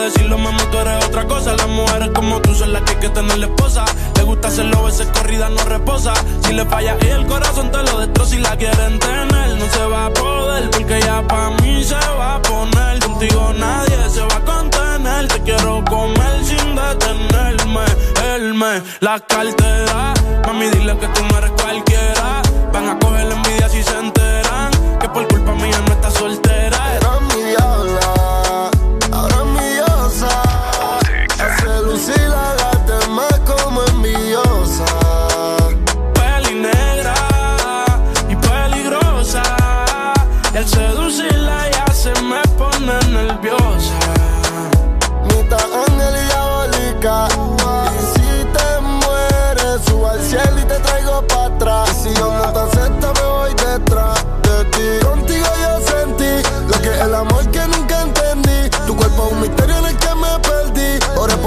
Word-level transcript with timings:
decirlo, 0.00 0.38
mami, 0.38 0.62
tú 0.70 0.78
eres 0.78 1.04
otra 1.04 1.26
cosa. 1.26 1.54
Las 1.56 1.68
mujeres 1.68 2.10
como 2.14 2.40
tú 2.40 2.54
son 2.54 2.72
las 2.72 2.82
que 2.82 2.92
hay 2.92 2.98
que 2.98 3.08
tener 3.08 3.38
la 3.38 3.46
esposa. 3.46 3.84
Le 4.16 4.22
gusta 4.22 4.48
hacerlo, 4.48 4.84
veces 4.84 5.06
corrida 5.08 5.48
no 5.48 5.62
reposa. 5.64 6.14
Si 6.42 6.52
le 6.52 6.64
falla 6.66 6.96
y 7.00 7.06
el 7.06 7.26
corazón 7.26 7.70
te 7.70 7.82
lo 7.82 7.98
destroza. 7.98 8.30
Si 8.30 8.38
la 8.38 8.56
quieren 8.56 8.98
tener, 8.98 9.58
no 9.58 9.66
se 9.66 9.84
va 9.86 10.06
a 10.06 10.10
poder. 10.10 10.70
Porque 10.70 11.00
ya 11.00 11.22
pa' 11.26 11.50
mí 11.62 11.84
se 11.84 11.94
va 11.94 12.36
a 12.36 12.42
poner. 12.42 12.98
Contigo 13.00 13.52
nadie 13.56 14.10
se 14.10 14.20
va 14.20 14.36
a 14.36 14.44
contener. 14.44 15.28
Te 15.28 15.40
quiero 15.42 15.84
comer 15.84 16.44
sin 16.44 16.74
detenerme. 16.74 17.84
Él 18.34 18.54
me 18.54 18.82
la 19.00 19.18
cartera. 19.20 20.14
Mami, 20.46 20.70
dile 20.70 20.96
que 20.98 21.06
tú 21.08 21.22
no 21.30 21.38
eres 21.38 21.50
cualquiera. 21.52 22.42
Van 22.72 22.88
a 22.88 22.98
coger 22.98 23.26
la 23.26 23.34
envidia 23.34 23.68
si 23.68 23.82
se 23.82 23.98
enteran. 23.98 24.70
Que 25.00 25.08
por 25.08 25.26
culpa 25.28 25.54
mía 25.54 25.80
no 25.86 25.92
está 25.92 26.10
soltera. 26.10 26.49
Hace 32.00 32.29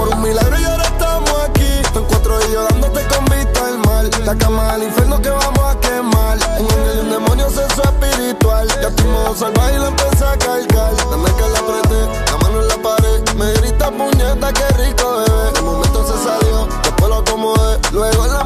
por 0.04 0.14
un 0.14 0.22
milagro 0.22 0.58
y 0.60 0.64
ahora 0.64 0.84
estamos 0.84 1.32
aquí. 1.48 1.82
Te 1.92 1.98
encuentro 1.98 2.38
y 2.48 2.52
yo 2.52 2.64
dándote 2.68 3.06
con 3.06 3.24
vista 3.26 3.66
al 3.66 3.78
mal. 3.78 4.10
La 4.24 4.36
cama 4.36 4.72
al 4.72 4.82
infierno 4.82 5.20
que 5.20 5.30
vamos 5.30 5.64
a 5.64 5.80
quemar. 5.80 6.38
Un 6.58 6.66
ángel 6.70 6.96
y 6.96 7.00
un 7.00 7.10
demonio, 7.10 7.48
sexo 7.50 7.82
espiritual. 7.82 8.68
Ya 8.82 9.04
modo 9.04 9.34
salvaje 9.34 9.74
y 9.74 9.78
la 9.78 9.88
empecé 9.88 10.24
a 10.24 10.36
cargar. 10.36 10.92
Dame 11.10 11.30
que 11.38 11.48
la 11.48 11.58
apreté, 11.58 12.30
la 12.30 12.36
mano 12.38 12.62
en 12.62 12.68
la 12.68 12.76
pared. 12.82 13.34
Me 13.36 13.52
grita 13.54 13.90
puñeta, 13.90 14.52
qué 14.52 14.68
rico 14.82 15.16
bebé. 15.18 15.58
El 15.58 15.62
momento 15.62 16.06
se 16.06 16.24
salió, 16.24 16.68
después 16.82 17.08
lo 17.08 17.16
acomodé. 17.16 17.78
Luego 17.92 18.26
la 18.26 18.44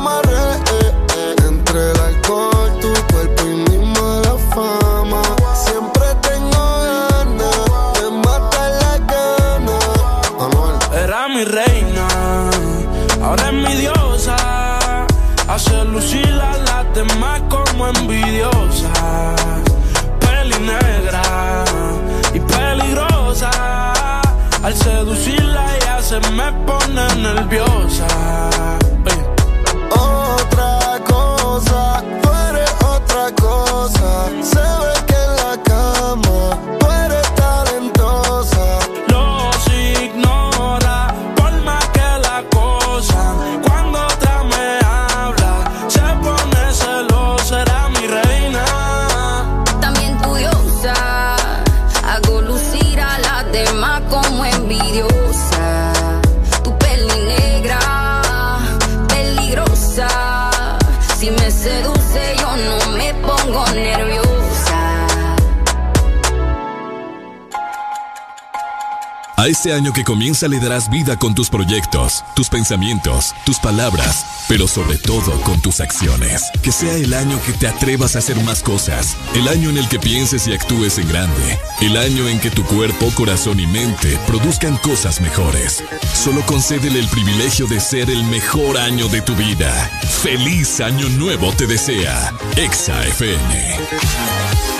este 69.59 69.73
año 69.73 69.93
que 69.93 70.05
comienza 70.05 70.47
le 70.47 70.61
darás 70.61 70.89
vida 70.89 71.17
con 71.17 71.35
tus 71.35 71.51
proyectos, 71.51 72.25
tus 72.37 72.49
pensamientos, 72.49 73.35
tus 73.45 73.59
palabras, 73.59 74.45
pero 74.47 74.69
sobre 74.69 74.99
todo 74.99 75.33
con 75.41 75.61
tus 75.61 75.81
acciones. 75.81 76.45
Que 76.63 76.71
sea 76.71 76.95
el 76.95 77.13
año 77.13 77.41
que 77.45 77.53
te 77.55 77.67
atrevas 77.67 78.15
a 78.15 78.21
hacer 78.21 78.41
más 78.45 78.63
cosas, 78.63 79.17
el 79.35 79.49
año 79.49 79.71
en 79.71 79.79
el 79.79 79.89
que 79.89 79.99
pienses 79.99 80.47
y 80.47 80.53
actúes 80.53 80.99
en 80.99 81.09
grande, 81.09 81.59
el 81.81 81.97
año 81.97 82.29
en 82.29 82.39
que 82.39 82.53
tu 82.53 82.63
cuerpo, 82.67 83.11
corazón 83.17 83.59
y 83.59 83.67
mente 83.67 84.17
produzcan 84.29 84.77
cosas 84.77 85.21
mejores. 85.21 85.83
Solo 86.15 86.47
concédele 86.47 87.01
el 87.01 87.09
privilegio 87.09 87.67
de 87.67 87.81
ser 87.81 88.11
el 88.11 88.23
mejor 88.27 88.79
año 88.79 89.09
de 89.09 89.23
tu 89.23 89.35
vida. 89.35 89.91
Feliz 90.23 90.81
año 90.81 91.09
nuevo 91.09 91.53
te 91.53 91.67
desea. 91.67 92.33
Exa 92.55 93.05
FM. 93.09 94.78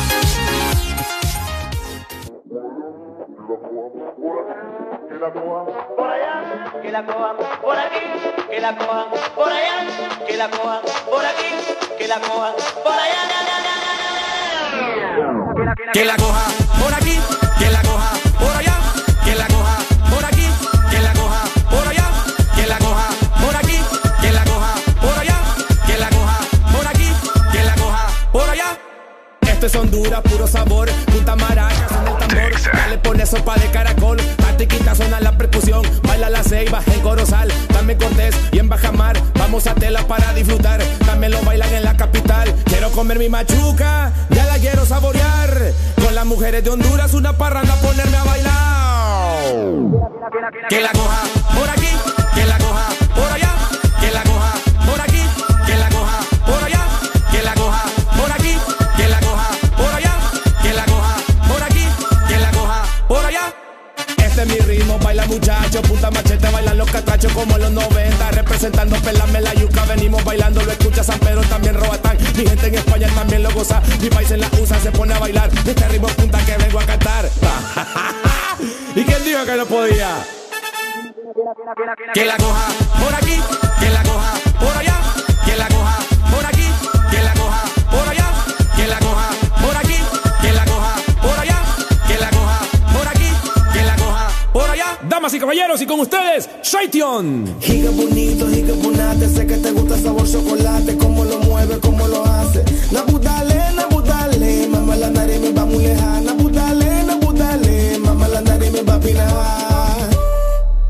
La 8.71 8.77
cojan 8.77 9.05
por 9.35 9.51
allá, 9.51 10.27
que 10.27 10.37
la 10.37 10.51
cojan 10.51 10.81
por 11.09 11.25
aquí, 11.25 11.51
que 11.97 12.07
la 12.07 12.21
cojan 12.21 12.53
por 12.85 12.93
allá. 12.93 13.23
Que 15.95 16.05
la 16.05 16.17
coja 16.17 16.45
por 16.79 16.93
aquí, 16.93 17.19
que 17.59 17.71
la 17.71 17.81
coja 17.81 18.11
por 18.39 18.57
allá, 18.57 18.77
que 19.25 19.35
la 19.35 19.47
coja 19.47 19.79
por 20.11 20.25
aquí, 20.25 20.47
que 20.91 21.01
la 21.01 21.13
coja 21.15 21.43
por 21.71 21.89
allá, 21.89 22.11
que 22.57 22.67
la 22.67 22.79
coja 22.79 23.09
por 23.41 23.57
aquí, 23.57 23.81
que 24.21 24.33
la 24.33 24.45
coja 24.45 24.75
por 25.01 25.19
allá, 25.19 25.39
que 25.87 25.99
la 25.99 26.11
coja 26.11 26.39
por 26.73 26.87
aquí, 26.87 27.13
que 27.53 27.65
la 27.65 27.75
coja 27.75 28.07
por 28.33 28.51
allá. 28.51 28.79
Esto 29.47 29.67
es 29.67 29.75
Honduras, 29.77 30.21
puro 30.23 30.47
sabor, 30.47 30.91
punta 31.07 31.37
maracas 31.37 31.91
en 31.93 32.07
el 32.07 32.19
tambor, 32.19 32.53
dale 32.75 32.99
pone 32.99 33.25
sopa 33.25 33.55
de 33.57 33.71
caracol, 33.71 34.19
patiquita 34.37 34.95
suena 34.95 35.21
la 35.21 35.33
percusión, 35.39 35.83
baila 36.03 36.29
la 36.29 36.43
ceiba 36.43 36.83
en 36.87 37.01
Corozal, 37.01 37.51
también 37.89 37.99
Cortés 38.11 38.37
y 38.53 38.59
en 38.59 38.69
Bajamar, 38.69 39.19
vamos 39.39 39.67
a 39.67 39.75
tela 39.75 40.07
para 40.07 40.35
disfrutar, 40.35 40.83
también 41.07 41.33
lo 41.33 41.41
bailan 41.43 41.73
en 41.73 41.85
la 41.85 41.97
capital, 41.97 42.55
quiero 42.67 42.91
comer 42.91 43.19
mi 43.19 43.31
machuca, 43.31 44.13
ya 44.29 44.45
la 44.45 44.59
quiero 44.59 44.85
saborear, 44.85 45.73
con 46.03 46.15
las 46.15 46.27
mujeres 46.27 46.63
de 46.65 46.71
Honduras 46.71 47.15
una 47.15 47.33
parranda 47.39 47.75
ponerme 47.77 48.17
a 48.17 48.25
bailar. 48.25 48.59
Que 50.69 50.81
la 50.83 50.93
coja 50.93 51.23
por 51.59 51.71
aquí, 51.71 51.78
catachos 66.91 67.33
como 67.33 67.59
los 67.59 67.71
90, 67.71 68.31
representando 68.31 68.97
pelame 68.97 69.41
la 69.41 69.55
yuca, 69.55 69.85
venimos 69.87 70.25
bailando, 70.25 70.63
lo 70.63 70.73
escucha 70.73 71.03
San 71.03 71.19
Pedro, 71.19 71.43
también 71.43 71.75
Roatán, 71.75 72.17
mi 72.37 72.47
gente 72.47 72.67
en 72.67 72.75
España 72.75 73.09
también 73.15 73.43
lo 73.43 73.51
goza, 73.51 73.83
mi 74.01 74.09
país 74.09 74.31
en 74.31 74.41
la 74.41 74.49
USA 74.61 74.79
se 74.81 74.91
pone 74.91 75.15
a 75.15 75.19
bailar, 75.19 75.51
este 75.67 75.89
ritmo 75.89 76.09
punta 76.09 76.39
que 76.45 76.57
vengo 76.57 76.81
a 76.81 76.85
cantar. 76.85 77.29
¿Y 78.95 79.05
quién 79.05 79.25
dijo 79.25 79.45
que 79.45 79.57
no 79.57 79.67
podía? 79.67 80.17
Que 82.15 82.25
la 82.25 82.37
coja 82.37 82.69
por 83.01 83.15
aquí, 83.15 83.41
caballeros, 95.49 95.81
y 95.81 95.87
con 95.87 96.01
ustedes, 96.01 96.47
Shaition. 96.63 97.57
Giga 97.59 97.91
bonito, 97.91 98.47
giga 98.51 98.75
bonate, 98.83 99.27
sé 99.31 99.47
que 99.47 99.57
te 99.57 99.71
gusta 99.71 99.95
el 99.95 100.03
sabor 100.03 100.31
chocolate, 100.31 100.99
cómo 100.99 101.25
lo 101.25 101.39
mueve, 101.39 101.79
cómo 101.81 102.07
lo 102.07 102.23
hace. 102.23 102.63
Nabudale, 102.93 103.55
nabudale, 103.75 104.69
mamá 104.69 104.95
la 104.97 105.09
nariz 105.09 105.41
me 105.41 105.53
va 105.53 105.65
muy 105.65 105.85
lejana. 105.85 106.21
Nabudale, 106.21 107.03
nabudale, 107.05 107.99
mamá 107.99 108.29
la 108.29 108.43
nariz 108.43 108.73
me 108.73 108.83
va 108.83 108.95
a 108.97 109.01
pinar. 109.01 110.11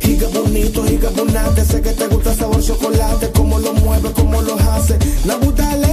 Giga 0.00 0.26
bonito, 0.26 0.82
giga 0.82 1.10
bonate, 1.10 1.64
sé 1.64 1.81
que 1.81 1.93
te 1.93 2.08
gusta 2.08 2.32
el 2.32 2.38
sabor 2.38 2.60
chocolate, 2.60 3.31
cómo 3.31 3.60
lo 3.60 3.72
mueve, 3.75 4.10
cómo 4.10 4.43
lo 4.43 4.56
hace. 4.56 4.99
Nabudale, 5.25 5.88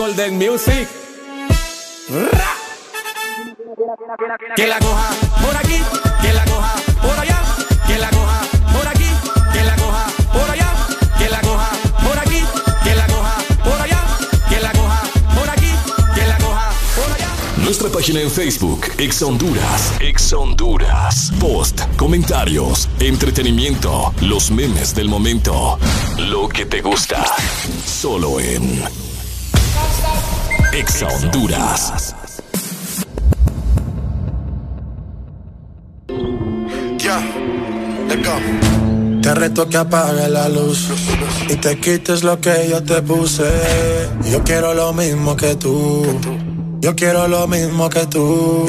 Golden 0.00 0.38
Music. 0.38 0.88
Que 4.56 4.66
la 4.66 4.78
coja 4.78 5.10
por 5.42 5.56
aquí, 5.58 5.78
que 6.22 6.32
la 6.32 6.44
coja 6.46 6.74
por 7.02 7.18
allá, 7.18 7.42
que 7.86 7.98
la 7.98 8.08
coja 8.08 8.40
por 8.72 8.88
aquí, 8.88 9.10
que 9.52 9.62
la 9.62 9.76
coja 9.76 10.06
por 10.32 10.50
allá, 10.50 10.72
que 11.18 11.28
la 11.28 11.40
coja 11.42 11.70
por 12.02 12.18
aquí, 12.18 12.42
que 12.82 12.94
la 12.94 13.06
coja 13.08 13.36
por 13.62 13.78
allá, 13.82 14.02
que 14.48 14.60
la 14.60 14.72
coja 14.72 15.02
por 15.34 15.50
aquí, 15.50 15.72
que 16.14 16.26
la 16.26 16.38
coja 16.38 16.70
por 16.96 17.12
allá. 17.12 17.28
Nuestra 17.58 17.90
página 17.90 18.22
en 18.22 18.30
Facebook, 18.30 18.86
Ex 18.96 19.20
Honduras. 19.20 19.92
Ex 20.00 20.32
Honduras. 20.32 21.30
Post, 21.38 21.82
comentarios, 21.98 22.88
entretenimiento, 23.00 24.14
los 24.22 24.50
memes 24.50 24.94
del 24.94 25.10
momento. 25.10 25.78
Lo 26.16 26.48
que 26.48 26.64
te 26.64 26.80
gusta. 26.80 27.22
Solo 27.84 28.40
en 28.40 29.09
Ex 30.72 31.02
Honduras. 31.02 32.14
Ya, 36.98 37.20
let's 38.08 38.22
go. 38.24 39.20
Te 39.20 39.34
reto 39.34 39.68
que 39.68 39.76
apague 39.76 40.28
la 40.28 40.48
luz 40.48 40.88
y 41.48 41.56
te 41.56 41.76
quites 41.78 42.22
lo 42.22 42.40
que 42.40 42.68
yo 42.70 42.82
te 42.84 43.02
puse. 43.02 43.50
Yo 44.30 44.44
quiero 44.44 44.72
lo 44.72 44.92
mismo 44.92 45.36
que 45.36 45.56
tú. 45.56 46.06
Yo 46.80 46.94
quiero 46.94 47.26
lo 47.26 47.48
mismo 47.48 47.90
que 47.90 48.06
tú. 48.06 48.68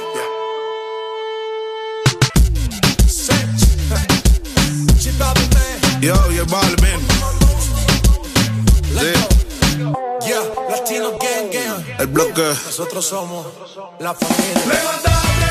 Yo, 6.01 6.15
yo, 6.31 6.45
Balvin. 6.47 6.99
Sí, 8.99 9.13
Yeah, 10.27 10.41
Latino 10.69 11.11
Gang 11.19 11.51
Gang. 11.51 11.85
el 11.99 12.07
bloque. 12.07 12.41
Nosotros 12.65 13.05
somos 13.05 13.45
la 13.99 14.15
familia. 14.15 14.63
Levántate, 14.65 15.50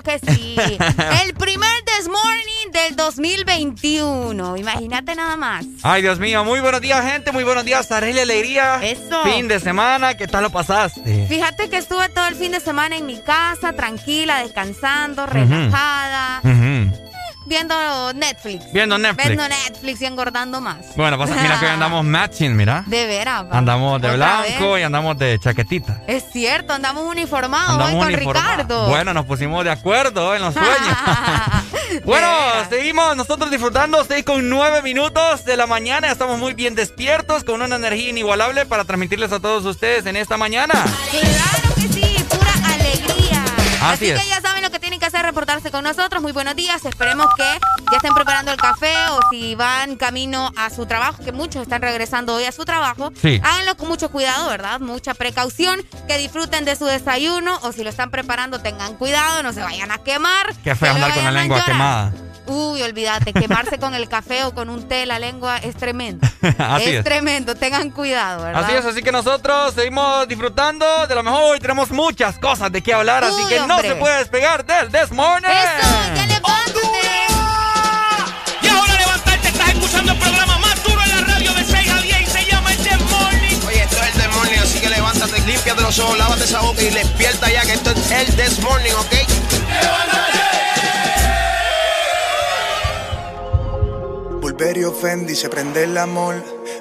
claro 0.00 0.20
que 0.20 0.32
sí. 0.34 0.56
El 1.24 1.34
primer 1.34 1.70
This 1.84 2.08
Morning 2.08 2.72
del 2.72 2.96
2021. 2.96 4.56
Imagínate 4.56 5.14
nada 5.14 5.36
más. 5.36 5.64
Ay, 5.82 6.02
Dios 6.02 6.18
mío, 6.18 6.44
muy 6.44 6.60
buenos 6.60 6.80
días, 6.80 7.04
gente. 7.04 7.32
Muy 7.32 7.44
buenos 7.44 7.64
días, 7.64 7.90
Arely 7.90 8.20
Alegría. 8.20 8.80
Eso. 8.82 9.22
Fin 9.24 9.48
de 9.48 9.60
semana, 9.60 10.16
¿qué 10.16 10.26
tal 10.26 10.44
lo 10.44 10.50
pasaste? 10.50 11.26
Fíjate 11.28 11.68
que 11.68 11.78
estuve 11.78 12.08
todo 12.10 12.26
el 12.26 12.34
fin 12.34 12.52
de 12.52 12.60
semana 12.60 12.96
en 12.96 13.06
mi 13.06 13.20
casa, 13.20 13.72
tranquila, 13.72 14.42
descansando, 14.42 15.26
relajada. 15.26 16.40
Viendo 17.50 18.12
Netflix. 18.12 18.72
Viendo 18.72 18.96
Netflix. 18.96 19.26
Viendo 19.26 19.48
Netflix 19.48 20.00
y 20.02 20.06
engordando 20.06 20.60
más. 20.60 20.94
Bueno, 20.94 21.18
pasa, 21.18 21.34
mira 21.34 21.58
que 21.58 21.66
hoy 21.66 21.72
andamos 21.72 22.04
matching, 22.04 22.54
mira. 22.56 22.84
De 22.86 23.06
veras. 23.06 23.46
Andamos 23.50 24.00
de 24.00 24.14
blanco 24.14 24.72
vez. 24.74 24.80
y 24.80 24.84
andamos 24.84 25.18
de 25.18 25.36
chaquetita. 25.40 26.00
Es 26.06 26.26
cierto, 26.32 26.74
andamos 26.74 27.02
uniformados 27.02 27.70
Andamos 27.70 28.06
hoy 28.06 28.14
con. 28.14 28.20
Ricardo. 28.20 28.86
Bueno, 28.86 29.12
nos 29.12 29.26
pusimos 29.26 29.64
de 29.64 29.72
acuerdo 29.72 30.32
en 30.36 30.42
los 30.42 30.54
sueños. 30.54 30.96
bueno, 32.04 32.28
seguimos 32.68 33.16
nosotros 33.16 33.50
disfrutando 33.50 34.04
6 34.04 34.24
con 34.24 34.48
9 34.48 34.82
minutos 34.82 35.44
de 35.44 35.56
la 35.56 35.66
mañana. 35.66 36.12
Estamos 36.12 36.38
muy 36.38 36.54
bien 36.54 36.76
despiertos 36.76 37.42
con 37.42 37.60
una 37.62 37.74
energía 37.74 38.10
inigualable 38.10 38.64
para 38.64 38.84
transmitirles 38.84 39.32
a 39.32 39.40
todos 39.40 39.64
ustedes 39.64 40.06
en 40.06 40.14
esta 40.14 40.36
mañana. 40.36 40.84
Claro 41.10 41.74
que 41.74 41.88
sí, 41.88 42.09
Así 43.80 44.06
que 44.06 44.28
ya 44.28 44.40
saben 44.40 44.62
lo 44.62 44.70
que 44.70 44.78
tienen 44.78 45.00
que 45.00 45.06
hacer, 45.06 45.22
reportarse 45.22 45.70
con 45.70 45.84
nosotros. 45.84 46.22
Muy 46.22 46.32
buenos 46.32 46.54
días. 46.54 46.84
Esperemos 46.84 47.26
que 47.36 47.44
ya 47.90 47.96
estén 47.96 48.14
preparando 48.14 48.52
el 48.52 48.58
café 48.58 48.92
o 49.12 49.20
si 49.30 49.54
van 49.54 49.96
camino 49.96 50.52
a 50.56 50.70
su 50.70 50.86
trabajo, 50.86 51.22
que 51.24 51.32
muchos 51.32 51.62
están 51.62 51.82
regresando 51.82 52.34
hoy 52.34 52.44
a 52.44 52.52
su 52.52 52.64
trabajo. 52.64 53.12
Sí. 53.20 53.40
Háganlo 53.42 53.76
con 53.76 53.88
mucho 53.88 54.10
cuidado, 54.10 54.48
¿verdad? 54.48 54.80
Mucha 54.80 55.14
precaución. 55.14 55.80
Que 56.06 56.18
disfruten 56.18 56.64
de 56.64 56.76
su 56.76 56.84
desayuno 56.84 57.58
o 57.62 57.72
si 57.72 57.82
lo 57.82 57.90
están 57.90 58.10
preparando, 58.10 58.60
tengan 58.60 58.94
cuidado, 58.96 59.42
no 59.42 59.52
se 59.52 59.62
vayan 59.62 59.90
a 59.90 59.98
quemar. 59.98 60.54
Qué 60.62 60.74
feo 60.74 60.92
andar 60.92 61.14
con 61.14 61.24
la 61.24 61.32
lengua 61.32 61.64
quemada. 61.64 62.12
Uy, 62.46 62.82
olvídate, 62.82 63.32
quemarse 63.32 63.78
con 63.78 63.94
el 63.94 64.08
café 64.08 64.44
o 64.44 64.54
con 64.54 64.70
un 64.70 64.88
té 64.88 65.06
la 65.06 65.18
lengua 65.18 65.58
es 65.58 65.76
tremendo. 65.76 66.26
Así 66.58 66.90
es, 66.90 66.96
es. 66.96 67.04
tremendo, 67.04 67.54
tengan 67.54 67.90
cuidado, 67.90 68.44
¿verdad? 68.44 68.64
Así 68.64 68.74
es, 68.74 68.84
así 68.84 69.02
que 69.02 69.12
nosotros 69.12 69.74
seguimos 69.74 70.26
disfrutando 70.26 71.06
de 71.06 71.14
lo 71.14 71.22
mejor. 71.22 71.42
Hoy 71.44 71.60
tenemos 71.60 71.90
muchas 71.90 72.38
cosas 72.38 72.72
de 72.72 72.82
qué 72.82 72.92
hablar, 72.94 73.24
así 73.24 73.42
que 73.48 73.60
no 73.60 73.78
se 73.80 73.94
puede 73.96 74.18
despegar 74.18 74.64
del 74.64 74.90
This 74.90 75.12
Morning. 75.12 75.48
Eso, 75.48 76.14
ya 76.16 76.26
levántate. 76.26 76.80
Y 78.62 78.68
ahora 78.68 78.94
levantarte, 78.98 79.48
estás 79.48 79.68
escuchando 79.68 80.12
el 80.12 80.18
programa 80.18 80.58
más 80.58 80.82
duro 80.82 81.00
en 81.02 81.10
la 81.10 81.20
radio 81.34 81.52
de 81.54 81.64
6 81.64 81.90
a 81.90 82.00
10 82.02 82.20
y 82.20 82.26
se 82.26 82.44
llama 82.46 82.72
El 82.72 82.78
This 82.78 83.00
Morning. 83.10 83.60
Oye, 83.66 83.82
esto 83.82 83.96
es 83.96 84.14
el 84.16 84.22
This 84.22 84.36
Morning, 84.36 84.58
así 84.58 84.80
que 84.80 84.88
levántate, 84.90 85.40
límpiate 85.40 85.82
los 85.82 85.98
ojos, 85.98 86.18
lávate 86.18 86.44
esa 86.44 86.60
boca 86.60 86.82
y 86.82 86.90
despierta 86.90 87.50
ya 87.50 87.62
que 87.62 87.72
esto 87.74 87.90
es 87.92 88.10
el 88.10 88.36
This 88.36 88.58
Morning, 88.60 88.92
¿ok? 88.92 89.14
Bulberio 94.60 94.92
Fendi 94.92 95.34
se 95.34 95.48
prende 95.48 95.84
el 95.84 95.96
amor. 95.96 96.34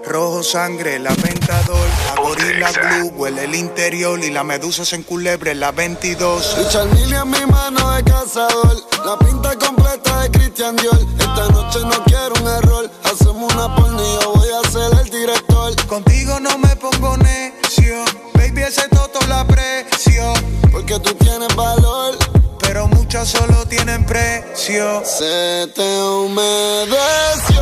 Rojo 0.05 0.43
sangre, 0.43 0.99
la 0.99 1.15
ventador. 1.15 1.87
A 2.11 2.19
gorila 2.21 2.71
blue 2.73 3.13
huele 3.15 3.45
el 3.45 3.55
interior. 3.55 4.19
Y 4.21 4.31
la 4.31 4.43
medusa 4.43 4.83
se 4.83 4.97
enculebre 4.97 5.55
la 5.55 5.71
22. 5.71 6.57
Richard 6.57 6.93
Mille 6.93 7.15
en 7.15 7.29
mi 7.29 7.45
mano 7.45 7.91
de 7.91 8.03
cazador. 8.03 8.75
La 9.05 9.17
pinta 9.19 9.55
completa 9.55 10.23
de 10.23 10.29
Christian 10.29 10.75
Dior. 10.75 10.99
Esta 11.19 11.47
noche 11.53 11.79
no 11.85 12.03
quiero 12.03 12.33
un 12.41 12.47
error. 12.49 12.91
Hacemos 13.05 13.53
una 13.53 13.73
yo 13.77 14.33
voy 14.33 14.49
a 14.61 14.69
ser 14.69 14.99
el 14.99 15.09
director. 15.09 15.87
Contigo 15.87 16.37
no 16.41 16.57
me 16.57 16.75
pongo 16.75 17.15
necio. 17.15 18.03
Baby, 18.33 18.63
ese 18.63 18.89
toto 18.89 19.25
la 19.29 19.39
aprecio. 19.39 20.33
Porque 20.69 20.99
tú 20.99 21.13
tienes 21.13 21.55
valor. 21.55 22.38
Pero 22.59 22.87
muchas 22.87 23.27
solo 23.29 23.65
tienen 23.65 24.05
precio. 24.05 25.03
Se 25.05 25.67
te 25.73 26.01
humedeció 26.01 27.59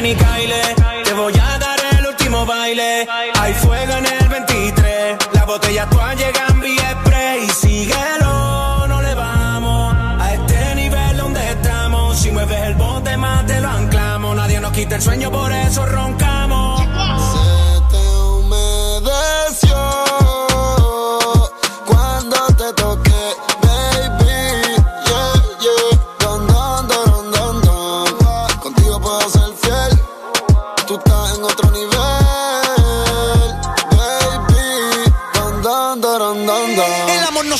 ven 0.00 0.12
y. 0.12 1.04
Te 1.04 1.12
voy 1.12 1.32
a 1.34 1.58
dar 1.58 1.78
el 1.98 2.06
último 2.06 2.46
baile. 2.46 3.06
Hay 3.38 3.54
fuego 3.54 3.92
en 3.96 4.06
el 4.06 4.28
23. 4.28 5.18
Las 5.32 5.46
botellas 5.46 5.90
todas 5.90 6.16
llegan 6.16 6.60
vía 6.60 6.96
spray. 7.00 7.44
Y 7.44 7.48
síguelo, 7.50 8.86
no 8.88 9.02
le 9.02 9.14
vamos 9.14 9.94
a 9.94 10.34
este 10.34 10.74
nivel 10.74 11.16
donde 11.16 11.50
estamos. 11.50 12.18
Si 12.18 12.30
mueves 12.30 12.62
el 12.62 12.74
bote 12.74 13.16
más 13.16 13.46
te 13.46 13.60
lo 13.60 13.68
anclamos. 13.68 14.36
Nadie 14.36 14.60
nos 14.60 14.72
quita 14.72 14.96
el 14.96 15.02
sueño, 15.02 15.30
por 15.30 15.52
eso 15.52 15.86
roncamos. 15.86 16.29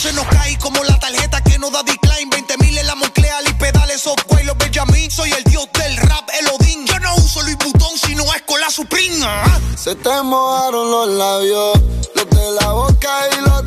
Se 0.00 0.12
nos 0.14 0.26
cae 0.28 0.56
como 0.56 0.82
la 0.84 0.98
tarjeta 0.98 1.42
que 1.42 1.58
no 1.58 1.70
da 1.70 1.82
decline. 1.82 2.30
20 2.30 2.56
mil 2.58 2.78
en 2.78 2.86
la 2.86 2.94
Monclear 2.94 3.42
y 3.46 3.52
pedales 3.54 4.00
Software 4.00 4.46
los 4.46 4.56
Benjamin. 4.56 5.10
Soy 5.10 5.30
el 5.30 5.44
dios 5.44 5.68
del 5.74 5.94
rap, 5.98 6.26
el 6.40 6.48
Odín. 6.48 6.86
Yo 6.86 6.98
no 7.00 7.14
uso 7.16 7.42
Louis 7.42 7.58
Vuitton, 7.58 7.98
sino 7.98 8.22
es 8.34 8.40
con 8.42 8.58
la 8.60 8.70
Supreme. 8.70 9.18
ah. 9.22 9.60
Se 9.76 9.94
te 9.94 10.22
mojaron 10.22 10.90
los 10.90 11.08
labios, 11.08 11.80
los 12.14 12.30
de 12.30 12.50
la 12.60 12.72
boca 12.72 13.10
y 13.30 13.40
los. 13.42 13.64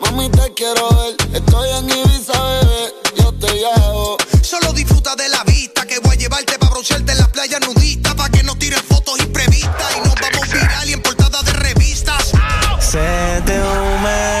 Mami, 0.00 0.28
te 0.28 0.52
quiero 0.52 0.86
ver. 0.90 1.16
Estoy 1.32 1.70
en 1.70 1.90
Ibiza, 1.90 2.42
bebé. 2.42 2.94
Yo 3.16 3.32
te 3.32 3.52
llevo. 3.54 4.18
Solo 4.42 4.72
disfruta 4.74 5.16
de 5.16 5.30
la 5.30 5.42
vista 5.44 5.86
que 5.86 5.98
voy 6.00 6.14
a 6.14 6.18
llevarte 6.18 6.58
para 6.58 6.72
broncearte 6.72 7.12
en 7.12 7.18
la 7.18 7.28
playa 7.28 7.58
nudista. 7.60 8.14
Pa' 8.14 8.28
que 8.28 8.42
no 8.42 8.54
tiren 8.56 8.82
fotos 8.82 9.18
imprevistas 9.20 9.96
y 9.96 10.00
nos 10.00 10.14
vamos 10.14 10.52
viral 10.52 10.90
y 10.90 10.92
en 10.92 11.00
portada 11.00 11.42
de 11.42 11.52
revistas. 11.54 12.32
Se 12.80 13.42
te 13.46 13.58
humedeció 13.62 14.35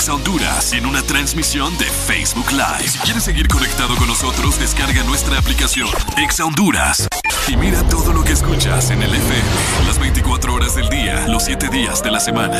Exa 0.00 0.14
Honduras 0.14 0.72
en 0.72 0.86
una 0.86 1.02
transmisión 1.02 1.76
de 1.76 1.84
Facebook 1.84 2.52
Live. 2.52 2.88
Si 2.88 2.98
quieres 3.00 3.22
seguir 3.22 3.48
conectado 3.48 3.94
con 3.96 4.08
nosotros, 4.08 4.58
descarga 4.58 5.02
nuestra 5.02 5.38
aplicación 5.38 5.90
Exa 6.16 6.46
Honduras 6.46 7.06
y 7.46 7.56
mira 7.58 7.82
todo 7.82 8.14
lo 8.14 8.24
que 8.24 8.32
escuchas 8.32 8.90
en 8.92 9.02
el 9.02 9.14
FM 9.14 9.42
las 9.86 9.98
24 9.98 10.54
horas 10.54 10.74
del 10.74 10.88
día, 10.88 11.28
los 11.28 11.44
7 11.44 11.68
días 11.68 12.02
de 12.02 12.12
la 12.12 12.20
semana. 12.20 12.58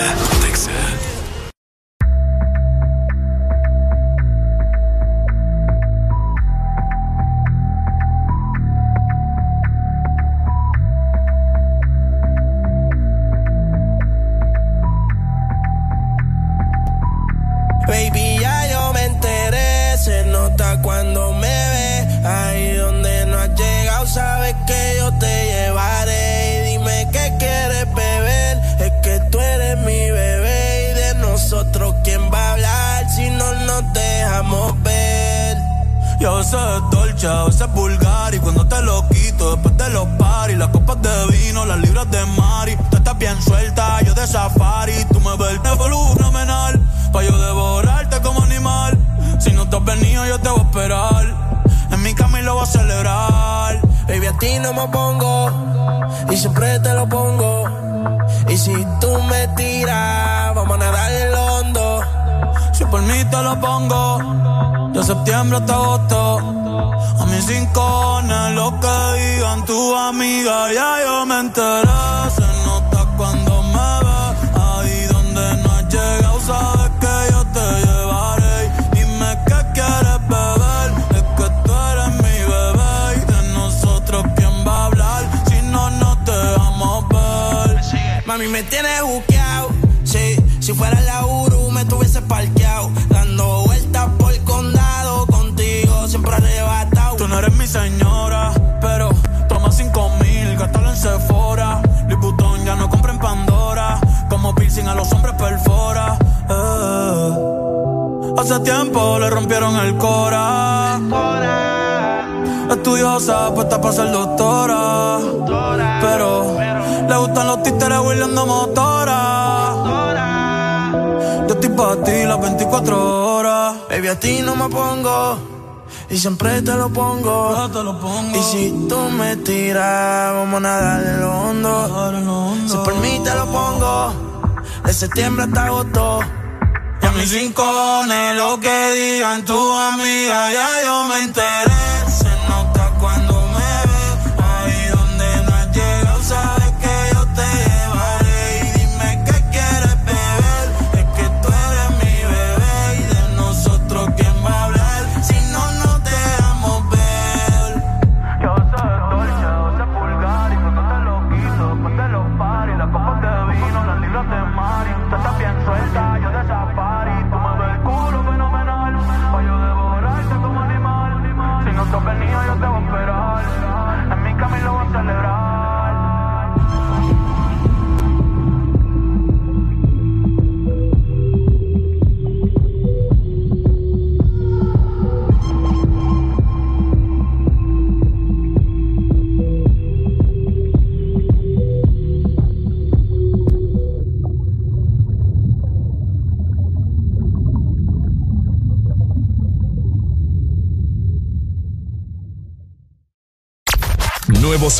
Exa. 0.50 0.70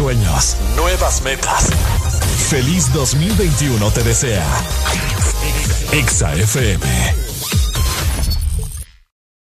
sueños, 0.01 0.57
nuevas 0.77 1.21
metas. 1.21 1.69
Feliz 2.49 2.91
2021 2.95 3.91
te 3.91 4.03
desea. 4.03 4.47
Exa 5.93 6.33
FM. 6.37 6.87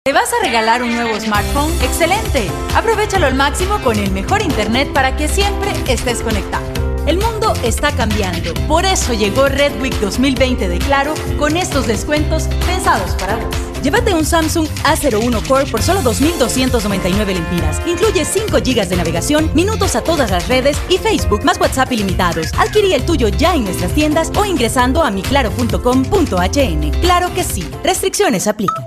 ¿Te 0.04 0.14
vas 0.14 0.34
a 0.34 0.44
regalar 0.44 0.82
un 0.82 0.96
nuevo 0.96 1.20
smartphone? 1.20 1.72
¡Excelente! 1.84 2.50
Aprovechalo 2.74 3.28
al 3.28 3.36
máximo 3.36 3.80
con 3.84 4.00
el 4.00 4.10
mejor 4.10 4.42
internet 4.42 4.92
para 4.92 5.16
que 5.16 5.28
siempre 5.28 5.72
estés 5.88 6.24
conectado. 6.24 6.66
El 7.06 7.20
mundo 7.20 7.54
está 7.64 7.92
cambiando, 7.92 8.56
por 8.68 8.84
eso 8.84 9.14
llegó 9.14 9.48
Red 9.48 9.80
Week 9.80 9.94
2020 10.00 10.68
de 10.68 10.80
Claro 10.80 11.14
con 11.38 11.56
estos 11.56 11.86
descuentos 11.86 12.48
pensados 12.66 13.12
para 13.12 13.36
vos. 13.36 13.56
Llévate 13.84 14.16
un 14.16 14.26
Samsung 14.26 14.68
a01 14.84 15.48
Core 15.48 15.66
por 15.66 15.82
solo 15.82 16.02
2.299 16.02 17.34
lempiras. 17.34 17.82
Incluye 17.86 18.26
5 18.26 18.58
GB 18.58 18.88
de 18.88 18.96
navegación, 18.96 19.52
minutos 19.54 19.96
a 19.96 20.02
todas 20.02 20.32
las 20.32 20.48
redes 20.48 20.78
y 20.90 20.98
Facebook 20.98 21.44
más 21.44 21.60
WhatsApp 21.60 21.92
ilimitados. 21.92 22.48
Adquirí 22.58 22.94
el 22.94 23.06
tuyo 23.06 23.28
ya 23.30 23.56
en 23.56 23.64
nuestras 23.64 23.94
tiendas 23.94 24.32
o 24.36 24.46
ingresando 24.46 25.04
a 25.04 25.12
miclaro.com.hn. 25.12 26.92
Claro 27.02 27.34
que 27.34 27.44
sí. 27.44 27.68
Restricciones 27.84 28.48
aplican. 28.48 28.86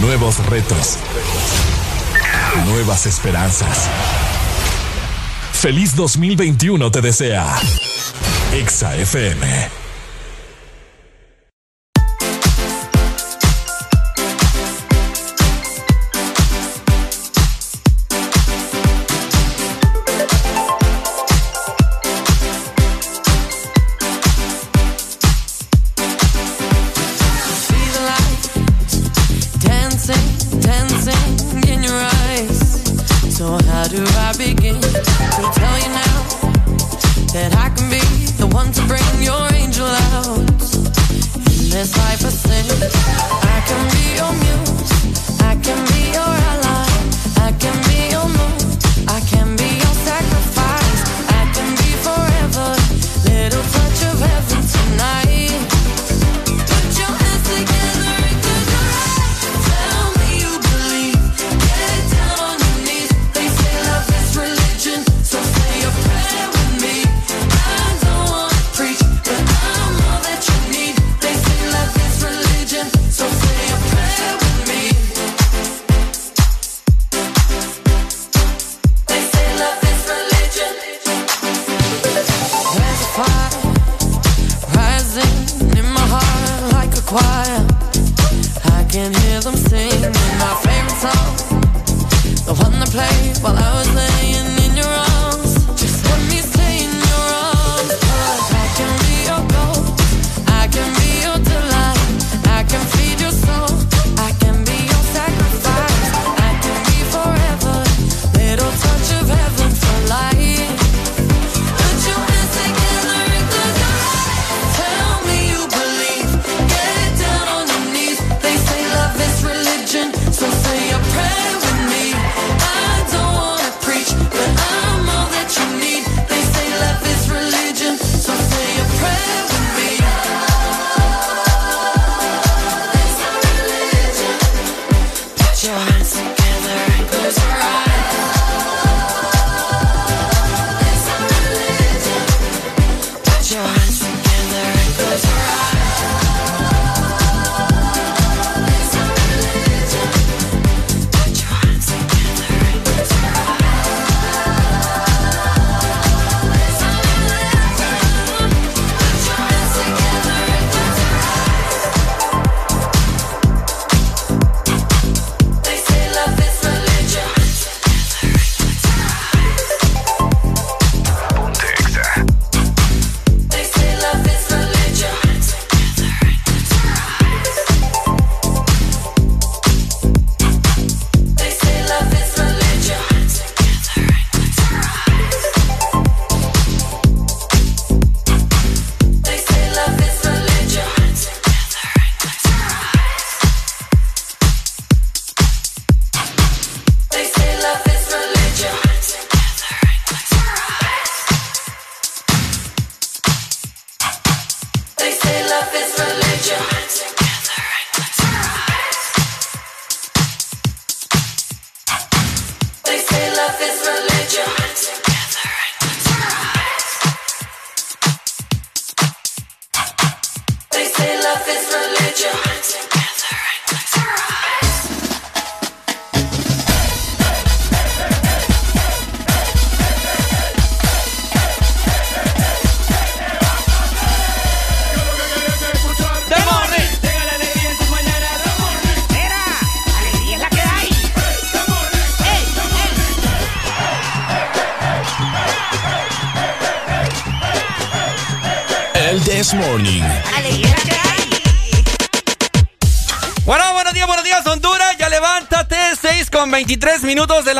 Nuevos 0.00 0.44
retos. 0.46 0.98
Nuevas 2.66 3.06
esperanzas. 3.06 3.88
Feliz 5.52 5.94
2021 5.94 6.90
te 6.90 7.00
desea. 7.00 7.46
Exa 8.52 8.96
FM. 8.96 9.81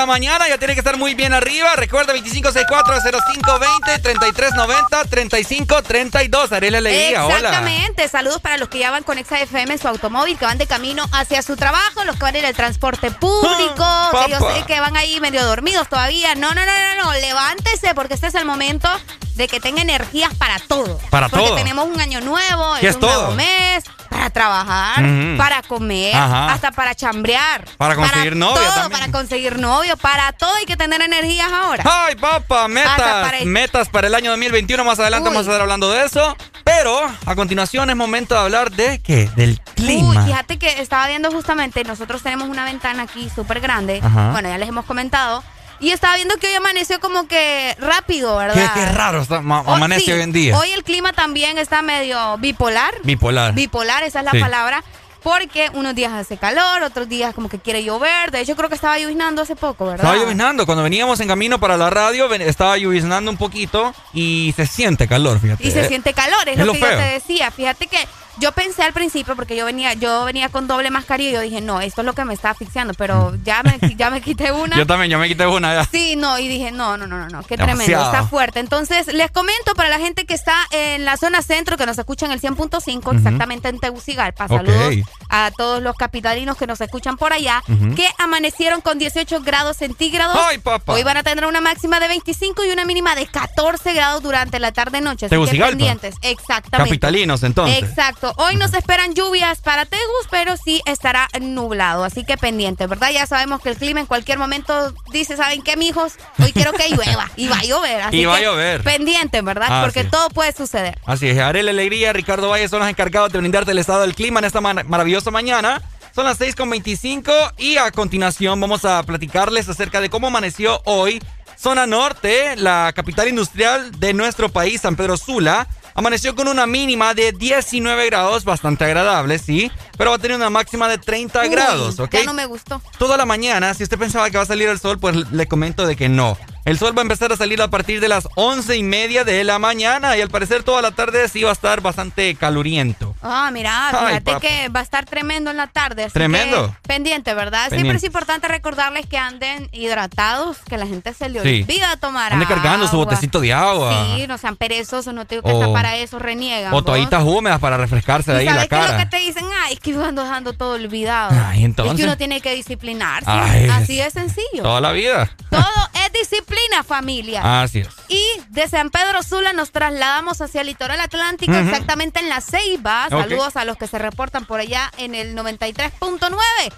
La 0.02 0.06
mañana, 0.06 0.48
ya 0.48 0.58
tiene 0.58 0.74
que 0.74 0.80
estar 0.80 0.98
muy 0.98 1.14
bien 1.14 1.32
arriba. 1.32 1.76
Recuerda 1.76 2.12
2564-0520, 2.14 4.02
3390-3532. 4.02 6.50
Arela 6.50 6.78
Alegría, 6.78 7.24
hola. 7.24 7.36
Exactamente. 7.36 8.08
Saludos 8.08 8.40
para 8.40 8.56
los 8.56 8.68
que 8.68 8.80
ya 8.80 8.90
van 8.90 9.04
con 9.04 9.18
Exa 9.18 9.40
FM 9.40 9.74
en 9.74 9.78
su 9.78 9.86
automóvil, 9.86 10.36
que 10.36 10.44
van 10.44 10.58
de 10.58 10.66
camino 10.66 11.08
hacia 11.12 11.40
su 11.42 11.54
trabajo, 11.56 12.02
los 12.04 12.16
que 12.16 12.22
van 12.22 12.34
en 12.34 12.46
el 12.46 12.56
transporte 12.56 13.12
público, 13.12 14.10
que 14.24 14.32
yo 14.32 14.40
sé 14.40 14.64
que 14.66 14.80
van 14.80 14.96
ahí 14.96 15.20
medio 15.20 15.44
dormidos 15.44 15.88
todavía. 15.88 16.34
No, 16.34 16.52
no, 16.52 16.66
no, 16.66 16.72
no, 16.96 17.04
no. 17.04 17.12
Levántese 17.12 17.94
porque 17.94 18.14
este 18.14 18.26
es 18.26 18.34
el 18.34 18.44
momento 18.44 18.88
de 19.36 19.46
que 19.46 19.60
tenga 19.60 19.82
energías 19.82 20.34
para 20.34 20.58
todo. 20.58 20.98
Para 21.10 21.28
porque 21.28 21.46
todo. 21.46 21.56
tenemos 21.56 21.86
un 21.86 22.00
año 22.00 22.20
nuevo, 22.20 22.76
es, 22.76 22.96
un 22.96 23.00
todo? 23.00 23.12
nuevo 23.12 23.32
mes, 23.32 23.84
para 24.10 24.30
trabajar, 24.30 25.04
para 25.36 25.62
comer, 25.62 26.14
hasta 26.14 26.70
para 26.72 26.94
chambrear. 26.94 27.64
Para 27.76 27.96
conseguir 27.96 28.36
novio 28.36 28.62
todo, 28.62 28.74
también. 28.74 29.01
Conseguir 29.12 29.58
novio, 29.58 29.96
para 29.96 30.32
todo 30.32 30.54
hay 30.54 30.64
que 30.64 30.76
tener 30.76 31.00
energías 31.02 31.50
ahora. 31.52 31.84
Ay, 31.86 32.16
papá, 32.16 32.66
metas, 32.68 32.96
para- 32.96 33.44
metas 33.44 33.88
para 33.88 34.06
el 34.08 34.14
año 34.14 34.30
2021. 34.30 34.84
Más 34.84 34.98
adelante 34.98 35.28
Uy. 35.28 35.34
vamos 35.34 35.46
a 35.46 35.50
estar 35.50 35.60
hablando 35.60 35.90
de 35.90 36.04
eso. 36.04 36.36
Pero 36.64 36.98
a 37.26 37.34
continuación 37.34 37.90
es 37.90 37.96
momento 37.96 38.34
de 38.34 38.40
hablar 38.40 38.70
de 38.72 39.00
qué? 39.00 39.28
Del 39.36 39.60
clima. 39.74 40.20
Uy, 40.22 40.26
fíjate 40.26 40.58
que 40.58 40.80
estaba 40.80 41.06
viendo 41.08 41.30
justamente, 41.30 41.84
nosotros 41.84 42.22
tenemos 42.22 42.48
una 42.48 42.64
ventana 42.64 43.02
aquí 43.02 43.28
súper 43.34 43.60
grande. 43.60 44.00
Ajá. 44.02 44.30
Bueno, 44.32 44.48
ya 44.48 44.58
les 44.58 44.68
hemos 44.68 44.84
comentado. 44.86 45.44
Y 45.80 45.90
estaba 45.90 46.14
viendo 46.14 46.36
que 46.36 46.46
hoy 46.46 46.54
amaneció 46.54 47.00
como 47.00 47.26
que 47.26 47.76
rápido, 47.80 48.36
¿verdad? 48.36 48.54
Qué, 48.54 48.80
qué 48.80 48.86
raro 48.86 49.20
está- 49.22 49.38
Oh, 49.44 49.72
amanece 49.74 50.04
sí, 50.04 50.12
hoy 50.12 50.20
en 50.20 50.30
día. 50.32 50.56
Hoy 50.56 50.70
el 50.70 50.84
clima 50.84 51.12
también 51.12 51.58
está 51.58 51.82
medio 51.82 52.38
bipolar. 52.38 52.94
Bipolar. 53.02 53.52
Bipolar, 53.52 54.04
esa 54.04 54.20
es 54.20 54.24
la 54.24 54.30
Sí. 54.30 54.38
palabra. 54.38 54.84
Porque 55.22 55.70
unos 55.74 55.94
días 55.94 56.12
hace 56.12 56.36
calor, 56.36 56.82
otros 56.82 57.08
días 57.08 57.34
como 57.34 57.48
que 57.48 57.58
quiere 57.58 57.84
llover. 57.84 58.30
De 58.30 58.40
hecho, 58.40 58.56
creo 58.56 58.68
que 58.68 58.74
estaba 58.74 58.98
lloviznando 58.98 59.42
hace 59.42 59.54
poco, 59.56 59.86
¿verdad? 59.86 60.04
Estaba 60.04 60.16
lloviznando. 60.16 60.66
Cuando 60.66 60.82
veníamos 60.82 61.20
en 61.20 61.28
camino 61.28 61.60
para 61.60 61.76
la 61.76 61.90
radio, 61.90 62.32
estaba 62.34 62.76
lloviznando 62.76 63.30
un 63.30 63.36
poquito 63.36 63.94
y 64.12 64.52
se 64.56 64.66
siente 64.66 65.06
calor, 65.06 65.38
fíjate. 65.40 65.66
Y 65.66 65.70
se 65.70 65.82
Eh, 65.82 65.88
siente 65.88 66.12
calor, 66.12 66.48
es, 66.48 66.52
es 66.54 66.58
lo, 66.58 66.66
lo 66.66 66.72
que 66.72 66.78
feo. 66.80 66.90
yo 66.90 66.96
te 66.98 67.04
decía. 67.12 67.50
Fíjate 67.50 67.86
que 67.86 67.98
yo 68.38 68.52
pensé 68.52 68.82
al 68.82 68.92
principio, 68.92 69.36
porque 69.36 69.56
yo 69.56 69.64
venía, 69.64 69.92
yo 69.94 70.24
venía 70.24 70.48
con 70.48 70.66
doble 70.66 70.90
mascarilla 70.90 71.30
y 71.30 71.32
yo 71.34 71.40
dije, 71.40 71.60
no, 71.60 71.80
esto 71.80 72.00
es 72.00 72.06
lo 72.06 72.12
que 72.14 72.24
me 72.24 72.34
está 72.34 72.50
asfixiando, 72.50 72.94
pero 72.94 73.36
ya 73.44 73.62
me, 73.62 73.78
ya 73.96 74.10
me 74.10 74.20
quité 74.20 74.52
una. 74.52 74.76
Yo 74.76 74.86
también, 74.86 75.10
yo 75.10 75.18
me 75.18 75.28
quité 75.28 75.46
una 75.46 75.74
ya. 75.74 75.84
Sí, 75.84 76.16
no, 76.16 76.38
y 76.38 76.48
dije, 76.48 76.72
no, 76.72 76.96
no, 76.96 77.06
no, 77.06 77.18
no, 77.18 77.28
no, 77.28 77.42
qué 77.42 77.56
Demasiado. 77.56 77.78
tremendo, 77.86 78.04
está 78.04 78.24
fuerte. 78.26 78.60
Entonces, 78.60 79.12
les 79.12 79.30
comento 79.30 79.74
para 79.74 79.88
la 79.88 79.98
gente 79.98 80.24
que 80.24 80.34
está 80.34 80.54
en 80.70 81.04
la 81.04 81.16
zona 81.16 81.42
centro, 81.42 81.76
que 81.76 81.86
nos 81.86 81.98
escucha 81.98 82.26
en 82.26 82.32
el 82.32 82.40
100.5, 82.40 82.98
Ujú. 82.98 83.16
exactamente 83.16 83.68
en 83.68 83.78
Tegucigalpa. 83.78 84.48
Saludos 84.48 84.94
a 85.28 85.50
todos 85.56 85.82
los 85.82 85.96
capitalinos 85.96 86.56
que 86.56 86.66
nos 86.66 86.80
escuchan 86.80 87.16
por 87.16 87.32
allá, 87.32 87.62
que 87.96 88.06
amanecieron 88.18 88.80
con 88.80 88.98
18 88.98 89.40
grados 89.42 89.76
centígrados. 89.78 90.36
¡Ay, 90.48 90.58
papá! 90.58 90.92
Hoy 90.92 91.02
van 91.02 91.16
a 91.16 91.22
tener 91.22 91.46
una 91.46 91.60
máxima 91.60 92.00
de 92.00 92.08
25 92.08 92.64
y 92.64 92.70
una 92.70 92.84
mínima 92.84 93.14
de 93.14 93.26
14 93.26 93.92
grados 93.92 94.22
durante 94.22 94.58
la 94.58 94.72
tarde-noche. 94.72 95.26
Así 95.26 95.30
que 95.30 95.36
Tegucigalpa. 95.36 95.70
pendientes, 95.70 96.14
exactamente. 96.22 96.90
Capitalinos, 96.90 97.42
entonces. 97.42 97.82
Exacto. 97.82 98.21
Hoy 98.36 98.56
nos 98.56 98.72
esperan 98.74 99.14
lluvias 99.14 99.60
para 99.60 99.84
Tegus, 99.86 100.26
pero 100.30 100.56
sí 100.56 100.82
estará 100.86 101.28
nublado. 101.40 102.04
Así 102.04 102.24
que 102.24 102.36
pendiente, 102.36 102.86
¿verdad? 102.86 103.10
Ya 103.10 103.26
sabemos 103.26 103.60
que 103.60 103.68
el 103.70 103.76
clima 103.76 104.00
en 104.00 104.06
cualquier 104.06 104.38
momento 104.38 104.94
dice, 105.12 105.36
¿saben 105.36 105.62
qué, 105.62 105.76
mijos? 105.76 106.14
Hoy 106.42 106.52
quiero 106.52 106.72
que 106.72 106.88
llueva. 106.88 107.30
Y 107.36 107.48
va 107.48 107.58
a 107.58 107.62
llover. 107.64 108.02
Así 108.02 108.16
Y 108.18 108.24
va 108.24 108.36
a 108.36 108.40
llover. 108.40 108.82
Pendiente, 108.82 109.42
¿verdad? 109.42 109.68
Así 109.70 109.84
Porque 109.84 110.04
todo 110.08 110.28
puede 110.30 110.52
suceder. 110.52 110.98
Así 111.04 111.28
es, 111.28 111.38
Arela 111.38 111.70
Alegría, 111.70 112.12
Ricardo 112.12 112.48
Valle 112.48 112.68
son 112.68 112.80
los 112.80 112.88
encargados 112.88 113.32
de 113.32 113.38
brindarte 113.38 113.72
el 113.72 113.78
estado 113.78 114.02
del 114.02 114.14
clima 114.14 114.38
en 114.40 114.44
esta 114.44 114.60
mar- 114.60 114.84
maravillosa 114.84 115.30
mañana. 115.30 115.82
Son 116.14 116.24
las 116.26 116.38
6.25 116.38 117.54
y 117.58 117.76
a 117.78 117.90
continuación 117.90 118.60
vamos 118.60 118.84
a 118.84 119.02
platicarles 119.02 119.68
acerca 119.68 120.00
de 120.00 120.10
cómo 120.10 120.26
amaneció 120.28 120.80
hoy 120.84 121.22
zona 121.56 121.86
norte, 121.86 122.56
la 122.56 122.92
capital 122.94 123.28
industrial 123.28 123.98
de 123.98 124.12
nuestro 124.14 124.48
país, 124.48 124.80
San 124.80 124.96
Pedro 124.96 125.16
Sula. 125.16 125.66
Amaneció 125.94 126.34
con 126.34 126.48
una 126.48 126.66
mínima 126.66 127.14
de 127.14 127.32
19 127.32 128.06
grados, 128.06 128.44
bastante 128.44 128.84
agradable, 128.84 129.38
sí, 129.38 129.70
pero 129.96 130.10
va 130.10 130.16
a 130.16 130.18
tener 130.18 130.36
una 130.36 130.50
máxima 130.50 130.88
de 130.88 130.98
30 130.98 131.40
Uy, 131.42 131.48
grados, 131.48 131.98
¿ok? 132.00 132.12
Ya 132.12 132.24
no 132.24 132.32
me 132.34 132.46
gustó. 132.46 132.80
Toda 132.98 133.16
la 133.16 133.24
mañana, 133.26 133.74
si 133.74 133.82
usted 133.82 133.98
pensaba 133.98 134.30
que 134.30 134.36
va 134.36 134.42
a 134.44 134.46
salir 134.46 134.68
el 134.68 134.78
sol, 134.78 134.98
pues 134.98 135.14
le 135.30 135.46
comento 135.46 135.86
de 135.86 135.96
que 135.96 136.08
no. 136.08 136.36
El 136.64 136.78
sol 136.78 136.96
va 136.96 137.00
a 137.00 137.02
empezar 137.02 137.32
a 137.32 137.36
salir 137.36 137.60
a 137.60 137.66
partir 137.68 138.00
de 138.00 138.08
las 138.08 138.28
once 138.36 138.76
y 138.76 138.84
media 138.84 139.24
de 139.24 139.42
la 139.42 139.58
mañana 139.58 140.16
y 140.16 140.20
al 140.20 140.28
parecer 140.28 140.62
toda 140.62 140.80
la 140.80 140.92
tarde 140.92 141.28
sí 141.28 141.42
va 141.42 141.50
a 141.50 141.54
estar 141.54 141.80
bastante 141.80 142.36
caluriento. 142.36 143.16
Ah, 143.20 143.50
mira, 143.52 143.88
Ay, 143.88 144.06
fíjate 144.06 144.20
papá. 144.32 144.40
que 144.40 144.68
va 144.68 144.78
a 144.78 144.82
estar 144.84 145.04
tremendo 145.04 145.50
en 145.50 145.56
la 145.56 145.66
tarde. 145.66 146.04
así 146.04 146.12
Tremendo. 146.12 146.68
que 146.68 146.88
pendiente, 146.88 147.34
¿verdad? 147.34 147.62
Siempre 147.62 147.78
Pendiente. 147.78 147.96
es 147.98 148.04
importante 148.04 148.46
recordarles 148.46 149.06
que 149.06 149.18
anden 149.18 149.68
hidratados, 149.72 150.58
que 150.68 150.76
la 150.78 150.86
gente 150.86 151.12
se 151.14 151.28
le 151.28 151.42
Sí. 151.42 151.62
olvida 151.62 151.96
tomar 151.96 152.32
Ande 152.32 152.46
cargando 152.46 152.86
su 152.86 152.92
agua. 152.94 153.06
botecito 153.06 153.40
de 153.40 153.52
agua. 153.52 154.06
Sí, 154.16 154.26
no 154.28 154.38
sean 154.38 154.54
perezosos, 154.56 155.12
no 155.12 155.24
te 155.26 155.34
digo 155.36 155.48
que 155.48 155.54
O- 155.54 155.60
está 155.60 155.72
para 155.72 155.96
eso, 155.96 156.20
reniegan. 156.20 156.72
O 156.72 156.82
toallitas 156.84 157.24
húmedas 157.24 157.58
para 157.58 157.76
refrescarse 157.76 158.32
de 158.32 158.44
¿Y 158.44 158.48
ahí 158.48 158.54
la 158.54 158.64
sabes 158.64 158.68
qué 158.68 158.74
es 158.76 158.80
lo 158.82 158.86
que 158.86 158.92
cara. 158.98 159.10
te 159.10 159.16
dicen? 159.18 159.44
Ay, 159.64 159.76
que 159.82 159.92
yo 159.92 160.04
ando 160.04 160.22
dejando 160.22 160.52
todo 160.52 160.74
olvidado. 160.74 161.32
Ay, 161.46 161.64
entonces. 161.64 161.94
Es 161.94 161.98
que 161.98 162.04
uno 162.04 162.16
tiene 162.16 162.40
que 162.40 162.54
disciplinarse. 162.54 163.30
Ay, 163.30 163.68
Así 163.68 163.96
de 163.96 164.10
sencillo. 164.10 164.62
Toda 164.62 164.80
la 164.80 164.92
vida. 164.92 165.30
Todo 165.50 165.64
es 166.06 166.12
disciplina, 166.12 166.82
familia. 166.84 167.62
Así 167.62 167.80
es. 167.80 167.88
Y 168.08 168.24
de 168.50 168.68
San 168.68 168.90
Pedro 168.90 169.22
Sula 169.22 169.52
nos 169.52 169.72
trasladamos 169.72 170.40
hacia 170.40 170.60
el 170.60 170.68
litoral 170.68 171.00
atlántico, 171.00 171.52
exactamente 171.54 172.20
en 172.20 172.28
la 172.28 172.40
Ceiba. 172.40 173.08
Saludos 173.08 173.56
a 173.56 173.64
los 173.64 173.76
que 173.76 173.86
se 173.86 173.98
reportan 173.98 174.46
por 174.46 174.60
allá 174.60 174.90
en 174.98 175.14
el 175.14 175.36
93.9. 175.36 176.30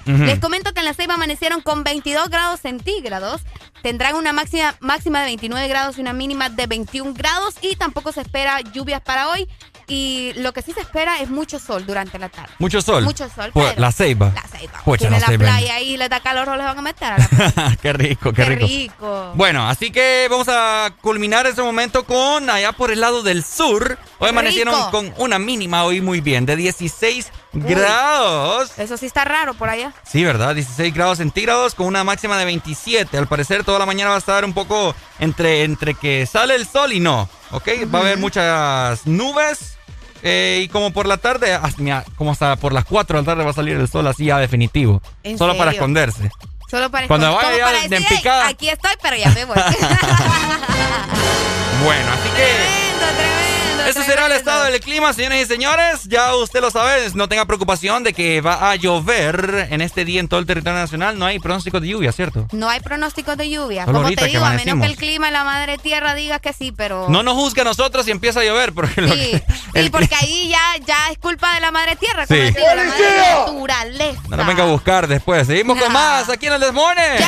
Ujú. 0.07 0.25
Les 0.25 0.39
comento 0.39 0.73
que 0.73 0.81
en 0.81 0.87
la 0.87 0.95
Ceiba 0.95 1.15
amanecieron 1.15 1.61
con 1.61 1.85
22 1.85 2.31
grados 2.31 2.61
centígrados. 2.61 3.43
Tendrán 3.83 4.15
una 4.15 4.33
máxima, 4.33 4.75
máxima 4.81 5.21
de 5.21 5.27
29 5.27 5.69
grados 5.69 5.99
y 5.99 6.01
una 6.01 6.15
mínima 6.15 6.49
de 6.49 6.67
21 6.67 7.13
grados. 7.15 7.57
Y 7.61 7.77
tampoco 7.77 8.13
se 8.13 8.23
espera 8.23 8.61
lluvias 8.61 9.03
para 9.03 9.29
hoy. 9.29 9.47
Y 9.87 10.33
lo 10.37 10.53
que 10.53 10.63
sí 10.63 10.73
se 10.73 10.81
espera 10.81 11.21
es 11.21 11.29
mucho 11.31 11.59
sol 11.59 11.85
durante 11.87 12.19
la 12.19 12.29
tarde. 12.29 12.53
Mucho 12.59 12.81
sol. 12.81 13.05
Mucho 13.05 13.29
sol, 13.29 13.51
Pues, 13.53 13.69
pero- 13.71 13.81
la 13.81 13.93
ceiba. 13.93 14.33
La 14.35 14.43
Ceiba. 14.49 14.81
Pucha, 14.85 14.99
Tiene 14.99 15.17
la 15.17 15.21
la 15.21 15.27
ceiba. 15.27 15.45
playa 15.47 15.75
ahí, 15.75 15.97
les 15.97 16.09
da 16.11 16.21
calor 16.21 16.49
o 16.49 16.57
les 16.57 16.65
van 16.65 16.79
a 16.79 16.83
meter 16.83 17.13
a 17.13 17.19
la 17.19 17.29
playa. 17.29 17.77
qué 17.83 17.93
rico, 17.93 18.33
qué, 18.33 18.45
Qué 18.45 18.49
rico. 18.57 18.67
rico. 18.67 19.33
Bueno, 19.35 19.69
así 19.69 19.91
que 19.91 20.27
vamos 20.31 20.49
a 20.49 20.95
culminar 21.01 21.47
este 21.47 21.63
momento 21.63 22.05
con 22.05 22.49
allá 22.51 22.73
por 22.73 22.91
el 22.91 23.01
lado 23.01 23.23
del 23.23 23.45
sur. 23.45 23.99
Hoy 24.19 24.31
amanecieron 24.31 24.75
Rico. 24.75 24.91
con 24.91 25.15
una 25.19 25.39
mínima 25.39 25.85
hoy 25.85 26.01
muy 26.01 26.21
bien, 26.21 26.47
de 26.47 26.57
16 26.57 27.31
grados. 27.55 28.79
Eso 28.79 28.97
sí 28.97 29.07
está 29.07 29.25
raro 29.25 29.55
por 29.55 29.69
allá. 29.69 29.93
Sí, 30.05 30.25
¿verdad? 30.25 30.55
16 30.55 30.95
grados 30.95 31.19
centígrados 31.19 31.75
con 31.75 31.87
una 31.87 32.05
máxima 32.05 32.37
de 32.39 32.45
27. 32.45 33.17
Al 33.17 33.27
parecer 33.27 33.65
toda 33.65 33.79
la 33.79 33.87
mañana 33.87 34.11
va 34.11 34.17
a 34.17 34.19
estar 34.19 34.45
un 34.45 34.53
poco 34.55 34.95
entre, 35.19 35.65
entre 35.65 35.95
que 35.95 36.27
sale 36.27 36.55
el 36.55 36.67
sol 36.67 36.93
y 36.93 37.01
no. 37.01 37.29
¿Ok? 37.53 37.69
Va 37.95 38.01
a 38.01 38.03
haber 38.03 38.19
muchas 38.19 39.07
nubes. 39.07 39.77
eh, 40.23 40.63
y 40.65 40.69
como 40.69 40.93
por 40.93 41.07
la 41.07 41.17
tarde, 41.19 41.59
mira, 41.79 42.05
como 42.17 42.33
hasta 42.33 42.57
por 42.57 42.73
las 42.73 42.85
4 42.85 43.17
de 43.19 43.23
la 43.23 43.27
tarde 43.27 43.45
va 43.45 43.51
a 43.51 43.55
salir 43.55 43.77
el 43.77 43.89
sol 43.89 44.07
así 44.07 44.27
ya 44.27 44.39
definitivo. 44.39 45.03
¿En 45.23 45.39
Solo 45.39 45.57
para 45.57 45.73
esconderse. 45.73 46.31
Solo 46.71 46.91
para 46.91 47.07
Cuando 47.07 47.27
como 47.27 47.37
vaya 47.39 47.57
ya 47.59 47.73
de 47.83 47.89
decir, 47.89 48.09
picada. 48.09 48.47
"Ey, 48.49 48.55
aquí 48.55 48.69
estoy, 48.71 48.93
pero 49.03 49.17
ya 49.17 49.31
me 49.31 49.45
voy. 49.45 49.57
Bueno, 51.85 52.13
así 52.13 52.29
que... 52.31 53.44
Ese 53.87 54.03
será 54.05 54.27
el 54.27 54.33
estado 54.33 54.65
del 54.65 54.81
clima, 54.81 55.13
señores 55.13 55.43
y 55.45 55.47
señores. 55.47 56.05
Ya 56.05 56.35
usted 56.37 56.61
lo 56.61 56.71
sabe, 56.71 57.11
no 57.15 57.29
tenga 57.29 57.45
preocupación 57.47 58.03
de 58.03 58.13
que 58.13 58.41
va 58.41 58.71
a 58.71 58.77
llover 58.77 59.69
en 59.71 59.81
este 59.81 60.05
día 60.05 60.21
en 60.21 60.29
todo 60.29 60.41
el 60.41 60.47
territorio 60.47 60.79
nacional. 60.79 61.19
No 61.19 61.27
hay 61.27 61.39
pronóstico 61.39 61.81
de 61.81 61.89
lluvia, 61.89 62.13
¿cierto? 62.13 62.47
No 62.53 62.69
hay 62.69 62.81
pronósticos 62.81 63.37
de 63.37 63.51
lluvia. 63.51 63.85
Solo 63.85 64.03
Como 64.03 64.15
te 64.15 64.25
digo, 64.27 64.45
a 64.45 64.51
menos 64.53 64.81
que 64.81 64.87
el 64.87 64.97
clima 64.97 65.27
en 65.29 65.33
la 65.35 65.45
madre 65.45 65.79
tierra 65.79 66.15
diga 66.15 66.39
que 66.39 66.53
sí, 66.53 66.73
pero. 66.73 67.07
No 67.09 67.23
nos 67.23 67.35
juzgue 67.35 67.61
a 67.63 67.65
nosotros 67.65 68.05
si 68.05 68.11
empieza 68.11 68.41
a 68.41 68.45
llover, 68.45 68.73
porque 68.73 68.95
Sí, 68.95 69.43
que- 69.73 69.83
sí, 69.83 69.91
porque 69.91 70.15
ahí 70.15 70.49
ya, 70.49 70.85
ya 70.87 71.11
es 71.11 71.19
culpa 71.19 71.55
de 71.55 71.61
la 71.61 71.71
madre 71.71 71.97
tierra, 71.97 72.27
como 72.27 72.41
Sí. 72.41 72.47
digo, 72.47 72.67
la 72.75 72.85
madre 72.85 73.35
naturaleza. 73.47 74.21
no 74.29 74.37
nos 74.37 74.47
venga 74.47 74.63
a 74.63 74.67
buscar 74.67 75.07
después. 75.07 75.47
Seguimos 75.47 75.79
con 75.79 75.93
más 75.93 76.29
aquí 76.29 76.47
en 76.47 76.55
el 76.55 76.61
Desmone. 76.61 77.19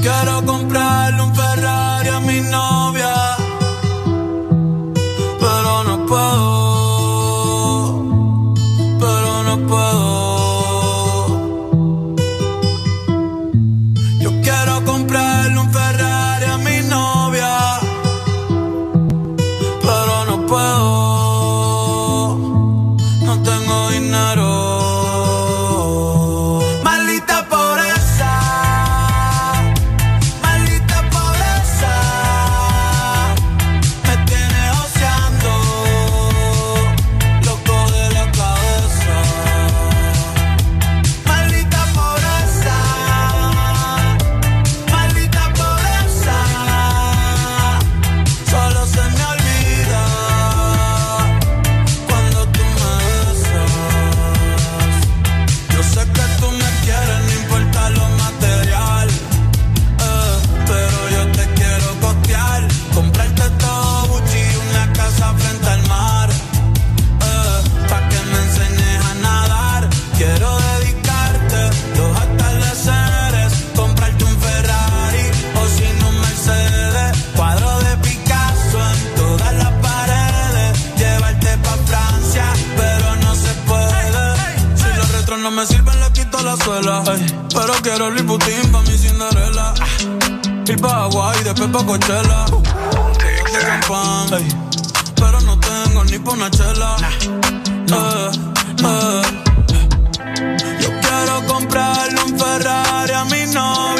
Quiero 0.00 0.44
comprarle 0.46 1.22
un 1.22 1.34
quiero 87.88 88.08
el 88.08 88.24
Putin 88.26 88.70
pa' 88.70 88.82
mi 88.82 88.98
Cinderella. 88.98 89.72
Ir 90.66 90.80
pa' 90.80 91.04
Hawaii, 91.04 91.42
después 91.42 91.70
pa' 91.70 91.84
Coachella. 91.86 92.44
pero 95.16 95.40
no 95.40 95.58
tengo 95.58 96.04
ni 96.04 96.18
pa' 96.18 96.32
una 96.32 96.50
chela. 96.50 96.96
Eh, 97.00 98.30
eh. 98.84 99.22
Yo 100.82 100.88
quiero 101.00 101.46
comprarle 101.46 102.20
un 102.24 102.38
Ferrari 102.38 103.12
a 103.12 103.24
mi 103.24 103.46
novia. 103.46 103.97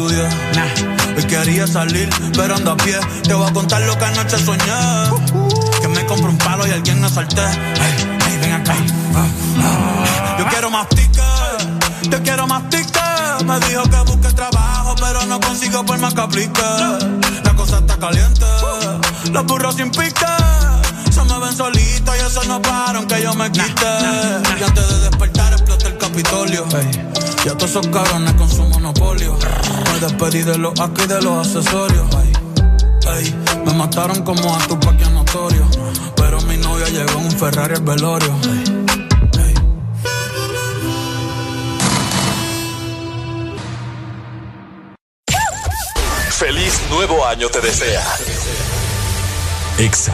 Estudié. 0.00 0.28
Y 1.16 1.24
quería 1.24 1.66
salir, 1.66 2.08
pero 2.34 2.56
ando 2.56 2.72
a 2.72 2.76
pie. 2.76 2.98
Te 3.22 3.34
voy 3.34 3.48
a 3.48 3.52
contar 3.52 3.82
lo 3.82 3.96
que 3.98 4.04
anoche 4.04 4.38
soñé. 4.38 4.62
Que 5.80 5.88
me 5.88 6.06
compro 6.06 6.30
un 6.30 6.38
palo 6.38 6.66
y 6.66 6.70
alguien 6.70 7.00
me 7.00 7.06
asalté. 7.06 7.42
Ay, 7.42 8.38
ven 8.40 8.52
acá. 8.52 8.74
Yo 10.38 10.46
quiero 10.46 10.70
más 10.70 10.88
tickets. 10.88 12.08
Yo 12.10 12.22
quiero 12.22 12.46
más 12.46 12.68
tickets. 12.70 13.44
Me 13.44 13.58
dijo 13.60 13.82
que 13.82 13.96
busque 14.10 14.32
trabajo, 14.34 14.94
pero 15.00 15.24
no 15.26 15.40
consigo 15.40 15.84
por 15.84 15.98
más 15.98 16.14
que 16.14 16.20
aplique. 16.20 16.62
La 17.44 17.54
cosa 17.54 17.78
está 17.78 17.96
caliente. 17.98 18.46
Los 19.32 19.44
burros 19.46 19.76
sin 19.76 19.90
pique 19.90 20.24
ven 21.50 21.56
solitos 21.56 22.16
y 22.16 22.26
eso 22.26 22.44
no 22.44 22.62
paran 22.62 23.06
que 23.06 23.22
yo 23.22 23.34
me 23.34 23.50
quite. 23.50 23.86
Y 24.58 24.62
antes 24.62 24.88
de 24.88 24.98
despertar 25.00 25.52
explota 25.52 25.86
el 25.88 25.98
Capitolio. 25.98 26.66
Ya 27.44 27.52
todos 27.56 27.70
esos 27.70 27.86
cabrones 27.88 28.34
con 28.34 28.48
su 28.48 28.62
monopolio. 28.62 29.36
Me 29.92 30.00
despedí 30.00 30.42
de 30.42 30.58
los 30.58 30.78
aquí 30.80 31.02
y 31.02 31.06
de 31.06 31.22
los 31.22 31.46
accesorios. 31.46 32.06
me 33.64 33.72
mataron 33.74 34.22
como 34.22 34.54
a 34.54 34.58
tu 34.66 34.78
paquia 34.78 35.08
notorio. 35.10 35.66
Pero 36.16 36.40
mi 36.42 36.56
novia 36.56 36.88
llegó 36.88 37.18
en 37.18 37.26
un 37.26 37.32
Ferrari 37.32 37.74
al 37.74 37.82
velorio. 37.82 38.36
Feliz 46.30 46.80
nuevo 46.90 47.26
año 47.26 47.48
te 47.48 47.60
desea. 47.60 48.02
Exa 49.78 50.12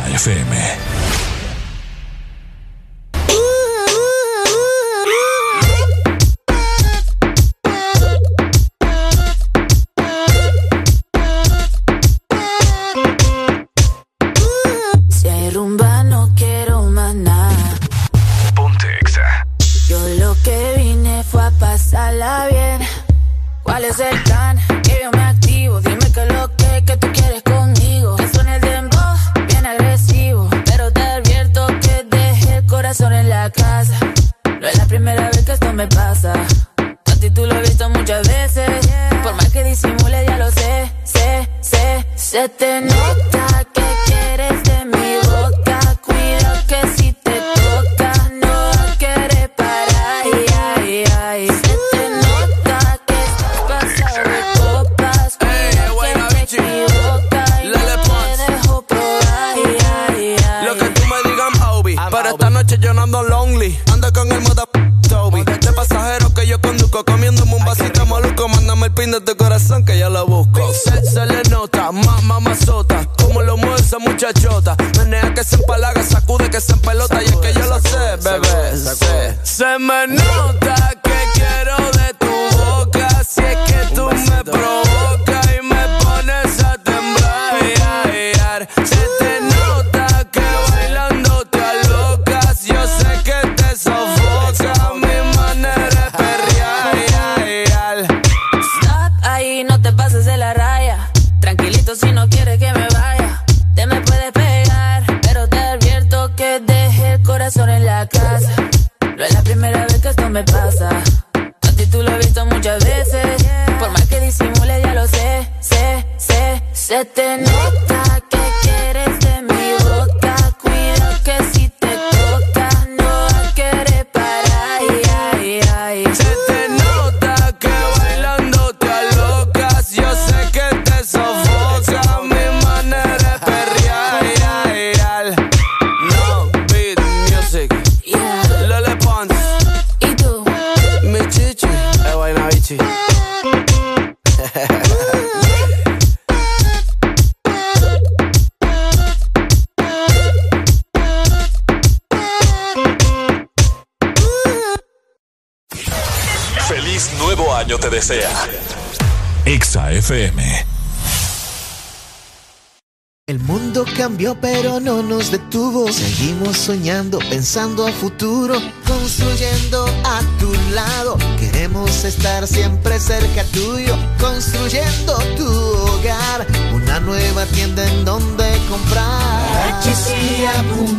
pensando 167.57 167.87
a 167.87 167.91
futuro, 167.91 168.61
construyendo 168.87 169.87
a 170.05 170.21
tu 170.39 170.53
lado. 170.75 171.17
Queremos 171.41 172.05
estar 172.05 172.47
siempre 172.47 173.01
cerca 173.01 173.45
tuyo, 173.45 173.97
construyendo 174.21 175.17
tu 175.39 175.47
hogar, 175.47 176.47
una 176.75 177.01
nueva 177.01 177.47
tienda 177.47 177.83
en 177.91 178.05
donde 178.05 178.45
comprar. 178.69 179.81
HCA.com 179.81 180.99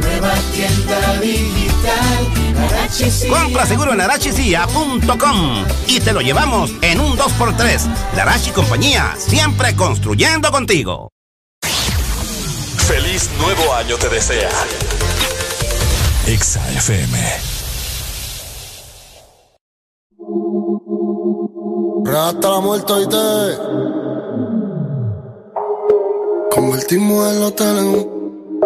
nueva 0.00 0.34
tienda 0.52 1.20
digital. 1.20 2.26
Compra 3.30 3.64
seguro 3.64 3.92
en 3.92 4.00
arachicia.com 4.00 5.64
y 5.86 6.00
te 6.00 6.12
lo 6.12 6.20
llevamos 6.20 6.72
en 6.82 6.98
un 6.98 7.16
2x3. 7.16 7.86
Larachi 8.16 8.50
Compañía, 8.50 9.14
siempre 9.16 9.76
construyendo 9.76 10.50
contigo. 10.50 11.10
Feliz 12.88 13.30
nuevo 13.38 13.72
año 13.74 13.96
te 13.98 14.08
desea 14.08 14.50
Exa 16.28 16.60
FM. 16.72 17.18
Hasta 22.06 22.50
la 22.50 22.60
muerte 22.60 22.92
y 23.02 23.06
te 23.06 23.58
convertimos 26.54 27.32
el 27.32 27.42
hotel 27.44 27.78
en 27.78 27.86
un 27.86 28.60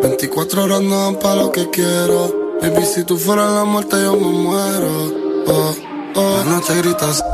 24 0.00 0.62
horas 0.62 0.82
no 0.82 0.96
dan 1.04 1.16
para 1.16 1.42
lo 1.42 1.50
que 1.50 1.68
quiero. 1.70 2.58
Baby, 2.60 2.84
si 2.84 3.02
tú 3.02 3.16
fueras 3.16 3.50
la 3.50 3.64
muerte, 3.64 3.96
yo 4.00 4.14
me 4.14 4.28
muero. 4.28 5.12
Oh, 5.48 5.74
oh. 6.14 6.44
No 6.46 6.60
te 6.60 6.76
gritas. 6.76 7.24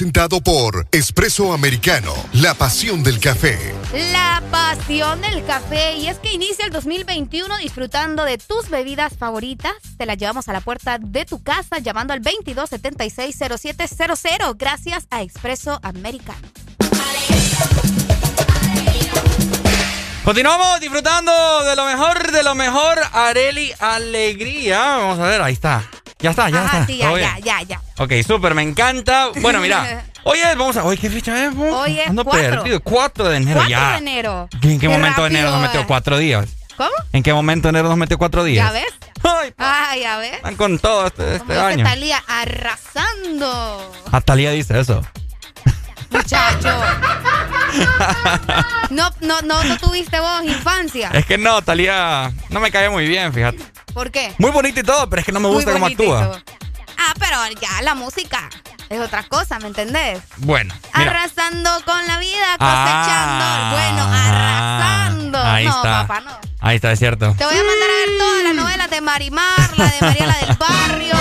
presentado 0.00 0.40
por 0.40 0.86
Espresso 0.92 1.52
Americano, 1.52 2.14
la 2.32 2.54
pasión 2.54 3.02
del 3.02 3.20
café. 3.20 3.74
La 4.12 4.42
pasión 4.50 5.20
del 5.20 5.44
café. 5.44 5.96
Y 5.96 6.06
es 6.06 6.18
que 6.18 6.32
inicia 6.32 6.64
el 6.64 6.72
2021 6.72 7.58
disfrutando 7.58 8.24
de 8.24 8.38
tus 8.38 8.70
bebidas 8.70 9.18
favoritas. 9.18 9.74
Te 9.98 10.06
las 10.06 10.16
llevamos 10.16 10.48
a 10.48 10.54
la 10.54 10.62
puerta 10.62 10.96
de 10.98 11.26
tu 11.26 11.42
casa 11.42 11.80
llamando 11.80 12.14
al 12.14 12.22
2276-0700 12.22 14.56
gracias 14.56 15.06
a 15.10 15.20
Espresso 15.20 15.78
Americano. 15.82 16.48
Continuamos 20.24 20.80
disfrutando 20.80 21.30
de 21.64 21.76
lo 21.76 21.84
mejor, 21.84 22.32
de 22.32 22.42
lo 22.42 22.54
mejor, 22.54 22.98
Areli 23.12 23.70
Alegría. 23.78 24.96
Vamos 24.96 25.18
a 25.18 25.24
ver, 25.24 25.42
ahí 25.42 25.52
está. 25.52 25.86
Ya 26.22 26.30
está, 26.30 26.50
ya 26.50 26.64
Ajá, 26.64 26.80
está. 26.80 26.86
Sí, 26.86 26.98
ya, 26.98 27.18
ya, 27.18 27.38
ya, 27.38 27.62
ya, 27.62 27.80
Ok, 27.98 28.12
súper, 28.26 28.54
me 28.54 28.62
encanta. 28.62 29.28
Bueno, 29.40 29.60
mira. 29.60 30.04
Oye, 30.24 30.42
vamos 30.54 30.76
a. 30.76 30.84
Oye, 30.84 30.98
¿qué 30.98 31.08
fecha 31.08 31.46
es? 31.46 31.54
Hoy 31.56 31.98
es 31.98 32.08
Ando 32.08 32.24
cuatro. 32.24 32.50
perdido. 32.62 32.80
4 32.80 33.28
de 33.30 33.36
enero 33.38 33.60
4 33.60 33.70
ya. 33.70 33.92
de 33.92 33.98
enero. 33.98 34.48
¿En 34.62 34.78
qué, 34.78 34.88
momento 34.88 35.22
de 35.22 35.28
enero 35.30 35.50
nos 35.50 35.62
metió 35.62 35.80
eh. 35.80 35.84
cuatro 35.86 36.18
días? 36.18 36.46
¿Cómo? 36.76 36.90
¿En 37.12 37.22
qué 37.22 37.32
momento 37.32 37.68
de 37.68 37.70
enero 37.70 37.88
nos 37.88 37.96
metió 37.96 38.18
cuatro 38.18 38.44
días? 38.44 38.66
¿Ya 38.66 38.72
ves? 38.72 38.94
Ay, 39.56 40.00
ya 40.00 40.18
ves. 40.18 40.34
están 40.34 40.56
con 40.56 40.78
todo 40.78 41.06
este, 41.06 41.36
este 41.36 41.58
año. 41.58 41.86
Arrasando. 42.26 43.92
Ah, 44.06 44.18
Hasta 44.18 44.34
dice 44.34 44.80
eso. 44.80 45.02
Muchacho. 46.10 46.68
No, 48.90 49.08
no, 49.20 49.40
no, 49.42 49.62
no 49.62 49.78
tuviste 49.78 50.18
vos 50.18 50.42
infancia. 50.44 51.10
Es 51.12 51.24
que 51.24 51.38
no, 51.38 51.62
Talía 51.62 52.32
no 52.48 52.58
me 52.58 52.72
cae 52.72 52.90
muy 52.90 53.06
bien, 53.06 53.32
fíjate. 53.32 53.58
¿Por 53.94 54.10
qué? 54.10 54.34
Muy 54.38 54.50
bonito 54.50 54.80
y 54.80 54.82
todo, 54.82 55.08
pero 55.08 55.20
es 55.20 55.26
que 55.26 55.32
no 55.32 55.38
me 55.38 55.48
gusta 55.48 55.72
cómo 55.72 55.86
actúa. 55.86 56.42
Ah, 56.98 57.14
pero 57.18 57.36
ya 57.60 57.82
la 57.82 57.94
música 57.94 58.48
es 58.88 59.00
otra 59.00 59.22
cosa, 59.22 59.58
¿me 59.60 59.68
entendés? 59.68 60.20
Bueno, 60.38 60.74
mira. 60.96 61.12
Arrasando 61.12 61.70
con 61.84 62.04
la 62.06 62.18
vida, 62.18 62.56
cosechando. 62.58 63.44
Ah, 63.44 63.70
bueno, 63.72 64.02
arrasando. 64.12 65.38
Ahí 65.38 65.64
no, 65.64 65.76
está. 65.76 66.06
papá, 66.06 66.20
no. 66.20 66.38
Ahí 66.60 66.76
está, 66.76 66.90
es 66.92 66.98
cierto. 66.98 67.34
Te 67.38 67.44
voy 67.44 67.54
a 67.54 67.62
mandar 67.62 67.88
a 67.88 68.06
ver 68.06 68.18
todas 68.18 68.42
las 68.42 68.54
novelas 68.54 68.90
de 68.90 69.00
Marimar, 69.00 69.78
la 69.78 69.86
de 69.86 70.00
Mariela 70.00 70.36
del 70.40 70.56
Barrio. 70.56 71.14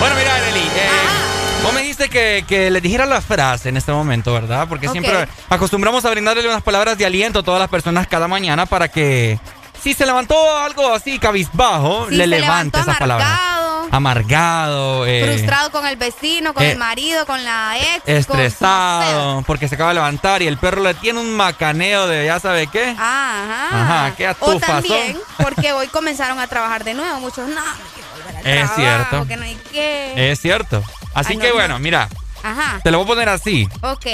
Bueno, 0.00 0.14
mira, 0.16 0.34
Arely, 0.34 0.60
eh, 0.60 1.29
vos 1.62 1.72
me 1.74 1.80
dijiste 1.82 2.08
que, 2.08 2.44
que 2.48 2.70
le 2.70 2.80
dijera 2.80 3.06
la 3.06 3.20
frase 3.20 3.68
en 3.68 3.76
este 3.76 3.92
momento, 3.92 4.32
¿verdad? 4.32 4.66
Porque 4.68 4.88
siempre 4.88 5.28
acostumbramos 5.48 6.04
a 6.04 6.10
brindarle 6.10 6.46
unas 6.48 6.62
palabras 6.62 6.96
de 6.98 7.06
aliento 7.06 7.40
a 7.40 7.42
todas 7.42 7.60
las 7.60 7.68
personas 7.68 8.06
cada 8.06 8.28
mañana 8.28 8.66
para 8.66 8.88
que 8.88 9.38
si 9.82 9.94
se 9.94 10.04
levantó 10.06 10.58
algo 10.58 10.92
así 10.92 11.18
cabizbajo, 11.18 12.06
Si 12.08 12.16
le 12.16 12.26
levante 12.26 12.78
esas 12.80 12.98
palabras. 12.98 13.28
amargado, 13.28 13.88
Amargado, 13.92 15.06
eh, 15.06 15.24
frustrado 15.24 15.70
con 15.72 15.86
el 15.86 15.96
vecino, 15.96 16.52
con 16.54 16.62
eh, 16.62 16.72
el 16.72 16.78
marido, 16.78 17.24
con 17.26 17.42
la 17.44 17.76
ex. 17.78 18.02
estresado, 18.06 19.42
porque 19.46 19.68
se 19.68 19.74
acaba 19.74 19.90
de 19.90 19.94
levantar 19.94 20.42
y 20.42 20.46
el 20.46 20.58
perro 20.58 20.82
le 20.82 20.94
tiene 20.94 21.18
un 21.20 21.34
macaneo 21.34 22.06
de 22.06 22.26
ya 22.26 22.38
sabe 22.40 22.66
qué. 22.68 22.94
Ajá. 22.98 23.68
Ajá, 23.72 24.14
qué 24.16 24.28
O 24.28 24.30
atufazón. 24.30 24.60
también 24.60 25.18
porque 25.38 25.72
hoy 25.72 25.88
comenzaron 25.88 26.38
a 26.38 26.46
trabajar 26.46 26.84
de 26.84 26.94
nuevo. 26.94 27.18
Muchos, 27.20 27.48
no, 27.48 27.60
quiero 27.94 28.08
volver 28.16 28.36
al 28.36 28.46
Es 28.46 28.74
trabajo, 28.74 28.74
cierto. 29.08 29.26
que 29.28 29.36
no 29.36 29.42
hay 29.44 29.58
qué. 29.72 30.30
Es 30.30 30.40
cierto. 30.40 30.82
Así 31.14 31.32
Ay, 31.34 31.38
que 31.38 31.48
no. 31.48 31.54
bueno, 31.54 31.78
mira, 31.78 32.08
Ajá. 32.42 32.80
te 32.82 32.90
lo 32.90 32.98
voy 32.98 33.04
a 33.04 33.08
poner 33.08 33.28
así. 33.28 33.68
Ok. 33.82 34.06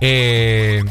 eh, 0.00 0.84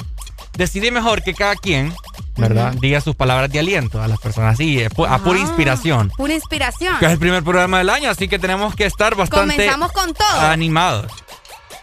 decidí 0.53 0.91
mejor 0.91 1.23
que 1.23 1.33
cada 1.33 1.55
quien, 1.55 1.93
¿verdad? 2.35 2.73
Diga 2.79 3.01
sus 3.01 3.15
palabras 3.15 3.51
de 3.51 3.59
aliento 3.59 4.01
a 4.01 4.07
las 4.07 4.19
personas 4.19 4.53
así, 4.55 4.79
eh, 4.79 4.85
a 4.87 5.19
pura 5.19 5.39
Ah, 5.39 5.41
inspiración. 5.41 6.09
Pura 6.17 6.33
inspiración. 6.33 6.97
Que 6.99 7.05
es 7.05 7.11
el 7.11 7.19
primer 7.19 7.43
programa 7.43 7.79
del 7.79 7.89
año, 7.89 8.09
así 8.09 8.27
que 8.27 8.39
tenemos 8.39 8.75
que 8.75 8.85
estar 8.85 9.15
bastante 9.15 9.55
Comenzamos 9.55 9.91
con 9.91 10.13
todo. 10.13 10.41
animados. 10.41 11.11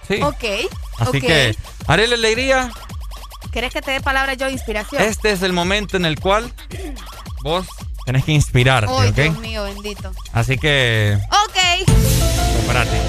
Sí. 0.09 0.21
Ok. 0.23 0.45
Así 0.99 1.17
ok. 1.19 1.25
que, 1.25 1.57
haré 1.87 2.07
la 2.07 2.15
alegría. 2.15 2.71
¿Querés 3.53 3.73
que 3.73 3.81
te 3.83 3.93
dé 3.93 4.01
palabras 4.01 4.37
yo 4.37 4.47
de 4.47 4.53
inspiración? 4.53 5.01
Este 5.03 5.31
es 5.33 5.43
el 5.43 5.53
momento 5.53 5.97
en 5.97 6.05
el 6.05 6.19
cual 6.19 6.53
vos 7.43 7.67
tenés 8.05 8.25
que 8.25 8.33
inspirarte, 8.33 8.91
¿ok? 8.93 9.15
Dios 9.15 9.39
mío, 9.39 9.65
bendito. 9.65 10.11
Así 10.33 10.57
que, 10.59 11.19
Ok. 11.31 11.87
prepárate. 12.59 13.01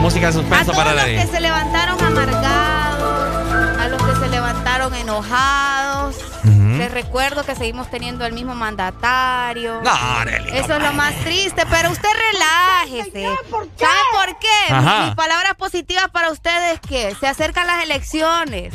Música 0.00 0.26
de 0.26 0.26
A 0.28 0.32
suspenso 0.32 0.64
todos 0.72 0.76
para 0.76 0.92
los 0.94 1.02
la 1.02 1.22
que 1.22 1.26
se 1.26 1.40
levantaron 1.40 2.00
amargados, 2.04 3.80
a 3.80 3.88
los 3.88 4.02
que 4.02 4.20
se 4.20 4.28
levantaron 4.28 4.94
enojados, 4.94 6.16
les 6.76 6.90
recuerdo 6.90 7.44
que 7.44 7.54
seguimos 7.54 7.90
teniendo 7.90 8.24
el 8.26 8.32
mismo 8.32 8.54
mandatario. 8.54 9.80
No, 9.82 9.90
Arely, 9.90 10.50
no 10.50 10.56
Eso 10.56 10.76
es 10.76 10.82
lo 10.82 10.92
más 10.92 11.14
triste, 11.24 11.64
pero 11.70 11.90
usted 11.90 12.08
relájese. 12.32 13.22
¿Sabe 13.22 14.00
por 14.12 14.38
qué? 14.38 14.72
Ajá. 14.72 15.06
Mis 15.06 15.14
palabras 15.14 15.54
positivas 15.56 16.08
para 16.10 16.30
ustedes 16.30 16.74
es 16.74 16.80
que 16.80 17.14
se 17.18 17.26
acercan 17.26 17.66
las 17.66 17.82
elecciones 17.82 18.72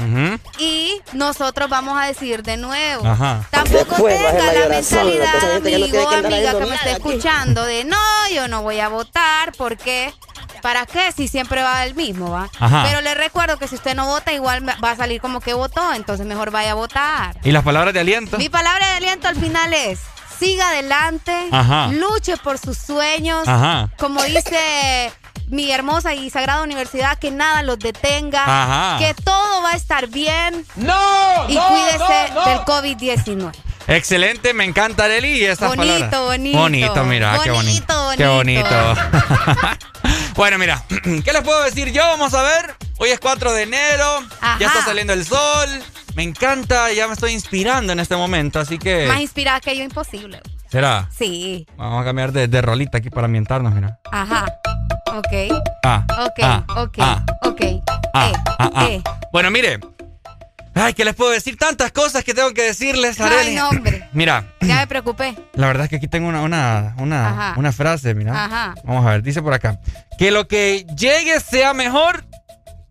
y 0.60 1.02
nosotros 1.14 1.70
vamos 1.70 2.00
a 2.00 2.06
decir 2.06 2.44
de 2.44 2.58
nuevo. 2.58 3.08
Ajá. 3.08 3.46
Tampoco 3.50 3.78
Después 3.78 4.22
baje 4.22 4.38
tenga 4.38 4.54
la 4.54 4.70
mentalidad, 4.70 5.34
no 5.34 5.50
amigo 5.50 5.62
tiene 5.64 5.92
que 5.92 6.00
o 6.00 6.10
andar 6.10 6.34
amiga 6.34 6.52
que 6.60 6.66
me 6.66 6.76
está 6.76 6.92
escuchando, 6.92 7.64
de 7.64 7.84
no, 7.86 7.98
yo 8.34 8.48
no 8.48 8.62
voy 8.62 8.80
a 8.80 8.90
votar, 8.90 9.52
¿por 9.54 9.78
qué? 9.78 10.14
¿Para 10.62 10.86
qué? 10.86 11.12
Si 11.12 11.28
siempre 11.28 11.62
va 11.64 11.84
el 11.86 11.96
mismo, 11.96 12.30
¿va? 12.32 12.50
Ajá. 12.60 12.84
Pero 12.88 13.02
le 13.02 13.14
recuerdo 13.16 13.58
que 13.58 13.68
si 13.68 13.76
usted 13.76 13.96
no 13.96 14.06
vota, 14.08 14.32
igual 14.32 14.68
va 14.84 14.92
a 14.92 14.96
salir 14.96 15.20
como 15.22 15.40
que 15.42 15.54
votó, 15.54 15.94
entonces 15.94 16.26
mejor 16.26 16.52
vaya 16.52 16.72
a 16.72 16.76
votar. 16.76 17.36
¿Y 17.44 17.52
las 17.52 17.64
palabras 17.64 17.94
de 17.94 18.00
aliento? 18.00 18.38
Mi 18.38 18.50
palabra 18.50 18.86
de 18.88 18.94
aliento 18.98 19.28
al 19.28 19.36
final 19.36 19.74
es, 19.74 20.00
siga 20.40 20.70
adelante, 20.70 21.36
Ajá. 21.52 21.88
luche 21.88 22.38
por 22.38 22.58
sus 22.58 22.78
sueños, 22.78 23.48
Ajá. 23.48 23.90
como 23.98 24.24
dice 24.24 25.12
mi 25.48 25.70
hermosa 25.72 26.14
y 26.14 26.30
sagrada 26.30 26.64
universidad, 26.64 27.18
que 27.20 27.30
nada 27.32 27.62
los 27.64 27.78
detenga, 27.80 28.44
Ajá. 28.46 28.98
que 29.00 29.14
todo 29.16 29.62
va 29.64 29.72
a 29.72 29.76
estar 29.76 30.08
bien. 30.08 30.66
¡No! 30.76 31.50
Y 31.50 31.56
no, 31.56 31.68
cuídese 31.68 32.30
no, 32.34 32.36
no. 32.36 32.46
del 32.50 32.60
COVID-19. 32.60 33.52
Excelente, 33.88 34.54
me 34.54 34.64
encanta 34.64 35.06
Arely 35.06 35.40
y 35.42 35.44
esas 35.46 35.70
Bonito, 35.76 35.94
palabras. 35.94 36.22
bonito. 36.22 36.58
Bonito, 36.60 37.04
mira, 37.04 37.40
qué 37.44 37.52
bonito. 37.52 37.94
Bonito, 37.94 38.18
Qué 38.18 38.28
bonito. 38.28 38.70
bueno, 40.36 40.58
mira, 40.58 40.84
¿qué 41.24 41.34
les 41.34 41.42
puedo 41.42 41.64
decir 41.64 41.92
yo? 41.92 42.02
Vamos 42.02 42.34
a 42.34 42.42
ver. 42.44 42.76
Hoy 42.98 43.10
es 43.10 43.20
4 43.20 43.52
de 43.54 43.64
enero, 43.64 44.20
Ajá. 44.42 44.58
ya 44.60 44.68
está 44.68 44.84
saliendo 44.86 45.14
el 45.14 45.26
sol. 45.26 45.70
Me 46.16 46.24
encanta, 46.24 46.92
ya 46.92 47.08
me 47.08 47.14
estoy 47.14 47.32
inspirando 47.32 47.94
en 47.94 48.00
este 48.00 48.16
momento, 48.16 48.60
así 48.60 48.78
que... 48.78 49.08
Más 49.08 49.22
inspirada 49.22 49.60
que 49.62 49.76
yo, 49.76 49.84
imposible. 49.84 50.42
¿Será? 50.70 51.10
Sí. 51.18 51.66
Vamos 51.78 52.02
a 52.02 52.06
cambiar 52.06 52.32
de, 52.32 52.48
de 52.48 52.62
rolita 52.62 52.98
aquí 53.00 53.10
para 53.10 53.26
ambientarnos, 53.26 53.74
mira. 53.74 53.98
Ajá. 54.12 54.46
Ok. 55.14 55.62
Ah, 55.84 56.06
Ok. 56.26 56.40
ah, 56.44 56.64
ok. 56.78 56.98
ah, 57.00 57.26
ok. 57.44 57.62
ah, 58.14 58.30
eh, 58.30 58.34
ah, 58.60 58.70
ah. 58.76 58.88
eh. 58.90 59.02
Bueno, 59.32 59.50
mire. 59.52 59.80
Ay, 60.74 60.94
¿qué 60.94 61.04
les 61.04 61.16
puedo 61.16 61.32
decir? 61.32 61.58
Tantas 61.58 61.92
cosas 61.92 62.24
que 62.24 62.34
tengo 62.34 62.54
que 62.54 62.64
decirles, 62.64 63.20
Ay, 63.20 63.28
Arely. 63.28 63.56
no, 63.56 63.70
hombre. 63.70 64.08
Mira, 64.14 64.54
Ya 64.62 64.78
me 64.78 64.88
preocupé. 64.88 65.36
La 65.54 65.68
verdad 65.68 65.84
es 65.84 65.90
que 65.90 65.98
aquí 65.98 66.08
tengo 66.08 66.30
una, 66.30 66.42
una, 66.42 66.96
una, 66.98 67.54
una 67.58 67.72
frase, 67.74 68.14
mira. 68.16 68.46
Ajá. 68.46 68.76
Vamos 68.84 69.06
a 69.06 69.10
ver, 69.12 69.24
dice 69.24 69.42
por 69.42 69.54
acá. 69.54 69.80
Que 70.18 70.32
lo 70.32 70.48
que 70.48 70.86
llegue 70.98 71.40
sea 71.42 71.74
mejor 71.74 72.26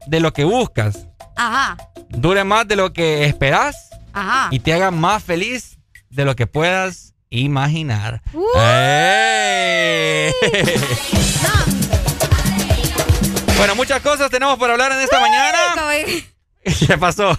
de 0.06 0.20
lo 0.20 0.32
que 0.32 0.44
buscas. 0.44 1.06
Ajá. 1.36 1.76
Dure 2.10 2.44
más 2.44 2.68
de 2.68 2.76
lo 2.76 2.92
que 2.92 3.24
esperas 3.24 3.88
Ajá. 4.12 4.48
y 4.50 4.58
te 4.60 4.72
haga 4.74 4.90
más 4.90 5.22
feliz 5.22 5.78
de 6.10 6.24
lo 6.24 6.36
que 6.36 6.46
puedas 6.46 7.14
imaginar. 7.30 8.20
Uh. 8.34 8.44
¡Ey! 8.58 10.32
bueno, 13.56 13.74
muchas 13.74 14.00
cosas 14.02 14.30
tenemos 14.30 14.58
para 14.58 14.72
hablar 14.72 14.92
en 14.92 15.00
esta 15.00 15.18
mañana. 15.20 15.58
¿Qué 16.86 16.98
pasó? 16.98 17.38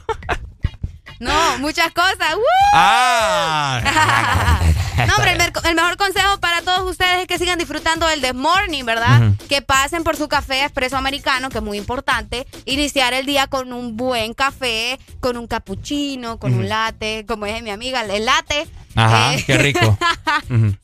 No, 1.19 1.59
muchas 1.59 1.91
cosas. 1.91 2.35
¡Uh! 2.35 2.41
¡Ah! 2.73 4.59
No, 5.07 5.15
hombre, 5.15 5.31
el, 5.31 5.75
mejor 5.75 5.97
consejo 5.97 6.39
para 6.39 6.61
todos 6.61 6.89
ustedes 6.89 7.21
es 7.21 7.27
que 7.27 7.39
sigan 7.39 7.57
disfrutando 7.57 8.05
del 8.07 8.21
The 8.21 8.33
Morning, 8.33 8.83
¿verdad? 8.83 9.31
Que 9.49 9.63
pasen 9.63 10.03
por 10.03 10.15
su 10.15 10.27
café 10.27 10.63
expreso 10.63 10.95
americano, 10.95 11.49
que 11.49 11.57
es 11.57 11.63
muy 11.63 11.79
importante. 11.79 12.45
Iniciar 12.65 13.13
el 13.13 13.25
día 13.25 13.47
con 13.47 13.73
un 13.73 13.97
buen 13.97 14.33
café, 14.33 14.99
con 15.19 15.37
un 15.37 15.47
cappuccino, 15.47 16.37
con 16.37 16.53
un 16.53 16.69
latte, 16.69 17.25
como 17.27 17.45
dice 17.45 17.63
mi 17.63 17.71
amiga, 17.71 18.01
el 18.01 18.25
latte. 18.25 18.67
Ajá, 18.95 19.33
Eh, 19.35 19.43
qué 19.45 19.57
rico. 19.57 19.97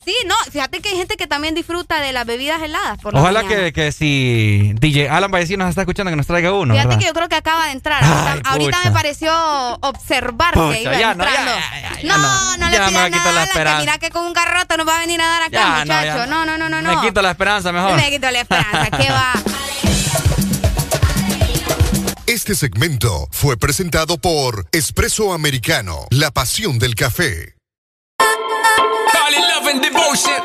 Sí, 0.04 0.14
no, 0.26 0.34
fíjate 0.50 0.80
que 0.80 0.90
hay 0.90 0.96
gente 0.96 1.16
que 1.16 1.26
también 1.26 1.54
disfruta 1.54 2.00
de 2.00 2.12
las 2.12 2.24
bebidas 2.26 2.62
heladas 2.62 2.98
por 2.98 3.14
Ojalá 3.16 3.44
que, 3.46 3.72
que 3.72 3.92
si 3.92 4.72
DJ 4.78 5.08
Alan 5.10 5.30
Vallecino 5.30 5.64
nos 5.64 5.70
está 5.70 5.82
escuchando 5.82 6.10
que 6.10 6.16
nos 6.16 6.26
traiga 6.26 6.52
uno. 6.52 6.74
Fíjate 6.74 6.88
¿verdad? 6.88 7.00
que 7.00 7.06
yo 7.06 7.12
creo 7.12 7.28
que 7.28 7.34
acaba 7.36 7.66
de 7.66 7.72
entrar. 7.72 8.02
Ay, 8.02 8.40
ahorita, 8.44 8.76
pucha. 8.78 8.88
me 8.88 8.94
pareció 8.94 9.32
observar 9.80 10.54
Pucha, 10.54 10.72
que 10.74 10.82
iba 10.82 10.98
ya 10.98 11.14
no, 11.14 11.24
ya, 11.24 11.30
entrando. 11.30 11.50
ya, 11.52 12.00
ya 12.02 12.08
no, 12.08 12.18
no. 12.18 12.56
no, 12.56 12.68
le 12.70 12.76
Ya 12.76 12.82
me 12.84 12.88
pidas 12.88 13.04
a 13.04 13.08
nada, 13.10 13.24
la 13.24 13.28
Alan, 13.30 13.44
que 13.44 13.48
esperanza. 13.50 13.80
mira 13.80 13.98
que 13.98 14.10
con 14.10 14.26
un 14.26 14.32
garrote 14.32 14.76
nos 14.76 14.88
va 14.88 14.96
a 14.96 15.00
venir 15.00 15.20
a 15.20 15.26
dar 15.26 15.42
acá, 15.42 15.50
Ya, 15.52 15.68
no, 15.68 15.80
muchacho. 15.80 16.16
ya. 16.18 16.26
No, 16.26 16.46
no, 16.46 16.58
no, 16.58 16.68
no, 16.68 16.82
no. 16.82 17.00
Me 17.00 17.06
quito 17.08 17.20
la 17.22 17.30
esperanza 17.30 17.72
mejor. 17.72 17.96
Me 17.96 18.10
quito 18.10 18.30
la 18.30 18.40
esperanza. 18.40 18.90
¿Qué 18.96 19.10
va? 19.10 19.32
Este 22.26 22.54
segmento 22.54 23.28
fue 23.32 23.56
presentado 23.56 24.18
por 24.18 24.66
Espresso 24.72 25.32
Americano, 25.32 26.06
la 26.10 26.30
pasión 26.30 26.78
del 26.78 26.94
café. 26.94 27.57
Call 29.14 29.32
it 29.38 29.44
love 29.52 29.66
and 29.72 29.80
devotion. 29.82 30.40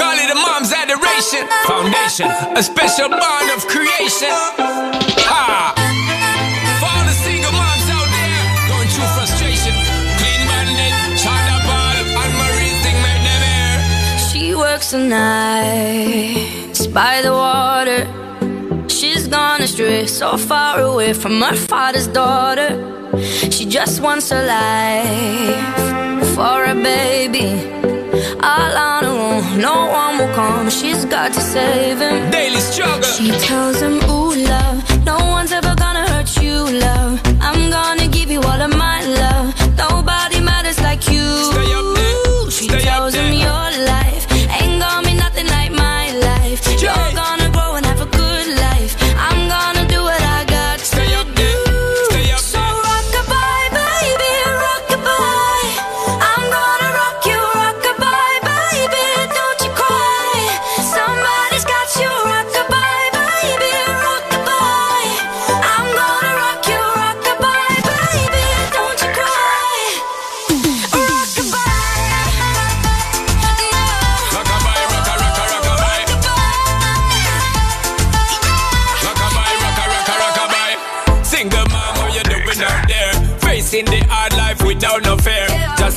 Call 0.00 0.16
it 0.24 0.30
a 0.30 0.38
mom's 0.46 0.72
adoration. 0.72 1.46
Foundation, 1.66 2.28
a 2.56 2.62
special 2.62 3.08
bond 3.08 3.48
of 3.56 3.66
creation. 3.66 4.32
For 6.80 6.88
all 6.92 7.04
the 7.10 7.16
single 7.24 7.52
moms 7.52 7.88
out 7.96 8.08
there 8.16 8.42
going 8.70 8.88
through 8.88 9.10
frustration. 9.16 9.74
Clean 10.18 10.40
and. 10.48 10.84
She 14.30 14.54
works 14.54 14.90
the 14.90 14.98
nights 14.98 16.86
by 16.86 17.22
the 17.22 17.32
water. 17.32 18.06
She's 18.88 19.26
gone 19.28 19.62
astray, 19.62 20.06
so 20.06 20.36
far 20.36 20.80
away 20.80 21.12
from 21.12 21.40
her 21.40 21.56
father's 21.56 22.06
daughter. 22.06 22.70
She 23.50 23.64
just 23.64 24.00
wants 24.00 24.30
a 24.32 24.44
life 24.44 25.93
for 26.34 26.64
a 26.64 26.74
baby. 26.74 27.48
All 28.42 28.74
her 28.82 29.06
own, 29.06 29.60
no 29.60 29.86
one 29.86 30.18
will 30.18 30.34
calm. 30.34 30.68
She's 30.68 31.04
got 31.04 31.32
to 31.32 31.40
save 31.40 31.98
him. 32.00 32.30
Daily 32.30 32.60
struggle. 32.60 33.02
She 33.02 33.30
tells 33.46 33.80
him, 33.80 33.94
Ooh, 34.10 34.34
love, 34.34 35.04
no 35.04 35.16
one's 35.36 35.52
ever 35.52 35.73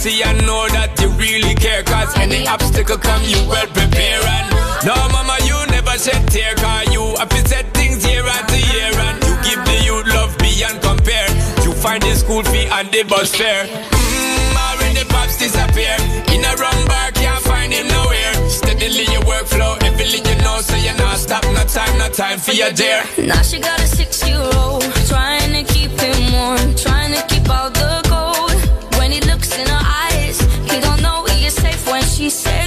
see 0.08 0.24
and 0.24 0.40
know 0.48 0.64
that 0.72 0.96
you 1.02 1.10
really 1.20 1.56
care. 1.56 1.84
Cause 1.84 2.16
any 2.18 2.48
obstacle 2.48 2.98
come, 2.98 3.24
you 3.28 3.40
well 3.52 3.68
prepare. 3.76 4.24
And 4.24 4.48
no, 4.88 4.96
mama, 5.12 5.36
you 5.44 5.58
never 5.68 5.96
shed 6.00 6.24
tear. 6.32 6.56
Cause 6.56 6.88
you 6.96 7.04
have 7.20 7.32
set 7.48 7.68
things 7.76 8.00
year 8.08 8.24
after 8.24 8.60
year. 8.72 8.92
And 9.08 9.18
you 9.28 9.36
give 9.44 9.62
the 9.68 9.78
youth 9.84 10.08
love 10.16 10.32
beyond 10.40 10.80
compare. 10.82 11.30
You 11.64 11.72
find 11.74 12.02
the 12.02 12.16
school 12.16 12.44
fee 12.44 12.68
and 12.72 12.88
the 12.92 13.04
bus 13.04 13.36
fare. 13.36 13.66
Mmm, 13.68 14.56
already 14.56 15.04
pops 15.12 15.38
disappear. 15.38 15.96
In 16.32 16.42
a 16.48 16.54
wrong 16.56 16.82
bar, 16.88 17.12
can't 17.12 17.44
find 17.44 17.74
him 17.74 17.88
nowhere. 17.88 18.34
Steadily 18.48 19.06
your 19.12 19.24
workflow, 19.28 19.76
everything 19.84 20.24
you 20.24 20.38
know, 20.44 20.58
so 20.62 20.76
you're 20.76 20.96
not 20.96 21.18
stop, 21.18 21.44
no 21.52 21.64
time, 21.68 21.98
no 22.00 22.08
time 22.10 22.40
for 22.40 22.54
your 22.54 22.72
dear. 22.72 23.04
Now 23.18 23.42
she 23.42 23.60
got 23.60 23.80
a 23.80 23.88
six-year-old 23.88 24.84
trying 25.12 25.52
to 25.58 25.64
keep 25.74 25.92
him 26.00 26.20
warm, 26.32 26.76
trying 26.76 27.12
to 27.14 27.22
keep 27.28 27.50
out 27.50 27.74
the 27.74 28.07
safe 32.30 32.67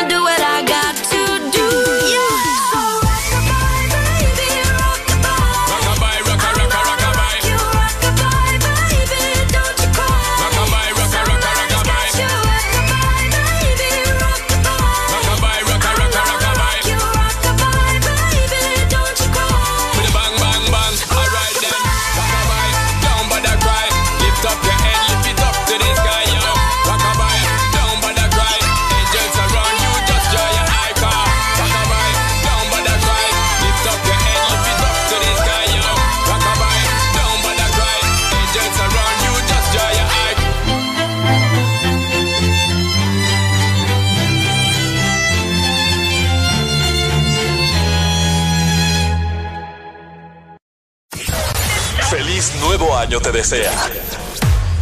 desea. 53.31 53.71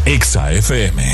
Exa 0.06 0.52
FM. 0.52 1.09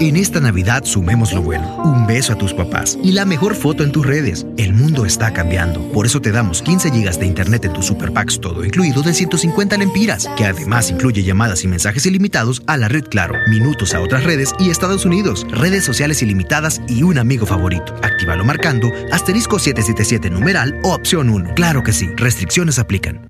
En 0.00 0.16
esta 0.16 0.38
Navidad 0.38 0.84
sumemos 0.84 1.32
lo 1.32 1.42
bueno. 1.42 1.76
Un 1.82 2.06
beso 2.06 2.32
a 2.32 2.38
tus 2.38 2.54
papás 2.54 2.96
y 3.02 3.10
la 3.10 3.24
mejor 3.24 3.56
foto 3.56 3.82
en 3.82 3.90
tus 3.90 4.06
redes. 4.06 4.46
El 4.56 4.72
mundo 4.72 5.04
está 5.04 5.32
cambiando. 5.32 5.80
Por 5.90 6.06
eso 6.06 6.20
te 6.20 6.30
damos 6.30 6.62
15 6.62 6.92
gigas 6.92 7.18
de 7.18 7.26
internet 7.26 7.64
en 7.64 7.72
tus 7.72 7.86
super 7.86 8.12
packs 8.12 8.40
todo 8.40 8.64
incluido 8.64 9.02
de 9.02 9.12
150 9.12 9.76
lempiras, 9.76 10.28
que 10.36 10.44
además 10.44 10.90
incluye 10.90 11.24
llamadas 11.24 11.64
y 11.64 11.68
mensajes 11.68 12.06
ilimitados 12.06 12.62
a 12.68 12.76
la 12.76 12.86
red 12.86 13.04
Claro, 13.08 13.34
minutos 13.48 13.92
a 13.94 14.00
otras 14.00 14.22
redes 14.22 14.52
y 14.60 14.70
Estados 14.70 15.04
Unidos, 15.04 15.44
redes 15.50 15.84
sociales 15.84 16.22
ilimitadas 16.22 16.80
y 16.86 17.02
un 17.02 17.18
amigo 17.18 17.44
favorito. 17.44 17.94
Actívalo 18.02 18.44
marcando 18.44 18.92
asterisco 19.10 19.58
777 19.58 20.30
numeral 20.30 20.78
o 20.84 20.94
opción 20.94 21.28
1. 21.28 21.54
Claro 21.54 21.82
que 21.82 21.92
sí, 21.92 22.06
restricciones 22.16 22.78
aplican. 22.78 23.28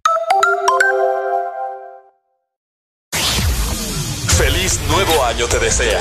Feliz 4.37 4.79
nuevo 4.91 5.25
año 5.25 5.47
te 5.47 5.59
desea. 5.59 6.01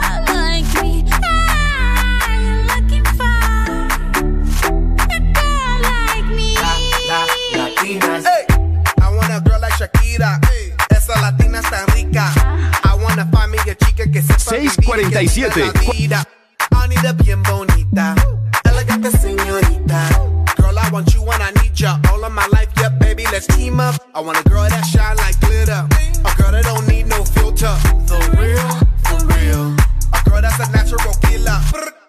que 14.11 14.21
sepa 14.21 14.39
647. 14.39 15.71
Vida. 15.93 16.23
I 16.71 16.87
need 16.87 17.23
bien 17.23 17.41
bonita, 17.43 18.15
elegante 18.63 19.11
señorita. 19.11 20.09
Girl, 20.57 20.77
I 20.77 20.89
want 20.91 21.13
you 21.13 21.23
and 21.31 21.43
I 21.43 21.51
need 21.61 21.73
ya 21.75 21.99
all 22.11 22.23
of 22.23 22.31
my 22.31 22.45
life. 22.47 22.69
Yeah, 22.77 22.89
baby, 22.89 23.23
let's 23.31 23.47
team 23.47 23.79
up. 23.79 23.95
I 24.13 24.21
want 24.21 24.39
a 24.39 24.49
girl 24.49 24.67
that 24.67 24.85
shine 24.85 25.15
like 25.17 25.39
glitter, 25.39 25.87
a 26.25 26.31
girl 26.37 26.51
that 26.51 26.63
don't 26.63 26.87
need 26.87 27.07
no 27.07 27.23
filter. 27.23 27.73
The 28.07 28.19
real, 28.37 28.69
for 29.05 29.19
real, 29.35 29.75
a 30.13 30.29
girl 30.29 30.41
that's 30.41 30.59
a 30.59 30.71
natural 30.71 31.13
killer. 31.21 31.59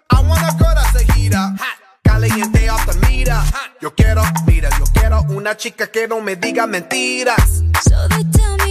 I 0.09 0.21
want 0.27 0.41
a 0.41 0.51
girl 0.57 0.73
that's 0.75 0.95
a 0.95 1.13
heater. 1.13 1.45
Caliente 2.03 2.69
off 2.69 2.85
the 2.85 2.97
meter. 3.07 3.41
Yo 3.81 3.91
quiero, 3.91 4.23
mira, 4.45 4.69
yo 4.77 4.85
quiero 4.93 5.21
una 5.29 5.55
chica 5.55 5.87
que 5.87 6.07
no 6.07 6.21
me 6.21 6.35
diga 6.35 6.67
mentiras. 6.67 7.63
So 7.83 8.07
they 8.09 8.23
tell 8.31 8.57
me 8.57 8.62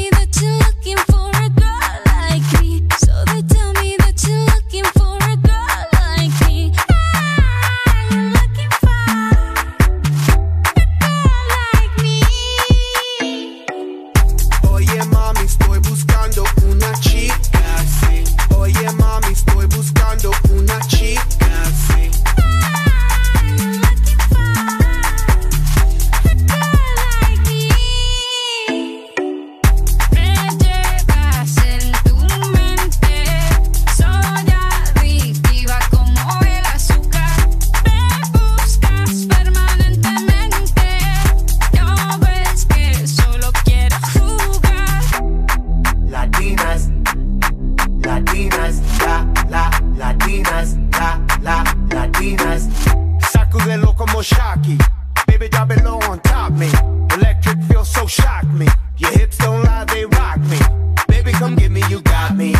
shock 58.13 58.45
me. 58.53 58.67
Your 58.99 59.11
hips 59.13 59.39
don't 59.39 59.63
lie, 59.65 59.85
they 59.87 60.05
rock 60.05 60.39
me. 60.53 60.61
Baby, 61.09 61.33
come 61.33 61.57
get 61.57 61.71
me, 61.71 61.83
you 61.89 62.01
got 62.03 62.37
me. 62.37 62.53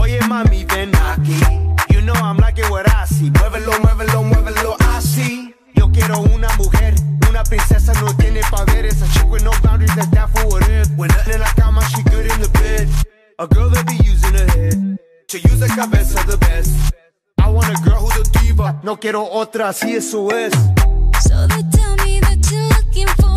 Oye, 0.00 0.18
mami, 0.30 0.64
ven 0.68 0.90
aquí. 0.92 1.38
You 1.92 2.00
know 2.02 2.14
I'm 2.14 2.36
like 2.38 2.58
it 2.58 2.68
what 2.70 2.86
I 2.92 3.04
see. 3.04 3.30
Muévelo, 3.30 3.72
muévelo, 3.84 4.22
muévelo, 4.24 4.76
así. 4.94 5.54
Yo 5.74 5.90
quiero 5.92 6.20
una 6.20 6.48
mujer, 6.56 6.94
una 7.28 7.42
princesa 7.44 7.92
no 8.00 8.12
tiene 8.16 8.40
pa' 8.50 8.64
ver. 8.64 8.84
Esa 8.86 9.06
chick 9.14 9.30
with 9.30 9.44
no 9.44 9.52
boundaries, 9.62 9.94
that's 9.94 10.10
that 10.10 10.28
for 10.30 10.46
what 10.48 10.68
if. 10.68 10.88
When 10.96 11.08
nothing 11.08 11.34
in 11.34 11.40
la 11.40 11.52
cama, 11.54 11.82
she 11.90 12.02
good 12.10 12.26
in 12.26 12.40
the 12.40 12.48
bed. 12.60 12.88
A 13.38 13.46
girl 13.46 13.70
that 13.70 13.86
be 13.86 13.96
using 14.04 14.34
her 14.34 14.48
head 14.56 14.98
to 15.28 15.38
use 15.38 15.60
the 15.60 15.68
cabeza 15.68 16.18
the 16.26 16.36
best. 16.38 16.70
I 17.38 17.48
want 17.48 17.68
a 17.68 17.80
girl 17.82 18.00
who's 18.00 18.26
a 18.26 18.30
diva. 18.38 18.80
No 18.82 18.96
quiero 18.96 19.24
otra, 19.24 19.68
así 19.68 19.94
eso 19.94 20.30
es. 20.30 20.52
So 21.22 21.46
they 21.46 21.62
tell 21.70 21.94
me 22.04 22.20
that 22.20 22.38
you're 22.50 22.68
looking 22.76 23.08
for 23.20 23.36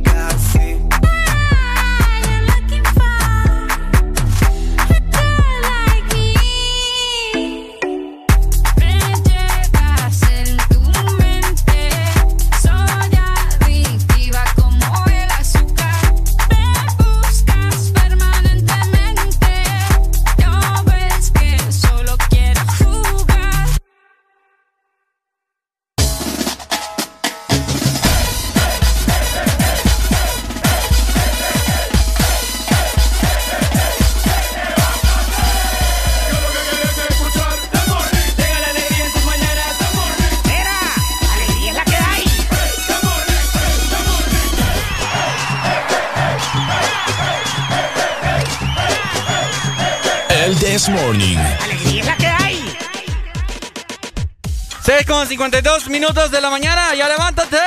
con 55.21 55.27
52 55.27 55.87
minutos 55.89 56.31
de 56.31 56.41
la 56.41 56.49
mañana, 56.49 56.95
ya 56.95 57.07
levántate. 57.07 57.57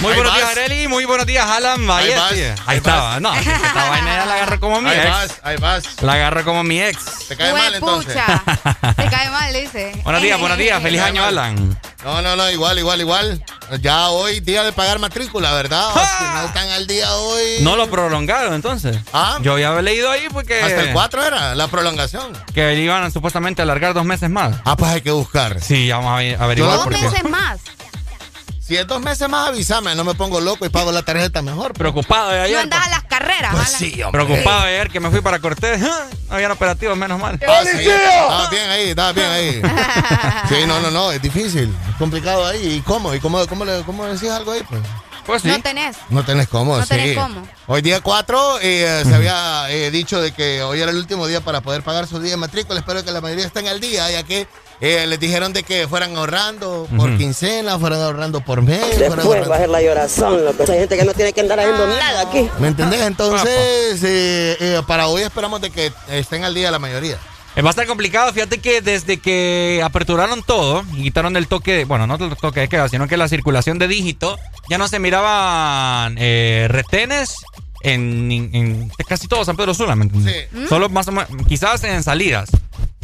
Muy 0.00 0.12
buenos 0.12 0.34
días. 0.34 0.50
Areli. 0.50 0.88
Muy 0.88 1.04
buenos 1.04 1.24
días, 1.24 1.46
Alan. 1.48 1.88
Ahí, 1.88 2.10
Ahí 2.10 2.14
vas, 2.18 2.32
Ahí, 2.32 2.54
ahí 2.66 2.76
estaba. 2.78 3.02
vas. 3.10 3.20
No, 3.20 3.32
esta 3.32 3.88
vaina 3.90 4.16
ya 4.16 4.26
la 4.26 4.34
agarro 4.34 4.58
como 4.58 4.80
mi 4.80 4.90
Ahí 4.90 4.98
ex. 4.98 5.08
vas, 5.10 5.34
ahí 5.44 5.56
vas. 5.58 5.84
La 6.02 6.12
agarro 6.14 6.44
como 6.44 6.64
mi 6.64 6.82
ex. 6.82 7.28
Te 7.28 7.36
cae 7.36 7.52
mal 7.52 7.74
entonces. 7.76 8.14
Te 8.96 9.04
cae 9.08 9.30
mal, 9.30 9.52
dice. 9.54 9.92
Buenos 10.02 10.20
días, 10.20 10.40
buenos 10.40 10.58
días. 10.58 10.82
Feliz 10.82 11.00
año, 11.00 11.22
mal. 11.22 11.38
Alan. 11.38 11.78
No, 12.04 12.20
no, 12.20 12.34
no, 12.34 12.50
igual, 12.50 12.76
igual, 12.80 13.00
igual. 13.00 13.44
Ya 13.80 14.08
hoy 14.10 14.40
día 14.40 14.62
de 14.62 14.72
pagar 14.72 14.98
matrícula, 14.98 15.52
¿verdad? 15.52 15.88
O 15.90 15.98
si 15.98 16.24
no 16.34 16.44
están 16.46 16.68
al 16.70 16.86
día 16.86 17.12
hoy. 17.14 17.42
No 17.62 17.76
lo 17.76 17.88
prolongaron 17.90 18.54
entonces. 18.54 18.98
Ah. 19.12 19.38
Yo 19.42 19.52
había 19.54 19.72
leído 19.82 20.10
ahí 20.10 20.26
porque. 20.32 20.60
Hasta 20.60 20.82
el 20.82 20.92
4 20.92 21.24
era 21.24 21.54
la 21.54 21.68
prolongación. 21.68 22.32
Que 22.54 22.74
iban 22.76 23.10
supuestamente 23.10 23.62
a 23.62 23.64
alargar 23.64 23.94
dos 23.94 24.04
meses 24.04 24.30
más. 24.30 24.56
Ah, 24.64 24.76
pues 24.76 24.90
hay 24.92 25.00
que 25.00 25.10
buscar. 25.10 25.60
Sí, 25.60 25.90
vamos 25.90 26.10
a 26.10 26.16
aver- 26.20 26.40
averiguar 26.40 26.74
Dos 26.74 26.84
por 26.84 26.94
qué. 26.94 27.02
meses 27.02 27.24
más. 27.30 27.60
Si 28.66 28.76
es 28.76 28.86
dos 28.86 29.00
meses 29.02 29.28
más, 29.28 29.48
avísame. 29.48 29.94
No 29.94 30.04
me 30.04 30.14
pongo 30.14 30.40
loco 30.40 30.64
y 30.64 30.70
pago 30.70 30.90
la 30.90 31.02
tarjeta 31.02 31.42
mejor. 31.42 31.68
pues. 31.74 31.78
Preocupado 31.80 32.30
de 32.30 32.38
No 32.38 32.42
ayer. 32.44 32.58
andas 32.60 32.86
a 32.86 32.88
las 32.88 33.02
carreras. 33.04 33.54
Pues 33.54 33.68
sí, 33.68 34.02
hombre. 34.02 34.24
Preocupado 34.24 34.62
de 34.62 34.68
ayer 34.68 34.90
que 34.90 35.00
me 35.00 35.10
fui 35.10 35.20
para 35.20 35.38
Cortés. 35.38 35.80
No 35.80 35.90
habían 36.30 36.50
operativos, 36.50 36.96
menos 36.96 37.20
mal. 37.20 37.38
Ah, 37.46 37.60
sí, 37.62 37.78
Estaba 37.86 38.48
bien 38.48 38.70
ahí, 38.70 38.88
estaba 38.88 39.12
bien 39.12 39.26
ahí. 39.30 39.62
Sí, 40.48 40.54
no, 40.66 40.80
no, 40.80 40.90
no, 40.90 41.12
es 41.12 41.20
difícil. 41.20 41.74
Es 41.90 41.96
complicado 41.96 42.46
ahí. 42.46 42.76
¿Y 42.76 42.80
cómo? 42.80 43.14
¿Y 43.14 43.20
cómo, 43.20 43.46
cómo, 43.46 43.64
le, 43.66 43.82
cómo 43.82 44.04
decís 44.06 44.30
algo 44.30 44.52
ahí? 44.52 44.62
Pues? 44.68 44.80
Pues 45.26 45.42
sí. 45.42 45.48
No 45.48 45.60
tenés. 45.60 45.96
No 46.10 46.24
tenés 46.24 46.48
cómo, 46.48 46.76
No 46.76 46.82
sí. 46.82 46.88
tenés 46.88 47.16
cómo. 47.18 47.46
Hoy 47.66 47.80
día 47.82 48.00
4 48.00 48.58
eh, 48.62 49.02
se 49.06 49.14
había 49.14 49.70
eh, 49.70 49.90
dicho 49.90 50.20
de 50.20 50.32
que 50.32 50.62
hoy 50.62 50.80
era 50.80 50.90
el 50.90 50.96
último 50.98 51.26
día 51.26 51.40
para 51.40 51.60
poder 51.60 51.82
pagar 51.82 52.06
su 52.06 52.18
día 52.20 52.32
de 52.32 52.36
matrícula. 52.38 52.80
Espero 52.80 53.04
que 53.04 53.10
la 53.10 53.20
mayoría 53.20 53.46
estén 53.46 53.66
al 53.68 53.80
día, 53.80 54.10
ya 54.10 54.22
que 54.22 54.46
eh, 54.80 55.06
les 55.06 55.18
dijeron 55.20 55.52
de 55.52 55.62
que 55.62 55.86
fueran 55.88 56.16
ahorrando 56.16 56.86
por 56.96 57.08
Ujú. 57.10 57.18
quincena, 57.18 57.78
fueran 57.78 58.00
ahorrando 58.02 58.40
por 58.40 58.62
mes. 58.62 58.78
fueran 58.80 58.98
Después 58.98 59.24
ahorrando- 59.26 59.50
va 59.50 59.56
a 59.56 59.58
ser 59.60 59.68
la 59.68 59.82
llorazón, 59.82 60.44
loco. 60.44 60.62
Hay 60.70 60.78
gente 60.78 60.96
que 60.96 61.04
no 61.04 61.14
tiene 61.14 61.32
que 61.32 61.40
andar 61.40 61.60
haciendo 61.60 61.86
nada 61.86 62.22
aquí. 62.22 62.48
¿Me 62.58 62.68
entendés? 62.68 63.00
Entonces, 63.02 64.02
eh, 64.02 64.56
eh, 64.60 64.82
para 64.86 65.06
hoy 65.08 65.22
esperamos 65.22 65.60
de 65.60 65.70
que 65.70 65.92
estén 66.10 66.44
al 66.44 66.54
día 66.54 66.70
la 66.70 66.78
mayoría. 66.78 67.18
Va 67.56 67.68
a 67.68 67.70
estar 67.70 67.86
complicado, 67.86 68.32
fíjate 68.32 68.58
que 68.58 68.80
desde 68.80 69.18
que 69.18 69.80
aperturaron 69.84 70.42
todo 70.42 70.82
y 70.94 71.04
quitaron 71.04 71.36
el 71.36 71.46
toque, 71.46 71.72
de- 71.72 71.84
bueno, 71.84 72.06
no 72.08 72.16
el 72.16 72.34
toque 72.36 72.58
de 72.60 72.68
queda, 72.68 72.88
sino 72.88 73.06
que 73.06 73.16
la 73.16 73.28
circulación 73.28 73.78
de 73.78 73.86
dígito, 73.86 74.36
ya 74.68 74.76
no 74.76 74.88
se 74.88 74.98
miraban 74.98 76.16
eh, 76.18 76.66
retenes 76.68 77.36
en, 77.82 78.32
en 78.32 78.90
casi 79.06 79.28
todo 79.28 79.44
San 79.44 79.56
Pedro 79.56 79.72
Sula, 79.72 79.94
¿me 79.94 80.04
entiendes? 80.04 80.48
Sí. 80.52 80.66
Solo 80.68 80.88
más 80.88 81.06
o 81.06 81.12
menos, 81.12 81.28
quizás 81.46 81.84
en 81.84 82.02
salidas 82.02 82.48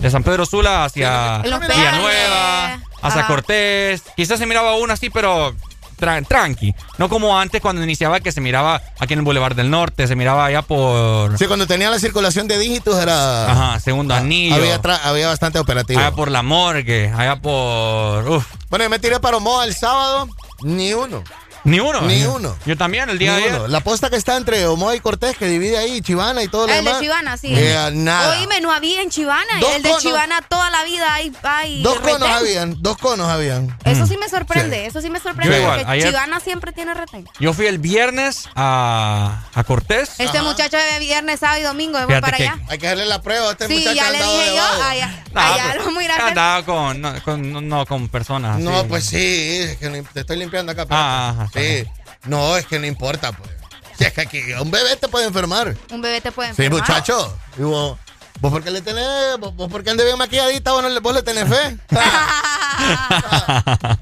de 0.01 0.11
San 0.11 0.23
Pedro 0.23 0.47
Sula 0.47 0.85
hacia 0.85 1.39
Villanueva, 1.39 2.75
hacia 3.03 3.21
Ajá. 3.21 3.27
Cortés, 3.27 4.03
quizás 4.17 4.39
se 4.39 4.47
miraba 4.47 4.75
uno 4.77 4.93
así, 4.93 5.11
pero 5.11 5.55
tra- 5.99 6.27
tranqui. 6.27 6.75
No 6.99 7.09
como 7.09 7.39
antes 7.39 7.61
cuando 7.61 7.83
iniciaba 7.83 8.21
que 8.21 8.33
se 8.33 8.41
miraba 8.41 8.81
aquí 8.99 9.13
en 9.13 9.21
el 9.21 9.25
Boulevard 9.25 9.55
del 9.55 9.71
Norte, 9.71 10.07
se 10.07 10.17
miraba 10.17 10.47
allá 10.47 10.63
por... 10.63 11.37
Sí, 11.39 11.47
cuando 11.47 11.67
tenía 11.67 11.91
la 11.91 11.99
circulación 11.99 12.49
de 12.49 12.59
dígitos 12.59 12.99
era... 13.01 13.51
Ajá, 13.51 13.81
segundo 13.81 14.15
anillo. 14.15 14.55
Había, 14.57 14.81
había 15.05 15.29
bastante 15.29 15.59
operativo. 15.59 16.01
Allá 16.01 16.13
por 16.13 16.31
la 16.31 16.43
morgue, 16.43 17.13
allá 17.17 17.37
por... 17.37 18.29
Uf, 18.29 18.47
Bueno, 18.71 18.85
yo 18.85 18.91
me 18.91 18.99
tiré 18.99 19.21
para 19.21 19.37
Omoa 19.37 19.65
el 19.65 19.75
sábado, 19.75 20.29
ni 20.63 20.93
uno. 20.95 21.23
Ni 21.65 21.81
uno. 21.81 22.01
Ni 22.03 22.25
uno. 22.25 22.57
Yo 22.67 22.77
también, 22.77 23.09
el 23.11 23.19
día 23.19 23.33
Ni 23.33 23.43
de 23.43 23.45
ayer. 23.49 23.59
uno. 23.61 23.69
La 23.69 23.81
posta 23.81 24.11
que 24.11 24.17
está 24.17 24.37
entre 24.37 24.67
Omoa 24.67 24.95
y 24.97 25.01
Cortés, 25.01 25.37
que 25.37 25.47
divide 25.47 25.79
ahí 25.79 26.01
Chivana 26.01 26.43
y 26.43 26.49
todo 26.49 26.67
lo 26.67 26.73
El 26.73 26.79
de 26.85 26.85
demás. 26.85 27.01
Chivana, 27.03 27.37
sí. 27.37 27.53
eh, 27.55 27.91
nada. 27.93 28.31
Oíme, 28.39 28.61
no 28.61 28.73
había 28.73 29.03
en 29.03 29.11
Chivana. 29.11 29.61
Dos 29.61 29.75
el 29.77 29.83
de 29.83 29.89
conos. 29.89 30.03
Chivana 30.03 30.43
toda 30.43 30.71
la 30.71 30.85
vida 30.85 31.13
hay, 31.15 31.33
hay 31.43 31.83
Dos 31.83 32.01
conos 32.01 32.29
habían, 32.29 32.77
dos 32.83 32.97
conos 32.99 33.29
habían. 33.29 33.77
Eso 33.85 34.07
sí 34.07 34.17
me 34.17 34.29
sorprende, 34.29 34.87
eso 34.87 35.01
sí 35.01 35.11
me 35.11 35.21
sorprende. 35.21 35.55
Yo 35.57 35.61
igual, 35.63 35.79
porque 35.81 35.93
ayer- 35.93 36.09
Chivana 36.09 36.41
siempre 36.41 36.73
tiene 36.73 36.95
retén. 36.95 37.29
Yo 37.39 37.53
fui 37.53 37.67
el 37.67 37.79
viernes 37.79 38.49
a, 38.55 39.43
a 39.55 39.65
Cortés. 39.65 40.11
Este 40.19 40.41
muchacho 40.43 40.77
de 40.77 40.99
viernes, 40.99 41.41
sábado 41.41 41.61
y 41.61 41.63
domingo, 41.65 41.99
Fíjate 41.99 42.21
para 42.21 42.37
que- 42.37 42.43
allá. 42.49 42.59
Hay 42.69 42.79
que 42.79 42.87
darle 42.87 43.07
la 43.07 43.21
prueba 43.23 43.49
a 43.49 43.53
este 43.53 43.67
Sí, 43.69 43.75
muchacho. 43.75 43.95
ya 43.97 44.11
le 44.11 44.19
dije 44.19 44.51
de 44.51 44.57
yo, 44.57 44.63
allá, 44.83 45.25
No, 45.33 45.41
allá 45.41 45.73
pues, 45.75 45.85
lo 45.87 45.91
mira 45.93 46.15
a 46.15 46.17
hacer. 46.17 46.29
Andaba 46.29 46.65
con, 46.65 47.01
no, 47.01 47.23
con, 47.25 47.53
no, 47.53 47.61
no, 47.61 47.87
con 47.87 48.09
personas 48.09 48.57
así. 48.57 48.65
No, 48.65 48.85
pues 48.87 49.05
sí, 49.05 49.17
es 49.17 49.77
que 49.79 50.05
te 50.13 50.21
estoy 50.21 50.37
limpiando 50.39 50.73
acá. 50.73 50.87
Ah, 50.91 51.35
ajá, 51.37 51.50
sí. 51.53 51.85
No, 52.25 52.57
es 52.57 52.67
que 52.67 52.79
no 52.79 52.87
importa, 52.87 53.33
pues. 53.33 53.51
Si 53.99 54.05
es 54.05 54.13
que 54.13 54.21
aquí 54.23 54.41
un 54.61 54.71
bebé 54.71 54.97
te 54.97 55.09
puede 55.09 55.27
enfermar. 55.27 55.75
Un 55.91 56.01
bebé 56.03 56.21
te 56.21 56.33
puede 56.33 56.55
Sí, 56.55 56.63
enfermar. 56.65 56.81
muchacho. 56.89 57.39
Y 57.59 57.63
vos, 57.63 57.99
vos 58.41 58.51
por 58.53 58.63
qué 58.65 58.71
le 58.71 58.81
tenés, 58.81 59.39
vos, 59.39 59.55
vos 59.55 59.71
por 59.71 59.83
qué 59.85 59.91
andes 59.91 60.07
bien 60.07 60.17
maquilladita, 60.19 60.73
vos, 60.73 60.83
no 60.83 60.89
le, 60.89 61.01
vos 61.01 61.15
le 61.15 61.23
tenés 61.23 61.49
fe. 61.49 61.77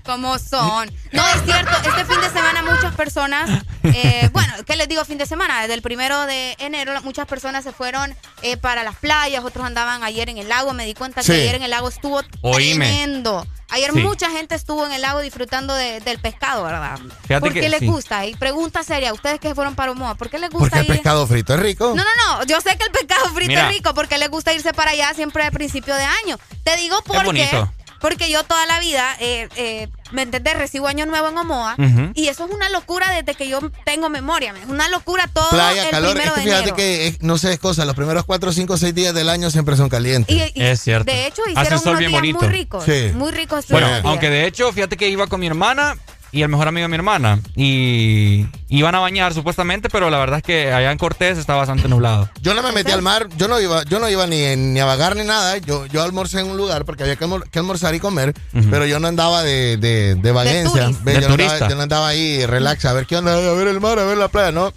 ¿Cómo 0.05 0.39
son? 0.39 0.91
No, 1.13 1.27
es 1.29 1.43
cierto, 1.45 1.71
este 1.85 2.05
fin 2.05 2.21
de 2.21 2.31
semana 2.31 2.63
muchas 2.63 2.95
personas, 2.95 3.63
eh, 3.85 4.29
bueno, 4.33 4.53
¿qué 4.67 4.77
les 4.77 4.89
digo 4.89 5.05
fin 5.05 5.19
de 5.19 5.27
semana? 5.27 5.61
Desde 5.63 5.75
el 5.75 5.83
primero 5.83 6.27
de 6.27 6.55
enero 6.59 6.93
muchas 7.03 7.27
personas 7.27 7.65
se 7.65 7.73
fueron 7.73 8.15
eh, 8.43 8.57
para 8.57 8.83
las 8.85 8.97
playas, 8.97 9.45
otros 9.45 9.65
andaban 9.67 10.03
ayer 10.05 10.29
en 10.29 10.39
el 10.39 10.49
lago, 10.49 10.73
me 10.75 10.85
di 10.87 10.95
cuenta 10.95 11.23
Sí. 11.23 11.33
que 11.33 11.41
ayer 11.43 11.55
en 11.57 11.63
el 11.63 11.71
lago 11.71 11.89
estuvo 11.89 12.23
Oíme. 12.43 12.87
tremendo. 12.87 13.47
Ayer 13.71 13.93
Sí. 13.93 13.99
mucha 14.01 14.31
gente 14.31 14.55
estuvo 14.55 14.87
en 14.87 14.93
el 14.93 15.03
lago 15.03 15.21
disfrutando 15.21 15.75
de- 15.75 16.01
del 16.01 16.19
pescado, 16.19 16.65
¿verdad? 16.65 16.99
Fíjate 17.27 17.41
¿Por 17.41 17.53
que 17.53 17.61
qué 17.61 17.69
les 17.69 17.81
sí. 17.81 17.87
gusta? 17.87 18.25
Y 18.27 18.35
pregunta 18.35 18.83
seria, 18.83 19.13
ustedes 19.13 19.39
que 19.41 19.55
fueron 19.55 19.75
para 19.75 19.93
Omoa, 19.93 20.15
¿por 20.15 20.31
qué 20.31 20.39
les 20.39 20.49
Porque 20.51 20.65
gusta 20.65 20.81
el 20.81 20.87
ir? 20.87 20.93
pescado 20.93 21.27
frito 21.27 21.55
es 21.55 21.61
rico. 21.61 21.93
No, 21.95 22.03
no, 22.03 22.39
no. 22.39 22.45
Yo 22.45 22.61
sé 22.63 22.77
que 22.79 22.85
el 22.85 22.91
pescado 22.91 23.27
frito 23.35 23.49
Mira. 23.49 23.69
es 23.69 23.75
rico 23.77 23.93
porque 23.95 24.17
les 24.19 24.31
gusta 24.31 24.55
irse 24.55 24.73
para 24.73 24.93
allá 24.93 25.13
siempre 25.15 25.45
a 25.45 25.51
principio 25.51 25.95
de 25.95 26.05
año. 26.05 26.39
Te 26.65 26.77
digo 26.77 26.97
porque. 27.07 27.25
bonito. 27.27 27.73
Porque 28.01 28.31
yo 28.31 28.45
toda 28.45 28.65
la 28.67 28.79
vida, 28.79 29.05
eh, 29.19 29.49
eh, 29.57 29.89
¿me 30.13 30.23
entendés? 30.23 30.57
Recibo 30.57 30.87
año 30.87 31.05
nuevo 31.07 31.29
en 31.29 31.37
Omoa. 31.39 31.75
Ujú. 31.79 32.13
Y 32.15 32.29
eso 32.29 32.45
es 32.47 32.51
una 32.55 32.69
locura 32.71 33.11
desde 33.13 33.35
que 33.35 33.49
yo 33.49 33.59
tengo 33.85 34.09
memoria. 34.09 34.55
Es 34.63 34.69
una 34.69 34.89
locura 34.89 35.29
todo 35.33 35.51
Playa, 35.51 35.85
el 35.85 35.91
calor. 35.91 36.11
Es 36.17 36.23
primero 36.23 36.35
que 36.35 36.41
de 36.41 36.47
fíjate 36.47 36.63
enero. 36.71 36.77
que 36.77 37.17
no 37.21 37.39
sé 37.39 37.53
es 37.53 37.59
cosa, 37.59 37.85
los 37.85 37.97
primeros 37.97 38.25
4, 38.25 38.53
5, 38.53 38.77
6 38.77 38.95
días 38.95 39.15
del 39.15 39.29
año 39.29 39.51
siempre 39.51 39.77
son 39.77 39.89
calientes. 39.89 40.35
Y- 40.35 40.53
y 40.55 40.63
Es 40.63 40.81
cierto. 40.81 41.11
De 41.11 41.27
hecho, 41.27 41.43
Hace 41.43 41.53
hicieron 41.53 41.79
sol 41.81 41.89
unos 41.89 41.99
bien 41.99 42.11
días 42.13 42.21
bonito. 42.21 42.39
muy 42.41 42.49
ricos. 42.49 42.85
Sí. 42.85 43.11
Muy 43.15 43.33
ricos. 43.33 43.67
Bueno, 43.69 43.89
aunque 44.05 44.31
de 44.31 44.47
hecho, 44.47 44.73
fíjate 44.73 44.97
que 44.97 45.09
iba 45.09 45.27
con 45.27 45.41
mi 45.41 45.47
hermana 45.49 45.97
y 46.33 46.43
el 46.43 46.49
mejor 46.49 46.69
amigo 46.69 46.85
de 46.85 46.89
mi 46.89 46.95
hermana. 46.97 47.41
Y 47.57 48.47
iban 48.69 48.95
a 48.95 48.99
bañar 49.01 49.33
supuestamente, 49.35 49.89
pero 49.89 50.11
la 50.11 50.19
verdad 50.19 50.39
es 50.39 50.43
que 50.43 50.73
allá 50.73 50.93
en 50.93 50.99
Cortés 50.99 51.39
está 51.39 51.55
bastante 51.55 51.89
nublado. 51.89 52.29
Yo 52.43 52.55
no 52.55 52.63
me 52.63 52.73
metí 52.73 52.91
al 52.93 53.03
mar, 53.03 53.29
yo 53.37 53.49
no 53.49 53.61
iba, 53.61 53.83
yo 53.85 53.99
no 53.99 54.09
iba 54.09 54.27
ni, 54.27 54.57
ni 54.57 54.81
a 54.81 54.85
vagar 54.85 55.17
ni 55.17 55.25
nada. 55.25 55.57
Yo, 55.59 55.87
yo 55.87 56.03
almorcé 56.03 56.41
en 56.41 56.47
un 56.51 56.57
lugar 56.57 56.85
porque 56.85 57.03
había 57.03 57.17
que, 57.17 57.25
almor- 57.25 57.49
que 57.51 57.59
almorzar 57.59 57.95
y 57.95 58.01
comer, 58.01 58.35
Ujú. 58.55 58.69
pero 58.71 58.87
yo 58.87 59.01
no 59.01 59.09
andaba 59.09 59.43
de, 59.43 59.77
de, 59.77 60.15
de. 60.17 60.33
Ve, 60.33 60.45
De 60.45 60.65
yo, 60.65 60.71
no 60.71 60.85
andaba, 60.85 61.29
turista. 61.29 61.69
yo 61.69 61.77
no 61.77 61.83
andaba 61.83 62.09
ahí, 62.09 62.45
relax, 62.47 62.85
a 62.85 62.93
ver 62.93 63.07
qué 63.07 63.17
onda, 63.17 63.35
a 63.35 63.53
ver 63.55 63.69
el 63.69 63.81
mar, 63.81 63.99
a 63.99 64.05
ver 64.05 64.17
la 64.19 64.29
playa, 64.29 64.53
no. 64.53 64.73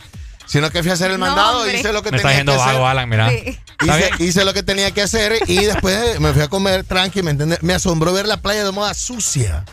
Sino 0.45 0.69
que 0.69 0.81
fui 0.81 0.91
a 0.91 0.95
hacer 0.95 1.11
el 1.11 1.19
No, 1.19 1.25
mandado, 1.27 1.59
hombre. 1.61 1.79
hice 1.79 1.93
lo 1.93 2.01
que 2.03 2.11
Me 2.11 2.17
está 2.17 2.29
tenía 2.29 2.43
que 2.43 2.51
diciendo 2.51 2.61
hacer. 2.63 2.73
vago, 2.75 2.87
Alan, 2.87 3.07
mira. 3.07 3.29
Sí. 3.29 3.57
¿Está 3.79 3.99
Hice, 3.99 4.23
hice 4.23 4.45
lo 4.45 4.53
que 4.53 4.63
tenía 4.63 4.91
que 4.91 5.01
hacer 5.01 5.39
y 5.47 5.63
después 5.65 6.19
me 6.19 6.33
fui 6.33 6.41
a 6.41 6.49
comer 6.49 6.83
tranqui, 6.83 7.23
¿me 7.23 7.31
entiendes? 7.31 7.63
Me 7.63 7.73
asombró 7.73 8.11
ver 8.11 8.27
la 8.27 8.37
playa 8.37 8.63
de 8.65 8.71
moda 8.71 8.93
sucia. 8.93 9.63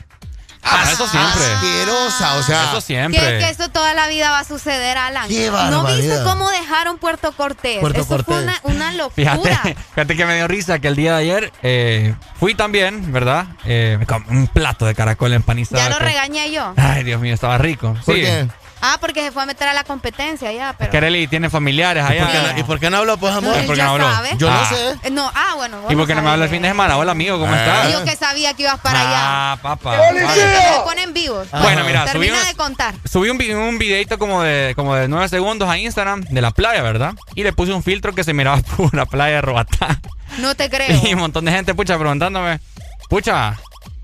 Ah, 0.70 0.84
eso 0.92 1.08
siempre. 1.08 1.44
Asquerosa, 1.54 2.34
o 2.36 2.42
sea. 2.42 2.64
Eso 2.64 2.74
Que, 2.76 2.80
siempre. 2.82 3.38
que 3.38 3.48
eso 3.50 3.68
toda 3.70 3.94
la 3.94 4.08
vida 4.08 4.30
va 4.30 4.40
a 4.40 4.44
suceder, 4.44 4.96
Alan. 4.98 5.28
Qué 5.28 5.50
¿No 5.50 5.84
viste 5.84 6.22
cómo 6.24 6.48
dejaron 6.50 6.98
Puerto 6.98 7.32
Cortés? 7.32 7.78
Puerto 7.80 8.00
eso 8.00 8.06
fue 8.08 8.16
Cortés. 8.18 8.42
una, 8.42 8.60
una 8.62 8.92
locura. 8.92 9.32
Fíjate, 9.34 9.74
fíjate 9.94 10.16
que 10.16 10.26
me 10.26 10.36
dio 10.36 10.48
risa 10.48 10.78
que 10.78 10.88
el 10.88 10.96
día 10.96 11.14
de 11.16 11.20
ayer 11.22 11.52
eh, 11.62 12.14
fui 12.38 12.54
también, 12.54 13.12
¿verdad? 13.12 13.46
Eh, 13.64 13.96
me 13.98 14.06
comí 14.06 14.24
un 14.30 14.46
plato 14.48 14.84
de 14.86 14.94
caracol 14.94 15.32
empanizado. 15.32 15.82
Ya 15.82 15.88
lo 15.90 15.98
regañé 15.98 16.50
yo. 16.52 16.74
Ay, 16.76 17.04
Dios 17.04 17.20
mío, 17.20 17.34
estaba 17.34 17.58
rico. 17.58 17.96
¿Por 18.04 18.14
sí. 18.14 18.22
qué? 18.22 18.46
Ah, 18.80 18.96
porque 19.00 19.22
se 19.22 19.32
fue 19.32 19.42
a 19.42 19.46
meter 19.46 19.66
a 19.68 19.72
la 19.74 19.84
competencia 19.84 20.52
ya, 20.52 20.74
pero. 20.78 20.90
Kareli 20.90 21.26
tiene 21.26 21.50
familiares 21.50 22.04
¿Y 22.04 22.06
por, 22.06 22.16
qué 22.30 22.36
allá. 22.38 22.52
no, 22.52 22.58
¿Y 22.58 22.62
por 22.62 22.80
qué 22.80 22.90
no 22.90 22.96
habló, 22.98 23.16
pues, 23.18 23.34
amor? 23.34 23.56
¿Y 23.62 23.66
por 23.66 23.76
qué 23.76 23.82
no 23.82 23.90
habló? 23.90 24.12
sabe. 24.12 24.30
Yo 24.38 24.48
Ah. 24.50 24.68
no 24.70 24.76
sé. 24.76 25.10
No, 25.10 25.30
ah, 25.34 25.54
bueno. 25.56 25.78
¿Y 25.88 25.96
por 25.96 26.06
qué 26.06 26.14
no 26.14 26.22
me 26.22 26.30
habla 26.30 26.44
el 26.44 26.50
fin 26.50 26.62
de 26.62 26.68
semana? 26.68 26.96
Hola, 26.96 27.12
amigo, 27.12 27.38
¿cómo 27.38 27.52
Ah. 27.52 27.58
estás? 27.58 27.92
Yo 27.92 28.04
que 28.04 28.16
sabía 28.16 28.54
que 28.54 28.62
ibas 28.62 28.78
para 28.80 29.00
allá. 29.00 29.18
Ah, 29.52 29.58
papá. 29.62 29.96
Que 30.12 30.22
me 30.22 30.80
ponen 30.84 31.12
vivos. 31.12 31.48
Bueno, 31.50 31.84
mira, 31.84 32.02
subí 32.02 32.12
Termina 32.12 32.34
unos- 32.34 32.46
de 32.48 32.54
contar. 32.54 32.94
Subí 33.04 33.30
un, 33.30 33.38
vi- 33.38 33.52
un 33.52 33.78
videito 33.78 34.18
como 34.18 34.42
de 34.42 34.72
como 34.76 34.94
de 34.94 35.08
9 35.08 35.28
segundos 35.28 35.68
a 35.68 35.76
Instagram 35.78 36.20
de 36.22 36.40
la 36.40 36.50
playa, 36.50 36.82
¿verdad? 36.82 37.14
Y 37.34 37.42
le 37.42 37.52
puse 37.52 37.72
un 37.72 37.82
filtro 37.82 38.14
que 38.14 38.24
se 38.24 38.32
miraba 38.34 38.58
pura 38.76 39.06
playa 39.06 39.36
de 39.36 39.40
Roatán. 39.42 40.00
No 40.38 40.54
te 40.54 40.68
creo. 40.70 41.00
Y 41.04 41.14
un 41.14 41.20
montón 41.20 41.44
de 41.44 41.52
gente, 41.52 41.74
pucha, 41.74 41.98
preguntándome, 41.98 42.60
pucha, 43.08 43.56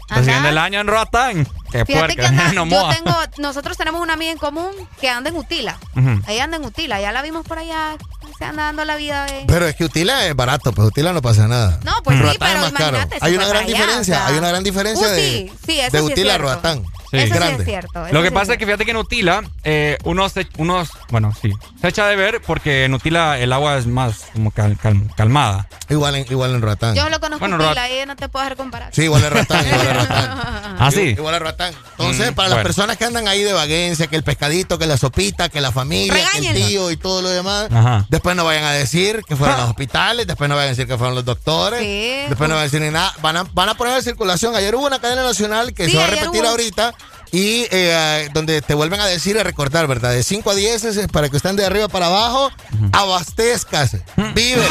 recién 0.09 0.37
Anda. 0.37 0.49
del 0.49 0.59
año 0.59 0.81
en 0.81 0.87
Roatán. 0.87 1.49
Qué 1.73 1.85
Fíjate 1.85 2.15
que 2.17 2.27
anda- 2.27 2.49
no 2.49 2.53
yo 2.53 2.67
moa. 2.67 2.95
tengo, 2.95 3.17
nosotros 3.39 3.77
tenemos 3.77 4.01
una 4.01 4.13
amiga 4.15 4.31
en 4.33 4.39
común 4.39 4.71
que 5.01 5.09
anda 5.09 5.31
en 5.31 5.37
Utila. 5.37 5.79
Ujú. 5.97 6.21
Ahí 6.27 6.39
anda 6.39 6.57
en 6.57 6.65
Utila, 6.65 7.01
ya 7.01 7.11
la 7.13 7.23
vimos 7.23 7.45
por 7.47 7.59
allá, 7.59 7.97
se 8.39 8.45
anda 8.45 8.65
dando 8.65 8.85
la 8.85 8.97
vida 8.97 9.25
de... 9.27 9.45
Pero 9.47 9.67
es 9.67 9.75
que 9.75 9.85
Utila 9.85 10.27
es 10.27 10.37
barato, 10.37 10.73
pues 10.73 10.89
Utila 10.89 11.13
no 11.13 11.21
pasa 11.23 11.49
nada. 11.49 11.81
No, 11.85 11.93
pues 12.05 12.17
sí, 12.17 12.23
Roatán 12.23 12.39
pero 12.53 12.67
es 12.67 12.73
más 12.73 12.81
caro. 12.81 12.97
imagínate, 12.99 13.19
se 13.19 13.25
Hay 13.27 13.35
una 13.35 13.47
gran 13.49 13.65
para 13.65 13.67
allá, 13.67 13.79
diferencia, 13.85 14.15
o 14.15 14.19
sea. 14.19 14.27
hay 14.29 14.39
una 14.39 14.49
gran 14.49 14.65
diferencia 14.65 15.07
Uh, 15.09 15.11
de, 15.11 15.21
sí, 15.21 15.53
sí, 15.67 15.81
eso 15.81 15.91
de 15.91 15.99
sí 15.99 16.07
es 16.07 16.13
Utila 16.13 16.35
a. 16.35 16.39
Roatán. 16.39 16.85
Sí. 17.19 17.25
Eso 17.25 17.35
sí 17.35 17.39
grande. 17.41 17.63
es 17.63 17.69
cierto. 17.69 18.07
eso 18.07 18.15
Lo 18.15 18.23
que 18.23 18.29
sí 18.29 18.35
pasa 18.35 18.53
es 18.53 18.59
que 18.59 18.65
fíjate 18.67 18.85
que 18.85 18.91
en 18.91 18.97
Utila, 18.97 19.43
eh, 19.65 19.99
unos, 20.05 20.33
se- 20.33 20.47
unos, 20.59 20.91
bueno, 21.11 21.33
sí, 21.41 21.53
se 21.81 21.89
echa 21.89 22.07
de 22.07 22.17
ver 22.17 22.41
porque 22.47 22.85
en 22.85 22.95
Utila 22.95 23.39
el 23.39 23.53
agua 23.53 23.77
es 23.79 23.87
más 23.87 24.27
como 24.33 24.51
cal- 24.51 24.77
cal- 24.79 25.11
calmada. 25.17 25.69
Igual 25.89 26.15
en, 26.17 26.27
igual 26.31 26.55
en 26.55 26.63
Roatán. 26.63 26.95
Yo 26.95 27.09
lo 27.09 27.21
conozco 27.21 27.41
Bueno, 27.41 27.57
Utila, 27.57 27.75
Roat- 27.75 27.79
ahí 27.79 28.07
no 28.07 28.17
te 28.17 28.29
puedo 28.29 28.45
hacer 28.45 28.57
comparar. 28.57 28.91
Sí, 28.95 29.03
igual 29.03 29.23
en 29.25 29.31
Roatán, 29.31 29.67
igual 29.67 29.87
en 29.87 29.95
Roatán. 29.97 30.41
¿Ah, 30.79 30.91
sí? 30.93 31.01
Igual 31.17 31.35
en 31.37 31.41
Roatán. 31.41 31.75
Entonces, 31.99 32.33
Mm, 32.33 32.35
para 32.35 32.49
las 32.49 32.63
personas 32.63 32.97
que 32.97 33.05
andan 33.05 33.29
ahí 33.29 33.43
de 33.43 33.53
vaguencia, 33.53 34.07
que 34.07 34.17
el 34.17 34.23
pescadito, 34.25 34.79
que 34.79 34.87
la 34.87 34.97
sopita, 34.97 35.49
que 35.49 35.61
la 35.61 35.71
familia, 35.73 36.15
que 36.33 36.39
el 36.49 36.55
tío 36.55 36.91
y 36.91 36.97
todo 36.97 37.23
lo 37.23 37.29
demás, 37.29 37.69
Ajá. 37.73 38.07
después 38.09 38.35
no 38.35 38.45
vayan 38.45 38.65
a 38.65 38.73
decir 38.73 39.23
que 39.27 39.37
fueron 39.37 39.57
los 39.61 39.69
hospitales, 39.69 40.27
después 40.27 40.49
no 40.49 40.57
vayan 40.57 40.69
a 40.69 40.71
decir 40.71 40.87
que 40.87 40.97
fueron 40.99 41.15
los 41.15 41.25
doctores, 41.25 41.81
Sí. 41.81 42.27
después 42.29 42.49
no 42.49 42.57
vayan 42.57 42.59
a 42.61 42.63
decir 42.63 42.81
ni 42.81 42.91
nada. 42.91 43.13
Van 43.23 43.37
a, 43.37 43.45
van 43.53 43.69
a 43.69 43.75
poner 43.75 43.97
en 43.97 44.03
circulación. 44.03 44.55
Ayer 44.57 44.75
hubo 44.75 44.87
una 44.87 44.99
cadena 45.01 45.23
nacional 45.23 45.73
que 45.75 45.85
Sí, 45.87 45.93
se 45.93 45.99
va 45.99 46.05
a 46.05 46.09
repetir 46.09 46.41
hubo. 46.43 46.49
ahorita. 46.49 46.95
Y 47.33 47.67
eh, 47.71 48.29
donde 48.33 48.63
te 48.63 48.75
vuelven 48.75 49.01
a 49.01 49.07
decir 49.07 49.35
y 49.37 49.39
a 49.41 49.43
recordar, 49.43 49.87
¿verdad? 49.87 50.13
De 50.13 50.23
5 50.23 50.51
a 50.51 50.55
10 50.55 50.85
es 50.85 51.09
para 51.09 51.29
que 51.29 51.37
estén 51.37 51.57
de 51.57 51.65
arriba 51.67 51.89
para 51.89 52.07
abajo, 52.07 52.51
abastezcas, 52.93 53.97
vive. 54.35 54.63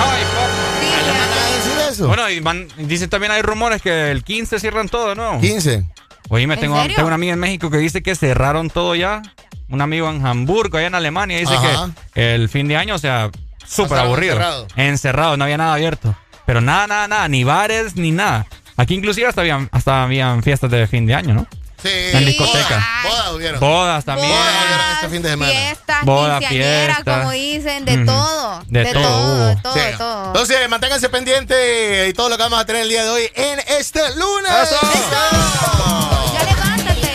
Ay, 0.00 0.24
papá. 0.24 0.48
Sí, 0.80 0.86
¿Le 1.06 1.10
van 1.12 1.20
a 1.20 1.56
decir 1.56 1.92
eso? 1.92 2.08
Bueno, 2.08 2.28
y 2.30 2.40
van- 2.40 2.68
dicen 2.76 3.08
también 3.10 3.32
hay 3.32 3.42
rumores 3.42 3.80
que 3.82 4.10
el 4.10 4.24
15 4.24 4.58
cierran 4.60 4.88
todo, 4.88 5.14
¿no? 5.14 5.40
15. 5.40 5.84
Oye, 6.30 6.46
me 6.46 6.54
¿En 6.54 6.60
tengo, 6.60 6.82
tengo 6.86 7.06
una 7.06 7.14
amiga 7.16 7.34
en 7.34 7.38
México 7.38 7.70
que 7.70 7.76
dice 7.78 8.02
que 8.02 8.14
cerraron 8.14 8.70
todo 8.70 8.94
ya. 8.94 9.22
Un 9.68 9.80
amigo 9.80 10.08
en 10.10 10.24
Hamburgo, 10.26 10.78
allá 10.78 10.86
en 10.88 10.94
Alemania, 10.94 11.38
dice 11.38 11.54
Ajá. 11.54 11.90
que 12.12 12.34
el 12.34 12.48
fin 12.48 12.68
de 12.68 12.76
año, 12.76 12.94
o 12.94 12.98
sea, 12.98 13.30
súper 13.66 13.98
aburrido. 13.98 14.34
encerrado. 14.34 14.66
Encerrado, 14.76 15.36
no 15.36 15.44
había 15.44 15.56
nada 15.58 15.74
abierto. 15.74 16.14
Pero 16.46 16.60
nada, 16.60 16.86
nada, 16.86 17.08
nada, 17.08 17.28
ni 17.28 17.44
bares, 17.44 17.96
ni 17.96 18.10
nada. 18.10 18.46
Aquí 18.76 18.94
inclusive 18.94 19.26
hasta 19.28 19.40
habían, 19.42 19.68
hasta 19.72 20.02
habían 20.02 20.42
fiestas 20.42 20.70
de 20.70 20.86
fin 20.86 21.06
de 21.06 21.14
año, 21.14 21.34
¿no? 21.34 21.46
Sí. 21.82 21.90
En 22.12 22.24
discoteca. 22.24 22.82
Ay. 23.02 23.10
Bodas 23.10 23.32
hubieron. 23.32 23.60
Bodas 23.60 24.04
también. 24.06 24.30
Bodas 24.30 24.94
este 24.94 25.08
fin 25.10 25.22
de 25.22 25.28
semana. 25.30 25.52
Fiestas, 25.52 26.04
Boda, 26.04 26.40
fiesta. 26.40 27.18
como 27.18 27.30
dicen, 27.32 27.84
de 27.84 28.04
todo. 28.06 28.62
De 28.68 28.84
todo 28.86 29.46
de 29.48 29.56
todo, 29.56 29.74
Sí. 29.74 29.80
de 29.80 29.92
todo. 29.92 30.26
Entonces, 30.28 30.68
manténganse 30.70 31.08
pendientes 31.10 32.08
y 32.08 32.12
todo 32.14 32.30
lo 32.30 32.36
que 32.38 32.42
vamos 32.42 32.58
a 32.58 32.64
tener 32.64 32.82
el 32.82 32.88
día 32.88 33.04
de 33.04 33.10
hoy 33.10 33.24
en 33.34 33.60
este 33.78 34.00
lunes. 34.16 34.50
¡Eso! 34.62 34.78
Ya 36.32 36.44
levántate. 36.44 37.14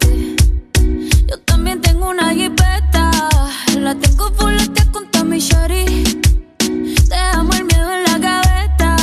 una 2.01 2.33
jipeta, 2.33 3.11
la 3.77 3.95
tengo 3.95 4.31
fuleta 4.33 4.85
con 4.91 5.29
mi 5.29 5.39
shorty. 5.39 5.85
Te 6.57 7.15
el 7.57 7.65
miedo 7.65 7.93
en 7.93 8.03
la 8.03 8.17
gaveta, 8.17 8.95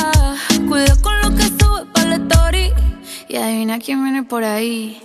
cuidado 0.69 1.01
con 1.03 1.21
lo 1.21 1.35
que 1.35 1.45
sube 1.45 1.87
para 1.93 2.09
la 2.11 2.17
story. 2.17 2.73
Y 3.29 3.37
adivina 3.37 3.79
quién 3.79 4.03
viene 4.03 4.23
por 4.23 4.45
ahí. 4.45 5.01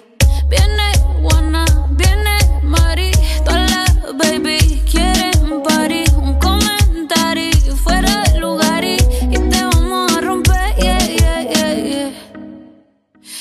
Viene 0.50 0.92
Juana, 1.22 1.66
viene 1.92 2.38
Mari, 2.64 3.12
todas 3.46 3.70
las 3.72 4.18
baby 4.18 4.82
quieren 4.90 5.64
party. 5.64 6.04
Un 6.18 6.40
comentario 6.40 7.76
fuera 7.76 8.24
de 8.24 8.40
lugar 8.40 8.84
y, 8.84 8.98
te 8.98 9.66
vamos 9.66 10.12
a 10.14 10.22
romper, 10.22 10.76
yeah, 10.78 11.00
yeah, 11.00 11.42
yeah, 11.42 11.76
yeah. 11.76 12.12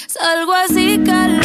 Salgo 0.07 0.53
así, 0.53 0.99
calor. 1.05 1.42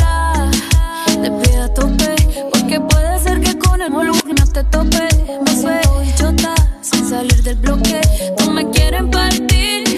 Volumen 4.28 4.36
no 4.36 4.52
te 4.52 4.64
tope. 4.66 5.08
Me 5.46 6.06
y 6.06 6.16
chota, 6.16 6.56
sin 6.82 7.10
salir 7.10 7.42
del 7.44 7.56
bloque. 7.58 8.02
No 8.40 8.52
me 8.52 8.70
quieren 8.72 9.10
partir, 9.10 9.97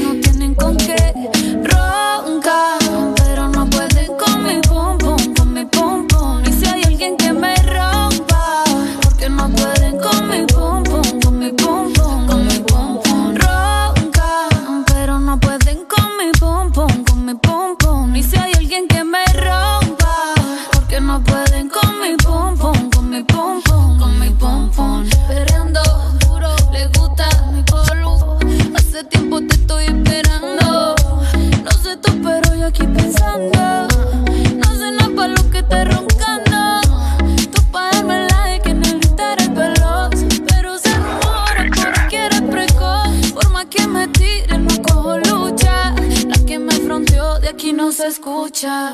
no 47.80 47.94
se 47.94 48.08
escucha. 48.08 48.92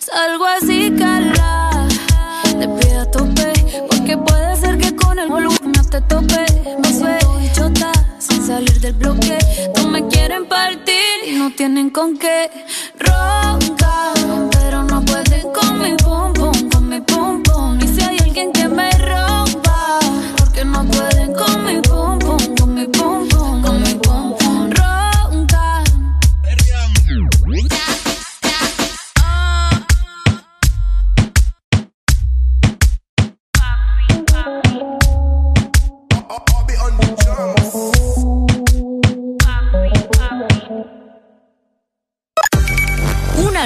Salgo 0.00 0.46
así, 0.46 0.90
cala. 0.98 1.86
Te 2.58 2.66
pido 2.66 3.00
a 3.02 3.10
tope. 3.10 3.52
Porque 3.90 4.16
puede 4.16 4.56
ser 4.56 4.78
que 4.78 4.96
con 4.96 5.18
el 5.18 5.28
volumen 5.28 5.72
no 5.76 5.84
te 5.84 6.00
tope. 6.00 6.46
Me 6.82 6.90
suelto 6.98 7.38
y 7.44 7.52
chota 7.52 7.92
sin 8.18 8.46
salir 8.46 8.80
del 8.80 8.94
bloque. 8.94 9.36
No 9.76 9.86
me 9.86 10.06
quieren 10.08 10.46
partir 10.46 11.16
y 11.26 11.32
no 11.32 11.50
tienen 11.50 11.90
con 11.90 12.16
qué 12.16 12.50
roncar. 12.98 14.14
Pero 14.52 14.82
no 14.84 15.04
pueden 15.04 15.52
con 15.52 15.78
mi 15.82 15.94
pum 15.96 16.32
pum, 16.32 16.70
con 16.70 16.88
mi 16.88 17.00
pum 17.02 17.42
pum. 17.42 17.78
Y 17.82 17.86
si 17.86 18.00
hay 18.00 18.18
alguien 18.20 18.50
que 18.50 18.66
me 18.66 18.90
rompa, 18.92 19.98
porque 20.38 20.64
no 20.64 20.86
pueden 20.86 21.34
con 21.34 21.66
mi 21.66 21.82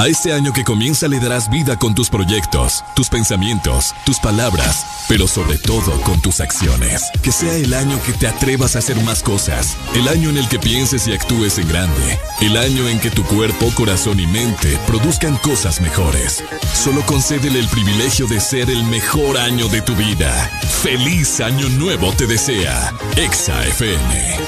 A 0.00 0.08
este 0.08 0.32
año 0.32 0.54
que 0.54 0.64
comienza 0.64 1.08
le 1.08 1.20
darás 1.20 1.50
vida 1.50 1.76
con 1.76 1.94
tus 1.94 2.08
proyectos, 2.08 2.82
tus 2.96 3.10
pensamientos, 3.10 3.94
tus 4.06 4.18
palabras, 4.18 5.04
pero 5.10 5.28
sobre 5.28 5.58
todo 5.58 6.00
con 6.00 6.22
tus 6.22 6.40
acciones. 6.40 7.10
Que 7.22 7.30
sea 7.30 7.54
el 7.54 7.74
año 7.74 8.00
que 8.06 8.14
te 8.14 8.26
atrevas 8.26 8.76
a 8.76 8.78
hacer 8.78 8.96
más 9.02 9.22
cosas, 9.22 9.76
el 9.94 10.08
año 10.08 10.30
en 10.30 10.38
el 10.38 10.48
que 10.48 10.58
pienses 10.58 11.06
y 11.06 11.12
actúes 11.12 11.58
en 11.58 11.68
grande, 11.68 12.18
el 12.40 12.56
año 12.56 12.88
en 12.88 12.98
que 12.98 13.10
tu 13.10 13.24
cuerpo, 13.24 13.70
corazón 13.74 14.18
y 14.20 14.26
mente 14.26 14.78
produzcan 14.86 15.36
cosas 15.36 15.82
mejores. 15.82 16.42
Solo 16.72 17.02
concédele 17.02 17.58
el 17.58 17.68
privilegio 17.68 18.26
de 18.26 18.40
ser 18.40 18.70
el 18.70 18.82
mejor 18.84 19.36
año 19.36 19.68
de 19.68 19.82
tu 19.82 19.94
vida. 19.96 20.32
Feliz 20.82 21.42
año 21.42 21.68
nuevo 21.68 22.10
te 22.14 22.26
desea. 22.26 22.90
Exa 23.16 23.66
FM. 23.66 24.38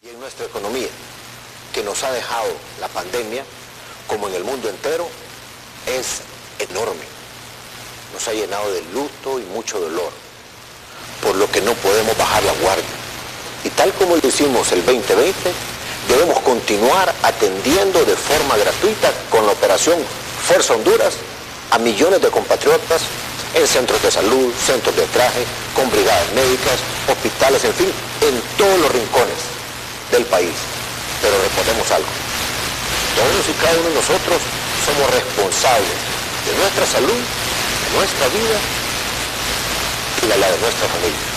y 0.00 0.08
en 0.08 0.18
nuestra 0.18 0.46
economía, 0.46 0.88
que 1.72 1.82
nos 1.82 2.02
ha 2.04 2.12
dejado 2.12 2.48
la 2.80 2.88
pandemia, 2.88 3.44
como 4.06 4.28
en 4.28 4.34
el 4.34 4.44
mundo 4.44 4.68
entero, 4.68 5.08
es 5.86 6.20
enorme. 6.58 7.04
Nos 8.12 8.28
ha 8.28 8.32
llenado 8.32 8.70
de 8.72 8.82
luto 8.92 9.38
y 9.38 9.42
mucho 9.44 9.80
dolor, 9.80 10.10
por 11.22 11.34
lo 11.36 11.50
que 11.50 11.60
no 11.62 11.72
podemos 11.74 12.16
bajar 12.16 12.42
la 12.44 12.52
guardia. 12.54 12.84
Y 13.64 13.70
tal 13.70 13.92
como 13.94 14.16
lo 14.16 14.26
hicimos 14.26 14.70
el 14.72 14.84
2020, 14.84 15.34
debemos 16.08 16.40
continuar 16.40 17.14
atendiendo 17.22 18.04
de 18.04 18.16
forma 18.16 18.56
gratuita 18.56 19.12
con 19.30 19.46
la 19.46 19.52
operación 19.52 19.98
Fuerza 20.46 20.74
Honduras 20.74 21.14
a 21.70 21.78
millones 21.78 22.20
de 22.20 22.28
compatriotas 22.28 23.02
en 23.54 23.66
centros 23.66 24.02
de 24.02 24.10
salud, 24.10 24.52
centros 24.54 24.94
de 24.96 25.06
traje, 25.06 25.44
con 25.74 25.90
brigadas 25.90 26.32
médicas, 26.34 26.80
hospitales, 27.08 27.64
en 27.64 27.74
fin, 27.74 27.92
en 28.20 28.42
todos 28.58 28.78
los 28.80 28.92
rincones 28.92 29.36
del 30.10 30.24
país. 30.26 30.54
Pero 31.22 31.38
recordemos 31.38 31.86
algo, 31.90 32.10
todos 33.14 33.48
y 33.48 33.54
cada 33.62 33.78
uno 33.78 33.88
de 33.88 33.94
nosotros 33.94 34.38
somos 34.82 35.06
responsables 35.14 35.96
de 36.46 36.52
nuestra 36.58 36.86
salud, 36.86 37.14
de 37.14 37.88
nuestra 37.94 38.26
vida 38.28 38.58
y 40.22 40.26
de 40.26 40.36
la 40.36 40.50
de 40.50 40.58
nuestra 40.58 40.88
familia. 40.88 41.28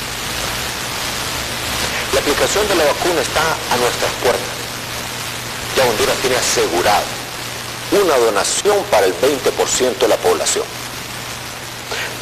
La 2.14 2.20
aplicación 2.20 2.68
de 2.68 2.76
la 2.76 2.86
vacuna 2.86 3.22
está 3.22 3.46
a 3.70 3.78
nuestras 3.78 4.12
puertas. 4.24 4.56
Ya 5.78 5.84
Honduras 5.84 6.18
tiene 6.22 6.38
asegurado 6.38 7.06
una 7.92 8.18
donación 8.18 8.84
para 8.90 9.06
el 9.06 9.14
20% 9.14 9.98
de 10.00 10.08
la 10.08 10.18
población. 10.18 10.66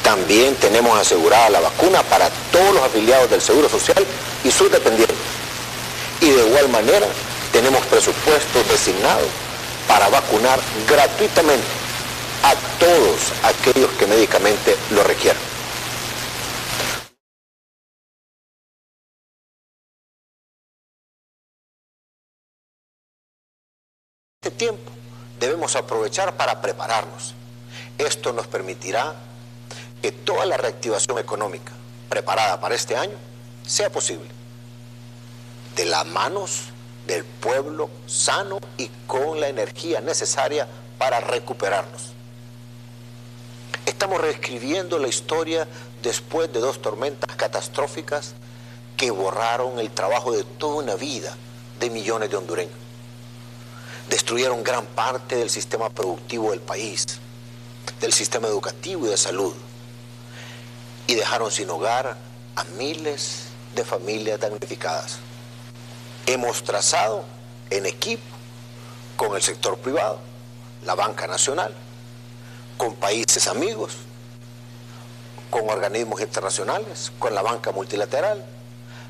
También 0.04 0.56
tenemos 0.56 0.98
asegurada 1.00 1.50
la 1.50 1.60
vacuna 1.62 2.04
para 2.04 2.30
todos 2.52 2.74
los 2.74 2.84
afiliados 2.84 3.30
del 3.30 3.42
Seguro 3.42 3.70
Social 3.70 4.06
y 4.44 4.52
sus 4.52 4.70
dependientes. 4.72 5.16
Y 6.20 6.30
de 6.30 6.48
igual 6.48 6.70
manera 6.70 7.08
tenemos 7.54 7.86
presupuestos 7.86 8.68
designados 8.68 9.30
para 9.88 10.10
vacunar 10.10 10.60
gratuitamente 10.90 11.68
a 12.44 12.56
todos 12.80 13.32
aquellos 13.44 13.92
que 13.92 14.08
médicamente 14.08 14.76
lo 14.90 15.04
requieran. 15.04 15.42
Este 24.42 24.58
tiempo 24.58 24.92
debemos 25.40 25.76
aprovechar 25.76 26.36
para 26.36 26.60
prepararnos. 26.60 27.36
Esto 28.00 28.34
nos 28.34 28.48
permitirá 28.48 29.16
que 30.02 30.12
toda 30.12 30.46
la 30.46 30.58
reactivación 30.58 31.20
económica 31.20 31.72
preparada 32.10 32.60
para 32.60 32.76
este 32.76 32.98
año 32.98 33.16
sea 33.66 33.92
posible. 33.92 34.28
De 35.76 35.86
las 35.86 36.06
manos 36.06 36.73
del 37.08 37.26
pueblo 37.26 37.90
sano 38.08 38.60
y 38.78 38.90
con 39.08 39.40
la 39.40 39.48
energía 39.48 40.02
necesaria 40.02 40.68
para 40.98 41.20
recuperarnos. 41.20 42.14
Estamos 43.86 44.22
reescribiendo 44.22 44.98
la 45.00 45.08
historia 45.08 45.68
después 46.02 46.52
de 46.54 46.60
dos 46.60 46.82
tormentas 46.82 47.36
catastróficas 47.36 48.34
que 48.96 49.12
borraron 49.12 49.80
el 49.80 49.92
trabajo 49.92 50.32
de 50.32 50.44
toda 50.44 50.76
una 50.76 50.96
vida 50.96 51.36
de 51.80 51.90
millones 51.90 52.30
de 52.30 52.38
hondureños. 52.38 52.76
Destruyeron 54.10 54.64
gran 54.64 54.86
parte 54.86 55.36
del 55.36 55.50
sistema 55.50 55.90
productivo 55.90 56.52
del 56.52 56.62
país, 56.62 57.06
del 58.00 58.14
sistema 58.14 58.48
educativo 58.48 59.06
y 59.06 59.10
de 59.10 59.18
salud, 59.18 59.54
y 61.08 61.16
dejaron 61.16 61.52
sin 61.52 61.70
hogar 61.70 62.18
a 62.56 62.64
miles 62.76 63.46
de 63.76 63.84
familias 63.84 64.40
damnificadas. 64.40 65.20
Hemos 66.26 66.64
trazado 66.64 67.26
en 67.70 67.86
equipo 67.86 68.24
con 69.18 69.36
el 69.36 69.42
sector 69.42 69.78
privado, 69.78 70.20
la 70.86 70.96
banca 70.96 71.28
nacional, 71.28 71.74
con 72.78 72.96
países 72.96 73.48
amigos, 73.48 73.98
con 75.50 75.70
organismos 75.70 76.22
internacionales, 76.22 77.12
con 77.20 77.36
la 77.36 77.42
banca 77.42 77.74
multilateral, 77.74 78.46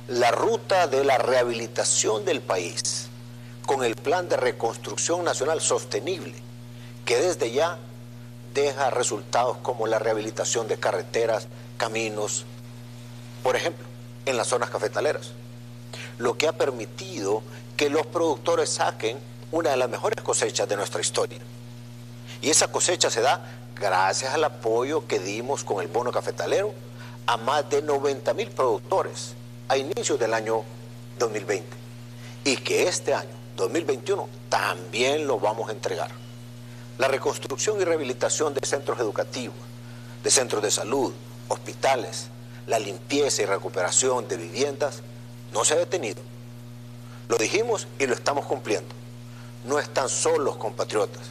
la 0.08 0.32
ruta 0.32 0.88
de 0.88 1.04
la 1.04 1.20
rehabilitación 1.20 2.26
del 2.26 2.42
país, 2.42 3.08
con 3.66 3.84
el 3.84 3.96
plan 3.96 4.28
de 4.28 4.38
reconstrucción 4.38 5.24
nacional 5.24 5.62
sostenible, 5.62 6.34
que 7.06 7.18
desde 7.18 7.52
ya 7.52 7.78
deja 8.54 8.90
resultados 8.90 9.58
como 9.58 9.86
la 9.86 10.00
rehabilitación 10.00 10.68
de 10.68 10.78
carreteras, 10.78 11.48
caminos, 11.78 12.46
por 13.44 13.56
ejemplo, 13.56 13.86
en 14.26 14.36
las 14.36 14.48
zonas 14.48 14.70
cafetaleras, 14.70 15.32
lo 16.18 16.38
que 16.38 16.48
ha 16.48 16.54
permitido 16.54 17.44
que 17.76 17.90
los 17.90 18.06
productores 18.06 18.70
saquen 18.70 19.20
una 19.52 19.72
de 19.72 19.78
las 19.78 19.90
mejores 19.90 20.24
cosechas 20.24 20.68
de 20.68 20.76
nuestra 20.76 21.02
historia. 21.02 21.40
Y 22.42 22.50
esa 22.50 22.68
cosecha 22.70 23.10
se 23.10 23.22
da 23.22 23.42
gracias 23.76 24.34
al 24.34 24.44
apoyo 24.44 25.08
que 25.08 25.20
dimos 25.20 25.64
con 25.64 25.82
el 25.82 25.88
bono 25.88 26.12
cafetalero 26.12 26.74
a 27.26 27.38
más 27.38 27.70
de 27.70 27.82
90 27.82 28.34
mil 28.34 28.50
productores 28.50 29.34
a 29.68 29.78
inicios 29.78 30.20
del 30.20 30.34
año 30.34 30.64
2020. 31.20 31.66
Y 32.46 32.58
que 32.58 32.88
este 32.88 33.14
año, 33.14 33.30
2021, 33.56 34.28
también 34.50 35.26
lo 35.26 35.40
vamos 35.40 35.70
a 35.70 35.72
entregar. 35.72 36.12
La 36.98 37.08
reconstrucción 37.08 37.80
y 37.82 37.86
rehabilitación 37.86 38.54
de 38.54 38.66
centros 38.66 39.00
educativos, 39.00 39.56
de 40.24 40.30
centros 40.30 40.62
de 40.62 40.72
salud, 40.72 41.14
hospitales, 41.48 42.28
la 42.68 42.80
limpieza 42.80 43.42
y 43.42 43.46
recuperación 43.46 44.28
de 44.28 44.38
viviendas 44.38 45.02
no 45.54 45.64
se 45.64 45.76
ha 45.76 45.78
detenido. 45.78 46.22
Lo 47.30 47.38
dijimos 47.38 47.88
y 48.00 48.06
lo 48.06 48.14
estamos 48.14 48.46
cumpliendo. 48.46 48.94
No 49.66 49.80
están 49.80 50.10
solos 50.10 50.58
compatriotas. 50.58 51.22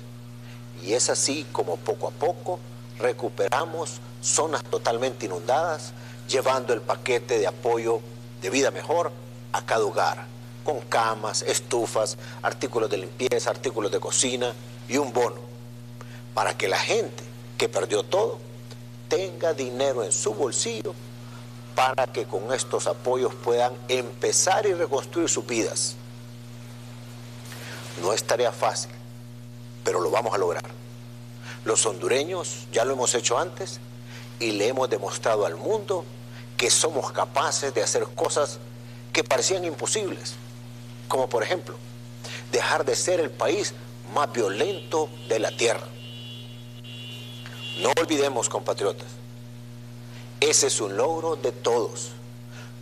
Y 0.82 0.94
es 0.94 1.10
así 1.10 1.46
como 1.52 1.76
poco 1.76 2.08
a 2.08 2.10
poco 2.10 2.58
recuperamos 2.98 4.00
zonas 4.22 4.62
totalmente 4.64 5.26
inundadas, 5.26 5.92
llevando 6.28 6.72
el 6.72 6.80
paquete 6.80 7.38
de 7.38 7.46
apoyo 7.46 8.00
de 8.40 8.50
vida 8.50 8.70
mejor 8.70 9.12
a 9.52 9.64
cada 9.64 9.84
hogar, 9.84 10.26
con 10.64 10.80
camas, 10.80 11.42
estufas, 11.42 12.16
artículos 12.42 12.88
de 12.88 12.98
limpieza, 12.98 13.50
artículos 13.50 13.90
de 13.90 14.00
cocina 14.00 14.54
y 14.88 14.96
un 14.96 15.12
bono, 15.12 15.40
para 16.34 16.56
que 16.56 16.68
la 16.68 16.78
gente 16.78 17.24
que 17.58 17.68
perdió 17.68 18.02
todo 18.02 18.38
tenga 19.08 19.52
dinero 19.52 20.04
en 20.04 20.12
su 20.12 20.32
bolsillo 20.32 20.94
para 21.74 22.06
que 22.06 22.24
con 22.24 22.52
estos 22.52 22.86
apoyos 22.86 23.34
puedan 23.34 23.72
empezar 23.88 24.66
y 24.66 24.74
reconstruir 24.74 25.28
sus 25.28 25.46
vidas. 25.46 25.96
No 28.00 28.12
es 28.12 28.24
tarea 28.24 28.52
fácil, 28.52 28.90
pero 29.84 30.00
lo 30.00 30.10
vamos 30.10 30.34
a 30.34 30.38
lograr. 30.38 30.64
Los 31.64 31.86
hondureños 31.86 32.66
ya 32.72 32.84
lo 32.84 32.94
hemos 32.94 33.14
hecho 33.14 33.38
antes 33.38 33.80
y 34.40 34.52
le 34.52 34.68
hemos 34.68 34.90
demostrado 34.90 35.46
al 35.46 35.56
mundo 35.56 36.04
que 36.56 36.70
somos 36.70 37.12
capaces 37.12 37.72
de 37.74 37.82
hacer 37.82 38.04
cosas 38.14 38.58
que 39.12 39.24
parecían 39.24 39.64
imposibles, 39.64 40.34
como 41.08 41.28
por 41.28 41.42
ejemplo 41.42 41.76
dejar 42.50 42.84
de 42.84 42.94
ser 42.96 43.20
el 43.20 43.30
país 43.30 43.74
más 44.14 44.32
violento 44.32 45.08
de 45.28 45.38
la 45.38 45.50
tierra. 45.56 45.86
No 47.80 47.90
olvidemos, 47.98 48.48
compatriotas, 48.48 49.06
ese 50.50 50.66
es 50.66 50.80
un 50.80 50.96
logro 50.96 51.36
de 51.36 51.52
todos. 51.52 52.10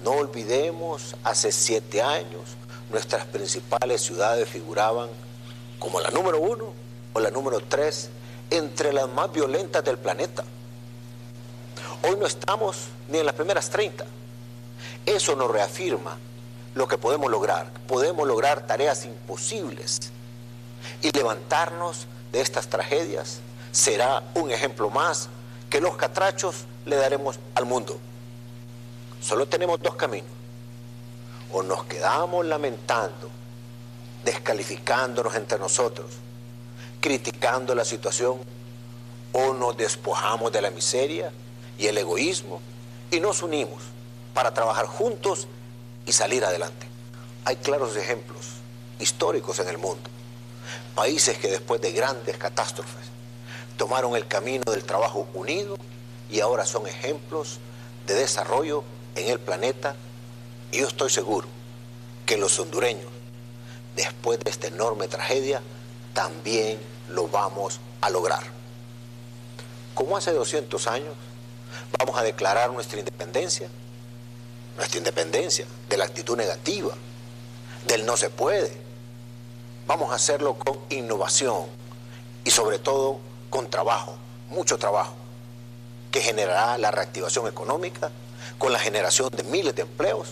No 0.02 0.12
olvidemos, 0.12 1.14
hace 1.24 1.52
siete 1.52 2.00
años 2.00 2.42
nuestras 2.90 3.26
principales 3.26 4.00
ciudades 4.00 4.48
figuraban 4.48 5.10
como 5.78 6.00
la 6.00 6.10
número 6.10 6.40
uno 6.40 6.72
o 7.12 7.20
la 7.20 7.30
número 7.30 7.60
tres 7.60 8.08
entre 8.50 8.92
las 8.92 9.08
más 9.08 9.30
violentas 9.30 9.84
del 9.84 9.98
planeta. 9.98 10.42
Hoy 12.02 12.16
no 12.16 12.26
estamos 12.26 12.78
ni 13.08 13.18
en 13.18 13.26
las 13.26 13.34
primeras 13.34 13.68
30. 13.68 14.06
Eso 15.04 15.36
nos 15.36 15.50
reafirma 15.50 16.16
lo 16.74 16.88
que 16.88 16.96
podemos 16.96 17.30
lograr. 17.30 17.70
Podemos 17.86 18.26
lograr 18.26 18.66
tareas 18.66 19.04
imposibles. 19.04 19.98
Y 21.02 21.10
levantarnos 21.10 22.06
de 22.32 22.40
estas 22.40 22.68
tragedias 22.68 23.40
será 23.70 24.22
un 24.34 24.50
ejemplo 24.50 24.88
más 24.88 25.28
que 25.70 25.80
los 25.80 25.96
catrachos 25.96 26.64
le 26.84 26.96
daremos 26.96 27.38
al 27.54 27.64
mundo. 27.64 27.98
Solo 29.22 29.46
tenemos 29.46 29.80
dos 29.80 29.94
caminos. 29.94 30.30
O 31.52 31.62
nos 31.62 31.84
quedamos 31.84 32.44
lamentando, 32.44 33.30
descalificándonos 34.24 35.34
entre 35.36 35.58
nosotros, 35.58 36.10
criticando 37.00 37.74
la 37.74 37.84
situación, 37.84 38.40
o 39.32 39.52
nos 39.54 39.76
despojamos 39.76 40.50
de 40.50 40.60
la 40.60 40.70
miseria 40.70 41.32
y 41.78 41.86
el 41.86 41.96
egoísmo 41.98 42.60
y 43.12 43.20
nos 43.20 43.42
unimos 43.42 43.80
para 44.34 44.52
trabajar 44.52 44.86
juntos 44.86 45.46
y 46.04 46.12
salir 46.12 46.44
adelante. 46.44 46.88
Hay 47.44 47.56
claros 47.56 47.96
ejemplos 47.96 48.46
históricos 48.98 49.60
en 49.60 49.68
el 49.68 49.78
mundo. 49.78 50.10
Países 50.96 51.38
que 51.38 51.48
después 51.48 51.80
de 51.80 51.92
grandes 51.92 52.36
catástrofes 52.36 53.10
tomaron 53.80 54.14
el 54.14 54.26
camino 54.26 54.62
del 54.70 54.84
trabajo 54.84 55.26
unido 55.32 55.74
y 56.28 56.40
ahora 56.40 56.66
son 56.66 56.86
ejemplos 56.86 57.60
de 58.06 58.12
desarrollo 58.12 58.84
en 59.14 59.30
el 59.30 59.40
planeta 59.40 59.96
y 60.70 60.80
yo 60.80 60.86
estoy 60.86 61.08
seguro 61.08 61.48
que 62.26 62.36
los 62.36 62.60
hondureños, 62.60 63.10
después 63.96 64.38
de 64.40 64.50
esta 64.50 64.66
enorme 64.66 65.08
tragedia, 65.08 65.62
también 66.12 66.78
lo 67.08 67.26
vamos 67.28 67.80
a 68.02 68.10
lograr. 68.10 68.42
Como 69.94 70.14
hace 70.14 70.32
200 70.32 70.86
años, 70.86 71.14
vamos 71.98 72.18
a 72.18 72.22
declarar 72.22 72.70
nuestra 72.72 72.98
independencia, 72.98 73.70
nuestra 74.76 74.98
independencia 74.98 75.64
de 75.88 75.96
la 75.96 76.04
actitud 76.04 76.36
negativa, 76.36 76.92
del 77.86 78.04
no 78.04 78.18
se 78.18 78.28
puede. 78.28 78.76
Vamos 79.86 80.12
a 80.12 80.16
hacerlo 80.16 80.58
con 80.58 80.78
innovación 80.90 81.64
y 82.44 82.50
sobre 82.50 82.78
todo 82.78 83.29
con 83.50 83.68
trabajo, 83.68 84.16
mucho 84.48 84.78
trabajo 84.78 85.14
que 86.10 86.20
generará 86.20 86.78
la 86.78 86.90
reactivación 86.90 87.46
económica, 87.46 88.10
con 88.58 88.72
la 88.72 88.78
generación 88.78 89.28
de 89.30 89.44
miles 89.44 89.74
de 89.74 89.82
empleos, 89.82 90.28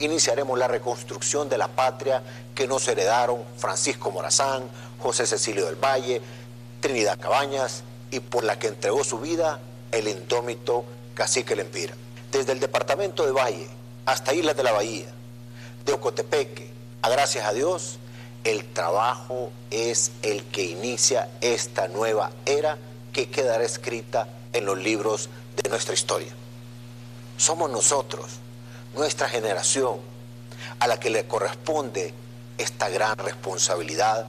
iniciaremos 0.00 0.58
la 0.58 0.66
reconstrucción 0.66 1.48
de 1.48 1.58
la 1.58 1.68
patria 1.68 2.22
que 2.54 2.66
nos 2.66 2.86
heredaron 2.88 3.44
Francisco 3.56 4.10
Morazán, 4.10 4.68
José 4.98 5.26
Cecilio 5.26 5.66
del 5.66 5.76
Valle, 5.76 6.20
Trinidad 6.80 7.18
Cabañas 7.18 7.82
y 8.10 8.20
por 8.20 8.44
la 8.44 8.58
que 8.58 8.68
entregó 8.68 9.04
su 9.04 9.18
vida 9.18 9.60
el 9.92 10.08
indómito 10.08 10.84
Cacique 11.14 11.54
Lempira. 11.54 11.94
Desde 12.32 12.52
el 12.52 12.60
departamento 12.60 13.24
de 13.24 13.32
Valle 13.32 13.68
hasta 14.06 14.34
Islas 14.34 14.56
de 14.56 14.62
la 14.62 14.72
Bahía, 14.72 15.06
de 15.84 15.92
Ocotepeque, 15.92 16.70
a 17.02 17.08
gracias 17.08 17.46
a 17.46 17.52
Dios, 17.52 17.98
el 18.44 18.64
trabajo 18.72 19.52
es 19.70 20.12
el 20.22 20.44
que 20.44 20.64
inicia 20.64 21.28
esta 21.40 21.88
nueva 21.88 22.30
era 22.46 22.78
que 23.12 23.28
quedará 23.28 23.64
escrita 23.64 24.28
en 24.52 24.64
los 24.64 24.78
libros 24.78 25.28
de 25.56 25.68
nuestra 25.68 25.94
historia. 25.94 26.32
Somos 27.36 27.70
nosotros, 27.70 28.26
nuestra 28.94 29.28
generación, 29.28 29.98
a 30.78 30.86
la 30.86 30.98
que 30.98 31.10
le 31.10 31.26
corresponde 31.26 32.14
esta 32.58 32.88
gran 32.88 33.16
responsabilidad 33.18 34.28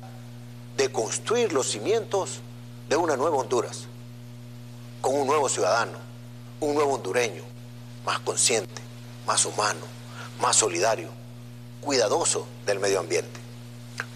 de 0.78 0.92
construir 0.92 1.54
los 1.54 1.70
cimientos 1.70 2.40
de 2.90 2.96
una 2.96 3.16
nueva 3.16 3.38
Honduras, 3.38 3.86
con 5.00 5.16
un 5.16 5.28
nuevo 5.28 5.50
ciudadano, 5.50 5.98
un 6.60 6.76
nuevo 6.76 6.94
hondureño, 6.94 7.44
más 8.06 8.20
consciente, 8.20 8.82
más 9.26 9.46
humano, 9.46 9.82
más 10.40 10.56
solidario, 10.56 11.10
cuidadoso 11.82 12.48
del 12.66 12.80
medio 12.80 13.00
ambiente. 13.00 13.41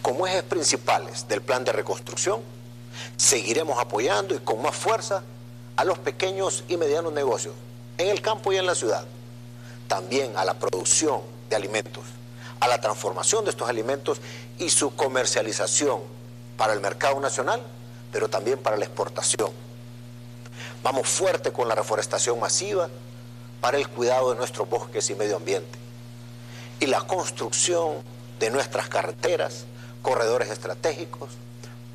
Como 0.06 0.27
ejes 0.27 0.44
principales 0.44 1.27
del 1.27 1.41
plan 1.41 1.64
de 1.64 1.72
reconstrucción, 1.72 2.44
seguiremos 3.18 3.80
apoyando 3.80 4.36
y 4.36 4.38
con 4.38 4.61
más 4.61 4.76
fuerza 4.76 5.23
a 5.76 5.84
los 5.84 5.98
pequeños 5.98 6.64
y 6.68 6.77
medianos 6.77 7.11
negocios 7.11 7.56
en 7.98 8.10
el 8.10 8.22
campo 8.22 8.53
y 8.53 8.57
en 8.57 8.68
la 8.68 8.76
ciudad, 8.76 9.03
también 9.88 10.38
a 10.38 10.45
la 10.45 10.53
producción 10.53 11.22
de 11.49 11.56
alimentos, 11.56 12.03
a 12.60 12.68
la 12.68 12.80
transformación 12.80 13.45
de 13.45 13.49
estos 13.49 13.68
alimentos 13.68 14.22
y 14.60 14.69
su 14.69 14.95
comercialización 14.95 16.02
para 16.56 16.73
el 16.73 16.82
mercado 16.82 17.19
nacional, 17.19 17.64
pero 18.11 18.30
también 18.30 18.60
para 18.60 18.77
la 18.77 18.86
exportación. 18.86 19.49
Vamos 20.84 21.10
fuerte 21.10 21.52
con 21.52 21.68
la 21.68 21.73
reforestación 21.73 22.40
masiva 22.40 22.90
para 23.60 23.80
el 23.80 23.90
cuidado 23.90 24.30
de 24.30 24.38
nuestros 24.38 24.69
bosques 24.69 25.10
y 25.10 25.15
medio 25.15 25.38
ambiente 25.38 25.80
y 26.80 26.86
la 26.86 27.02
construcción 27.02 28.03
de 28.40 28.52
nuestras 28.52 28.88
carreteras, 28.88 29.65
corredores 30.06 30.52
estratégicos, 30.52 31.32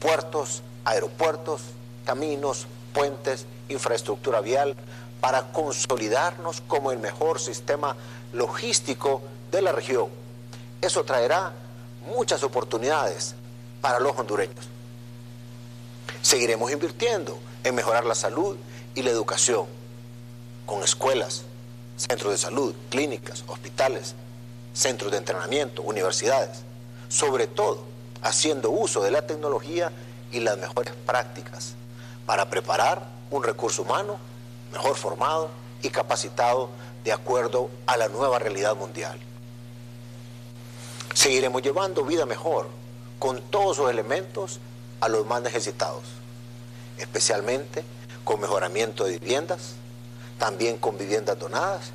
puertos, 0.00 0.64
aeropuertos, 0.84 1.60
caminos, 2.04 2.66
puentes 2.92 3.46
infraestructura 3.68 4.40
vial 4.40 4.74
para 5.20 5.52
consolidarnos 5.52 6.60
como 6.62 6.90
el 6.90 6.98
mejor 6.98 7.38
sistema 7.38 7.94
logístico 8.32 9.22
de 9.52 9.62
la 9.62 9.70
región. 9.70 10.08
Eso 10.80 11.04
traerá 11.04 11.52
muchas 12.12 12.42
oportunidades 12.42 13.36
para 13.80 14.00
los 14.00 14.18
hondureños. 14.18 14.66
Seguiremos 16.20 16.72
invirtiendo 16.72 17.38
en 17.62 17.76
mejorar 17.76 18.04
la 18.04 18.16
salud 18.16 18.56
y 18.96 19.02
la 19.02 19.10
educación, 19.10 19.66
con 20.66 20.82
escuelas, 20.82 21.42
centros 21.96 22.32
de 22.32 22.38
salud, 22.38 22.74
clínicas, 22.88 23.44
hospitales, 23.46 24.16
centros 24.74 25.12
de 25.12 25.18
entrenamiento, 25.18 25.82
universidades, 25.82 26.64
sobre 27.08 27.46
todo 27.46 27.89
haciendo 28.22 28.70
uso 28.70 29.02
de 29.02 29.10
la 29.10 29.22
tecnología 29.22 29.92
y 30.32 30.40
las 30.40 30.58
mejores 30.58 30.94
prácticas 31.06 31.74
para 32.26 32.48
preparar 32.48 33.06
un 33.30 33.42
recurso 33.42 33.82
humano 33.82 34.18
mejor 34.72 34.96
formado 34.96 35.50
y 35.82 35.90
capacitado 35.90 36.70
de 37.04 37.12
acuerdo 37.12 37.70
a 37.86 37.96
la 37.96 38.08
nueva 38.08 38.38
realidad 38.38 38.76
mundial. 38.76 39.18
Seguiremos 41.14 41.62
llevando 41.62 42.04
vida 42.04 42.26
mejor 42.26 42.68
con 43.18 43.40
todos 43.40 43.78
los 43.78 43.90
elementos 43.90 44.60
a 45.00 45.08
los 45.08 45.26
más 45.26 45.42
necesitados, 45.42 46.02
especialmente 46.98 47.84
con 48.24 48.40
mejoramiento 48.40 49.04
de 49.04 49.18
viviendas, 49.18 49.74
también 50.38 50.78
con 50.78 50.96
viviendas 50.96 51.38
donadas 51.38 51.90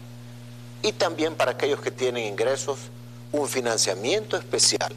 y 0.81 0.91
también 0.91 1.35
para 1.35 1.52
aquellos 1.52 1.80
que 1.80 1.91
tienen 1.91 2.26
ingresos 2.26 2.77
un 3.31 3.47
financiamiento 3.47 4.38
especial 4.38 4.93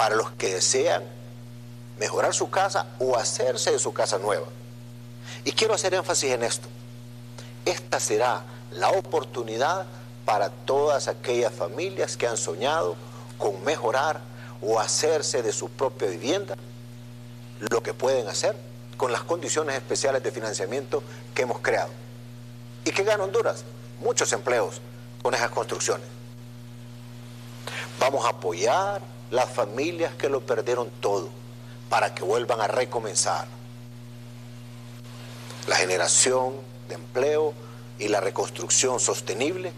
para 0.00 0.16
los 0.16 0.30
que 0.30 0.54
desean 0.54 1.04
mejorar 1.98 2.32
su 2.32 2.48
casa 2.48 2.86
o 3.00 3.18
hacerse 3.18 3.70
de 3.70 3.78
su 3.78 3.92
casa 3.92 4.16
nueva. 4.16 4.46
Y 5.44 5.52
quiero 5.52 5.74
hacer 5.74 5.92
énfasis 5.92 6.32
en 6.32 6.42
esto. 6.42 6.68
Esta 7.66 8.00
será 8.00 8.42
la 8.70 8.88
oportunidad 8.92 9.86
para 10.24 10.48
todas 10.48 11.06
aquellas 11.06 11.52
familias 11.52 12.16
que 12.16 12.26
han 12.26 12.38
soñado 12.38 12.96
con 13.36 13.62
mejorar 13.62 14.22
o 14.62 14.80
hacerse 14.80 15.42
de 15.42 15.52
su 15.52 15.68
propia 15.68 16.08
vivienda, 16.08 16.56
lo 17.58 17.82
que 17.82 17.92
pueden 17.92 18.26
hacer 18.26 18.56
con 18.96 19.12
las 19.12 19.24
condiciones 19.24 19.76
especiales 19.76 20.22
de 20.22 20.32
financiamiento 20.32 21.02
que 21.34 21.42
hemos 21.42 21.58
creado. 21.58 21.90
¿Y 22.86 22.90
qué 22.92 23.04
gana 23.04 23.24
Honduras? 23.24 23.64
Muchos 24.00 24.32
empleos 24.32 24.80
con 25.20 25.34
esas 25.34 25.50
construcciones. 25.50 26.06
Vamos 27.98 28.24
a 28.24 28.30
apoyar 28.30 29.19
las 29.30 29.48
familias 29.50 30.14
que 30.14 30.28
lo 30.28 30.40
perdieron 30.40 30.90
todo 31.00 31.28
para 31.88 32.14
que 32.14 32.22
vuelvan 32.22 32.60
a 32.60 32.66
recomenzar. 32.66 33.46
La 35.66 35.76
generación 35.76 36.54
de 36.88 36.94
empleo 36.94 37.54
y 37.98 38.08
la 38.08 38.20
reconstrucción 38.20 38.98
sostenible 38.98 39.72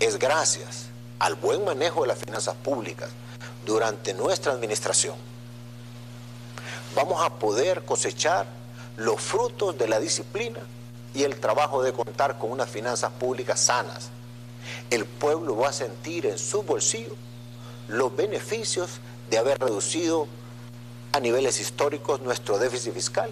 es 0.00 0.18
gracias 0.18 0.86
al 1.18 1.34
buen 1.34 1.64
manejo 1.64 2.02
de 2.02 2.08
las 2.08 2.18
finanzas 2.18 2.54
públicas 2.56 3.10
durante 3.64 4.14
nuestra 4.14 4.52
administración. 4.52 5.14
Vamos 6.94 7.22
a 7.22 7.30
poder 7.30 7.84
cosechar 7.84 8.46
los 8.96 9.20
frutos 9.20 9.78
de 9.78 9.88
la 9.88 10.00
disciplina 10.00 10.60
y 11.14 11.22
el 11.22 11.38
trabajo 11.38 11.82
de 11.82 11.92
contar 11.92 12.38
con 12.38 12.50
unas 12.50 12.68
finanzas 12.68 13.12
públicas 13.12 13.60
sanas. 13.60 14.08
El 14.90 15.04
pueblo 15.04 15.56
va 15.56 15.68
a 15.68 15.72
sentir 15.72 16.26
en 16.26 16.38
su 16.38 16.62
bolsillo 16.62 17.14
los 17.90 18.14
beneficios 18.14 19.00
de 19.28 19.38
haber 19.38 19.58
reducido 19.58 20.26
a 21.12 21.20
niveles 21.20 21.60
históricos 21.60 22.20
nuestro 22.20 22.58
déficit 22.58 22.94
fiscal 22.94 23.30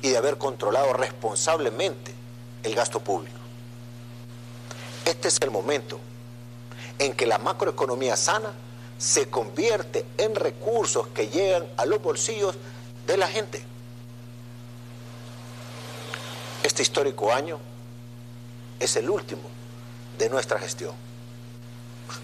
y 0.00 0.10
de 0.10 0.16
haber 0.16 0.38
controlado 0.38 0.92
responsablemente 0.94 2.14
el 2.62 2.74
gasto 2.74 3.00
público. 3.00 3.36
Este 5.04 5.28
es 5.28 5.36
el 5.42 5.50
momento 5.50 6.00
en 6.98 7.14
que 7.14 7.26
la 7.26 7.38
macroeconomía 7.38 8.16
sana 8.16 8.52
se 8.98 9.28
convierte 9.28 10.06
en 10.16 10.34
recursos 10.34 11.08
que 11.08 11.28
llegan 11.28 11.66
a 11.76 11.84
los 11.84 12.00
bolsillos 12.00 12.56
de 13.06 13.16
la 13.16 13.28
gente. 13.28 13.62
Este 16.62 16.82
histórico 16.82 17.32
año 17.32 17.58
es 18.78 18.96
el 18.96 19.10
último 19.10 19.42
de 20.18 20.30
nuestra 20.30 20.58
gestión. 20.58 20.94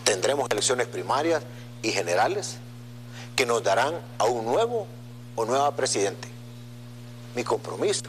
Tendremos 0.05 0.49
elecciones 0.51 0.87
primarias 0.87 1.43
y 1.83 1.93
generales 1.93 2.59
que 3.37 3.47
nos 3.47 3.63
darán 3.63 3.95
a 4.19 4.25
un 4.25 4.45
nuevo 4.47 4.87
o 5.37 5.45
nueva 5.45 5.75
presidente. 5.77 6.29
Mi 7.35 7.45
compromiso 7.45 8.05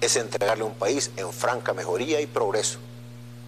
es 0.00 0.16
entregarle 0.16 0.64
un 0.64 0.74
país 0.74 1.10
en 1.16 1.32
franca 1.32 1.72
mejoría 1.72 2.20
y 2.20 2.26
progreso 2.26 2.78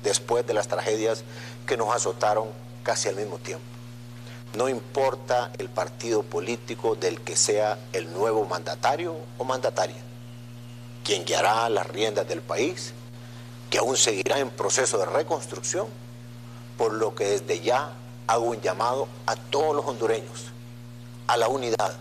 después 0.03 0.47
de 0.47 0.55
las 0.55 0.69
tragedias 0.69 1.25
que 1.67 1.77
nos 1.77 1.95
azotaron 1.95 2.49
casi 2.83 3.09
al 3.09 3.17
mismo 3.17 3.39
tiempo. 3.39 3.65
No 4.55 4.69
importa 4.69 5.51
el 5.59 5.69
partido 5.69 6.23
político 6.23 6.95
del 6.95 7.21
que 7.21 7.35
sea 7.35 7.79
el 7.93 8.13
nuevo 8.13 8.45
mandatario 8.45 9.17
o 9.37 9.45
mandataria, 9.45 10.01
quien 11.03 11.25
guiará 11.25 11.69
las 11.69 11.87
riendas 11.89 12.29
del 12.29 12.41
país, 12.41 12.93
que 13.69 13.79
aún 13.79 13.97
seguirá 13.97 14.39
en 14.39 14.51
proceso 14.51 14.99
de 14.99 15.07
reconstrucción, 15.07 15.89
por 16.77 16.93
lo 16.93 17.15
que 17.15 17.25
desde 17.25 17.61
ya 17.61 17.93
hago 18.27 18.47
un 18.47 18.61
llamado 18.61 19.09
a 19.27 19.37
todos 19.37 19.75
los 19.75 19.85
hondureños, 19.85 20.47
a 21.27 21.37
la 21.37 21.49
unidad, 21.49 21.97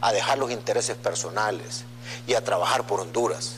a 0.00 0.12
dejar 0.12 0.38
los 0.38 0.50
intereses 0.50 0.96
personales 0.96 1.84
y 2.26 2.34
a 2.34 2.44
trabajar 2.44 2.86
por 2.86 3.00
Honduras 3.00 3.56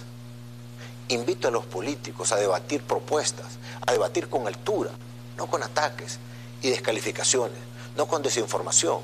invito 1.09 1.49
a 1.49 1.51
los 1.51 1.65
políticos 1.67 2.33
a 2.33 2.37
debatir 2.37 2.83
propuestas, 2.83 3.47
a 3.87 3.93
debatir 3.93 4.29
con 4.29 4.47
altura, 4.47 4.91
no 5.37 5.47
con 5.47 5.63
ataques 5.63 6.19
y 6.63 6.71
descalificaciones, 6.71 7.59
no 7.97 8.07
con 8.07 8.23
desinformación. 8.23 9.01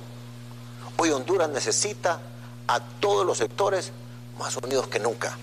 Hoy 0.99 1.11
Honduras 1.11 1.49
necesita 1.49 2.21
a 2.67 2.81
todos 2.81 3.25
los 3.25 3.39
sectores 3.39 3.93
más 4.39 4.57
unidos 4.57 4.89
que 4.89 4.99
nunca. 4.99 5.37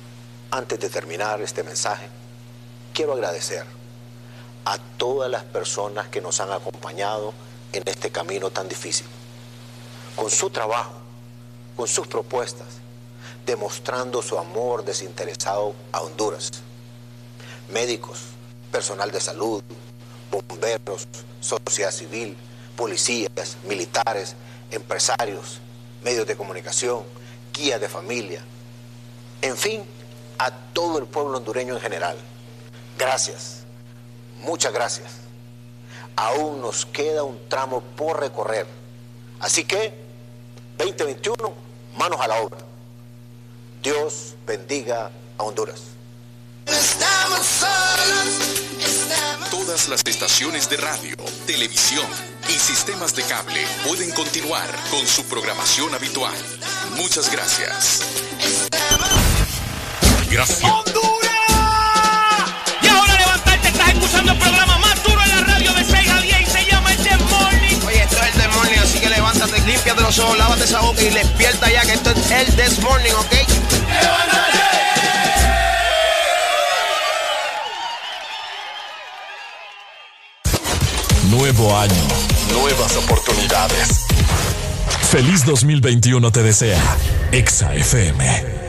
Antes 0.52 0.80
de 0.80 0.90
terminar 0.90 1.42
este 1.42 1.64
mensaje, 1.64 2.10
quiero 2.94 3.14
agradecer 3.14 3.66
a 4.70 4.78
todas 4.98 5.32
las 5.32 5.44
personas 5.44 6.10
que 6.10 6.22
nos 6.22 6.40
han 6.40 6.52
acompañado 6.52 7.34
en 7.74 7.82
este 7.88 8.12
camino 8.12 8.52
tan 8.52 8.70
difícil, 8.70 9.08
con 10.16 10.30
su 10.30 10.52
trabajo, 10.52 10.94
con 11.76 11.88
sus 11.88 12.06
propuestas, 12.06 12.68
demostrando 13.48 14.22
su 14.22 14.38
amor 14.38 14.86
desinteresado 14.86 15.74
a 15.92 16.02
Honduras. 16.02 16.52
Médicos, 17.70 18.20
personal 18.72 19.12
de 19.12 19.20
salud, 19.20 19.64
bomberos, 20.30 21.08
sociedad 21.42 21.92
civil, 21.92 22.38
policías, 22.76 23.58
militares, 23.64 24.36
empresarios, 24.70 25.62
medios 26.04 26.28
de 26.28 26.38
comunicación, 26.38 27.04
guías 27.54 27.82
de 27.82 27.90
familia, 27.90 28.44
en 29.42 29.58
fin, 29.58 29.84
a 30.38 30.52
todo 30.52 31.00
el 31.00 31.06
pueblo 31.06 31.38
hondureño 31.38 31.74
en 31.74 31.82
general. 31.82 32.18
Gracias, 33.00 33.59
muchas 34.44 34.74
gracias. 34.74 35.12
Aún 36.16 36.62
nos 36.62 36.86
queda 36.86 37.24
un 37.24 37.40
tramo 37.48 37.82
por 37.82 38.20
recorrer. 38.20 38.68
Así 39.40 39.64
que, 39.64 39.94
2021, 40.78 41.54
manos 41.98 42.20
a 42.22 42.28
la 42.28 42.42
obra. 42.42 42.58
Dios 43.82 44.36
bendiga 44.46 45.12
a 45.38 45.44
Honduras. 45.44 45.82
Todas 49.50 49.88
las 49.88 50.02
estaciones 50.06 50.70
de 50.70 50.78
radio, 50.78 51.16
televisión 51.48 52.06
y 52.48 52.54
sistemas 52.54 53.16
de 53.16 53.24
cable 53.24 53.66
pueden 53.86 54.12
continuar 54.12 54.68
con 54.92 55.06
su 55.08 55.24
programación 55.26 55.94
habitual. 55.94 56.36
Muchas 56.96 57.32
gracias. 57.32 58.02
Gracias. 60.30 60.72
¡Honduras! 60.72 61.29
Límpiate 69.70 70.02
los 70.02 70.18
ojos, 70.18 70.38
lávate 70.38 70.64
esa 70.64 70.82
boca 70.82 71.02
y 71.02 71.10
despierta 71.10 71.72
ya 71.72 71.82
que 71.82 71.94
esto 71.94 72.10
es 72.10 72.32
el 72.32 72.56
This 72.56 72.80
Morning, 72.80 73.12
¿ok? 73.12 73.34
Nuevo 81.30 81.78
año, 81.78 82.08
nuevas 82.52 82.98
oportunidades. 82.98 84.08
Feliz 85.12 85.46
2021 85.46 86.32
te 86.32 86.44
desea 86.44 86.82
Exa 87.32 87.76
FM. 87.76 88.69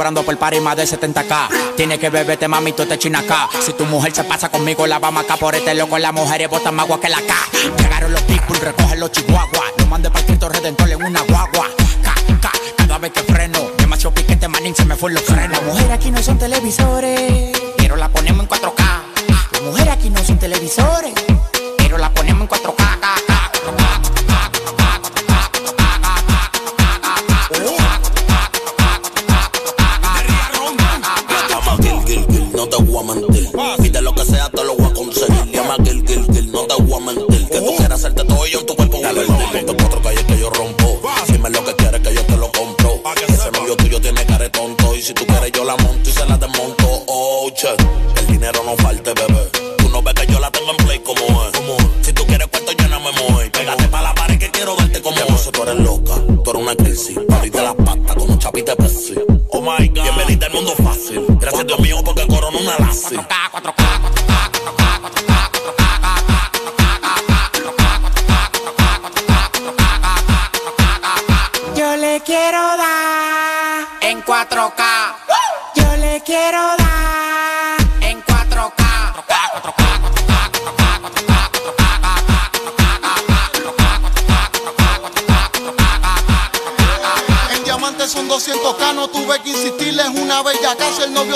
Cobrando 0.00 0.22
por 0.22 0.34
par 0.38 0.54
y 0.54 0.60
más 0.60 0.76
de 0.76 0.84
70k. 0.84 1.76
Tiene 1.76 1.98
que 1.98 2.08
beberte, 2.08 2.48
mami, 2.48 2.72
tú 2.72 2.86
te 2.86 2.98
china 2.98 3.18
acá. 3.18 3.50
Si 3.60 3.74
tu 3.74 3.84
mujer 3.84 4.14
se 4.14 4.24
pasa 4.24 4.48
conmigo, 4.48 4.86
la 4.86 4.98
vamos 4.98 5.24
acá 5.24 5.36
por 5.36 5.54
este 5.54 5.74
loco. 5.74 5.98
Las 5.98 6.14
mujeres 6.14 6.48
botan 6.48 6.74
más 6.74 6.86
agua 6.86 6.98
que 6.98 7.10
la 7.10 7.18
K. 7.18 7.34
Llegaron 7.76 8.10
los 8.10 8.22
people, 8.22 8.58
recogen 8.60 8.98
los 8.98 9.12
chihuahuas. 9.12 9.72
Lo 9.76 9.86
mandé 9.88 10.10
para 10.10 10.24
Cristo 10.24 10.48
Redentor 10.48 10.88
en 10.88 11.04
una 11.04 11.20
guagua. 11.20 11.68
K, 12.02 12.14
K, 12.40 12.50
cada 12.78 12.96
vez 12.96 13.12
que 13.12 13.22
freno. 13.24 13.58
Demasiado 13.76 14.14
piquete, 14.14 14.48
manín, 14.48 14.74
se 14.74 14.86
me 14.86 14.96
fue 14.96 15.12
los 15.12 15.22
frenos. 15.22 15.50
Las 15.50 15.62
mujeres 15.64 15.90
aquí 15.90 16.10
no 16.10 16.22
son 16.22 16.38
televisores, 16.38 17.52
pero 17.76 17.96
la 17.96 18.08
ponemos 18.08 18.40
en 18.44 18.48
4K. 18.48 18.79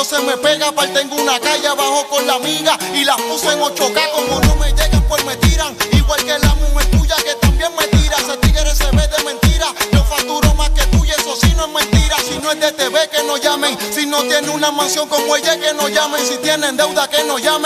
Se 0.04 0.20
me 0.20 0.36
pega, 0.36 0.68
aparte 0.68 0.92
tengo 0.92 1.16
una 1.16 1.40
calle 1.40 1.66
abajo 1.66 2.06
con 2.10 2.26
la 2.26 2.34
amiga 2.34 2.76
y 2.92 3.04
las 3.04 3.16
puse 3.22 3.50
en 3.50 3.60
8k. 3.60 4.10
Como 4.12 4.40
no 4.40 4.56
me 4.56 4.70
llegan, 4.72 5.02
pues 5.08 5.24
me 5.24 5.34
tiran. 5.36 5.74
Igual 5.92 6.22
que 6.22 6.38
la 6.38 6.54
mujer 6.56 6.90
tuya 6.90 7.16
que 7.16 7.34
también 7.40 7.70
me 7.78 7.86
tira. 7.86 8.16
Ese 8.18 8.36
tigre 8.38 8.74
se 8.74 8.84
ve 8.90 9.08
de 9.08 9.24
mentira. 9.24 9.66
Yo 9.92 10.04
facturo 10.04 10.54
más 10.54 10.68
que 10.70 10.84
tú 10.88 11.02
y 11.04 11.10
eso 11.10 11.34
sí 11.40 11.54
no 11.56 11.64
es 11.64 11.72
mentira. 11.72 12.16
Si 12.28 12.38
no 12.38 12.52
es 12.52 12.60
de 12.60 12.72
TV, 12.72 13.08
que 13.08 13.22
no 13.22 13.38
llamen. 13.38 13.78
Si 13.94 14.04
no 14.04 14.22
tiene 14.24 14.50
una 14.50 14.70
mansión 14.70 15.08
como 15.08 15.36
ella, 15.36 15.58
que 15.58 15.72
no 15.72 15.88
llamen. 15.88 16.20
Si 16.26 16.36
tienen 16.36 16.76
deuda, 16.76 17.08
que 17.08 17.24
no 17.24 17.38
llamen. 17.38 17.63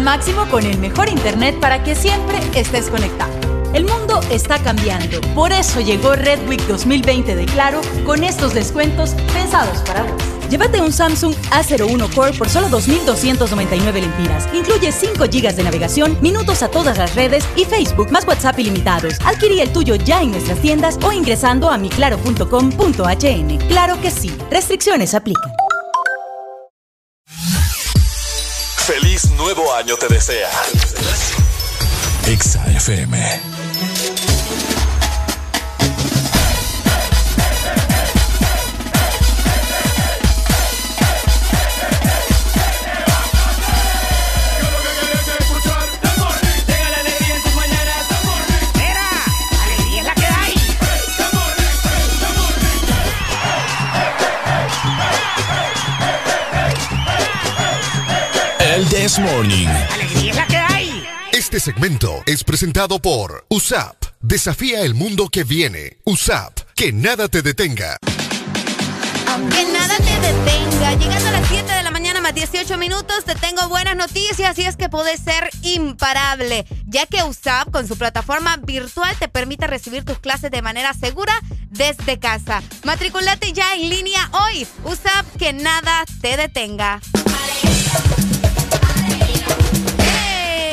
Al 0.00 0.04
máximo 0.04 0.46
con 0.50 0.64
el 0.64 0.78
mejor 0.78 1.10
internet 1.10 1.58
para 1.60 1.82
que 1.82 1.94
siempre 1.94 2.38
estés 2.54 2.88
conectado. 2.88 3.32
El 3.74 3.84
mundo 3.84 4.20
está 4.30 4.58
cambiando, 4.58 5.20
por 5.34 5.52
eso 5.52 5.80
llegó 5.80 6.14
Red 6.14 6.48
Week 6.48 6.60
2020 6.66 7.36
de 7.36 7.44
Claro 7.44 7.82
con 8.06 8.24
estos 8.24 8.54
descuentos 8.54 9.10
pensados 9.34 9.78
para 9.82 10.04
vos. 10.04 10.22
Llévate 10.48 10.80
un 10.80 10.92
Samsung 10.92 11.34
A01 11.50 12.14
Core 12.14 12.32
por 12.32 12.48
solo 12.48 12.68
2.299 12.68 13.92
lempiras. 14.00 14.48
Incluye 14.54 14.90
5 14.90 15.24
GB 15.24 15.54
de 15.54 15.62
navegación, 15.62 16.16
minutos 16.22 16.62
a 16.62 16.68
todas 16.68 16.96
las 16.96 17.14
redes 17.14 17.44
y 17.54 17.64
Facebook 17.66 18.10
más 18.10 18.26
WhatsApp 18.26 18.58
ilimitados. 18.58 19.14
Adquirí 19.24 19.60
el 19.60 19.70
tuyo 19.70 19.96
ya 19.96 20.22
en 20.22 20.30
nuestras 20.30 20.58
tiendas 20.60 20.98
o 21.04 21.12
ingresando 21.12 21.70
a 21.70 21.76
miclaro.com.hn. 21.76 23.58
Claro 23.68 24.00
que 24.00 24.10
sí, 24.10 24.34
restricciones 24.50 25.14
aplican. 25.14 25.59
Año 29.80 29.96
te 29.96 30.08
desea. 30.08 30.50
Exa 32.26 32.62
FM. 32.72 33.49
This 59.10 59.18
Morning. 59.18 59.66
Alegría 59.66 60.30
es 60.30 60.36
la 60.36 60.46
que 60.46 60.56
hay. 60.56 61.04
Este 61.32 61.58
segmento 61.58 62.22
es 62.26 62.44
presentado 62.44 63.00
por 63.00 63.44
USAP. 63.48 63.96
Desafía 64.20 64.82
el 64.82 64.94
mundo 64.94 65.30
que 65.30 65.42
viene. 65.42 65.98
USAP. 66.04 66.60
Que 66.76 66.92
nada 66.92 67.26
te 67.26 67.42
detenga. 67.42 67.96
Que 69.50 69.64
nada 69.72 69.96
te 69.96 70.20
detenga. 70.20 70.94
Llegando 70.94 71.28
a 71.28 71.32
las 71.32 71.48
7 71.48 71.72
de 71.72 71.82
la 71.82 71.90
mañana 71.90 72.20
más 72.20 72.34
18 72.34 72.78
minutos, 72.78 73.24
te 73.24 73.34
tengo 73.34 73.68
buenas 73.68 73.96
noticias 73.96 74.56
y 74.60 74.62
es 74.62 74.76
que 74.76 74.88
puedes 74.88 75.18
ser 75.18 75.50
imparable, 75.62 76.64
ya 76.86 77.06
que 77.06 77.24
USAP 77.24 77.72
con 77.72 77.88
su 77.88 77.98
plataforma 77.98 78.58
virtual 78.58 79.16
te 79.18 79.26
permite 79.26 79.66
recibir 79.66 80.04
tus 80.04 80.20
clases 80.20 80.52
de 80.52 80.62
manera 80.62 80.94
segura 80.94 81.32
desde 81.68 82.20
casa. 82.20 82.62
Matriculate 82.84 83.52
ya 83.52 83.74
en 83.74 83.90
línea 83.90 84.30
hoy. 84.44 84.68
USAP, 84.84 85.26
que 85.36 85.52
nada 85.52 86.04
te 86.20 86.36
detenga. 86.36 87.00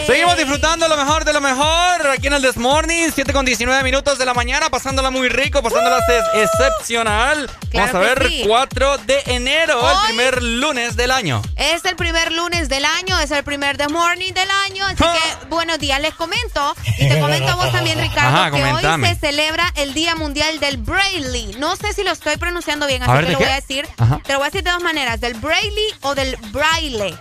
Seguimos 0.07 0.37
disfrutando 0.37 0.87
lo 0.87 0.95
mejor 0.95 1.25
de 1.25 1.33
lo 1.33 1.41
mejor 1.41 2.07
aquí 2.07 2.27
en 2.27 2.33
el 2.33 2.41
This 2.41 2.55
Morning, 2.55 3.09
7 3.13 3.33
con 3.33 3.43
19 3.45 3.83
minutos 3.83 4.17
de 4.17 4.23
la 4.25 4.33
mañana, 4.33 4.69
pasándola 4.69 5.11
muy 5.11 5.27
rico, 5.27 5.61
pasándola 5.61 5.99
excepcional. 6.33 7.49
Claro 7.69 7.91
Vamos 7.93 7.95
a 7.95 8.15
que 8.15 8.19
ver, 8.23 8.29
sí. 8.29 8.43
4 8.47 8.97
de 8.99 9.21
enero, 9.25 9.81
Hoy- 9.83 9.91
el 9.91 10.07
primer 10.07 10.41
lunes 10.43 10.95
del 10.95 11.11
año. 11.11 11.41
Es 11.57 11.83
el 11.83 11.97
primer 11.97 12.31
lunes 12.31 12.69
del 12.69 12.85
año, 12.85 13.19
es 13.19 13.31
el 13.31 13.43
primer 13.43 13.77
The 13.77 13.89
Morning 13.89 14.31
del 14.33 14.49
año, 14.65 14.85
así 14.85 14.95
que 15.03 15.45
buenos 15.49 15.77
días, 15.79 15.99
les 15.99 16.13
comento. 16.15 16.73
Y 16.99 17.09
te 17.09 17.19
comento 17.19 17.49
a 17.51 17.55
vos 17.55 17.71
también, 17.73 17.99
Ricardo, 18.01 18.37
Ajá, 18.37 18.51
que 18.51 18.63
hoy 18.63 19.05
se 19.07 19.15
celebra 19.15 19.71
el 19.75 19.93
Día 19.93 20.15
Mundial 20.15 20.59
del 20.59 20.77
Braille. 20.77 21.57
No 21.57 21.75
sé 21.75 21.91
si 21.93 22.03
lo 22.03 22.11
estoy 22.11 22.37
pronunciando 22.37 22.87
bien, 22.87 23.03
A 23.03 23.07
así 23.07 23.13
ver, 23.13 23.25
te 23.25 23.27
¿de 23.27 23.33
lo 23.33 23.39
qué? 23.39 23.43
voy 23.45 23.53
a 23.53 23.55
decir. 23.55 23.87
Ajá. 23.97 24.21
Te 24.23 24.31
lo 24.33 24.39
voy 24.39 24.45
a 24.45 24.49
decir 24.51 24.63
de 24.63 24.71
dos 24.71 24.81
maneras, 24.83 25.19
del 25.19 25.33
Braille 25.33 25.87
o 26.01 26.15
del 26.15 26.37
Braille. 26.53 27.17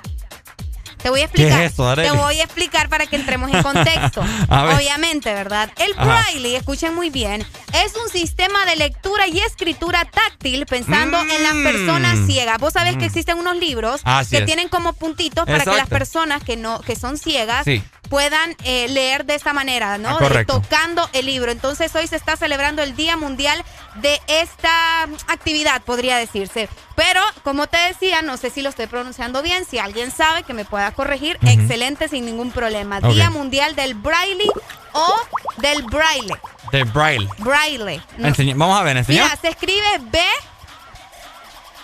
Te 1.03 1.11
voy 1.11 1.21
a 1.21 1.29
¿Qué 1.29 1.43
es 1.47 1.53
explicar. 1.53 1.63
esto, 1.63 1.95
te 1.95 2.11
voy 2.11 2.41
a 2.41 2.45
explicar 2.45 2.89
para 2.89 3.07
que 3.07 3.17
entremos 3.17 3.53
en 3.53 3.63
contexto. 3.63 4.23
Obviamente, 4.49 5.33
¿verdad? 5.33 5.71
El 5.77 5.93
Ajá. 5.97 6.05
Braille, 6.05 6.57
escuchen 6.57 6.95
muy 6.95 7.11
bien, 7.11 7.43
es 7.85 7.93
un 8.03 8.09
sistema 8.11 8.65
de 8.67 8.77
lectura 8.77 9.29
y 9.29 9.39
escritura 9.41 10.05
táctil 10.05 10.67
pensando 10.67 11.21
en 11.21 11.43
las 11.43 11.55
Mm. 11.55 11.63
personas 11.63 12.19
ciegas. 12.27 12.59
Vos 12.59 12.73
sabés 12.73 12.97
Mm. 12.97 12.99
que 12.99 13.05
existen 13.07 13.39
unos 13.39 13.57
libros 13.57 14.01
Así 14.05 14.31
que 14.31 14.39
es. 14.39 14.47
tienen 14.47 14.69
como 14.69 14.93
puntitos 14.95 15.45
para 15.47 15.65
que 15.65 15.71
las 15.77 15.89
personas 15.89 16.43
que 16.43 16.57
no 16.57 16.81
que 16.81 16.97
son 16.97 17.19
ciegas 17.19 17.65
Sí. 17.65 17.83
Puedan 18.09 18.57
eh, 18.65 18.87
leer 18.89 19.25
de 19.25 19.35
esta 19.35 19.53
manera, 19.53 19.99
¿no? 19.99 20.17
Ah, 20.21 20.29
De- 20.29 20.45
tocando 20.45 21.09
el 21.13 21.27
libro. 21.27 21.51
Entonces 21.53 21.95
hoy 21.95 22.07
se 22.07 22.17
está 22.17 22.37
celebrando 22.37 22.83
el 22.83 22.97
Día 22.97 23.17
Mundial 23.17 23.65
de 23.97 24.21
esta 24.27 25.03
actividad, 25.29 25.83
podría 25.83 26.17
decirse. 26.17 26.69
Pero, 26.95 27.21
como 27.45 27.67
te 27.67 27.77
decía, 27.77 28.23
no 28.23 28.37
sé 28.37 28.51
si 28.51 28.63
lo 28.63 28.71
estoy 28.71 28.87
pronunciando 28.87 29.43
bien, 29.43 29.65
si 29.65 29.79
alguien 29.79 30.11
sabe 30.11 30.43
que 30.45 30.55
me 30.55 30.65
pueda 30.65 30.91
corregir, 30.93 31.39
excelente, 31.47 32.09
sin 32.09 32.25
ningún 32.25 32.51
problema. 32.53 33.01
Día 33.01 33.31
Mundial 33.31 33.77
del 33.77 33.95
Braille 33.95 34.49
o 34.93 35.15
del 35.59 35.83
Braille. 35.83 36.35
De 36.73 36.85
Braille. 36.85 37.29
Braille. 37.39 38.01
No- 38.17 38.33
Vamos 38.57 38.81
a 38.81 38.83
ver, 38.83 38.97
enseña. 38.97 39.25
Mira, 39.25 39.37
se 39.37 39.49
escribe 39.49 39.87
B. 40.01 40.19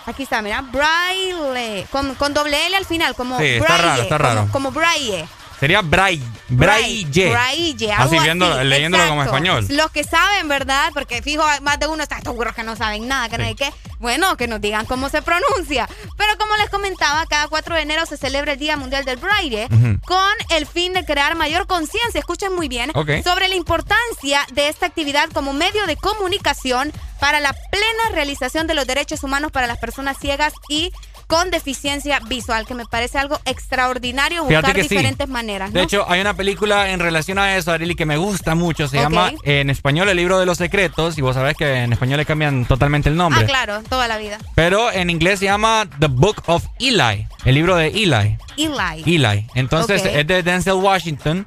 Aquí 0.05 0.23
está, 0.23 0.41
mira, 0.41 0.61
Braille. 0.61 1.85
Con, 1.91 2.15
con 2.15 2.33
doble 2.33 2.65
L 2.67 2.75
al 2.75 2.85
final, 2.85 3.15
como 3.15 3.39
Sí, 3.39 3.45
está 3.45 3.65
Braille. 3.65 3.83
raro, 3.87 4.01
está 4.01 4.17
como- 4.17 4.29
raro. 4.29 4.47
Como, 4.51 4.71
Braille. 4.71 5.25
Sería 5.63 5.81
Braille. 5.81 6.21
Braille. 6.49 7.29
Braille, 7.29 7.93
Así 7.93 8.19
viendo, 8.19 8.45
así, 8.45 8.65
leyéndolo 8.65 9.07
como 9.07 9.23
español. 9.23 9.65
Los 9.69 9.91
que 9.91 10.03
saben, 10.03 10.49
¿verdad? 10.49 10.91
Porque 10.93 11.21
fijo, 11.21 11.41
más 11.61 11.79
de 11.79 11.87
uno 11.87 12.03
está 12.03 12.19
seguro 12.19 12.53
que 12.53 12.63
no 12.63 12.75
saben 12.75 13.07
nada, 13.07 13.29
que 13.29 13.37
no 13.37 13.45
hay 13.45 13.55
qué. 13.55 13.71
Bueno, 13.97 14.35
que 14.35 14.49
nos 14.49 14.59
digan 14.59 14.85
cómo 14.85 15.07
se 15.07 15.21
pronuncia. 15.21 15.87
Pero 16.17 16.37
como 16.37 16.53
les 16.57 16.69
comentaba, 16.69 17.25
cada 17.27 17.47
4 17.47 17.75
de 17.75 17.81
enero 17.81 18.05
se 18.05 18.17
celebra 18.17 18.51
el 18.51 18.59
Día 18.59 18.75
Mundial 18.75 19.05
del 19.05 19.15
Braille 19.15 19.69
con 20.05 20.33
el 20.49 20.65
fin 20.65 20.91
de 20.91 21.05
crear 21.05 21.37
mayor 21.37 21.65
conciencia, 21.65 22.19
escuchen 22.19 22.53
muy 22.53 22.67
bien, 22.67 22.91
sobre 23.23 23.47
la 23.47 23.55
importancia 23.55 24.45
de 24.51 24.67
esta 24.67 24.85
actividad 24.85 25.29
como 25.29 25.53
medio 25.53 25.87
de 25.87 25.95
comunicación 25.95 26.91
para 27.21 27.39
la 27.39 27.53
plena 27.53 28.09
realización 28.11 28.67
de 28.67 28.73
los 28.73 28.85
derechos 28.85 29.23
humanos 29.23 29.53
para 29.53 29.65
las 29.65 29.77
personas 29.77 30.17
ciegas 30.19 30.51
y 30.67 30.91
con 31.27 31.51
deficiencia 31.51 32.19
visual, 32.27 32.65
que 32.65 32.73
me 32.73 32.85
parece 32.85 33.17
algo 33.17 33.39
extraordinario 33.45 34.45
Fíjate 34.45 34.67
buscar 34.67 34.75
sí. 34.83 34.89
diferentes 34.89 35.27
maneras. 35.27 35.73
De 35.73 35.81
hecho, 35.81 36.05
hay 36.09 36.21
una 36.21 36.33
película 36.35 36.91
en 36.91 36.99
relación 36.99 37.39
a 37.39 37.55
eso, 37.57 37.71
Arely, 37.71 37.95
que 37.95 38.05
me 38.05 38.17
gusta 38.17 38.55
mucho. 38.55 38.87
Se 38.87 38.97
llama 38.97 39.31
eh, 39.43 39.61
en 39.61 39.69
español 39.69 40.09
El 40.09 40.17
libro 40.17 40.39
de 40.39 40.45
los 40.45 40.57
secretos. 40.57 41.17
Y 41.17 41.21
vos 41.21 41.35
sabés 41.35 41.55
que 41.55 41.83
en 41.83 41.93
español 41.93 42.17
le 42.17 42.25
cambian 42.25 42.65
totalmente 42.65 43.09
el 43.09 43.15
nombre. 43.15 43.41
Ah, 43.43 43.45
claro, 43.45 43.81
toda 43.89 44.07
la 44.07 44.17
vida. 44.17 44.37
Pero 44.55 44.91
en 44.91 45.09
inglés 45.09 45.39
se 45.39 45.45
llama 45.45 45.87
The 45.99 46.07
Book 46.07 46.43
of 46.47 46.65
Eli. 46.79 47.27
El 47.45 47.55
libro 47.55 47.75
de 47.75 47.87
Eli. 47.87 48.37
Eli. 48.57 49.03
Eli. 49.15 49.47
Entonces 49.55 50.03
es 50.05 50.27
de 50.27 50.43
Denzel 50.43 50.73
Washington, 50.73 51.45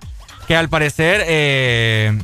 que 0.48 0.56
al 0.56 0.68
parecer, 0.68 1.22
eh, 1.26 2.18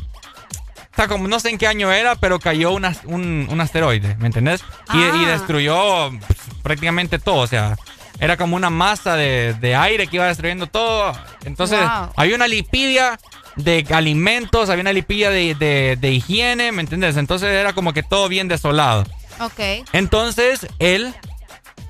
o 0.92 0.94
sea, 0.96 1.08
como 1.08 1.26
no 1.28 1.40
sé 1.40 1.50
en 1.50 1.58
qué 1.58 1.66
año 1.66 1.90
era, 1.92 2.16
pero 2.16 2.38
cayó 2.38 2.72
un, 2.72 2.84
un, 3.06 3.46
un 3.50 3.60
asteroide, 3.60 4.14
¿me 4.16 4.26
entendés? 4.26 4.60
Y, 4.92 4.98
Ah. 4.98 5.12
y 5.22 5.24
destruyó 5.24 6.10
pues, 6.26 6.38
prácticamente 6.62 7.18
todo, 7.18 7.36
o 7.40 7.46
sea, 7.46 7.76
era 8.20 8.36
como 8.36 8.56
una 8.56 8.70
masa 8.70 9.16
de, 9.16 9.54
de 9.60 9.74
aire 9.74 10.06
que 10.06 10.16
iba 10.16 10.26
destruyendo 10.26 10.66
todo. 10.66 11.12
Entonces, 11.44 11.78
Wow. 11.80 12.12
había 12.16 12.36
una 12.36 12.46
lipidia 12.48 13.18
de 13.56 13.84
alimentos, 13.92 14.70
había 14.70 14.82
una 14.82 14.92
lipidia 14.92 15.30
de, 15.30 15.54
de- 15.54 15.96
de 16.00 16.10
higiene, 16.12 16.72
¿me 16.72 16.82
entendés? 16.82 17.16
Entonces 17.16 17.48
era 17.50 17.72
como 17.72 17.92
que 17.92 18.02
todo 18.02 18.28
bien 18.28 18.48
desolado. 18.48 19.04
Ok. 19.40 19.60
Entonces, 19.92 20.66
él, 20.78 21.14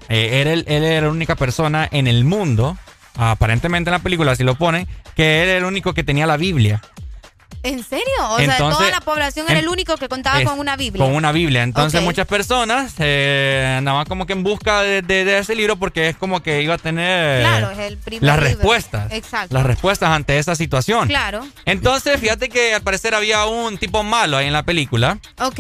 eh, 0.08 0.40
era 0.40 0.52
el- 0.52 0.64
él 0.68 0.84
era 0.84 1.06
la 1.06 1.12
única 1.12 1.36
persona 1.36 1.88
en 1.92 2.06
el 2.06 2.24
mundo, 2.24 2.76
aparentemente 3.16 3.90
en 3.90 3.92
la 3.92 3.98
película 3.98 4.32
así 4.32 4.42
lo 4.44 4.54
ponen, 4.56 4.86
que 5.14 5.42
él 5.42 5.48
era 5.50 5.58
el 5.58 5.64
único 5.64 5.92
que 5.92 6.02
tenía 6.02 6.26
la 6.26 6.36
Biblia. 6.38 6.80
¿En 7.64 7.84
serio? 7.84 8.04
O 8.30 8.38
sea, 8.38 8.58
toda 8.58 8.90
la 8.90 9.00
población 9.00 9.46
era 9.48 9.60
el 9.60 9.68
único 9.68 9.96
que 9.96 10.08
contaba 10.08 10.40
Es- 10.40 10.48
con 10.48 10.58
una 10.58 10.76
Biblia. 10.76 11.04
Con 11.04 11.14
una 11.14 11.30
Biblia. 11.32 11.62
Entonces 11.62 12.02
muchas 12.02 12.26
personas 12.26 12.94
eh, 12.98 13.76
andaban 13.78 14.04
como 14.06 14.26
que 14.26 14.32
en 14.32 14.42
busca 14.42 14.82
de, 14.82 15.02
de- 15.02 15.24
de 15.24 15.38
ese 15.38 15.54
libro 15.54 15.76
porque 15.76 16.08
es 16.08 16.16
como 16.16 16.42
que 16.42 16.62
iba 16.62 16.74
a 16.74 16.78
tener 16.78 17.42
Claro, 17.42 17.70
es 17.70 17.78
el 17.78 17.98
primer 17.98 18.24
las 18.24 18.36
libro. 18.38 18.50
respuestas. 18.56 19.12
Exacto. 19.12 19.54
Las 19.54 19.64
respuestas 19.64 20.10
ante 20.10 20.38
esa 20.38 20.54
situación. 20.56 21.06
Claro. 21.08 21.46
Entonces, 21.64 22.18
fíjate 22.20 22.48
que 22.48 22.74
al 22.74 22.82
parecer 22.82 23.14
había 23.14 23.44
un 23.46 23.78
tipo 23.78 24.02
malo 24.02 24.36
ahí 24.38 24.46
en 24.46 24.52
la 24.52 24.64
película 24.64 25.18
Ok. 25.40 25.56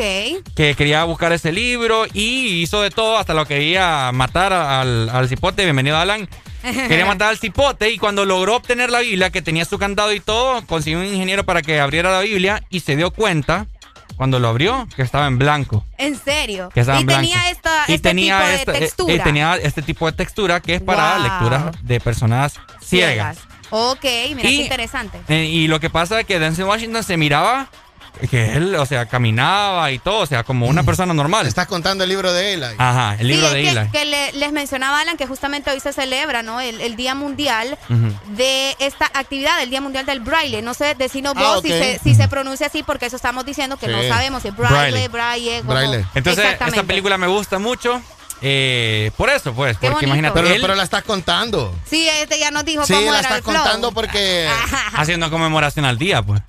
que 0.56 0.74
quería 0.76 1.04
buscar 1.04 1.32
ese 1.32 1.52
libro 1.52 2.06
y 2.12 2.62
hizo 2.62 2.82
de 2.82 2.90
todo 2.90 3.16
hasta 3.18 3.34
lo 3.34 3.46
quería 3.46 4.10
matar 4.12 4.52
al, 4.52 5.08
al 5.08 5.28
cipote. 5.28 5.62
Bienvenido, 5.64 5.96
Alan. 5.96 6.28
Quería 6.88 7.06
matar 7.06 7.28
al 7.30 7.38
cipote 7.38 7.90
y 7.90 7.98
cuando 7.98 8.24
logró 8.24 8.56
obtener 8.56 8.90
la 8.90 9.00
Biblia, 9.00 9.30
que 9.30 9.42
tenía 9.42 9.64
su 9.64 9.78
candado 9.78 10.12
y 10.12 10.20
todo, 10.20 10.64
consiguió 10.66 11.00
un 11.00 11.06
ingeniero 11.06 11.44
para 11.44 11.62
que 11.62 11.80
abriera 11.80 12.10
la 12.12 12.20
Biblia 12.20 12.62
y 12.70 12.80
se 12.80 12.96
dio 12.96 13.10
cuenta, 13.10 13.66
cuando 14.16 14.38
lo 14.38 14.48
abrió, 14.48 14.86
que 14.94 15.02
estaba 15.02 15.26
en 15.26 15.38
blanco. 15.38 15.84
En 15.98 16.16
serio. 16.18 16.68
Que 16.72 16.80
estaba 16.80 16.98
y 16.98 17.00
en 17.00 17.06
blanco. 17.06 17.22
tenía 17.22 17.50
esta, 17.50 17.84
y 17.88 17.94
este 17.94 18.08
tenía 18.10 18.36
tipo 18.38 18.48
de 18.48 18.54
esta- 18.56 18.72
eh, 18.76 18.78
textura. 18.80 19.14
eh, 19.14 19.20
tenía 19.20 19.56
este 19.56 19.82
tipo 19.82 20.06
de 20.06 20.12
textura 20.12 20.60
que 20.60 20.74
es 20.76 20.80
para 20.82 21.14
Wow. 21.14 21.22
lectura 21.22 21.72
de 21.82 22.00
personas 22.00 22.54
ciegas. 22.80 23.38
Ok, 23.70 24.04
mira 24.36 24.48
Y- 24.50 24.56
qué 24.58 24.62
interesante. 24.64 25.18
Eh, 25.28 25.44
y 25.46 25.66
lo 25.66 25.80
que 25.80 25.88
pasa 25.90 26.20
es 26.20 26.26
que 26.26 26.38
Denzel 26.38 26.66
Washington 26.66 27.02
se 27.02 27.16
miraba 27.16 27.68
que 28.30 28.52
él, 28.54 28.74
o 28.76 28.86
sea, 28.86 29.06
caminaba 29.06 29.90
y 29.90 29.98
todo, 29.98 30.20
o 30.20 30.26
sea, 30.26 30.44
como 30.44 30.66
una 30.66 30.82
persona 30.84 31.12
normal. 31.12 31.46
Estás 31.46 31.66
contando 31.66 32.04
el 32.04 32.10
libro 32.10 32.32
de 32.32 32.54
Eli. 32.54 32.66
Ajá, 32.78 33.16
el 33.18 33.26
libro 33.26 33.48
sí, 33.48 33.54
de 33.54 33.62
es 33.62 33.74
que, 33.74 33.80
Eli. 33.80 33.90
que 33.90 34.04
le- 34.04 34.32
les 34.32 34.52
mencionaba 34.52 35.00
Alan 35.00 35.16
que 35.16 35.26
justamente 35.26 35.70
hoy 35.70 35.80
se 35.80 35.92
celebra, 35.92 36.42
¿no? 36.42 36.60
El, 36.60 36.80
el 36.80 36.94
Día 36.96 37.14
Mundial 37.14 37.76
de 38.36 38.76
esta 38.78 39.06
actividad, 39.14 39.60
el 39.62 39.70
Día 39.70 39.80
Mundial 39.80 40.06
del 40.06 40.20
Braille. 40.20 40.62
No 40.62 40.74
sé, 40.74 40.94
decirnos 40.94 41.34
Ah, 41.36 41.40
vos 41.54 41.62
si, 41.62 41.68
se, 41.70 41.98
si 42.02 42.14
se 42.14 42.28
pronuncia 42.28 42.66
así, 42.68 42.82
porque 42.82 43.06
eso 43.06 43.16
estamos 43.16 43.44
diciendo 43.44 43.76
que 43.76 43.88
no 43.88 44.02
sabemos 44.04 44.42
si 44.42 44.48
es 44.48 44.56
Braille, 44.56 45.08
Braille. 45.08 45.62
Braille, 45.62 45.96
como- 46.02 46.10
Entonces, 46.14 46.46
esta 46.66 46.82
película 46.84 47.18
me 47.18 47.26
gusta 47.26 47.58
mucho. 47.58 48.00
eh, 48.44 49.12
por 49.16 49.30
eso, 49.30 49.52
pues, 49.54 49.78
Qué 49.78 49.86
porque 49.88 50.04
bonito. 50.06 50.06
imagínate 50.06 50.34
Pero, 50.42 50.54
él 50.54 50.60
pero 50.60 50.74
la 50.74 50.82
estás 50.82 51.04
contando. 51.04 51.72
Sí, 51.88 52.08
este 52.08 52.40
ya 52.40 52.50
nos 52.50 52.64
dijo 52.64 52.84
Sí, 52.84 52.92
cómo 52.92 53.12
la 53.12 53.18
era 53.18 53.20
estás 53.20 53.38
el 53.38 53.44
flow. 53.44 53.56
contando 53.56 53.92
porque. 53.92 54.48
haciendo 54.94 55.30
conmemoración 55.30 55.84
al 55.84 55.96
día, 55.96 56.22
pues. 56.22 56.42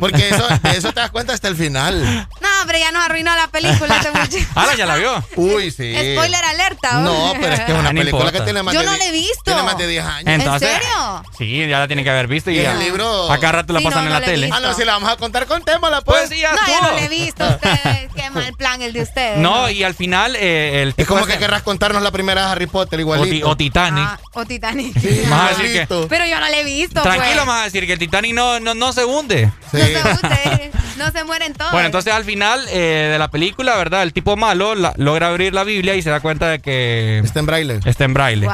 Porque 0.00 0.28
eso, 0.30 0.46
de 0.62 0.70
eso 0.76 0.92
te 0.92 1.00
das 1.00 1.10
cuenta 1.10 1.34
hasta 1.34 1.48
el 1.48 1.56
final. 1.56 2.26
No, 2.40 2.48
hombre, 2.62 2.80
ya 2.80 2.90
nos 2.90 3.04
arruinó 3.04 3.34
la 3.36 3.48
película 3.48 3.96
este 3.96 4.10
muchacho. 4.10 4.38
Ahora 4.54 4.74
ya 4.76 4.86
la 4.86 4.96
vio. 4.96 5.24
Uy, 5.36 5.70
sí. 5.70 5.92
Spoiler 6.14 6.42
alerta. 6.44 7.00
No, 7.00 7.32
pero 7.40 7.52
es 7.54 7.60
que 7.60 7.72
es 7.72 7.78
una 7.78 7.90
Ah, 7.90 7.92
no 7.92 8.00
película 8.00 8.22
importa. 8.22 8.38
que 8.38 8.44
tiene 8.44 8.62
más 8.62 8.74
Yo 8.74 8.80
de 8.80 8.86
no 8.86 8.96
la 8.96 9.04
he 9.06 9.12
visto. 9.12 9.42
Tiene 9.44 9.62
más 9.62 9.76
de 9.78 9.86
10 9.86 10.04
años. 10.04 10.24
Entonces, 10.26 10.68
¿En 10.70 10.80
serio? 10.80 11.22
Sí, 11.36 11.68
ya 11.68 11.78
la 11.80 11.86
tiene 11.86 12.02
que 12.04 12.10
haber 12.10 12.26
visto 12.28 12.50
y, 12.50 12.58
el 12.60 12.78
libro- 12.78 13.30
Acá 13.30 13.52
rato 13.52 13.72
la 13.72 13.80
Sí, 13.80 13.84
pasan 13.84 14.00
no, 14.04 14.06
en 14.08 14.12
no 14.14 14.14
la 14.14 14.20
la 14.20 14.26
tele. 14.26 14.50
Ah, 14.52 14.60
no, 14.60 14.74
si 14.74 14.84
la 14.84 14.92
vamos 14.94 15.10
a 15.10 15.16
contar, 15.16 15.46
contémosla, 15.46 16.00
pues. 16.00 16.18
Pues 16.20 16.30
sí, 16.30 16.40
ya 16.40 16.52
No, 16.52 16.56
ya 16.66 16.72
estuvo. 16.74 16.90
no 16.90 16.96
le 16.96 17.04
he 17.04 17.08
visto 17.08 17.44
a 17.44 17.48
ustedes. 17.50 18.10
Qué 18.14 18.30
mal 18.30 18.52
plan 18.54 18.80
el 18.82 18.92
de 18.94 19.02
ustedes. 19.02 19.38
No, 19.38 19.68
y 19.70 19.82
al 19.84 19.94
final 19.94 20.34
eh, 20.36 20.82
el 20.82 20.94
Es 20.96 21.06
como 21.06 21.26
que 21.26 21.38
querrás 21.38 21.62
contarnos 21.62 22.02
la 22.02 22.10
primera 22.10 22.46
de 22.46 22.52
Harry 22.52 22.66
Potter 22.66 23.00
igualito. 23.00 23.28
ti- 23.30 23.42
o 23.42 23.56
Titanic. 23.56 24.04
Ah, 24.06 24.18
o 24.32 24.44
Titanic. 24.46 24.94
Vas 25.28 25.40
a 25.42 25.48
decir 25.50 25.64
que- 25.66 25.70
Igualito. 25.82 26.08
Pero 26.08 26.24
yo 26.26 26.40
no 26.40 26.48
le 26.48 26.60
he 26.60 26.64
visto, 26.64 27.02
Tranquilo, 27.02 27.24
pues. 27.34 27.46
me 27.46 27.52
vas 27.52 27.60
a 27.60 27.64
decir 27.64 27.86
que 27.86 27.92
el 27.92 27.98
Titanic 27.98 28.34
no, 28.34 28.60
no, 28.60 28.74
no 28.74 28.92
se 28.92 29.04
hunde. 29.10 29.50
Sí. 29.70 29.78
No 29.78 29.84
se 29.84 30.10
hunde, 30.26 30.70
no 30.98 31.10
se 31.10 31.24
mueren 31.24 31.52
todos. 31.54 31.72
Bueno, 31.72 31.86
entonces 31.86 32.12
al 32.12 32.24
final 32.24 32.64
eh, 32.70 33.08
de 33.12 33.18
la 33.18 33.30
película, 33.30 33.76
¿verdad? 33.76 34.02
El 34.02 34.12
tipo 34.12 34.36
malo 34.36 34.74
la- 34.74 34.92
logra 34.96 35.28
abrir 35.28 35.54
la 35.54 35.64
Biblia 35.64 35.94
y 35.94 36.02
se 36.02 36.10
da 36.10 36.20
cuenta 36.20 36.48
de 36.48 36.60
que 36.60 37.18
Está 37.24 37.40
en 37.40 37.46
braille. 37.46 37.80
está 37.84 38.04
en 38.04 38.14
braille. 38.14 38.48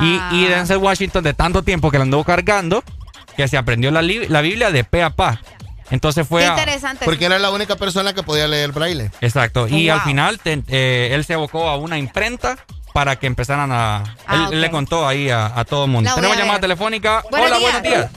Y, 0.00 0.20
y 0.36 0.44
Denzel 0.46 0.78
Washington, 0.78 1.24
de 1.24 1.34
tanto 1.34 1.62
tiempo 1.62 1.90
que 1.90 1.98
lo 1.98 2.02
anduvo 2.04 2.24
cargando, 2.24 2.82
que 3.36 3.48
se 3.48 3.56
aprendió 3.56 3.90
la, 3.90 4.02
la 4.02 4.40
Biblia 4.40 4.70
de 4.70 4.84
pe 4.84 5.02
a 5.02 5.10
pa. 5.10 5.40
Entonces 5.90 6.26
fue 6.26 6.40
Qué 6.42 6.46
a- 6.48 6.50
interesante. 6.50 7.04
Porque 7.04 7.26
era 7.26 7.38
la 7.38 7.50
única 7.50 7.76
persona 7.76 8.12
que 8.12 8.22
podía 8.24 8.48
leer 8.48 8.72
braille. 8.72 9.10
Exacto. 9.20 9.68
Y 9.68 9.86
Wow. 9.88 9.94
al 9.98 10.00
final 10.02 10.38
te- 10.40 10.62
eh, 10.68 11.10
él 11.12 11.24
se 11.24 11.34
abocó 11.34 11.68
a 11.68 11.76
una 11.76 11.96
imprenta 11.96 12.56
para 12.92 13.16
que 13.16 13.26
empezaran 13.26 13.70
a... 13.72 14.02
Ah, 14.26 14.48
él, 14.50 14.60
le 14.60 14.70
contó 14.70 15.06
ahí 15.06 15.28
a, 15.30 15.46
a 15.54 15.64
todo 15.64 15.84
el 15.84 15.90
mundo. 15.90 16.10
Tenemos 16.14 16.36
a 16.36 16.40
llamada 16.40 16.58
telefónica. 16.60 17.22
Buenos 17.30 17.48
Hola, 17.50 17.58
días. 17.58 17.72
buenos 17.72 17.82
días. 17.90 18.10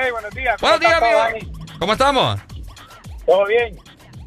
Hey, 0.00 0.10
buenos 0.12 0.30
días. 0.34 0.56
¿cómo 0.60 0.72
Buenos 0.72 0.80
días, 0.80 1.02
amigo. 1.02 1.18
Dani? 1.18 1.52
¿Cómo 1.78 1.92
estamos? 1.92 2.40
¿Todo 3.26 3.46
bien? 3.46 3.76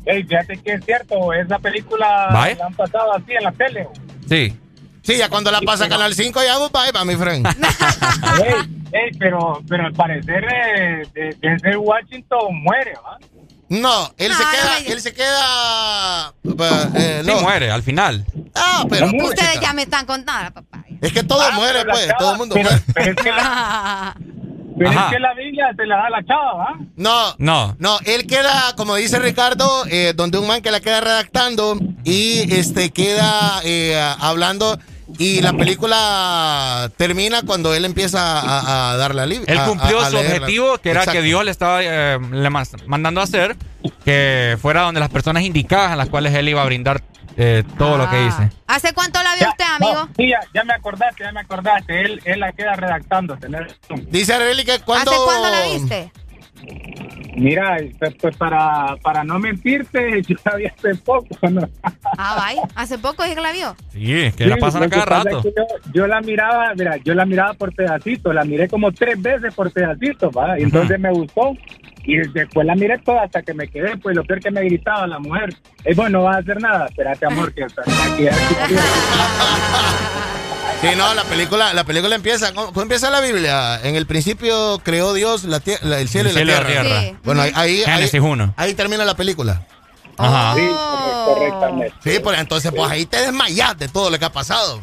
Hey, 0.05 0.23
fíjate 0.23 0.57
que 0.57 0.73
es 0.73 0.85
cierto, 0.85 1.33
esa 1.33 1.59
película 1.59 2.27
Bye. 2.31 2.55
la 2.55 2.65
han 2.67 2.73
pasado 2.73 3.13
así 3.13 3.33
en 3.33 3.43
la 3.43 3.51
tele. 3.51 3.87
Sí. 4.29 4.57
Sí, 5.03 5.17
ya 5.17 5.29
cuando 5.29 5.51
la 5.51 5.61
pasa 5.61 5.85
a 5.85 5.89
Canal 5.89 6.13
5 6.13 6.41
ya 6.43 6.57
goodbye, 6.57 6.91
pa, 6.93 7.05
mi 7.05 7.15
friend. 7.15 7.47
hey, 8.43 8.53
hey, 8.91 9.11
pero, 9.19 9.61
pero 9.67 9.85
al 9.85 9.93
parecer 9.93 10.45
eh, 10.49 11.77
Washington 11.77 12.61
muere, 12.61 12.93
¿va? 12.95 13.17
No, 13.69 14.13
él 14.17 14.33
se 14.33 14.43
queda, 14.43 14.77
él 14.93 15.01
se 15.01 15.13
queda. 15.13 16.33
eh, 16.95 17.21
Sí 17.23 17.29
no. 17.31 17.41
muere 17.41 17.69
al 17.71 17.83
final. 17.83 18.25
Ah, 18.55 18.85
pero 18.89 19.07
No. 19.11 19.25
Ustedes 19.25 19.59
ya 19.59 19.73
me 19.73 19.81
están 19.83 20.05
contando, 20.05 20.53
papá. 20.53 20.85
Es 21.01 21.11
que 21.11 21.23
todo 21.23 21.41
Ah, 21.41 21.51
muere, 21.51 21.83
la 21.83 21.91
pues, 21.93 22.07
chava- 22.07 22.17
todo 22.17 22.31
el 22.31 22.37
mundo 22.37 22.55
pero, 22.55 22.69
muere. 22.69 22.83
Pero 22.93 23.11
es 23.11 23.15
que 23.17 23.31
la, 23.31 24.15
pero 24.77 24.89
Ajá. 24.91 25.05
es 25.07 25.13
que 25.13 25.19
la 25.19 25.33
Biblia 25.33 25.65
se 25.75 25.85
la 25.85 25.97
da 25.97 26.09
la 26.09 26.23
chava, 26.25 26.53
¿va? 26.53 26.75
No, 26.95 27.35
No. 27.37 27.75
no, 27.79 27.97
él 28.05 28.27
queda, 28.27 28.73
como 28.75 28.95
dice 28.95 29.19
Ricardo, 29.19 29.85
eh, 29.89 30.13
donde 30.15 30.37
un 30.37 30.47
man 30.47 30.61
que 30.61 30.71
la 30.71 30.79
queda 30.79 31.01
redactando 31.01 31.77
y 32.03 32.53
este 32.53 32.91
queda 32.91 33.61
eh, 33.63 33.99
hablando 34.19 34.77
y 35.17 35.41
la 35.41 35.53
película 35.53 36.91
termina 36.97 37.41
cuando 37.41 37.73
él 37.73 37.85
empieza 37.85 38.39
a, 38.39 38.91
a 38.91 38.97
dar 38.97 39.15
la 39.15 39.25
Biblia. 39.25 39.45
Él 39.47 39.59
cumplió 39.65 39.99
a- 40.01 40.07
a 40.07 40.11
su 40.11 40.17
objetivo, 40.17 40.77
que 40.79 40.89
era 40.91 40.99
Exacto. 41.01 41.19
que 41.19 41.25
Dios 41.25 41.45
le 41.45 41.51
estaba 41.51 41.79
eh, 41.81 42.19
le 42.31 42.49
mandando 42.85 43.21
a 43.21 43.23
hacer, 43.23 43.55
que 44.03 44.57
fuera 44.61 44.81
donde 44.81 44.99
las 44.99 45.09
personas 45.09 45.43
indicadas 45.43 45.91
a 45.91 45.95
las 45.95 46.09
cuales 46.09 46.33
él 46.35 46.49
iba 46.49 46.61
a 46.61 46.65
brindar 46.65 47.01
eh, 47.37 47.63
todo 47.77 47.97
lo 47.97 48.09
que 48.09 48.15
Ah. 48.15 48.27
hice. 48.27 48.49
¿Hace 48.67 48.93
cuánto 48.93 49.21
la 49.23 49.35
vio 49.35 49.47
usted, 49.49 49.65
amigo? 49.75 50.05
No, 50.07 50.09
sí, 50.17 50.29
ya, 50.29 50.39
ya 50.53 50.63
me 50.63 50.73
acordaste, 50.73 51.23
ya 51.23 51.31
me 51.31 51.39
acordaste. 51.41 52.01
Él, 52.01 52.21
él 52.25 52.39
la 52.39 52.51
queda 52.51 52.73
redactando. 52.73 53.37
tenés 53.37 53.61
razón. 53.61 54.05
Dice 54.09 54.33
Arely 54.33 54.65
que 54.65 54.79
cuando... 54.79 55.11
¿Hace 55.11 55.19
cuándo 55.23 55.49
la 55.49 55.61
viste? 55.73 56.11
Mira, 57.35 57.77
pues, 57.99 58.15
pues, 58.19 58.35
para, 58.35 58.95
para 59.03 59.23
no 59.23 59.37
mentirte, 59.37 60.21
yo 60.27 60.35
la 60.43 60.55
vi 60.55 60.65
hace 60.65 60.95
poco. 60.95 61.27
¿no? 61.49 61.61
Ah, 62.19 62.35
vaya. 62.39 62.61
¿Hace 62.75 62.97
poco 62.97 63.21
dije 63.23 63.35
que 63.35 63.41
la 63.41 63.51
vio? 63.51 63.75
Sí, 63.91 64.31
que 64.35 64.45
la 64.47 64.55
Sí, 64.55 64.61
pasan 64.61 64.81
a 64.81 64.85
lo 64.85 64.89
que 64.89 64.95
cada 64.97 65.23
rato. 65.23 65.37
es 65.39 65.43
que 65.45 65.53
Yo, 65.55 65.65
yo 65.93 66.07
la 66.07 66.19
miraba, 66.21 66.73
mira, 66.75 66.97
yo 66.97 67.13
la 67.13 67.25
miraba 67.25 67.53
por 67.53 67.75
pedacitos, 67.75 68.33
la 68.33 68.43
miré 68.43 68.67
como 68.67 68.91
tres 68.91 69.21
veces 69.21 69.53
por 69.53 69.71
pedacitos, 69.71 70.31
¿va? 70.35 70.59
Y 70.59 70.63
entonces 70.63 70.99
me 70.99 71.11
gustó. 71.11 71.51
Y 72.09 72.15
después 72.29 72.65
la 72.65 72.73
miré 72.75 72.97
toda 72.99 73.23
hasta 73.23 73.41
que 73.43 73.53
me 73.53 73.67
quedé, 73.67 73.97
pues 73.97 74.15
lo 74.15 74.23
peor 74.23 74.39
que 74.39 74.49
me 74.49 74.61
gritaba 74.61 75.05
la 75.07 75.19
mujer, 75.19 75.53
es 75.83 75.95
bueno, 75.95 76.19
no 76.19 76.23
vas 76.25 76.37
a 76.37 76.39
hacer 76.39 76.61
nada, 76.61 76.85
espérate 76.87 77.25
amor, 77.25 77.53
que 77.53 77.65
hasta 77.65 77.81
aquí 77.81 78.23
ya- 78.23 78.31
Sí, 80.81 80.87
no, 80.95 81.13
la 81.15 81.23
película, 81.23 81.73
la 81.73 81.83
película 81.83 82.15
empieza, 82.15 82.53
¿cómo, 82.53 82.81
empieza 82.81 83.09
la 83.09 83.19
Biblia? 83.19 83.81
En 83.83 83.95
el 83.95 84.05
principio 84.05 84.79
creó 84.83 85.13
Dios 85.13 85.43
la 85.45 85.59
tie- 85.59 85.81
la- 85.81 85.99
el 85.99 86.07
cielo 86.07 86.29
El 86.29 86.37
y 86.37 86.45
la 86.45 86.57
cielo 86.57 86.61
y 86.61 86.63
la 86.63 86.67
tierra. 86.83 86.99
tierra. 87.01 87.13
Sí. 87.13 87.17
Bueno, 87.23 87.41
ahí, 87.41 87.51
ahí, 87.55 87.77
ahí, 87.79 87.83
Génesis 87.85 88.21
1. 88.21 88.53
ahí 88.55 88.73
termina 88.75 89.03
la 89.03 89.15
película. 89.15 89.63
Ajá. 90.19 90.55
correctamente. 91.25 91.93
Sí, 92.03 92.19
pues 92.23 92.39
entonces 92.39 92.71
pues 92.75 92.89
ahí 92.89 93.05
te 93.05 93.17
desmayas 93.21 93.77
de 93.77 93.87
todo 93.87 94.09
lo 94.09 94.17
que 94.17 94.25
ha 94.25 94.31
pasado. 94.31 94.81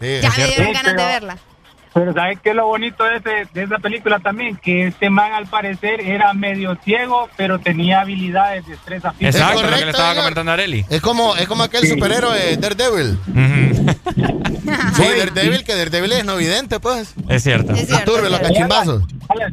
Sí. 0.00 0.20
Ya 0.22 0.30
me 0.30 0.46
dieron 0.46 0.72
ganas 0.72 0.96
de 0.96 1.04
verla. 1.04 1.38
Pero 1.98 2.12
¿sabes 2.12 2.38
qué 2.42 2.50
es 2.50 2.54
lo 2.56 2.66
bonito 2.66 3.02
de, 3.04 3.16
ese- 3.16 3.48
de 3.52 3.62
esa 3.64 3.78
película 3.78 4.18
también? 4.20 4.56
Que 4.56 4.86
este 4.88 5.10
man 5.10 5.32
al 5.32 5.46
parecer 5.46 6.00
era 6.00 6.32
medio 6.32 6.76
ciego, 6.84 7.28
pero 7.36 7.58
tenía 7.58 8.00
habilidades 8.02 8.64
de 8.66 8.72
destreza 8.72 9.10
física. 9.12 9.28
Exacto, 9.30 9.54
lo 9.54 9.58
que 9.60 9.64
le 9.64 9.70
correcto, 9.70 9.90
estaba 9.90 10.08
señor. 10.10 10.22
comentando 10.24 10.50
a 10.50 10.54
Areli. 10.54 10.84
Es 10.88 11.00
como, 11.00 11.34
es 11.36 11.48
como 11.48 11.62
aquel 11.64 11.86
superhéroe 11.88 12.56
Daredevil. 12.56 13.18
Sí, 14.96 15.02
Daredevil, 15.02 15.64
que 15.64 15.74
Daredevil 15.74 16.12
es 16.12 16.24
no 16.24 16.36
vidente, 16.36 16.78
pues. 16.80 17.14
Es 17.28 17.42
cierto. 17.42 17.72
Absorbe 17.72 18.28
los 18.28 18.40
cachimbazos. 18.40 19.02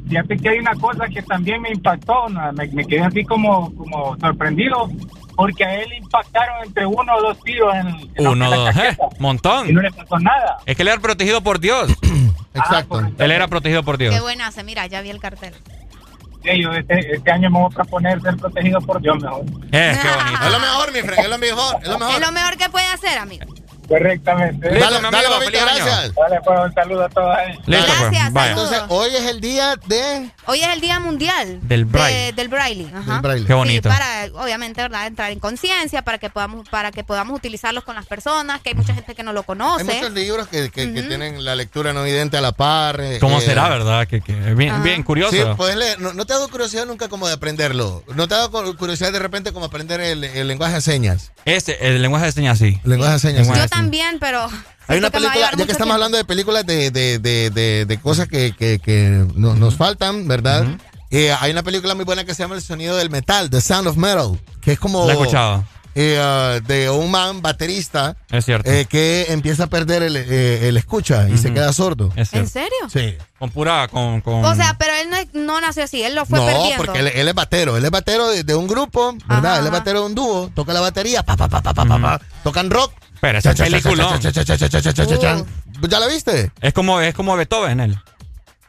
Fíjate 0.09 0.37
que 0.37 0.49
hay 0.49 0.59
una 0.59 0.73
cosa 0.75 1.07
que 1.07 1.21
también 1.21 1.61
me 1.61 1.69
impactó, 1.71 2.27
¿no? 2.29 2.51
me, 2.53 2.67
me 2.67 2.85
quedé 2.85 3.01
así 3.01 3.23
como, 3.23 3.73
como 3.75 4.17
sorprendido, 4.19 4.89
porque 5.35 5.65
a 5.65 5.75
él 5.75 5.91
impactaron 5.93 6.65
entre 6.65 6.85
uno 6.85 7.15
o 7.15 7.21
dos 7.21 7.39
tiros 7.43 7.73
en, 7.75 7.87
en 7.87 8.23
la- 8.23 8.29
Uno, 8.29 8.45
en 8.45 8.51
la 8.51 8.57
dos, 8.57 8.75
eh, 8.77 8.97
montón. 9.19 9.69
y 9.69 9.73
no 9.73 9.81
le 9.81 9.91
pasó 9.91 10.17
nada. 10.19 10.57
Es 10.65 10.75
que 10.75 10.81
él 10.83 10.87
era 10.89 10.99
protegido 11.01 11.41
por 11.41 11.59
Dios. 11.59 11.91
Exacto. 12.53 13.01
Él 13.17 13.31
era 13.31 13.47
protegido 13.47 13.83
por 13.83 13.97
Dios. 13.97 14.13
Qué 14.15 14.21
buena 14.21 14.47
hace, 14.47 14.63
mira, 14.63 14.85
ya 14.87 15.01
vi 15.01 15.09
el 15.09 15.19
cartel. 15.19 15.53
Sí, 16.43 16.61
yo 16.61 16.71
este, 16.73 17.15
este 17.15 17.31
año 17.31 17.49
me 17.49 17.59
voy 17.59 17.71
a 17.71 17.75
proponer 17.75 18.21
ser 18.21 18.37
protegido 18.37 18.79
por 18.79 19.01
Dios 19.01 19.17
mejor. 19.21 19.41
Eh, 19.71 19.97
qué 20.01 20.07
bonito. 20.15 20.45
Es 20.45 20.51
lo 20.51 20.59
mejor, 20.59 20.93
mi 20.93 20.99
friend, 21.01 21.19
es 21.23 21.29
lo 21.29 21.37
mejor, 21.39 21.75
es 21.81 21.87
lo 21.89 21.99
mejor. 21.99 22.13
Es 22.15 22.19
lo 22.27 22.31
mejor 22.31 22.57
que 22.57 22.69
puede 22.69 22.87
hacer, 22.87 23.17
amigo. 23.17 23.45
Correctamente. 23.87 24.67
Dale, 24.67 24.79
Listo, 24.79 25.01
dale, 25.01 25.17
amigo, 25.17 25.39
mamita, 25.39 25.61
gracias. 25.61 26.13
Dale, 26.15 26.41
pues 26.43 26.59
un 26.65 26.73
saludo 26.73 27.05
a 27.05 27.09
todos. 27.09 27.35
ahí. 27.37 27.51
Listo, 27.65 27.85
pues. 27.85 27.99
Gracias, 27.99 28.33
Vaya. 28.33 28.47
saludos. 28.55 28.71
Entonces, 28.73 28.83
hoy 28.89 29.15
es 29.15 29.31
el 29.31 29.41
día 29.41 29.75
de... 29.85 30.29
Hoy 30.47 30.59
es 30.61 30.67
el 30.69 30.81
Día 30.81 30.99
Mundial 30.99 31.59
Del 31.61 31.85
de- 31.85 31.91
braille. 31.91 32.31
del 32.33 32.47
braille. 32.47 32.87
Ajá. 32.95 33.13
Del 33.13 33.21
braille. 33.21 33.45
Qué 33.47 33.53
bonito. 33.53 33.89
Sí, 33.89 33.95
para, 33.97 34.43
obviamente, 34.43 34.81
¿verdad? 34.81 35.07
Entrar 35.07 35.31
en 35.31 35.39
conciencia, 35.39 36.01
para 36.03 36.17
que 36.17 36.29
podamos 36.29 36.67
para 36.69 36.91
que 36.91 37.03
podamos 37.03 37.35
utilizarlos 37.37 37.83
con 37.83 37.95
las 37.95 38.05
personas, 38.05 38.61
que 38.61 38.69
hay 38.69 38.75
mucha 38.75 38.93
gente 38.93 39.15
que 39.15 39.23
no 39.23 39.33
lo 39.33 39.41
Hay 39.41 39.45
conoce. 39.45 39.83
muchos 39.83 40.11
libros 40.11 40.47
que, 40.47 40.69
que- 40.71 40.93
que 40.93 41.03
tienen 41.03 41.43
la 41.43 41.55
lectura 41.55 41.93
no 41.93 42.03
vidente 42.03 42.37
a 42.37 42.41
la 42.41 42.51
par. 42.51 42.99
eh, 43.01 43.17
¿Cómo 43.19 43.39
eh, 43.39 43.41
será, 43.41 43.69
verdad? 43.69 44.07
Que, 44.07 44.21
que 44.21 44.33
bien, 44.53 44.71
Ajá. 44.75 44.83
bien 44.83 45.03
curioso. 45.03 45.31
Sí, 45.35 45.41
puedes 45.57 45.75
leer. 45.75 45.99
No, 45.99 46.13
no 46.13 46.25
te 46.25 46.33
ha 46.33 46.37
dado 46.37 46.49
curiosidad 46.49 46.85
nunca 46.85 47.07
como 47.09 47.27
de 47.27 47.33
aprenderlo. 47.33 48.03
No 48.15 48.27
te 48.27 48.35
ha 48.35 48.37
dado 48.37 48.51
cu- 48.51 48.75
curiosidad 48.77 49.11
de 49.11 49.19
repente 49.19 49.51
como 49.53 49.65
aprender 49.65 49.99
el, 50.01 50.23
el 50.23 50.47
lenguaje 50.47 50.75
de 50.75 50.81
señas. 50.81 51.31
Este, 51.45 51.87
el 51.87 52.01
lenguaje 52.01 52.25
de 52.25 52.31
señas, 52.31 52.57
sí. 52.59 52.79
El 52.83 52.89
lenguaje 52.91 53.13
de 53.13 53.19
señas. 53.19 53.47
Sí. 53.47 53.53
También, 53.75 54.17
pero. 54.19 54.47
Hay 54.87 54.99
una 54.99 55.09
película, 55.09 55.39
ya 55.39 55.49
que 55.49 55.61
estamos 55.63 55.77
tiempo. 55.77 55.93
hablando 55.93 56.17
de 56.17 56.25
películas 56.25 56.65
de, 56.65 56.91
de, 56.91 57.17
de, 57.19 57.49
de, 57.49 57.85
de 57.85 57.99
cosas 57.99 58.27
que, 58.27 58.53
que, 58.55 58.77
que 58.79 59.25
no- 59.35 59.55
nos 59.55 59.75
faltan, 59.75 60.27
¿verdad? 60.27 60.65
Eh, 61.09 61.31
hay 61.39 61.51
una 61.51 61.63
película 61.63 61.95
muy 61.95 62.05
buena 62.05 62.23
que 62.23 62.35
se 62.35 62.43
llama 62.43 62.55
El 62.55 62.61
sonido 62.61 62.95
del 62.95 63.09
metal, 63.09 63.49
The 63.49 63.61
Sound 63.61 63.87
of 63.87 63.97
Metal, 63.97 64.39
que 64.61 64.73
es 64.73 64.79
como 64.79 65.05
La 65.07 65.13
he 65.13 65.15
escuchado. 65.15 65.63
eh, 65.95 66.19
ah, 66.21 66.59
de 66.67 66.89
un 66.91 67.09
man 67.09 67.41
baterista 67.41 68.15
Es 68.29 68.45
cierto. 68.45 68.69
eh, 68.69 68.85
que 68.85 69.25
empieza 69.29 69.63
a 69.63 69.67
perder 69.67 70.03
el, 70.03 70.17
eh, 70.17 70.67
el 70.67 70.77
escucha 70.77 71.29
y 71.29 71.37
se 71.39 71.51
queda 71.53 71.71
sordo. 71.73 72.11
Es 72.15 72.31
¿En 72.33 72.47
serio? 72.47 72.69
Sí. 72.91 73.15
Con 73.39 73.49
pura, 73.49 73.87
con, 73.87 74.21
con... 74.21 74.43
O 74.45 74.55
sea, 74.55 74.75
pero 74.77 74.93
él 74.93 75.09
no, 75.09 75.41
no 75.45 75.61
nació 75.61 75.83
así, 75.85 76.03
él 76.03 76.13
lo 76.13 76.25
fue 76.27 76.37
no, 76.39 76.45
perdiendo. 76.45 76.77
porque 76.83 76.99
él, 76.99 77.07
él 77.07 77.27
es 77.27 77.33
batero, 77.33 77.75
él 77.77 77.85
es 77.85 77.91
batero 77.91 78.27
de, 78.29 78.43
de 78.43 78.53
un 78.55 78.67
grupo, 78.67 79.13
¿verdad? 79.27 79.53
Ajá, 79.53 79.59
él 79.61 79.65
es 79.65 79.71
batero 79.71 80.01
de 80.01 80.05
un 80.05 80.15
dúo, 80.15 80.51
toca 80.53 80.73
la 80.73 80.81
batería, 80.81 81.23
pa, 81.23 81.35
pa, 81.37 81.47
pa, 81.47 81.61
pa, 81.61 81.73
pa, 81.73 81.85
pa, 81.85 81.99
pa. 81.99 82.21
tocan 82.43 82.69
rock. 82.69 82.91
Pero 83.33 83.55
película. 83.55 84.19
¿Ya 85.89 85.99
la 85.99 86.07
viste? 86.07 86.51
Es 86.61 86.73
como, 86.73 87.01
es 87.01 87.13
como 87.13 87.35
Beethoven. 87.35 87.99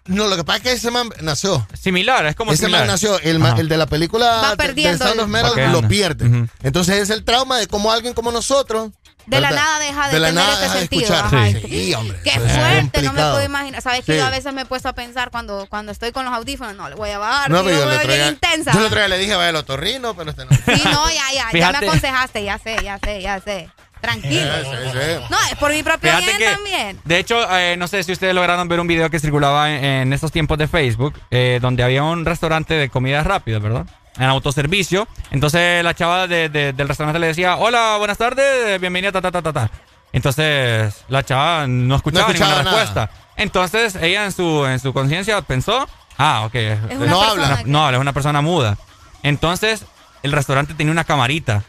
No, 0.06 0.28
lo 0.28 0.36
que 0.36 0.44
pasa 0.44 0.58
es 0.58 0.62
que 0.62 0.72
ese 0.72 0.90
man 0.90 1.08
nació. 1.20 1.66
Similar, 1.78 2.26
es 2.26 2.36
como 2.36 2.52
Ese 2.52 2.60
similar. 2.60 2.82
man 2.82 2.88
nació, 2.88 3.18
el, 3.20 3.44
el, 3.44 3.68
de 3.68 3.76
la 3.76 3.86
película 3.86 4.40
Va 4.42 4.56
perdiendo, 4.56 5.04
de 5.04 5.14
los 5.16 5.28
Meros 5.28 5.56
lo 5.72 5.86
pierde. 5.88 6.48
Entonces 6.62 7.02
es 7.02 7.10
el 7.10 7.24
trauma 7.24 7.58
de 7.58 7.66
cómo 7.66 7.90
alguien 7.90 8.14
como 8.14 8.30
nosotros 8.30 8.92
de 9.26 9.40
la 9.40 9.50
nada 9.50 9.78
deja 9.80 10.08
de, 10.08 10.14
de 10.14 10.26
tener 10.26 10.34
nada 10.34 10.52
este 10.52 10.64
deja 10.64 10.78
sentido. 10.78 11.08
De 11.08 11.16
Ajá. 11.16 11.46
Sí. 11.68 11.94
Hombre, 11.94 12.20
Qué 12.22 12.30
fuerte, 12.30 13.02
no 13.02 13.12
me 13.12 13.20
puedo 13.20 13.44
imaginar. 13.44 13.82
Sabes 13.82 14.04
que 14.04 14.16
yo 14.16 14.24
a 14.24 14.30
veces 14.30 14.52
me 14.52 14.62
he 14.62 14.66
puesto 14.66 14.88
a 14.88 14.92
pensar 14.92 15.30
cuando, 15.30 15.66
cuando 15.68 15.92
estoy 15.92 16.12
con 16.12 16.24
los 16.24 16.32
audífonos, 16.32 16.76
no, 16.76 16.88
le 16.88 16.94
voy 16.94 17.10
a 17.10 17.18
bajar. 17.18 17.50
No, 17.50 17.64
pero 17.64 17.78
yo, 17.78 17.90
le 17.90 17.98
traía, 17.98 18.28
intensa. 18.28 18.72
yo 18.72 18.80
le 18.80 18.88
traía, 18.88 19.08
le 19.08 19.18
dije, 19.18 19.34
vaya 19.34 19.50
el 19.50 19.56
otorrino, 19.56 20.14
pero 20.14 20.30
este 20.30 20.44
no. 20.44 20.50
Sí, 20.52 20.82
no, 20.84 21.08
ya, 21.10 21.24
ya, 21.32 21.58
ya 21.58 21.72
me 21.72 21.86
aconsejaste, 21.86 22.44
ya 22.44 22.58
sé, 22.58 22.76
ya 22.84 22.98
sé, 23.02 23.20
ya 23.20 23.40
sé. 23.40 23.68
Tranquilo. 24.06 24.52
Sí, 24.62 24.68
sí, 24.70 24.90
sí. 24.92 25.24
No, 25.30 25.36
es 25.50 25.56
por 25.58 25.72
mi 25.72 25.82
propio 25.82 26.10
Fíjate 26.10 26.24
bien 26.26 26.38
que, 26.38 26.44
también. 26.54 27.00
de 27.04 27.18
hecho, 27.18 27.56
eh, 27.56 27.76
no 27.76 27.88
sé 27.88 28.02
si 28.02 28.12
ustedes 28.12 28.34
lograron 28.34 28.66
ver 28.68 28.80
un 28.80 28.86
video 28.86 29.10
que 29.10 29.18
circulaba 29.20 29.70
en, 29.70 29.84
en 29.84 30.12
estos 30.12 30.32
tiempos 30.32 30.58
de 30.58 30.68
Facebook, 30.68 31.14
eh, 31.30 31.58
donde 31.60 31.82
había 31.82 32.02
un 32.02 32.24
restaurante 32.24 32.74
de 32.74 32.88
comida 32.88 33.22
rápida, 33.22 33.58
¿verdad? 33.58 33.86
En 34.18 34.24
autoservicio. 34.24 35.06
Entonces 35.30 35.84
la 35.84 35.92
chava 35.94 36.26
de- 36.26 36.48
de- 36.48 36.72
del 36.72 36.88
restaurante 36.88 37.18
le 37.18 37.26
decía, 37.26 37.56
hola, 37.56 37.96
buenas 37.98 38.16
tardes, 38.18 38.80
bienvenida, 38.80 39.12
ta, 39.12 39.20
ta, 39.20 39.30
ta, 39.30 39.42
ta, 39.42 39.52
ta. 39.52 39.70
Entonces 40.12 41.04
la 41.08 41.22
chava 41.24 41.66
no 41.66 41.96
escuchaba, 41.96 42.26
No 42.28 42.32
escuchaba 42.32 42.50
ninguna 42.62 42.70
nada. 42.70 42.84
respuesta. 42.84 43.10
Entonces 43.36 43.96
ella 43.96 44.24
en 44.24 44.32
su, 44.32 44.64
en 44.66 44.78
su 44.80 44.92
conciencia 44.94 45.42
pensó, 45.42 45.86
ah, 46.16 46.44
ok. 46.46 46.54
Es 46.54 46.78
una 46.96 47.06
No 47.06 47.22
habla. 47.22 47.58
que- 47.58 47.64
No 47.70 47.84
habla, 47.84 47.98
es 47.98 48.00
una 48.00 48.12
persona 48.14 48.40
muda. 48.40 48.78
Entonces, 49.22 49.84
el 50.22 50.32
restaurante 50.32 50.72
tenía 50.74 50.92
una 50.92 51.04
camarita 51.04 51.62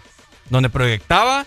donde 0.50 0.70
proyectaba, 0.70 1.46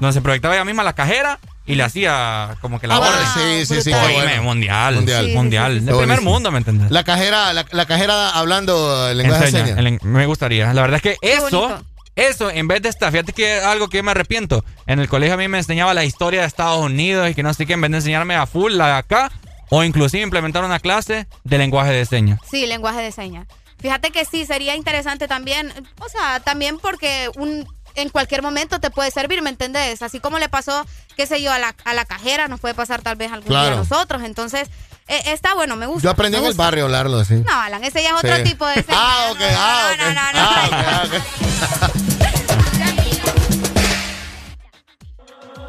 donde 0.00 0.12
se 0.12 0.20
proyectaba 0.20 0.54
ella 0.54 0.64
misma 0.64 0.82
la 0.82 0.92
cajera 0.94 1.38
y 1.66 1.74
le 1.76 1.82
hacía 1.82 2.56
como 2.60 2.78
que 2.80 2.86
la 2.86 2.96
Ah, 2.96 3.00
orden. 3.00 3.64
sí, 3.66 3.74
sí, 3.74 3.82
sí. 3.82 3.92
Oíme, 3.92 4.12
bueno. 4.22 4.42
mundial, 4.42 4.94
Mundial. 4.96 5.28
mundial, 5.28 5.72
Sí, 5.72 5.78
sí, 5.78 5.80
sí, 5.80 5.86
sí. 5.86 5.92
de 5.92 5.98
primer 5.98 6.20
mundo, 6.20 6.50
¿me 6.50 6.58
entiendes? 6.58 6.90
La 6.90 7.04
cajera, 7.04 7.52
la, 7.52 7.64
la 7.70 7.86
cajera 7.86 8.30
hablando 8.30 9.08
el 9.08 9.18
lenguaje 9.18 9.46
Enseña, 9.46 9.62
de 9.64 9.74
señas. 9.82 10.00
el- 10.02 10.08
me 10.08 10.26
gustaría. 10.26 10.72
La 10.74 10.82
verdad 10.82 10.96
es 10.96 11.02
que 11.02 11.16
Qué 11.22 11.32
eso, 11.34 11.60
bonito. 11.60 11.84
eso, 12.16 12.50
en 12.50 12.68
vez 12.68 12.82
de 12.82 12.90
estar, 12.90 13.10
fíjate 13.10 13.32
que 13.32 13.60
algo 13.60 13.88
que 13.88 14.02
me 14.02 14.10
arrepiento. 14.10 14.62
En 14.86 15.00
el 15.00 15.08
colegio 15.08 15.34
a 15.34 15.38
mí 15.38 15.48
me 15.48 15.58
enseñaba 15.58 15.94
la 15.94 16.04
historia 16.04 16.42
de 16.42 16.46
Estados 16.46 16.84
Unidos 16.84 17.30
y 17.30 17.34
que 17.34 17.42
no 17.42 17.54
sé 17.54 17.64
qué, 17.64 17.72
en 17.72 17.80
vez 17.80 17.90
de 17.92 17.96
enseñarme 17.98 18.34
a 18.36 18.44
full 18.46 18.72
la 18.74 18.86
de 18.88 18.92
acá, 18.94 19.32
o 19.70 19.82
inclusive 19.82 20.22
implementar 20.22 20.62
una 20.64 20.78
clase 20.80 21.26
de 21.44 21.58
lenguaje 21.58 21.90
de 21.92 22.04
señas. 22.04 22.38
Sí, 22.50 22.66
lenguaje 22.66 23.00
de 23.00 23.10
señas. 23.10 23.46
Fíjate 23.80 24.10
que 24.10 24.24
sí, 24.26 24.44
sería 24.46 24.76
interesante 24.76 25.26
también, 25.28 25.72
o 25.98 26.08
sea, 26.10 26.40
también 26.40 26.78
porque 26.78 27.30
un 27.36 27.66
en 27.94 28.08
cualquier 28.08 28.42
momento 28.42 28.80
te 28.80 28.90
puede 28.90 29.10
servir, 29.10 29.40
¿me 29.42 29.50
entendés? 29.50 30.02
Así 30.02 30.20
como 30.20 30.38
le 30.38 30.48
pasó, 30.48 30.84
qué 31.16 31.26
sé 31.26 31.40
yo, 31.42 31.52
a 31.52 31.58
la, 31.58 31.74
a 31.84 31.94
la 31.94 32.04
cajera, 32.04 32.48
nos 32.48 32.60
puede 32.60 32.74
pasar 32.74 33.02
tal 33.02 33.16
vez 33.16 33.32
algún 33.32 33.48
día 33.50 33.60
Claro. 33.60 33.74
a 33.76 33.78
nosotros. 33.78 34.22
Entonces, 34.24 34.68
eh, 35.08 35.20
está 35.26 35.54
bueno, 35.54 35.76
me 35.76 35.86
gusta. 35.86 36.02
Yo 36.02 36.10
aprendí 36.10 36.38
en 36.38 36.44
el 36.46 36.54
barrio 36.54 36.84
a 36.84 36.86
hablarlo 36.86 37.18
así. 37.18 37.34
No, 37.34 37.52
Alan, 37.60 37.84
ese 37.84 38.02
ya 38.02 38.10
es 38.10 38.14
otro 38.16 38.36
Sí. 38.36 38.42
tipo 38.44 38.66
de. 38.66 38.74
Ah, 38.88 39.28
ok, 39.30 39.38
ah, 39.56 39.90
ok. 39.92 39.98
No, 39.98 40.04
no, 40.06 40.14
no, 40.14 40.32
no. 40.32 40.40
Ah, 40.40 40.62
ok, 40.66 40.72
ah, 40.86 41.02
ok. 41.06 42.24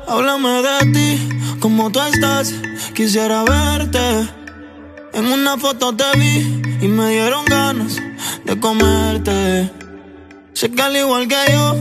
Háblame 0.07 0.61
de 0.61 0.91
ti, 0.93 1.29
como 1.59 1.91
tú 1.91 1.99
estás, 2.01 2.53
quisiera 2.93 3.43
verte. 3.43 4.29
En 5.13 5.25
una 5.27 5.57
foto 5.57 5.95
te 5.95 6.03
vi 6.17 6.61
y 6.81 6.87
me 6.87 7.09
dieron 7.09 7.45
ganas 7.45 7.95
de 8.43 8.59
comerte. 8.59 9.71
Sé 10.55 10.71
que 10.71 10.81
al 10.81 10.95
igual 10.95 11.27
que 11.27 11.35
yo, 11.51 11.75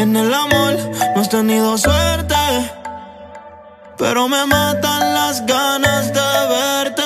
en 0.00 0.16
el 0.16 0.34
amor 0.34 0.76
no 1.14 1.20
has 1.20 1.28
tenido 1.28 1.78
suerte. 1.78 2.34
Pero 3.96 4.26
me 4.26 4.44
matan 4.46 5.14
las 5.14 5.46
ganas 5.46 6.12
de 6.12 6.30
verte. 6.48 7.05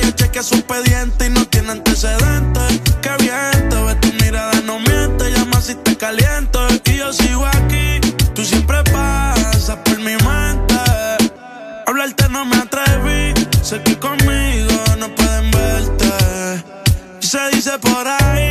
Yo 0.41 0.47
chequeé 0.47 0.49
su 0.49 0.55
expediente 0.55 1.25
y 1.27 1.29
no 1.29 1.45
tiene 1.45 1.71
antecedentes. 1.71 2.81
Qué 3.01 3.11
bien, 3.19 3.69
te 3.69 3.83
ves 3.83 3.99
tu 4.01 4.11
mirada, 4.23 4.53
no 4.65 4.79
miente. 4.79 5.29
Llama 5.31 5.61
si 5.61 5.75
te 5.75 5.95
caliento. 5.95 6.67
Y 6.85 6.97
yo 6.97 7.13
sigo 7.13 7.45
aquí, 7.45 7.99
tú 8.33 8.43
siempre 8.43 8.83
pasas 8.91 9.77
por 9.85 9.99
mi 9.99 10.15
mente. 10.15 10.75
Hablarte 11.85 12.27
no 12.29 12.45
me 12.45 12.55
atreví, 12.55 13.33
sé 13.61 13.81
que 13.83 13.99
conmigo 13.99 14.73
no 14.97 15.13
pueden 15.15 15.51
verte. 15.51 16.63
Se 17.19 17.49
dice 17.51 17.77
por 17.79 18.07
ahí 18.07 18.50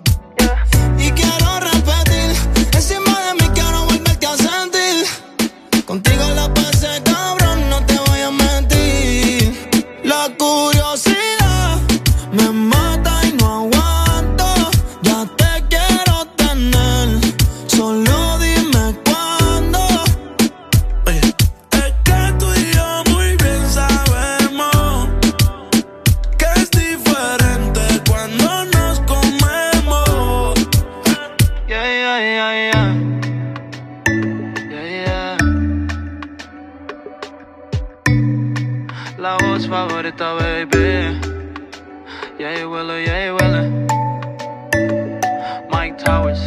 Mike 45.71 46.03
Towers. 46.03 46.39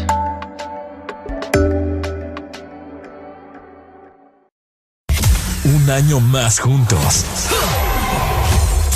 Un 5.65 5.91
año 5.91 6.21
más 6.21 6.61
juntos. 6.61 7.25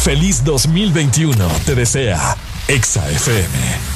Feliz 0.02 0.44
2021 0.44 1.48
te 1.64 1.74
desea 1.74 2.36
Exa 2.68 3.08
FM. 3.10 3.87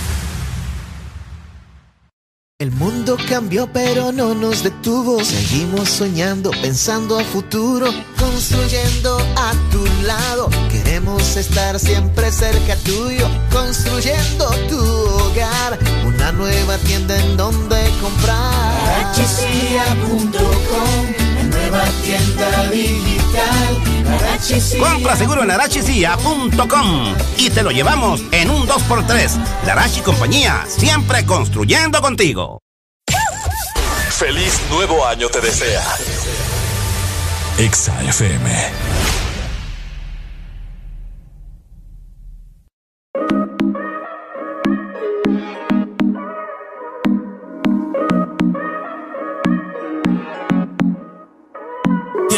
El 2.62 2.70
mundo 2.70 3.16
cambió 3.28 3.68
pero 3.72 4.12
no 4.12 4.36
nos 4.36 4.62
detuvo. 4.62 5.24
Seguimos 5.24 5.88
soñando, 5.88 6.52
pensando 6.62 7.18
a 7.18 7.24
futuro, 7.24 7.86
construyendo 8.16 9.18
a 9.34 9.52
tu 9.72 9.84
lado. 10.06 10.48
Queremos 10.70 11.36
estar 11.36 11.80
siempre 11.80 12.30
cerca 12.30 12.76
tuyo, 12.84 13.26
construyendo 13.50 14.48
tu 14.68 14.78
hogar. 14.78 15.76
Una 16.06 16.30
nueva 16.30 16.78
tienda 16.78 17.18
en 17.18 17.36
donde 17.36 17.78
comprar. 18.00 19.12
La 21.72 21.78
nueva 21.78 21.84
tienda 22.02 22.70
digital. 22.70 23.82
Compra 24.78 25.16
seguro 25.16 25.42
en 25.42 25.50
arachicia.com 25.50 27.14
y 27.38 27.50
te 27.50 27.62
lo 27.62 27.70
llevamos 27.70 28.22
en 28.30 28.50
un 28.50 28.66
2x3. 28.66 29.64
Larachi 29.66 30.00
Compañía, 30.00 30.64
siempre 30.68 31.24
construyendo 31.24 32.00
contigo. 32.00 32.58
Feliz 34.10 34.60
nuevo 34.70 35.04
año 35.06 35.28
te 35.28 35.40
desea 35.40 35.82
Exa 37.58 38.02
FM. 38.04 39.21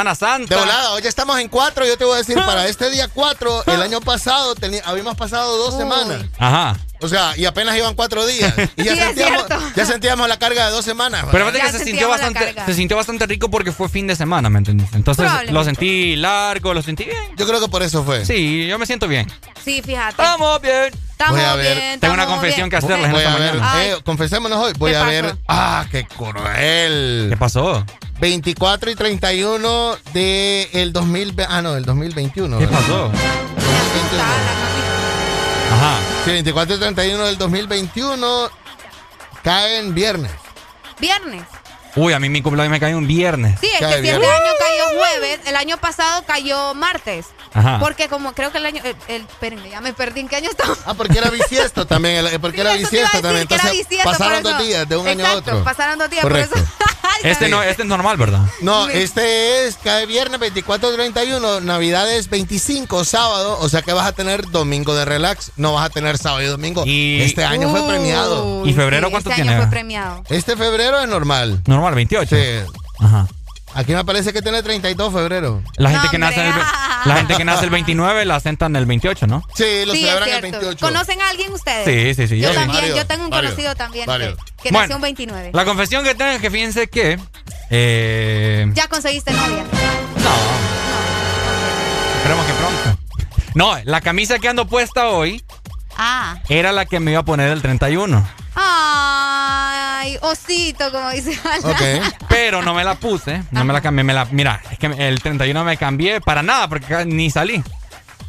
Semana 0.00 0.14
Santa. 0.14 0.54
De 0.54 0.58
volada, 0.62 0.92
hoy 0.92 1.02
estamos 1.04 1.38
en 1.40 1.48
cuatro. 1.50 1.84
Yo 1.84 1.98
te 1.98 2.06
voy 2.06 2.14
a 2.14 2.18
decir, 2.18 2.34
para 2.36 2.66
este 2.68 2.88
día 2.88 3.06
cuatro, 3.12 3.62
el 3.66 3.82
año 3.82 4.00
pasado 4.00 4.54
habíamos 4.86 5.14
pasado 5.14 5.58
dos 5.58 5.76
semanas. 5.76 6.24
Ajá. 6.38 6.74
O 7.02 7.08
sea, 7.08 7.36
y 7.36 7.44
apenas 7.44 7.76
iban 7.76 7.94
cuatro 7.94 8.24
días. 8.26 8.54
Y 8.76 8.84
ya, 8.84 8.94
Sí, 8.94 8.98
sentíamos, 9.00 9.46
cierto. 9.46 9.64
ya 9.76 9.84
sentíamos 9.84 10.26
la 10.28 10.38
carga 10.38 10.64
de 10.66 10.70
dos 10.72 10.86
semanas. 10.86 11.26
Pero 11.30 11.50
fíjate 11.50 11.66
que 11.72 11.78
se 11.78 11.84
sintió, 11.84 12.08
bastante, 12.08 12.54
se 12.64 12.74
sintió 12.74 12.96
bastante 12.96 13.26
rico 13.26 13.50
porque 13.50 13.72
fue 13.72 13.90
fin 13.90 14.06
de 14.06 14.16
semana, 14.16 14.48
¿me 14.48 14.58
entendés? 14.58 14.88
Entonces 14.94 15.30
lo 15.50 15.64
sentí 15.64 16.16
largo, 16.16 16.72
lo 16.72 16.80
sentí 16.82 17.04
bien. 17.04 17.36
Yo 17.36 17.46
creo 17.46 17.60
que 17.60 17.68
por 17.68 17.82
eso 17.82 18.02
fue. 18.02 18.24
Sí, 18.24 18.66
yo 18.68 18.78
me 18.78 18.86
siento 18.86 19.06
bien. 19.06 19.30
Sí, 19.62 19.82
fíjate. 19.82 20.10
Estamos 20.22 20.62
bien. 20.62 20.94
Estamos 21.10 21.36
Voy 21.36 21.44
a 21.44 21.54
ver. 21.56 21.76
bien. 21.76 22.00
Tengo 22.00 22.14
una 22.14 22.24
confesión 22.26 22.68
bien. 22.68 22.70
que 22.70 22.76
hacerles 22.76 23.04
en 23.06 23.12
Voy 23.12 23.20
esta 23.20 23.34
a 23.34 23.38
ver, 23.38 23.54
mañana. 23.56 23.84
eh, 23.84 23.96
confesémonos 24.02 24.58
hoy. 24.64 24.72
Voy 24.78 24.92
¿Qué 24.92 24.96
a 24.96 25.04
ver. 25.04 25.36
Ah, 25.46 25.84
qué 25.90 26.06
cruel. 26.06 27.26
¿Qué 27.30 27.36
pasó? 27.36 27.84
24 28.20 28.90
y 28.90 28.94
31 28.94 29.96
del 30.12 30.92
2020. 30.92 31.46
Ah, 31.48 31.62
no, 31.62 31.72
del 31.74 31.84
2021. 31.84 32.58
¿Qué 32.58 32.66
¿verdad? 32.66 32.80
pasó? 32.80 32.98
2021. 33.10 34.22
Ajá. 35.72 35.98
Sí, 36.24 36.30
24 36.32 36.74
y 36.74 36.78
31 36.78 37.24
del 37.26 37.38
2021 37.38 38.50
caen 39.42 39.94
viernes. 39.94 40.32
Viernes. 40.98 41.44
Uy, 41.96 42.12
a 42.12 42.20
mí 42.20 42.28
mi 42.28 42.40
cumpleaños 42.42 42.70
me 42.70 42.78
cayó 42.78 42.98
un 42.98 43.06
viernes. 43.08 43.58
Sí, 43.60 43.66
es 43.72 43.80
Cae 43.80 43.96
que 43.96 44.02
si 44.02 44.08
este 44.10 44.26
año 44.26 44.52
cayó 44.60 44.98
jueves, 45.00 45.40
el 45.46 45.56
año 45.56 45.76
pasado 45.78 46.22
cayó 46.24 46.74
martes. 46.74 47.26
Ajá. 47.52 47.78
Porque 47.80 48.08
como 48.08 48.32
creo 48.32 48.52
que 48.52 48.58
el 48.58 48.66
año... 48.66 48.80
El, 48.84 48.94
el- 49.08 49.22
espérenme, 49.22 49.70
ya 49.70 49.80
me 49.80 49.92
perdí. 49.92 50.20
¿En 50.20 50.28
qué 50.28 50.36
año 50.36 50.50
estamos? 50.50 50.78
Ah, 50.86 50.94
porque 50.94 51.18
era 51.18 51.30
bisiesto 51.30 51.86
también. 51.86 52.26
el- 52.26 52.38
Porque 52.40 52.60
era 52.60 52.74
Sí, 52.74 52.80
bisiesto 52.80 53.20
también. 53.20 53.42
Entonces 53.50 53.86
pasaron 54.04 54.42
dos 54.44 54.58
días 54.58 54.88
de 54.88 54.96
un 54.96 55.08
año 55.08 55.26
a 55.26 55.34
otro. 55.34 55.64
pasaron 55.64 55.98
dos 55.98 56.10
días, 56.10 56.22
Correcto. 56.22 56.50
por 56.54 56.62
eso... 56.62 56.72
Este 57.22 57.48
no, 57.48 57.62
este 57.62 57.82
es 57.82 57.88
normal, 57.88 58.16
¿verdad? 58.16 58.40
No, 58.62 58.88
este 58.88 59.66
es 59.66 59.76
cae 59.76 60.06
viernes 60.06 60.40
24 60.40 60.92
31, 60.94 61.60
Navidad 61.60 62.10
es 62.12 62.28
25 62.30 63.04
sábado, 63.04 63.58
o 63.60 63.68
sea 63.68 63.82
que 63.82 63.92
vas 63.92 64.06
a 64.06 64.12
tener 64.12 64.50
domingo 64.50 64.94
de 64.94 65.04
relax, 65.04 65.52
no 65.56 65.74
vas 65.74 65.86
a 65.86 65.90
tener 65.90 66.18
sábado 66.18 66.42
y 66.42 66.46
domingo. 66.46 66.84
Y- 66.86 67.20
este 67.22 67.44
año 67.44 67.70
fue 67.70 67.86
premiado. 67.86 68.66
¿Y 68.66 68.72
febrero 68.72 69.08
sí, 69.08 69.10
cuánto 69.12 69.30
este 69.30 69.42
tiene? 69.42 69.54
año 69.56 69.62
fue 69.62 69.70
premiado. 69.70 70.22
Este 70.28 70.56
febrero 70.56 71.00
es 71.00 71.08
normal. 71.08 71.60
Normal, 71.66 71.94
28. 71.94 72.36
Sí. 72.36 72.42
Ajá. 73.00 73.26
Aquí 73.74 73.92
me 73.94 74.04
parece 74.04 74.32
que 74.32 74.42
tiene 74.42 74.62
32 74.62 75.12
febrero. 75.12 75.62
La 75.76 75.90
gente, 75.90 76.06
No, 76.06 76.10
que 76.10 76.18
nace 76.18 76.44
el, 76.48 76.54
la 77.04 77.16
gente 77.16 77.36
que 77.36 77.44
nace 77.44 77.64
el 77.64 77.70
29 77.70 78.24
la 78.24 78.40
sentan 78.40 78.74
el 78.74 78.84
28, 78.84 79.26
¿no? 79.28 79.44
Sí, 79.54 79.84
lo 79.86 79.92
Sí, 79.92 80.00
celebran 80.00 80.28
el 80.28 80.40
cierto. 80.40 80.58
28. 80.58 80.86
¿Conocen 80.86 81.20
a 81.22 81.28
alguien 81.28 81.52
ustedes? 81.52 81.84
Sí, 82.16 82.20
sí, 82.22 82.28
sí. 82.28 82.40
Yo 82.40 82.48
yo- 82.52 82.54
también, 82.54 82.94
yo 82.96 83.06
tengo 83.06 83.24
un 83.24 83.30
conocido 83.30 83.74
también 83.76 84.04
que, 84.06 84.10
varios. 84.10 84.34
que 84.62 84.70
Bueno, 84.70 84.80
nació 84.80 84.96
un 84.96 85.02
29. 85.02 85.50
La 85.54 85.64
confesión 85.64 86.02
que 86.04 86.14
tengo 86.16 86.32
es 86.32 86.40
que 86.40 86.50
fíjense 86.50 86.88
que. 86.88 87.18
Eh, 87.70 88.66
Ya 88.74 88.88
conseguiste 88.88 89.30
novia. 89.32 89.64
no. 90.16 90.34
Esperemos 92.18 92.46
que 92.46 92.52
pronto. 92.52 93.00
No, 93.54 93.78
la 93.84 94.00
camisa 94.00 94.38
que 94.38 94.48
ando 94.48 94.66
puesta 94.66 95.08
hoy 95.08 95.42
Ah. 95.96 96.38
era 96.48 96.72
la 96.72 96.86
que 96.86 97.00
me 97.00 97.12
iba 97.12 97.20
a 97.20 97.24
poner 97.24 97.50
el 97.52 97.62
31. 97.62 98.26
Ay, 98.54 100.18
osito, 100.22 100.90
como 100.90 101.10
dice 101.10 101.38
Ana. 101.44 101.68
Ok. 101.70 102.14
Pero 102.28 102.62
no 102.62 102.74
me 102.74 102.84
la 102.84 102.94
puse, 102.94 103.42
no 103.50 103.64
me 103.64 103.72
la 103.72 103.80
cambié, 103.80 104.04
me 104.04 104.12
la. 104.14 104.24
Mira, 104.26 104.60
es 104.70 104.78
que 104.78 104.86
el 104.86 105.20
31 105.20 105.64
me 105.64 105.76
cambié 105.76 106.20
para 106.20 106.42
nada, 106.42 106.68
porque 106.68 107.04
ni 107.04 107.30
salí. 107.30 107.62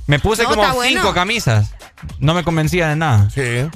Me 0.07 0.19
puse 0.19 0.43
No, 0.43 0.49
como 0.49 0.73
bueno. 0.73 1.01
cinco 1.01 1.13
camisas. 1.13 1.71
No 2.19 2.33
me 2.33 2.43
convencía 2.43 2.89
de 2.89 2.95
nada. 2.95 3.29
Sí. 3.29 3.69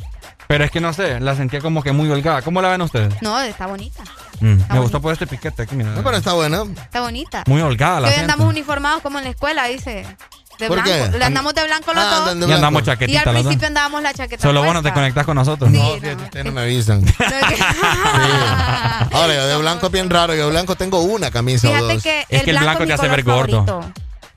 Pero 0.48 0.64
es 0.64 0.70
que 0.72 0.80
no 0.80 0.94
sé, 0.94 1.20
la 1.20 1.36
sentía 1.36 1.60
como 1.60 1.82
que 1.82 1.92
muy 1.92 2.10
holgada. 2.10 2.42
¿Cómo 2.44 2.62
la 2.62 2.70
ven 2.70 2.82
ustedes? 2.82 3.20
No, 3.22 3.40
está 3.42 3.66
bonita. 3.68 4.04
Mm, 4.42 4.58
me 4.72 4.80
gustó 4.80 5.02
por 5.02 5.12
este 5.14 5.26
piquete 5.26 5.64
aquí, 5.64 5.76
mira. 5.76 5.92
No, 5.92 6.04
pero 6.04 6.18
está 6.18 6.34
bueno. 6.34 6.68
Está 6.76 7.02
bonita. 7.02 7.44
Muy 7.48 7.62
holgada 7.62 8.00
la 8.02 8.08
Que 8.08 8.14
hoy 8.14 8.18
siento. 8.20 8.34
andamos 8.34 8.52
uniformados 8.54 9.02
como 9.02 9.18
en 9.18 9.24
la 9.24 9.30
escuela, 9.32 9.66
dice. 9.66 10.06
De 10.60 10.68
¿Por 10.68 10.82
blanco. 10.82 11.12
qué? 11.12 11.18
Le 11.18 11.26
andamos 11.26 11.54
de 11.54 11.64
blanco 11.66 11.94
los 11.94 12.04
Ah, 12.04 12.10
dos. 12.10 12.28
Y 12.28 12.32
andamos 12.54 12.60
blanco. 12.60 12.80
Y 12.80 12.84
chaquetita 12.84 13.22
al 13.30 13.36
principio 13.36 13.68
andábamos 13.68 14.02
la 14.04 14.14
chaqueta. 14.14 14.42
Solo 14.42 14.64
vos 14.64 14.74
no 14.74 14.80
te 14.80 14.84
puesta. 14.84 14.94
conectas 14.96 15.26
con 15.26 15.36
nosotros. 15.36 15.70
Sí, 15.72 15.78
No, 15.78 15.96
no. 15.96 16.02
fíjate, 16.02 16.24
ustedes 16.24 16.46
no 16.46 16.52
me 16.54 16.62
avisan. 16.62 17.02
No, 17.02 17.12
que- 17.12 19.16
Ahora, 19.16 19.36
yo 19.36 19.48
de 19.48 19.58
blanco 19.58 19.86
es 19.88 19.92
bien 19.92 20.10
raro. 20.10 20.34
Yo 20.36 20.46
de 20.46 20.52
blanco 20.52 20.76
tengo 20.76 21.02
una 21.02 21.32
camisa 21.32 21.68
o 21.68 21.72
Fíjate 21.72 21.94
dos. 21.94 22.04
que 22.04 22.22
Es 22.22 22.28
el 22.40 22.46
que 22.46 22.52
el 22.52 22.58
blanco 22.60 22.82
mi 22.82 22.88
te 22.88 22.94
hace 22.94 23.08
ver 23.08 23.24
gordo. 23.24 23.82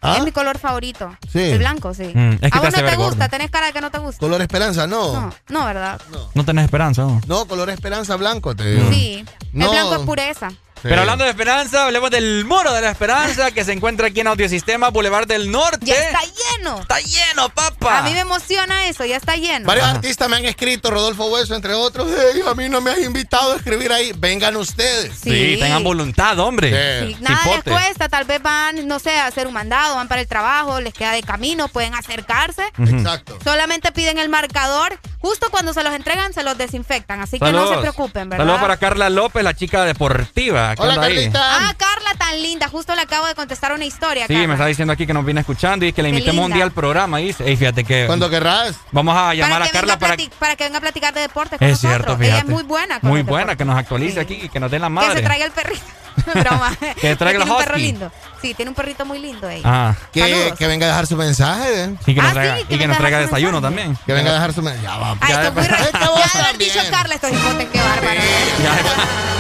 ¿Ah? 0.00 0.14
Es 0.18 0.22
mi 0.22 0.30
color 0.30 0.58
favorito. 0.58 1.16
Sí. 1.32 1.40
El 1.40 1.58
blanco, 1.58 1.92
sí. 1.92 2.12
Mm, 2.14 2.34
es 2.34 2.40
que 2.40 2.46
¿A 2.46 2.50
te 2.50 2.58
vos 2.58 2.68
hace 2.68 2.82
no 2.82 2.88
te 2.90 2.96
gusta? 2.96 3.14
gordo. 3.16 3.28
¿Tenés 3.30 3.50
cara 3.50 3.66
de 3.66 3.72
que 3.72 3.80
no 3.80 3.90
te 3.90 3.98
gusta? 3.98 4.20
Color 4.20 4.40
esperanza, 4.42 4.86
no. 4.86 5.12
No, 5.12 5.34
no, 5.48 5.64
¿verdad? 5.64 6.00
No 6.34 6.44
tenés 6.44 6.64
esperanza. 6.66 7.02
¿no? 7.02 7.20
No, 7.26 7.46
color 7.46 7.68
esperanza 7.70 8.14
blanco, 8.14 8.54
te 8.54 8.76
digo. 8.76 8.88
Sí. 8.92 9.24
No. 9.52 9.64
El 9.64 9.70
blanco 9.72 9.94
es 9.96 10.00
pureza. 10.02 10.52
Pero 10.82 11.00
hablando 11.00 11.24
de 11.24 11.30
esperanza, 11.30 11.84
hablemos 11.84 12.10
del 12.10 12.44
Muro 12.44 12.72
de 12.72 12.80
la 12.80 12.90
Esperanza 12.90 13.50
que 13.50 13.64
se 13.64 13.72
encuentra 13.72 14.08
aquí 14.08 14.20
en 14.20 14.28
Audiosistema 14.28 14.88
Boulevard 14.90 15.26
del 15.26 15.50
Norte. 15.50 15.86
Ya 15.86 15.94
está 15.94 16.20
lleno. 16.22 16.80
Está 16.80 17.00
lleno, 17.00 17.48
papá. 17.50 17.98
A 17.98 18.02
mí 18.02 18.12
me 18.12 18.20
emociona 18.20 18.86
eso, 18.86 19.04
ya 19.04 19.16
está 19.16 19.36
lleno. 19.36 19.66
Varios 19.66 19.86
artistas 19.86 20.28
me 20.28 20.36
han 20.36 20.44
escrito, 20.44 20.90
Rodolfo 20.90 21.26
Hueso, 21.26 21.54
entre 21.54 21.74
otros. 21.74 22.08
"Ey, 22.10 22.42
a 22.46 22.54
mí 22.54 22.68
no 22.68 22.80
me 22.80 22.90
has 22.90 23.00
invitado 23.00 23.52
a 23.52 23.56
escribir 23.56 23.92
ahí. 23.92 24.12
Vengan 24.16 24.56
ustedes. 24.56 25.12
Sí, 25.22 25.56
tengan 25.60 25.82
voluntad, 25.84 26.38
hombre. 26.38 26.68
Sí. 26.70 27.14
Sí, 27.14 27.16
nada 27.20 27.42
les 27.44 27.62
cuesta, 27.64 28.08
tal 28.08 28.24
vez 28.24 28.42
van, 28.42 28.86
no 28.86 28.98
sé, 28.98 29.18
a 29.18 29.26
hacer 29.26 29.46
un 29.46 29.52
mandado, 29.54 29.96
van 29.96 30.08
para 30.08 30.20
el 30.20 30.26
trabajo, 30.28 30.80
les 30.80 30.92
queda 30.94 31.12
de 31.12 31.22
camino, 31.22 31.68
pueden 31.68 31.94
acercarse. 31.94 32.64
Exacto. 32.78 33.38
Solamente 33.42 33.92
piden 33.92 34.18
el 34.18 34.28
marcador 34.28 34.98
justo 35.20 35.48
cuando 35.50 35.72
se 35.72 35.82
los 35.82 35.92
entregan 35.94 36.32
se 36.32 36.42
los 36.42 36.56
desinfectan, 36.56 37.20
así 37.20 37.38
que 37.38 37.52
no 37.52 37.68
se 37.68 37.78
preocupen, 37.78 38.28
¿verdad? 38.28 38.44
Saludos 38.44 38.60
para 38.60 38.76
Carla 38.76 39.10
López, 39.10 39.42
la 39.42 39.54
chica 39.54 39.84
deportiva. 39.84 40.67
Hola, 40.76 40.94
Carlita. 40.96 41.40
Ah, 41.68 41.74
Carla 41.76 42.14
tan 42.18 42.42
linda, 42.42 42.68
justo 42.68 42.94
le 42.94 43.02
acabo 43.02 43.26
de 43.26 43.34
contestar 43.34 43.72
una 43.72 43.84
historia. 43.84 44.26
Sí, 44.26 44.32
Carla. 44.34 44.48
me 44.48 44.54
está 44.54 44.66
diciendo 44.66 44.92
aquí 44.92 45.06
que 45.06 45.14
nos 45.14 45.24
viene 45.24 45.40
escuchando 45.40 45.86
y 45.86 45.92
que 45.92 46.02
le 46.02 46.10
Qué 46.10 46.16
invitemos 46.18 46.44
un 46.46 46.52
día 46.52 46.64
al 46.64 46.72
programa. 46.72 47.18
Dice, 47.18 47.48
Ey, 47.48 47.56
fíjate 47.56 47.84
que. 47.84 48.06
Cuando 48.06 48.28
querrás. 48.30 48.76
Vamos 48.92 49.16
a 49.16 49.34
llamar 49.34 49.52
para 49.60 49.64
a 49.64 49.68
que 49.68 49.72
Carla 49.72 49.98
para. 49.98 50.16
para 50.38 50.56
que 50.56 50.64
venga 50.64 50.78
a 50.78 50.80
platicar 50.80 51.14
de 51.14 51.20
deporte 51.20 51.58
con 51.58 51.66
Es 51.66 51.82
nosotros. 51.82 51.92
cierto, 52.06 52.12
Ella 52.22 52.32
fíjate. 52.34 52.38
es 52.48 52.54
muy 52.54 52.62
buena 52.64 53.00
con 53.00 53.10
Muy 53.10 53.22
buena, 53.22 53.38
deporte. 53.46 53.56
que 53.58 53.64
nos 53.64 53.78
actualice 53.78 54.20
aquí 54.20 54.34
y 54.42 54.48
que 54.48 54.60
nos 54.60 54.70
dé 54.70 54.78
la 54.78 54.86
Que 54.86 54.92
madre. 54.92 55.14
se 55.14 55.22
traiga 55.22 55.44
el 55.46 55.52
perrito. 55.52 55.84
Broma. 56.34 56.76
Que 57.00 57.16
traiga 57.16 57.38
tiene 57.40 57.52
un 57.52 57.58
perro 57.58 57.76
lindo. 57.76 58.12
Sí, 58.42 58.54
tiene 58.54 58.68
un 58.70 58.74
perrito 58.74 59.04
muy 59.04 59.18
lindo 59.18 59.48
ella. 59.48 59.62
Ah. 59.64 59.94
Que, 60.12 60.54
que 60.56 60.66
venga 60.66 60.86
a 60.86 60.90
dejar 60.90 61.06
su 61.06 61.16
mensaje. 61.16 61.84
¿eh? 61.84 61.94
Y 62.06 62.14
que 62.14 62.20
nos 62.20 62.30
Ah, 62.30 62.34
traiga, 62.34 62.56
sí, 62.58 62.64
que 62.64 62.74
y 62.74 62.78
que 62.78 62.86
nos 62.86 62.96
traiga 62.98 63.18
desayuno 63.18 63.60
mensaje. 63.60 63.74
también. 63.76 63.98
Que 64.06 64.12
venga 64.12 64.30
a 64.30 64.34
dejar 64.34 64.52
su 64.52 64.62
mensaje. 64.62 64.84
Ya 64.86 64.96
va. 64.96 65.16
Ay, 65.20 65.28
ya, 65.32 65.42
esto 65.42 65.48
es 65.48 65.54
muy 65.54 65.62
es 65.62 65.68
que 65.68 65.74
raro. 65.98 66.10
vos 66.12 66.20
Ya 66.20 66.38
lo 66.40 66.44
han 66.44 66.50
también. 66.50 66.72
dicho 66.74 66.86
Carla 66.90 67.14
estos 67.14 67.32
hipotes, 67.32 67.68
qué 67.72 67.78
bárbaro. 67.80 68.20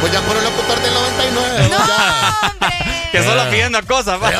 Pues 0.00 0.12
ya 0.12 0.20
por 0.20 0.36
el 0.36 0.44
locutor 0.44 0.80
del 0.80 0.94
99. 0.94 1.70
ya. 1.88 2.38
Que 3.12 3.22
solo 3.22 3.48
pidiendo 3.50 3.82
cosas. 3.86 4.18
pa. 4.18 4.30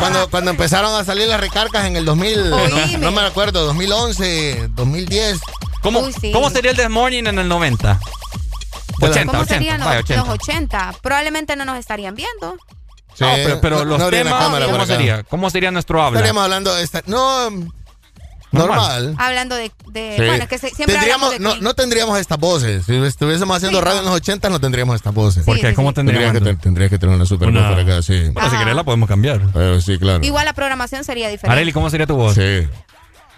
Cuando, 0.00 0.28
cuando 0.30 0.50
empezaron 0.50 0.94
a 1.00 1.04
salir 1.04 1.28
las 1.28 1.40
recargas 1.40 1.84
en 1.86 1.96
el 1.96 2.04
2000, 2.04 2.50
no, 2.50 2.98
no 2.98 3.10
me 3.12 3.22
acuerdo, 3.22 3.64
2011, 3.66 4.68
2010. 4.70 5.38
¿Cómo, 5.82 6.00
Uy, 6.00 6.12
sí. 6.20 6.32
¿Cómo 6.32 6.50
sería 6.50 6.72
el 6.72 6.76
This 6.76 6.90
Morning 6.90 7.24
en 7.26 7.38
el 7.38 7.48
90? 7.48 7.98
80, 9.06 9.26
¿Cómo 9.26 9.42
80. 9.42 9.54
serían 9.54 9.78
los, 9.80 9.86
vaya, 9.88 10.00
80. 10.00 10.20
los 10.24 10.34
80? 10.34 10.94
Probablemente 11.02 11.56
no 11.56 11.64
nos 11.64 11.78
estarían 11.78 12.14
viendo. 12.14 12.56
Sí, 13.14 13.24
No, 13.24 13.30
pero, 13.34 13.60
pero 13.60 13.78
no- 13.78 13.84
los 13.84 13.98
no 13.98 14.10
temas, 14.10 14.34
¿cómo 14.66 14.86
sería? 14.86 15.22
¿Cómo 15.24 15.50
sería 15.50 15.70
nuestro 15.70 16.02
habla? 16.02 16.18
Estaríamos 16.20 16.44
hablando 16.44 16.74
de 16.74 16.82
esta. 16.84 17.02
No, 17.06 17.50
normal. 18.52 19.14
Hablando 19.18 19.56
de. 19.56 19.72
de 19.88 20.16
Sí. 20.18 20.24
Bueno, 20.24 20.48
que 20.48 20.58
se- 20.58 20.70
siempre 20.70 20.94
Tendríamos, 20.94 21.30
de 21.32 21.38
no, 21.40 21.56
no 21.56 21.74
tendríamos 21.74 22.18
estas 22.18 22.38
voces. 22.38 22.86
Si 22.86 22.94
estuviésemos 22.94 23.56
haciendo 23.56 23.78
Sí, 23.80 23.84
radio 23.84 23.98
en 24.00 24.04
los 24.06 24.14
80, 24.14 24.48
no 24.50 24.60
tendríamos 24.60 24.94
estas 24.96 25.12
voces. 25.14 25.44
¿Por 25.44 25.58
qué? 25.60 25.74
¿Cómo 25.74 25.92
Tendría 25.92 26.18
tendríamos? 26.20 26.48
que, 26.48 26.56
te- 26.56 26.62
tendría 26.62 26.88
que 26.88 26.98
tener 26.98 27.14
una 27.16 27.26
super 27.26 27.50
voz 27.50 27.58
Una- 27.60 27.68
por 27.70 27.80
acá, 27.80 28.02
sí. 28.02 28.30
Bueno, 28.32 28.50
si 28.50 28.56
querés 28.56 28.74
la 28.76 28.84
podemos 28.84 29.08
cambiar. 29.08 29.40
Eh, 29.54 29.80
sí, 29.84 29.98
claro. 29.98 30.24
Igual 30.24 30.44
la 30.44 30.52
programación 30.54 31.04
sería 31.04 31.28
diferente. 31.28 31.52
Areli, 31.52 31.72
¿cómo 31.72 31.90
sería 31.90 32.06
tu 32.06 32.16
voz? 32.16 32.34
Sí. 32.36 32.66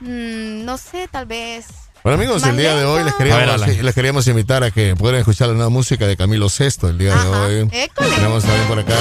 Mm, 0.00 0.64
no 0.64 0.78
sé, 0.78 1.08
tal 1.10 1.26
vez. 1.26 1.66
Bueno 2.02 2.16
amigos, 2.16 2.42
el 2.44 2.56
día 2.56 2.74
de 2.74 2.86
hoy 2.86 3.04
les 3.04 3.12
queríamos, 3.14 3.60
ver, 3.66 3.84
les 3.84 3.94
queríamos 3.94 4.26
invitar 4.26 4.64
a 4.64 4.70
que 4.70 4.96
puedan 4.96 5.20
escuchar 5.20 5.48
la 5.48 5.54
nueva 5.54 5.68
música 5.68 6.06
de 6.06 6.16
Camilo 6.16 6.48
Sesto 6.48 6.88
el 6.88 6.96
día 6.96 7.14
de 7.14 7.28
hoy. 7.28 7.68
École. 7.72 8.08
Tenemos 8.08 8.42
también 8.42 8.66
por 8.68 8.78
acá. 8.78 8.94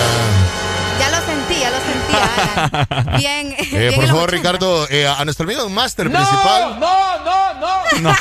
Ya 1.00 1.10
lo 1.10 1.26
sentí, 1.26 1.62
ya 1.62 1.70
lo 1.70 1.78
sentí. 1.78 1.99
Bien. 3.18 3.54
Eh, 3.58 3.68
bien 3.72 3.96
por 3.96 4.08
favor, 4.08 4.30
80. 4.30 4.38
Ricardo, 4.38 4.88
eh, 4.90 5.08
a 5.08 5.24
nuestro 5.26 5.46
amigo 5.46 5.68
Master 5.70 6.10
principal. 6.10 6.80
no, 6.80 7.18
no, 7.24 7.54
no. 7.60 8.02
No. 8.02 8.12
Eh, 8.12 8.16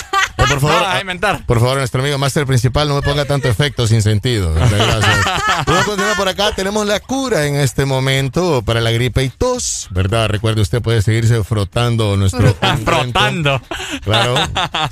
por 0.48 0.60
favor, 0.60 0.84
a 0.84 1.00
inventar. 1.00 1.44
por 1.46 1.60
favor, 1.60 1.78
nuestro 1.78 2.00
amigo 2.00 2.18
Master 2.18 2.46
principal, 2.46 2.88
no 2.88 2.94
me 2.96 3.02
ponga 3.02 3.24
tanto 3.24 3.48
efecto 3.48 3.86
sin 3.86 4.02
sentido. 4.02 4.52
Gracias. 4.54 4.80
Vamos 5.66 5.82
a 5.82 5.84
continuar 5.84 6.16
por 6.16 6.28
acá. 6.28 6.52
Tenemos 6.54 6.86
la 6.86 7.00
cura 7.00 7.46
en 7.46 7.56
este 7.56 7.84
momento 7.84 8.62
para 8.62 8.80
la 8.80 8.90
gripe 8.90 9.22
y 9.24 9.28
tos, 9.28 9.88
¿verdad? 9.90 10.28
Recuerde, 10.28 10.60
usted 10.62 10.80
puede 10.82 11.02
seguirse 11.02 11.42
frotando 11.44 12.16
nuestro. 12.16 12.54
Frotando. 12.84 13.60
Claro. 14.04 14.34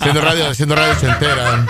Siendo 0.02 0.20
radio, 0.20 0.54
siendo 0.54 0.74
radio 0.74 0.92
ochentera. 0.92 1.66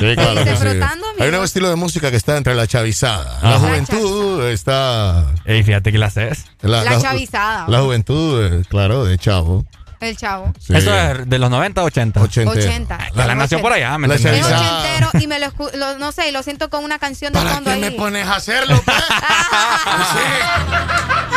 Sí, 0.00 0.14
claro. 0.14 0.40
Hay 0.40 1.26
un 1.26 1.30
nuevo 1.30 1.44
estilo 1.44 1.68
de 1.70 1.76
música 1.76 2.10
que 2.10 2.16
está 2.16 2.36
entre 2.36 2.54
la 2.54 2.66
chavizada. 2.66 3.38
La 3.42 3.58
juventud 3.58 4.44
está. 4.48 5.26
Ey, 5.44 5.62
fíjate 5.62 5.92
que 5.92 5.98
la 5.98 6.06
haces. 6.06 6.46
La 6.62 7.00
chavizada. 7.00 7.66
La 7.68 7.80
juventud, 7.80 8.44
eh, 8.44 8.64
claro, 8.68 9.04
de 9.04 9.18
chavo. 9.18 9.64
El 10.04 10.16
chavo. 10.16 10.52
Sí. 10.60 10.74
Eso 10.76 10.94
es 10.94 11.28
de 11.28 11.38
los 11.38 11.50
90 11.50 11.80
a 11.80 11.84
80. 11.84 12.20
80. 12.20 12.50
80. 12.52 12.98
La, 13.14 13.26
la 13.26 13.34
nació 13.34 13.60
por 13.60 13.72
allá, 13.72 13.96
¿me? 13.98 14.06
Es 14.14 14.20
ochentero 14.24 15.10
y 15.20 15.26
me 15.26 15.38
lo, 15.38 15.52
lo- 15.74 15.98
no 15.98 16.12
sé, 16.12 16.28
y 16.28 16.32
lo 16.32 16.42
siento 16.42 16.70
con 16.70 16.84
una 16.84 16.98
canción 16.98 17.32
de 17.32 17.38
¿Para 17.40 17.54
fondo 17.54 17.70
qué 17.70 17.74
ahí. 17.76 17.80
me 17.80 17.90
pones 17.92 18.26
a 18.26 18.36
hacerlo? 18.36 18.80
pues? 18.84 18.96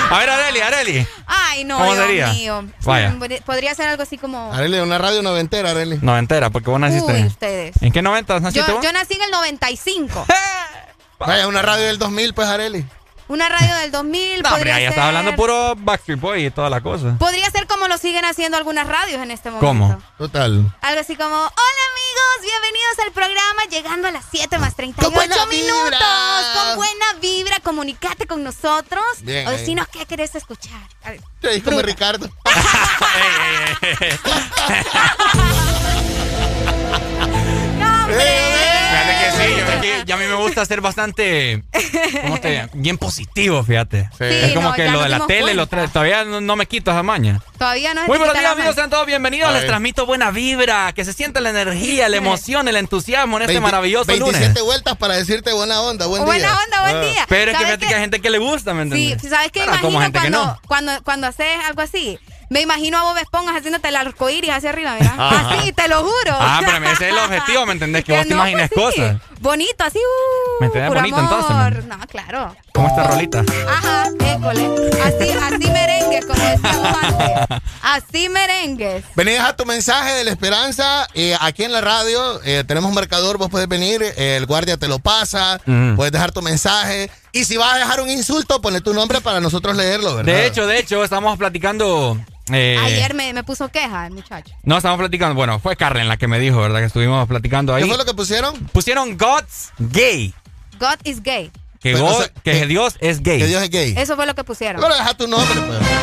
A 0.09 0.19
ver, 0.19 0.29
Areli, 0.29 0.59
Areli. 0.61 1.07
Ay, 1.25 1.63
no, 1.65 1.77
¿Cómo 1.77 1.93
Dios 1.93 2.05
sería? 2.05 2.27
mío. 2.33 2.65
Vaya. 2.83 3.09
Mm, 3.09 3.19
Podría 3.45 3.75
ser 3.75 3.87
algo 3.89 4.03
así 4.03 4.17
como. 4.17 4.53
Arely, 4.53 4.79
una 4.79 4.97
radio 4.97 5.21
noventera, 5.21 5.71
Arely. 5.71 5.99
Noventera, 6.01 6.49
porque 6.49 6.69
vos 6.69 6.79
naciste. 6.79 7.11
Uy, 7.13 7.23
ustedes. 7.25 7.75
¿En 7.81 7.91
qué 7.91 8.01
90 8.01 8.39
naciste 8.39 8.65
Yo, 8.67 8.75
vos? 8.77 8.83
yo 8.85 8.91
nací 8.93 9.15
en 9.15 9.23
el 9.23 9.31
95. 9.31 10.25
Vaya, 11.19 11.47
una 11.47 11.61
radio 11.61 11.85
del 11.85 11.97
2000, 11.99 12.33
pues, 12.33 12.47
Arely. 12.47 12.85
Una 13.29 13.49
radio 13.49 13.75
del 13.77 13.91
2000. 13.91 14.41
No, 14.41 14.49
hombre, 14.49 14.51
podría 14.51 14.75
ahí 14.75 14.83
ser, 14.83 14.89
estás 14.91 15.05
hablando 15.05 15.35
puro 15.35 15.75
Backstreet 15.77 16.19
Boy 16.19 16.45
y 16.45 16.51
toda 16.51 16.69
la 16.69 16.79
cosa. 16.81 17.15
Podría 17.19 17.49
ser 17.51 17.67
como 17.67 17.87
lo 17.89 17.97
siguen 17.97 18.23
haciendo 18.23 18.57
algunas 18.57 18.87
radios 18.87 19.21
en 19.21 19.31
este 19.31 19.49
momento. 19.51 19.67
¿Cómo? 19.67 20.01
Total. 20.17 20.73
Algo 20.81 21.01
así 21.01 21.15
como, 21.17 21.35
hola 21.35 21.45
amigos, 21.45 22.41
bienvenidos 22.41 22.99
al 23.05 23.11
programa, 23.11 23.63
llegando 23.69 24.07
a 24.07 24.11
las 24.11 24.23
7 24.31 24.57
más 24.59 24.75
38 24.75 25.05
Con 25.05 25.13
buena 25.13 25.45
minutos. 25.47 25.83
vibra. 25.83 25.99
Con 26.53 26.75
buena 26.77 27.05
vibra, 27.21 27.59
comunicate 27.61 28.27
con 28.27 28.43
nosotros. 28.43 29.03
Bien, 29.21 29.45
o 29.47 29.51
decinos 29.51 29.87
qué 29.89 30.05
querés 30.05 30.33
escuchar. 30.35 30.79
A 31.03 31.11
ver, 31.11 31.19
Sí, 31.41 31.61
como 31.61 31.77
Bruta. 31.77 31.91
Ricardo. 31.91 32.29
a 40.17 40.19
mí 40.19 40.25
me 40.27 40.35
gusta 40.35 40.65
ser 40.65 40.81
bastante, 40.81 41.63
¿cómo 42.23 42.39
te 42.39 42.49
digo? 42.51 42.63
Bien 42.73 42.97
positivo, 42.97 43.63
fíjate. 43.63 44.09
Sí. 44.17 44.23
es 44.25 44.53
como 44.53 44.69
no, 44.69 44.75
que 44.75 44.89
lo 44.89 45.01
de 45.03 45.09
la 45.09 45.25
tele, 45.27 45.53
lo 45.53 45.67
todavía 45.67 46.25
no, 46.25 46.41
no 46.41 46.55
me 46.55 46.65
quito 46.65 46.91
esa 46.91 47.03
maña. 47.03 47.41
Todavía 47.57 47.93
no 47.93 48.01
es 48.01 48.07
Muy 48.07 48.17
buenos 48.17 48.37
días, 48.37 48.51
amigos, 48.51 48.75
sean 48.75 48.89
todos 48.89 49.05
bienvenidos. 49.05 49.53
Les 49.53 49.65
transmito 49.67 50.05
buena 50.05 50.31
vibra, 50.31 50.91
que 50.93 51.05
se 51.05 51.13
sienta 51.13 51.39
la 51.39 51.49
energía, 51.51 52.09
la 52.09 52.17
emoción, 52.17 52.67
el 52.67 52.77
entusiasmo 52.77 53.37
en 53.37 53.43
este 53.43 53.53
20 53.53 53.63
maravilloso 53.63 54.05
27 54.07 54.47
lunes. 54.47 54.63
vueltas 54.63 54.97
para 54.97 55.15
decirte 55.15 55.53
buena 55.53 55.81
onda, 55.81 56.07
buen 56.07 56.25
Buena 56.25 56.47
día. 56.47 56.59
onda, 56.65 56.81
buen 56.81 56.95
Ah. 56.97 57.01
día. 57.01 57.25
Pero 57.29 57.51
es 57.51 57.57
que 57.57 57.63
¿Sabes 57.63 57.67
fíjate 57.77 57.87
que 57.87 57.93
hay 57.95 58.01
gente 58.01 58.19
que 58.19 58.29
le 58.29 58.37
gusta, 58.39 58.73
¿me 58.73 58.83
Sí, 58.83 58.89
entiendes? 59.11 59.29
¿sabes 59.29 59.51
qué? 59.51 59.59
Pero 59.59 59.71
Imagino 59.73 59.87
como 59.87 60.01
gente 60.01 60.19
cuando, 60.19 60.39
que 60.39 60.45
no. 60.47 60.61
cuando, 60.67 61.03
cuando 61.03 61.27
haces 61.27 61.47
algo 61.67 61.81
así. 61.81 62.19
Me 62.49 62.61
imagino 62.61 62.97
a 62.97 63.03
Bob 63.03 63.17
Esponja 63.17 63.57
haciéndote 63.57 63.89
el 63.89 63.95
arcoíris 63.97 64.51
hacia 64.51 64.69
arriba, 64.69 64.93
¿verdad? 64.93 65.15
Ajá. 65.19 65.49
Así, 65.59 65.73
te 65.73 65.89
lo 65.89 65.99
juro. 66.01 66.31
Ah, 66.39 66.61
pero 66.63 66.77
ese 66.91 67.07
es 67.07 67.11
el 67.13 67.17
objetivo, 67.19 67.65
¿me 67.65 67.73
entendés? 67.73 68.05
Que, 68.05 68.15
vos 68.15 68.25
te 68.25 68.33
imagines 68.33 68.69
pues 68.73 68.95
sí. 68.95 69.01
cosas. 69.01 69.17
Bonito, 69.39 69.83
así, 69.83 69.99
uh, 69.99 70.61
¿Me 70.61 70.67
entendés? 70.67 70.89
Bonito, 70.93 71.15
amor. 71.17 71.73
entonces, 71.73 71.85
No, 71.85 71.97
claro. 72.07 72.55
¿Cómo 72.73 72.87
está 72.87 73.03
Rolita? 73.07 73.43
Ajá, 73.69 74.09
école. 74.25 74.69
Así, 75.03 75.29
así 75.29 75.71
merengues, 75.71 76.25
como 76.25 76.41
decíamos 76.43 76.97
antes. 77.03 77.57
Así 77.81 78.29
merengues. 78.29 79.03
Vení, 79.15 79.31
deja 79.31 79.55
tu 79.55 79.65
mensaje 79.65 80.13
de 80.13 80.23
la 80.23 80.31
esperanza 80.31 81.07
eh, 81.13 81.35
aquí 81.39 81.63
en 81.63 81.71
la 81.71 81.81
radio. 81.81 82.41
eh, 82.43 82.63
tenemos 82.67 82.89
un 82.89 82.95
marcador, 82.95 83.37
vos 83.37 83.49
puedes 83.49 83.67
venir, 83.67 84.01
eh, 84.03 84.37
el 84.37 84.45
guardia 84.45 84.77
te 84.77 84.87
lo 84.87 84.99
pasa, 84.99 85.59
puedes 85.95 86.11
dejar 86.11 86.31
tu 86.31 86.41
mensaje. 86.41 87.09
Y 87.31 87.45
si 87.45 87.57
vas 87.57 87.73
a 87.73 87.77
dejar 87.77 88.01
un 88.01 88.09
insulto, 88.09 88.61
ponle 88.61 88.81
tu 88.81 88.93
nombre 88.93 89.21
para 89.21 89.39
nosotros 89.39 89.75
leerlo, 89.75 90.15
¿verdad? 90.15 90.33
De 90.33 90.45
hecho, 90.47 90.65
de 90.65 90.79
hecho, 90.79 91.03
estamos 91.03 91.37
platicando. 91.37 92.17
eh, 92.51 92.77
Ayer 92.83 93.13
me, 93.13 93.31
me 93.33 93.43
puso 93.43 93.67
queja 93.69 94.07
el 94.07 94.13
muchacho. 94.13 94.51
No, 94.63 94.77
estamos 94.77 94.97
platicando. 94.97 95.35
Bueno, 95.35 95.59
fue 95.59 95.75
Carlen 95.75 96.07
la 96.07 96.17
que 96.17 96.27
me 96.27 96.39
dijo, 96.39 96.59
¿verdad? 96.61 96.79
Que 96.79 96.85
estuvimos 96.85 97.27
platicando 97.27 97.75
ahí. 97.75 97.83
¿Qué 97.83 97.89
fue 97.89 97.97
lo 97.97 98.05
que 98.05 98.13
pusieron? 98.15 98.55
Pusieron 98.71 99.17
God's 99.27 99.71
gay. 99.91 100.33
God 100.79 100.97
is 101.03 101.21
gay. 101.23 101.51
Que, 101.81 101.93
Pero, 101.93 102.05
God- 102.05 102.15
o 102.15 102.17
sea, 102.19 102.29
que 102.43 102.51
que- 102.51 102.65
Dios 102.67 102.95
es 102.99 103.21
gay. 103.21 103.39
Que 103.39 103.47
Dios 103.47 103.61
es 103.63 103.69
gay. 103.69 103.93
Eso 103.97 104.15
fue 104.15 104.25
lo 104.25 104.33
que 104.35 104.43
pusieron. 104.43 104.81
Pero 104.81 104.93
deja 104.95 105.13
tu 105.15 105.27
nombre, 105.27 105.59
pues. 105.61 105.79
Deja 105.79 105.95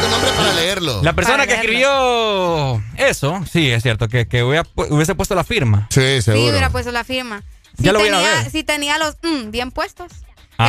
tu 0.00 0.08
nombre 0.08 0.30
para 0.36 0.52
leerlo. 0.54 1.02
La 1.02 1.12
persona 1.12 1.38
Para 1.38 1.46
que 1.48 1.54
leerlo. 1.68 2.80
escribió 2.82 3.06
eso, 3.08 3.44
sí, 3.50 3.70
es 3.70 3.82
cierto, 3.82 4.08
que, 4.08 4.26
que 4.28 4.42
hubiera 4.44 4.66
hubiese 4.76 5.14
puesto 5.14 5.34
la 5.34 5.44
firma. 5.44 5.86
Sí, 5.90 6.00
Sí, 6.16 6.22
seguro. 6.22 6.50
hubiera 6.50 6.70
puesto 6.70 6.92
la 6.92 7.04
firma. 7.04 7.42
Si 7.76 7.84
Ya 7.84 7.92
lo 7.92 7.98
voy 8.00 8.08
a 8.08 8.12
tenía, 8.12 8.30
ver. 8.42 8.50
si 8.50 8.62
tenía 8.64 8.98
los 8.98 9.16
mm, 9.22 9.50
bien 9.50 9.70
puestos. 9.72 10.12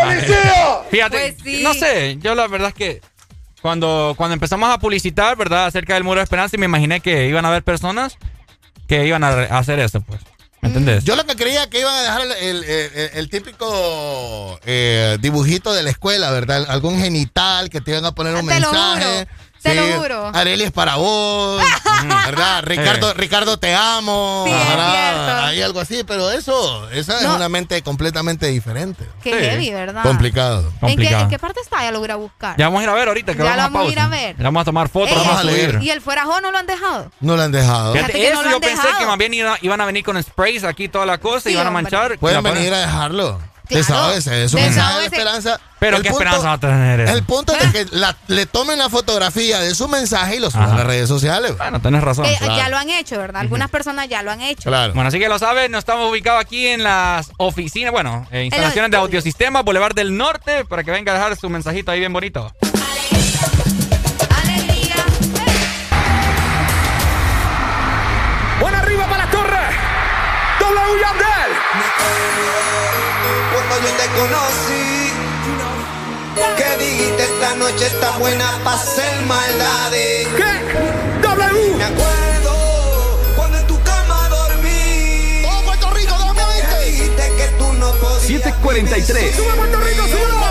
¡Policía! 0.00 0.78
Fíjate, 0.90 1.18
Pues 1.18 1.34
sí. 1.42 1.62
no 1.62 1.74
sé, 1.74 2.16
yo 2.20 2.34
la 2.34 2.46
verdad 2.46 2.68
es 2.68 2.74
que 2.74 3.00
cuando, 3.62 4.14
cuando 4.16 4.34
empezamos 4.34 4.68
a 4.70 4.78
publicitar, 4.78 5.36
¿verdad? 5.36 5.66
Acerca 5.66 5.94
del 5.94 6.04
Muro 6.04 6.18
de 6.18 6.24
Esperanza, 6.24 6.56
y 6.56 6.58
me 6.58 6.66
imaginé 6.66 7.00
que 7.00 7.28
iban 7.28 7.44
a 7.44 7.48
haber 7.48 7.62
personas 7.62 8.18
que 8.88 9.06
iban 9.06 9.24
a, 9.24 9.28
hacer 9.58 9.78
eso, 9.78 10.00
pues. 10.02 10.20
¿Me 10.60 10.68
entendés? 10.68 11.02
Yo 11.04 11.16
lo 11.16 11.24
que 11.24 11.34
creía 11.34 11.68
que 11.68 11.80
iban 11.80 11.92
a 11.94 12.02
dejar 12.02 12.20
el, 12.22 12.32
el- 12.32 12.64
el- 12.64 13.10
el 13.14 13.30
típico 13.30 14.60
eh, 14.64 15.16
dibujito 15.20 15.72
de 15.72 15.82
la 15.82 15.90
escuela, 15.90 16.30
¿verdad? 16.30 16.66
Algún 16.68 17.00
genital 17.00 17.68
que 17.68 17.80
te 17.80 17.90
iban 17.92 18.04
a 18.04 18.12
poner 18.12 18.34
un 18.36 18.46
Te 18.46 18.60
lo 18.60 18.70
mensaje. 18.72 19.26
Te 19.62 19.74
lo 19.74 20.00
juro. 20.00 20.30
Areli 20.34 20.64
es 20.64 20.72
para 20.72 20.96
vos, 20.96 21.62
¿verdad? 22.26 22.62
Ricardo, 22.64 23.14
Ricardo 23.14 23.56
te 23.58 23.74
amo. 23.74 24.44
Sí. 24.46 24.52
Hay 24.52 25.62
algo 25.62 25.80
así, 25.80 26.02
pero 26.04 26.30
eso, 26.30 26.88
esa 26.90 27.18
es 27.20 27.24
una 27.26 27.48
mente 27.48 27.80
completamente 27.82 28.46
diferente. 28.46 29.06
Qué 29.22 29.30
Sí. 29.32 29.38
heavy, 29.44 29.70
¿verdad? 29.70 30.02
Complicado. 30.02 30.60
¿En 30.62 30.70
qué, 30.72 30.78
Complicado. 30.80 31.22
¿En 31.24 31.28
qué 31.30 31.38
parte 31.38 31.60
está? 31.60 31.82
Ya 31.82 31.90
lo 31.92 32.00
voy 32.00 32.10
a 32.10 32.16
buscar. 32.16 32.56
Ya 32.56 32.66
vamos 32.66 32.80
a 32.80 32.84
ir 32.84 32.88
a 32.90 32.94
ver 32.94 33.08
ahorita, 33.08 33.32
que 33.32 33.38
Ya 33.38 33.44
vamos 33.44 33.56
lo 33.56 33.62
a 33.62 33.68
vamos 33.68 33.88
a 33.88 33.92
ir 33.92 33.98
a 34.00 34.08
ver. 34.08 34.36
Ya 34.36 34.44
vamos 34.44 34.60
a 34.62 34.64
tomar 34.64 34.88
fotos, 34.88 35.10
vamos 35.10 35.26
a 35.26 35.28
vamos 35.36 35.40
a 35.42 35.44
leer. 35.44 35.82
¿Y 35.82 35.90
el 35.90 36.00
fuera 36.00 36.24
jo 36.24 36.40
no 36.40 36.50
lo 36.50 36.58
han 36.58 36.66
dejado? 36.66 37.10
No 37.20 37.36
lo 37.36 37.42
han 37.42 37.52
dejado. 37.52 37.92
Fíjate, 37.92 38.12
Fíjate 38.12 38.28
que 38.28 38.34
no 38.34 38.40
eso 38.42 38.50
yo 38.50 38.60
pensé 38.60 38.88
que 38.98 39.06
más 39.06 39.18
bien 39.18 39.34
iban, 39.34 39.58
iban 39.62 39.80
a 39.80 39.84
venir 39.84 40.04
con 40.04 40.22
sprays 40.22 40.64
aquí 40.64 40.88
toda 40.88 41.06
la 41.06 41.18
cosa, 41.18 41.48
Sí, 41.48 41.54
iban 41.54 41.66
a 41.66 41.70
manchar. 41.70 42.18
Pueden 42.18 42.42
ponen- 42.42 42.54
venir 42.54 42.74
a 42.74 42.78
dejarlo. 42.80 43.40
Claro. 43.72 44.08
Desahógese, 44.12 44.44
es 44.44 44.54
una 44.54 44.62
mensaje 44.62 44.98
de 45.00 45.06
esperanza. 45.06 45.60
Pero 45.78 45.96
el 45.96 46.02
qué 46.04 46.10
punto, 46.10 46.22
esperanza 46.22 46.48
va 46.48 46.54
a 46.54 46.60
tener? 46.60 47.00
El 47.00 47.24
punto 47.24 47.52
es 47.52 47.58
de 47.60 47.66
ah. 47.66 47.72
que 47.72 47.96
la, 47.96 48.16
le 48.28 48.46
tomen 48.46 48.78
la 48.78 48.88
fotografía 48.88 49.58
de 49.58 49.74
su 49.74 49.88
mensaje 49.88 50.36
y 50.36 50.38
lo 50.38 50.48
suban 50.48 50.70
a 50.70 50.76
las 50.76 50.86
redes 50.86 51.08
sociales. 51.08 51.58
Bueno, 51.58 51.80
tenés 51.80 52.02
razón. 52.02 52.26
Ya 52.40 52.68
lo 52.68 52.78
han 52.78 52.88
hecho, 52.88 53.18
¿verdad? 53.18 53.40
Algunas 53.40 53.68
personas 53.68 54.08
ya 54.08 54.22
lo 54.22 54.30
han 54.30 54.40
hecho. 54.40 54.70
Claro. 54.70 54.94
Bueno, 54.94 55.08
así 55.08 55.18
que 55.18 55.28
lo 55.28 55.38
sabes. 55.40 55.70
nos 55.70 55.80
estamos 55.80 56.08
ubicados 56.08 56.40
aquí 56.40 56.68
en 56.68 56.84
las 56.84 57.32
oficinas, 57.36 57.90
bueno, 57.90 58.26
eh, 58.30 58.44
instalaciones 58.44 58.92
de 58.92 58.96
audiosistemas, 58.96 59.64
Boulevard 59.64 59.94
del 59.94 60.16
Norte, 60.16 60.64
para 60.64 60.84
que 60.84 60.92
venga 60.92 61.12
a 61.12 61.16
dejar 61.16 61.36
su 61.36 61.48
mensajito 61.48 61.90
ahí 61.90 61.98
bien 61.98 62.12
bonito. 62.12 62.54
Vale. 62.60 63.01
conocí. 74.16 75.12
Que 76.56 76.84
dijiste 76.84 77.22
esta 77.22 77.54
noche 77.56 77.86
está 77.86 78.10
buena 78.18 78.44
para 78.64 78.76
hacer 78.76 79.22
maldades. 79.26 80.28
¿Qué? 80.36 81.22
W. 81.22 81.76
Me 81.76 81.84
acuerdo 81.84 83.18
cuando 83.36 83.58
en 83.58 83.66
tu 83.66 83.82
cama 83.82 84.28
dormí. 84.28 85.42
Todo 85.42 85.62
Puerto 85.62 85.90
Rico, 85.90 86.14
¿dónde 86.18 86.42
viste? 86.54 86.90
dijiste 86.90 87.32
que 87.36 87.46
tú 87.58 87.72
no 87.74 87.92
podías. 87.92 88.22
743. 88.22 89.36
Sube 89.36 89.52
Puerto 89.54 89.80
Rico, 89.80 90.02
sube. 90.04 90.41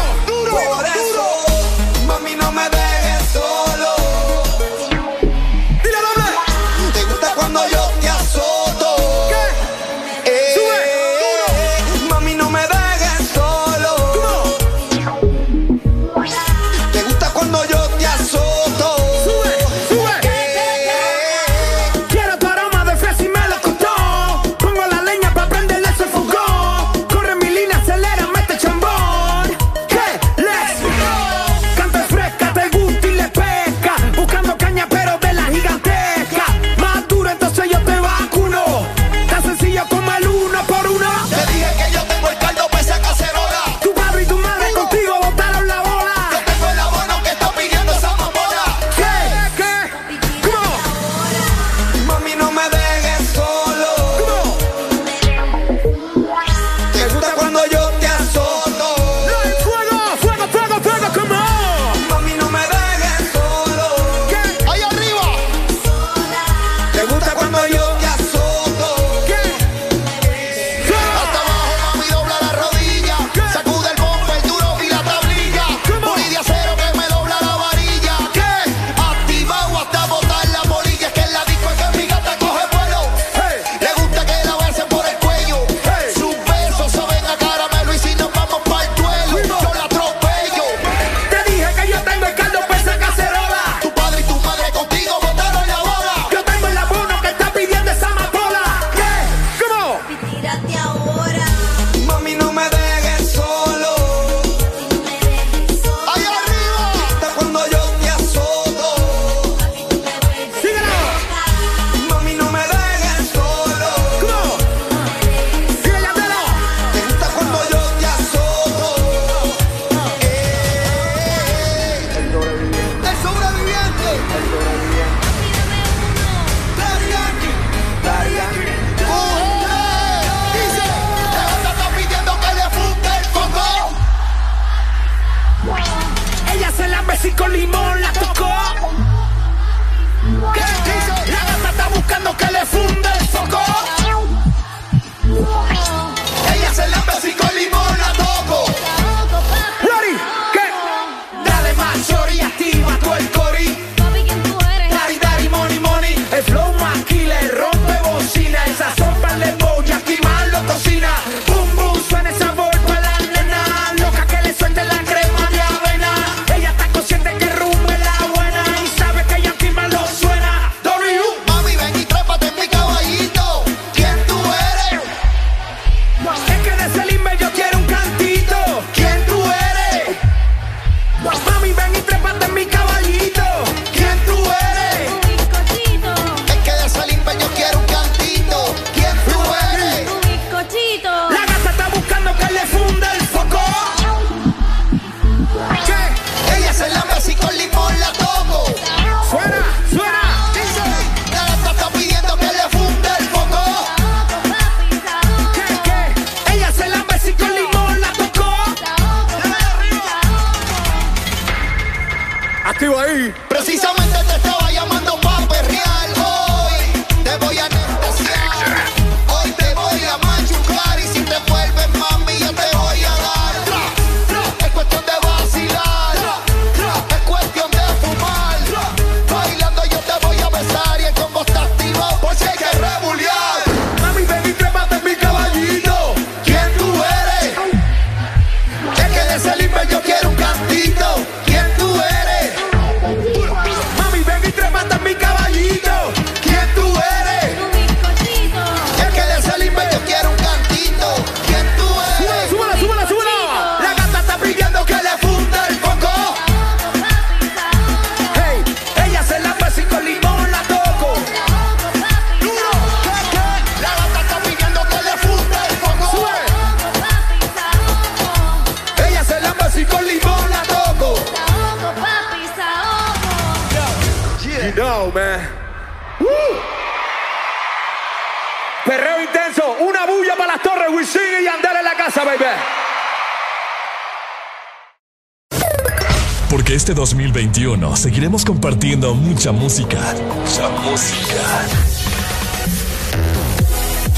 Porque 286.50 286.76
este 286.76 286.94
2021 286.94 287.96
seguiremos 287.98 288.46
compartiendo 288.46 289.14
mucha 289.14 289.52
música. 289.52 290.14
Mucha 290.14 290.70
música. 290.82 291.68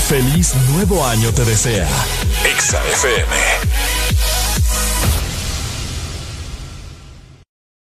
Feliz 0.07 0.53
nuevo 0.71 1.05
año 1.05 1.31
te 1.31 1.43
desea. 1.45 1.87
Exa 2.45 2.81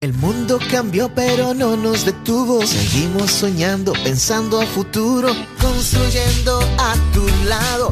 El 0.01 0.13
mundo 0.15 0.61
cambió 0.71 1.13
pero 1.15 1.55
no 1.55 1.77
nos 1.77 2.05
detuvo. 2.05 2.65
Seguimos 2.67 3.31
soñando, 3.31 3.93
pensando 4.05 4.61
a 4.61 4.67
futuro, 4.67 5.35
construyendo 5.61 6.61
a 6.79 6.95
tu 7.13 7.27
lado 7.49 7.91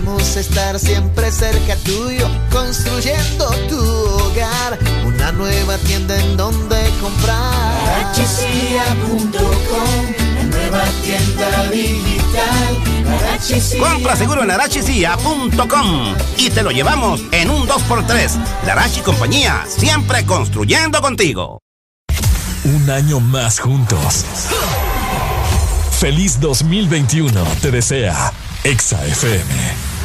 Queremos 0.00 0.36
estar 0.36 0.78
siempre 0.78 1.30
cerca 1.30 1.76
tuyo, 1.84 2.26
construyendo 2.50 3.50
tu 3.68 3.78
hogar, 3.78 4.78
una 5.04 5.30
nueva 5.32 5.76
tienda 5.76 6.18
en 6.18 6.38
donde 6.38 6.76
comprar. 7.02 7.74
HCA.com, 8.14 9.34
la 10.36 10.42
nueva 10.44 10.84
tienda 11.04 11.70
digital. 11.70 12.78
Compra 13.78 14.16
seguro 14.16 14.42
en 14.42 14.50
arachicia.com 14.52 16.14
y 16.38 16.48
te 16.48 16.62
lo 16.62 16.70
llevamos 16.70 17.20
en 17.32 17.50
un 17.50 17.68
2x3. 17.68 18.38
Larachi 18.64 19.00
Compañía, 19.02 19.66
siempre 19.68 20.24
construyendo 20.24 21.02
contigo. 21.02 21.58
Un 22.64 22.88
año 22.88 23.20
más 23.20 23.60
juntos. 23.60 24.24
Feliz 26.00 26.40
2021, 26.40 27.44
te 27.60 27.70
desea 27.70 28.32
ExaFM. 28.64 29.99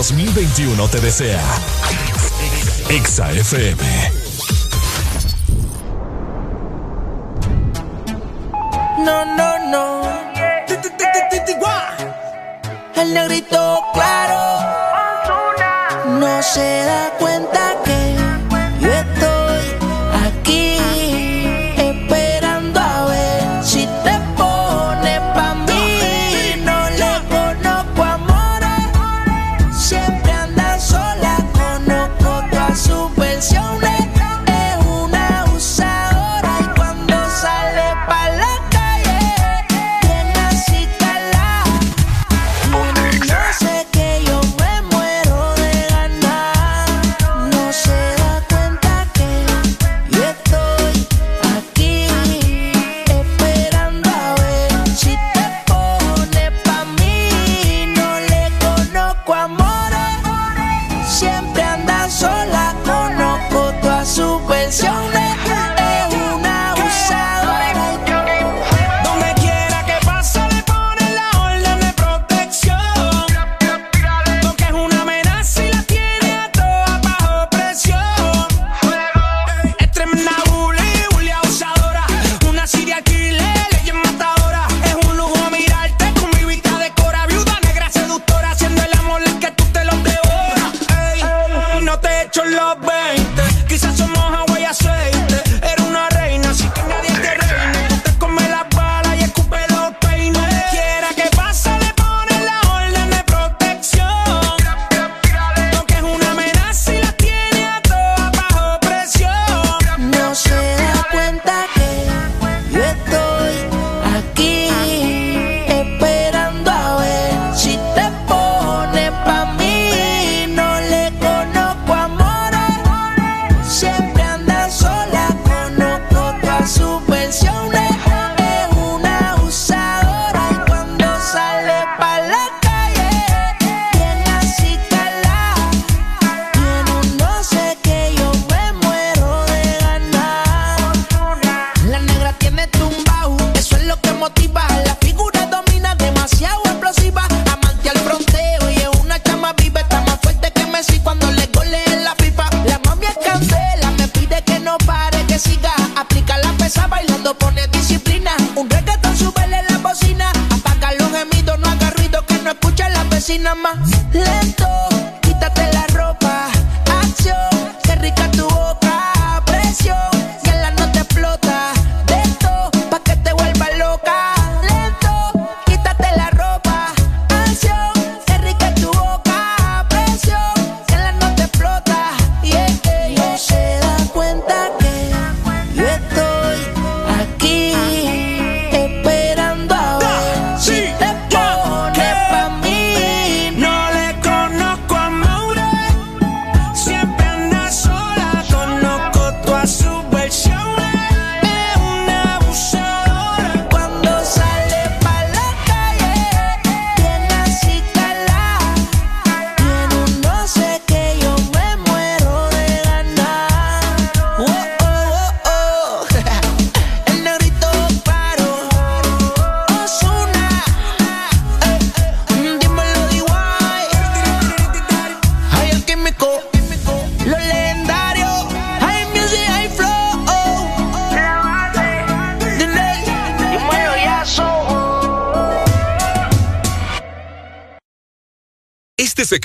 2021 0.00 0.88
te 0.88 0.98
desea. 0.98 1.44
Exa 2.88 3.32
FM. 3.32 3.99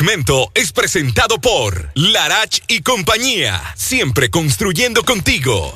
Segmento 0.05 0.51
es 0.53 0.71
presentado 0.71 1.41
por 1.41 1.89
Larach 1.95 2.59
y 2.67 2.81
compañía, 2.81 3.59
siempre 3.75 4.29
construyendo 4.29 5.03
contigo. 5.03 5.73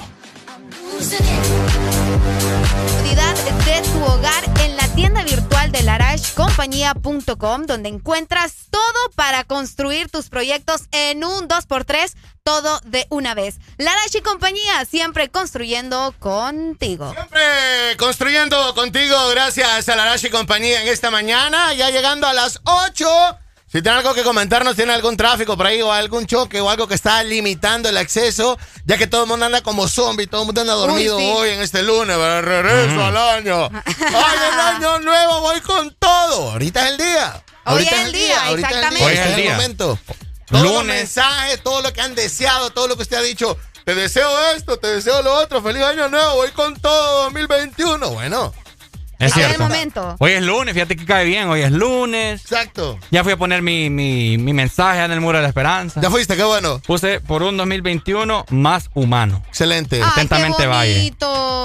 De 3.66 3.82
tu 3.82 4.04
hogar 4.04 4.44
en 4.62 4.78
la 4.78 4.88
tienda 4.94 5.24
virtual 5.24 5.72
de 5.72 5.82
larashcompañía.com, 5.82 7.66
donde 7.66 7.90
encuentras 7.90 8.54
todo 8.70 9.10
para 9.16 9.46
construir 9.46 10.10
tus 10.10 10.30
proyectos 10.30 10.84
en 10.92 11.24
un 11.24 11.48
2x3, 11.48 12.14
todo 12.44 12.82
de 12.86 13.08
una 13.10 13.34
vez. 13.34 13.56
Larash 13.78 14.18
y 14.18 14.22
compañía, 14.22 14.86
siempre 14.86 15.30
construyendo 15.30 16.14
contigo. 16.20 17.16
Eh, 17.36 17.96
construyendo 17.98 18.76
contigo, 18.76 19.16
gracias 19.30 19.90
a 19.90 19.96
la 19.96 20.06
Rashi 20.06 20.28
y 20.28 20.30
compañía 20.30 20.84
en 20.84 20.88
esta 20.88 21.10
mañana, 21.10 21.74
ya 21.74 21.90
llegando 21.90 22.28
a 22.28 22.34
las 22.34 22.62
8. 22.66 23.08
Si 23.72 23.84
tiene 23.84 24.00
algo 24.00 24.16
que 24.16 24.24
comentarnos, 24.24 24.76
tiene 24.76 24.94
algún 24.94 25.16
tráfico 25.16 25.56
por 25.56 25.68
ahí 25.68 25.80
o 25.84 25.92
algún 25.92 26.26
choque 26.26 26.60
o 26.60 26.72
algo 26.72 26.88
que 26.88 26.96
está 26.96 27.22
limitando 27.24 27.88
el 27.88 27.98
acceso, 27.98 28.58
ya 28.86 28.98
que 28.98 29.06
todo 29.06 29.24
el 29.24 29.30
mundo 29.30 29.46
anda 29.46 29.62
como 29.62 29.88
zombie, 29.88 30.26
todo 30.26 30.42
el 30.42 30.46
mundo 30.48 30.62
anda 30.62 30.74
dormido 30.74 31.18
Uy, 31.18 31.24
sí. 31.24 31.32
hoy 31.36 31.50
en 31.52 31.62
este 31.62 31.84
lunes, 31.84 32.18
pero 32.18 32.42
regreso 32.42 33.04
al 33.04 33.16
año. 33.16 33.70
¡Ay, 33.86 34.38
el 34.54 34.60
año 34.60 35.00
nuevo! 35.02 35.42
Voy 35.42 35.62
con 35.62 35.94
todo. 36.00 36.52
Ahorita 36.52 36.84
es 36.88 36.92
el 36.94 36.98
día. 36.98 37.44
Hoy 37.66 37.74
Ahorita 37.74 37.96
es 37.96 38.06
el 38.08 38.12
día, 38.12 38.52
exactamente. 38.52 39.06
Hoy 39.06 39.14
es 39.14 39.20
el 39.20 39.28
este 39.30 39.42
día. 39.44 39.52
momento. 39.54 40.00
Todos 40.48 40.64
los 40.64 40.86
mensajes, 40.86 41.62
todo 41.62 41.82
lo 41.84 41.94
que 41.94 42.02
han 42.02 42.16
deseado, 42.16 42.72
todo 42.72 42.88
lo 42.88 42.96
que 42.96 43.04
usted 43.04 43.18
ha 43.18 43.22
dicho. 43.22 43.56
Te 43.86 43.94
deseo 43.94 44.30
esto, 44.56 44.78
te 44.78 44.88
deseo 44.88 45.22
lo 45.22 45.34
otro. 45.36 45.62
Feliz 45.62 45.84
año 45.84 46.10
nuevo, 46.10 46.38
voy 46.38 46.50
con 46.52 46.76
todo 46.80 47.24
2021. 47.26 48.10
Bueno, 48.10 48.52
Es 49.20 49.34
Ahora 49.34 49.48
el 49.50 49.56
cierto. 49.56 49.64
momento. 49.64 50.16
Hoy 50.20 50.32
es 50.32 50.42
lunes, 50.42 50.74
fíjate 50.74 50.96
que 50.96 51.06
cae 51.06 51.26
bien, 51.26 51.50
hoy 51.50 51.62
es 51.62 51.72
lunes. 51.74 52.42
exacto. 52.42 52.98
Ya 53.12 53.22
fui 53.24 53.34
a 53.34 53.38
poner 53.38 53.62
mi, 53.62 53.90
mi, 53.90 54.38
mi 54.38 54.54
mensaje 54.54 55.04
en 55.04 55.12
el 55.12 55.20
muro 55.20 55.38
de 55.38 55.42
la 55.42 55.50
esperanza. 55.50 56.00
Ya 56.02 56.10
fuiste, 56.10 56.38
qué 56.38 56.44
bueno. 56.44 56.80
Puse 56.88 57.20
por 57.20 57.44
un 57.44 57.58
2021 57.58 58.46
más 58.50 58.90
humano. 58.94 59.44
Excelente. 59.50 60.02
Atentamente, 60.02 60.66
Valle. 60.68 61.14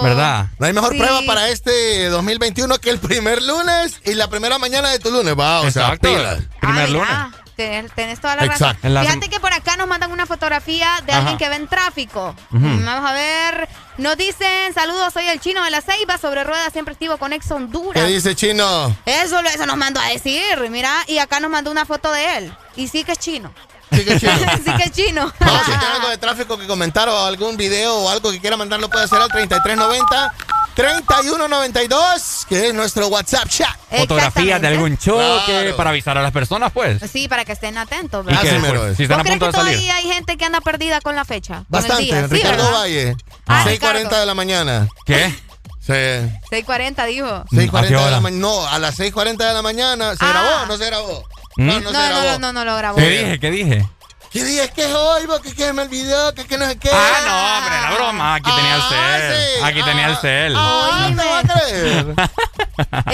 ¿Verdad? 0.02 0.46
No 0.58 0.66
hay 0.66 0.72
mejor 0.72 0.92
Sí. 0.92 0.98
prueba 0.98 1.20
para 1.26 1.48
este 1.48 2.06
2021 2.08 2.78
que 2.78 2.90
el 2.90 2.98
primer 2.98 3.40
lunes 3.42 4.00
y 4.04 4.14
la 4.14 4.28
primera 4.28 4.58
mañana 4.58 4.90
de 4.90 4.98
tu 4.98 5.10
lunes. 5.12 5.34
Va, 5.38 5.60
o 5.60 5.70
sea. 5.70 5.94
Primer 5.96 6.38
Ah, 6.60 6.86
lunes. 6.88 7.08
Tenés, 7.56 7.92
tenés 7.92 8.20
toda 8.20 8.34
la 8.36 8.44
Exacto. 8.46 8.64
razón. 8.66 8.78
En 8.82 8.94
la 8.94 9.02
Fíjate 9.04 9.28
que 9.28 9.38
por 9.38 9.52
acá 9.52 9.76
nos 9.76 9.86
mandan 9.86 10.10
una 10.10 10.26
fotografía 10.26 10.88
de 11.06 11.12
Ajá. 11.12 11.20
alguien 11.20 11.38
que 11.38 11.48
ve 11.48 11.56
en 11.56 11.68
tráfico. 11.68 12.34
Mm, 12.50 12.84
Vamos 12.84 13.08
a 13.10 13.12
ver. 13.14 13.68
Nos 13.98 14.16
dicen, 14.16 14.74
saludos, 14.74 15.12
soy 15.12 15.28
el 15.28 15.38
chino 15.40 15.62
de 15.62 15.70
la 15.70 15.80
Ceiba, 15.80 16.18
sobre 16.18 16.42
ruedas, 16.42 16.72
siempre 16.72 16.92
activo 16.92 17.16
con 17.16 17.32
Ex 17.32 17.48
Honduras. 17.52 18.02
¿Qué 18.02 18.08
dice 18.10 18.34
Chino? 18.34 18.96
Eso, 19.06 19.40
lo- 19.40 19.48
eso 19.50 19.66
nos 19.66 19.76
mandó 19.76 20.00
a 20.00 20.08
decir, 20.08 20.42
mira, 20.68 20.92
y 21.06 21.18
acá 21.18 21.38
nos 21.38 21.50
mandó 21.50 21.70
una 21.70 21.84
foto 21.86 22.10
de 22.10 22.38
él. 22.38 22.52
Y 22.74 22.88
sí 22.88 23.04
que 23.04 23.12
es 23.12 23.18
chino. 23.20 23.52
Sí, 23.92 24.04
que 24.04 24.18
Chino. 24.18 24.32
sí 24.64 24.72
que 24.76 24.82
es 24.82 24.90
chino. 24.90 25.32
No, 25.38 25.58
si 25.60 25.64
tiene 25.70 25.86
algo 25.94 26.08
de 26.08 26.18
tráfico 26.18 26.58
que 26.58 26.66
comentar 26.66 27.08
o 27.08 27.24
algún 27.24 27.56
video 27.56 27.94
o 27.98 28.10
algo 28.10 28.32
que 28.32 28.40
quiera 28.40 28.56
mandar, 28.56 28.80
lo 28.80 28.90
puede 28.90 29.04
hacer 29.04 29.20
al 29.20 29.28
3390 29.28 30.34
3192, 30.74 32.46
que 32.48 32.68
es 32.68 32.74
nuestro 32.74 33.08
WhatsApp 33.08 33.48
chat. 33.48 33.76
Fotografías 33.90 34.60
de 34.60 34.66
algún 34.68 34.96
choque 34.98 35.44
Claro. 35.46 35.76
para 35.76 35.90
avisar 35.90 36.18
a 36.18 36.22
las 36.22 36.32
personas, 36.32 36.72
pues. 36.72 37.00
Sí, 37.10 37.28
para 37.28 37.44
que 37.44 37.52
estén 37.52 37.78
atentos, 37.78 38.24
¿verdad? 38.24 38.42
que 38.42 38.48
Así 38.50 38.58
mero 38.58 38.72
después, 38.84 38.90
es. 38.92 38.96
si 38.96 39.02
están 39.04 39.18
¿Vos 39.18 39.20
a 39.20 39.24
crees 39.24 39.38
punto 39.38 39.52
que 39.52 39.56
de 39.56 39.62
salir. 39.64 39.76
todavía 39.88 39.96
hay 39.96 40.12
gente 40.14 40.36
que 40.36 40.44
anda 40.44 40.60
perdida 40.60 41.00
con 41.00 41.14
la 41.16 41.24
fecha? 41.24 41.54
con 41.54 41.60
el 41.60 41.66
Bastante. 41.68 42.02
día? 42.04 42.28
Sí, 42.28 42.34
Ricardo 42.34 42.64
¿verdad? 42.64 42.78
Valle. 42.80 43.16
Ah, 43.46 43.64
6.40 43.64 43.70
Ricardo. 43.70 44.20
de 44.20 44.26
la 44.26 44.34
mañana. 44.34 44.88
¿Qué? 45.06 45.34
Sí. 45.80 45.92
6.40 45.92 47.04
dijo. 47.06 47.26
6.40 47.52 47.78
¿A 47.78 47.82
qué 47.82 47.94
de 47.94 48.10
la 48.10 48.20
mañana. 48.20 48.40
No, 48.40 48.66
a 48.66 48.78
las 48.78 48.98
6.40 48.98 49.36
de 49.46 49.52
la 49.54 49.62
mañana. 49.62 50.16
¿Se 50.16 50.24
Ah. 50.24 50.28
grabó 50.30 50.62
o 50.62 50.66
no 50.66 50.76
se 50.78 50.86
grabó? 50.86 51.24
¿Mm? 51.56 51.66
No, 51.66 51.72
no, 51.74 51.80
No, 51.80 51.86
se 51.90 51.92
no, 51.92 52.06
grabó. 52.22 52.22
no, 52.24 52.38
no, 52.38 52.52
no 52.52 52.64
lo 52.64 52.76
grabó. 52.76 52.96
¿Qué 52.98 53.08
dije? 53.10 53.38
¿Qué 53.40 53.50
dije? 53.50 53.88
¿Qué 54.34 54.42
día 54.44 54.64
es 54.64 54.72
que 54.72 54.84
es 54.84 54.92
hoy? 54.92 55.28
Porque 55.28 55.54
que 55.54 55.72
me 55.72 55.82
olvidó, 55.82 56.34
que, 56.34 56.44
que 56.44 56.58
no 56.58 56.66
sé 56.66 56.76
qué. 56.76 56.90
Ah, 56.92 57.20
no, 57.24 57.58
hombre, 57.58 57.80
la 57.80 57.90
broma. 57.94 58.34
Aquí 58.34 58.50
tenía 58.54 58.74
el 58.74 58.80
Ah, 58.82 58.88
cel. 58.88 59.36
sí. 59.36 59.62
Aquí 59.64 59.82
tenía 59.84 60.06
el 60.06 60.12
Ah, 60.14 60.18
cel. 60.20 60.54
Ah, 60.56 61.04
Oíme. 61.06 61.22
¿te 61.22 61.28
va 61.28 61.38
a 61.38 61.42
creer? 61.44 62.14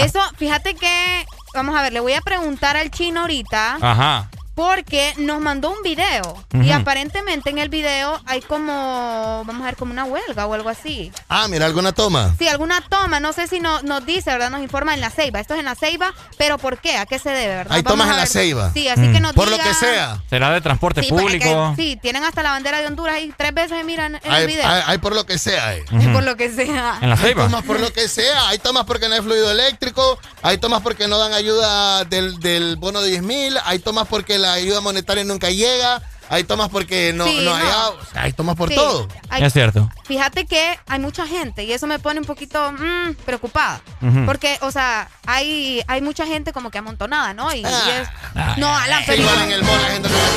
Eso, 0.06 0.20
fíjate 0.38 0.74
que, 0.74 1.26
vamos 1.54 1.76
a 1.76 1.82
ver, 1.82 1.92
le 1.92 2.00
voy 2.00 2.14
a 2.14 2.22
preguntar 2.22 2.78
al 2.78 2.90
chino 2.90 3.20
ahorita 3.20 3.76
Ajá. 3.82 4.30
Porque 4.54 5.14
nos 5.18 5.40
mandó 5.40 5.70
un 5.70 5.82
video 5.82 6.44
y 6.52 6.70
aparentemente 6.70 7.50
en 7.50 7.58
el 7.58 7.68
video 7.68 8.20
hay 8.26 8.40
como, 8.42 9.42
vamos 9.46 9.62
a 9.62 9.66
ver, 9.66 9.76
como 9.76 9.92
una 9.92 10.04
huelga 10.04 10.46
o 10.46 10.54
algo 10.54 10.68
así. 10.68 11.12
Ah, 11.28 11.46
mira, 11.48 11.66
alguna 11.66 11.92
toma. 11.92 12.34
Sí, 12.38 12.46
alguna 12.48 12.80
toma, 12.88 13.20
no 13.20 13.32
sé 13.32 13.46
si 13.46 13.60
no- 13.60 13.80
nos 13.82 14.04
dice, 14.04 14.30
¿verdad? 14.30 14.50
Nos 14.50 14.60
informa 14.60 14.92
en 14.94 15.00
la 15.00 15.10
Ceiba. 15.10 15.40
Esto 15.40 15.54
es 15.54 15.60
en 15.60 15.66
la 15.66 15.74
Ceiba, 15.74 16.12
pero 16.36 16.58
¿por 16.58 16.78
qué? 16.78 16.96
¿A 16.98 17.06
qué 17.06 17.18
se 17.18 17.30
debe, 17.30 17.54
verdad? 17.56 17.72
Hay 17.74 17.82
Vamos 17.82 17.98
tomas 18.00 18.08
a 18.08 18.12
en 18.12 18.16
la. 18.18 18.26
Ceiba. 18.26 18.70
Sí, 18.74 18.88
así 18.88 19.00
Mm. 19.00 19.12
que 19.12 19.20
nos 19.20 19.32
Por 19.32 19.48
lo 19.48 19.56
diga- 19.56 19.64
que 19.64 19.74
sea. 19.74 20.22
¿Será 20.28 20.50
de 20.50 20.60
transporte 20.60 21.02
Sí, 21.02 21.08
pues, 21.10 21.24
es 21.26 21.32
que- 21.32 21.38
público? 21.38 21.74
sí, 21.76 21.98
tienen 22.02 22.24
hasta 22.24 22.42
la 22.42 22.50
bandera 22.50 22.80
de 22.80 22.86
Honduras 22.86 23.14
ahí 23.14 23.32
tres 23.36 23.54
veces 23.54 23.78
se 23.78 23.84
miran 23.84 24.16
en 24.16 24.20
el 24.24 24.32
Hay, 24.32 24.46
video. 24.46 24.68
hay- 24.68 24.82
hay 24.86 24.98
por 24.98 25.14
lo 25.14 25.24
que 25.24 25.38
sea. 25.38 25.74
eh. 25.76 25.84
Ujú. 25.90 26.12
Por 26.12 26.22
lo 26.24 26.36
que 26.36 26.50
sea. 26.50 26.98
¿En 27.00 27.08
la 27.08 27.14
Hay 27.16 27.20
ceiba? 27.22 27.44
tomas 27.44 27.64
por 27.64 27.80
lo 27.80 27.92
que 27.92 28.08
sea. 28.08 28.48
Hay 28.48 28.58
tomas 28.58 28.84
porque 28.84 29.08
no 29.08 29.14
hay 29.14 29.20
fluido 29.22 29.50
eléctrico. 29.50 30.18
Hay 30.42 30.58
tomas 30.58 30.82
porque 30.82 31.06
no 31.08 31.18
dan 31.18 31.32
ayuda 31.32 32.04
del, 32.04 32.38
del 32.40 32.76
bono 32.76 33.00
de 33.00 33.10
10 33.10 33.22
mil. 33.22 33.56
Hay 33.64 33.78
tomas 33.78 34.06
porque 34.08 34.38
la 34.40 34.54
ayuda 34.54 34.80
monetaria 34.80 35.24
nunca 35.24 35.50
llega. 35.50 36.02
Hay 36.32 36.44
tomas 36.44 36.68
porque 36.68 37.12
no, 37.12 37.26
Sí, 37.26 37.40
no 37.44 37.54
hay 37.54 37.62
no. 37.64 37.70
agua. 37.70 38.00
O 38.00 38.12
sea, 38.12 38.22
hay 38.22 38.32
tomas 38.32 38.54
por 38.56 38.68
Sí. 38.68 38.76
todo. 38.76 39.08
Hay- 39.28 39.42
Es 39.42 39.52
cierto. 39.52 39.90
Fíjate 40.04 40.46
que 40.46 40.78
hay 40.86 40.98
mucha 41.00 41.26
gente 41.26 41.64
y 41.64 41.72
eso 41.72 41.86
me 41.88 41.98
pone 41.98 42.20
un 42.20 42.26
poquito 42.26 42.70
mm, 42.72 43.14
preocupada. 43.26 43.80
Porque, 44.26 44.56
o 44.62 44.70
sea, 44.70 45.08
hay, 45.26 45.82
hay 45.88 46.00
mucha 46.00 46.24
gente 46.26 46.52
como 46.52 46.70
que 46.70 46.78
amontonada, 46.78 47.34
¿no? 47.34 47.52
Y, 47.52 47.58
y 47.60 47.64
es. 47.64 48.08
Ah, 48.36 48.54
no, 48.58 48.74
Alan, 48.74 49.00
Sí, 49.00 49.04
pero. 49.08 49.22
igual 49.22 49.42
en 49.42 49.50
el 49.52 49.62
mall 49.64 49.82
la 49.82 49.88
gente 49.88 50.08
no 50.08 50.14
está. 50.16 50.28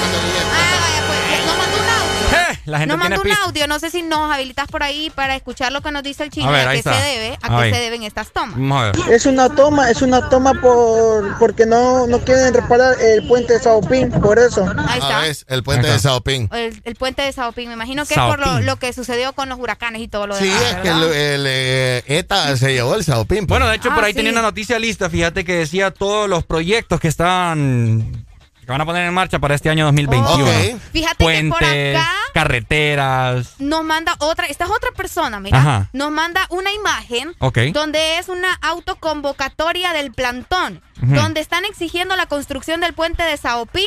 Ah, 0.51 0.79
vaya, 0.81 1.07
pues. 1.07 1.45
Mandó 1.57 1.77
un 1.77 1.89
audio. 1.89 2.53
Eh, 2.53 2.59
La 2.65 2.79
gente 2.79 2.97
mandó 2.97 3.21
un 3.21 3.31
audio. 3.31 3.67
No 3.67 3.77
sé 3.79 3.89
si 3.91 4.01
nos 4.01 4.31
habilitas 4.31 4.67
por 4.67 4.81
ahí 4.83 5.09
para 5.11 5.35
escuchar 5.35 5.71
lo 5.71 5.81
que 5.81 5.91
nos 5.91 6.01
dice 6.03 6.23
el 6.23 6.29
chino 6.31 6.47
A 6.49 6.51
ver, 6.51 6.67
a 6.67 6.71
qué 6.73 6.81
se 6.81 6.89
debe, 6.89 7.37
a 7.41 7.61
qué 7.61 7.73
se 7.73 7.79
deben 7.81 8.03
estas 8.03 8.31
tomas. 8.31 8.57
A. 8.97 9.11
Es 9.13 9.25
una 9.25 9.49
toma, 9.49 9.89
es 9.91 10.01
una 10.01 10.29
toma 10.29 10.53
por 10.61 11.37
porque 11.37 11.65
no, 11.65 12.07
no 12.07 12.19
quieren 12.19 12.53
reparar 12.53 12.99
el 12.99 13.27
puente 13.27 13.53
de 13.53 13.59
Saopín, 13.59 14.09
por 14.09 14.39
eso. 14.39 14.63
Ahí 14.65 14.75
Ah, 14.87 14.97
está. 14.97 15.19
ves, 15.21 15.45
el 15.49 15.63
puente 15.63 15.82
De 15.87 15.99
Saopín. 15.99 16.49
El, 16.51 16.81
el 16.83 16.95
puente 16.95 17.21
de 17.21 17.31
Saopín. 17.31 17.67
Me 17.67 17.73
imagino 17.75 18.05
que 18.05 18.13
es 18.13 18.19
por 18.19 18.39
lo, 18.63 18.75
que 18.77 18.93
sucedió 18.93 19.33
con 19.33 19.49
los 19.49 19.59
huracanes 19.59 20.01
y 20.01 20.07
todo 20.07 20.27
lo 20.27 20.35
Sí, 20.35 20.45
demás. 20.45 20.61
es 20.63 20.75
que 20.77 20.89
el, 20.89 21.03
el, 21.03 21.45
eh, 21.47 22.03
ETA 22.07 22.55
se 22.57 22.73
llevó 22.73 22.95
el 22.95 23.03
Saopín. 23.03 23.39
pues. 23.47 23.49
Bueno, 23.49 23.67
de 23.67 23.75
hecho, 23.75 23.89
por 23.93 24.03
Ah, 24.03 24.07
ahí 24.07 24.13
sí. 24.13 24.17
tenía 24.17 24.31
una 24.31 24.41
noticia 24.41 24.79
lista. 24.79 25.09
Fíjate 25.09 25.43
que 25.45 25.53
decía 25.55 25.91
todos 25.91 26.29
los 26.29 26.43
proyectos 26.43 26.99
que 26.99 27.07
están. 27.07 28.25
que 28.65 28.71
van 28.71 28.79
a 28.79 28.85
poner 28.85 29.05
en 29.05 29.13
marcha 29.13 29.39
para 29.39 29.55
este 29.55 29.69
año 29.69 29.83
2021. 29.85 30.35
Ok. 30.45 30.79
Fíjate 30.93 31.25
que 31.27 31.49
por 31.49 31.59
Puentes. 31.59 31.97
acá 31.97 32.09
carreteras. 32.33 33.55
nos 33.59 33.83
manda 33.83 34.15
otra, 34.19 34.47
esta 34.47 34.63
es 34.65 34.71
otra 34.71 34.91
persona, 34.95 35.39
mira, 35.39 35.59
Ajá. 35.59 35.89
nos 35.93 36.11
manda 36.11 36.47
una 36.49 36.71
imagen 36.71 37.35
donde 37.73 38.17
es 38.19 38.29
una 38.29 38.53
autoconvocatoria 38.61 39.93
del 39.93 40.11
plantón, 40.13 40.81
donde 41.01 41.41
están 41.41 41.65
exigiendo 41.65 42.15
la 42.15 42.25
construcción 42.25 42.79
del 42.81 42.93
puente 42.93 43.23
de 43.23 43.37
Saopín 43.37 43.85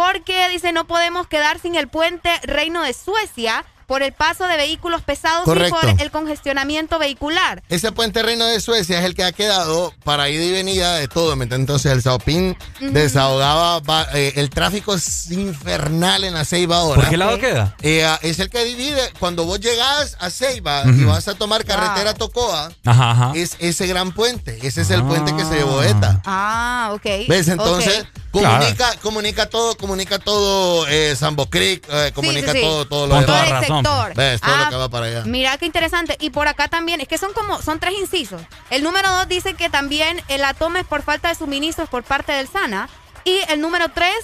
porque 0.00 0.48
dice 0.48 0.72
no 0.72 0.86
podemos 0.86 1.26
quedar 1.26 1.58
sin 1.60 1.74
el 1.74 1.88
puente 1.88 2.30
Reino 2.44 2.82
de 2.82 2.94
Suecia 2.94 3.66
por 3.86 4.02
el 4.04 4.12
paso 4.12 4.46
de 4.46 4.56
vehículos 4.56 5.02
pesados 5.02 5.44
Correcto. 5.44 5.76
y 5.82 5.90
por 5.94 6.00
el 6.00 6.10
congestionamiento 6.12 6.98
vehicular. 7.00 7.60
Ese 7.68 7.90
puente 7.90 8.22
reino 8.22 8.44
de 8.46 8.60
Suecia 8.60 9.00
es 9.00 9.04
el 9.04 9.16
que 9.16 9.24
ha 9.24 9.32
quedado 9.32 9.92
para 10.04 10.28
ida 10.30 10.44
y 10.44 10.52
venida 10.52 10.94
de 10.94 11.08
todo. 11.08 11.34
¿me 11.34 11.42
entiendes? 11.42 11.64
Entonces 11.68 11.92
el 11.92 12.00
Saopín 12.00 12.56
Ujú. 12.80 12.92
desahogaba, 12.92 13.80
va- 13.80 14.06
eh, 14.14 14.34
el 14.36 14.48
tráfico 14.48 14.94
es 14.94 15.28
infernal 15.32 16.22
en 16.22 16.34
la 16.34 16.44
Ceiba 16.44 16.76
ahora. 16.76 17.00
¿Por 17.00 17.10
qué 17.10 17.16
lado 17.16 17.38
queda? 17.40 17.74
Eh, 17.82 18.08
es 18.22 18.38
el 18.38 18.48
que 18.48 18.64
divide, 18.64 19.02
cuando 19.18 19.44
vos 19.44 19.58
llegás 19.60 20.16
a 20.20 20.30
Ceiba 20.30 20.84
y 20.86 21.02
vas 21.02 21.26
a 21.26 21.34
tomar 21.34 21.64
carretera 21.64 22.14
Tocoa, 22.14 22.70
Ajá, 22.86 23.10
ajá. 23.10 23.32
es 23.34 23.56
ese 23.58 23.88
gran 23.88 24.12
puente. 24.12 24.60
Ese 24.62 24.82
es 24.82 24.90
el 24.90 25.02
puente 25.02 25.34
que 25.36 25.44
se 25.44 25.56
llevó 25.56 25.82
ETA. 25.82 26.22
Ah, 26.24 26.92
ok. 26.94 27.26
¿Ves? 27.28 27.48
Entonces. 27.48 28.06
Comunica, 28.30 28.96
comunica 29.02 29.46
todo, 29.48 29.76
comunica 29.76 30.18
todo 30.18 30.86
eh, 30.88 31.14
Sambo 31.16 31.48
Creek, 31.50 31.86
eh, 31.90 32.12
comunica 32.14 32.52
sí, 32.52 32.58
sí. 32.58 32.64
todo, 32.64 32.86
todo 32.86 33.06
lo 33.06 33.14
Con 33.16 33.26
toda 33.26 33.44
razón. 33.44 33.84
sector. 33.84 34.14
¿Ves? 34.14 34.40
Todo 34.40 34.54
Ah, 34.54 34.64
lo 34.64 34.70
que 34.70 34.76
va 34.76 34.88
para 34.88 35.06
allá. 35.06 35.22
Mira 35.26 35.58
qué 35.58 35.66
interesante. 35.66 36.16
Y 36.20 36.30
por 36.30 36.48
acá 36.48 36.68
también, 36.68 37.00
es 37.00 37.08
que 37.08 37.18
son 37.18 37.32
como, 37.32 37.60
son 37.62 37.80
tres 37.80 37.94
incisos. 37.98 38.40
El 38.70 38.82
número 38.82 39.10
dos 39.10 39.28
dice 39.28 39.54
que 39.54 39.68
también 39.70 40.22
el 40.28 40.44
atome 40.44 40.80
es 40.80 40.86
por 40.86 41.02
falta 41.02 41.28
de 41.28 41.34
suministros 41.34 41.88
por 41.88 42.02
parte 42.04 42.32
del 42.32 42.48
SANA. 42.48 42.88
Y 43.24 43.38
el 43.48 43.60
número 43.60 43.88
tres 43.90 44.14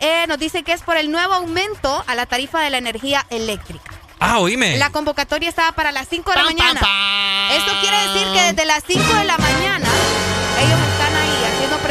eh, 0.00 0.26
nos 0.28 0.38
dice 0.38 0.62
que 0.62 0.72
es 0.72 0.82
por 0.82 0.96
el 0.96 1.10
nuevo 1.10 1.34
aumento 1.34 2.04
a 2.06 2.14
la 2.14 2.26
tarifa 2.26 2.60
de 2.60 2.70
la 2.70 2.78
energía 2.78 3.26
eléctrica. 3.30 3.92
Ah, 4.18 4.38
oíme. 4.38 4.76
La 4.76 4.90
convocatoria 4.90 5.48
estaba 5.48 5.72
para 5.72 5.90
las 5.90 6.06
5 6.08 6.30
de 6.30 6.36
la 6.36 6.44
mañana. 6.44 6.80
Esto 7.52 7.72
quiere 7.80 7.96
decir 8.08 8.26
que 8.32 8.40
desde 8.52 8.64
las 8.66 8.84
5 8.86 9.02
de 9.14 9.24
la 9.24 9.36
mañana 9.38 9.88
ellos 10.60 10.78
están 10.92 11.16
ahí 11.16 11.28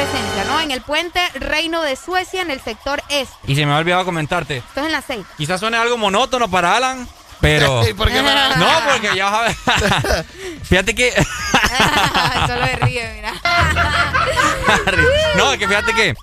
presencia, 0.06 0.44
¿no? 0.46 0.60
En 0.62 0.72
el 0.72 0.82
puente 0.82 1.20
Reino 1.36 1.82
de 1.82 1.96
Suecia, 1.96 2.42
en 2.42 2.52
el 2.52 2.62
sector 2.62 3.02
este. 3.10 3.34
Y 3.48 3.56
se 3.56 3.66
me 3.66 3.74
ha 3.74 3.78
olvidado 3.78 4.06
comentarte. 4.06 4.58
Esto 4.58 4.80
es 4.82 4.86
en 4.88 4.92
las 4.92 5.06
6. 5.06 5.26
Quizás 5.38 5.60
suene 5.60 5.78
algo 5.78 5.98
monótono 5.98 6.50
para 6.50 6.76
Alan, 6.76 7.08
pero... 7.40 7.88
¿Y 7.90 7.94
por 7.94 8.10
qué 8.12 8.22
para- 8.22 8.56
No, 8.58 8.68
porque 8.90 9.16
ya 9.16 9.30
vas 9.30 9.34
a 9.34 9.42
ver. 9.44 10.26
Fíjate 10.64 10.96
que... 10.96 11.12
Solo 12.48 12.62
me 12.62 12.76
ríe, 12.78 13.14
mira. 13.16 13.34
no, 15.38 15.52
que 15.58 15.68
fíjate 15.68 15.94
que... 15.94 16.14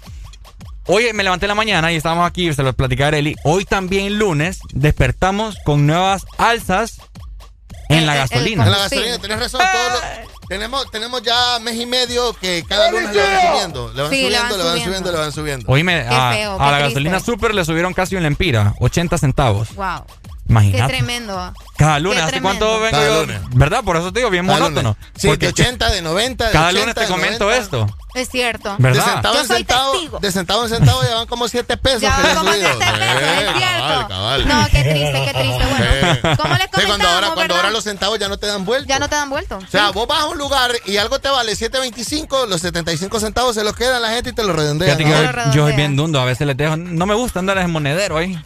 Hoy 0.90 1.12
me 1.12 1.22
levanté 1.22 1.44
en 1.44 1.48
la 1.48 1.54
mañana 1.54 1.92
y 1.92 1.96
estábamos 1.96 2.26
aquí, 2.26 2.50
se 2.54 2.62
lo 2.62 2.72
platicaba 2.72 3.16
Eli. 3.16 3.36
Hoy 3.44 3.66
también 3.66 4.18
lunes 4.18 4.60
despertamos 4.72 5.56
con 5.66 5.86
nuevas 5.86 6.24
alzas 6.38 6.96
en 7.90 8.06
la 8.06 8.14
El- 8.14 8.18
el- 8.18 8.24
el 8.24 8.28
gasolina. 8.30 8.64
En 8.64 8.70
la 8.72 8.78
gasolina, 8.78 9.18
tenés 9.18 9.38
razón. 9.38 9.60
todos 9.60 9.92
los- 9.92 10.27
tenemos, 10.48 10.90
tenemos 10.90 11.22
ya 11.22 11.58
mes 11.60 11.76
y 11.76 11.86
medio 11.86 12.32
que 12.34 12.64
cada 12.68 12.90
lunes 12.90 13.14
le 13.14 13.20
van 13.22 13.40
subiendo. 13.52 13.92
Le 13.94 14.02
van 14.02 14.10
Sí, 14.10 14.28
le 14.30 14.38
van 14.38 14.48
subiendo, 14.50 14.56
le 14.58 14.64
van 14.64 14.78
subiendo. 14.82 15.12
le 15.12 15.18
van 15.18 15.32
subiendo. 15.32 15.72
Oíme, 15.72 16.06
a, 16.08 16.32
feo, 16.32 16.52
a 16.60 16.64
la 16.70 16.78
triste. 16.78 16.88
gasolina 16.88 17.20
super 17.20 17.54
le 17.54 17.64
subieron 17.64 17.92
casi 17.94 18.16
un 18.16 18.22
lempira, 18.22 18.74
80 18.80 19.18
centavos. 19.18 19.74
Wow. 19.74 20.04
Qué 20.48 20.52
Imagínate. 20.54 20.88
tremendo. 20.94 21.52
Cada 21.76 21.98
lunes, 22.00 22.20
Qué 22.24 22.28
¿hace 22.30 22.40
cuánto 22.40 22.80
vengo 22.80 22.90
Cada 22.90 23.06
yo? 23.06 23.20
lunes. 23.26 23.40
¿Verdad? 23.50 23.84
Por 23.84 23.96
eso 23.98 24.10
te 24.14 24.20
digo, 24.20 24.30
bien 24.30 24.46
Cada 24.46 24.60
monótono. 24.60 24.96
lunes. 24.98 25.12
Sí, 25.14 25.26
Porque 25.28 25.46
de 25.46 25.52
80, 25.52 25.90
de 25.90 26.00
90, 26.02 26.46
de 26.46 26.52
cada 26.52 26.68
80, 26.68 26.80
lunes 26.80 26.94
te 26.94 27.00
de 27.02 27.06
comento 27.06 27.44
90. 27.44 27.62
esto. 27.62 27.96
Es 28.14 28.30
cierto. 28.30 28.70
De 28.78 28.82
¿Verdad? 28.82 29.04
centavo 29.04 29.34
Yo 29.34 29.40
en 29.42 29.46
soy 29.46 29.56
centavo, 29.58 29.92
testigo. 29.92 30.18
de 30.20 30.32
centavo 30.32 30.62
en 30.64 30.68
centavo 30.70 31.02
ya 31.02 31.14
van 31.16 31.26
como 31.26 31.46
7 31.48 31.76
pesos. 31.76 32.00
Ya 32.00 32.10
van 32.18 32.34
como 32.36 32.50
subido. 32.52 32.68
siete 32.70 32.84
pesos, 32.86 32.98
Eh, 33.22 33.44
es 33.50 33.56
cierto. 33.58 33.78
cabal, 33.78 34.08
cabal. 34.08 34.48
No, 34.48 34.64
qué 34.72 34.82
triste, 34.82 35.22
qué 35.26 35.34
triste. 35.38 35.64
Bueno, 35.66 36.14
Sí. 36.14 36.36
como 36.42 36.54
les 36.54 36.62
Sí, 36.78 36.86
cuando 36.86 37.08
ahora, 37.08 37.30
cuando 37.34 37.54
ahora 37.54 37.70
los 37.70 37.84
centavos 37.84 38.18
ya 38.18 38.28
no 38.28 38.38
te 38.38 38.46
dan 38.46 38.64
vuelta. 38.64 38.88
Ya 38.88 38.98
no 38.98 39.08
te 39.08 39.16
dan 39.16 39.28
vuelto. 39.28 39.58
O 39.58 39.66
sea, 39.70 39.90
vos 39.90 40.08
vas 40.08 40.20
a 40.20 40.26
un 40.26 40.38
lugar 40.38 40.72
y 40.86 40.96
algo 40.96 41.18
te 41.20 41.28
vale 41.28 41.54
7.25, 41.56 42.46
los 42.46 42.62
75 42.62 43.20
centavos 43.20 43.54
se 43.54 43.64
los 43.64 43.76
quedan 43.76 44.00
la 44.00 44.08
gente 44.12 44.30
y 44.30 44.32
te 44.32 44.42
los 44.44 44.56
redondean. 44.56 44.98
¿no? 44.98 45.06
yo, 45.46 45.52
yo 45.52 45.64
soy 45.66 45.76
bien 45.76 45.94
dundo, 45.94 46.18
a 46.20 46.24
veces 46.24 46.46
les 46.46 46.56
dejo. 46.56 46.76
No 46.78 47.04
me 47.04 47.14
gusta 47.14 47.38
andar 47.40 47.58
en 47.58 47.70
monedero 47.70 48.16
ahí. 48.16 48.38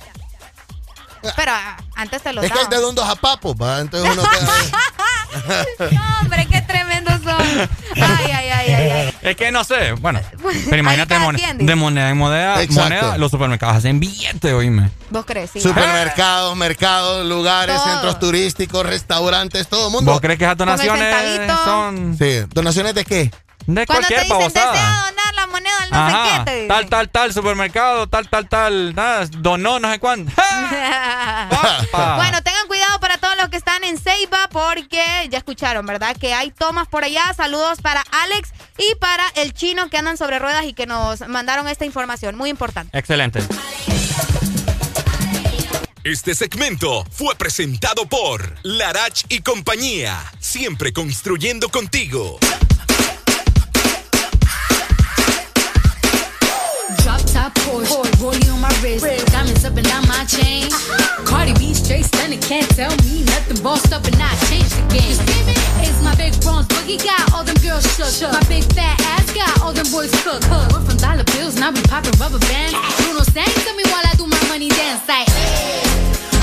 Pero 1.36 1.52
ah, 1.54 1.76
antes 1.94 2.22
te 2.22 2.32
lo 2.32 2.42
Es 2.42 2.50
que 2.50 2.58
el 2.58 2.64
daban. 2.64 2.70
de 2.80 2.86
Dundo 2.86 3.04
a 3.04 3.14
Papo, 3.16 3.54
¿va? 3.54 3.80
Entonces 3.80 4.10
uno. 4.12 4.22
No, 5.92 6.00
hombre, 6.20 6.46
qué 6.50 6.60
tremendos 6.62 7.14
son. 7.22 7.40
Ay, 7.96 8.26
ay, 8.30 8.48
ay, 8.50 8.72
ay, 8.74 8.90
ay. 8.90 9.14
Es 9.22 9.34
que 9.36 9.50
no 9.50 9.64
sé, 9.64 9.92
bueno. 9.92 10.20
Pero 10.66 10.76
imagínate 10.76 11.18
mon- 11.18 11.36
de 11.36 11.74
moneda 11.74 12.10
en 12.10 12.18
moneda, 12.18 12.62
Exacto. 12.62 12.82
moneda, 12.82 13.18
los 13.18 13.30
supermercados 13.30 13.76
hacen 13.78 13.98
billetes, 13.98 14.52
oíme. 14.52 14.90
¿Vos 15.10 15.24
crees? 15.24 15.50
Sí. 15.50 15.60
Supermercados, 15.60 16.54
mercados, 16.56 17.26
lugares, 17.26 17.76
Todo. 17.76 17.84
centros 17.92 18.18
turísticos, 18.18 18.84
restaurantes, 18.84 19.68
todo 19.68 19.86
el 19.86 19.92
mundo. 19.92 20.12
¿Vos 20.12 20.20
crees 20.20 20.38
que 20.38 20.44
esas 20.44 20.56
donaciones 20.58 21.50
son 21.64 22.16
Sí, 22.18 22.44
¿donaciones 22.52 22.94
de 22.94 23.04
qué? 23.04 23.30
De 23.66 23.86
Cuando 23.86 24.08
te 24.08 24.14
cualquier 24.14 24.20
dicen 24.22 24.38
babosada? 24.38 24.72
desea 24.72 25.04
donar 25.10 25.34
la 25.34 25.46
moneda 25.46 25.80
del 25.80 25.90
no 25.90 25.96
Ajá, 25.96 26.24
sé 26.24 26.30
qué, 26.38 26.44
te 26.44 26.54
dicen. 26.54 26.68
tal, 26.68 26.88
tal, 26.88 27.08
tal, 27.10 27.32
supermercado, 27.32 28.06
tal, 28.08 28.28
tal, 28.28 28.48
tal, 28.48 28.94
nada, 28.94 29.26
donó 29.38 29.78
no 29.80 29.90
sé 29.92 29.98
cuánto. 29.98 30.32
Papá. 30.36 32.16
Bueno, 32.16 32.42
tengan 32.42 32.66
cuidado 32.66 32.98
para 33.00 33.18
todos 33.18 33.36
los 33.36 33.48
que 33.48 33.56
están 33.56 33.84
en 33.84 33.98
Ceiba 33.98 34.48
porque 34.50 35.02
ya 35.30 35.38
escucharon, 35.38 35.84
¿verdad? 35.86 36.16
Que 36.16 36.34
hay 36.34 36.50
tomas 36.50 36.88
por 36.88 37.04
allá. 37.04 37.32
Saludos 37.36 37.80
para 37.80 38.02
Alex 38.10 38.50
y 38.78 38.94
para 38.96 39.24
el 39.36 39.52
chino 39.54 39.88
que 39.90 39.98
andan 39.98 40.16
sobre 40.16 40.38
ruedas 40.38 40.64
y 40.64 40.72
que 40.72 40.86
nos 40.86 41.20
mandaron 41.28 41.68
esta 41.68 41.84
información. 41.84 42.36
Muy 42.36 42.50
importante. 42.50 42.96
Excelente. 42.96 43.40
Este 46.04 46.34
segmento 46.34 47.04
fue 47.12 47.36
presentado 47.36 48.06
por 48.06 48.56
Larach 48.64 49.22
y 49.28 49.40
compañía, 49.40 50.18
siempre 50.40 50.92
construyendo 50.92 51.68
contigo. 51.68 52.40
Top 57.72 57.82
Porsche, 57.86 58.12
rollie 58.20 58.52
on 58.52 58.60
my 58.60 58.68
wrist, 58.82 59.04
diamonds 59.32 59.64
up 59.64 59.76
and 59.76 59.86
down 59.86 60.06
my 60.08 60.24
chain. 60.24 60.66
Uh-huh. 60.66 61.24
Cardi 61.24 61.54
B 61.54 61.74
straight 61.74 62.04
stunning, 62.04 62.40
can't 62.40 62.68
tell 62.76 62.90
me 63.02 63.24
nothing. 63.24 63.62
Bossed 63.62 63.92
up 63.92 64.04
and 64.04 64.16
I 64.16 64.34
changed 64.48 64.76
the 64.76 64.84
game. 64.92 65.16
It's 65.80 66.02
my 66.02 66.14
big 66.16 66.34
bronze 66.42 66.66
boogie 66.68 67.02
got 67.02 67.32
all 67.32 67.44
them 67.44 67.56
girls 67.62 67.84
shook. 67.96 68.32
My 68.32 68.42
big 68.48 68.64
fat 68.72 69.00
ass 69.16 69.32
got 69.32 69.62
all 69.62 69.72
them 69.72 69.86
boys 69.90 70.12
cook. 70.22 70.42
We're 70.72 70.84
from 70.84 70.96
dollar 70.98 71.24
bills, 71.32 71.56
now 71.56 71.70
we 71.70 71.82
popping 71.82 72.16
rubber 72.20 72.40
bands. 72.50 72.76
Bruno 73.00 73.22
sang 73.22 73.48
to 73.48 73.72
me 73.76 73.84
while 73.88 74.04
I 74.04 74.14
do 74.16 74.26
my 74.26 74.42
money 74.48 74.68
dance 74.68 75.06
like. 75.08 75.28
Hey. 75.28 75.82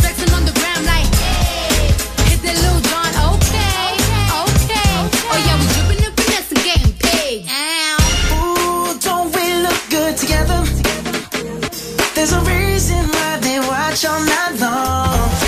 Flexing 0.02 0.34
on 0.34 0.46
the 0.46 0.54
ground 0.58 0.86
like. 0.86 1.08
Hey. 1.14 1.94
Hit 2.34 2.42
that 2.42 2.58
little 2.64 2.79
watch 13.90 14.06
all 14.06 14.24
night 14.24 14.60
long. 14.60 15.39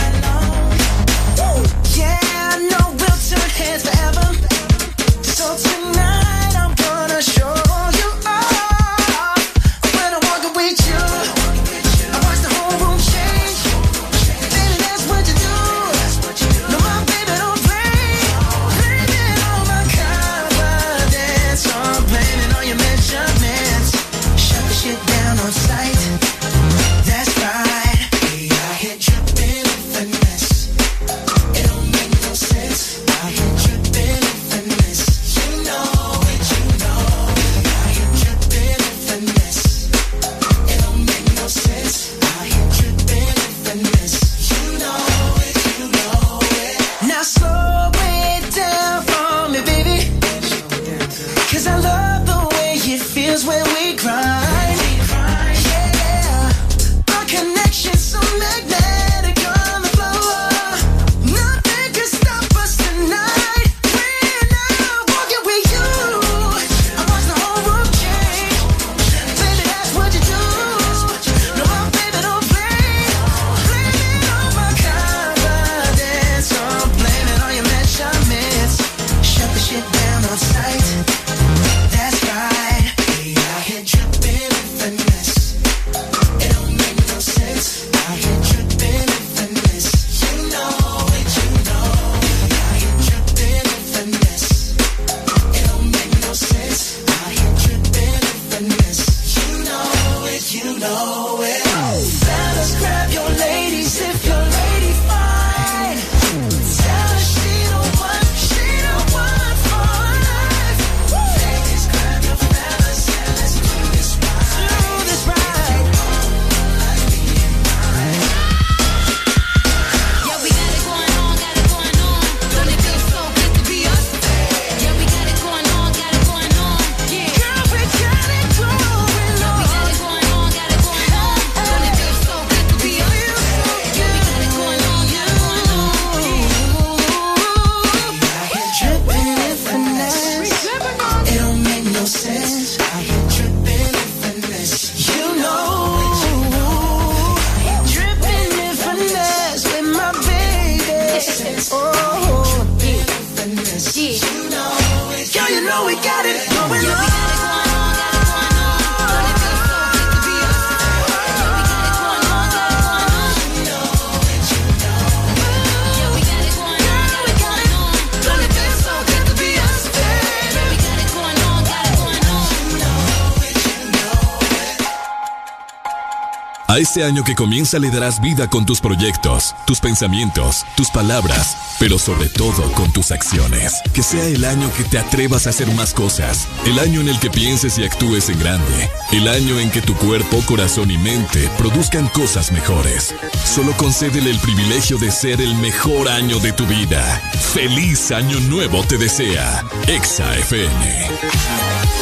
Este 176.92 177.06
año 177.06 177.24
que 177.24 177.36
comienza 177.36 177.80
le 177.80 177.90
darás 177.90 178.20
vida 178.20 178.50
con 178.50 178.66
tus 178.66 178.82
proyectos, 178.82 179.56
tus 179.66 179.80
pensamientos, 179.80 180.66
tus 180.76 180.90
palabras, 180.90 181.56
pero 181.80 181.98
sobre 181.98 182.28
todo 182.28 182.70
con 182.74 182.92
tus 182.92 183.12
acciones. 183.12 183.82
Que 183.94 184.04
sea 184.04 184.26
el 184.26 184.44
año 184.44 184.70
que 184.76 184.84
te 184.84 185.00
atrevas 185.00 185.48
a 185.48 185.52
hacer 185.52 185.74
más 185.74 185.94
cosas, 185.94 186.50
el 186.66 186.78
año 186.80 187.00
en 187.00 187.08
el 187.08 187.18
que 187.18 187.30
pienses 187.30 187.78
y 187.78 187.86
actúes 187.86 188.28
en 188.28 188.40
grande, 188.40 188.90
el 189.14 189.30
año 189.30 189.58
en 189.58 189.72
que 189.72 189.82
tu 189.82 189.96
cuerpo, 189.96 190.44
corazón 190.46 190.92
y 190.92 190.98
mente 190.98 191.50
produzcan 191.58 192.10
cosas 192.10 192.52
mejores. 192.52 193.16
Solo 193.46 193.72
concédele 193.78 194.30
el 194.30 194.40
privilegio 194.40 194.98
de 194.98 195.12
ser 195.12 195.40
el 195.40 195.56
mejor 195.56 196.10
año 196.10 196.40
de 196.40 196.52
tu 196.52 196.66
vida. 196.66 197.22
Feliz 197.54 198.12
año 198.12 198.38
nuevo 198.42 198.84
te 198.84 198.98
desea, 198.98 199.64
Exa 199.88 200.36
FM. 200.40 202.01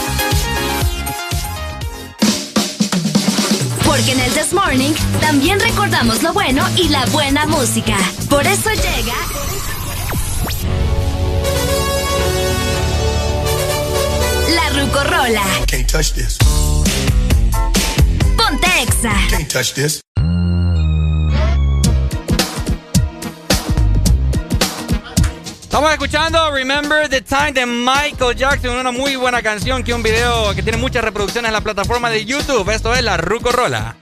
Porque 4.00 4.14
en 4.14 4.22
el 4.22 4.32
This 4.32 4.54
Morning 4.54 4.94
también 5.20 5.60
recordamos 5.60 6.24
lo 6.24 6.32
bueno 6.32 6.66
y 6.78 6.88
la 6.88 7.06
buena 7.08 7.46
música. 7.46 7.98
Por 8.30 8.48
eso 8.48 8.70
llega. 8.70 9.14
La 14.56 14.70
Rucorola. 14.70 15.44
Ponte 18.38 18.68
Exa. 18.82 19.12
Can't 19.30 19.52
touch 19.52 19.74
this. 19.74 20.00
Estamos 25.70 25.92
escuchando 25.92 26.52
Remember 26.52 27.08
the 27.08 27.22
Time 27.22 27.52
de 27.52 27.64
Michael 27.64 28.36
Jackson, 28.36 28.76
una 28.76 28.90
muy 28.92 29.16
buena 29.16 29.44
canción 29.44 29.84
que 29.84 29.94
un 29.94 30.02
video 30.02 30.56
que 30.56 30.64
tiene 30.64 30.80
muchas 30.80 31.04
reproducciones 31.04 31.50
en 31.50 31.54
la 31.54 31.62
plataforma 31.62 32.10
de 32.10 32.26
YouTube. 32.26 32.68
Esto 32.72 32.92
es 32.96 33.04
La 33.04 33.18
Ruco 33.18 33.52
Rola. 33.52 33.96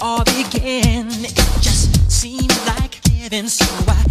All 0.00 0.22
began, 0.24 1.10
just 1.60 2.10
seemed 2.10 2.52
like 2.66 3.48
so 3.48 4.07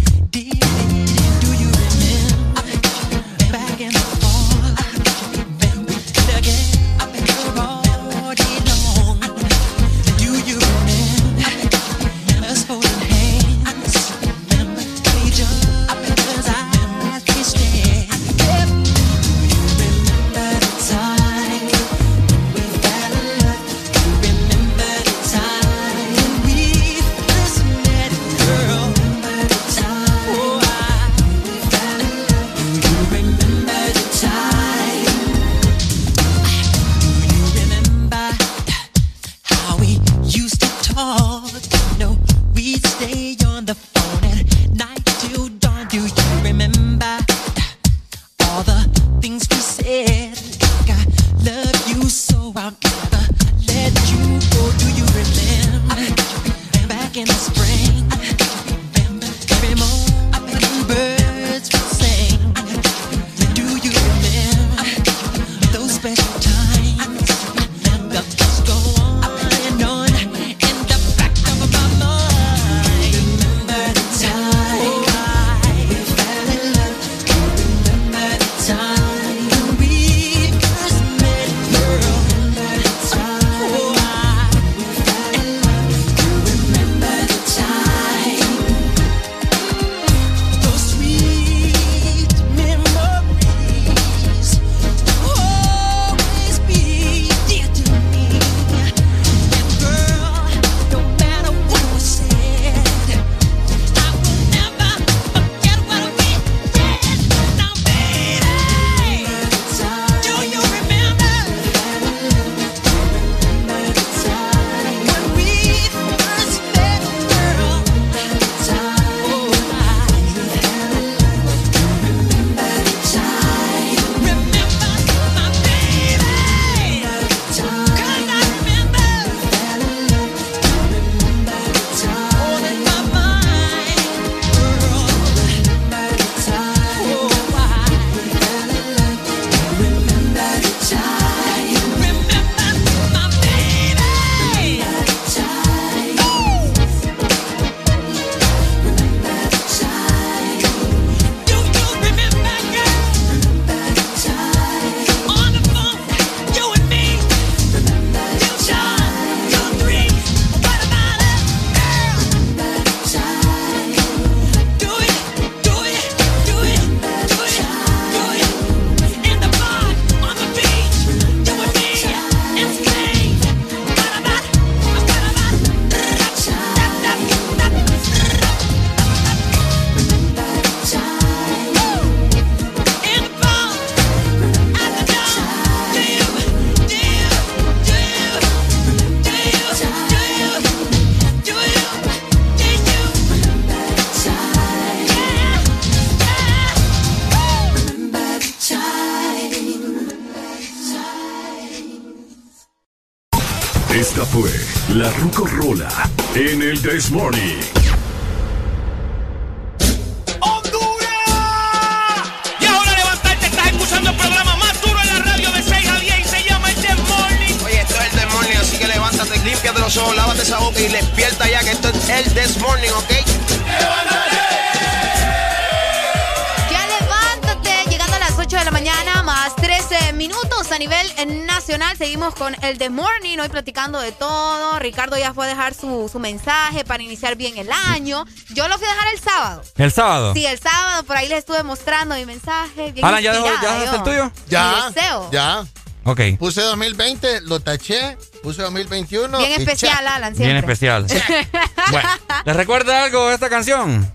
fue 235.38 235.46
a 235.46 235.48
dejar 235.50 235.72
su, 235.72 236.08
su 236.10 236.18
mensaje 236.18 236.84
para 236.84 237.00
iniciar 237.00 237.36
bien 237.36 237.56
el 237.58 237.70
año. 237.70 238.24
Yo 238.50 238.66
lo 238.66 238.76
fui 238.76 238.88
a 238.88 238.90
dejar 238.90 239.08
el 239.14 239.20
sábado. 239.20 239.62
¿El 239.76 239.92
sábado? 239.92 240.34
Sí, 240.34 240.44
el 240.44 240.58
sábado, 240.58 241.04
por 241.04 241.16
ahí 241.16 241.28
les 241.28 241.38
estuve 241.38 241.62
mostrando 241.62 242.16
mi 242.16 242.26
mensaje. 242.26 242.90
Bien 242.90 243.06
Alan, 243.06 243.22
¿ya 243.22 243.32
dejó- 243.34 243.46
ya 243.46 243.74
dejaste 243.78 243.84
el 243.84 243.92
yo. 243.92 244.02
tuyo? 244.02 244.32
Ya, 244.48 244.74
Mi 244.88 244.94
deseo. 244.94 245.28
ya. 245.30 245.64
Ok. 246.02 246.20
Puse 246.40 246.60
2020, 246.62 247.42
lo 247.42 247.60
taché, 247.60 248.18
puse 248.42 248.62
2021. 248.62 249.38
Bien 249.38 249.52
especial, 249.60 249.92
cha. 249.92 250.16
Alan, 250.16 250.34
Bien 250.34 250.50
siempre. 250.50 250.72
especial. 250.72 251.06
bueno, 251.92 252.08
¿les 252.44 252.56
recuerda 252.56 253.04
algo 253.04 253.30
esta 253.30 253.48
canción? 253.48 254.12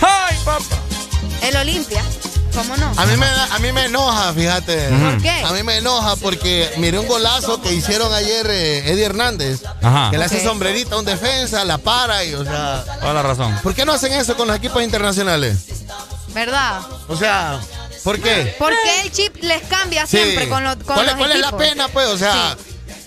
¡Ay, 0.00 0.36
papá! 0.44 0.76
El 1.42 1.56
Olimpia, 1.56 2.02
¿cómo 2.54 2.76
no? 2.76 2.92
A 2.96 3.06
mí 3.06 3.16
me, 3.16 3.26
da- 3.26 3.54
a 3.54 3.58
mí 3.60 3.72
me 3.72 3.84
enoja, 3.86 4.32
fíjate. 4.32 4.88
¿Por 4.88 5.22
qué? 5.22 5.30
A 5.30 5.52
mí 5.52 5.62
me 5.62 5.78
enoja 5.78 6.16
porque 6.16 6.70
miré 6.78 6.98
un 6.98 7.06
golazo 7.06 7.60
que 7.62 7.72
hicieron 7.72 8.12
ayer 8.12 8.46
eh, 8.50 8.90
Eddie 8.90 9.04
Hernández. 9.04 9.62
Ajá. 9.86 10.10
Que 10.10 10.18
le 10.18 10.24
hace 10.24 10.42
sombrerita 10.42 10.94
a 10.94 10.98
un 10.98 11.04
defensa, 11.04 11.64
la 11.64 11.78
para 11.78 12.24
y, 12.24 12.34
o 12.34 12.44
sea. 12.44 12.84
Toda 13.00 13.12
la 13.14 13.22
razón. 13.22 13.58
¿Por 13.62 13.74
qué 13.74 13.84
no 13.84 13.92
hacen 13.92 14.12
eso 14.12 14.36
con 14.36 14.48
los 14.48 14.56
equipos 14.56 14.82
internacionales? 14.82 15.58
¿Verdad? 16.34 16.80
O 17.08 17.16
sea, 17.16 17.60
¿por 18.04 18.20
qué? 18.20 18.54
Porque 18.58 19.00
el 19.02 19.12
chip 19.12 19.36
les 19.42 19.62
cambia 19.62 20.06
Sí. 20.06 20.18
siempre 20.18 20.48
con, 20.48 20.62
lo- 20.64 20.74
con 20.76 20.84
¿Cuál, 20.96 21.00
es- 21.06 21.12
los 21.12 21.16
cuál 21.18 21.32
es 21.32 21.40
la 21.40 21.56
pena, 21.56 21.88
pues? 21.88 22.08
O 22.08 22.18
sea, 22.18 22.56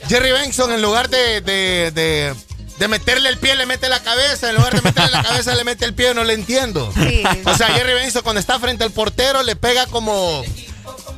Jerry 0.08 0.32
Benson, 0.32 0.72
en 0.72 0.82
lugar 0.82 1.10
de, 1.10 1.42
de, 1.42 1.92
de, 1.94 2.34
de 2.80 2.88
meterle 2.88 3.30
el 3.30 3.38
pie, 3.38 3.56
le 3.56 3.66
mete 3.66 3.88
la 3.90 4.00
cabeza. 4.02 4.50
En 4.50 4.56
lugar 4.56 4.74
de 4.74 4.82
meterle 4.82 5.12
la 5.12 5.22
cabeza, 5.24 5.54
le 5.56 5.64
mete 5.64 5.86
el 5.86 5.94
pie. 5.94 6.14
No 6.16 6.24
le 6.24 6.34
entiendo. 6.34 6.92
Sí. 6.96 7.22
O 7.46 7.54
sea, 7.56 7.68
Jerry 7.68 7.94
Benson, 7.94 8.24
cuando 8.24 8.40
está 8.40 8.60
frente 8.60 8.84
al 8.84 8.92
portero, 8.92 9.44
le 9.44 9.56
pega 9.56 9.86
como. 9.88 10.44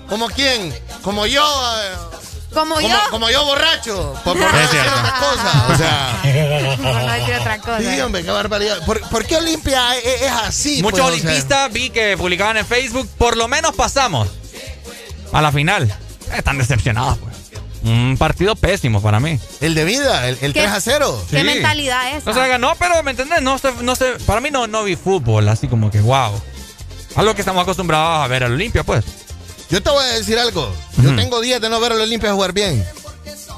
¿Como 0.10 0.28
quién? 0.28 0.78
Como 1.04 1.26
yo. 1.26 1.42
Como, 2.53 2.76
como, 2.76 2.88
yo. 2.88 2.98
como 3.11 3.30
yo 3.30 3.45
borracho. 3.45 4.14
Por, 4.26 4.38
por 4.38 4.52
no 4.52 4.57
decir 4.57 4.80
otra 4.82 5.15
cosa. 5.19 5.68
O 5.69 5.78
sea. 5.78 6.19
Por 6.78 6.86
no 7.03 7.14
decir 7.14 7.36
otra 7.36 7.57
cosa. 7.60 7.80
Sí, 7.80 8.02
hombre, 8.02 8.23
qué 8.23 8.32
barbaridad. 8.32 8.86
¿Por, 8.86 8.99
por 9.10 9.26
qué 9.26 9.38
Olimpia 9.38 9.95
es, 9.98 10.22
es 10.23 10.32
así? 10.32 10.82
Muchos 10.84 10.99
pues, 10.99 11.11
o 11.14 11.18
sea? 11.18 11.23
olimpistas 11.30 11.72
vi 11.72 11.90
que 11.90 12.18
publicaban 12.18 12.57
en 12.57 12.65
Facebook, 12.65 13.07
por 13.18 13.38
lo 13.38 13.48
menos 13.48 13.73
pasamos 13.76 14.28
a 15.32 15.41
la 15.41 15.52
final. 15.52 15.94
Están 16.36 16.57
decepcionados, 16.57 17.18
pues. 17.19 17.32
Un 17.84 18.15
partido 18.19 18.56
pésimo 18.56 19.02
para 19.02 19.19
mí. 19.19 19.40
El 19.60 19.73
de 19.73 19.86
vida, 19.86 20.28
el, 20.28 20.38
el 20.41 20.53
¿Qué- 20.53 20.60
3 20.61 20.72
a 20.72 20.82
0. 20.82 21.26
¿Qué 21.32 21.40
Sí. 21.40 21.44
mentalidad 21.44 22.15
es 22.15 22.26
No 22.26 22.34
se 22.34 22.48
ganó, 22.48 22.73
pero 22.78 23.02
¿me 23.02 23.11
entendés? 23.11 23.41
No 23.41 23.57
sé, 23.57 23.72
no 23.82 23.95
sé, 23.95 24.18
para 24.28 24.40
mí 24.40 24.52
no, 24.52 24.68
no 24.68 24.84
vi 24.84 24.95
fútbol, 24.95 25.48
así 25.49 25.68
como 25.68 25.90
que 25.90 25.99
wow. 26.02 26.40
Algo 27.15 27.34
que 27.34 27.41
estamos 27.41 27.64
acostumbrados 27.64 28.23
a 28.23 28.28
ver 28.28 28.44
al 28.44 28.53
Olimpia, 28.53 28.84
pues. 28.84 29.03
Yo 29.72 29.81
te 29.81 29.89
voy 29.89 30.03
a 30.03 30.07
decir 30.07 30.38
algo. 30.38 30.72
Yo 31.02 31.15
tengo 31.15 31.39
días 31.41 31.61
de 31.61 31.69
no 31.69 31.80
ver 31.80 31.93
al 31.93 32.02
Olimpia 32.02 32.34
jugar 32.34 32.53
bien. 32.53 32.85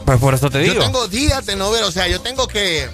Pues 0.06 0.20
por 0.20 0.34
eso 0.34 0.50
te 0.50 0.60
digo. 0.60 0.76
Yo 0.76 0.82
tengo 0.82 1.08
días 1.08 1.46
de 1.46 1.56
no 1.56 1.72
ver, 1.72 1.84
o 1.84 1.92
sea, 1.92 2.08
yo 2.08 2.22
tengo 2.22 2.48
que. 2.48 2.84
Eh, 2.84 2.90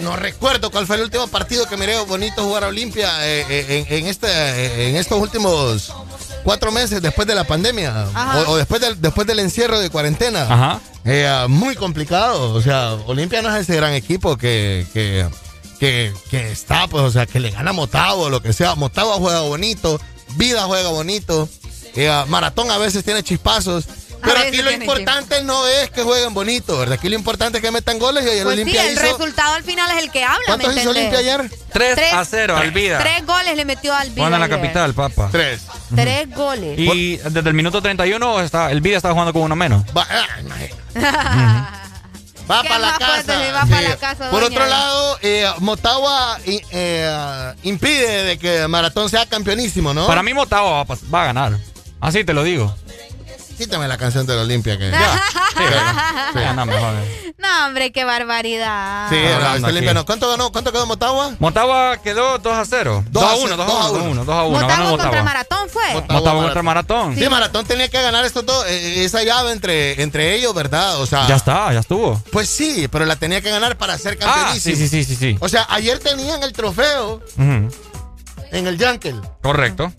no 0.00 0.16
recuerdo 0.16 0.70
cuál 0.70 0.86
fue 0.86 0.96
el 0.96 1.02
último 1.02 1.26
partido 1.28 1.66
que 1.68 1.76
miré 1.76 1.98
bonito 2.00 2.42
jugar 2.42 2.64
a 2.64 2.68
Olimpia 2.68 3.26
eh, 3.26 3.46
eh, 3.48 3.86
en, 3.88 3.98
en 3.98 4.06
este, 4.06 4.26
eh, 4.28 4.88
en 4.90 4.96
estos 4.96 5.20
últimos 5.20 5.92
cuatro 6.44 6.70
meses 6.72 7.00
después 7.02 7.26
de 7.26 7.34
la 7.34 7.44
pandemia 7.44 8.08
Ajá. 8.14 8.42
o, 8.46 8.52
o 8.52 8.56
después, 8.56 8.80
del, 8.80 9.00
después 9.00 9.26
del 9.26 9.38
encierro 9.40 9.78
de 9.78 9.90
cuarentena. 9.90 10.42
Ajá. 10.42 10.80
Eh, 11.04 11.46
muy 11.48 11.76
complicado. 11.76 12.52
O 12.54 12.62
sea, 12.62 12.92
Olimpia 13.06 13.42
no 13.42 13.54
es 13.54 13.62
ese 13.62 13.76
gran 13.76 13.92
equipo 13.92 14.36
que, 14.36 14.86
que, 14.92 15.26
que, 15.78 16.12
que 16.30 16.50
está, 16.50 16.88
pues, 16.88 17.04
o 17.04 17.10
sea, 17.10 17.26
que 17.26 17.40
le 17.40 17.50
gana 17.50 17.70
a 17.70 17.74
Motagua 17.74 18.26
o 18.26 18.30
lo 18.30 18.42
que 18.42 18.52
sea. 18.52 18.74
Motagua 18.74 19.16
juega 19.16 19.40
bonito, 19.42 20.00
Vida 20.36 20.62
juega 20.64 20.88
bonito, 20.88 21.48
Maratón 22.28 22.70
a 22.70 22.78
veces 22.78 23.04
tiene 23.04 23.22
chispazos. 23.22 23.84
Pero 24.22 24.38
aquí 24.40 24.62
lo 24.62 24.72
importante 24.72 25.42
no 25.44 25.66
es 25.68 25.90
que 25.90 26.02
jueguen 26.02 26.32
bonito, 26.34 26.78
¿verdad? 26.78 26.94
Aquí 26.98 27.08
lo 27.08 27.14
importante 27.14 27.58
es 27.58 27.62
que 27.64 27.70
metan 27.70 27.98
goles 27.98 28.24
y 28.24 28.30
ayer 28.30 28.42
Pues 28.44 28.56
sí, 28.56 28.62
Olimpia 28.62 28.86
el 28.86 28.92
hizo. 28.94 29.02
resultado 29.02 29.54
al 29.54 29.62
final 29.62 29.90
es 29.96 30.02
el 30.02 30.10
que 30.10 30.24
habla, 30.24 30.40
¿Cuántos 30.46 30.74
¿me 30.74 30.80
hizo? 30.80 30.90
Olimpia 30.90 31.18
ayer? 31.18 31.50
3 31.72 31.94
Tres- 31.94 32.12
a 32.12 32.24
0 32.24 32.56
al 32.56 32.70
vida. 32.72 32.98
Tres 32.98 33.24
goles 33.26 33.54
le 33.56 33.64
metió 33.64 33.94
al 33.94 34.10
Vida. 34.10 34.26
En 34.26 34.40
la 34.40 34.48
capital, 34.48 34.94
papá. 34.94 35.28
Tres. 35.30 35.60
Tres 35.94 36.28
goles. 36.34 36.76
Y 36.78 37.18
desde 37.18 37.48
el 37.48 37.54
minuto 37.54 37.80
31 37.82 38.40
está, 38.40 38.70
el 38.72 38.80
vida 38.80 38.96
estaba 38.96 39.12
jugando 39.12 39.32
con 39.32 39.42
uno 39.42 39.54
menos. 39.54 39.84
Va, 39.96 40.06
ah, 40.10 40.26
va 42.50 42.62
¿Qué 42.62 42.68
para 42.68 42.78
la 42.80 42.98
casa. 42.98 43.22
se 43.22 43.52
va 43.52 43.66
pa' 43.66 43.80
la 43.82 43.96
casa, 43.96 44.30
Por 44.30 44.40
doña? 44.40 44.56
otro 44.56 44.66
lado, 44.66 45.18
eh, 45.22 45.46
Motagua 45.58 46.38
eh, 46.46 46.60
eh, 46.72 47.54
impide 47.64 48.24
de 48.24 48.38
que 48.38 48.66
Maratón 48.66 49.10
sea 49.10 49.26
campeonísimo, 49.26 49.92
¿no? 49.94 50.06
Para 50.06 50.22
mí 50.22 50.32
Motagua 50.34 50.70
va, 50.70 50.80
a 50.80 50.86
pas- 50.86 51.14
va 51.14 51.22
a 51.22 51.26
ganar. 51.26 51.58
Así 52.06 52.22
te 52.24 52.32
lo 52.32 52.44
digo. 52.44 52.72
Quítame 53.58 53.88
la 53.88 53.96
canción 53.98 54.26
de 54.26 54.36
la 54.36 54.42
Olimpia 54.42 54.78
que. 54.78 54.84
Sí, 54.90 55.62
¿verdad? 55.62 55.94
Sí, 56.34 56.40
no, 56.54 56.66
mejor. 56.66 56.92
No, 57.38 57.66
hombre, 57.66 57.90
qué 57.90 58.04
barbaridad. 58.04 59.08
Sí, 59.08 59.16
no. 59.60 59.66
Olimpia 59.66 59.92
no. 59.94 60.04
¿Cuánto 60.06 60.28
ganó? 60.28 60.52
¿Cuánto 60.52 60.70
quedó 60.72 60.86
Motagua? 60.86 61.34
Motagua 61.38 61.96
quedó 62.02 62.38
2 62.38 62.52
a 62.54 62.64
0. 62.64 63.04
2 63.10 63.22
a 63.24 63.34
1, 63.34 63.56
2 63.56 63.68
a 63.68 63.90
1, 63.90 63.92
2 63.92 63.98
a 63.98 64.02
1, 64.02 64.24
2 64.24 64.34
a 64.36 64.42
1. 64.44 64.58
Ganó 64.58 64.68
Motagua 64.68 64.90
contra 64.90 65.06
Motagua. 65.06 65.22
Maratón 65.24 65.68
fue. 65.70 65.94
Motagua 65.94 66.42
contra 66.44 66.62
Maratón. 66.62 67.16
Sí, 67.16 67.28
Maratón 67.28 67.64
tenía 67.66 67.88
que 67.88 68.00
ganar 68.02 68.24
estos 68.24 68.44
dos, 68.46 68.64
eh, 68.68 69.04
esa 69.04 69.22
llave 69.24 69.50
entre, 69.52 70.00
entre 70.02 70.34
ellos, 70.36 70.54
¿verdad? 70.54 71.00
O 71.00 71.06
sea. 71.06 71.26
Ya 71.26 71.36
está, 71.36 71.72
ya 71.72 71.80
estuvo. 71.80 72.22
Pues 72.30 72.48
sí, 72.48 72.86
pero 72.88 73.04
la 73.06 73.16
tenía 73.16 73.40
que 73.40 73.50
ganar 73.50 73.76
para 73.78 73.96
ser 73.98 74.18
Ah, 74.22 74.24
campeonísimo. 74.34 74.76
sí, 74.76 74.88
sí, 74.88 75.02
sí, 75.02 75.04
sí, 75.04 75.16
sí. 75.16 75.36
O 75.40 75.48
sea, 75.48 75.66
ayer 75.70 75.98
tenían 75.98 76.42
el 76.42 76.52
trofeo 76.52 77.22
Ujú. 77.38 77.68
en 78.52 78.66
el 78.66 78.76
Yankel. 78.78 79.18
Correcto. 79.42 79.92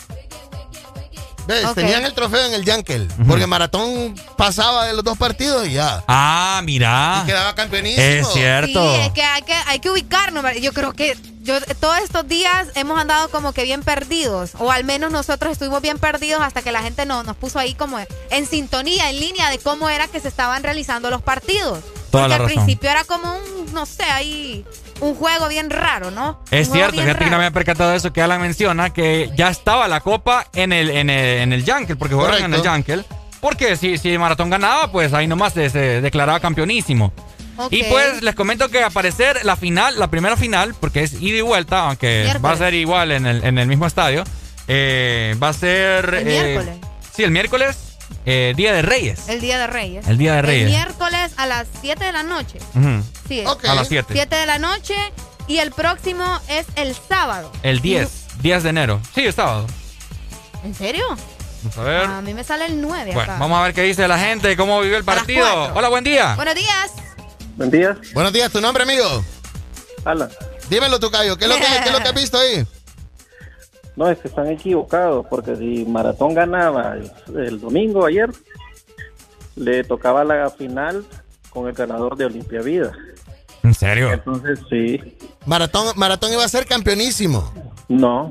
Tenían 1.76 2.06
el 2.06 2.14
trofeo 2.14 2.45
en 2.45 2.53
el 2.53 2.66
Yankel. 2.66 3.08
Porque 3.27 3.48
Maratón 3.48 4.16
pasaba 4.38 4.85
de 4.85 4.93
los 4.93 5.03
dos 5.03 5.17
partidos 5.17 5.67
y 5.67 5.74
ya. 5.74 6.03
Ah, 6.08 6.61
mira. 6.64 7.22
Y 7.24 7.27
quedaba 7.27 7.56
campeonísimo. 7.56 8.03
Es 8.03 8.27
cierto. 8.30 8.95
Sí, 8.95 9.01
es 9.01 9.11
que 9.11 9.24
hay 9.24 9.42
que, 9.42 9.53
hay 9.53 9.80
que 9.80 9.90
ubicarnos. 9.90 10.43
Yo 10.61 10.74
creo 10.74 10.93
que 10.93 11.17
yo 11.42 11.59
todos 11.80 11.98
estos 12.00 12.27
días 12.27 12.67
hemos 12.76 13.00
andado 13.00 13.30
como 13.30 13.53
que 13.53 13.64
bien 13.64 13.82
perdidos. 13.82 14.51
O 14.59 14.72
al 14.72 14.84
menos 14.84 15.11
nosotros 15.11 15.53
estuvimos 15.53 15.82
bien 15.82 15.98
perdidos 15.98 16.42
hasta 16.42 16.61
que 16.61 16.72
la 16.72 16.82
gente 16.82 17.06
no, 17.06 17.24
nos 17.24 17.38
puso 17.38 17.58
ahí 17.58 17.74
como 17.74 17.98
en 18.30 18.45
sintonía, 18.45 19.09
en 19.09 19.19
línea 19.19 19.50
de 19.50 19.58
cómo 19.58 19.90
era 19.90 20.08
que 20.08 20.19
se 20.19 20.27
estaban 20.27 20.61
realizando 20.64 21.09
los 21.09 21.22
partidos. 21.22 21.80
Toda 22.11 22.24
Porque 22.24 22.30
la 22.30 22.35
al 22.35 22.42
razón. 22.42 22.56
principio 22.56 22.90
era 22.90 23.03
como 23.06 23.34
un, 23.34 23.74
no 23.74 23.85
sé, 23.85 24.03
ahí 24.03 24.66
un 25.00 25.16
juego 25.16 25.48
bien 25.48 25.69
raro, 25.69 26.11
¿no? 26.11 26.40
Es 26.51 26.72
cierto, 26.72 27.00
fíjate 27.00 27.26
que 27.26 27.30
no 27.30 27.38
me 27.38 27.45
había 27.45 27.51
percatado 27.51 27.92
de 27.92 27.98
eso 27.98 28.14
que 28.14 28.22
Alan 28.22 28.42
menciona, 28.42 28.92
que 28.92 29.30
ya 29.35 29.50
estaba 29.50 29.88
la 29.88 30.01
copa 30.01 30.48
en 30.53 30.74
el, 30.74 30.90
en 30.90 31.09
el, 31.09 31.42
en 31.42 31.53
el 31.53 31.64
Yankel, 31.66 31.98
porque 31.98 32.16
jugaron 32.16 32.43
en 32.43 32.53
el. 32.53 32.61
Yankel. 32.61 33.06
Porque 33.40 33.76
si, 33.76 33.98
si 33.98 34.17
Maratón 34.17 34.50
ganaba, 34.50 34.92
pues 34.92 35.14
ahí 35.14 35.27
nomás 35.27 35.53
se, 35.53 35.69
se 35.69 36.01
declaraba 36.01 36.40
campeonísimo. 36.40 37.14
Y 37.72 37.84
pues 37.84 38.22
les 38.22 38.35
comento 38.35 38.69
que 38.69 38.84
aparecer 38.84 39.43
la 39.43 39.56
final, 39.56 39.98
la 39.98 40.09
primera 40.09 40.38
final, 40.38 40.76
porque 40.80 41.03
es 41.03 41.14
ida 41.14 41.40
y 41.40 41.42
vuelta, 41.42 41.88
aunque 41.88 42.22
Miércoles. 42.24 42.45
va 42.45 42.51
a 42.51 42.58
ser 42.58 42.74
igual 42.76 43.11
en 43.11 43.26
el, 43.26 43.43
en 43.43 43.58
el 43.58 43.67
mismo 43.67 43.88
estadio, 43.88 44.24
eh, 44.67 45.35
va 45.42 45.50
a 45.50 45.53
ser... 45.53 46.14
El 46.14 46.27
eh, 46.27 46.43
miércoles. 46.43 46.77
Sí, 47.16 47.24
el 47.24 47.32
miércoles, 47.32 47.86
eh, 48.26 48.53
Día 48.56 48.74
de 48.74 48.82
Reyes. 48.82 49.27
El 49.30 49.42
Día 49.42 49.58
de 49.60 49.68
Reyes. 49.68 50.08
El 50.08 50.18
Día 50.18 50.34
de 50.34 50.40
El 50.40 50.45
Reyes. 50.45 50.69
miércoles 50.69 51.32
a 51.38 51.45
las 51.45 51.68
7 51.82 52.03
de 52.03 52.11
la 52.11 52.24
noche. 52.24 52.60
Sí. 53.27 53.44
A 53.68 53.76
las 53.76 53.88
7. 53.88 54.10
7 54.14 54.36
de 54.36 54.45
la 54.45 54.60
noche. 54.60 54.95
Y 55.48 55.60
el 55.60 55.72
próximo 55.72 56.40
es 56.50 56.66
el 56.76 56.94
sábado. 56.95 57.52
El 57.64 57.80
10, 57.82 58.10
10 58.42 58.64
de 58.64 58.69
enero. 58.69 59.02
Sí, 59.16 59.22
el 59.26 59.34
sábado. 59.34 59.66
¿En 60.64 60.76
serio? 60.76 61.06
Vamos 61.64 61.77
a 61.77 61.84
ver. 61.84 62.03
A 62.06 62.22
mí 62.22 62.34
me 62.34 62.44
sale 62.44 62.66
el 62.66 62.82
9 62.82 63.11
Bueno, 63.14 63.32
acá. 63.32 63.40
vamos 63.40 63.58
a 63.58 63.64
ver 63.64 63.74
qué 63.74 63.82
dice 63.84 64.08
la 64.08 64.19
gente, 64.19 64.56
cómo 64.58 64.82
vivió 64.82 64.98
el 64.98 65.06
partido. 65.06 65.74
Hola, 65.74 65.88
buen 65.90 66.03
día. 66.03 66.36
Buenos 66.36 66.56
días. 66.56 66.92
Buen 67.56 67.72
día. 67.72 67.98
Buenos 68.14 68.34
días, 68.34 68.52
¿tu 68.52 68.60
nombre, 68.61 68.84
amigo? 68.84 69.24
Alan. 70.06 70.30
Dímelo, 70.69 71.00
Tucayo. 71.00 71.38
¿Qué 71.38 71.45
es 71.45 71.50
lo 71.50 71.56
que, 71.56 71.61
qué 71.61 71.86
es 71.88 71.92
lo 71.92 72.00
que 72.00 72.08
has 72.10 72.14
visto 72.14 72.38
ahí? 72.38 72.66
No, 73.98 74.09
es 74.09 74.19
que 74.19 74.30
están 74.30 74.48
equivocados, 74.48 75.26
porque 75.30 75.56
si 75.58 75.84
Maratón 75.85 76.34
ganaba 76.34 76.95
el, 76.95 77.38
el 77.38 77.59
domingo 77.59 78.06
ayer, 78.06 78.30
le 79.56 79.84
tocaba 79.84 80.24
la 80.24 80.50
final 80.51 81.03
con 81.50 81.67
el 81.67 81.74
ganador 81.74 82.16
de 82.16 82.26
Olimpia 82.26 82.61
Vida. 82.61 82.92
¿En 83.64 83.74
serio? 83.74 84.14
Entonces, 84.14 84.59
sí, 84.69 85.17
Maratón, 85.45 85.88
Maratón 85.98 86.32
iba 86.32 86.45
a 86.45 86.48
ser 86.48 86.66
campeonísimo. 86.66 87.51
no. 87.90 88.30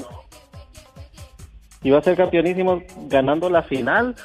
Iba 1.82 1.98
a 1.98 2.02
ser 2.02 2.16
campeonísimo 2.16 2.82
ganando 3.08 3.48
la 3.48 3.62
final 3.62 4.16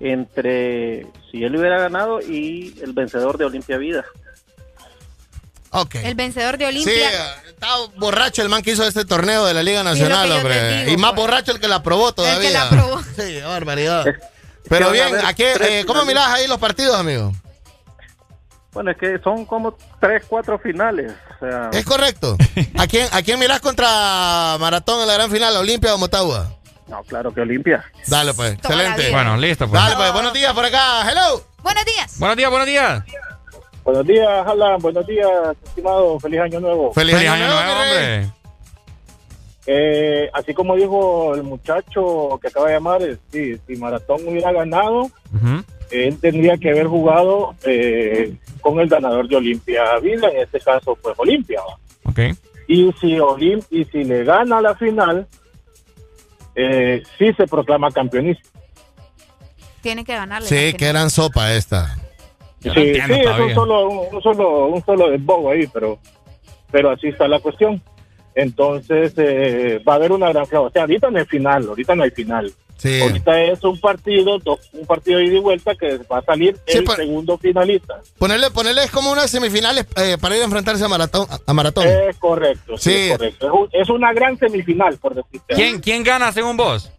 entre 0.00 1.06
si 1.30 1.44
él 1.44 1.54
hubiera 1.54 1.78
ganado 1.78 2.20
y 2.20 2.74
el 2.82 2.92
vencedor 2.94 3.38
de 3.38 3.44
Olimpia 3.44 3.76
Vida. 3.76 4.04
Ok. 5.70 5.96
El 5.96 6.16
vencedor 6.16 6.58
de 6.58 6.72
Sí, 6.72 6.90
Estaba 7.60 7.88
borracho 7.98 8.40
el 8.40 8.48
man 8.48 8.62
que 8.62 8.70
hizo 8.72 8.86
este 8.86 9.04
torneo 9.04 9.44
de 9.44 9.52
la 9.52 9.62
Liga 9.62 9.82
Nacional, 9.82 10.32
hombre. 10.32 10.78
digo, 10.78 10.92
y 10.92 10.96
más 10.96 11.10
pues. 11.10 11.20
borracho 11.20 11.52
el 11.52 11.60
que 11.60 11.68
la 11.68 11.76
aprobó 11.76 12.10
todavía. 12.12 12.50
la 12.50 12.62
aprobó. 12.62 13.02
Sí, 13.16 13.38
barbaridad. 13.42 14.06
Pero 14.66 14.90
bien, 14.90 15.14
¿a 15.22 15.34
qué, 15.34 15.52
eh, 15.60 15.84
¿cómo 15.86 16.06
mirás 16.06 16.28
ahí 16.28 16.48
los 16.48 16.56
partidos, 16.56 16.96
amigo? 16.98 17.34
Bueno, 18.72 18.92
es 18.92 18.96
que 18.96 19.18
son 19.22 19.44
como 19.44 19.76
tres, 20.00 20.22
cuatro 20.26 20.58
finales. 20.58 21.12
O 21.36 21.38
sea, 21.46 21.68
Es 21.74 21.84
correcto. 21.84 22.38
¿A 22.78 22.86
quién, 22.86 23.06
¿A 23.12 23.20
quién 23.20 23.38
mirás 23.38 23.60
contra 23.60 24.56
Maratón 24.58 25.02
en 25.02 25.08
la 25.08 25.14
gran 25.14 25.30
final, 25.30 25.54
Olimpia 25.56 25.94
o 25.94 25.98
Motagua? 25.98 26.48
no, 26.88 27.02
claro 27.04 27.32
que 27.34 27.42
Olimpia. 27.42 27.84
Dale, 28.06 28.32
pues, 28.32 28.58
Toda 28.58 28.74
excelente. 28.74 29.10
Bueno, 29.10 29.36
listo, 29.36 29.68
pues. 29.68 29.82
Dale, 29.82 29.96
pues, 29.96 30.12
buenos 30.14 30.32
días 30.32 30.54
por 30.54 30.64
acá. 30.64 31.02
Hello. 31.10 31.44
Buenos 31.62 31.84
días. 31.84 32.18
Buenos 32.18 32.36
días, 32.38 32.48
buenos 32.50 32.66
días. 32.66 33.04
Buenos 33.90 34.06
días, 34.06 34.46
Alan. 34.46 34.80
Buenos 34.80 35.04
días, 35.04 35.28
estimado. 35.64 36.20
Feliz 36.20 36.38
año 36.38 36.60
nuevo. 36.60 36.92
Feliz, 36.92 37.16
Feliz 37.16 37.28
año, 37.28 37.44
año 37.44 37.52
nuevo, 37.52 37.80
hombre. 37.80 38.30
Eh, 39.66 40.30
así 40.32 40.54
como 40.54 40.76
dijo 40.76 41.34
el 41.34 41.42
muchacho 41.42 42.38
que 42.40 42.46
acaba 42.46 42.68
de 42.68 42.74
llamar, 42.74 43.02
eh, 43.02 43.18
sí, 43.32 43.56
si 43.66 43.74
Maratón 43.74 44.20
hubiera 44.28 44.52
ganado, 44.52 45.10
él 45.90 46.16
tendría 46.20 46.56
que 46.56 46.70
haber 46.70 46.86
jugado 46.86 47.56
eh, 47.64 48.32
con 48.60 48.78
el 48.78 48.88
ganador 48.88 49.26
de 49.26 49.34
Olimpia 49.34 49.98
Vida, 49.98 50.28
en 50.28 50.36
este 50.36 50.60
caso, 50.60 50.96
pues 51.02 51.18
Olimpia. 51.18 51.60
¿va? 51.60 52.10
Ok. 52.10 52.36
Y 52.68 52.92
si 53.00 53.18
Olim 53.18 53.60
y 53.70 53.86
si 53.86 54.04
le 54.04 54.22
gana 54.22 54.60
la 54.60 54.76
final, 54.76 55.26
eh, 56.54 57.02
sí 57.18 57.32
se 57.32 57.48
proclama 57.48 57.90
campeonista. 57.90 58.48
Tiene 59.80 60.04
que 60.04 60.14
ganarle. 60.14 60.46
Sí, 60.46 60.76
final. 60.76 60.78
gran 60.78 61.10
sopa 61.10 61.52
esta. 61.54 61.96
Sí, 62.62 62.70
sí, 62.74 62.80
es 62.90 63.38
un 63.38 63.54
solo, 63.54 63.88
un 63.88 64.22
solo, 64.22 64.66
un 64.66 64.84
solo 64.84 65.10
desbogo 65.10 65.50
ahí, 65.50 65.66
pero, 65.72 65.98
pero 66.70 66.90
así 66.90 67.08
está 67.08 67.26
la 67.28 67.40
cuestión. 67.40 67.82
Entonces 68.34 69.12
eh, 69.16 69.82
va 69.86 69.94
a 69.94 69.96
haber 69.96 70.12
una 70.12 70.28
gran 70.30 70.46
clave. 70.46 70.66
O 70.66 70.70
sea, 70.70 70.82
ahorita 70.82 71.10
no 71.10 71.18
hay 71.18 71.24
final, 71.24 71.66
ahorita 71.68 71.94
no 71.94 72.02
hay 72.04 72.10
final. 72.10 72.52
Sí. 72.76 72.98
Ahorita 73.02 73.42
es 73.42 73.62
un 73.62 73.78
partido, 73.78 74.38
un 74.72 74.86
partido 74.86 75.18
de 75.18 75.26
ida 75.26 75.36
y 75.36 75.40
vuelta 75.40 75.74
que 75.74 75.98
va 76.10 76.18
a 76.18 76.22
salir 76.22 76.56
Sí, 76.66 76.78
el 76.78 76.86
segundo 76.86 77.36
finalista. 77.36 78.00
Ponerle, 78.18 78.50
ponerle 78.50 78.84
es 78.84 78.90
como 78.90 79.12
unas 79.12 79.30
semifinales 79.30 79.86
eh, 79.96 80.16
para 80.18 80.36
ir 80.36 80.40
a 80.40 80.46
enfrentarse 80.46 80.82
a 80.82 80.88
Maratón. 80.88 81.26
A 81.46 81.52
Maratón. 81.52 81.86
Es 81.86 82.16
correcto, 82.16 82.78
sí, 82.78 82.90
Sí. 82.90 82.96
es 82.96 83.12
correcto. 83.18 83.46
Es, 83.46 83.52
un- 83.52 83.68
es 83.82 83.90
una 83.90 84.12
gran 84.14 84.38
semifinal, 84.38 84.96
por 84.96 85.14
decirte. 85.14 85.54
¿Quién, 85.54 85.80
¿Quién 85.80 86.02
gana 86.02 86.32
según 86.32 86.56
vos? 86.56 86.90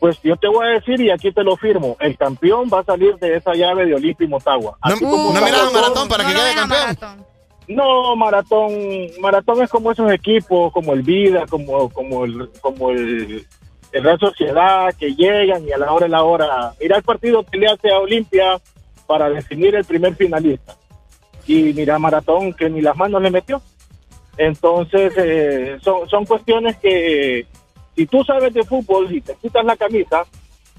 Pues 0.00 0.18
yo 0.22 0.34
te 0.36 0.48
voy 0.48 0.66
a 0.66 0.70
decir 0.70 0.98
y 1.00 1.10
aquí 1.10 1.30
te 1.30 1.44
lo 1.44 1.56
firmo. 1.56 1.96
El 2.00 2.16
campeón 2.16 2.68
va 2.72 2.80
a 2.80 2.84
salir 2.84 3.16
de 3.18 3.36
esa 3.36 3.52
llave 3.52 3.84
de 3.86 3.94
Olimpia 3.94 4.24
y 4.24 4.28
Motagua. 4.28 4.72
No, 4.82 4.94
Así 4.94 5.04
como 5.04 5.32
no 5.34 5.40
miras 5.42 5.60
a 5.60 5.64
Maratón- 5.70 5.72
Maratón 5.74 6.08
para 6.08 6.22
No 6.24 6.28
que 6.30 6.34
quede 6.36 6.54
campeón. 6.54 6.80
Maratón. 6.80 7.26
No, 7.68 8.16
Maratón, 8.16 8.72
Maratón 9.20 9.62
es 9.62 9.70
como 9.70 9.92
esos 9.92 10.10
equipos, 10.10 10.72
como 10.72 10.92
el 10.94 11.02
Vida, 11.02 11.44
como, 11.48 11.88
como 11.90 12.24
el, 12.24 12.50
como 12.60 12.90
el, 12.90 13.46
el 13.92 14.02
Real 14.02 14.18
Sociedad, 14.18 14.92
que 14.98 15.14
llegan 15.14 15.68
y 15.68 15.70
a 15.70 15.78
la 15.78 15.92
hora 15.92 16.06
de 16.06 16.10
la 16.10 16.24
hora. 16.24 16.72
Mira 16.80 16.96
el 16.96 17.02
partido 17.04 17.44
que 17.44 17.58
le 17.58 17.68
hace 17.68 17.90
a 17.92 17.98
Olimpia 18.00 18.58
para 19.06 19.28
definir 19.30 19.74
el 19.76 19.84
primer 19.84 20.16
finalista. 20.16 20.74
Y 21.46 21.72
mira 21.74 21.98
Maratón 21.98 22.54
que 22.54 22.68
ni 22.70 22.80
las 22.80 22.96
manos 22.96 23.20
le 23.22 23.30
metió. 23.30 23.60
Entonces, 24.36 25.12
eh, 25.16 25.78
son, 25.82 26.08
son 26.08 26.24
cuestiones 26.24 26.76
que 26.78 27.46
si 28.00 28.06
tú 28.06 28.24
sabes 28.24 28.54
de 28.54 28.62
fútbol 28.64 29.14
y 29.14 29.20
te 29.20 29.34
quitas 29.34 29.62
la 29.62 29.76
camisa, 29.76 30.24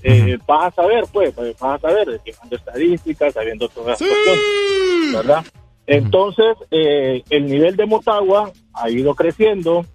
eh, 0.02 0.40
vas 0.48 0.74
a 0.74 0.76
saber, 0.82 1.04
pues, 1.14 1.32
pues, 1.36 1.56
vas 1.60 1.76
a 1.76 1.88
saber, 1.88 2.20
llevando 2.26 2.56
estadísticas, 2.56 3.34
sabiendo 3.34 3.70
todas 3.70 4.02
las 4.02 4.10
cuestiones, 4.10 5.14
¿verdad? 5.14 5.46
Entonces, 5.86 6.56
eh, 6.72 7.22
el 7.30 7.46
nivel 7.46 7.76
de 7.76 7.86
Motagua 7.86 8.52
ha 8.74 8.90
ido 8.90 9.14
creciendo. 9.14 9.86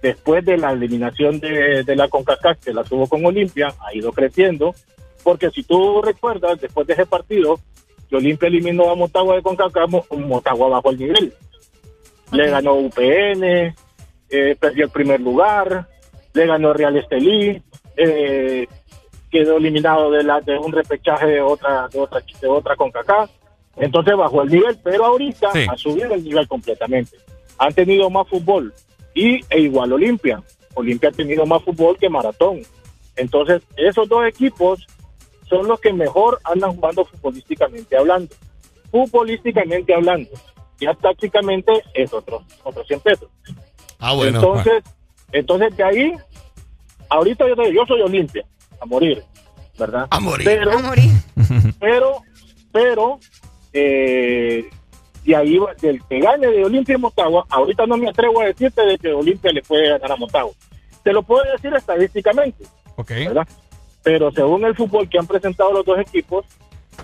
Después 0.00 0.44
de 0.44 0.56
la 0.56 0.70
eliminación 0.70 1.40
de, 1.40 1.82
de 1.82 1.96
la 1.96 2.06
CONCACAF 2.06 2.58
que 2.64 2.72
la 2.72 2.84
tuvo 2.84 3.08
con 3.08 3.26
Olimpia, 3.26 3.74
ha 3.84 3.92
ido 3.92 4.12
creciendo, 4.12 4.72
porque 5.24 5.50
si 5.50 5.64
tú 5.64 6.00
recuerdas, 6.02 6.60
después 6.60 6.86
de 6.86 6.92
ese 6.92 7.04
partido, 7.06 7.58
que 8.08 8.14
Olimpia 8.14 8.46
eliminó 8.46 8.88
a 8.90 8.94
Motagua 8.94 9.34
de 9.34 9.42
CONCACAF, 9.42 9.90
Mo- 9.90 10.06
Motagua 10.18 10.68
bajó 10.68 10.90
el 10.90 10.98
nivel. 11.00 11.32
Le 12.30 12.48
ganó 12.48 12.74
UPN, 12.74 13.74
eh, 14.30 14.56
perdió 14.60 14.84
el 14.84 14.90
primer 14.92 15.20
lugar, 15.20 15.88
le 16.34 16.46
ganó 16.46 16.72
Real 16.72 16.96
Estelí, 16.96 17.62
eh, 17.96 18.66
quedó 19.30 19.56
eliminado 19.56 20.10
de, 20.10 20.22
la, 20.22 20.40
de 20.40 20.58
un 20.58 20.72
repechaje 20.72 21.26
de 21.26 21.40
otra, 21.40 21.88
de 21.88 21.98
otra, 22.00 22.22
de 22.40 22.48
otra 22.48 22.76
CONCACAF. 22.76 23.30
Entonces 23.76 24.16
bajó 24.16 24.42
el 24.42 24.50
nivel, 24.50 24.78
pero 24.82 25.04
ahorita 25.06 25.52
Sí. 25.52 25.66
ha 25.68 25.76
subido 25.76 26.14
el 26.14 26.24
nivel 26.24 26.48
completamente. 26.48 27.16
Han 27.58 27.72
tenido 27.74 28.08
más 28.10 28.26
fútbol 28.28 28.72
y 29.14 29.40
e 29.50 29.60
igual 29.60 29.92
Olimpia. 29.92 30.42
Olimpia 30.74 31.08
ha 31.10 31.12
tenido 31.12 31.44
más 31.46 31.62
fútbol 31.62 31.96
que 31.98 32.08
Maratón. 32.08 32.60
Entonces, 33.16 33.62
esos 33.76 34.08
dos 34.08 34.26
equipos 34.26 34.86
son 35.48 35.66
los 35.66 35.80
que 35.80 35.92
mejor 35.92 36.38
andan 36.44 36.74
jugando 36.74 37.04
futbolísticamente 37.04 37.96
hablando. 37.96 38.34
Futbolísticamente 38.90 39.94
hablando. 39.94 40.30
Ya 40.80 40.94
tácticamente 40.94 41.72
es 41.94 42.12
otro, 42.12 42.42
otro 42.62 42.84
100 42.84 43.00
pesos. 43.00 43.28
Ah, 43.98 44.14
bueno. 44.14 44.38
entonces, 44.38 44.84
entonces 45.32 45.76
de 45.76 45.84
ahí, 45.84 46.12
ahorita 47.08 47.46
yo, 47.48 47.56
te 47.56 47.62
digo, 47.62 47.74
yo 47.82 47.86
soy 47.86 48.00
Olimpia, 48.02 48.44
a 48.80 48.86
morir, 48.86 49.22
¿verdad? 49.78 50.06
A 50.10 50.20
morir. 50.20 50.44
Pero, 50.46 50.72
A 50.72 50.78
morir. 50.82 51.10
pero, 51.80 52.22
pero, 52.72 53.18
eh, 53.72 54.68
de 55.24 55.36
ahí, 55.36 55.58
va- 55.58 55.74
del 55.74 56.00
que 56.08 56.20
gane 56.20 56.46
de 56.46 56.64
Olimpia 56.64 56.94
y 56.94 56.98
Motagua, 56.98 57.44
ahorita 57.50 57.86
no 57.86 57.96
me 57.96 58.08
atrevo 58.08 58.40
a 58.40 58.46
decirte 58.46 58.82
de 58.84 58.98
que 58.98 59.12
Olimpia 59.12 59.52
le 59.52 59.62
puede 59.62 59.88
ganar 59.90 60.12
a 60.12 60.16
Motagua. 60.16 60.52
Te 61.02 61.12
lo 61.12 61.22
puedo 61.22 61.42
decir 61.52 61.72
estadísticamente, 61.74 62.64
Ok. 62.96 63.10
¿verdad? 63.10 63.46
Pero 64.02 64.30
según 64.32 64.64
el 64.64 64.74
fútbol 64.74 65.08
que 65.08 65.18
han 65.18 65.26
presentado 65.26 65.72
los 65.72 65.84
dos 65.84 65.98
equipos, 65.98 66.44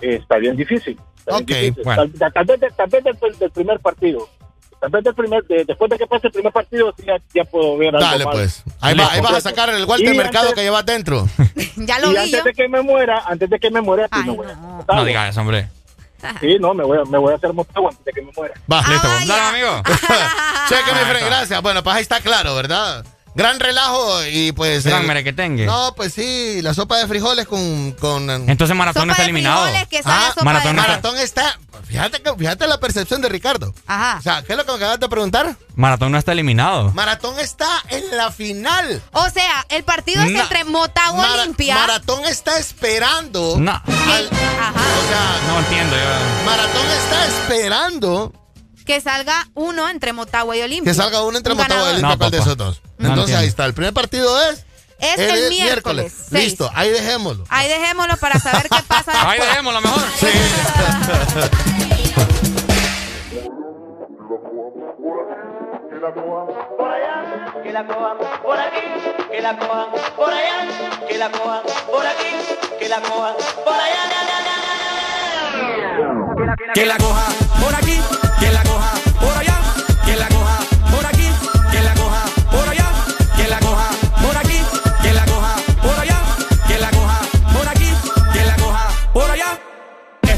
eh, 0.01 0.15
está 0.21 0.37
bien 0.37 0.55
difícil. 0.55 0.97
Está 1.17 1.37
bien 1.39 1.43
Ok, 1.43 1.49
difícil. 1.49 1.83
bueno. 1.83 2.03
Tal, 2.17 2.33
tal 2.33 2.45
vez, 2.45 2.75
tal 2.75 2.89
vez 2.89 3.03
del, 3.03 3.39
del 3.39 3.51
primer 3.51 3.79
partido. 3.79 4.27
Tal 4.79 4.89
vez 4.91 5.03
del 5.03 5.15
primer, 5.15 5.43
de- 5.45 5.65
después 5.65 5.89
de 5.89 5.97
que 5.97 6.05
pase 6.05 6.27
el 6.27 6.33
primer 6.33 6.51
partido, 6.53 6.93
sí, 6.97 7.03
ya, 7.07 7.15
ya 7.33 7.43
puedo 7.45 7.77
ver 7.77 7.95
algo 7.95 7.99
Dale, 8.07 8.25
más. 8.25 8.33
pues. 8.35 8.63
Ahí, 8.81 8.95
va- 8.95 9.11
ahí 9.11 9.21
vas 9.21 9.33
a 9.33 9.41
sacar 9.41 9.69
el 9.69 9.85
Walter 9.85 10.13
Y 10.13 10.17
Mercado 10.17 10.49
antes- 10.49 10.55
que 10.55 10.61
llevas 10.63 10.85
dentro. 10.85 11.27
Ya 11.77 11.99
lo 11.99 12.07
y 12.07 12.11
vi 12.11 12.17
antes 12.17 12.31
yo. 12.39 12.43
de 12.43 12.53
que 12.53 12.67
me 12.69 12.81
muera, 12.81 13.23
antes 13.25 13.49
de 13.49 13.59
que 13.59 13.69
me 13.71 13.81
muera, 13.81 14.05
sí 14.05 14.09
Ay, 14.11 14.21
a 14.87 14.95
no. 14.95 15.05
digas 15.05 15.29
eso, 15.29 15.41
hombre. 15.41 15.69
Sí, 16.39 16.57
no, 16.59 16.73
me 16.73 16.83
voy 16.83 16.97
a, 16.97 17.03
me 17.05 17.17
voy 17.17 17.33
a 17.33 17.35
hacer 17.35 17.53
Motagua 17.53 17.89
antes 17.91 18.05
de 18.05 18.11
que 18.13 18.21
me 18.21 18.31
muera. 18.35 18.53
Va, 18.71 18.79
Ah, 18.79 18.89
listo. 18.89 19.07
vaya. 19.07 19.25
Dale, 19.27 19.41
amigo. 19.65 19.81
Cheque, 20.69 20.91
mi 20.93 20.99
friend, 21.11 21.25
gracias. 21.27 21.61
Bueno, 21.61 21.83
pues 21.83 21.95
ahí 21.95 22.01
está 22.01 22.19
claro, 22.21 22.55
¿verdad? 22.55 23.05
Gran 23.35 23.59
relajo 23.59 24.25
y 24.25 24.51
pues. 24.53 24.85
Gran 24.85 25.05
merequetengue. 25.05 25.65
No, 25.65 25.93
pues 25.95 26.13
sí, 26.13 26.61
la 26.61 26.73
sopa 26.73 26.97
de 26.97 27.07
frijoles 27.07 27.45
con. 27.47 27.91
con 27.93 28.29
Entonces 28.49 28.75
Maratón 28.75 29.03
Sopa 29.03 29.11
está 29.11 29.23
de 29.23 29.29
eliminado. 29.29 29.63
frijoles, 29.63 29.87
que 29.89 30.01
Ah, 30.05 30.29
sopa 30.29 30.43
Maratón 30.45 30.75
de 30.75 30.81
Maratón 30.81 31.17
está. 31.17 31.59
Fíjate, 31.85 32.21
que- 32.21 32.33
fíjate 32.33 32.65
la 32.67 32.79
percepción 32.79 33.21
de 33.21 33.29
Ricardo. 33.29 33.73
Ajá. 33.85 34.17
O 34.19 34.21
sea, 34.23 34.41
¿qué 34.41 34.53
es 34.53 34.57
lo 34.57 34.65
que 34.65 34.71
me 34.71 34.77
acabas 34.77 34.99
de 34.99 35.09
preguntar? 35.09 35.55
Maratón 35.75 36.11
no 36.13 36.17
está 36.17 36.31
eliminado. 36.31 36.91
Maratón 36.93 37.37
está 37.39 37.67
en 37.89 38.15
la 38.17 38.31
final. 38.31 39.01
O 39.11 39.29
sea, 39.29 39.65
el 39.69 39.83
partido 39.83 40.23
es 40.23 40.31
entre 40.31 40.63
Motagua 40.63 41.27
Mara- 41.27 41.43
Olimpia. 41.43 41.75
Maratón 41.75 42.25
está 42.25 42.57
esperando. 42.57 43.57
No. 43.59 43.71
al- 43.71 44.29
Ajá. 44.59 44.71
o 44.73 45.07
sea, 45.09 45.53
No 45.53 45.59
entiendo 45.59 45.95
yo. 45.95 46.45
Maratón 46.45 46.85
está 47.03 47.25
esperando 47.27 48.33
Que 48.85 49.01
salga 49.01 49.47
uno 49.55 49.89
entre 49.89 50.13
Motagua 50.13 50.55
y 50.55 50.61
Olimpia. 50.61 50.91
que 50.91 50.95
salga 50.95 51.23
uno 51.23 51.37
entre 51.37 51.53
Un 51.53 51.57
Motagua 51.59 51.83
y. 51.85 51.89
Olimpia, 51.89 52.09
No, 52.09 52.17
¿cuál 52.17 52.31
de 52.31 52.37
esos 52.37 52.55
dos? 52.57 52.81
No 52.97 53.09
Entonces 53.09 53.19
entiendo. 53.21 53.39
ahí 53.41 53.47
está. 53.47 53.65
El 53.65 53.73
primer 53.73 53.93
partido 53.93 54.41
es. 54.49 54.65
Es 54.99 55.19
el, 55.19 55.49
miércoles. 55.49 56.13
Listo, 56.31 56.69
ahí 56.73 56.89
dejémoslo. 56.89 57.43
Ahí 57.49 57.67
dejémoslo 57.67 58.15
para 58.17 58.39
saber 58.39 58.69
qué 58.69 58.81
pasa 58.87 59.11
Ahí 59.29 59.39
después. 59.39 59.49
dejémoslo 59.49 59.81
mejor. 59.81 60.01
Sí. 60.19 60.27
que 67.63 67.71
la 67.71 67.85
cojan 67.85 68.17
por 68.43 68.59
aquí, 68.59 68.81
que 69.31 69.41
la 69.41 69.57
cojan 69.57 69.87
por 70.15 70.33
allá, 70.33 70.67
que 71.07 71.17
la 71.17 71.31
cojan 71.31 71.61
por 71.91 72.05
aquí, 72.05 72.31
que 72.79 72.89
la 72.89 73.01
cojan 73.01 73.33
por 73.63 73.73
allá. 73.73 74.01
Que 76.73 76.85
la 76.85 76.97
coja 76.97 77.25
por 77.61 77.75
aquí, 77.75 77.99
que 78.39 78.51
la 78.51 78.63
coja 78.63 78.74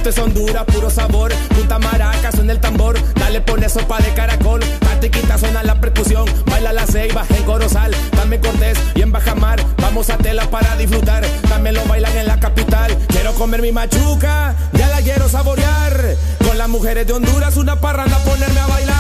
Es 0.08 0.18
Honduras, 0.19 0.64
puro 0.64 0.90
sabor. 0.90 1.34
Punta 1.50 1.80
maraca, 1.80 2.32
suena 2.32 2.53
el 2.53 2.61
tambor. 2.61 2.98
Dale, 3.16 3.42
pone 3.42 3.68
sopa 3.68 3.98
de 3.98 4.14
caracol. 4.14 4.61
Tatiquita 4.80 5.38
suena 5.38 5.64
la 5.64 5.82
percusión. 5.82 6.24
Baila 6.45 6.72
la 6.72 6.86
ceiba 6.86 7.26
en 7.30 7.44
Corozal. 7.44 7.94
Dame 8.16 8.40
Cortés 8.40 8.80
y 8.95 9.02
en 9.02 9.11
Bajamar. 9.11 9.60
Vamos 9.82 10.10
a 10.10 10.18
tela 10.18 10.50
para 10.50 10.77
disfrutar. 10.77 11.26
También 11.50 11.76
lo 11.76 11.84
bailan 11.86 12.16
en 12.16 12.26
la 12.26 12.40
capital. 12.40 12.98
Quiero 13.10 13.34
comer 13.34 13.61
mi 13.61 13.74
machuca, 13.74 14.56
ya 14.72 14.88
la 14.88 15.02
quiero 15.02 15.27
saborear. 15.27 16.16
Con 16.45 16.58
las 16.58 16.69
mujeres 16.69 17.06
de 17.06 17.11
Honduras, 17.11 17.58
una 17.58 17.76
parranda, 17.76 18.18
ponerme 18.19 18.60
a 18.61 18.68
bailar. 18.68 18.98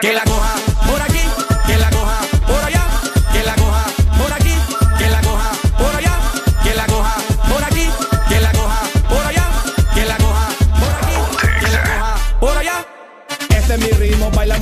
Que 0.00 0.12
la 0.14 0.24
coja 0.24 0.54
por 0.90 1.02
aquí, 1.02 1.15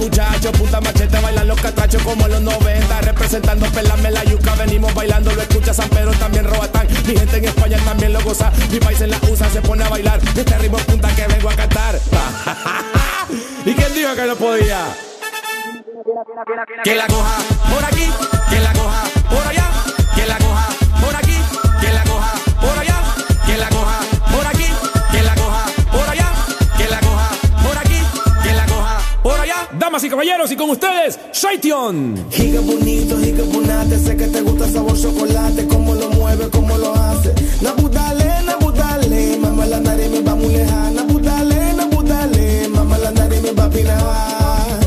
ritmo, 0.05 0.25
baila 0.25 0.41
muchacho, 0.41 0.53
punta 0.53 0.81
machete, 0.81 1.21
bailan 1.21 1.49
los 1.49 1.61
catrachos 1.61 2.03
como 2.03 2.29
los 2.29 2.41
90, 2.41 3.01
representando 3.03 3.67
pelame 3.67 4.11
la 4.11 4.25
yuca, 4.25 4.55
venimos 4.55 4.95
bailando, 4.95 5.35
lo 5.35 5.43
escucha 5.43 5.73
San 5.73 5.89
Pedro, 5.89 6.13
también 6.13 6.45
Robatán, 6.45 6.87
mi 7.07 7.17
gente 7.17 7.37
en 7.37 7.45
España 7.47 7.79
también 7.85 8.13
lo 8.13 8.21
goza, 8.23 8.53
mi 8.71 8.79
país 8.79 9.01
en 9.01 9.11
la 9.11 9.19
USA 9.31 9.49
se 9.51 9.61
pone 9.63 9.85
a 9.85 9.89
bailar, 9.89 10.21
este 10.37 10.59
ritmo 10.59 10.79
punta 10.79 11.15
que 11.15 11.27
vengo 11.27 11.51
a 11.51 11.55
cantar. 11.55 11.99
¿Y 13.65 13.75
quién 13.75 13.95
dijo 13.95 14.15
que 14.15 14.27
no 14.27 14.37
podía? 14.37 14.87
Que 16.83 16.95
la 16.95 17.07
coja 17.07 17.39
por 17.71 17.85
aquí, 17.85 18.11
que 18.51 18.61
la 18.61 18.73
coja 18.73 19.05
por 19.31 19.47
allá, 19.47 19.64
Damas 29.95 30.05
y 30.07 30.11
caballeros, 30.11 30.51
y 30.51 30.57
con 30.57 30.71
ustedes, 30.71 31.21
Shaition. 31.33 32.27
Giga 32.29 32.61
bonito, 32.63 33.17
giga 33.17 33.45
bonate, 33.45 33.97
sé 34.01 34.17
que 34.17 34.27
te 34.27 34.41
gusta 34.41 34.69
sabor 34.69 35.01
chocolate, 35.01 35.69
cómo 35.69 35.95
lo 35.95 36.09
mueve, 36.11 36.49
cómo 36.51 36.77
lo 36.77 36.93
hace. 36.97 37.33
Nabudale, 37.61 38.43
nabudale, 38.45 39.39
mamá 39.39 39.67
la 39.67 39.79
nariz 39.79 40.11
me 40.11 40.21
va 40.23 40.35
muy 40.35 40.53
lejana. 40.53 40.91
Nabudale, 40.91 41.75
nabudale, 41.75 42.69
mamá 42.71 42.99
la 42.99 43.13
nariz 43.13 43.41
me 43.41 43.53
va 43.53 43.67
a 43.67 43.71
pinar. 43.71 44.81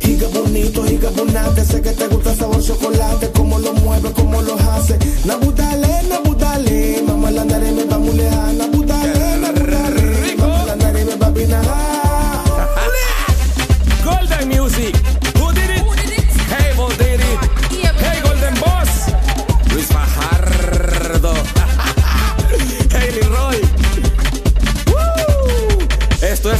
Giga 0.00 0.26
bonito, 0.26 0.82
giga 0.82 1.10
bonate, 1.10 1.64
sé 1.64 1.80
que 1.80 1.90
te 1.90 2.08
gusta 2.08 2.34
sabor 2.34 2.60
chocolate, 2.60 3.30
cómo 3.36 3.60
lo 3.60 3.72
mueve, 3.74 4.10
cómo 4.16 4.42
lo 4.42 4.54
hace. 4.54 4.98
Nabudale, 5.26 6.02
nabudale, 6.08 7.04
mamá 7.06 7.30
la 7.30 7.44
nariz 7.44 7.70
me 7.70 7.83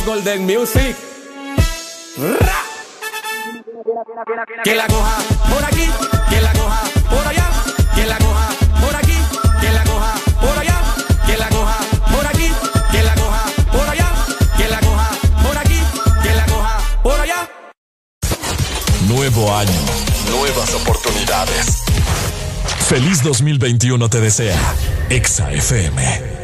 Golden 0.04 0.44
Music. 0.44 0.96
Ra. 2.18 2.62
Que 4.62 4.74
la 4.74 4.86
coja 4.86 5.18
por 5.50 5.64
aquí, 5.64 5.88
que 6.28 6.40
la 6.40 6.52
coja 6.52 6.82
por 7.08 7.26
allá, 7.26 7.50
que 7.94 8.06
la 8.06 8.18
coja 8.18 8.48
por 8.80 8.96
aquí, 8.96 9.16
que 9.60 9.70
la 9.70 9.84
coja 9.84 10.14
por 10.40 10.58
allá, 10.58 10.82
que 11.26 11.36
la 11.36 11.48
coja 11.48 11.78
por 12.12 12.26
aquí, 12.26 12.50
que 12.92 13.02
la 13.02 13.14
coja 13.14 13.44
por 13.72 13.88
allá, 13.88 14.12
que 14.56 14.68
la 14.68 14.80
coja 14.80 15.10
por 15.42 15.58
aquí, 15.58 15.80
que 16.22 16.34
la 16.34 16.46
coja 16.46 16.78
por 17.02 17.20
allá. 17.20 17.50
Nuevo 19.08 19.56
año, 19.56 19.80
nuevas 20.30 20.74
oportunidades. 20.74 21.82
Feliz 22.88 23.22
2021 23.22 24.08
te 24.10 24.20
desea 24.20 24.60
Exa 25.08 25.50
FM. 25.50 26.43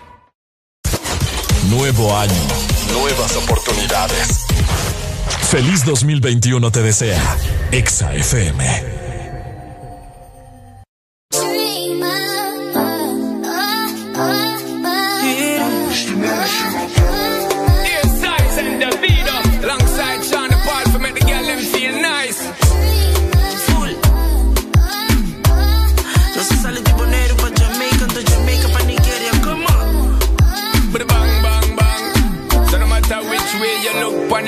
Nuevo 1.69 2.17
año, 2.17 2.33
nuevas 2.91 3.35
oportunidades. 3.35 4.47
Feliz 5.49 5.85
2021 5.85 6.71
te 6.71 6.81
desea 6.81 7.37
Exa 7.71 8.15
FM. 8.15 9.00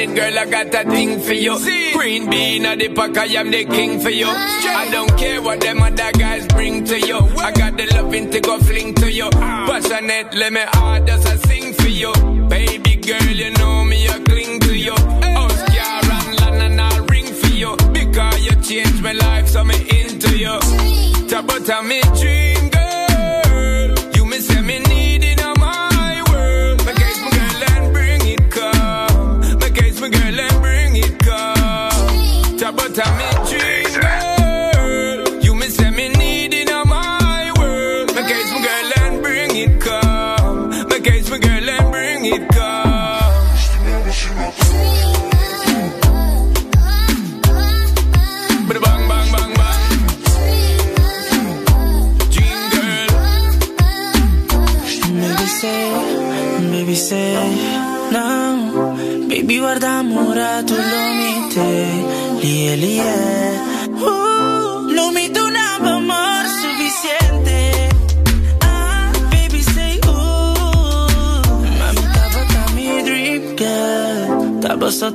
It, 0.04 0.16
girl, 0.16 0.40
I 0.40 0.46
got 0.46 0.74
a 0.74 0.90
thing 0.90 1.20
for 1.20 1.34
you. 1.34 1.58
Green 1.94 2.30
bean 2.30 2.66
at 2.66 2.80
the 2.80 2.90
pack, 2.90 3.18
I 3.18 3.26
am 3.40 3.52
the 3.52 3.66
king 3.66 4.00
for 4.00 4.10
you. 4.10 4.28
I 4.28 4.90
don't 4.92 5.18
care 5.18 5.42
what 5.42 5.62
them 5.62 5.82
other 5.82 6.12
guys 6.12 6.48
bring 6.48 6.84
to 6.86 7.00
you. 7.00 7.18
I 7.18 7.52
got 7.52 7.78
the 7.78 7.86
loving 7.94 8.30
to 8.32 8.40
go 8.40 8.58
fling 8.60 8.94
to 8.96 9.12
you. 9.12 9.30
Ah. 9.36 9.68
Passionate, 9.70 10.34
let 10.34 10.54
me 10.54 10.62
hard 10.68 11.10
as 11.10 11.26
I 11.26 11.36
sing 11.48 11.74
for 11.74 11.88
you. 11.88 12.14
Baby 12.48 12.96
girl, 12.98 13.24
you 13.24 13.52
know 13.52 13.86
me, 13.86 14.08
I 14.08 14.20
cling 14.20 14.60
to 14.62 14.78
you. 14.78 14.94
Oscar 14.94 16.12
and 16.18 16.40
land 16.40 16.62
and 16.64 16.82
I'll 16.82 17.06
ring 17.06 17.26
for 17.26 17.54
you. 17.54 17.76
Because 17.94 18.46
you 18.46 18.56
changed 18.62 19.02
my 19.02 19.14
life, 19.14 19.48
so 19.48 19.64
me 19.64 19.76
into 20.02 20.38
you. 20.38 20.60
Talk 21.30 21.46
about 21.46 21.86
me 21.86 22.02
dream, 22.20 22.53
baby 57.14 57.14
say, 57.14 57.36
no. 58.12 58.26
Baby 59.30 59.56
guarda 59.60 59.90
amore, 60.00 60.64
tu 60.68 60.76
lo 60.76 61.02
mite, 61.20 61.72
lie, 62.42 62.76
lie. 62.78 63.60
Uh, 64.06 64.10
lo 64.96 65.04
una 65.10 65.66
amor 65.76 66.44
suficiente. 66.62 67.60
Ah, 68.62 69.12
baby 69.32 69.62
say, 69.62 70.00
uh. 70.08 71.42
Mami, 71.80 72.04
tava 72.16 72.42
tá 72.54 72.64
mi 72.76 72.88
dream 73.04 73.44
girl. 73.56 74.60
Tava 74.62 74.92
só. 74.92 75.12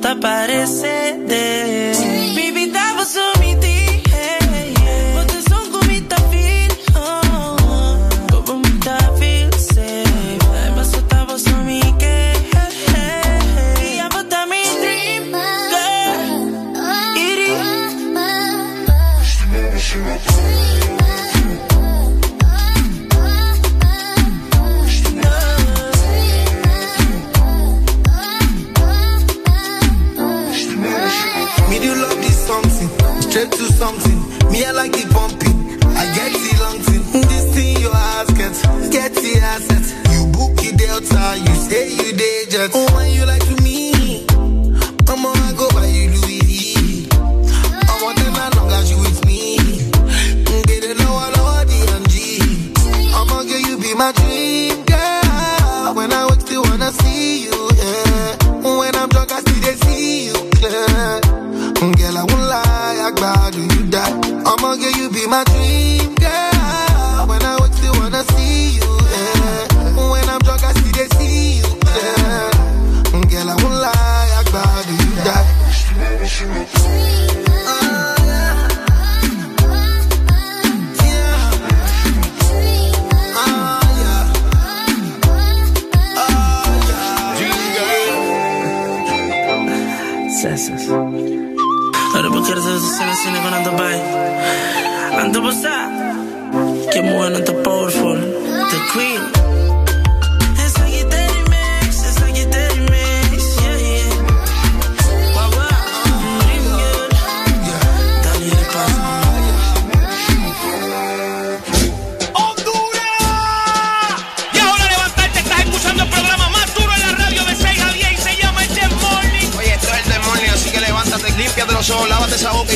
can 34.88 35.00
keep 35.00 35.10
pumping. 35.10 35.58
I 35.96 36.04
get 36.14 36.32
the 36.32 36.52
long 36.60 36.78
thing. 36.80 37.02
This 37.28 37.54
thing 37.54 37.80
your 37.80 37.94
ass 37.94 38.30
get, 38.32 38.52
get 38.92 39.14
the 39.14 39.38
asset. 39.40 39.84
You 40.12 40.26
book 40.32 40.58
it 40.64 40.76
Delta, 40.78 41.36
you 41.38 41.54
say 41.54 41.90
you 41.90 42.12
day 42.16 42.44
jet. 42.48 42.72
When 42.94 43.12
you 43.12 43.24
like 43.26 43.47
my 65.28 65.44
dream 65.44 65.67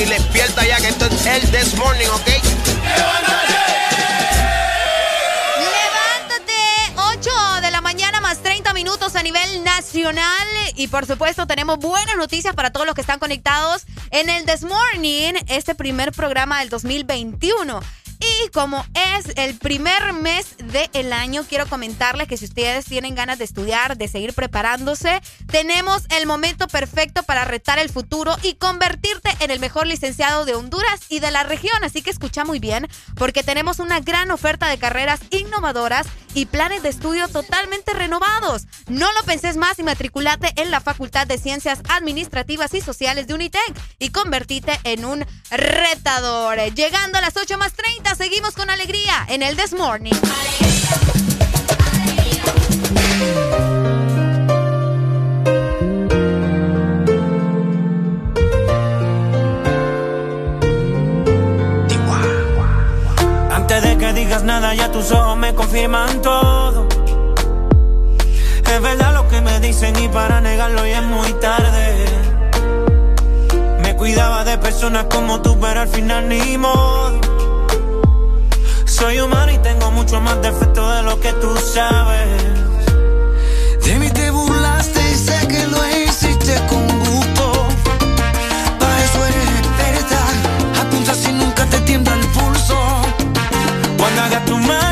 y 0.03 0.05
despierta 0.05 0.67
ya 0.67 0.79
que 0.79 0.89
esto 0.89 1.07
es 1.07 1.27
el 1.27 1.41
This 1.51 1.77
Morning, 1.77 2.09
¿ok? 2.09 2.27
Levántate, 5.59 6.53
8 6.97 7.31
de 7.61 7.71
la 7.71 7.81
mañana 7.81 8.21
más 8.21 8.43
30 8.43 8.73
minutos 8.73 9.15
a 9.15 9.23
nivel 9.23 9.63
nacional. 9.63 10.49
Y 10.75 10.89
por 10.89 11.07
supuesto, 11.07 11.47
tenemos 11.47 11.79
buenas 11.79 12.17
noticias 12.17 12.55
para 12.55 12.71
todos 12.71 12.87
los 12.87 12.97
que 12.97 13.03
están 13.03 13.21
conectados 13.21 13.85
en 14.11 14.29
el 14.29 14.45
This 14.45 14.65
Morning, 14.65 15.35
este 15.47 15.75
primer 15.77 16.11
programa 16.11 16.61
del 16.61 16.69
2021. 16.69 17.81
Y 18.23 18.49
como 18.51 18.87
es 18.95 19.33
el 19.37 19.59
primer 19.59 20.13
mes 20.13 20.55
del 20.59 21.13
año, 21.13 21.45
quiero 21.49 21.67
comentarles 21.67 22.29
que 22.29 22.37
si 22.37 22.45
ustedes 22.45 22.85
tienen 22.85 23.17
ganas 23.17 23.39
de 23.39 23.45
estudiar, 23.45 23.97
de 23.97 24.07
seguir 24.07 24.33
preparándose, 24.33 25.21
tenemos 25.51 26.05
el 26.11 26.27
momento 26.27 26.69
perfecto 26.69 27.25
para 27.25 27.45
retar 27.45 27.81
el 27.81 27.91
futuro 27.91 28.37
y 28.43 28.55
convertirte 28.55 29.31
en 29.41 29.51
el 29.51 29.59
mejor 29.59 29.89
licenciado 29.89 30.45
de 30.45 30.55
Honduras 30.55 31.01
y 31.09 31.19
de 31.19 31.33
la 31.33 31.43
región. 31.43 31.83
Así 31.83 32.01
que 32.01 32.11
escucha 32.11 32.45
muy 32.45 32.61
bien, 32.61 32.87
porque 33.17 33.43
tenemos 33.43 33.81
una 33.81 33.99
gran 33.99 34.31
oferta 34.31 34.69
de 34.69 34.79
carreras 34.79 35.21
innovadoras 35.31 36.07
y 36.35 36.47
planes 36.47 36.83
de 36.83 36.91
estudio 36.91 37.29
totalmente 37.29 37.93
renovados. 37.93 38.67
No 38.89 39.13
lo 39.13 39.23
penses 39.25 39.57
más 39.57 39.79
y 39.79 39.83
matriculate 39.83 40.53
en 40.57 40.71
la 40.71 40.81
Facultad 40.81 41.27
de 41.27 41.39
Ciencias 41.39 41.81
Administrativas 41.89 42.73
y 42.75 42.81
Sociales 42.81 43.27
de 43.27 43.35
Unitec 43.35 43.75
y 43.99 44.11
convertite 44.11 44.79
en 44.85 45.05
un 45.05 45.27
retador. 45.51 46.59
Llegando 46.75 47.19
a 47.19 47.21
las 47.21 47.37
8 47.37 47.59
más 47.59 47.73
30, 47.73 48.12
seguimos 48.17 48.55
con 48.55 48.69
alegría 48.69 49.27
en 49.29 49.43
el 49.43 49.57
This 49.57 49.73
Morning. 49.73 50.13
Antes 63.51 63.83
de 63.83 63.97
que 63.97 64.13
digas 64.13 64.43
nada, 64.43 64.75
ya 64.75 64.91
tus 64.91 65.11
ojos 65.13 65.37
me 65.37 65.55
confirman 65.55 66.21
todo. 66.21 66.89
Es 68.71 68.83
verdad 68.83 69.15
lo 69.15 69.29
que 69.29 69.41
me 69.41 69.61
dicen 69.61 69.97
y 70.03 70.09
para 70.09 70.41
negarlo 70.41 70.87
ya 70.87 70.99
es 70.99 71.05
muy 71.05 71.33
tarde. 71.35 72.07
Me 73.83 73.97
cuidaba 73.97 74.45
de 74.45 74.59
personas 74.59 75.07
como 75.07 75.41
tú, 75.41 75.59
pero 75.61 75.81
al 75.81 75.89
final 75.89 76.29
ni 76.29 76.59
modo. 76.59 77.21
Soy 79.03 79.19
humano 79.19 79.51
y 79.51 79.59
tengo 79.59 79.91
mucho 79.91 80.21
más 80.21 80.41
defectos 80.43 80.95
de 80.95 81.03
lo 81.03 81.19
que 81.19 81.33
tú 81.33 81.57
sabes. 81.57 82.41
De 83.85 83.99
mí 83.99 84.09
te 84.11 84.31
burlaste 84.31 85.01
y 85.11 85.15
sé 85.17 85.49
que 85.49 85.67
lo 85.67 85.79
hiciste 85.89 86.55
con 86.69 86.87
gusto. 87.01 87.67
Para 88.79 89.05
eso 89.05 89.27
eres 89.27 89.49
experta. 89.59 90.83
Apunta 90.83 91.15
si 91.17 91.33
nunca 91.33 91.67
te 91.67 91.81
tiembla 91.81 92.15
el 92.15 92.27
pulso. 92.29 92.79
Cuando 93.99 94.23
hagas 94.23 94.45
tu 94.45 94.57
maleta, 94.57 94.92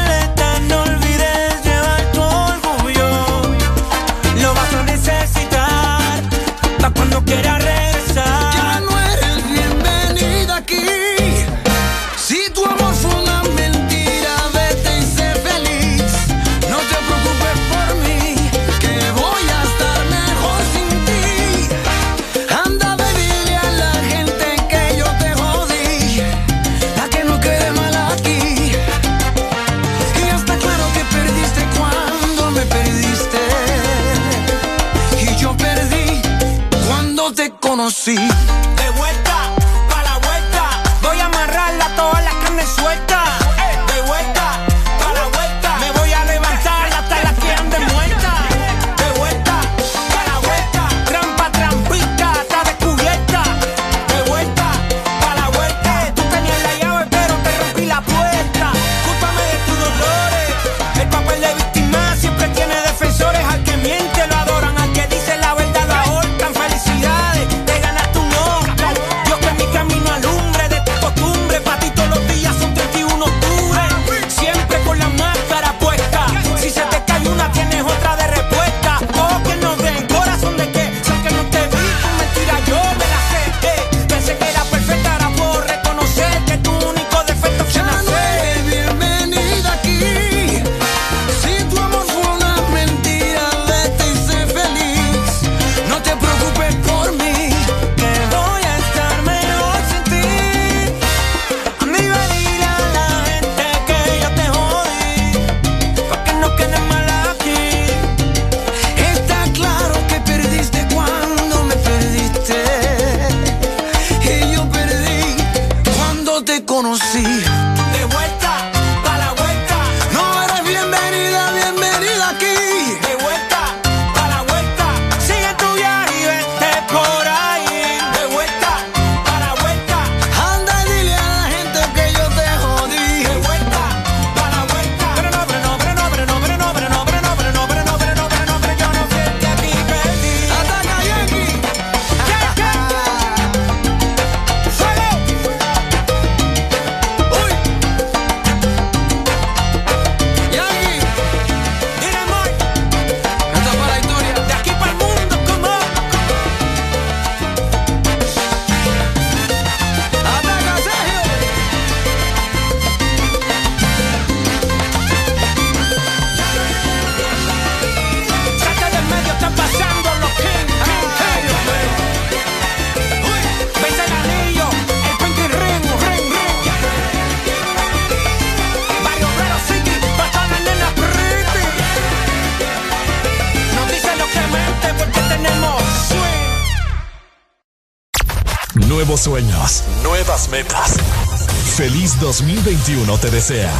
2021 192.21 193.19
te 193.19 193.31
desea. 193.31 193.73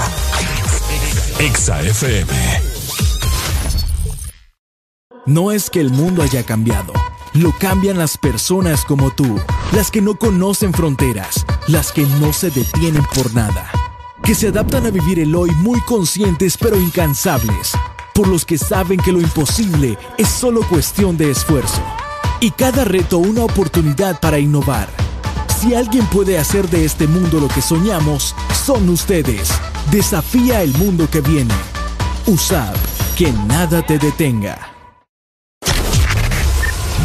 Exa 1.39 1.83
FM. 1.83 2.33
No 5.27 5.53
es 5.53 5.69
que 5.69 5.81
el 5.81 5.91
mundo 5.91 6.23
haya 6.23 6.43
cambiado, 6.43 6.95
lo 7.35 7.53
cambian 7.59 7.99
las 7.99 8.17
personas 8.17 8.87
como 8.87 9.11
tú, 9.11 9.39
las 9.73 9.91
que 9.91 10.01
no 10.01 10.15
conocen 10.15 10.73
fronteras, 10.73 11.45
las 11.67 11.93
que 11.93 12.03
no 12.03 12.33
se 12.33 12.51
detienen 12.51 13.05
por 13.15 13.35
nada, 13.35 13.71
que 14.25 14.35
se 14.35 14.49
adaptan 14.49 14.87
a 14.87 14.91
vivir 14.91 15.21
el 15.21 15.35
hoy 15.35 15.51
muy 15.57 15.81
conscientes 15.83 16.57
pero 16.57 16.81
incansables, 16.81 17.73
por 18.15 18.27
los 18.27 18.47
que 18.47 18.57
saben 18.57 18.99
que 19.01 19.13
lo 19.13 19.21
imposible 19.21 19.99
es 20.17 20.29
solo 20.29 20.63
cuestión 20.67 21.19
de 21.19 21.31
esfuerzo, 21.31 21.83
y 22.41 22.51
cada 22.53 22.85
reto 22.85 23.19
una 23.19 23.45
oportunidad 23.45 24.19
para 24.19 24.39
innovar. 24.39 25.00
Si 25.61 25.75
alguien 25.75 26.07
puede 26.07 26.39
hacer 26.39 26.71
de 26.71 26.87
este 26.87 27.07
mundo 27.07 27.39
lo 27.39 27.47
que 27.49 27.61
soñamos, 27.61 28.35
son 28.65 28.89
ustedes. 28.89 29.51
Desafía 29.91 30.63
el 30.63 30.73
mundo 30.79 31.07
que 31.11 31.21
viene. 31.21 31.53
USAP, 32.25 32.75
que 33.19 33.31
nada 33.47 33.83
te 33.83 33.99
detenga. 33.99 34.57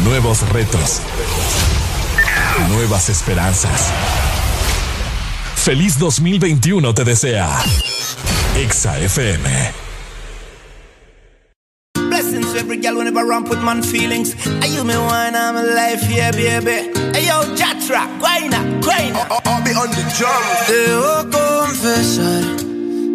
Nuevos 0.04 0.48
retos. 0.48 1.02
Nuevas 2.70 3.10
esperanzas. 3.10 3.92
Feliz 5.56 5.98
2021 5.98 6.94
te 6.94 7.04
desea. 7.04 7.62
Exa 8.56 8.98
FM. 8.98 9.50
Blessings 12.08 12.52
to 12.54 12.58
every 12.58 12.78
girl 12.78 12.96
whenever 12.96 13.30
I 13.30 13.42
put 13.42 13.62
man 13.62 13.82
feelings. 13.82 14.34
I 14.62 14.66
use 14.68 14.84
me 14.84 14.96
wine, 14.96 15.36
I'm 15.36 15.56
alive, 15.56 16.00
yeah, 16.08 16.30
baby. 16.30 17.05
Yo, 17.86 17.94
Jatra, 17.94 18.08
guayna, 18.18 18.58
guayna. 18.82 19.26
I'll 19.46 19.62
be 19.62 19.70
on 19.74 19.90
the 19.90 20.02
drum. 20.16 20.42
Debo 20.66 21.30
confesar, 21.30 22.44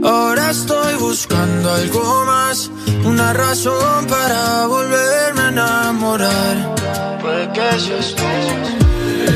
ahora 0.03 0.51
estoy 0.51 0.95
buscando 0.95 1.73
algo 1.73 2.25
más, 2.25 2.69
una 3.03 3.33
razón 3.33 4.07
para 4.07 4.67
volverme 4.67 5.41
a 5.41 5.47
enamorar. 5.49 6.75
Puede 7.21 7.51
que 7.51 7.79
seas 7.79 8.15
tú. 8.15 8.23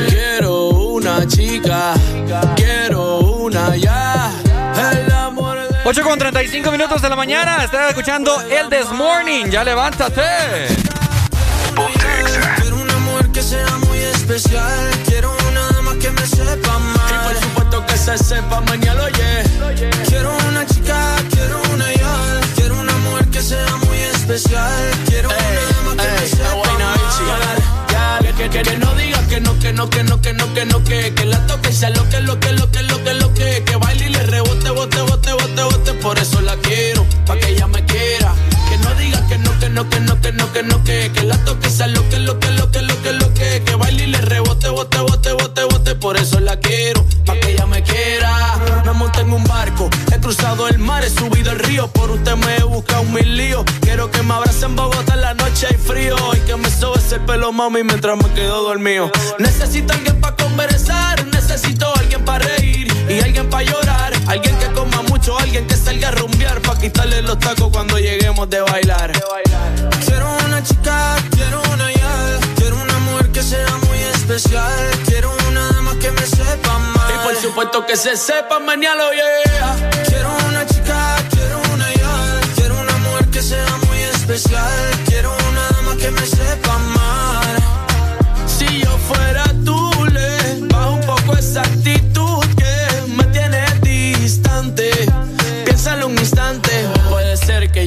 Quiero 0.08 0.68
una 0.68 1.26
chica, 1.26 1.92
quiero 2.54 3.18
una 3.18 3.76
ya. 3.76 4.32
El 4.92 5.12
amor 5.12 5.58
de 5.68 5.76
8 5.84 6.02
con 6.02 6.18
35 6.18 6.70
minutos 6.70 7.02
de 7.02 7.08
la 7.10 7.16
mañana. 7.16 7.62
Estás 7.64 7.90
escuchando 7.90 8.40
El 8.42 8.70
This 8.70 8.90
Morning. 8.92 9.46
Ya 9.50 9.64
levántate. 9.64 10.22
Quiero 12.60 12.76
una 12.76 12.96
mujer 12.98 13.28
que 13.32 13.42
sea 13.42 13.66
muy 13.86 13.98
especial. 13.98 14.85
Sepa 16.36 16.78
mal. 16.78 17.10
Y 17.10 17.26
por 17.26 17.42
supuesto 17.42 17.86
que 17.86 17.96
se 17.98 18.18
sepa 18.18 18.60
mañana, 18.60 19.02
oye. 19.02 19.42
Quiero 20.08 20.36
una 20.48 20.66
chica, 20.66 21.16
quiero 21.30 21.62
una 21.72 21.92
ya. 21.92 22.40
Quiero 22.54 22.80
una 22.80 22.96
mujer 22.98 23.26
que 23.28 23.42
sea 23.42 23.76
muy 23.86 23.98
especial. 23.98 24.90
Quiero 25.08 25.28
una 25.30 25.60
dama 25.70 26.02
que 26.02 26.20
me 26.20 26.28
sepa 26.28 26.72
mal. 26.78 26.96
Que, 28.36 28.50
que, 28.50 28.62
que 28.62 28.76
no 28.76 28.94
digas 28.94 29.22
que 29.28 29.40
no, 29.40 29.58
que 29.58 29.72
no, 29.72 29.88
que 29.88 30.02
no, 30.04 30.20
que 30.20 30.32
no, 30.34 30.52
que 30.52 30.66
no, 30.66 30.84
que, 30.84 31.14
que 31.14 31.24
la 31.24 31.46
toque 31.46 31.72
sea 31.72 31.90
lo 31.90 32.06
que, 32.10 32.20
lo 32.20 32.38
que, 32.38 32.52
lo 32.52 32.70
que, 32.70 32.82
lo 32.82 33.02
que, 33.02 33.14
lo 33.14 33.34
que, 33.34 33.64
que 33.64 33.76
baile 33.76 34.06
y 34.06 34.10
le 34.10 34.22
rebote, 34.24 34.70
bote, 34.70 35.00
bote, 35.00 35.32
bote, 35.32 35.62
bote, 35.62 35.92
por 35.94 36.18
eso 36.18 36.40
la 36.42 36.54
quiero, 36.56 37.06
pa' 37.24 37.36
que 37.38 37.48
ella 37.48 37.66
me 37.66 37.82
quiera. 37.86 38.25
No, 39.76 39.90
que 39.90 40.00
no, 40.00 40.18
que 40.22 40.32
no, 40.32 40.52
que 40.54 40.62
no, 40.62 40.82
que 40.84 41.12
que, 41.12 41.22
la 41.24 41.36
toque 41.44 41.68
sea 41.68 41.86
lo 41.86 42.08
que, 42.08 42.18
lo 42.18 42.40
que, 42.40 42.50
lo 42.50 42.70
que, 42.70 42.80
lo 42.80 43.02
que, 43.02 43.12
lo 43.12 43.34
que, 43.34 43.62
que 43.62 43.74
baile 43.74 44.04
y 44.04 44.06
le 44.06 44.22
rebote, 44.22 44.70
bote, 44.70 44.98
bote, 45.00 45.32
bote, 45.32 45.64
bote, 45.64 45.94
por 45.96 46.16
eso 46.16 46.40
la 46.40 46.58
quiero, 46.58 47.04
pa' 47.26 47.38
que 47.38 47.50
ella 47.50 47.66
me 47.66 47.82
quiera. 47.82 48.82
Me 48.86 48.92
monté 48.92 49.20
en 49.20 49.34
un 49.34 49.44
barco, 49.44 49.90
he 50.14 50.18
cruzado 50.18 50.66
el 50.68 50.78
mar, 50.78 51.04
he 51.04 51.10
subido 51.10 51.52
el 51.52 51.58
río, 51.58 51.88
por 51.88 52.10
usted 52.10 52.36
me 52.36 52.56
he 52.56 52.62
buscado 52.62 53.04
mil 53.04 53.36
líos. 53.36 53.66
Quiero 53.82 54.10
que 54.10 54.22
me 54.22 54.32
abrace 54.32 54.64
en 54.64 54.76
Bogotá 54.76 55.12
en 55.12 55.20
la 55.20 55.34
noche 55.34 55.66
hay 55.68 55.76
frío 55.76 56.16
y 56.34 56.38
que 56.40 56.56
me 56.56 56.70
sobe 56.70 56.98
ese 56.98 57.20
pelo 57.20 57.52
mami 57.52 57.82
mientras 57.82 58.16
me 58.16 58.32
quedo 58.32 58.62
dormido. 58.62 59.10
Necesito 59.38 59.92
alguien 59.92 60.18
para 60.22 60.36
conversar, 60.36 61.22
necesito 61.26 61.94
alguien 61.96 62.24
para 62.24 62.46
reír 62.46 62.90
y 63.10 63.20
alguien 63.20 63.50
para 63.50 63.64
llorar, 63.64 64.12
alguien 64.28 64.56
que 64.58 64.66
coma 64.72 65.02
mucho, 65.02 65.38
alguien 65.38 65.66
que 65.66 65.76
salga 65.76 66.08
a 66.08 66.10
rumbear 66.12 66.60
para 66.62 66.80
quitarle 66.80 67.22
los 67.22 67.38
tacos 67.38 67.70
cuando 67.72 67.98
lleguemos 67.98 68.48
de 68.50 68.60
bailar. 68.60 69.12
Quiero 70.04 70.36
una 70.46 70.62
chica, 70.62 71.16
quiero 71.30 71.62
una 71.72 71.92
ya. 71.92 72.38
Quiero 72.56 72.76
una 72.76 72.98
mujer 72.98 73.30
que 73.32 73.42
sea 73.42 73.76
muy 73.88 73.98
especial. 74.14 74.90
Quiero 75.06 75.34
una 75.48 75.72
dama 75.72 75.98
que 75.98 76.10
me 76.10 76.26
sepa 76.26 76.78
mal. 76.78 77.14
Y 77.14 77.24
por 77.24 77.36
supuesto 77.36 77.86
que 77.86 77.96
se 77.96 78.16
sepa 78.16 78.58
mañana, 78.58 79.04
yeah. 79.12 79.90
Quiero 80.06 80.30
una 80.48 80.66
chica, 80.66 81.16
quiero 81.30 81.60
una 81.74 81.92
ya. 81.94 82.40
Quiero 82.56 82.80
una 82.80 82.96
mujer 82.98 83.26
que 83.26 83.42
sea 83.42 83.76
muy 83.86 83.98
especial. 83.98 84.90
Quiero 85.06 85.36
una 85.50 85.68
dama 85.70 85.96
que 85.96 86.10
me 86.10 86.26
sepa 86.26 86.78
mal. 86.78 86.95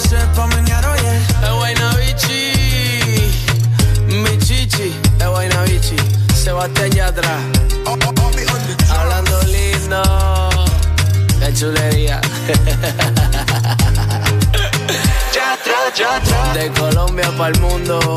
Se 0.00 0.16
yeah. 0.16 0.26
Es 1.42 1.52
buena 1.56 1.94
bichi, 1.96 2.52
mi 4.06 4.38
chichi, 4.38 4.94
es 5.18 5.28
buena 5.28 5.62
bichi. 5.62 5.96
Sebastián 6.34 6.90
Yatra, 6.90 7.38
hablando 8.88 9.42
lindo, 9.42 10.02
qué 11.40 11.54
chulería. 11.54 12.20
De 16.54 16.70
Colombia 16.72 17.30
para 17.36 17.52
el 17.52 17.60
mundo, 17.60 18.14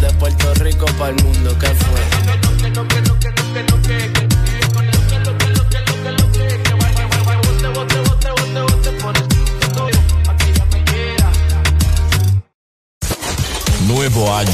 de 0.00 0.10
Puerto 0.14 0.54
Rico 0.54 0.86
para 0.98 1.10
el 1.10 1.22
mundo, 1.22 1.56
¿qué 1.58 1.68
fue? 1.68 3.03
Nuevo 13.86 14.34
año. 14.34 14.50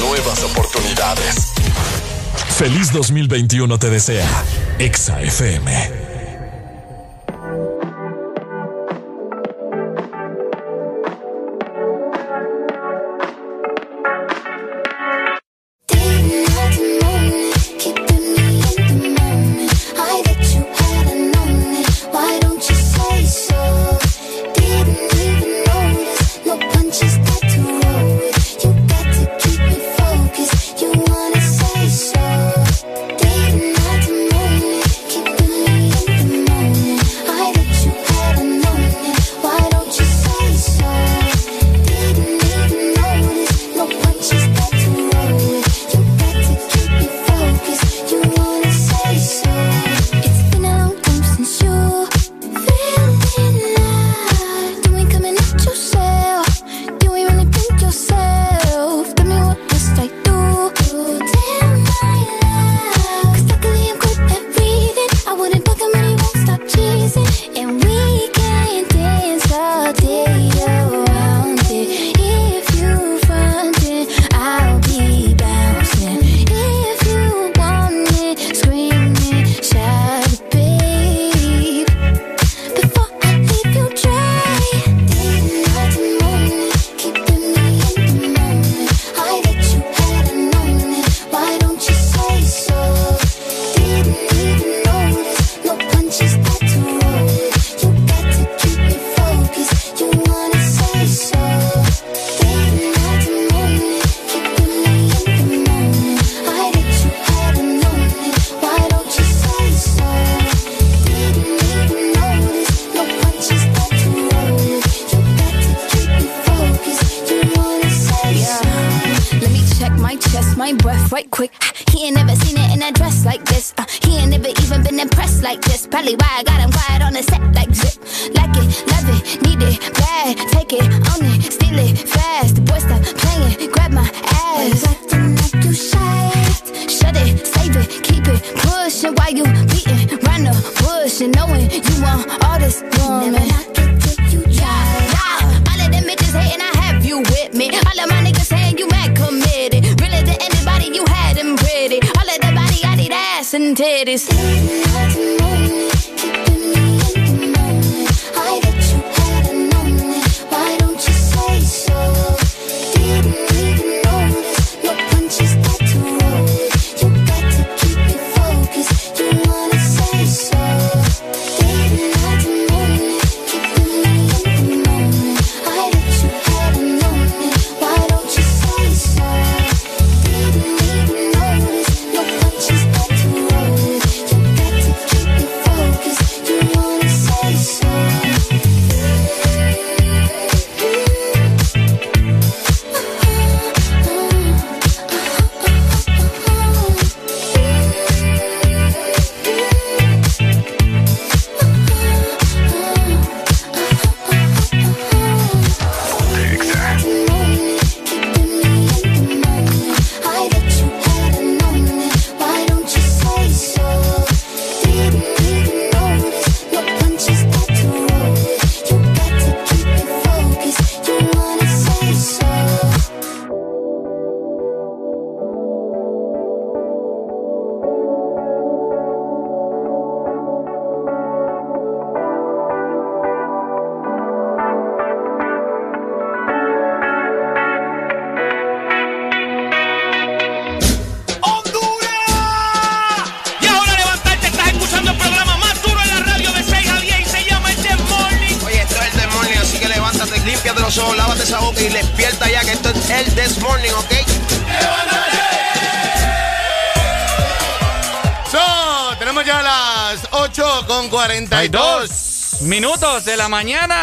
Nuevas 0.00 0.42
oportunidades. 0.42 1.52
Feliz 2.56 2.92
2021 2.92 3.78
te 3.78 3.88
desea. 3.88 4.28
Exa 4.78 5.20
FM. 5.22 6.13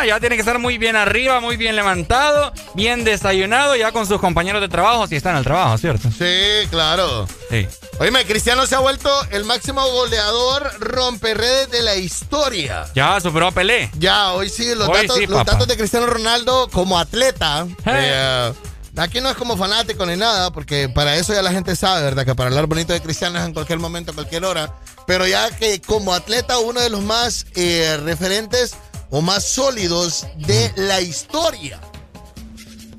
Mañana. 0.02 0.16
Ya 0.16 0.20
tiene 0.20 0.36
que 0.36 0.42
estar 0.42 0.60
muy 0.60 0.78
bien 0.78 0.96
arriba, 0.96 1.40
muy 1.40 1.58
bien 1.58 1.76
levantado, 1.76 2.52
bien 2.74 3.04
desayunado, 3.04 3.76
ya 3.76 3.92
con 3.92 4.06
sus 4.06 4.20
compañeros 4.20 4.62
de 4.62 4.68
trabajo, 4.70 5.08
si 5.08 5.16
están 5.16 5.36
al 5.36 5.44
trabajo, 5.44 5.78
¿cierto? 5.78 6.10
Sí, 6.12 6.68
claro. 6.70 7.28
Sí. 7.50 7.68
Oíme, 8.00 8.26
Cristiano 8.26 8.66
se 8.66 8.76
ha 8.76 8.80
vuelto 8.80 9.10
el 9.32 9.46
máximo 9.46 9.86
goleador 9.86 10.72
romperredes 10.80 11.70
de 11.72 11.82
la 11.84 11.96
historia. 11.96 12.86
Ya 12.96 13.20
superó 13.20 13.48
a 13.48 13.52
Pelé. 13.52 13.90
Ya, 13.98 14.34
hoy 14.34 14.50
sí, 14.50 14.74
los, 14.76 14.90
Hoy 14.90 15.02
datos, 15.02 15.18
sí, 15.18 15.28
los 15.28 15.46
datos 15.46 15.68
de 15.68 15.78
Cristiano 15.78 16.08
Ronaldo 16.08 16.68
como 16.72 16.98
atleta. 16.98 17.68
eh, 17.86 18.54
aquí 18.98 19.22
no 19.22 19.30
es 19.30 19.36
como 19.36 19.56
fanático 19.56 20.06
ni 20.06 20.16
nada, 20.16 20.52
porque 20.52 20.90
para 20.90 21.16
eso 21.16 21.34
ya 21.34 21.42
la 21.42 21.52
gente 21.52 21.76
sabe, 21.76 22.04
¿verdad? 22.04 22.26
Que 22.26 22.36
para 22.36 22.50
hablar 22.50 22.66
bonito 22.66 22.94
de 22.94 23.02
Cristiano 23.02 23.40
es 23.40 23.46
en 23.46 23.54
cualquier 23.54 23.80
momento, 23.80 24.12
a 24.12 24.16
cualquier 24.16 24.46
hora. 24.46 24.74
Pero 25.06 25.28
ya 25.28 25.50
que 25.56 25.82
como 25.82 26.14
atleta, 26.14 26.60
uno 26.60 26.80
de 26.80 26.90
los 26.90 27.02
más 27.02 27.46
eh, 27.56 28.00
referentes 28.04 28.76
o 29.11 29.22
más 29.22 29.43
sólidos 29.45 30.25
de 30.38 30.72
la 30.75 30.99
historia. 31.01 31.80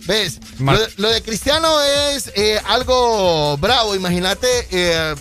¿Ves? 0.06 0.40
Lo, 0.58 0.72
de- 0.78 0.88
lo 0.96 1.08
de 1.10 1.22
Cristiano 1.22 1.68
es 1.82 2.32
eh, 2.34 2.60
algo 2.66 3.56
bravo. 3.58 3.94
Imagínate, 3.94 4.46
eh, 4.70 5.14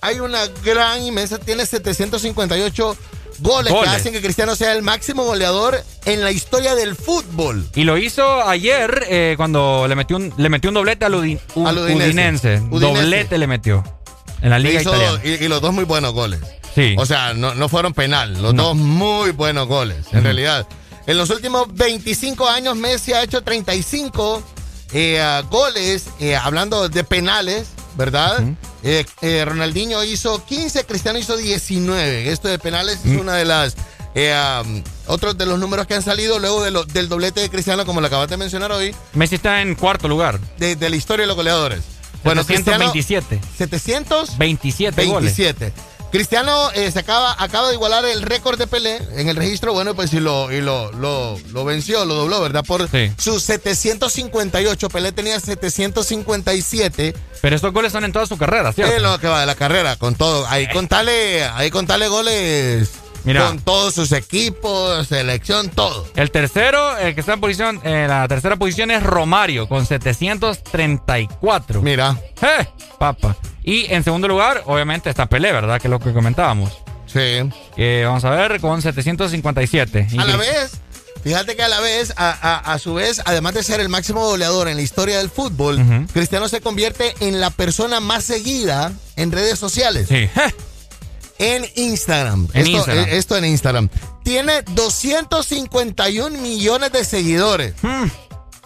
hay 0.00 0.20
una 0.20 0.46
gran 0.64 1.02
inmensa, 1.04 1.38
tiene 1.38 1.64
758 1.66 2.96
goles, 3.40 3.72
que 3.72 3.78
Goles. 3.78 3.92
hacen 3.92 4.12
que 4.12 4.20
Cristiano 4.20 4.56
sea 4.56 4.72
el 4.72 4.82
máximo 4.82 5.24
goleador 5.24 5.80
en 6.04 6.22
la 6.22 6.30
historia 6.32 6.74
del 6.74 6.96
fútbol. 6.96 7.64
Y 7.74 7.84
lo 7.84 7.96
hizo 7.96 8.42
ayer 8.46 9.06
eh, 9.08 9.34
cuando 9.36 9.86
le 9.88 9.94
metió 9.94 10.16
un, 10.16 10.32
le 10.36 10.48
metió 10.48 10.70
un 10.70 10.74
doblete 10.74 11.04
al, 11.04 11.14
Udi- 11.14 11.40
U- 11.54 11.66
Al 11.66 11.78
Udinese. 11.78 12.58
Doblete 12.70 13.38
le 13.38 13.46
metió 13.46 13.84
en 14.42 14.50
la 14.50 14.58
liga 14.58 14.80
Hizo- 14.82 14.90
italiana. 14.90 15.20
y, 15.24 15.44
y 15.44 15.48
los 15.48 15.60
dos 15.60 15.72
muy 15.72 15.84
buenos 15.84 16.12
goles. 16.12 16.40
Sí. 16.74 16.94
O 16.98 17.06
sea, 17.06 17.34
no, 17.34 17.54
no 17.54 17.68
fueron 17.68 17.94
penal, 17.94 18.40
los 18.42 18.52
No. 18.54 18.64
dos 18.64 18.76
muy 18.76 19.30
buenos 19.30 19.66
goles, 19.68 19.98
en 20.10 20.18
Ujú. 20.18 20.24
realidad. 20.24 20.66
En 21.06 21.16
los 21.18 21.30
últimos 21.30 21.72
25 21.74 22.48
años, 22.48 22.76
Messi 22.76 23.12
ha 23.12 23.22
hecho 23.22 23.42
35 23.42 24.42
eh, 24.92 25.20
ah, 25.20 25.42
goles, 25.50 26.06
eh, 26.20 26.34
hablando 26.36 26.88
de 26.88 27.04
penales, 27.04 27.68
¿verdad? 27.96 28.42
Eh, 28.82 29.04
eh, 29.22 29.44
Ronaldinho 29.44 30.02
hizo 30.04 30.44
15, 30.44 30.84
Cristiano 30.84 31.18
hizo 31.18 31.36
19. 31.36 32.30
Esto 32.30 32.48
de 32.48 32.58
penales 32.58 33.00
es 33.04 33.18
una 33.20 33.34
de 33.34 33.44
las... 33.44 33.74
um, 34.14 34.82
otros 35.06 35.36
de 35.36 35.46
los 35.46 35.58
números 35.58 35.86
que 35.86 35.94
han 35.94 36.02
salido 36.02 36.38
luego 36.38 36.62
de 36.62 36.70
lo- 36.70 36.84
del 36.84 37.08
doblete 37.08 37.40
de 37.40 37.50
Cristiano, 37.50 37.84
como 37.84 38.00
lo 38.00 38.06
acabas 38.06 38.28
de 38.30 38.36
mencionar 38.36 38.72
hoy, 38.72 38.94
Messi 39.14 39.34
está 39.36 39.60
en 39.62 39.74
cuarto 39.74 40.06
lugar. 40.08 40.38
de, 40.58 40.76
de 40.76 40.90
la 40.90 40.96
historia 40.96 41.24
de 41.24 41.26
los 41.28 41.36
goleadores. 41.36 41.80
Bueno, 42.22 42.44
Cristiano, 42.46 42.90
727. 42.92 43.40
700 43.58 44.38
27 44.38 45.04
goles. 45.06 45.36
27. 46.14 46.24
Cristiano 46.24 46.70
eh, 46.74 46.90
se 46.92 47.00
acaba, 47.00 47.34
acaba 47.38 47.68
de 47.68 47.74
igualar 47.74 48.04
el 48.04 48.22
récord 48.22 48.58
de 48.58 48.66
Pelé 48.66 49.00
en 49.16 49.28
el 49.28 49.36
registro, 49.36 49.72
bueno, 49.72 49.94
pues 49.94 50.12
y 50.14 50.20
lo, 50.20 50.50
y 50.52 50.60
lo, 50.60 50.92
lo, 50.92 51.38
lo 51.52 51.64
venció, 51.64 52.04
lo 52.04 52.14
dobló, 52.14 52.40
¿verdad? 52.40 52.64
Por 52.64 52.88
Sí. 52.88 53.10
sus 53.18 53.42
758. 53.42 54.88
Pelé 54.88 55.12
tenía 55.12 55.40
757. 55.40 57.14
Pero 57.42 57.56
estos 57.56 57.72
goles 57.72 57.92
son 57.92 58.04
en 58.04 58.12
toda 58.12 58.26
su 58.26 58.38
carrera, 58.38 58.72
¿cierto? 58.72 58.94
Es 58.94 59.02
lo 59.02 59.18
que 59.18 59.26
va 59.28 59.40
de 59.40 59.46
la 59.46 59.54
carrera, 59.54 59.96
con 59.96 60.14
todo. 60.14 60.46
Ahí 60.48 60.68
contale, 60.70 61.44
ahí 61.44 61.70
contale 61.70 62.08
goles 62.08 62.90
Mira. 63.24 63.46
con 63.46 63.58
todos 63.60 63.94
sus 63.94 64.12
equipos, 64.12 65.06
selección, 65.08 65.70
todo. 65.70 66.06
El 66.14 66.30
tercero, 66.30 66.96
el 66.98 67.14
que 67.14 67.20
está 67.20 67.32
en 67.34 67.40
posición, 67.40 67.80
en 67.82 68.08
la 68.08 68.28
tercera 68.28 68.56
posición 68.56 68.90
es 68.90 69.02
Romario 69.02 69.66
con 69.68 69.86
734. 69.86 71.82
Mira. 71.82 72.16
¡Eh! 72.42 72.66
Papa. 72.98 73.36
Y 73.62 73.86
en 73.92 74.04
segundo 74.04 74.28
lugar, 74.28 74.62
obviamente 74.66 75.08
está 75.10 75.26
Pelé, 75.26 75.52
¿verdad? 75.52 75.80
Que 75.80 75.88
es 75.88 75.90
lo 75.90 75.98
que 76.00 76.12
comentábamos. 76.12 76.70
Sí. 77.06 77.48
Que 77.76 78.04
vamos 78.04 78.24
a 78.24 78.30
ver, 78.30 78.60
con 78.60 78.82
757. 78.82 80.08
Y 80.10 80.18
A 80.18 80.24
la 80.24 80.36
vez, 80.36 80.72
fíjate 81.22 81.56
que 81.56 81.62
a 81.62 81.68
la 81.68 81.80
vez, 81.80 82.12
a, 82.16 82.30
a- 82.30 82.72
a 82.74 82.78
su 82.78 82.94
vez, 82.94 83.22
además 83.24 83.54
de 83.54 83.62
ser 83.62 83.80
el 83.80 83.88
máximo 83.88 84.20
goleador 84.26 84.68
en 84.68 84.76
la 84.76 84.82
historia 84.82 85.18
del 85.18 85.30
fútbol. 85.30 86.06
Cristiano 86.12 86.48
se 86.48 86.60
convierte 86.60 87.14
en 87.20 87.40
la 87.40 87.50
persona 87.50 88.00
más 88.00 88.24
seguida 88.24 88.92
en 89.16 89.32
redes 89.32 89.58
sociales. 89.58 90.08
Sí. 90.08 90.28
En 91.38 91.64
Instagram. 91.76 92.48
En 92.52 92.60
esto, 92.66 92.70
Instagram. 92.76 93.04
eh, 93.04 93.16
esto 93.16 93.36
en 93.36 93.44
Instagram. 93.44 93.88
Tiene 94.22 94.62
251 94.72 96.38
millones 96.40 96.92
de 96.92 97.04
seguidores. 97.04 97.74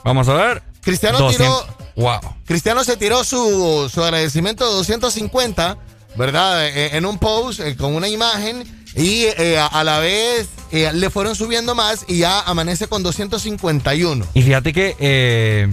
Vamos 0.05 0.29
a 0.29 0.35
ver. 0.35 0.63
Cristiano 0.83 1.19
200. 1.19 1.67
tiró. 1.67 1.79
Wow. 1.97 2.21
Cristiano 2.45 2.85
se 2.85 2.97
tiró 2.97 3.25
su, 3.25 3.91
su 3.93 4.03
agradecimiento 4.05 4.65
de 4.69 4.73
250, 4.77 5.79
¿verdad? 6.17 6.67
Eh, 6.69 6.97
en 6.97 7.05
un 7.07 7.19
post 7.19 7.61
eh, 7.61 7.77
con 7.77 7.95
una 7.97 8.09
imagen 8.09 8.63
y 8.95 9.25
eh, 9.25 9.59
a, 9.59 9.67
a 9.67 9.83
la 9.85 9.99
vez 9.99 10.49
eh, 10.71 10.91
le 10.95 11.11
fueron 11.11 11.35
subiendo 11.35 11.75
más 11.75 12.05
y 12.07 12.19
ya 12.19 12.41
amanece 12.41 12.87
con 12.87 13.03
251. 13.03 14.27
Y 14.35 14.43
fíjate 14.43 14.73
que 14.73 14.95
eh, 15.01 15.69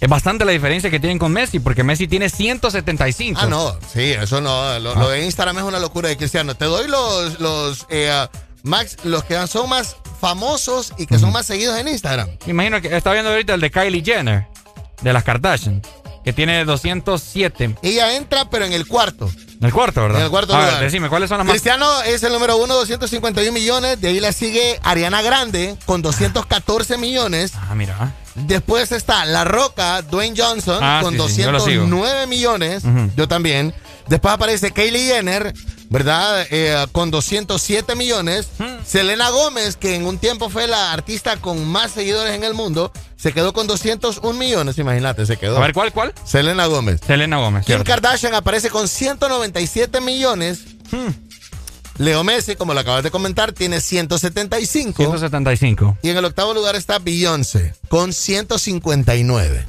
Es 0.00 0.08
bastante 0.08 0.46
la 0.46 0.52
diferencia 0.52 0.90
que 0.90 0.98
tienen 0.98 1.18
con 1.18 1.30
Messi, 1.30 1.60
porque 1.60 1.84
Messi 1.84 2.08
tiene 2.08 2.30
175. 2.30 3.38
Ah, 3.42 3.46
no, 3.46 3.76
sí, 3.92 4.12
eso 4.12 4.40
no. 4.40 4.78
Lo, 4.78 4.94
lo 4.94 5.10
de 5.10 5.24
Instagram 5.26 5.58
es 5.58 5.64
una 5.64 5.78
locura 5.78 6.08
de 6.08 6.16
Cristiano. 6.16 6.54
Te 6.54 6.64
doy 6.64 6.88
los, 6.88 7.38
los, 7.38 7.86
eh, 7.90 8.26
Max, 8.62 8.96
los 9.04 9.24
que 9.24 9.46
son 9.46 9.68
más 9.68 9.96
famosos 10.20 10.94
y 10.96 11.06
que 11.06 11.18
son 11.18 11.32
más 11.32 11.46
seguidos 11.46 11.78
en 11.78 11.88
Instagram. 11.88 12.28
Me 12.46 12.52
imagino 12.52 12.80
que 12.80 12.96
está 12.96 13.12
viendo 13.12 13.30
ahorita 13.30 13.54
el 13.54 13.60
de 13.60 13.70
Kylie 13.70 14.02
Jenner, 14.02 14.46
de 15.02 15.12
las 15.12 15.22
Kardashian, 15.22 15.82
que 16.24 16.32
tiene 16.32 16.64
207. 16.64 17.76
Ella 17.82 18.16
entra, 18.16 18.48
pero 18.50 18.64
en 18.64 18.72
el 18.72 18.86
cuarto. 18.86 19.30
En 19.60 19.66
el 19.66 19.72
cuarto, 19.72 20.00
¿verdad? 20.02 20.18
En 20.20 20.24
el 20.24 20.30
cuarto 20.30 20.54
A 20.54 20.64
ver, 20.64 20.78
decime, 20.80 21.08
¿cuáles 21.08 21.28
son 21.28 21.38
las 21.38 21.46
más? 21.46 21.52
Cristiano 21.52 22.02
es 22.02 22.22
el 22.22 22.32
número 22.32 22.56
uno, 22.56 22.74
251 22.74 23.52
millones. 23.52 24.00
De 24.00 24.08
ahí 24.08 24.20
la 24.20 24.32
sigue 24.32 24.78
Ariana 24.82 25.20
Grande 25.22 25.76
con 25.86 26.00
214 26.02 26.96
millones. 26.98 27.52
Ah, 27.54 27.74
mira. 27.74 28.14
Después 28.34 28.92
está 28.92 29.24
La 29.26 29.44
Roca, 29.44 30.02
Dwayne 30.02 30.34
Johnson, 30.40 30.78
Ah, 30.82 31.00
con 31.02 31.14
sí, 31.14 31.34
sí, 31.34 31.42
yo 31.42 31.52
lo 31.52 31.60
sigo. 31.60 31.82
209 31.82 32.26
millones. 32.26 32.82
Yo 33.16 33.28
también. 33.28 33.74
Después 34.08 34.32
aparece 34.34 34.70
Kylie 34.72 35.06
Jenner, 35.14 35.52
¿verdad? 35.90 36.46
Eh, 36.50 36.86
con 36.92 37.10
207 37.10 37.94
millones. 37.96 38.48
Hmm. 38.58 38.84
Selena 38.86 39.28
Gómez, 39.28 39.76
que 39.76 39.96
en 39.96 40.06
un 40.06 40.18
tiempo 40.18 40.48
fue 40.48 40.66
la 40.66 40.92
artista 40.92 41.36
con 41.36 41.66
más 41.66 41.90
seguidores 41.90 42.34
en 42.34 42.44
el 42.44 42.54
mundo, 42.54 42.92
se 43.16 43.32
quedó 43.32 43.52
con 43.52 43.66
201 43.66 44.38
millones, 44.38 44.78
imagínate, 44.78 45.26
se 45.26 45.36
quedó. 45.36 45.58
A 45.58 45.60
ver, 45.60 45.74
¿cuál, 45.74 45.92
cuál? 45.92 46.14
Selena 46.24 46.66
Gómez. 46.66 47.00
Selena 47.06 47.36
Gómez, 47.36 47.66
Kim 47.66 47.74
cierto. 47.74 47.84
Kardashian 47.84 48.34
aparece 48.34 48.70
con 48.70 48.88
197 48.88 50.00
millones. 50.00 50.60
Hmm. 50.90 51.10
Leo 51.98 52.24
Messi, 52.24 52.56
como 52.56 52.72
lo 52.72 52.80
acabas 52.80 53.02
de 53.02 53.10
comentar, 53.10 53.52
tiene 53.52 53.80
175. 53.80 54.96
175. 54.96 55.98
Y 56.02 56.08
en 56.08 56.16
el 56.16 56.24
octavo 56.24 56.54
lugar 56.54 56.76
está 56.76 56.98
Beyoncé, 56.98 57.74
con 57.88 58.14
159. 58.14 59.66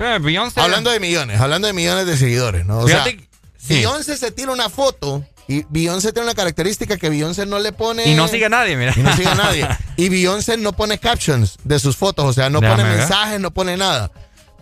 Eh, 0.00 0.18
Beyoncé. 0.20 0.60
Hablando 0.60 0.90
de 0.90 1.00
millones, 1.00 1.40
hablando 1.40 1.66
de 1.66 1.72
millones 1.72 2.06
de 2.06 2.16
seguidores, 2.18 2.66
¿no? 2.66 2.80
O 2.80 2.88
sea, 2.88 3.02
Fíjate, 3.02 3.27
sí. 3.58 3.74
Beyoncé 3.74 4.16
se 4.16 4.30
tira 4.30 4.52
una 4.52 4.70
foto 4.70 5.24
y 5.48 5.64
Beyoncé 5.70 6.12
tiene 6.12 6.26
una 6.26 6.34
característica 6.34 6.96
que 6.96 7.08
Beyoncé 7.10 7.46
no 7.46 7.58
le 7.58 7.72
pone... 7.72 8.06
Y 8.08 8.14
no 8.14 8.28
sigue 8.28 8.46
a 8.46 8.48
nadie, 8.50 8.76
mira. 8.76 8.92
Y 8.96 9.00
no 9.00 9.14
sigue 9.16 9.28
a 9.28 9.34
nadie. 9.34 9.66
Y 9.96 10.08
Beyoncé 10.10 10.56
no 10.58 10.72
pone 10.74 10.98
captions 10.98 11.56
de 11.64 11.78
sus 11.78 11.96
fotos, 11.96 12.24
o 12.24 12.32
sea, 12.32 12.50
no 12.50 12.60
Déjame 12.60 12.82
pone 12.82 12.88
ver. 12.90 12.98
mensajes, 13.00 13.40
no 13.40 13.50
pone 13.52 13.76
nada. 13.76 14.10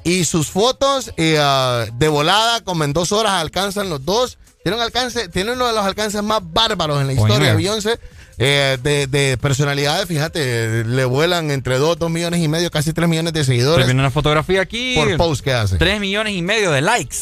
Y 0.05 0.25
sus 0.25 0.49
fotos 0.49 1.13
eh, 1.17 1.37
ah, 1.41 1.85
de 1.93 2.09
volada, 2.09 2.63
como 2.63 2.85
en 2.85 2.93
dos 2.93 3.11
horas 3.13 3.33
alcanzan 3.33 3.91
los 3.91 4.05
dos. 4.05 4.39
Tiene 4.63 4.77
un 4.79 4.83
alcance, 4.83 5.29
tiene 5.29 5.53
uno 5.53 5.67
de 5.67 5.73
los 5.73 5.85
alcances 5.85 6.23
más 6.23 6.41
bárbaros 6.43 7.01
en 7.01 7.09
la 7.09 7.13
historia 7.13 7.49
de 7.51 7.57
Beyoncé. 7.57 7.99
eh, 8.39 8.79
de, 8.83 9.07
de 9.09 9.37
personalidades, 9.39 10.07
fíjate, 10.07 10.85
le 10.85 11.05
vuelan 11.05 11.51
entre 11.51 11.79
2, 11.79 11.99
2 11.99 12.11
millones 12.11 12.41
y 12.41 12.49
medio, 12.49 12.71
casi 12.71 12.93
3 12.93 13.09
millones 13.09 13.33
de 13.33 13.45
seguidores 13.45 13.87
viendo 13.87 14.03
una 14.03 14.11
fotografía 14.11 14.61
aquí. 14.61 14.95
por 14.97 15.17
post 15.17 15.43
que 15.43 15.53
hace. 15.53 15.77
3 15.79 15.99
millones 16.01 16.35
y 16.35 16.43
medio 16.43 16.71
de 16.71 16.81
likes. 16.83 17.17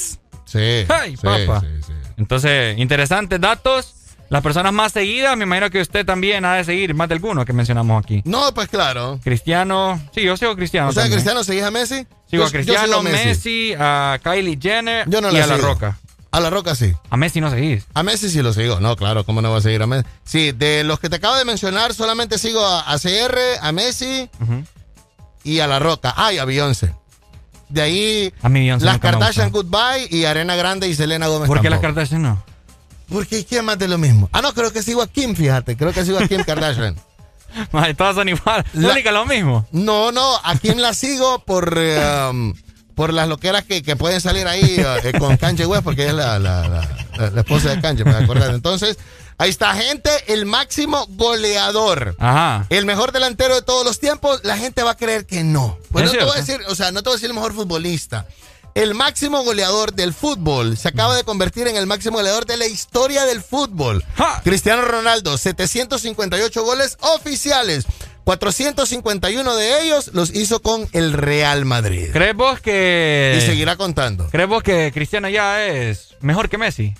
Sí. 0.44 0.84
¡Ay, 0.88 1.16
sí, 1.16 1.22
papá! 1.22 1.60
sí. 1.60 1.92
Entonces, 2.16 2.78
interesantes 2.78 3.40
datos. 3.40 3.94
Las 4.30 4.42
personas 4.42 4.72
más 4.72 4.90
seguidas, 4.90 5.36
me 5.36 5.44
imagino 5.44 5.68
que 5.70 5.80
usted 5.82 6.04
también 6.04 6.44
ha 6.46 6.54
de 6.54 6.64
seguir 6.64 6.94
más 6.94 7.08
de 7.08 7.14
alguno 7.14 7.44
que 7.44 7.52
mencionamos 7.52 8.02
aquí. 8.02 8.22
No, 8.24 8.52
pues 8.54 8.68
claro. 8.68 9.20
Cristiano. 9.22 10.00
Sí, 10.14 10.22
yo 10.22 10.36
sigo 10.36 10.52
a 10.52 10.56
Cristiano. 10.56 10.88
O 10.88 10.92
sea, 10.92 11.02
también. 11.02 11.18
Cristiano, 11.18 11.44
¿seguís 11.44 11.62
a 11.62 11.70
Messi? 11.70 12.06
Sigo 12.28 12.42
Yo- 12.42 12.46
a 12.46 12.50
Cristiano, 12.50 12.86
sigo 12.86 12.98
a 12.98 13.02
Messi. 13.02 13.74
a 13.78 14.18
Kylie 14.24 14.58
Jenner 14.60 15.08
Yo 15.08 15.20
no 15.20 15.30
y 15.30 15.36
a 15.38 15.46
La. 15.46 15.56
Roca. 15.58 15.98
A 16.32 16.40
La 16.40 16.50
Roca 16.50 16.74
sí. 16.74 16.92
A 17.10 17.16
Messi 17.16 17.40
no 17.40 17.50
seguís. 17.50 17.84
A 17.92 18.02
Messi 18.02 18.28
sí 18.30 18.40
lo 18.42 18.52
sigo. 18.54 18.80
No, 18.80 18.96
claro, 18.96 19.24
¿cómo 19.24 19.40
no 19.42 19.52
va 19.52 19.58
a 19.58 19.60
seguir 19.60 19.82
a 19.82 19.86
Messi? 19.86 20.06
Sí, 20.24 20.52
de 20.52 20.82
los 20.84 20.98
que 20.98 21.10
te 21.10 21.16
acabo 21.16 21.36
de 21.36 21.44
mencionar, 21.44 21.94
solamente 21.94 22.38
sigo 22.38 22.64
a, 22.66 22.80
a 22.92 22.98
CR, 22.98 23.38
a 23.60 23.70
Messi 23.72 24.28
y 25.44 25.60
a 25.60 25.66
La 25.68 25.78
Roca. 25.78 26.14
Ah, 26.16 26.32
y 26.32 26.38
a 26.38 26.44
Beyoncé. 26.44 26.92
De 27.68 27.82
ahí, 27.82 28.32
A 28.42 28.48
mí 28.48 28.60
Beyoncé 28.60 28.86
las 28.86 28.98
Kardashian. 28.98 29.50
Goodbye 29.50 30.08
y 30.10 30.24
Arena 30.24 30.54
Grande 30.56 30.88
y 30.88 30.94
Selena 30.94 31.26
Gómez. 31.26 31.48
¿Por 31.48 31.60
qué 31.60 31.70
las. 31.70 31.80
Kardashian 31.80 32.22
no? 32.22 32.42
Porque 33.08 33.44
¿quién 33.44 33.64
más 33.64 33.78
de 33.78 33.88
lo 33.88 33.98
mismo? 33.98 34.28
Ah, 34.32 34.40
no, 34.42 34.52
creo 34.54 34.72
que 34.72 34.82
sigo 34.82 35.02
a 35.02 35.06
Kim, 35.06 35.34
fíjate. 35.34 35.76
Creo 35.76 35.92
que 35.92 36.04
sigo 36.04 36.18
a 36.18 36.26
Kim 36.28 36.42
Kardashian. 36.44 36.96
Madre, 37.72 37.94
todas 37.94 38.14
son 38.16 38.28
igual. 38.28 38.64
La- 38.74 38.90
Única 38.92 39.12
lo 39.12 39.26
mismo. 39.26 39.66
No, 39.72 40.10
no, 40.12 40.36
a 40.42 40.56
Kim 40.56 40.78
la 40.78 40.94
sigo 40.94 41.40
por, 41.40 41.78
um, 41.78 42.54
por 42.94 43.12
las 43.12 43.28
loqueras 43.28 43.64
que, 43.64 43.82
que 43.82 43.94
pueden 43.96 44.20
salir 44.20 44.46
ahí 44.46 44.76
eh, 45.04 45.12
con 45.18 45.36
Kanye 45.36 45.66
West, 45.66 45.84
porque 45.84 46.02
ella 46.02 46.10
es 46.10 46.16
la, 46.16 46.38
la- 46.38 46.68
la- 47.18 47.30
la 47.30 47.40
esposa 47.40 47.70
de 47.74 47.80
Kanye, 47.80 48.04
¿me 48.04 48.10
acuerdas? 48.16 48.50
Entonces, 48.54 48.98
ahí 49.38 49.50
está, 49.50 49.74
gente, 49.74 50.10
el 50.28 50.46
máximo 50.46 51.06
goleador. 51.10 52.16
Ajá. 52.18 52.66
El 52.70 52.84
mejor 52.86 53.12
delantero 53.12 53.54
de 53.54 53.62
todos 53.62 53.84
los 53.84 53.98
tiempos, 54.00 54.40
la 54.44 54.56
gente 54.56 54.82
va 54.82 54.92
a 54.92 54.96
creer 54.96 55.26
que 55.26 55.42
no. 55.44 55.78
Pues 55.92 56.06
Es 56.06 56.12
no 56.12 56.18
te 56.18 56.24
voy 56.24 56.38
a 56.38 56.42
cierto. 56.42 56.62
decir, 56.62 56.72
o 56.72 56.74
sea, 56.74 56.92
no 56.92 57.02
te 57.02 57.08
voy 57.10 57.14
a 57.14 57.16
decir 57.16 57.30
el 57.30 57.34
mejor 57.34 57.54
futbolista. 57.54 58.26
El 58.74 58.94
máximo 58.94 59.44
goleador 59.44 59.92
del 59.94 60.12
fútbol 60.12 60.76
se 60.76 60.88
acaba 60.88 61.14
de 61.14 61.22
convertir 61.22 61.68
en 61.68 61.76
el 61.76 61.86
máximo 61.86 62.16
goleador 62.16 62.44
de 62.44 62.56
la 62.56 62.66
historia 62.66 63.24
del 63.24 63.40
fútbol. 63.40 64.04
Ja. 64.16 64.40
Cristiano 64.42 64.82
Ronaldo, 64.82 65.38
758 65.38 66.64
goles 66.64 66.96
oficiales. 67.00 67.84
451 68.24 69.54
de 69.54 69.82
ellos 69.82 70.10
los 70.14 70.34
hizo 70.34 70.60
con 70.60 70.88
el 70.92 71.12
Real 71.12 71.64
Madrid. 71.66 72.08
¿Crees 72.12 72.34
vos 72.34 72.58
que. 72.60 73.38
Y 73.38 73.46
seguirá 73.46 73.76
contando. 73.76 74.26
¿Crees 74.30 74.48
vos 74.48 74.62
que 74.62 74.90
Cristiano 74.92 75.28
ya 75.28 75.64
es 75.66 76.16
mejor 76.20 76.48
que 76.48 76.58
Messi? 76.58 76.94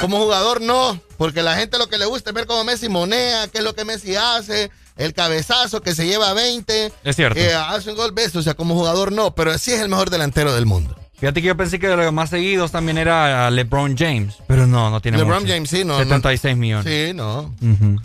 Como 0.00 0.18
jugador 0.18 0.60
no, 0.60 1.00
porque 1.16 1.42
la 1.42 1.56
gente 1.56 1.78
lo 1.78 1.88
que 1.88 1.98
le 1.98 2.04
gusta 2.06 2.30
es 2.30 2.34
ver 2.34 2.46
cómo 2.46 2.64
Messi 2.64 2.88
monea, 2.88 3.48
qué 3.48 3.58
es 3.58 3.64
lo 3.64 3.74
que 3.74 3.84
Messi 3.84 4.14
hace, 4.14 4.70
el 4.96 5.14
cabezazo 5.14 5.80
que 5.80 5.94
se 5.94 6.06
lleva 6.06 6.32
20. 6.34 6.92
Es 7.02 7.16
cierto. 7.16 7.38
eh, 7.40 7.54
hace 7.54 7.90
un 7.90 7.96
gol, 7.96 8.12
ves, 8.12 8.36
o 8.36 8.42
sea, 8.42 8.54
como 8.54 8.74
jugador 8.74 9.10
no, 9.12 9.34
pero 9.34 9.56
sí 9.58 9.72
es 9.72 9.80
el 9.80 9.88
mejor 9.88 10.10
delantero 10.10 10.54
del 10.54 10.66
mundo. 10.66 10.96
Fíjate 11.18 11.40
que 11.40 11.48
yo 11.48 11.56
pensé 11.56 11.78
que 11.78 11.88
de 11.88 11.96
los 11.96 12.12
más 12.12 12.28
seguidos 12.28 12.70
también 12.72 12.98
era 12.98 13.50
LeBron 13.50 13.96
James. 13.96 14.34
Pero 14.46 14.66
no, 14.66 14.90
no 14.90 15.00
tiene 15.00 15.16
LeBron 15.16 15.42
mucho. 15.42 15.54
James, 15.54 15.70
sí, 15.70 15.82
no, 15.82 15.96
76 15.98 16.56
millones. 16.56 16.84
Sí, 16.84 17.14
no. 17.14 17.54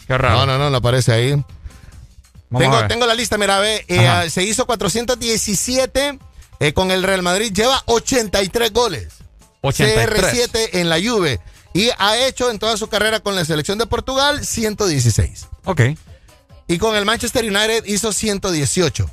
Qué 0.08 0.18
raro. 0.18 0.38
No, 0.40 0.46
no, 0.46 0.58
no, 0.58 0.70
no 0.70 0.78
aparece 0.78 1.12
ahí. 1.12 1.34
A 2.54 2.88
Tengo, 2.88 3.06
la 3.06 3.14
lista, 3.14 3.38
mira, 3.38 3.60
ve, 3.60 3.86
eh, 3.88 4.08
Ajá. 4.08 4.30
se 4.30 4.44
hizo 4.44 4.66
417 4.66 6.20
eh, 6.60 6.74
con 6.74 6.92
el 6.92 7.04
Real 7.04 7.22
Madrid, 7.22 7.52
lleva 7.54 7.82
83 7.86 8.72
goles. 8.72 9.10
83. 9.62 10.52
CR7 10.52 10.70
en 10.74 10.90
la 10.90 10.98
Juve. 10.98 11.40
Y 11.74 11.90
ha 11.98 12.18
hecho 12.18 12.52
en 12.52 12.60
toda 12.60 12.76
su 12.78 12.88
carrera 12.88 13.20
con 13.22 13.36
la 13.36 13.46
selección 13.46 13.78
de 13.78 13.86
Portugal 13.86 14.46
116. 14.46 15.48
Ok. 15.66 15.82
Y 16.68 16.78
con 16.78 16.96
el 16.96 17.06
Manchester 17.06 17.44
United 17.46 17.86
hizo 17.86 18.12
118. 18.14 19.10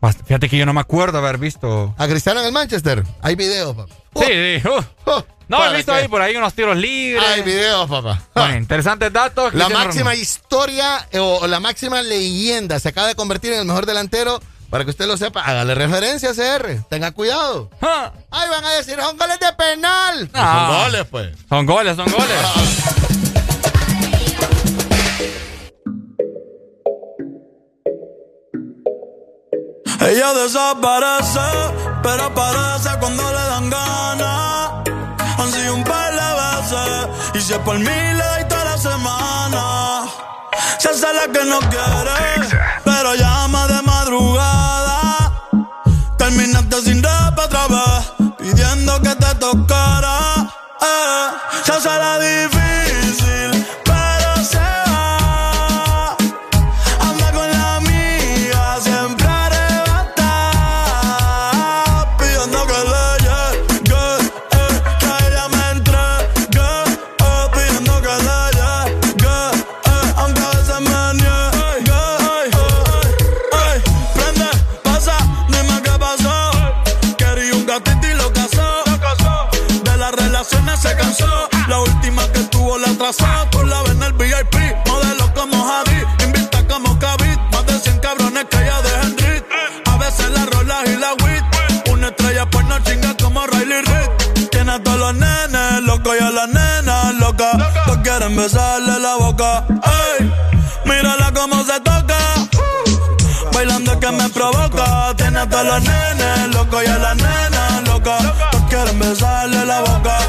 Bast- 0.00 0.24
Fíjate 0.26 0.48
que 0.48 0.56
yo 0.56 0.66
no 0.66 0.72
me 0.72 0.80
acuerdo 0.80 1.18
haber 1.18 1.38
visto. 1.38 1.94
A 1.96 2.06
Cristiano 2.08 2.40
en 2.40 2.46
el 2.46 2.52
Manchester, 2.52 3.04
hay 3.20 3.36
videos, 3.36 3.76
papá. 3.76 3.94
Sí, 4.16 4.24
sí. 4.26 4.68
uh. 4.68 4.82
Oh, 5.06 5.24
No, 5.48 5.58
¿para 5.58 5.72
he 5.72 5.76
visto 5.76 5.92
qué? 5.92 5.98
ahí 6.00 6.08
por 6.08 6.20
ahí 6.22 6.36
unos 6.36 6.54
tiros 6.54 6.76
libres. 6.76 7.22
Hay 7.28 7.42
videos, 7.42 7.88
papá. 7.88 8.22
Bueno, 8.34 8.56
interesantes 8.56 9.12
datos. 9.12 9.54
La 9.54 9.68
máxima 9.68 10.10
Ronaldo. 10.10 10.20
historia 10.22 11.06
eh, 11.12 11.18
o 11.20 11.46
la 11.46 11.60
máxima 11.60 12.02
leyenda 12.02 12.80
se 12.80 12.88
acaba 12.88 13.06
de 13.06 13.14
convertir 13.14 13.52
en 13.52 13.60
el 13.60 13.64
mejor 13.66 13.86
delantero. 13.86 14.40
Para 14.72 14.84
que 14.84 14.90
usted 14.90 15.04
lo 15.06 15.18
sepa, 15.18 15.42
hágale 15.42 15.74
referencia 15.74 16.30
a 16.30 16.32
CR. 16.32 16.82
Tenga 16.88 17.10
cuidado. 17.12 17.68
Ah. 17.82 18.10
Ay, 18.30 18.48
van 18.48 18.64
a 18.64 18.70
decir, 18.70 18.98
son 18.98 19.18
goles 19.18 19.38
de 19.38 19.52
penal. 19.52 20.28
Pues 20.30 20.42
Ah. 20.42 20.66
Son 20.70 20.82
goles, 20.82 21.06
pues. 21.10 21.36
Son 21.46 21.66
goles, 21.66 21.94
son 21.96 22.10
goles. 22.10 22.38
Ella 30.00 30.32
desaparece, 30.34 31.40
pero 32.02 32.24
aparece 32.24 32.90
cuando 33.00 33.22
le 33.22 33.40
dan 33.52 33.70
ganas. 33.70 34.70
Han 35.38 35.52
sido 35.52 35.74
un 35.74 35.84
par 35.84 36.12
de 36.12 36.28
veces, 36.42 37.08
y 37.34 37.40
si 37.40 37.52
es 37.52 37.58
por 37.60 37.78
mí 37.78 37.84
le 37.84 38.24
doy 38.24 38.44
toda 38.48 38.64
la 38.64 38.78
semana. 38.78 40.02
Se 40.78 40.88
hace 40.88 41.06
la 41.12 41.32
que 41.32 41.44
no 41.44 41.58
quiere, 41.60 42.48
pero 42.84 43.14
llama 43.14 43.66
de 43.68 43.82
Pidiendo 48.38 49.00
que 49.00 49.14
te 49.14 49.34
tocara. 49.36 50.18
Eh, 50.80 51.30
se 51.64 51.72
hace 51.72 51.88
la 51.88 52.18
difícil, 52.18 52.71
WhatsApp, 83.12 83.50
tú 83.50 83.62
la 83.64 83.82
el 84.06 84.12
VIP. 84.14 84.56
Modelo 84.86 85.34
como 85.34 85.56
Javi, 85.68 86.02
invita 86.24 86.66
como 86.66 86.98
Kavit. 86.98 87.38
Más 87.52 87.66
de 87.66 87.78
100 87.78 87.98
cabrones 87.98 88.44
que 88.50 88.56
ya 88.56 88.80
dejan 88.80 89.18
rit. 89.18 89.44
A 89.84 89.96
veces 89.98 90.30
la 90.30 90.46
rolas 90.46 90.84
y 90.86 90.96
la 90.96 91.12
wit. 91.22 91.44
Una 91.92 92.08
estrella 92.08 92.46
pues 92.46 92.66
no 92.66 92.78
chinga 92.78 93.14
como 93.20 93.46
Riley 93.46 93.82
Reid. 93.82 94.48
Tiene 94.50 94.72
a 94.72 94.82
todos 94.82 94.98
los 94.98 95.14
nenes 95.14 95.82
locos 95.82 96.14
y 96.18 96.24
a 96.24 96.30
las 96.30 96.48
nenas 96.48 97.14
loca. 97.16 97.50
Todos 97.84 97.98
quieren 97.98 98.34
besarle 98.34 98.98
la 98.98 99.16
boca. 99.16 99.64
Ey, 99.68 100.32
mírala 100.86 101.32
como 101.34 101.62
se 101.64 101.80
toca. 101.80 102.18
Bailando 103.52 104.00
que 104.00 104.10
me 104.10 104.28
provoca. 104.30 105.14
Tiene 105.16 105.38
a 105.38 105.48
todos 105.48 105.66
los 105.66 105.82
nenes 105.82 106.54
locos 106.54 106.82
y 106.82 106.86
a 106.86 106.96
las 106.96 107.16
nenas 107.16 107.82
loca. 107.84 108.16
Todos 108.52 108.64
quieren 108.70 108.98
besarle 108.98 109.66
la 109.66 109.80
boca. 109.80 110.21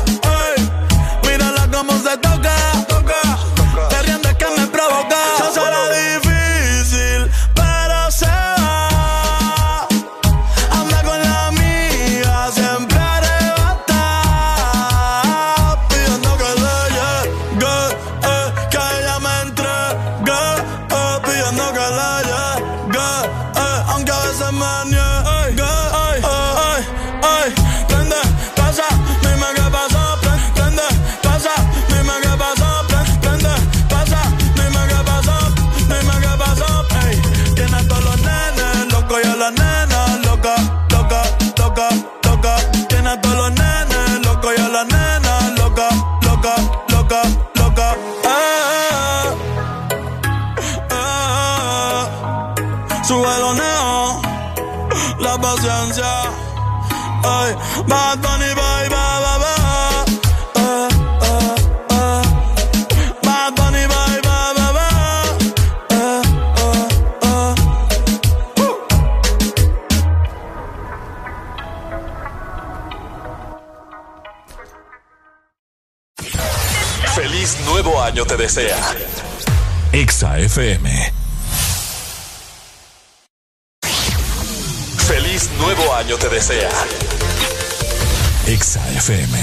Bad 57.87 58.21
Bunny, 58.21 58.53
bye, 58.55 58.89
bye. 58.89 59.03
Feliz 77.15 77.59
nuevo 77.65 78.01
año 78.01 78.25
te 78.25 78.37
desea. 78.37 78.77
Exa 79.91 80.39
FM. 80.39 81.13
Feliz 85.07 85.49
nuevo 85.59 85.93
año 85.93 86.17
te 86.17 86.29
desea. 86.29 86.71
Exa 88.45 88.81
FM. 88.97 89.39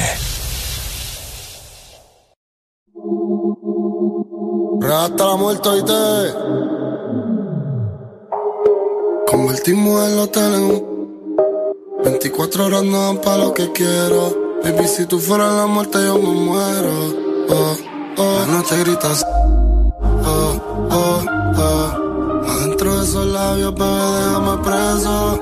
Hasta 4.93 5.27
la 5.27 5.37
muerte 5.37 5.69
y 5.79 5.83
te 5.83 6.35
convertimos 9.27 10.07
el 10.07 10.19
hotel 10.19 10.55
en 10.55 10.63
un 10.63 10.91
24 12.05 12.67
horas 12.67 12.85
no 12.85 13.01
dan 13.07 13.19
para 13.23 13.39
lo 13.39 13.55
que 13.55 13.73
quiero. 13.73 14.61
Baby, 14.63 14.87
si 14.87 15.07
tú 15.07 15.19
fueras 15.19 15.55
la 15.55 15.67
muerte, 15.67 15.99
yo 16.05 16.19
me 16.19 16.29
muero. 16.29 17.15
Oh, 17.49 17.77
oh. 18.19 18.47
No 18.51 18.63
te 18.65 18.81
gritas. 18.81 19.25
Oh, 20.27 20.61
oh, 20.91 21.25
oh. 21.57 22.51
Adentro 22.51 22.99
de 22.99 23.05
esos 23.05 23.27
labios, 23.27 23.75
bebé, 23.75 23.87
déjame 23.87 24.63
preso. 24.63 25.41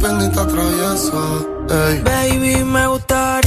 Bendita 0.00 0.46
travieso 0.46 1.51
Baby, 1.68 2.64
me 2.64 2.86
gusta 2.86 3.41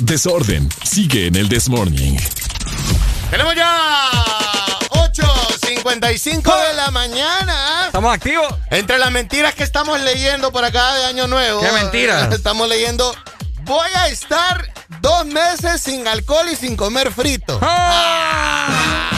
desorden. 0.00 0.68
Sigue 0.84 1.26
en 1.26 1.36
el 1.36 1.48
This 1.48 1.68
Morning. 1.68 2.16
Tenemos 3.30 3.54
ya 3.54 4.10
8.55 4.90 6.68
de 6.68 6.74
la 6.74 6.90
mañana. 6.90 7.86
¿Estamos 7.86 8.12
activos? 8.14 8.54
Entre 8.70 8.98
las 8.98 9.10
mentiras 9.10 9.54
que 9.54 9.62
estamos 9.62 10.00
leyendo 10.00 10.52
por 10.52 10.64
acá 10.64 10.94
de 10.94 11.04
Año 11.06 11.26
Nuevo. 11.26 11.60
¿Qué 11.60 11.72
mentiras? 11.72 12.32
Estamos 12.34 12.68
leyendo. 12.68 13.14
Voy 13.62 13.88
a 13.96 14.08
estar 14.08 14.72
dos 15.00 15.26
meses 15.26 15.80
sin 15.80 16.06
alcohol 16.08 16.46
y 16.50 16.56
sin 16.56 16.76
comer 16.76 17.12
frito. 17.12 17.58
¡Ah! 17.62 19.10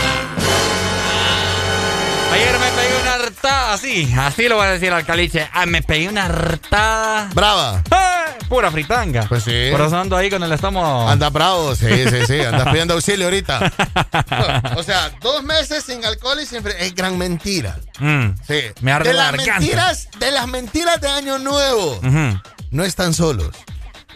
Ayer 2.32 2.58
me 2.58 2.70
pegué 2.70 3.00
una 3.02 3.14
hartada, 3.14 3.72
así, 3.74 4.14
así 4.18 4.48
lo 4.48 4.56
voy 4.56 4.66
a 4.66 4.70
decir 4.70 4.92
al 4.92 5.04
caliche. 5.04 5.48
Ah, 5.52 5.66
me 5.66 5.82
pegué 5.82 6.08
una 6.08 6.24
hartada. 6.24 7.28
Brava. 7.34 7.81
Pura 8.52 8.70
fritanga. 8.70 9.24
Pues 9.30 9.44
sí. 9.44 9.68
Por 9.70 9.80
eso 9.80 9.98
ando 9.98 10.14
ahí 10.14 10.28
con 10.28 10.42
el 10.42 10.52
estómago. 10.52 11.08
Anda 11.08 11.30
bravo, 11.30 11.74
sí, 11.74 11.86
sí, 12.10 12.18
sí. 12.26 12.38
Andas 12.42 12.68
pidiendo 12.68 12.92
auxilio 12.92 13.24
ahorita. 13.24 13.72
o 14.76 14.82
sea, 14.82 15.10
dos 15.22 15.42
meses 15.42 15.84
sin 15.84 16.04
alcohol 16.04 16.38
y 16.38 16.44
sin. 16.44 16.62
Es 16.78 16.94
gran 16.94 17.16
mentira. 17.16 17.78
Mm, 17.98 18.32
Sí. 18.46 18.60
Me 18.82 18.92
arde 18.92 19.08
de 19.08 19.14
la 19.14 19.22
las 19.22 19.30
garganta. 19.32 19.58
mentiras, 19.60 20.08
de 20.18 20.30
las 20.32 20.46
mentiras 20.48 21.00
de 21.00 21.08
Año 21.08 21.38
Nuevo. 21.38 21.98
No 22.70 22.84
están 22.84 23.14
solos. 23.14 23.56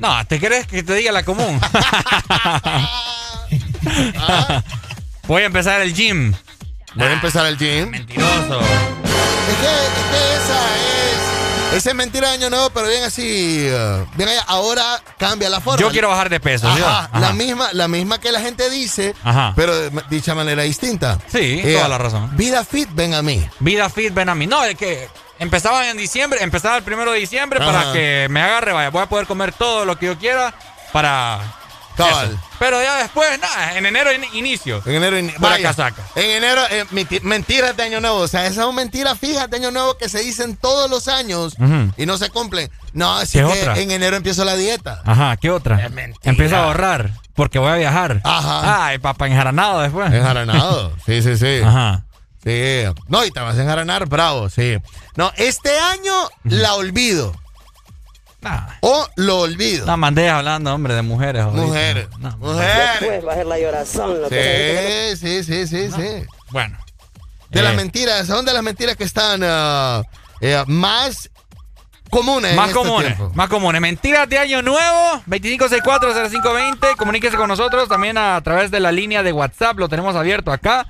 No, 0.00 0.23
¿te 0.26 0.39
crees 0.39 0.66
que 0.66 0.82
te 0.82 0.92
diga 0.92 1.12
la 1.12 1.23
común? 1.24 1.58
Voy 5.26 5.44
a 5.44 5.47
empezar 5.47 5.81
el 5.81 5.94
gym. 5.94 6.34
Voy 6.94 7.06
a 7.06 7.12
empezar 7.15 7.47
el 7.47 7.56
gym. 7.56 7.89
Mentiroso. 7.89 8.60
Es 8.60 9.56
que, 9.56 9.65
es 9.65 9.92
que 10.10 10.34
esa 10.36 10.76
es. 10.76 10.85
Esa 11.76 11.90
es 11.90 11.94
mentira 11.96 12.28
de 12.28 12.34
Año 12.34 12.50
Nuevo, 12.50 12.70
pero 12.70 12.88
bien 12.88 13.05
así. 13.05 13.68
uh, 13.70 14.06
bien 14.16 14.28
allá. 14.28 14.42
Ahora 14.46 15.02
cambia 15.18 15.50
la 15.50 15.60
forma. 15.60 15.78
Yo 15.80 15.90
quiero 15.90 16.08
bajar 16.08 16.28
de 16.30 16.40
peso. 16.40 16.72
¿sí? 16.74 16.82
Ajá. 16.82 17.10
La, 17.18 17.32
misma, 17.32 17.68
la 17.72 17.86
misma 17.86 18.18
que 18.18 18.32
la 18.32 18.40
gente 18.40 18.70
dice, 18.70 19.14
Ajá. 19.22 19.52
pero 19.55 19.74
de 19.76 20.02
dicha 20.08 20.34
manera 20.34 20.62
distinta. 20.62 21.18
Sí, 21.30 21.60
Eh, 21.62 21.74
toda 21.74 21.88
la 21.88 21.98
razón. 21.98 22.30
Vida 22.36 22.64
fit, 22.64 22.88
ven 22.92 23.12
a 23.14 23.22
mí. 23.22 23.46
Vida 23.60 23.88
Fit, 23.90 24.12
ven 24.14 24.28
a 24.30 24.34
mí. 24.34 24.46
No, 24.46 24.64
es 24.64 24.76
que 24.76 25.08
empezaban 25.38 25.84
en 25.86 25.96
diciembre, 25.98 26.38
empezaba 26.42 26.78
el 26.78 26.82
primero 26.82 27.12
de 27.12 27.18
diciembre 27.18 27.58
para 27.60 27.92
que 27.92 28.26
me 28.30 28.40
agarre, 28.40 28.72
vaya, 28.72 28.88
voy 28.90 29.02
a 29.02 29.06
poder 29.08 29.26
comer 29.26 29.52
todo 29.52 29.84
lo 29.84 29.98
que 29.98 30.06
yo 30.06 30.18
quiera 30.18 30.55
para... 30.92 31.40
Cabal. 31.97 32.28
eso. 32.33 32.41
Pero 32.58 32.83
ya 32.83 32.97
después, 32.99 33.39
nada, 33.41 33.76
en 33.76 33.86
enero 33.86 34.12
in- 34.12 34.25
inicio. 34.34 34.83
En 34.86 34.94
enero. 34.94 35.18
in- 35.18 35.33
vaya, 35.39 35.62
casaca. 35.68 36.02
En 36.15 36.31
enero, 36.31 36.62
eh, 36.70 36.84
menti- 36.92 37.20
mentiras 37.23 37.76
de 37.76 37.83
Año 37.83 38.00
Nuevo. 38.00 38.18
O 38.18 38.28
sea, 38.28 38.44
esas 38.47 38.65
son 38.65 38.75
mentiras 38.75 39.18
fijas 39.18 39.49
de 39.50 39.57
Año 39.57 39.70
Nuevo 39.70 39.97
que 39.99 40.08
se 40.08 40.20
dicen 40.20 40.57
todos 40.57 40.89
los 40.91 41.08
años 41.08 41.55
y 41.97 42.07
no 42.07 42.18
se 42.18 42.31
cumplen. 42.31 42.70
No, 42.92 43.15
así 43.16 43.39
¿Qué 43.39 43.44
que 43.44 43.60
otra? 43.60 43.78
en 43.78 43.91
enero 43.91 44.16
empiezo 44.16 44.44
la 44.44 44.57
dieta. 44.57 45.02
Ajá, 45.05 45.36
¿qué 45.36 45.50
otra? 45.50 45.76
mentira. 45.91 46.18
Empiezo 46.31 46.57
a 46.57 46.65
ahorrar 46.65 47.10
porque 47.34 47.58
voy 47.58 47.70
a 47.70 47.76
viajar. 47.76 48.20
Ajá. 48.25 48.86
Ay, 48.86 48.99
papá, 48.99 49.26
enjaranado 49.26 49.81
después. 49.81 50.12
Enjaranado. 50.12 50.92
Sí, 51.07 51.23
sí, 51.23 51.36
sí. 51.36 51.60
Ajá. 51.65 52.05
Sí. 52.42 52.84
No, 53.08 53.25
y 53.25 53.31
te 53.33 53.41
vas 53.41 53.57
a 53.58 53.62
enjaranar, 53.62 54.07
bravo, 54.07 54.49
sí. 54.49 54.78
No, 55.16 55.33
este 55.36 55.76
año 55.78 56.12
la 56.44 56.75
olvido. 56.75 57.34
Nah. 58.40 58.68
O 58.81 59.06
lo 59.16 59.40
olvido. 59.40 59.86
No, 59.86 59.97
mandé 59.97 60.28
hablando, 60.28 60.73
hombre, 60.74 60.94
de 60.94 61.02
mujeres. 61.02 61.42
ahorita. 61.42 61.62
Mujeres. 61.62 62.08
No. 62.18 62.36
Mujeres. 62.36 63.26
va 63.26 63.32
a 63.32 63.36
ser 63.36 63.47
la 63.47 63.58
llorazón. 63.58 64.23
Lo 64.23 64.28
Sí, 64.28 65.16
sí, 65.16 65.42
sí, 65.44 65.66
sí, 65.66 65.90
sí. 65.90 66.26
Bueno. 66.50 66.78
De 67.50 67.60
Eh, 67.60 67.62
las 67.62 67.74
mentiras, 67.74 68.26
son 68.26 68.44
de 68.44 68.52
las 68.52 68.62
mentiras 68.62 68.97
que 68.97 69.05
están 69.05 69.40
ah, 69.44 70.02
eh, 70.40 70.62
más 70.66 71.31
comunes. 72.10 72.55
Más 72.55 72.73
comunes, 72.73 73.16
más 73.34 73.48
comunes. 73.48 73.81
Mentiras 73.81 74.28
de 74.28 74.39
año 74.39 74.62
nuevo, 74.62 75.23
25640520. 75.26 76.97
Comuníquese 76.97 77.36
con 77.36 77.48
nosotros 77.48 77.89
también 77.89 78.18
a 78.18 78.40
través 78.42 78.70
de 78.70 78.81
la 78.81 78.92
línea 78.92 79.23
de 79.23 79.32
WhatsApp. 79.32 79.78
Lo 79.78 79.89
tenemos 79.89 80.15
abierto 80.16 80.52
acá. 80.52 80.86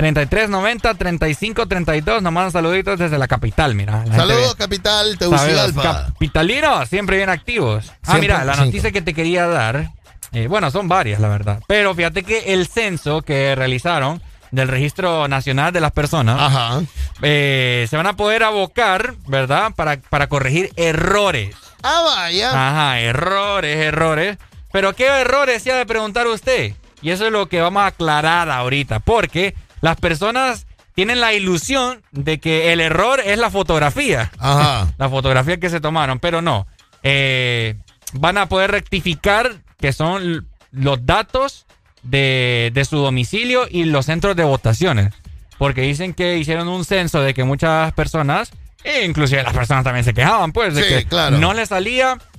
3390-3532. 0.00 2.20
Nos 2.22 2.32
mandan 2.32 2.52
saluditos 2.52 2.98
desde 2.98 3.18
la 3.18 3.28
capital, 3.28 3.74
mira. 3.74 4.04
la 4.06 4.16
Saludos, 4.16 4.54
capital 4.56 5.18
Tegucigalpa. 5.18 6.06
Capitalinos, 6.12 6.88
siempre 6.88 7.16
bien 7.16 7.28
activos. 7.28 7.90
Ah, 8.02 8.12
Siempre 8.12 8.20
mira, 8.20 8.44
la 8.44 8.54
cinco. 8.54 8.66
noticia 8.66 8.92
que 8.92 9.02
te 9.02 9.14
quería 9.14 9.46
dar. 9.46 9.90
eh, 10.32 10.46
bueno, 10.46 10.70
son 10.70 10.88
varias, 10.88 11.20
la 11.20 11.28
verdad. 11.28 11.60
Pero 11.66 11.94
fíjate 11.94 12.22
que 12.22 12.54
el 12.54 12.66
censo 12.66 13.22
que 13.22 13.54
realizaron 13.54 14.22
del 14.50 14.68
Registro 14.68 15.28
Nacional 15.28 15.72
de 15.72 15.80
las 15.80 15.92
Personas 15.92 16.40
Ajá. 16.40 16.80
eh, 17.22 17.86
se 17.88 17.96
van 17.96 18.06
a 18.08 18.16
poder 18.16 18.42
abocar, 18.42 19.14
¿verdad? 19.26 19.72
Para, 19.76 19.98
para 19.98 20.28
corregir 20.28 20.70
errores. 20.76 21.54
Ah, 21.82 22.02
vaya. 22.04 22.50
Ajá, 22.50 23.00
errores, 23.00 23.76
errores. 23.76 24.38
Pero 24.72 24.94
¿qué 24.94 25.06
errores 25.06 25.62
se 25.62 25.72
ha 25.72 25.76
de 25.76 25.86
preguntar 25.86 26.26
usted? 26.26 26.74
Y 27.02 27.10
eso 27.10 27.26
es 27.26 27.32
lo 27.32 27.48
que 27.48 27.60
vamos 27.60 27.82
a 27.82 27.86
aclarar 27.86 28.50
ahorita. 28.50 29.00
Porque 29.00 29.54
las 29.80 29.96
personas 29.96 30.66
tienen 30.94 31.20
la 31.20 31.32
ilusión 31.32 32.02
de 32.10 32.38
que 32.40 32.72
el 32.72 32.80
error 32.80 33.20
es 33.24 33.38
la 33.38 33.50
fotografía. 33.50 34.30
Ajá. 34.38 34.92
la 34.98 35.08
fotografía 35.08 35.58
que 35.58 35.70
se 35.70 35.80
tomaron, 35.80 36.18
pero 36.18 36.42
no. 36.42 36.66
Eh, 37.02 37.76
van 38.12 38.38
a 38.38 38.48
poder 38.48 38.70
rectificar 38.70 39.62
que 39.78 39.92
son 39.92 40.48
los 40.72 41.06
datos 41.06 41.66
de, 42.02 42.70
de 42.74 42.84
su 42.84 42.98
domicilio 42.98 43.66
y 43.70 43.84
los 43.84 44.06
centros 44.06 44.36
de 44.36 44.44
votaciones. 44.44 45.14
Porque 45.58 45.82
dicen 45.82 46.14
que 46.14 46.38
hicieron 46.38 46.68
un 46.68 46.84
censo 46.84 47.20
de 47.20 47.34
que 47.34 47.44
muchas 47.44 47.92
personas, 47.92 48.50
e 48.82 49.04
inclusive 49.04 49.42
las 49.42 49.52
personas 49.52 49.84
también 49.84 50.04
se 50.04 50.14
quejaban, 50.14 50.52
pues, 50.52 50.74
de 50.74 50.82
Sí, 50.82 50.88
que 50.88 51.04
claro. 51.04 51.38
no 51.38 51.52
les 51.52 51.68
salía 51.68 52.16
¿Cuáles 52.16 52.29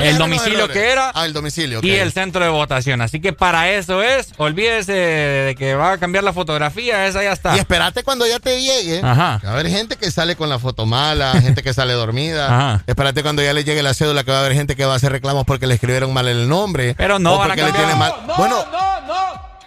el 0.00 0.18
domicilio 0.18 0.68
que 0.68 0.90
era 0.90 1.10
Ah, 1.14 1.26
el 1.26 1.32
domicilio. 1.32 1.80
y 1.82 1.90
el 1.90 2.12
centro 2.12 2.42
de 2.44 2.50
votación. 2.50 3.00
Así 3.02 3.20
que 3.20 3.32
para 3.32 3.70
eso 3.70 4.02
es, 4.02 4.32
olvídese 4.38 4.92
de 4.92 5.54
que 5.56 5.74
va 5.74 5.92
a 5.92 5.98
cambiar 5.98 6.24
la 6.24 6.32
fotografía, 6.32 7.06
esa 7.06 7.22
ya 7.22 7.32
está. 7.32 7.56
Y 7.56 7.58
espérate 7.58 8.02
cuando 8.02 8.26
ya 8.26 8.38
te 8.38 8.60
llegue. 8.62 9.00
Ajá. 9.02 9.40
Va 9.44 9.50
a 9.50 9.52
haber 9.52 9.68
gente 9.68 9.96
que 9.96 10.10
sale 10.10 10.36
con 10.36 10.48
la 10.48 10.58
foto 10.58 10.86
mala, 10.86 11.32
gente 11.42 11.62
que 11.62 11.74
sale 11.74 11.92
dormida. 11.92 12.46
Ajá. 12.46 12.84
Espérate 12.86 13.22
cuando 13.22 13.42
ya 13.42 13.52
le 13.52 13.64
llegue 13.64 13.82
la 13.82 13.94
cédula, 13.94 14.24
que 14.24 14.30
va 14.30 14.38
a 14.38 14.40
haber 14.40 14.54
gente 14.54 14.76
que 14.76 14.84
va 14.84 14.94
a 14.94 14.96
hacer 14.96 15.12
reclamos 15.12 15.44
porque 15.44 15.66
le 15.66 15.74
escribieron 15.74 16.12
mal 16.12 16.28
el 16.28 16.48
nombre. 16.48 16.94
Pero 16.96 17.18
no 17.18 17.34
o 17.34 17.38
van 17.38 17.50
a 17.50 17.54
porque 17.54 17.70
le 17.70 17.72
tiene 17.76 17.94
mal. 17.94 18.12
bueno, 18.38 18.64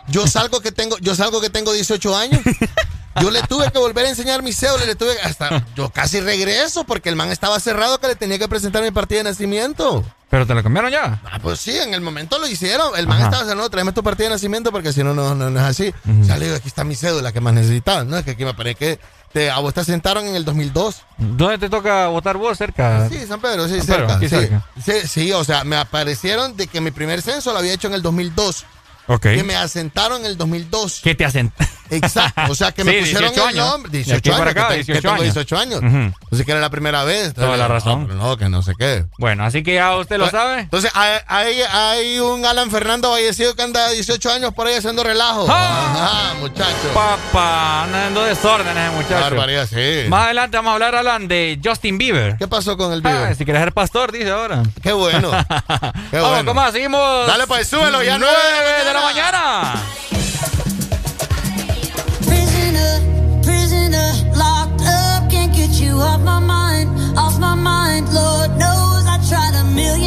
yo 0.07 0.27
salgo 0.27 0.61
que 0.61 0.71
tengo, 0.71 0.97
yo 0.99 1.15
salgo 1.15 1.41
que 1.41 1.49
tengo 1.49 1.73
18 1.73 2.17
años. 2.17 2.41
Yo 3.21 3.31
le 3.31 3.41
tuve 3.43 3.71
que 3.71 3.79
volver 3.79 4.05
a 4.05 4.09
enseñar 4.09 4.43
mi 4.43 4.51
cédula, 4.51 4.83
le 4.83 4.95
tuve 4.95 5.17
hasta 5.23 5.65
yo 5.73 5.89
casi 5.89 6.19
regreso 6.19 6.83
porque 6.83 7.07
el 7.07 7.15
man 7.15 7.31
estaba 7.31 7.57
cerrado 7.61 7.97
que 7.97 8.07
le 8.07 8.15
tenía 8.15 8.37
que 8.37 8.49
presentar 8.49 8.83
mi 8.83 8.91
partida 8.91 9.19
de 9.19 9.23
nacimiento. 9.25 10.03
Pero 10.29 10.45
te 10.45 10.53
lo 10.53 10.61
cambiaron 10.61 10.91
ya. 10.91 11.21
Ah, 11.23 11.39
pues 11.41 11.61
sí, 11.61 11.77
en 11.77 11.93
el 11.93 12.01
momento 12.01 12.37
lo 12.39 12.47
hicieron. 12.47 12.91
El 12.97 13.07
man 13.07 13.21
Ajá. 13.21 13.37
estaba 13.37 13.55
no, 13.55 13.69
tráeme 13.69 13.93
tu 13.93 14.03
partida 14.03 14.25
de 14.27 14.33
nacimiento 14.35 14.71
porque 14.71 14.91
si 14.91 15.01
no, 15.01 15.13
no, 15.13 15.33
no, 15.33 15.49
no 15.49 15.59
es 15.59 15.65
así. 15.65 15.93
O 16.21 16.25
sea, 16.25 16.37
le 16.37 16.45
digo, 16.45 16.57
aquí 16.57 16.67
está 16.67 16.83
mi 16.83 16.95
cédula 16.95 17.31
que 17.31 17.39
más 17.39 17.53
necesitaba. 17.53 18.03
No, 18.03 18.17
es 18.17 18.25
que 18.25 18.31
aquí 18.31 18.43
me 18.43 18.53
parece 18.53 18.75
que 18.75 18.99
te, 19.31 19.49
a 19.49 19.59
vos 19.59 19.73
te 19.73 19.85
sentaron 19.85 20.25
en 20.25 20.35
el 20.35 20.43
2002. 20.43 21.03
¿Dónde 21.17 21.57
te 21.57 21.69
toca 21.69 22.07
votar 22.07 22.35
vos? 22.35 22.57
Cerca. 22.57 23.07
Sí, 23.07 23.25
San 23.25 23.39
Pedro, 23.39 23.69
sí, 23.69 23.77
San 23.77 23.85
Pedro, 23.85 24.09
cerca. 24.09 24.19
sí. 24.19 24.27
cerca. 24.27 24.65
Sí, 24.83 25.07
sí, 25.07 25.31
o 25.31 25.43
sea, 25.45 25.63
me 25.63 25.77
aparecieron 25.77 26.57
de 26.57 26.67
que 26.67 26.81
mi 26.81 26.91
primer 26.91 27.21
censo 27.21 27.53
lo 27.53 27.59
había 27.59 27.71
hecho 27.71 27.87
en 27.87 27.93
el 27.93 28.01
2002. 28.01 28.65
Que 29.21 29.43
me 29.43 29.55
asentaron 29.55 30.21
en 30.21 30.27
el 30.27 30.37
2002. 30.37 31.01
¿Qué 31.03 31.15
te 31.15 31.25
hacen? 31.25 31.51
Exacto, 31.91 32.41
o 32.51 32.55
sea 32.55 32.71
que 32.71 32.83
me 32.83 32.93
Sí, 32.95 32.99
pusieron 33.01 33.29
18 33.29 33.49
el 33.49 33.55
nombre. 33.57 33.91
De 33.91 33.97
18 33.99 34.17
aquí 34.17 34.29
para 34.31 34.43
años, 34.49 34.51
acá, 34.51 34.67
que, 34.69 34.73
te- 34.73 34.85
que 34.85 34.91
18 34.93 35.01
tengo 35.01 35.13
años. 35.13 35.33
18 35.35 35.57
años. 35.57 35.77
Ujú. 35.79 35.87
Entonces 36.23 36.45
que 36.45 36.51
era 36.51 36.59
la 36.61 36.69
primera 36.71 37.03
vez. 37.03 37.33
Toda 37.35 37.55
la 37.57 37.67
No, 37.67 37.73
razón. 37.75 38.07
pero 38.07 38.17
no, 38.19 38.37
que 38.37 38.49
no 38.49 38.63
sé 38.63 38.73
qué. 38.77 39.05
Bueno, 39.19 39.43
así 39.45 39.61
que 39.61 39.75
ya 39.75 39.95
usted 39.95 40.17
lo 40.17 40.27
sabe. 40.29 40.61
Entonces, 40.61 40.91
hay, 40.95 41.61
hay, 41.69 42.19
un 42.19 42.43
Alan 42.45 42.71
Fernando 42.71 43.11
fallecido 43.11 43.55
que 43.55 43.61
anda 43.61 43.89
18 43.91 44.31
años 44.31 44.53
por 44.55 44.65
ahí 44.65 44.73
haciendo 44.75 45.03
relajo. 45.03 45.45
¡Ah! 45.47 45.91
Ajá, 46.31 46.33
muchacho. 46.39 46.89
Papá, 46.93 47.83
andando 47.83 48.23
desorden 48.23 48.75
ese 48.75 48.89
muchacho. 48.89 49.21
Barbaridad, 49.21 49.67
sí. 49.69 50.09
Más 50.09 50.25
adelante 50.25 50.57
vamos 50.57 50.71
a 50.71 50.73
hablar, 50.73 50.95
Alan, 50.95 51.27
de 51.27 51.59
Justin 51.63 51.99
Bieber. 51.99 52.35
¿Qué 52.37 52.47
pasó 52.47 52.75
con 52.77 52.91
el 52.93 53.01
Ah, 53.05 53.09
Bieber? 53.11 53.35
si 53.35 53.45
quieres 53.45 53.61
ser 53.61 53.73
pastor, 53.73 54.11
dice 54.11 54.31
ahora. 54.31 54.63
Qué 54.81 54.91
bueno. 54.93 55.29
Qué 56.09 56.17
Vamos, 56.17 56.29
bueno. 56.31 56.45
¿cómo 56.45 56.61
más? 56.61 56.71
Seguimos. 56.73 57.27
Dale, 57.27 57.45
pues, 57.45 57.67
súbelo, 57.67 58.01
ya 58.01 58.17
9 58.17 58.33
nueve 58.35 58.85
de 58.85 58.93
la 58.93 58.94
mañana. 59.01 59.43
Prisoner, 62.27 62.93
prisoner, 63.43 64.09
locked 64.35 64.81
up, 64.81 65.29
can't 65.29 65.53
get 65.53 65.71
you 65.81 65.93
off 65.99 66.21
my 66.21 66.39
mind, 66.39 66.89
off 67.17 67.39
my 67.39 67.55
mind. 67.55 68.13
Lord 68.13 68.51
knows 68.57 69.03
I 69.07 69.17
tried 69.29 69.55
a 69.55 69.63
million 69.73 70.04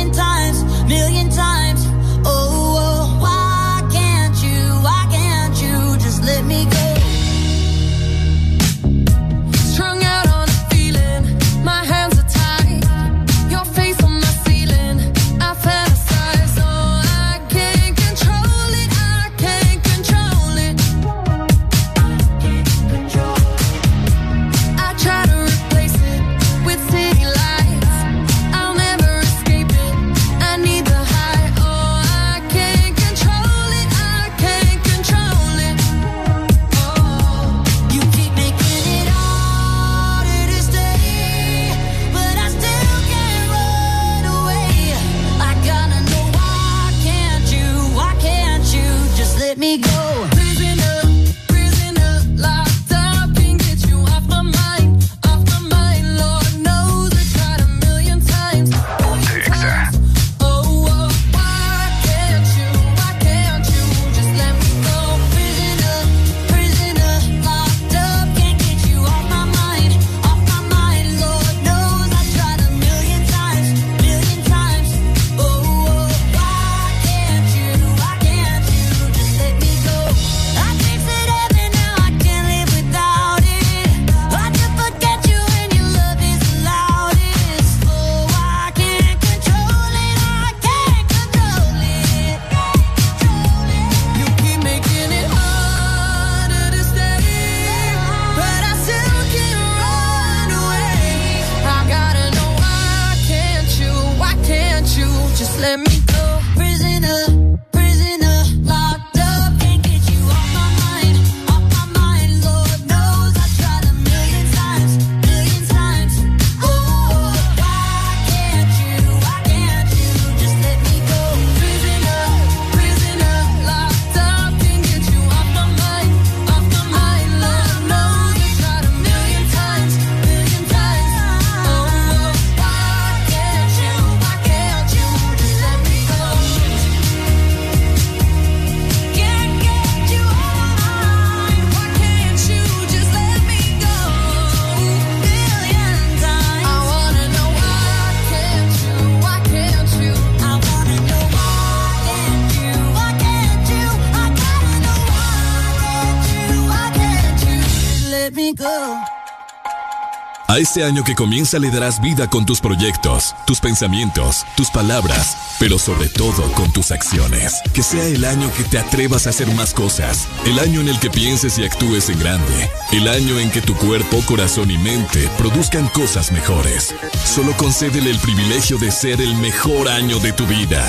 A 160.51 160.59
este 160.59 160.83
año 160.83 161.05
que 161.05 161.15
comienza 161.15 161.59
le 161.59 161.71
darás 161.71 162.01
vida 162.01 162.29
con 162.29 162.47
tus 162.47 162.61
proyectos, 162.61 163.35
tus 163.47 163.61
pensamientos, 163.61 164.47
tus 164.57 164.71
palabras, 164.71 165.37
pero 165.61 165.79
sobre 165.79 166.09
todo 166.09 166.51
con 166.53 166.73
tus 166.73 166.91
acciones. 166.91 167.61
Que 167.75 167.83
sea 167.83 168.07
el 168.07 168.25
año 168.25 168.51
que 168.57 168.65
te 168.65 168.79
atrevas 168.79 169.27
a 169.27 169.31
hacer 169.31 169.55
más 169.55 169.75
cosas, 169.75 170.27
el 170.47 170.59
año 170.59 170.81
en 170.81 170.89
el 170.89 170.99
que 171.01 171.11
pienses 171.11 171.59
y 171.59 171.65
actúes 171.65 172.09
en 172.09 172.19
grande, 172.19 172.71
el 172.93 173.09
año 173.09 173.39
en 173.39 173.51
que 173.51 173.61
tu 173.61 173.75
cuerpo, 173.77 174.23
corazón 174.25 174.71
y 174.71 174.79
mente 174.79 175.29
produzcan 175.37 175.87
cosas 175.89 176.33
mejores. 176.33 176.95
Solo 177.27 177.55
concédele 177.59 178.11
el 178.11 178.19
privilegio 178.19 178.79
de 178.79 178.91
ser 178.91 179.21
el 179.21 179.35
mejor 179.37 179.87
año 179.89 180.19
de 180.19 180.33
tu 180.33 180.47
vida. 180.47 180.83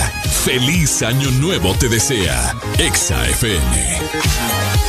Feliz 0.46 1.02
año 1.02 1.32
nuevo 1.32 1.76
te 1.76 1.90
desea. 1.90 2.56
Exa 2.78 3.28
FM. 3.28 4.89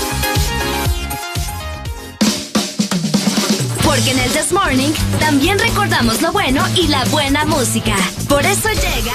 Porque 4.00 4.12
en 4.12 4.18
el 4.18 4.32
This 4.32 4.50
Morning 4.50 4.92
también 5.18 5.58
recordamos 5.58 6.22
lo 6.22 6.32
bueno 6.32 6.64
y 6.74 6.86
la 6.88 7.04
buena 7.06 7.44
música. 7.44 7.94
Por 8.30 8.46
eso 8.46 8.70
llega. 8.70 9.12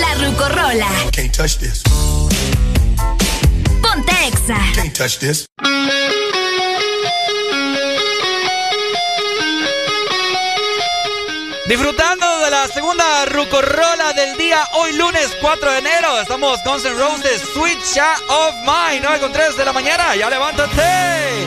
La 0.00 0.14
Rucorola. 0.14 0.88
Can't 1.12 1.32
touch 1.32 1.58
this. 1.58 1.84
Ponte 3.80 4.12
Exa. 4.26 4.58
Can't 4.74 4.92
touch 4.92 5.18
this. 5.18 5.46
Disfrutando 11.68 12.05
de 12.05 12.05
segunda 12.68 13.24
rucorola 13.26 14.12
del 14.12 14.36
día, 14.36 14.68
hoy 14.72 14.92
lunes 14.96 15.36
4 15.40 15.72
de 15.72 15.78
enero. 15.78 16.20
Estamos 16.20 16.62
Guns 16.64 16.84
N' 16.84 16.94
Roses, 16.94 17.42
Sweet 17.52 17.78
of 18.28 18.54
Mine, 18.62 19.00
9 19.02 19.20
con 19.20 19.32
3 19.32 19.56
de 19.56 19.64
la 19.64 19.72
mañana. 19.72 20.16
¡Ya 20.16 20.28
levántate! 20.30 21.46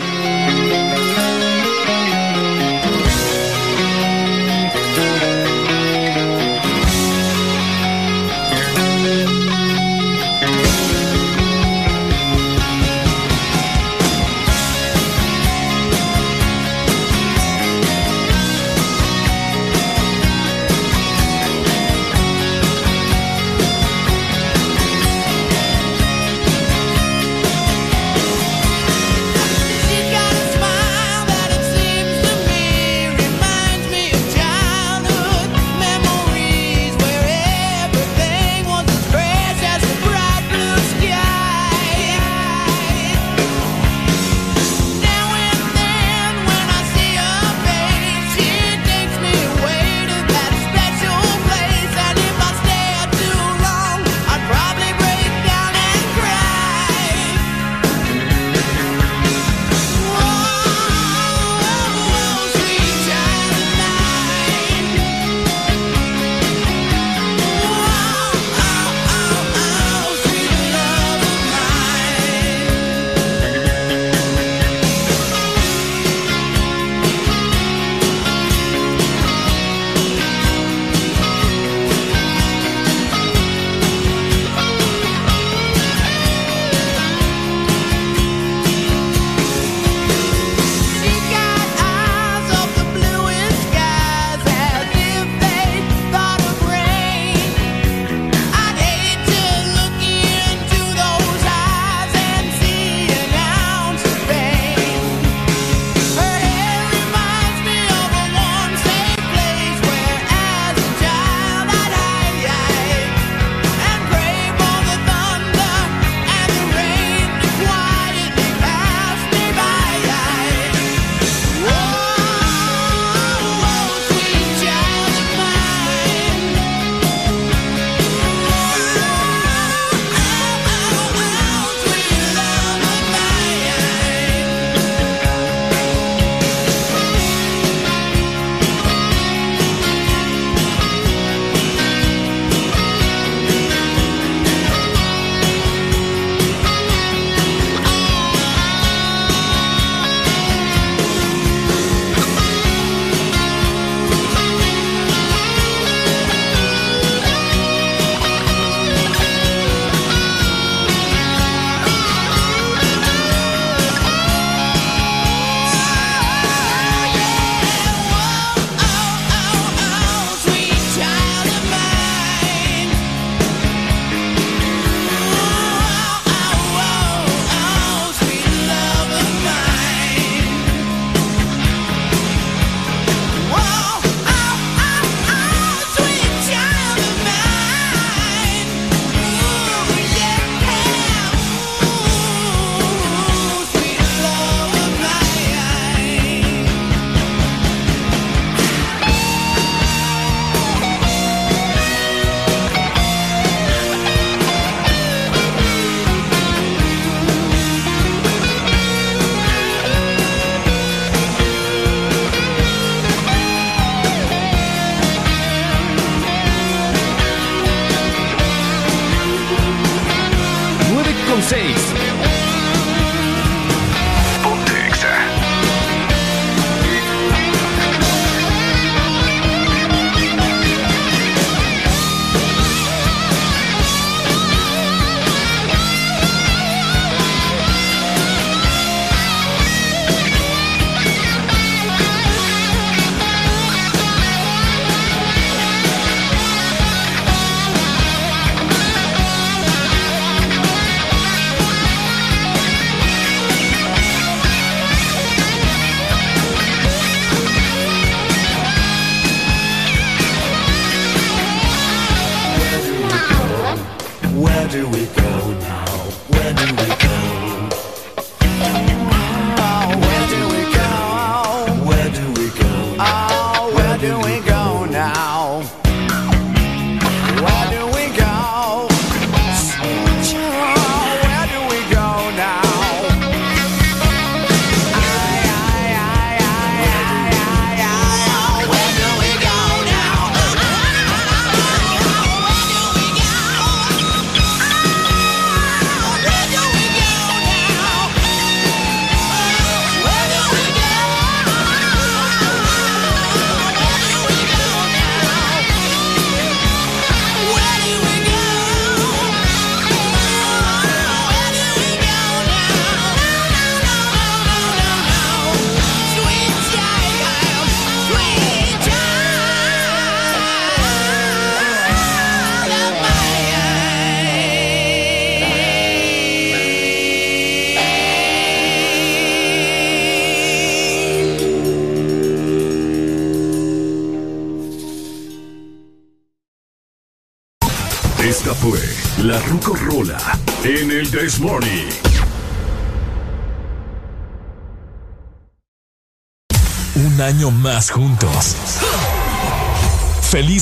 seis. 221.50 221.99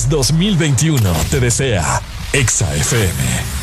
2021 0.10 1.14
te 1.30 1.40
desea 1.40 2.02
Exa 2.34 2.74
FM. 2.76 3.57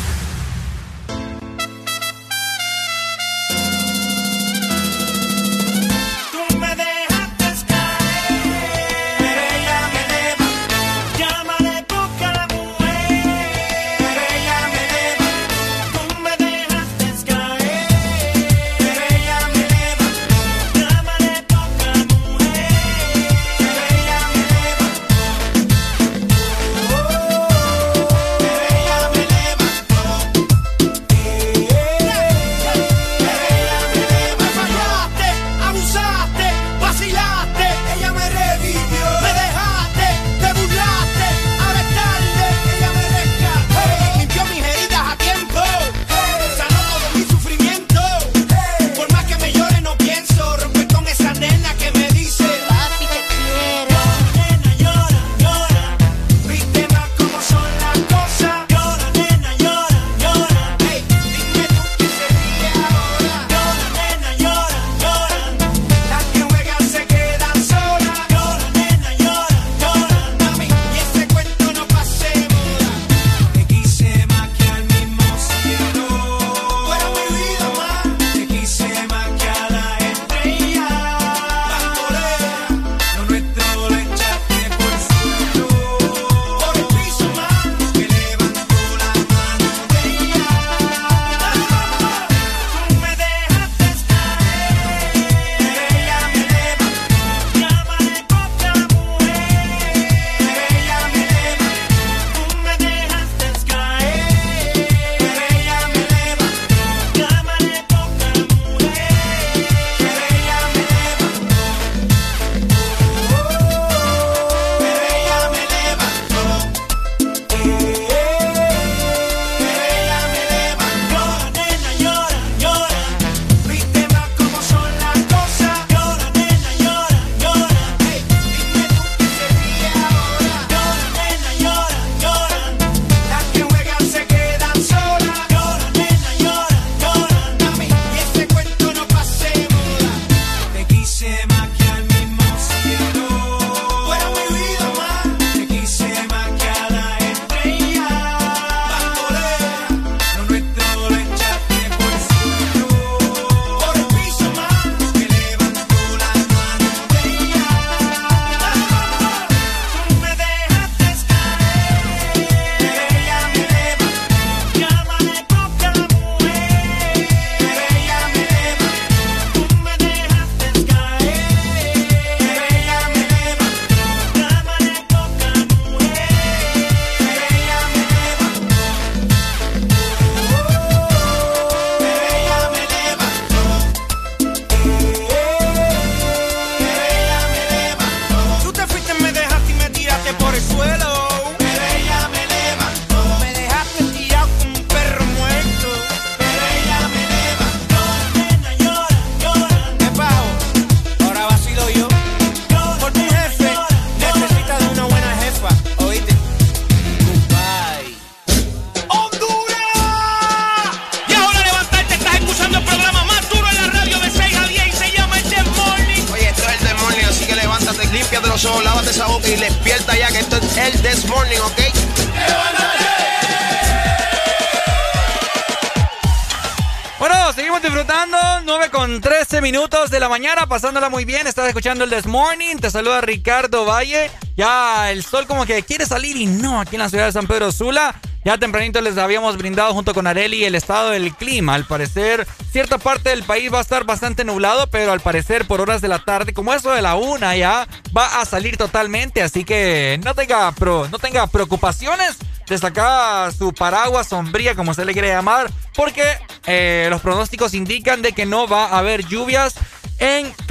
Escuchando 231.75 232.05
el 232.05 232.09
This 232.09 232.25
Morning. 232.25 232.77
Te 232.77 232.89
saluda 232.89 233.19
Ricardo 233.19 233.83
Valle. 233.83 234.31
Ya 234.55 235.11
el 235.11 235.25
sol 235.25 235.45
como 235.45 235.65
que 235.65 235.83
quiere 235.83 236.05
salir 236.05 236.37
y 236.37 236.45
no 236.45 236.79
aquí 236.79 236.95
en 236.95 237.01
la 237.01 237.09
ciudad 237.09 237.25
de 237.25 237.33
San 237.33 237.47
Pedro 237.47 237.69
Sula. 237.73 238.15
Ya 238.45 238.57
tempranito 238.57 239.01
les 239.01 239.17
habíamos 239.17 239.57
brindado 239.57 239.93
junto 239.93 240.13
con 240.13 240.25
Areli 240.25 240.63
el 240.63 240.75
estado 240.75 241.09
del 241.09 241.35
clima. 241.35 241.73
Al 241.73 241.85
parecer, 241.85 242.47
cierta 242.71 242.97
parte 242.97 243.31
del 243.31 243.43
país 243.43 243.73
va 243.73 243.79
a 243.79 243.81
estar 243.81 244.05
bastante 244.05 244.45
nublado, 244.45 244.87
pero 244.89 245.11
al 245.11 245.19
parecer 245.19 245.67
por 245.67 245.81
horas 245.81 245.99
de 245.99 246.07
la 246.07 246.19
tarde, 246.19 246.53
como 246.53 246.73
eso 246.73 246.91
de 246.91 247.01
la 247.01 247.15
una 247.15 247.57
ya, 247.57 247.89
va 248.15 248.39
a 248.39 248.45
salir 248.45 248.77
totalmente. 248.77 249.41
Así 249.41 249.65
que 249.65 250.17
no 250.23 250.33
tenga, 250.33 250.71
pro, 250.71 251.09
no 251.09 251.19
tenga 251.19 251.45
preocupaciones 251.47 252.37
de 252.67 252.77
sacar 252.77 253.51
su 253.53 253.73
paraguas 253.73 254.27
sombría, 254.27 254.75
como 254.75 254.93
se 254.93 255.03
le 255.03 255.13
quiere 255.13 255.27
llamar, 255.27 255.69
porque 255.93 256.23
eh, 256.67 257.07
los 257.09 257.21
pronósticos 257.21 257.73
indican 257.73 258.21
de 258.21 258.31
que 258.31 258.45
no 258.45 258.65
va 258.65 258.85
a 258.85 258.99
haber 258.99 259.25
lluvias 259.25 259.75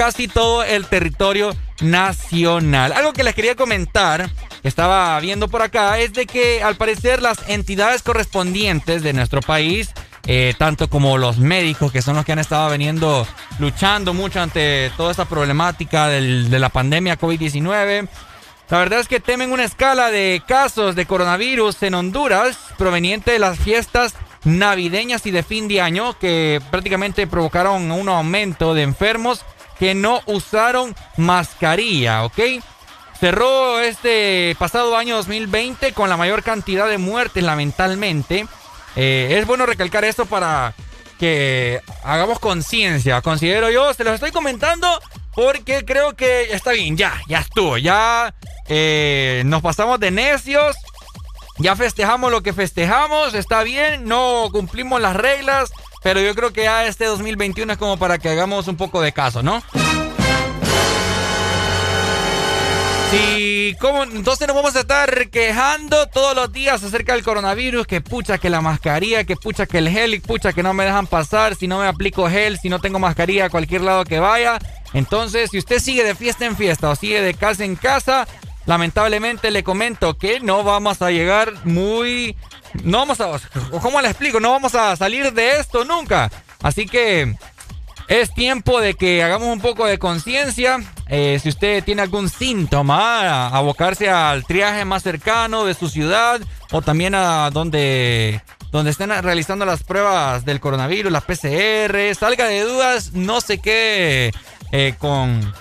casi 0.04 0.28
todo 0.28 0.62
el 0.62 0.84
territorio 0.84 1.56
nacional. 1.80 2.92
Algo 2.92 3.14
que 3.14 3.24
les 3.24 3.34
quería 3.34 3.56
comentar, 3.56 4.28
que 4.60 4.68
estaba 4.68 5.18
viendo 5.18 5.48
por 5.48 5.62
acá, 5.62 5.98
es 5.98 6.12
de 6.12 6.26
que 6.26 6.62
al 6.62 6.76
parecer 6.76 7.22
las 7.22 7.48
entidades 7.48 8.02
correspondientes 8.02 9.02
de 9.02 9.14
nuestro 9.14 9.40
país, 9.40 9.94
eh, 10.26 10.52
tanto 10.58 10.90
como 10.90 11.16
los 11.16 11.38
médicos, 11.38 11.90
que 11.90 12.02
son 12.02 12.16
los 12.16 12.26
que 12.26 12.32
han 12.32 12.38
estado 12.38 12.68
veniendo 12.68 13.26
luchando 13.58 14.12
mucho 14.12 14.42
ante 14.42 14.92
toda 14.98 15.10
esta 15.10 15.24
problemática 15.24 16.08
de 16.08 16.58
la 16.58 16.68
pandemia 16.68 17.18
COVID-19, 17.18 18.06
la 18.68 18.78
verdad 18.78 19.00
es 19.00 19.08
que 19.08 19.20
temen 19.20 19.52
una 19.52 19.64
escala 19.64 20.10
de 20.10 20.42
casos 20.46 20.96
de 20.96 21.06
coronavirus 21.06 21.82
en 21.82 21.94
Honduras 21.94 22.58
proveniente 22.76 23.30
de 23.30 23.38
las 23.38 23.58
fiestas 23.58 24.16
navideñas 24.44 25.24
y 25.24 25.30
de 25.30 25.42
fin 25.42 25.66
de 25.66 25.80
año 25.80 26.18
que 26.18 26.60
prácticamente 26.70 27.26
provocaron 27.26 27.90
un 27.90 28.08
aumento 28.10 28.74
de 28.74 28.82
enfermos 28.82 29.46
que 29.78 29.94
no 29.94 30.20
usaron 30.26 30.94
mascarilla, 31.16 32.24
¿ok? 32.24 32.38
Cerró 33.18 33.80
este 33.80 34.56
pasado 34.58 34.96
año 34.96 35.16
2020 35.16 35.92
con 35.92 36.08
la 36.08 36.16
mayor 36.16 36.42
cantidad 36.42 36.88
de 36.88 36.98
muertes, 36.98 37.42
lamentablemente. 37.42 38.46
Eh, 38.96 39.36
es 39.38 39.46
bueno 39.46 39.66
recalcar 39.66 40.04
esto 40.04 40.26
para 40.26 40.74
que 41.18 41.80
hagamos 42.02 42.38
conciencia, 42.38 43.22
considero 43.22 43.70
yo. 43.70 43.94
Se 43.94 44.04
los 44.04 44.14
estoy 44.14 44.32
comentando 44.32 45.00
porque 45.34 45.84
creo 45.84 46.14
que 46.14 46.52
está 46.52 46.72
bien, 46.72 46.96
ya, 46.96 47.20
ya 47.28 47.38
estuvo, 47.38 47.78
ya 47.78 48.34
eh, 48.68 49.42
nos 49.46 49.62
pasamos 49.62 50.00
de 50.00 50.10
necios. 50.10 50.76
Ya 51.58 51.76
festejamos 51.76 52.32
lo 52.32 52.42
que 52.42 52.52
festejamos, 52.52 53.32
está 53.34 53.62
bien, 53.62 54.06
no 54.06 54.48
cumplimos 54.50 55.00
las 55.00 55.14
reglas, 55.14 55.70
pero 56.04 56.20
yo 56.20 56.34
creo 56.34 56.52
que 56.52 56.64
ya 56.64 56.86
este 56.86 57.06
2021 57.06 57.72
es 57.72 57.78
como 57.78 57.96
para 57.96 58.18
que 58.18 58.28
hagamos 58.28 58.68
un 58.68 58.76
poco 58.76 59.00
de 59.00 59.12
caso, 59.12 59.42
¿no? 59.42 59.62
Sí, 63.10 63.74
¿cómo? 63.80 64.02
Entonces 64.02 64.46
nos 64.46 64.54
vamos 64.54 64.76
a 64.76 64.80
estar 64.80 65.30
quejando 65.30 66.06
todos 66.08 66.36
los 66.36 66.52
días 66.52 66.84
acerca 66.84 67.14
del 67.14 67.24
coronavirus, 67.24 67.86
que 67.86 68.02
pucha 68.02 68.36
que 68.36 68.50
la 68.50 68.60
mascarilla, 68.60 69.24
que 69.24 69.36
pucha 69.36 69.64
que 69.64 69.78
el 69.78 69.88
gel, 69.88 70.20
pucha 70.20 70.52
que 70.52 70.62
no 70.62 70.74
me 70.74 70.84
dejan 70.84 71.06
pasar, 71.06 71.54
si 71.54 71.68
no 71.68 71.78
me 71.78 71.86
aplico 71.86 72.28
gel, 72.28 72.58
si 72.58 72.68
no 72.68 72.80
tengo 72.80 72.98
mascarilla 72.98 73.46
a 73.46 73.50
cualquier 73.50 73.80
lado 73.80 74.04
que 74.04 74.18
vaya. 74.18 74.58
Entonces, 74.92 75.50
si 75.52 75.58
usted 75.58 75.78
sigue 75.78 76.04
de 76.04 76.14
fiesta 76.14 76.44
en 76.44 76.54
fiesta 76.54 76.90
o 76.90 76.96
sigue 76.96 77.22
de 77.22 77.32
casa 77.32 77.64
en 77.64 77.76
casa, 77.76 78.28
lamentablemente 78.66 79.50
le 79.50 79.64
comento 79.64 80.18
que 80.18 80.40
no 80.40 80.64
vamos 80.64 81.00
a 81.00 81.10
llegar 81.10 81.54
muy... 81.64 82.36
No 82.82 82.98
vamos 82.98 83.20
a... 83.20 83.40
¿Cómo 83.80 84.00
le 84.00 84.08
explico? 84.08 84.40
No 84.40 84.50
vamos 84.50 84.74
a 84.74 84.96
salir 84.96 85.32
de 85.32 85.58
esto 85.58 85.84
nunca. 85.84 86.30
Así 86.62 86.86
que 86.86 87.34
es 88.08 88.34
tiempo 88.34 88.80
de 88.80 88.94
que 88.94 89.22
hagamos 89.22 89.48
un 89.48 89.60
poco 89.60 89.86
de 89.86 89.98
conciencia. 89.98 90.78
Eh, 91.08 91.38
si 91.42 91.48
usted 91.48 91.84
tiene 91.84 92.02
algún 92.02 92.28
síntoma, 92.28 93.48
abocarse 93.48 94.10
al 94.10 94.44
triaje 94.44 94.84
más 94.84 95.02
cercano 95.02 95.64
de 95.64 95.74
su 95.74 95.88
ciudad 95.88 96.40
o 96.70 96.82
también 96.82 97.14
a 97.14 97.50
donde, 97.50 98.42
donde 98.70 98.90
estén 98.90 99.10
realizando 99.22 99.64
las 99.64 99.82
pruebas 99.82 100.44
del 100.44 100.60
coronavirus, 100.60 101.12
las 101.12 101.24
PCR. 101.24 102.14
Salga 102.18 102.46
de 102.46 102.62
dudas, 102.62 103.12
no 103.12 103.40
se 103.40 103.58
quede 103.58 104.32
eh, 104.72 104.94
con, 104.98 105.54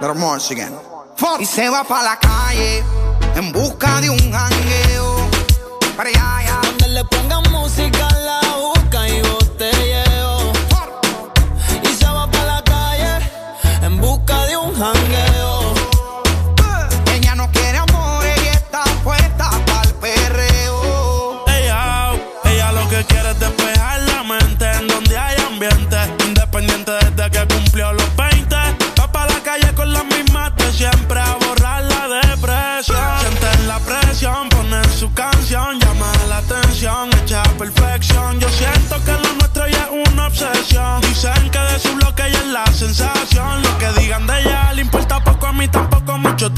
Little 0.00 0.14
again. 0.52 0.72
Y 1.40 1.44
se 1.44 1.68
va 1.68 1.82
pa' 1.82 2.04
la 2.04 2.16
calle 2.20 2.84
en 3.34 3.50
busca 3.50 4.00
de 4.00 4.10
un 4.10 4.32
jangueo. 4.32 5.28
Para 5.96 6.08
allá, 6.10 6.47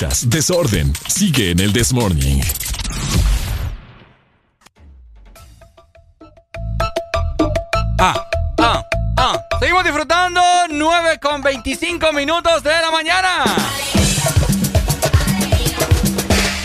risas, 0.00 0.28
desorden. 0.30 0.92
Sigue 1.08 1.50
en 1.50 1.60
el 1.60 1.72
This 1.72 1.92
Morning. 1.92 2.40
Ah, 7.98 8.26
ah, 8.58 8.84
ah. 9.18 9.46
Seguimos 9.58 9.84
disfrutando 9.84 10.40
9 10.70 11.18
con 11.20 11.42
25 11.42 12.12
minutos 12.12 12.62
de 12.62 12.70
la 12.70 12.90
mañana. 12.90 13.44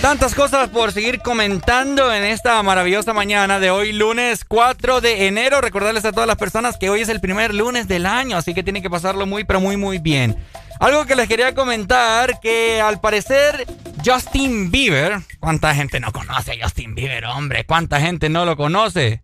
Tantas 0.02 0.36
cosas 0.36 0.70
por 0.70 0.92
seguir 0.92 1.20
comentando 1.20 2.14
en 2.14 2.24
esta 2.24 2.62
maravillosa 2.62 3.12
mañana 3.12 3.60
de 3.60 3.72
hoy, 3.72 3.92
lunes 3.92 4.46
4 4.46 5.02
de 5.02 5.28
enero. 5.28 5.62
Recordarles 5.62 6.06
a 6.06 6.12
todas 6.12 6.28
las 6.28 6.38
personas 6.38 6.78
que 6.78 6.90
hoy 6.90 7.02
es 7.02 7.10
el 7.10 7.20
primer 7.20 7.54
lunes 7.54 7.88
del 7.88 8.06
año, 8.06 8.38
así 8.38 8.54
que 8.54 8.64
tienen 8.64 8.84
que 8.84 8.90
pasarlo 8.90 9.26
muy, 9.26 9.44
pero 9.44 9.60
muy, 9.60 9.78
muy 9.78 9.98
bien. 9.98 10.38
Algo 10.86 11.08
que 11.08 11.16
les 11.16 11.28
quería 11.28 11.56
comentar, 11.56 12.40
que 12.40 12.80
al 12.80 13.02
parecer 13.02 13.66
Justin 14.06 14.70
Bieber, 14.70 15.18
¿cuánta 15.40 15.74
gente 15.74 16.00
no 16.00 16.12
conoce 16.12 16.52
a 16.52 16.64
Justin 16.64 16.94
Bieber, 16.94 17.26
hombre? 17.26 17.66
¿Cuánta 17.66 18.00
gente 18.00 18.30
no 18.30 18.46
lo 18.46 18.56
conoce? 18.56 19.24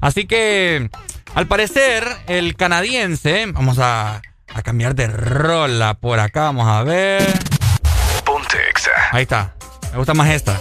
Así 0.00 0.28
que, 0.28 0.88
al 1.34 1.48
parecer, 1.48 2.06
el 2.28 2.54
canadiense, 2.54 3.46
vamos 3.46 3.80
a, 3.80 4.22
a 4.54 4.62
cambiar 4.62 4.94
de 4.94 5.08
rola 5.08 5.94
por 5.94 6.20
acá, 6.20 6.42
vamos 6.42 6.68
a 6.68 6.84
ver. 6.84 7.26
Ponte. 8.24 8.58
Ahí 9.10 9.22
está. 9.22 9.56
Me 9.90 9.98
gusta 9.98 10.14
más 10.14 10.30
esta. 10.30 10.60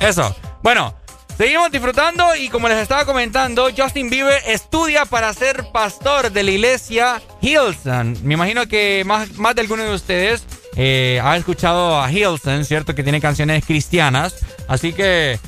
Eso. 0.00 0.34
Bueno, 0.60 0.92
seguimos 1.36 1.70
disfrutando 1.70 2.34
y 2.36 2.48
como 2.48 2.68
les 2.68 2.78
estaba 2.78 3.04
comentando, 3.04 3.68
Justin 3.76 4.10
Bieber 4.10 4.40
estudia 4.46 5.04
para 5.04 5.32
ser 5.32 5.64
pastor 5.72 6.30
de 6.30 6.42
la 6.42 6.50
iglesia 6.50 7.22
Hillsong. 7.40 8.18
Me 8.22 8.34
imagino 8.34 8.66
que 8.66 9.02
más, 9.06 9.32
más 9.34 9.54
de 9.54 9.62
alguno 9.62 9.82
de 9.82 9.94
ustedes 9.94 10.44
eh, 10.76 11.20
ha 11.22 11.36
escuchado 11.36 12.00
a 12.00 12.10
Hillsong, 12.10 12.64
¿cierto? 12.64 12.94
Que 12.94 13.02
tiene 13.02 13.20
canciones 13.20 13.64
cristianas. 13.64 14.36
Así 14.68 14.92
que... 14.92 15.38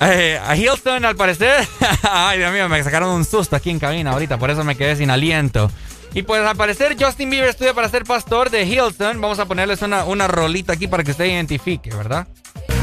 eh, 0.00 0.40
a 0.44 0.56
Hillsong 0.56 1.04
al 1.04 1.16
parecer... 1.16 1.66
Ay, 2.02 2.38
Dios 2.38 2.52
mío, 2.52 2.68
me 2.68 2.82
sacaron 2.82 3.10
un 3.10 3.24
susto 3.24 3.56
aquí 3.56 3.70
en 3.70 3.78
cabina 3.78 4.12
ahorita, 4.12 4.38
por 4.38 4.50
eso 4.50 4.64
me 4.64 4.76
quedé 4.76 4.96
sin 4.96 5.10
aliento. 5.10 5.70
Y 6.14 6.22
pues 6.22 6.46
al 6.46 6.56
parecer 6.56 6.96
Justin 6.98 7.28
Bieber 7.28 7.48
estudia 7.50 7.74
para 7.74 7.88
ser 7.88 8.04
pastor 8.04 8.48
de 8.48 8.62
Hilton. 8.64 9.20
Vamos 9.20 9.40
a 9.40 9.46
ponerles 9.46 9.82
una, 9.82 10.04
una 10.04 10.28
rolita 10.28 10.72
aquí 10.72 10.86
para 10.86 11.02
que 11.02 11.10
usted 11.10 11.24
identifique, 11.24 11.90
¿verdad? 11.90 12.28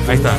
Ahí 0.08 0.18
está. 0.18 0.38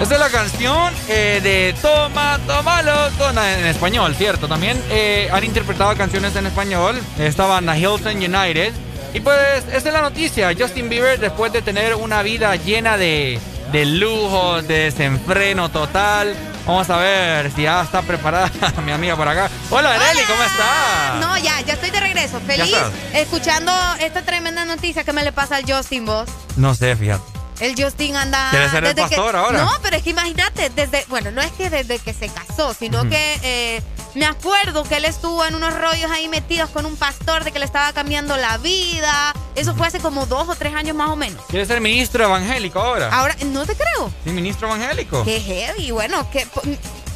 Esta 0.00 0.14
es 0.14 0.20
la 0.20 0.30
canción 0.30 0.94
eh, 1.08 1.40
de 1.42 1.74
Toma, 1.82 2.38
tómalo, 2.46 3.10
toma, 3.18 3.58
en 3.58 3.66
español, 3.66 4.14
¿cierto? 4.14 4.46
También 4.46 4.80
eh, 4.90 5.28
han 5.32 5.42
interpretado 5.42 5.96
canciones 5.96 6.36
en 6.36 6.46
español. 6.46 7.00
Estaban 7.18 7.68
a 7.68 7.76
Hilton 7.76 8.16
United. 8.16 8.72
Y 9.12 9.20
pues, 9.20 9.64
esa 9.72 9.88
es 9.88 9.92
la 9.92 10.02
noticia. 10.02 10.54
Justin 10.56 10.88
Bieber, 10.88 11.18
después 11.18 11.52
de 11.52 11.62
tener 11.62 11.94
una 11.96 12.22
vida 12.22 12.54
llena 12.56 12.96
de, 12.96 13.40
de 13.72 13.84
lujo, 13.86 14.62
de 14.62 14.84
desenfreno 14.84 15.70
total. 15.70 16.34
Vamos 16.68 16.90
a 16.90 16.98
ver 16.98 17.50
si 17.52 17.62
ya 17.62 17.80
está 17.80 18.02
preparada 18.02 18.50
mi 18.84 18.92
amiga 18.92 19.16
por 19.16 19.26
acá. 19.26 19.48
Hola, 19.70 19.94
Areli, 19.94 20.22
¿cómo 20.26 20.42
está? 20.42 21.16
No, 21.18 21.38
ya, 21.38 21.62
ya 21.62 21.72
estoy 21.72 21.90
de 21.90 21.98
regreso. 21.98 22.38
Feliz 22.40 22.66
estás? 22.66 22.92
escuchando 23.14 23.72
esta 24.00 24.20
tremenda 24.20 24.66
noticia 24.66 25.02
que 25.02 25.14
me 25.14 25.22
le 25.22 25.32
pasa 25.32 25.56
al 25.56 25.64
Justin 25.64 26.04
Boss. 26.04 26.28
No 26.56 26.74
sé, 26.74 26.94
fíjate. 26.94 27.24
El 27.60 27.74
Justin 27.82 28.16
anda. 28.16 28.50
¿Quiere 28.50 28.68
ser 28.68 28.84
el 28.84 28.94
que- 28.94 29.00
pastor 29.00 29.34
ahora? 29.34 29.62
No, 29.64 29.70
pero 29.80 29.96
es 29.96 30.02
que 30.02 30.10
imagínate, 30.10 30.68
desde. 30.68 31.06
Bueno, 31.08 31.30
no 31.30 31.40
es 31.40 31.50
que 31.52 31.70
desde 31.70 31.98
que 32.00 32.12
se 32.12 32.28
casó, 32.28 32.74
sino 32.74 33.08
que 33.08 33.40
eh, 33.42 33.82
me 34.18 34.26
acuerdo 34.26 34.82
que 34.82 34.96
él 34.96 35.04
estuvo 35.04 35.44
en 35.44 35.54
unos 35.54 35.72
rollos 35.72 36.10
ahí 36.10 36.28
metidos 36.28 36.70
con 36.70 36.84
un 36.86 36.96
pastor 36.96 37.44
de 37.44 37.52
que 37.52 37.60
le 37.60 37.64
estaba 37.64 37.92
cambiando 37.92 38.36
la 38.36 38.58
vida. 38.58 39.32
Eso 39.54 39.76
fue 39.76 39.86
hace 39.86 40.00
como 40.00 40.26
dos 40.26 40.48
o 40.48 40.56
tres 40.56 40.74
años 40.74 40.96
más 40.96 41.10
o 41.10 41.16
menos. 41.16 41.40
¿Quiere 41.48 41.64
ser 41.64 41.80
ministro 41.80 42.24
evangélico 42.24 42.80
ahora? 42.80 43.10
Ahora, 43.12 43.36
no 43.46 43.64
te 43.64 43.76
creo. 43.76 44.12
Sí, 44.24 44.30
ministro 44.30 44.66
evangélico. 44.66 45.24
Qué 45.24 45.40
heavy, 45.40 45.92
bueno, 45.92 46.28
que 46.32 46.46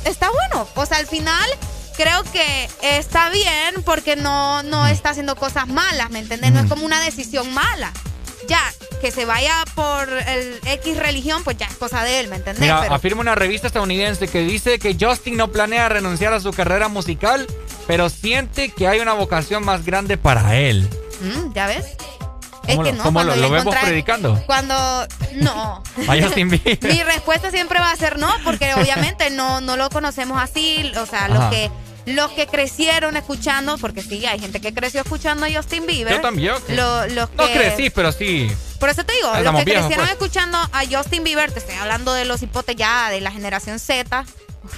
está 0.04 0.30
bueno. 0.30 0.68
O 0.76 0.86
sea, 0.86 0.98
al 0.98 1.08
final 1.08 1.44
creo 1.96 2.22
que 2.32 2.70
está 2.80 3.30
bien 3.30 3.82
porque 3.84 4.14
no, 4.14 4.62
no 4.62 4.86
está 4.86 5.10
haciendo 5.10 5.34
cosas 5.34 5.66
malas, 5.66 6.08
¿me 6.10 6.20
entiendes? 6.20 6.52
No 6.52 6.60
es 6.60 6.66
como 6.68 6.86
una 6.86 7.00
decisión 7.00 7.52
mala. 7.52 7.92
Ya, 8.48 8.60
que 9.00 9.10
se 9.10 9.24
vaya 9.24 9.64
por 9.74 10.08
el 10.12 10.58
X 10.64 10.96
religión, 10.96 11.44
pues 11.44 11.56
ya 11.56 11.66
es 11.66 11.76
cosa 11.76 12.02
de 12.04 12.20
él, 12.20 12.28
¿me? 12.28 12.38
Mira, 12.58 12.80
Pero- 12.82 12.94
afirma 12.94 13.20
una 13.20 13.34
revista 13.34 13.66
estadounidense 13.66 14.28
que 14.28 14.40
dice 14.40 14.78
que 14.78 14.96
Justin 15.00 15.36
no 15.36 15.48
planea 15.48 15.88
renunciar 15.88 16.32
a 16.32 16.40
su 16.40 16.52
carrera 16.52 16.88
musical, 16.88 17.46
pero 17.86 18.08
siente 18.08 18.70
que 18.70 18.88
hay 18.88 19.00
una 19.00 19.12
vocación 19.12 19.64
más 19.64 19.84
grande 19.84 20.16
para 20.18 20.56
él. 20.56 20.88
Mm, 21.20 21.52
¿Ya 21.52 21.66
ves? 21.66 21.84
Es 22.66 22.76
¿Cómo 22.76 22.82
que 22.84 22.92
no, 22.92 23.02
cómo 23.02 23.22
lo- 23.24 23.34
lo 23.34 23.50
vemos 23.50 23.74
predicando? 23.74 24.40
Cuando. 24.46 24.74
No. 25.34 25.82
Mi 26.36 27.02
respuesta 27.02 27.50
siempre 27.50 27.80
va 27.80 27.90
a 27.90 27.96
ser 27.96 28.18
no, 28.20 28.32
porque 28.44 28.72
obviamente 28.74 29.30
no, 29.30 29.60
no 29.60 29.76
lo 29.76 29.90
conocemos 29.90 30.40
así. 30.40 30.92
O 30.96 31.06
sea, 31.06 31.26
los 31.28 31.38
Ajá. 31.40 31.50
que, 31.50 31.70
los 32.06 32.30
que 32.32 32.46
crecieron 32.46 33.16
escuchando, 33.16 33.78
porque 33.78 34.02
sí, 34.02 34.24
hay 34.26 34.38
gente 34.40 34.60
que 34.60 34.74
creció 34.74 35.00
escuchando 35.02 35.46
a 35.46 35.50
Justin 35.52 35.86
Bieber. 35.86 36.14
Yo 36.16 36.20
también. 36.20 36.54
Lo- 36.68 37.06
los 37.08 37.28
No 37.34 37.46
que- 37.46 37.52
crecí, 37.52 37.90
pero 37.90 38.10
sí. 38.12 38.50
Por 38.80 38.88
eso 38.88 39.04
te 39.04 39.12
digo, 39.14 39.30
Ahí 39.30 39.44
los 39.44 39.54
que 39.54 39.64
viejos, 39.64 39.86
crecieron 39.86 40.06
pues. 40.06 40.10
escuchando 40.18 40.58
a 40.58 40.82
Justin 40.90 41.22
Bieber, 41.22 41.52
te 41.52 41.60
estoy 41.60 41.76
hablando 41.76 42.12
de 42.14 42.24
los 42.24 42.42
hipotes 42.42 42.74
ya 42.74 43.10
de 43.10 43.20
la 43.20 43.30
generación 43.30 43.78
Z, 43.78 44.24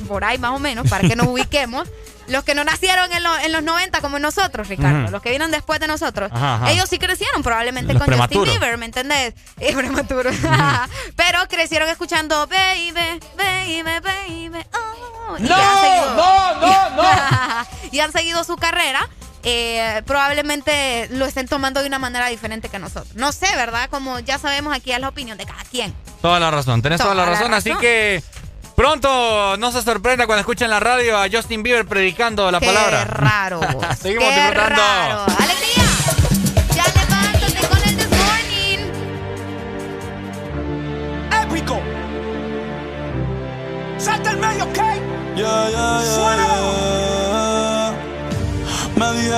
por 0.08 0.24
ahí 0.24 0.38
más 0.38 0.52
o 0.52 0.58
menos, 0.58 0.88
para 0.88 1.06
que 1.08 1.16
nos 1.16 1.26
ubiquemos. 1.28 1.88
Los 2.26 2.42
que 2.42 2.54
no 2.54 2.64
nacieron 2.64 3.12
en, 3.12 3.22
lo- 3.22 3.36
en 3.38 3.52
los 3.52 3.62
90 3.62 4.00
como 4.00 4.18
nosotros, 4.18 4.68
Ricardo, 4.68 5.10
los 5.10 5.20
que 5.20 5.28
vienen 5.28 5.50
después 5.50 5.78
de 5.78 5.86
nosotros, 5.86 6.30
Ajá, 6.32 6.54
ajá. 6.54 6.70
ellos 6.70 6.88
sí 6.88 6.98
crecieron 6.98 7.42
probablemente 7.42 7.92
Los 7.92 8.02
con 8.02 8.16
Justin. 8.16 8.44
Bieber, 8.44 8.78
¿me 8.78 8.86
entendés? 8.86 9.34
Es 9.60 9.74
prematuro. 9.76 10.30
Pero 11.16 11.38
crecieron 11.50 11.86
escuchando 11.90 12.46
Baby, 12.46 13.20
Baby, 13.36 13.82
Baby, 13.82 14.66
oh. 14.72 15.36
¡No! 15.38 15.46
seguido- 15.48 16.14
¡No, 16.16 16.54
no, 16.60 16.90
no! 17.02 17.66
y 17.92 18.00
han 18.00 18.10
seguido 18.12 18.42
su 18.42 18.56
carrera. 18.56 19.06
eh, 19.42 20.00
probablemente 20.06 21.08
lo 21.10 21.26
estén 21.26 21.46
tomando 21.46 21.80
de 21.82 21.86
una 21.88 21.98
manera 21.98 22.28
diferente 22.28 22.70
que 22.70 22.78
nosotros. 22.78 23.14
No 23.16 23.32
sé, 23.32 23.54
¿verdad? 23.56 23.90
Como 23.90 24.18
ya 24.20 24.38
sabemos, 24.38 24.74
aquí 24.74 24.92
es 24.92 24.98
la 25.00 25.08
opinión 25.08 25.36
de 25.36 25.44
cada 25.44 25.62
quien. 25.64 25.94
Toda 26.22 26.40
la 26.40 26.50
razón, 26.50 26.80
tenés 26.80 27.02
toda, 27.02 27.14
la 27.14 27.26
razón, 27.26 27.52
así 27.52 27.70
que 27.76 28.22
pronto 28.75 29.57
no 29.57 29.70
se 29.73 29.83
sorprenda 29.83 30.27
cuando 30.27 30.41
escuchen 30.41 30.70
la 30.70 30.81
radio 30.81 31.17
a 31.19 31.27
Justin 31.31 31.62
Bieber 31.62 31.86
predicando 31.86 32.51
la 32.51 32.61
Qué 32.61 32.67
palabra. 32.67 33.05
raro. 33.05 33.61
Seguimos 34.01 34.28
Qué 34.28 34.35
disfrutando. 34.41 34.77
raro. 34.77 35.27
¡Alegría! 35.39 35.85
Ya 36.75 36.85
levántate 36.85 37.67
con 37.69 37.78
el 37.89 37.97
This 37.97 38.09
Morning. 38.11 38.81
épico. 41.43 41.81
Salta 43.99 44.31
el 44.33 44.36
medio, 44.39 44.65
¿ok? 44.65 44.75
Yeah, 44.77 44.94
yeah, 45.36 45.70
yeah, 45.70 46.03
yeah. 46.03 47.03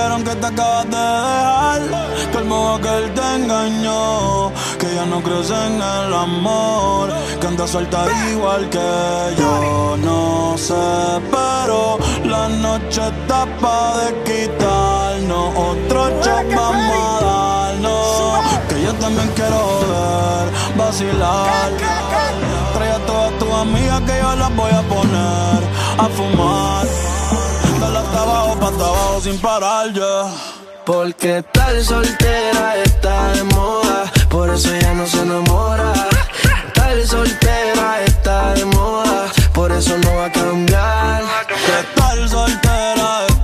Dijeron 0.07 0.23
que 0.23 0.35
te 0.35 0.47
acabas 0.47 0.85
de 0.85 0.97
dejar, 0.97 1.81
que 2.31 2.37
el 2.37 2.45
modo 2.45 2.79
que 2.79 2.97
él 2.97 3.13
te 3.13 3.35
engañó, 3.35 4.53
que 4.79 4.89
ella 4.89 5.05
no 5.05 5.21
crece 5.21 5.53
en 5.53 5.81
el 5.81 6.13
amor. 6.13 7.09
Que 7.41 7.47
anda 7.47 7.67
suelta 7.67 8.05
igual 8.31 8.69
que 8.69 8.79
yo, 9.37 9.97
no 9.97 10.57
sé, 10.57 10.73
pero 11.29 11.97
la 12.23 12.47
noche 12.47 13.01
está 13.05 13.45
pa' 13.59 13.97
de 13.97 14.23
quitarnos. 14.23 15.53
Otro 15.57 16.09
shot 16.23 16.55
vamos 16.55 17.21
a 17.21 17.25
darnos. 17.25 18.49
Que 18.69 18.81
yo 18.83 18.93
también 18.93 19.29
quiero 19.35 19.57
joder, 19.57 20.77
vacilar. 20.77 21.69
Trae 22.75 22.91
a 22.91 22.99
todas 23.05 23.37
tus 23.39 23.51
amigas 23.51 23.99
que 24.01 24.19
yo 24.21 24.35
las 24.37 24.55
voy 24.55 24.71
a 24.71 24.81
poner 24.83 25.59
a 25.97 26.07
fumar. 26.15 27.16
Dale 27.79 27.99
hasta 27.99 28.21
abajo, 28.21 28.59
pa' 28.59 28.67
hasta 28.69 28.85
abajo 28.85 29.21
sin 29.21 29.37
parar, 29.39 29.93
ya. 29.93 30.31
Porque 30.85 31.43
tal 31.51 31.83
soltera 31.83 32.77
está 32.83 33.31
de 33.33 33.43
moda, 33.43 34.11
por 34.29 34.49
eso 34.49 34.69
ya 34.81 34.93
no 34.93 35.05
se 35.05 35.21
enamora. 35.21 35.93
Tal 36.73 37.07
soltera 37.07 38.03
está 38.05 38.53
de 38.53 38.65
moda, 38.65 39.27
por 39.53 39.71
eso 39.71 39.97
no 39.97 40.15
va 40.15 40.25
a 40.25 40.31
cambiar. 40.31 41.21
Que 41.47 41.99
tal 41.99 42.29
soltera 42.29 43.27
está 43.27 43.36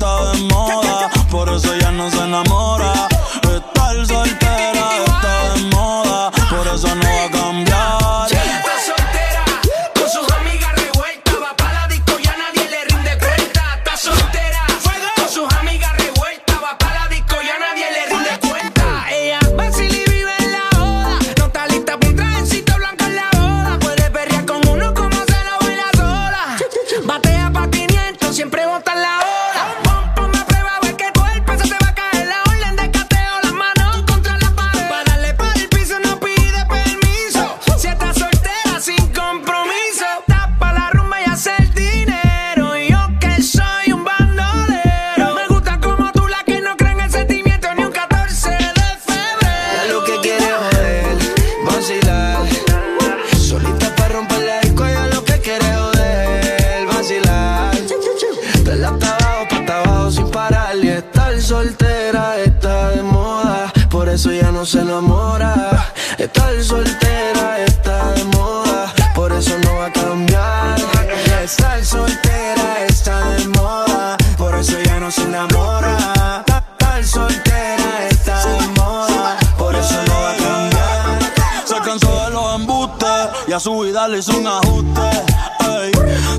se 64.65 64.79
enamora. 64.79 65.93
Estar 66.17 66.63
soltera 66.63 67.59
está 67.65 68.11
de 68.13 68.23
moda, 68.25 68.93
por 69.13 69.31
eso 69.31 69.57
no 69.59 69.75
va 69.75 69.87
a 69.87 69.91
cambiar. 69.91 70.79
Estar 71.43 71.83
soltera 71.83 72.85
está 72.87 73.19
de 73.31 73.47
moda, 73.49 74.17
por 74.37 74.55
eso 74.55 74.79
ya 74.85 74.99
no 74.99 75.11
se 75.11 75.23
enamora. 75.23 76.43
Estar 76.47 77.03
soltera 77.03 78.07
está 78.09 78.45
de 78.45 78.67
moda, 78.79 79.37
por 79.57 79.75
eso 79.75 79.95
no 80.07 80.13
va 80.13 80.31
a 80.31 80.37
cambiar. 80.37 81.19
Se 81.65 81.75
cansó 81.79 82.25
de 82.25 82.29
los 82.31 82.55
embustes 82.55 83.09
y 83.47 83.51
a 83.51 83.59
su 83.59 83.79
vida 83.79 84.07
le 84.07 84.19
hizo 84.19 84.37
un 84.37 84.47
ajuste. 84.47 85.01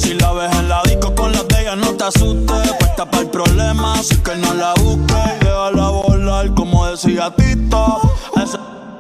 Si 0.01 0.15
la 0.15 0.33
ves 0.33 0.55
en 0.57 0.69
la 0.69 0.83
disco 0.85 1.15
con 1.15 1.33
las 1.33 1.47
de 1.49 1.77
no 1.77 1.93
te 1.95 2.05
asustes. 2.05 2.73
Puesta 2.79 3.05
para 3.05 3.23
el 3.23 3.29
problema, 3.29 3.95
así 3.95 4.17
que 4.19 4.35
no 4.37 4.55
la 4.55 4.73
busques. 4.75 5.41
Déjala 5.41 5.89
volar, 5.91 6.55
como 6.55 6.87
decía 6.87 7.35
Tito. 7.37 8.14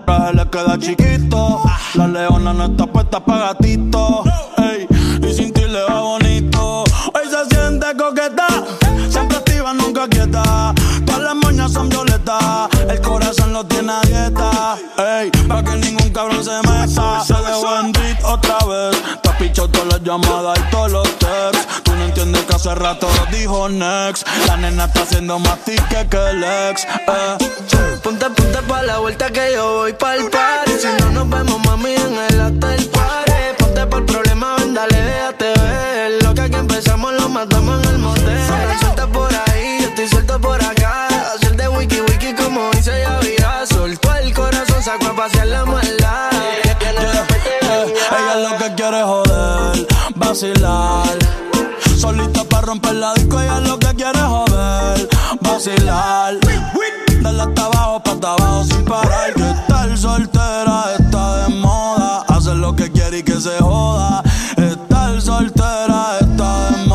Traje 0.05 0.35
le 0.35 0.49
queda 0.51 0.79
chiquito. 0.79 1.63
La 1.95 2.07
leona 2.07 2.53
no 2.53 2.65
está 2.67 2.87
puesta 2.87 3.21
para 3.21 3.53
gatito. 3.53 4.25
ey. 4.59 4.87
Y 5.23 5.33
sin 5.33 5.53
ti 5.53 5.63
le 5.63 5.83
va 5.83 6.01
bonito. 6.01 6.85
Hoy 7.15 7.25
se 7.31 7.55
siente 7.55 7.87
coqueta, 7.97 8.47
siempre 9.09 9.39
activa, 9.39 9.73
nunca 9.73 10.09
quieta. 10.09 10.75
Todas 11.07 11.23
las 11.23 11.35
moñas 11.37 11.73
son 11.73 11.89
violetas, 11.89 12.69
el 12.89 13.01
corazón 13.01 13.53
lo 13.53 13.65
tiene 13.65 13.93
a 13.93 14.01
dieta. 14.03 14.77
Ey, 14.99 15.31
pa' 15.49 15.63
que 15.63 15.77
ningún 15.77 16.11
cabrón 16.11 16.45
se 16.45 16.57
meta. 16.69 17.25
Se 17.25 17.35
dejó 17.35 17.81
en 17.81 17.93
otra 18.25 18.59
vez. 18.67 19.03
Te 19.23 19.29
has 19.29 19.37
pichado 19.37 19.69
todas 19.69 19.89
las 19.89 20.03
llamadas 20.03 20.59
y 20.59 20.71
todos 20.71 20.93
los 20.93 21.09
texts. 21.19 21.83
Tú 21.85 21.93
no 21.93 22.05
entiendes 22.05 22.24
que 22.47 22.55
hace 22.55 22.75
rato 22.75 23.09
dijo 23.31 23.69
next. 23.69 24.27
La 24.47 24.57
nena 24.57 24.85
está 24.87 25.03
haciendo 25.03 25.39
más 25.39 25.59
tique 25.65 26.07
que 26.11 26.17
el 26.31 26.45
ex. 26.45 26.85
Eh. 26.85 27.99
Ponte, 28.03 28.27
ponte 28.31 28.59
pa' 28.69 28.83
la 28.83 28.99
vuelta 28.99 29.31
que 29.31 29.53
yo 29.55 29.77
voy 29.79 29.93
pa'l 29.95 30.29
party 30.31 30.73
Si 30.81 30.89
no 31.03 31.11
nos 31.11 31.29
vemos, 31.29 31.59
mami, 31.65 31.95
en 31.95 32.15
el 32.29 32.41
hotel 32.41 32.87
party 32.91 33.33
Ponte 33.59 33.87
por 33.87 34.01
el 34.01 34.05
problema, 34.05 34.57
ven, 34.59 34.75
dale, 34.75 35.01
déjate 35.01 35.53
ver 35.61 36.23
Lo 36.23 36.35
que 36.35 36.41
aquí 36.43 36.55
empezamos 36.57 37.15
lo 37.15 37.29
matamos 37.31 37.83
en 37.83 37.89
el 37.91 37.99
motel 37.99 38.39
Suelta 38.81 39.07
por 39.07 39.33
ahí, 39.33 39.79
yo 39.81 39.89
estoy 39.89 40.09
suelto 40.09 40.39
por 40.41 40.63
acá 40.63 41.09
Hacer 41.35 41.57
de 41.57 41.69
wiki 41.69 42.01
wiki 42.03 42.35
como 42.35 42.71
dice 42.73 42.93
Yavira 43.01 43.65
Soltó 43.67 44.15
el 44.17 44.35
corazón, 44.35 44.83
sacó 44.83 45.07
a 45.07 45.17
pasear 45.17 45.47
la 45.47 45.65
maldad 45.65 46.31
Eh, 46.33 47.95
Ella 48.11 48.51
lo 48.51 48.59
que 48.59 48.75
quiere 48.75 48.99
es 49.01 49.05
joder, 49.07 49.87
vacilar. 50.15 51.19
Solita 52.05 52.45
para 52.45 52.67
romper 52.67 52.97
la 52.97 53.15
disco, 53.15 53.41
ella 53.41 53.61
lo 53.61 53.79
que 53.79 53.95
quiere 53.95 54.21
joder, 54.21 55.09
vacilar. 55.41 56.35
Dale 57.23 57.43
hasta 57.43 57.65
abajo, 57.65 58.03
pa' 58.03 58.11
hasta 58.11 58.33
abajo 58.35 58.65
sin 58.65 58.85
parar. 58.85 59.33
Que 59.33 59.51
estar 59.51 59.97
soltera 59.97 60.85
está 60.99 61.37
de 61.39 61.55
moda. 61.55 62.23
Hacer 62.29 62.57
lo 62.57 62.77
que 62.77 62.93
quiere 62.93 63.21
y 63.21 63.23
que 63.23 63.41
se 63.41 63.57
joda. 63.59 64.23
Estar 64.59 65.19
soltera 65.23 66.19
está 66.21 66.71
de 66.73 66.87
moda. 66.89 66.94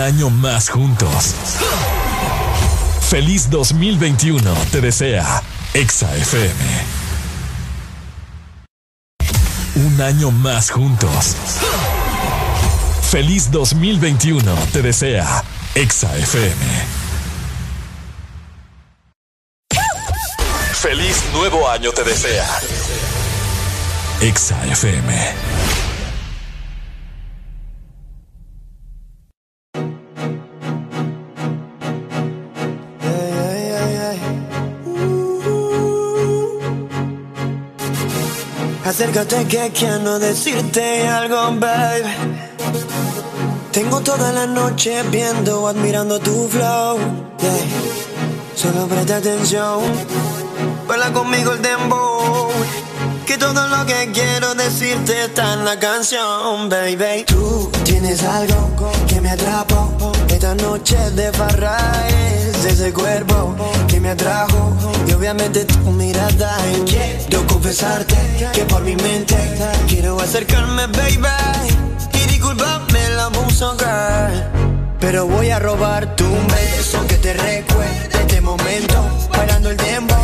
Año 0.00 0.30
más 0.30 0.70
juntos. 0.70 1.34
Feliz 3.10 3.50
2021 3.50 4.54
te 4.72 4.80
desea 4.80 5.42
Exa 5.74 6.16
FM. 6.16 6.64
Un 9.74 10.00
año 10.00 10.30
más 10.30 10.70
juntos. 10.70 11.36
Feliz 13.10 13.50
2021 13.50 14.54
te 14.72 14.80
desea 14.80 15.44
Exa 15.74 16.16
FM. 16.16 16.64
Feliz 20.72 21.22
nuevo 21.34 21.68
año 21.68 21.92
te 21.92 22.04
desea 22.04 22.48
Exa 24.22 24.64
FM. 24.66 25.79
Acércate 38.90 39.46
que 39.46 39.70
quiero 39.70 40.18
decirte 40.18 41.06
algo, 41.06 41.36
babe. 41.60 42.02
Tengo 43.70 44.00
toda 44.00 44.32
la 44.32 44.48
noche 44.48 45.00
viendo, 45.12 45.68
admirando 45.68 46.18
tu 46.18 46.48
flow. 46.48 46.98
Solo 48.56 48.88
presta 48.88 49.18
atención. 49.18 49.78
baila 50.88 51.12
conmigo 51.12 51.52
el 51.52 51.62
dembow. 51.62 52.50
Que 53.30 53.38
todo 53.38 53.68
lo 53.68 53.86
que 53.86 54.10
quiero 54.12 54.56
decirte 54.56 55.26
está 55.26 55.52
en 55.52 55.64
la 55.64 55.78
canción, 55.78 56.68
baby. 56.68 57.22
Tú 57.24 57.70
tienes 57.84 58.24
algo 58.24 58.74
que 59.06 59.20
me 59.20 59.30
atrapó. 59.30 60.12
Esta 60.28 60.56
noche 60.56 60.96
de 61.12 61.30
farra 61.30 61.78
es 62.08 62.64
ese 62.64 62.92
cuerpo 62.92 63.54
que 63.86 64.00
me 64.00 64.10
atrajo. 64.10 64.76
Y 65.06 65.12
obviamente 65.12 65.64
tu 65.64 65.78
mirada. 65.92 66.58
Quiero 66.84 67.46
confesarte 67.46 68.16
que 68.52 68.64
por 68.64 68.82
mi 68.82 68.96
mente 68.96 69.36
quiero 69.86 70.20
acercarme, 70.20 70.88
baby. 70.88 71.28
Y 72.12 72.26
disculpame 72.30 73.06
el 73.06 73.20
abuso. 73.20 73.76
Pero 74.98 75.28
voy 75.28 75.50
a 75.50 75.60
robar 75.60 76.16
tu 76.16 76.26
beso 76.26 77.06
que 77.06 77.14
te 77.14 77.34
recuerde 77.34 78.10
este 78.12 78.40
momento 78.40 79.28
bailando 79.30 79.70
el 79.70 79.76
tiempo. 79.76 80.16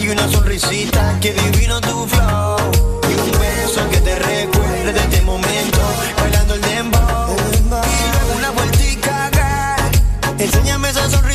Y 0.00 0.08
una 0.08 0.26
sonrisita, 0.28 1.18
que 1.20 1.32
divino 1.32 1.80
tu 1.80 2.06
flow. 2.06 2.56
Y 3.02 3.14
un 3.14 3.30
beso 3.38 3.88
que 3.90 4.00
te 4.00 4.14
recuerde 4.14 4.92
de 4.92 5.00
este 5.00 5.20
momento 5.22 5.78
bailando 6.18 6.54
el 6.54 6.60
tiempo. 6.60 6.98
Y 6.98 7.68
luego 7.70 8.36
una 8.36 8.50
vueltica, 8.50 9.30
girl. 9.32 10.40
Enséñame 10.40 10.88
esa 10.88 11.10
sonrisita, 11.10 11.33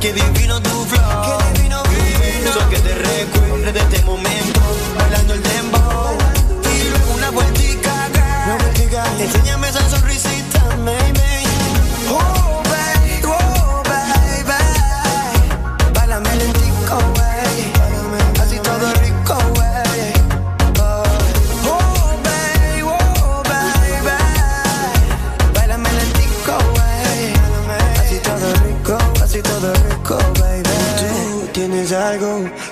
Que 0.00 0.12
divino 0.12 0.45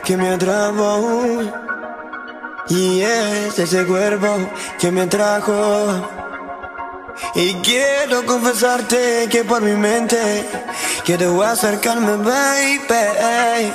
que 0.04 0.16
me 0.16 0.30
atrapó. 0.30 1.42
Y 2.68 3.00
es 3.02 3.58
ese 3.58 3.84
cuerpo 3.84 4.36
que 4.78 4.90
me 4.90 5.06
trajo. 5.06 5.52
Y 7.34 7.54
quiero 7.54 8.24
confesarte 8.26 9.28
que 9.30 9.44
por 9.44 9.62
mi 9.62 9.72
mente 9.72 10.48
quiero 11.04 11.42
acercarme, 11.42 12.16
baby. 12.16 13.72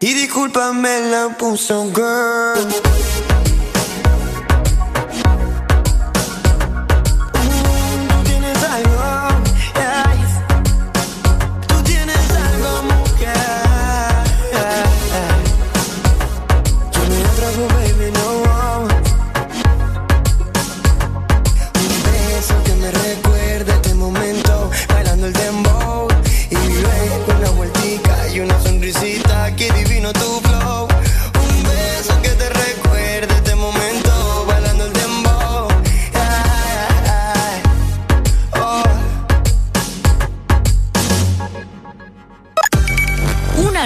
Y 0.00 0.14
discúlpame 0.14 1.00
la 1.10 1.28
puso, 1.36 1.90
girl. 1.94 3.25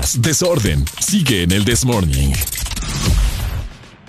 Desorden. 0.00 0.84
Sigue 1.00 1.42
en 1.42 1.52
el 1.52 1.66
This 1.66 1.84
Morning. 1.84 2.32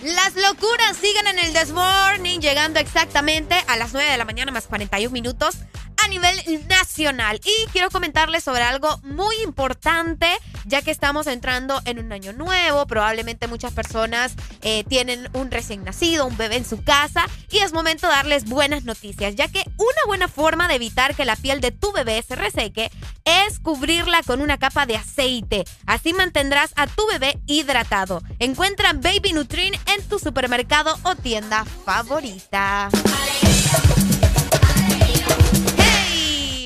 Las 0.02 0.34
locuras 0.36 0.96
siguen 0.96 1.28
en 1.28 1.40
el 1.40 1.54
This 1.54 1.72
Morning, 1.72 2.40
llegando 2.40 2.80
exactamente 2.80 3.56
a 3.68 3.76
las 3.76 3.92
9 3.92 4.12
de 4.12 4.18
la 4.18 4.24
mañana 4.24 4.52
más 4.52 4.68
41 4.68 5.12
minutos 5.12 5.58
a 6.04 6.08
nivel 6.08 6.36
nacional. 6.70 7.42
Y 7.44 7.68
quiero 7.72 7.90
comentarles 7.90 8.44
sobre 8.44 8.64
algo 8.64 8.98
muy 9.04 9.36
importante, 9.44 10.28
ya 10.66 10.82
que 10.82 10.92
estamos 10.92 11.28
entrando 11.28 11.82
en 11.86 12.00
un 12.00 12.12
año 12.14 12.32
nuevo. 12.32 12.86
Probablemente 12.88 13.48
muchas 13.48 13.74
personas 13.74 14.34
eh, 14.62 14.84
tienen 14.86 15.30
un 15.34 15.52
recién 15.52 15.84
nacido, 15.84 16.26
un 16.26 16.38
bebé 16.38 16.58
en 16.58 16.66
su 16.66 16.82
casa, 16.84 17.26
y 17.52 17.60
es 17.60 17.74
momento 17.74 18.08
de 18.08 18.14
darles 18.14 18.46
buenas 18.46 18.84
noticias, 18.86 19.36
ya 19.36 19.50
que 19.50 19.64
una 19.78 20.02
buena 20.08 20.28
forma 20.30 20.68
de 20.68 20.76
evitar 20.76 21.16
que 21.16 21.26
la 21.26 21.36
piel 21.36 21.60
de 21.60 21.72
tu 21.72 21.92
bebé 21.92 22.24
se 22.26 22.36
reseque 22.36 22.90
es 23.26 23.60
cubrirla 23.60 24.22
con 24.24 24.42
una 24.42 24.58
capa 24.58 24.86
de 24.86 24.96
aceite. 24.96 25.64
Así 25.86 26.14
mantendrás 26.14 26.74
a 26.76 26.88
tu 26.88 27.06
bebé 27.08 27.40
hidratado. 27.46 28.22
Encuentra 28.40 28.94
Baby 28.94 29.34
Nutrin 29.34 29.74
en 29.74 30.08
tu 30.08 30.20
supermercado 30.20 30.98
o 31.04 31.16
tienda 31.16 31.66
favorita. 31.66 32.90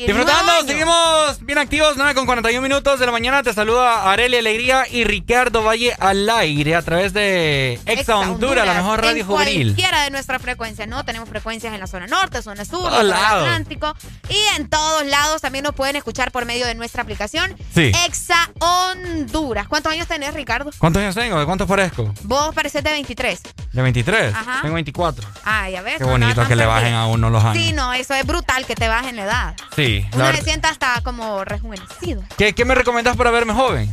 Disfrutando, 0.08 0.52
año. 0.53 0.66
seguimos 0.66 1.42
bien 1.42 1.58
activos, 1.60 1.95
9 1.98 2.16
con 2.16 2.26
41 2.26 2.61
minutos 2.61 2.98
de 2.98 3.06
la 3.06 3.11
mañana. 3.11 3.44
Te 3.44 3.53
saluda 3.53 4.10
Areli 4.10 4.38
Alegría 4.38 4.86
y 4.90 5.03
Ricardo 5.03 5.64
Valle 5.64 5.94
al 6.00 6.30
aire 6.30 6.76
a 6.76 6.82
través 6.82 7.11
de 7.11 7.77
Exa 7.86 8.16
Honduras, 8.18 8.66
la 8.66 8.74
mejor 8.76 9.02
radio 9.02 9.22
en 9.22 9.27
juvenil. 9.27 9.68
Cualquiera 9.68 10.03
de 10.03 10.11
nuestras 10.11 10.42
frecuencias, 10.42 10.88
¿no? 10.88 11.03
Tenemos 11.03 11.27
frecuencias 11.27 11.74
en 11.74 11.82
la 11.82 11.88
zona 11.88 12.08
norte, 12.08 12.42
zona 12.42 12.64
sur, 12.64 12.90
zona 12.90 13.03
lados. 13.03 13.48
Atlántico. 13.48 13.94
Y 14.30 14.40
en 14.56 14.69
todos 14.69 15.06
lados 15.08 15.42
también 15.42 15.64
nos 15.66 15.76
pueden 15.76 15.98
escuchar 15.98 16.32
por 16.32 16.45
medio 16.45 16.66
de 16.68 16.76
nuestra 16.76 17.02
aplicación 17.03 17.53
Sí. 17.76 17.92
Exa 18.06 18.50
Honduras. 18.60 19.68
¿Cuántos 19.68 19.92
años 19.92 20.08
tenés, 20.08 20.34
Ricardo? 20.34 20.72
¿Cuántos 20.77 21.02
años 21.02 21.16
tengo? 21.16 21.38
¿De 21.38 21.45
cuánto 21.45 21.68
parezco? 21.68 22.14
Vos 22.24 22.56
pareces 22.56 22.82
de 22.82 22.92
23. 22.92 23.42
De 23.74 23.82
23. 23.82 24.34
Ajá. 24.34 24.60
Tengo 24.61 24.76
24. 24.76 25.27
Ah, 25.44 25.69
ya 25.69 25.82
ves. 25.82 25.98
Qué 25.98 26.06
bonito 26.06 26.48
que 26.48 26.56
le 26.56 26.66
bajen 26.66 26.94
a 26.94 27.08
uno 27.08 27.30
los 27.30 27.44
años. 27.44 27.61
Sí, 27.61 27.74
no, 27.74 27.92
eso 27.94 28.14
es 28.14 28.26
brutal 28.26 28.66
que 28.66 28.76
te 28.76 28.88
bajen 28.88 29.18
la 29.18 29.24
edad. 29.24 29.56
Sí, 29.76 29.97
Uno 30.14 30.32
se 30.34 30.42
sienta 30.43 30.69
hasta 30.69 31.01
como 31.01 31.43
rejuvenecido. 31.45 32.24
¿Qué, 32.38 32.53
qué 32.53 32.66
me 32.66 32.76
recomendás 32.76 33.16
para 33.16 33.32
verme 33.32 33.53
joven? 33.53 33.92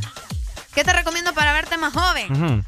¿Qué 0.73 0.83
te 0.83 0.93
recomiendo 0.93 1.33
para 1.33 1.53
verte 1.53 1.77
más 1.77 1.93
joven? 1.93 2.65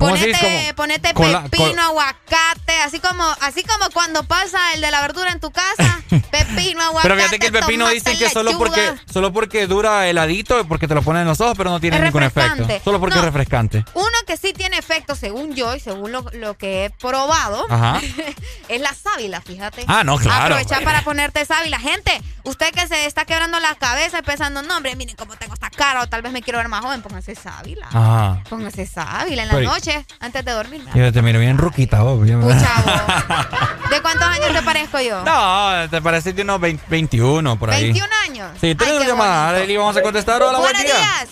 Ponete, 0.00 0.38
Como- 0.40 0.74
ponete 0.76 1.12
la- 1.30 1.42
pepino, 1.44 1.68
con- 1.68 1.78
aguacate, 1.78 2.72
así 2.84 3.00
como, 3.00 3.24
así 3.42 3.62
como 3.62 3.90
cuando 3.92 4.24
pasa 4.24 4.58
el 4.74 4.80
de 4.80 4.90
la 4.90 5.00
verdura 5.02 5.30
en 5.30 5.40
tu 5.40 5.50
casa. 5.50 6.00
pepino, 6.30 6.82
aguacate. 6.82 7.02
Pero 7.02 7.16
fíjate 7.16 7.38
que 7.38 7.46
el 7.46 7.52
pepino 7.52 7.88
dicen 7.88 8.18
que 8.18 8.28
solo 8.30 8.50
lechuga. 8.50 8.66
porque, 8.68 9.12
solo 9.12 9.32
porque 9.32 9.66
dura 9.66 10.08
heladito, 10.08 10.66
porque 10.66 10.88
te 10.88 10.94
lo 10.94 11.02
ponen 11.02 11.22
en 11.22 11.28
los 11.28 11.40
ojos, 11.40 11.54
pero 11.56 11.70
no 11.70 11.80
tiene 11.80 11.98
Es 11.98 12.02
ningún 12.02 12.22
efecto. 12.22 12.66
Solo 12.84 12.98
porque 12.98 13.14
No. 13.16 13.20
es 13.20 13.24
refrescante. 13.26 13.84
Uno 13.94 14.06
que 14.26 14.36
sí 14.36 14.52
tiene 14.52 14.78
efecto, 14.78 15.14
según 15.14 15.54
yo 15.54 15.74
y 15.74 15.80
según 15.80 16.12
lo, 16.12 16.24
lo 16.32 16.56
que 16.56 16.86
he 16.86 16.90
probado, 16.90 17.66
Ajá. 17.70 18.00
es 18.68 18.80
la 18.80 18.94
sábila, 18.94 19.40
fíjate. 19.40 19.84
Ah, 19.86 20.02
no, 20.04 20.16
claro. 20.18 20.54
Aprovecha 20.56 20.80
para 20.82 21.02
ponerte 21.02 21.44
sábila. 21.44 21.78
Gente, 21.78 22.20
usted 22.44 22.72
que 22.72 22.86
se 22.88 23.06
está 23.06 23.24
quebrando 23.26 23.60
la 23.60 23.74
cabeza 23.74 24.22
pensando, 24.22 24.62
no, 24.62 24.76
hombre, 24.76 24.96
miren 24.96 25.16
cómo 25.16 25.36
tengo 25.36 25.54
esta 25.54 25.68
cara, 25.70 26.02
o 26.02 26.06
tal 26.08 26.22
vez 26.22 26.32
me 26.32 26.42
quiero 26.42 26.58
ver 26.58 26.68
más 26.68 26.80
joven, 26.82 27.02
póngase 27.02 27.34
sábila. 27.34 27.86
Ajá. 27.88 28.42
Póngase 28.48 28.86
sábila 28.86 29.42
en 29.42 29.48
la 29.48 29.54
Pero- 29.54 29.70
noche, 29.70 29.89
antes 30.20 30.44
de 30.44 30.52
dormir. 30.52 30.82
Yo 30.94 31.12
te 31.12 31.22
miro 31.22 31.38
bien 31.40 31.58
ruquita, 31.58 32.02
vos. 32.02 32.20
¿De 32.26 34.00
cuántos 34.02 34.26
años 34.28 34.52
te 34.52 34.62
parezco 34.62 35.00
yo? 35.00 35.22
No, 35.24 35.88
te 35.90 36.00
parece 36.02 36.32
de 36.32 36.42
unos 36.42 36.60
20 36.60 36.84
21 36.88 37.58
por 37.58 37.70
ahí. 37.70 37.84
21 37.84 38.08
años. 38.24 38.50
Sí, 38.60 38.74
tenemos 38.74 39.06
llamada. 39.06 39.48
Arely, 39.50 39.76
vamos 39.76 39.96
a 39.96 40.02
contestar. 40.02 40.42
Hola, 40.42 40.58
buen 40.58 40.72
Buenos 40.72 40.82
día. 40.82 40.94
días. 40.94 41.28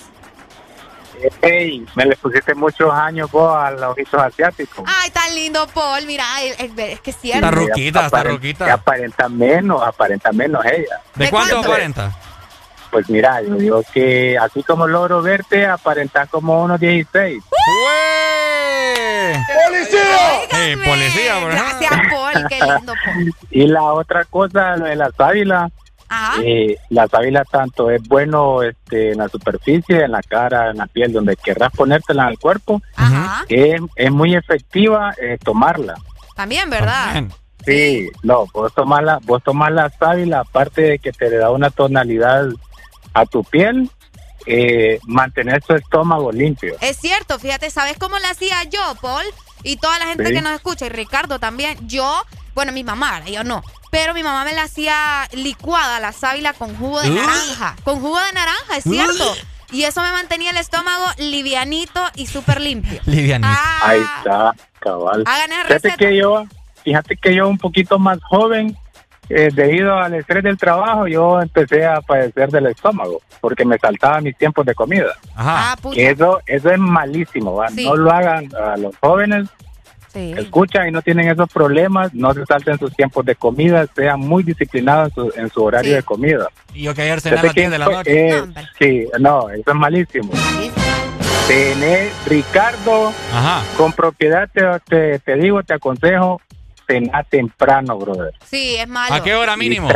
Ey, 1.43 1.85
me 1.97 2.05
le 2.07 2.17
pusiste 2.17 2.55
muchos 2.55 2.93
años 2.93 3.29
vos 3.33 3.53
a 3.57 3.73
los 3.73 3.83
ojitos 3.83 4.23
asiáticos. 4.23 4.85
Ay, 4.87 5.11
tan 5.11 5.35
lindo, 5.35 5.67
Paul. 5.75 6.07
Mira, 6.07 6.25
es, 6.45 6.57
es- 6.61 7.01
que 7.01 7.11
es 7.11 7.17
cierto. 7.21 7.47
Está 7.47 7.51
ruquita, 7.51 8.07
está 8.07 8.23
ruquita. 8.23 8.73
aparenta 8.73 9.29
menos, 9.29 9.83
aparenta 9.83 10.31
menos 10.31 10.65
ella. 10.65 11.01
¿De, 11.17 11.25
¿De 11.25 11.31
cuánto 11.31 11.55
cuánto? 11.57 11.71
aparenta? 11.73 12.17
Pues 12.91 13.09
mira, 13.11 13.43
yo 13.43 13.55
digo 13.57 13.83
que 13.93 14.39
así 14.39 14.63
como 14.63 14.87
logro 14.87 15.21
verte, 15.23 15.67
aparentas 15.67 16.29
como 16.31 16.63
unos 16.63 16.81
16. 16.81 17.43
¡Güey! 17.51 19.35
¡Policía! 19.67 20.41
Sí, 20.51 20.77
policía, 20.89 21.41
por 21.41 21.53
ejemplo. 21.53 21.77
Gracias, 21.81 22.01
Paul. 22.11 22.47
Qué 22.49 22.61
lindo, 22.61 22.95
Paul. 23.05 23.35
Y 23.51 23.67
la 23.67 23.83
otra 23.83 24.25
cosa, 24.25 24.77
lo 24.77 24.87
de 24.87 24.97
la 24.97 25.11
sábila, 25.17 25.69
Ajá. 26.09 26.41
eh, 26.43 26.77
la 26.91 27.07
sábila 27.09 27.45
tanto 27.45 27.91
es 27.91 28.03
bueno 28.09 28.63
este, 28.63 29.13
en 29.13 29.19
la 29.19 29.29
superficie, 29.29 30.05
en 30.05 30.13
la 30.13 30.23
cara, 30.23 30.71
en 30.71 30.79
la 30.79 30.87
piel, 30.87 31.13
donde 31.13 31.37
querrás 31.37 31.71
ponértela 31.73 32.25
en 32.25 32.29
el 32.31 32.39
cuerpo, 32.39 32.81
Ajá. 32.97 33.45
es, 33.49 33.81
es 33.97 34.11
muy 34.11 34.35
efectiva 34.35 35.13
eh, 35.21 35.37
tomarla. 35.43 35.95
También, 36.35 36.71
¿verdad? 36.71 37.25
Sí, 37.67 38.09
no, 38.23 38.47
vos 38.55 38.73
tomás 38.73 39.03
la, 39.03 39.19
vos 39.25 39.43
tomás 39.43 39.73
la 39.73 39.91
sábila, 39.91 40.41
aparte 40.41 40.83
de 40.83 40.99
que 40.99 41.13
te 41.13 41.29
le 41.29 41.37
da 41.37 41.51
una 41.51 41.69
tonalidad 41.71 42.47
a 43.15 43.27
tu 43.27 43.43
piel, 43.45 43.91
eh, 44.47 44.99
mantener 45.05 45.63
tu 45.63 45.75
estómago 45.75 46.33
limpio. 46.33 46.77
Es 46.81 46.97
cierto, 46.99 47.39
fíjate, 47.39 47.71
¿sabes 47.71 47.99
cómo 47.99 48.19
la 48.19 48.31
hacía 48.31 48.63
yo, 48.65 48.81
Paul? 49.01 49.25
Y 49.63 49.77
toda 49.77 49.99
la 49.99 50.07
gente 50.07 50.27
Sí. 50.27 50.33
que 50.33 50.41
nos 50.43 50.53
escucha, 50.53 50.87
y 50.87 50.89
Ricardo 50.91 51.39
también. 51.39 51.77
Yo, 51.89 52.23
bueno, 52.55 52.73
mi 52.73 52.85
mamá, 52.85 53.25
yo 53.27 53.43
no. 53.45 53.63
Pero 53.91 54.15
mi 54.15 54.23
mamá 54.23 54.45
me 54.45 54.53
la 54.53 54.63
hacía 54.65 55.29
licuada, 55.33 55.99
la 56.01 56.13
sábila 56.13 56.53
con 56.53 56.77
jugo 56.77 57.01
de 57.01 57.11
Uh. 57.11 57.15
naranja. 57.15 57.77
Con 57.85 58.01
jugo 58.01 58.19
de 58.21 58.33
naranja, 58.33 58.77
es 58.77 58.85
cierto. 58.85 59.33
Uh. 59.33 59.37
Y 59.75 59.85
eso 59.85 60.01
me 60.03 60.13
mantenía 60.13 60.51
el 60.51 60.57
estómago 60.57 61.05
livianito 61.19 62.03
y 62.15 62.27
súper 62.27 62.61
limpio. 62.61 63.01
Livianito. 63.07 63.49
Ahí 63.83 64.01
está, 64.19 64.53
cabal. 64.81 65.25
Hagan 65.27 65.53
esa 65.53 65.63
Fíjate 65.65 65.75
receta. 65.75 65.97
que 65.97 66.17
yo, 66.17 66.45
fíjate 66.85 67.17
que 67.17 67.35
yo 67.35 67.49
un 67.49 67.59
poquito 67.59 67.99
más 67.99 68.19
joven, 68.31 68.77
eh, 69.31 69.51
debido 69.53 69.97
al 69.99 70.15
estrés 70.15 70.43
del 70.43 70.57
trabajo, 70.57 71.07
yo 71.07 71.41
empecé 71.41 71.85
a 71.87 72.01
padecer 72.01 72.51
del 72.51 72.67
estómago, 72.67 73.21
porque 73.41 73.65
me 73.65 73.79
saltaban 73.79 74.25
mis 74.25 74.37
tiempos 74.37 74.65
de 74.67 74.75
comida. 74.75 75.13
Ah, 75.37 75.77
pucha. 75.81 75.95
Que 75.97 76.11
eso, 76.11 76.41
eso 76.47 76.71
es 76.71 76.79
malísimo, 76.79 77.55
¿va? 77.57 77.69
Sí. 77.69 77.85
no 77.85 77.95
lo 77.97 78.11
hagan 78.11 78.49
a 78.57 78.77
los 78.77 78.97
jóvenes, 78.99 79.49
Sí. 80.11 80.33
escuchan 80.39 80.89
y 80.89 80.91
no 80.91 81.03
tienen 81.03 81.29
esos 81.29 81.51
problemas, 81.53 82.15
no 82.15 82.33
se 82.33 82.45
salten 82.47 82.79
sus 82.79 82.95
tiempos 82.97 83.27
de 83.27 83.35
comida, 83.35 83.87
sean 83.95 84.19
muy 84.21 84.43
disciplinados 84.43 85.09
en 85.09 85.15
su, 85.15 85.33
en 85.41 85.51
su 85.51 85.63
horario 85.63 85.91
Sí. 85.91 85.97
de 85.97 86.03
comida. 86.03 86.49
Y 86.73 86.83
yo 86.85 86.95
que 86.95 87.03
ayer 87.03 87.21
cené 87.21 87.37
a 87.37 87.41
Fíjate 87.43 87.47
las 87.49 87.55
10 87.55 87.71
de 87.71 87.79
la 87.79 87.85
noche. 87.85 88.29
eh, 88.31 88.45
sí, 88.79 89.09
no, 89.21 89.51
eso 89.51 89.71
es 89.71 89.75
malísimo. 89.77 90.31
Cené, 91.47 92.11
Ricardo, 92.27 93.13
Ajá. 93.33 93.63
con 93.77 93.93
propiedad 93.93 94.49
te, 94.53 94.63
te, 94.89 95.19
te 95.19 95.35
digo, 95.37 95.63
te 95.63 95.75
aconsejo, 95.75 96.41
cenar 96.89 97.25
temprano, 97.27 97.97
brother. 97.99 98.33
Sí, 98.45 98.75
es 98.77 98.89
malo. 98.89 99.15
¿A 99.15 99.23
qué 99.23 99.35
hora 99.37 99.57
mínimo? 99.57 99.89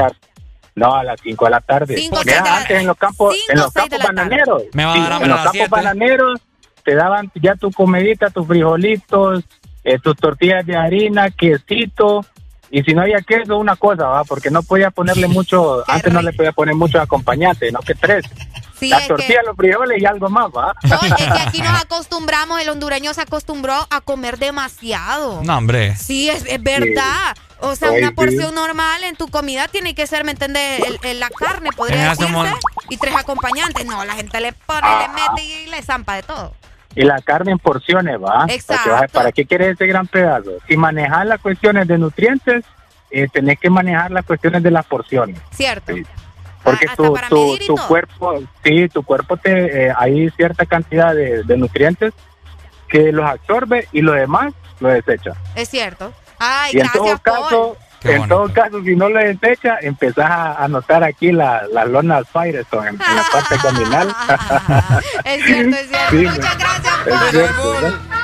No, 0.74 0.94
a 0.94 1.02
las 1.04 1.20
5 1.22 1.44
de 1.46 1.50
la 1.50 1.60
tarde. 1.60 1.96
Cinco, 1.96 2.20
Mira, 2.24 2.42
la- 2.44 2.56
antes 2.58 2.80
en 2.80 2.86
los 2.86 2.96
campos, 2.96 3.34
cinco, 3.34 3.52
en 3.52 3.58
los 3.58 3.72
campos 3.72 3.98
bananeros. 4.02 4.62
Me 4.72 4.84
va 4.84 4.92
a 4.92 4.94
sí, 4.96 5.00
dar 5.02 5.08
en 5.08 5.14
a 5.16 5.18
los 5.18 5.28
las 5.28 5.36
campos 5.38 5.52
siete. 5.52 5.68
bananeros 5.70 6.40
te 6.84 6.94
daban 6.94 7.30
ya 7.34 7.54
tu 7.56 7.70
comidita, 7.72 8.30
tus 8.30 8.46
frijolitos, 8.46 9.44
eh, 9.84 9.98
tus 9.98 10.16
tortillas 10.16 10.64
de 10.66 10.76
harina, 10.76 11.30
quesito. 11.30 12.24
Y 12.70 12.82
si 12.84 12.94
no 12.94 13.02
había 13.02 13.20
queso, 13.20 13.58
una 13.58 13.76
cosa, 13.76 14.06
¿va? 14.06 14.24
Porque 14.24 14.50
no 14.50 14.62
podía 14.62 14.90
ponerle 14.90 15.28
mucho, 15.28 15.84
antes 15.88 16.10
no 16.12 16.22
le 16.22 16.32
podía 16.32 16.52
poner 16.52 16.74
mucho 16.74 17.00
acompañante, 17.00 17.70
no 17.70 17.80
que 17.80 17.94
tres. 17.94 18.24
Sí, 18.82 18.88
la 18.90 18.98
es 18.98 19.08
tortilla, 19.08 19.40
que- 19.40 19.46
los 19.46 19.56
frijoles 19.56 20.02
y 20.02 20.06
algo 20.06 20.28
más, 20.28 20.46
¿va? 20.46 20.74
No, 20.82 21.00
es 21.02 21.14
que 21.14 21.24
aquí 21.24 21.62
nos 21.62 21.80
acostumbramos, 21.82 22.60
el 22.60 22.68
hondureño 22.68 23.14
se 23.14 23.20
acostumbró 23.22 23.74
a 23.90 24.00
comer 24.00 24.38
demasiado. 24.38 25.42
No, 25.44 25.56
hombre. 25.58 25.94
Sí, 25.96 26.28
es, 26.28 26.44
es 26.46 26.62
verdad. 26.62 27.34
O 27.60 27.76
sea, 27.76 27.90
Ay, 27.90 27.98
una 27.98 28.08
sí. 28.08 28.14
porción 28.14 28.54
normal 28.54 29.04
en 29.04 29.14
tu 29.14 29.28
comida 29.28 29.68
tiene 29.68 29.94
que 29.94 30.06
ser, 30.08 30.24
¿me 30.24 30.32
entiendes? 30.32 30.80
El- 30.84 30.98
el- 31.04 31.20
la 31.20 31.30
carne, 31.30 31.70
podría 31.76 32.10
decirse, 32.10 32.32
y 32.90 32.96
tres 32.96 33.14
acompañantes. 33.14 33.86
No, 33.86 34.04
la 34.04 34.14
gente 34.14 34.40
le 34.40 34.52
pone, 34.52 34.80
Ah. 34.82 35.06
le 35.06 35.22
mete 35.22 35.44
y 35.44 35.66
le 35.70 35.80
zampa 35.82 36.16
de 36.16 36.22
todo. 36.24 36.54
Y 36.94 37.02
la 37.04 37.20
carne 37.22 37.52
en 37.52 37.58
porciones, 37.58 38.16
¿va? 38.20 38.46
Exacto. 38.48 38.90
¿Para 39.12 39.30
qué 39.32 39.46
quieres 39.46 39.74
ese 39.76 39.86
gran 39.86 40.06
pedazo? 40.08 40.50
Si 40.68 40.76
manejas 40.76 41.24
las 41.24 41.40
cuestiones 41.40 41.86
de 41.86 41.96
nutrientes, 41.98 42.64
eh, 43.12 43.28
tenés 43.32 43.58
que 43.60 43.70
manejar 43.70 44.10
las 44.10 44.24
cuestiones 44.26 44.62
de 44.62 44.70
las 44.72 44.84
porciones. 44.86 45.38
Cierto. 45.52 45.92
Porque 46.64 46.86
hasta 46.86 46.96
tu, 47.02 47.12
para 47.12 47.28
tu, 47.28 47.36
medir 47.46 47.62
y 47.62 47.66
tu 47.66 47.74
todo. 47.74 47.88
cuerpo, 47.88 48.42
sí, 48.64 48.88
tu 48.88 49.02
cuerpo 49.02 49.36
te, 49.36 49.86
eh, 49.88 49.92
hay 49.96 50.30
cierta 50.30 50.64
cantidad 50.66 51.14
de, 51.14 51.42
de 51.42 51.56
nutrientes 51.56 52.12
que 52.88 53.10
los 53.12 53.24
absorbe 53.28 53.88
y 53.92 54.00
lo 54.02 54.12
demás 54.12 54.52
lo 54.80 54.88
desecha. 54.88 55.32
Es 55.54 55.68
cierto. 55.68 56.12
Ay, 56.38 56.72
y 56.74 56.76
en 56.80 56.82
gracias, 56.84 57.02
todo 57.04 57.18
caso, 57.18 57.76
Qué 58.00 58.12
en 58.12 58.18
bonito. 58.18 58.34
todo 58.36 58.52
caso, 58.52 58.82
si 58.82 58.96
no 58.96 59.08
lo 59.08 59.18
desecha, 59.20 59.78
empezás 59.80 60.28
a, 60.30 60.64
a 60.64 60.68
notar 60.68 61.04
aquí 61.04 61.30
la- 61.32 61.62
las 61.72 61.86
lonas 61.88 62.24
Firestone 62.32 62.88
en, 62.90 62.94
en 63.00 63.16
la 63.16 63.24
parte 63.32 63.54
abdominal. 63.54 64.08
Es 65.24 65.44
cierto, 65.44 65.76
es 65.76 65.88
cierto. 65.88 66.10
Sí, 66.10 66.26
Muchas 66.26 66.58
gracias. 66.58 66.94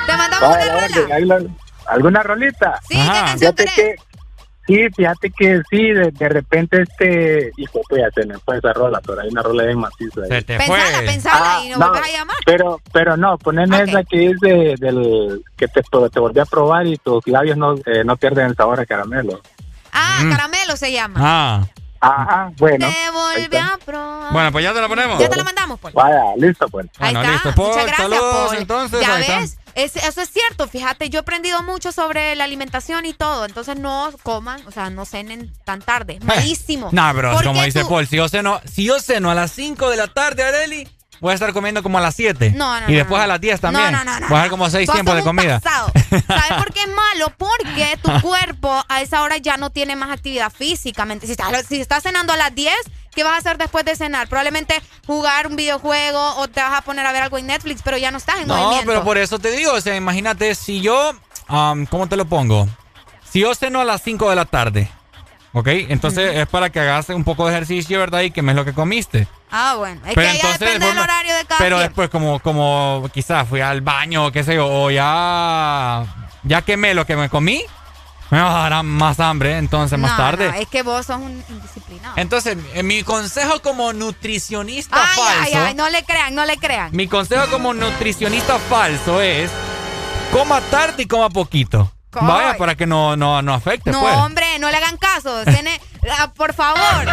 Te 0.05 0.17
mandamos 0.17 0.49
Vaya, 0.57 0.77
una 0.77 0.87
rola. 0.87 1.39
la- 1.39 1.49
¿Alguna 1.87 2.21
rolita? 2.23 2.79
Sí, 2.87 2.95
¿qué 2.95 3.07
canción 3.07 3.39
Fíjate 3.39 3.65
que, 3.75 3.95
sí, 4.75 4.87
fíjate 4.95 5.31
que 5.31 5.61
sí, 5.69 5.91
de, 5.91 6.11
de 6.11 6.29
repente 6.29 6.83
este, 6.83 7.51
hijo, 7.57 7.81
pues 7.89 8.01
ya 8.01 8.09
se 8.11 8.25
me 8.27 8.37
fue 8.39 8.57
esa 8.57 8.71
rola, 8.73 9.01
pero 9.05 9.21
hay 9.21 9.29
una 9.29 9.41
rola 9.41 9.63
bien 9.63 9.79
maciza 9.79 10.21
ahí. 10.21 10.29
Se 10.29 10.41
te 10.43 10.57
Pensala, 10.57 10.99
pensala 11.05 11.39
Ah, 11.57 11.61
y 11.65 11.69
nos 11.69 11.79
no, 11.79 11.89
vuelves 11.89 12.09
a 12.09 12.17
llamar. 12.17 12.37
Pero, 12.45 12.81
pero 12.93 13.17
no, 13.17 13.37
poneme 13.39 13.81
esa 13.83 14.03
que 14.03 14.27
es 14.27 14.39
de, 14.39 14.75
del 14.79 15.43
que 15.57 15.67
te, 15.67 15.81
te 15.81 16.19
volví 16.19 16.39
a 16.39 16.45
probar 16.45 16.85
y 16.87 16.97
tus 16.97 17.25
labios 17.27 17.57
no, 17.57 17.75
eh, 17.85 18.03
no 18.05 18.15
pierden 18.17 18.45
el 18.47 18.55
sabor 18.55 18.79
a 18.79 18.85
caramelo. 18.85 19.41
Ah, 19.91 20.19
Mm. 20.23 20.29
caramelo 20.31 20.77
se 20.77 20.91
llama. 20.91 21.19
Ah. 21.21 21.65
Ajá, 22.01 22.51
bueno. 22.57 22.87
Te 22.87 23.11
volví 23.11 23.57
a 23.57 23.77
probar. 23.83 24.31
Bueno, 24.31 24.51
pues 24.53 24.63
ya 24.63 24.73
te 24.73 24.79
la 24.79 24.87
ponemos. 24.87 25.19
Ya 25.19 25.29
te 25.29 25.35
la 25.35 25.43
mandamos, 25.43 25.79
Paul. 25.81 25.93
Vaya, 25.93 26.21
listo 26.37 26.65
pues. 26.69 26.85
Ahí 26.97 27.13
Bueno, 27.13 27.19
está. 27.21 27.31
listo. 27.33 27.61
Muchas 27.61 27.75
Paul, 27.75 27.87
gracias, 27.87 27.97
saludos, 28.09 28.45
Paul. 28.47 28.57
entonces, 28.57 29.01
ya 29.01 29.15
ahí 29.15 29.21
está. 29.43 29.61
Es- 29.83 29.95
eso 29.95 30.21
es 30.21 30.29
cierto. 30.29 30.67
Fíjate, 30.67 31.09
yo 31.09 31.19
he 31.19 31.21
aprendido 31.21 31.61
mucho 31.63 31.91
sobre 31.91 32.35
la 32.35 32.43
alimentación 32.43 33.05
y 33.05 33.13
todo. 33.13 33.45
Entonces 33.45 33.77
no 33.77 34.11
coman, 34.23 34.61
o 34.67 34.71
sea, 34.71 34.89
no 34.89 35.05
cenen 35.05 35.53
tan 35.65 35.81
tarde. 35.81 36.19
Malísimo. 36.23 36.89
No, 36.91 37.13
bro, 37.13 37.33
¿Por 37.33 37.43
como 37.45 37.63
dice 37.63 37.81
tú- 37.81 37.89
Paul, 37.89 38.07
si 38.07 38.17
yo, 38.17 38.27
ceno, 38.29 38.61
si 38.71 38.83
yo 38.85 38.99
ceno 38.99 39.31
a 39.31 39.35
las 39.35 39.51
5 39.51 39.89
de 39.89 39.97
la 39.97 40.07
tarde, 40.07 40.43
Areli, 40.43 40.87
voy 41.21 41.31
a 41.31 41.33
estar 41.33 41.51
comiendo 41.53 41.83
como 41.83 41.97
a 41.97 42.01
las 42.01 42.15
7. 42.15 42.51
No, 42.55 42.79
no, 42.79 42.89
Y 42.89 42.95
después 42.95 43.17
no. 43.19 43.23
a 43.23 43.27
las 43.27 43.41
10 43.41 43.59
también. 43.59 43.91
No, 43.91 44.03
no, 44.03 44.05
no, 44.05 44.19
no, 44.21 44.27
Voy 44.29 44.37
a 44.37 44.41
dar 44.41 44.49
como 44.49 44.69
6 44.69 44.85
Tú 44.87 44.93
tiempos 44.93 45.15
de 45.15 45.23
comida. 45.23 45.59
pasado. 45.59 45.91
¿Sabes 46.09 46.53
por 46.63 46.73
qué 46.73 46.81
es 46.83 46.89
malo? 46.89 47.33
Porque 47.37 47.97
tu 48.01 48.11
cuerpo 48.21 48.83
a 48.87 49.01
esa 49.01 49.21
hora 49.21 49.37
ya 49.37 49.57
no 49.57 49.69
tiene 49.69 49.95
más 49.95 50.09
actividad 50.11 50.51
física. 50.51 51.05
¿me 51.05 51.13
entiendes? 51.13 51.37
Si 51.37 51.43
estás, 51.43 51.65
si 51.67 51.81
estás 51.81 52.03
cenando 52.03 52.33
a 52.33 52.37
las 52.37 52.55
10, 52.55 52.73
¿qué 53.19 53.23
vas 53.25 53.33
a 53.33 53.37
hacer 53.39 53.57
después 53.57 53.83
de 53.83 53.95
cenar? 53.97 54.29
Probablemente 54.29 54.81
jugar 55.05 55.47
un 55.47 55.57
videojuego 55.57 56.35
o 56.37 56.47
te 56.47 56.61
vas 56.61 56.73
a 56.73 56.81
poner 56.83 57.05
a 57.05 57.11
ver 57.11 57.23
algo 57.23 57.37
en 57.37 57.47
Netflix, 57.47 57.81
pero 57.83 57.97
ya 57.97 58.11
no 58.11 58.17
estás 58.17 58.37
en 58.39 58.47
No, 58.47 58.55
movimiento. 58.55 58.87
pero 58.87 59.03
por 59.03 59.17
eso 59.17 59.39
te 59.39 59.51
digo, 59.51 59.73
o 59.73 59.81
sea, 59.81 59.95
imagínate, 59.97 60.55
si 60.55 60.79
yo, 60.79 61.13
um, 61.49 61.85
¿cómo 61.87 62.07
te 62.07 62.15
lo 62.15 62.23
pongo? 62.25 62.65
Si 63.29 63.41
yo 63.41 63.53
ceno 63.55 63.81
a 63.81 63.83
las 63.83 64.01
5 64.03 64.29
de 64.29 64.35
la 64.37 64.45
tarde, 64.45 64.89
¿ok? 65.51 65.67
Entonces 65.89 66.35
es 66.37 66.47
para 66.47 66.69
que 66.69 66.79
hagas 66.79 67.09
un 67.09 67.23
poco 67.25 67.45
de 67.47 67.51
ejercicio, 67.55 67.99
¿verdad? 67.99 68.21
Y 68.21 68.31
quemes 68.31 68.55
lo 68.55 68.63
que 68.63 68.73
comiste. 68.73 69.27
Ah, 69.51 69.75
bueno. 69.77 69.99
Es 70.05 70.13
Pero 70.15 70.21
que 70.21 70.25
ya 70.27 70.33
entonces, 70.35 70.59
depende 70.59 70.85
después 70.85 70.93
del 70.95 71.03
horario 71.03 71.35
de 71.35 71.45
cada 71.45 71.57
Pero 71.59 71.75
quien. 71.77 71.87
después 71.89 72.09
como, 72.09 72.39
como 72.39 73.09
quizás 73.13 73.47
fui 73.49 73.59
al 73.61 73.81
baño 73.81 74.27
o 74.27 74.31
qué 74.31 74.43
sé 74.43 74.55
yo, 74.55 74.65
o 74.67 74.89
ya, 74.91 76.05
ya 76.43 76.61
quemé 76.61 76.93
lo 76.93 77.05
que 77.05 77.15
me 77.17 77.29
comí, 77.29 77.63
me 78.31 78.39
va 78.39 78.65
a 78.65 78.69
dar 78.69 78.83
más 78.83 79.19
hambre 79.19 79.57
entonces 79.57 79.97
más 79.97 80.15
tarde. 80.17 80.49
no, 80.51 80.55
es 80.57 80.67
que 80.67 80.83
vos 80.83 81.05
sos 81.05 81.17
un 81.17 81.43
indisciplinado. 81.49 82.13
Entonces, 82.17 82.57
en 82.73 82.87
mi 82.87 83.03
consejo 83.03 83.61
como 83.61 83.91
nutricionista 83.93 84.97
Ay, 85.01 85.17
falso, 85.17 85.41
ay, 85.43 85.53
ay, 85.67 85.73
no 85.75 85.89
le 85.89 86.03
crean, 86.03 86.35
no 86.35 86.45
le 86.45 86.57
crean. 86.57 86.89
mi 86.95 87.07
consejo 87.07 87.47
como 87.49 87.73
nutricionista 87.73 88.59
falso 88.59 89.21
es 89.21 89.49
coma 90.31 90.61
tarde 90.61 91.03
y 91.03 91.05
coma 91.07 91.29
poquito. 91.29 91.91
Coy. 92.11 92.27
Vaya, 92.27 92.57
para 92.57 92.73
que 92.75 92.87
no, 92.87 93.15
no, 93.15 93.41
no 93.43 93.53
afecte, 93.53 93.91
No, 93.91 94.01
pues. 94.01 94.15
hombre, 94.15 94.45
no 94.59 94.69
le 94.71 94.77
hagan 94.77 94.97
caso. 94.97 95.43
Cene- 95.45 95.79
ah, 96.17 96.31
por 96.35 96.53
favor, 96.53 97.07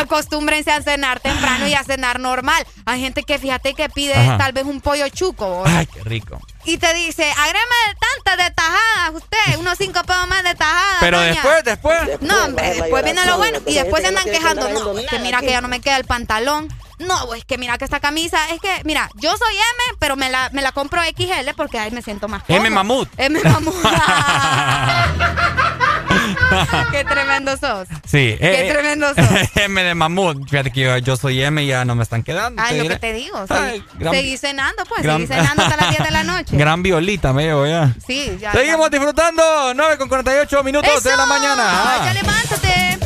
acostúmbrense 0.00 0.70
a 0.70 0.82
cenar 0.82 1.20
temprano 1.20 1.66
y 1.66 1.74
a 1.74 1.82
cenar 1.84 2.20
normal. 2.20 2.66
Hay 2.86 3.00
gente 3.00 3.22
que 3.22 3.38
fíjate 3.38 3.74
que 3.74 3.88
pide 3.88 4.14
Ajá. 4.14 4.38
tal 4.38 4.52
vez 4.52 4.64
un 4.64 4.80
pollo 4.80 5.08
chuco 5.08 5.62
Ay, 5.66 5.86
qué 5.86 6.02
rico. 6.04 6.40
y 6.64 6.78
te 6.78 6.92
dice, 6.94 7.30
agreme 7.30 7.96
tantas 8.00 8.46
de 8.46 8.50
tajadas 8.54 9.14
usted, 9.14 9.58
unos 9.58 9.76
cinco 9.78 10.02
pesos 10.04 10.28
más 10.28 10.42
de 10.42 10.54
tajadas. 10.54 10.96
Pero 11.00 11.18
doña". 11.18 11.32
después, 11.32 11.64
después. 11.64 12.22
No, 12.22 12.44
hombre, 12.44 12.74
después 12.74 13.04
viene 13.04 13.24
lo 13.26 13.36
bueno 13.38 13.58
y 13.66 13.74
después 13.74 14.02
se 14.02 14.08
andan 14.08 14.24
quejando. 14.24 14.68
No, 14.68 14.98
es 14.98 15.06
que 15.06 15.18
mira 15.18 15.40
que 15.40 15.50
ya 15.50 15.60
no 15.60 15.68
me 15.68 15.80
queda 15.80 15.96
el 15.96 16.04
pantalón. 16.04 16.68
No, 16.98 17.32
es 17.34 17.44
que 17.44 17.58
mira 17.58 17.78
que 17.78 17.84
esta 17.84 18.00
camisa, 18.00 18.38
es 18.50 18.60
que, 18.60 18.82
mira, 18.84 19.08
yo 19.14 19.30
soy 19.36 19.54
M, 19.54 19.96
pero 20.00 20.16
me 20.16 20.30
la, 20.30 20.50
me 20.52 20.62
la 20.62 20.72
compro 20.72 21.00
XL 21.04 21.50
porque 21.56 21.78
ahí 21.78 21.92
me 21.92 22.02
siento 22.02 22.26
más 22.26 22.42
cómodo. 22.42 22.60
M 22.60 22.70
mamut. 22.70 23.08
M 23.16 23.40
mamut. 23.44 23.74
Qué 26.90 27.04
tremendo 27.04 27.56
sos. 27.56 27.88
Sí. 28.06 28.36
Qué 28.38 28.68
eh, 28.68 28.72
tremendo 28.72 29.08
sos. 29.14 29.26
M 29.56 29.82
de 29.82 29.94
mamut. 29.94 30.48
Fíjate 30.48 30.70
que 30.70 30.80
yo, 30.80 30.96
yo 30.98 31.16
soy 31.16 31.42
M 31.42 31.62
y 31.62 31.66
ya 31.66 31.84
no 31.84 31.94
me 31.94 32.02
están 32.02 32.22
quedando. 32.22 32.62
Ay, 32.62 32.76
lo 32.78 32.82
diré. 32.84 32.94
que 32.94 33.00
te 33.00 33.12
digo. 33.12 33.44
Ay, 33.48 33.78
Seguí, 33.78 33.84
gran- 33.98 34.14
seguí 34.14 34.36
cenando, 34.36 34.84
pues. 34.86 35.02
gran- 35.02 35.26
Seguí 35.26 35.40
cenando 35.40 35.62
hasta 35.62 35.76
las 35.76 35.90
10 35.90 36.04
de 36.04 36.10
la 36.10 36.24
noche. 36.24 36.56
Gran 36.58 36.82
violita 36.82 37.32
me 37.32 37.44
llevo 37.44 37.66
ya. 37.66 37.94
Sí, 38.06 38.36
ya. 38.40 38.52
Seguimos 38.52 38.90
disfrutando. 38.90 39.74
9 39.74 39.98
con 39.98 40.08
48 40.08 40.62
minutos 40.64 41.02
de 41.02 41.16
la 41.16 41.26
mañana. 41.26 41.64
Ah. 41.66 42.02
Ya 42.06 42.14
levántate. 42.14 42.98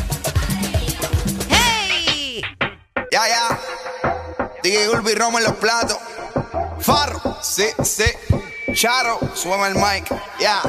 ¡Hey! 1.49 2.41
Ya, 3.11 3.21
ya. 3.27 3.59
DJ 4.63 4.89
Ulvi 4.89 5.13
Romo 5.15 5.37
en 5.39 5.43
los 5.45 5.53
platos. 5.55 5.97
Farro, 6.79 7.37
sí, 7.41 7.65
sí. 7.83 8.05
Charo, 8.73 9.19
súbeme 9.35 9.67
el 9.67 9.75
mic. 9.75 10.05
Ya. 10.39 10.61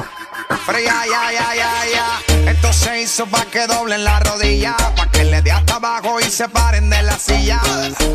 Pero 0.65 0.79
ya, 0.79 1.05
ya, 1.05 1.31
ya, 1.31 1.55
ya, 1.55 1.71
ya. 1.93 2.51
Esto 2.51 2.73
se 2.73 3.01
hizo 3.01 3.25
pa' 3.27 3.45
que 3.45 3.67
doblen 3.67 4.03
la 4.03 4.19
rodilla. 4.19 4.75
Pa' 4.95 5.09
que 5.11 5.23
le 5.23 5.41
dé 5.41 5.51
hasta 5.51 5.75
abajo 5.75 6.19
y 6.19 6.23
se 6.23 6.47
paren 6.49 6.89
de 6.89 7.01
la 7.03 7.17
silla. 7.17 7.61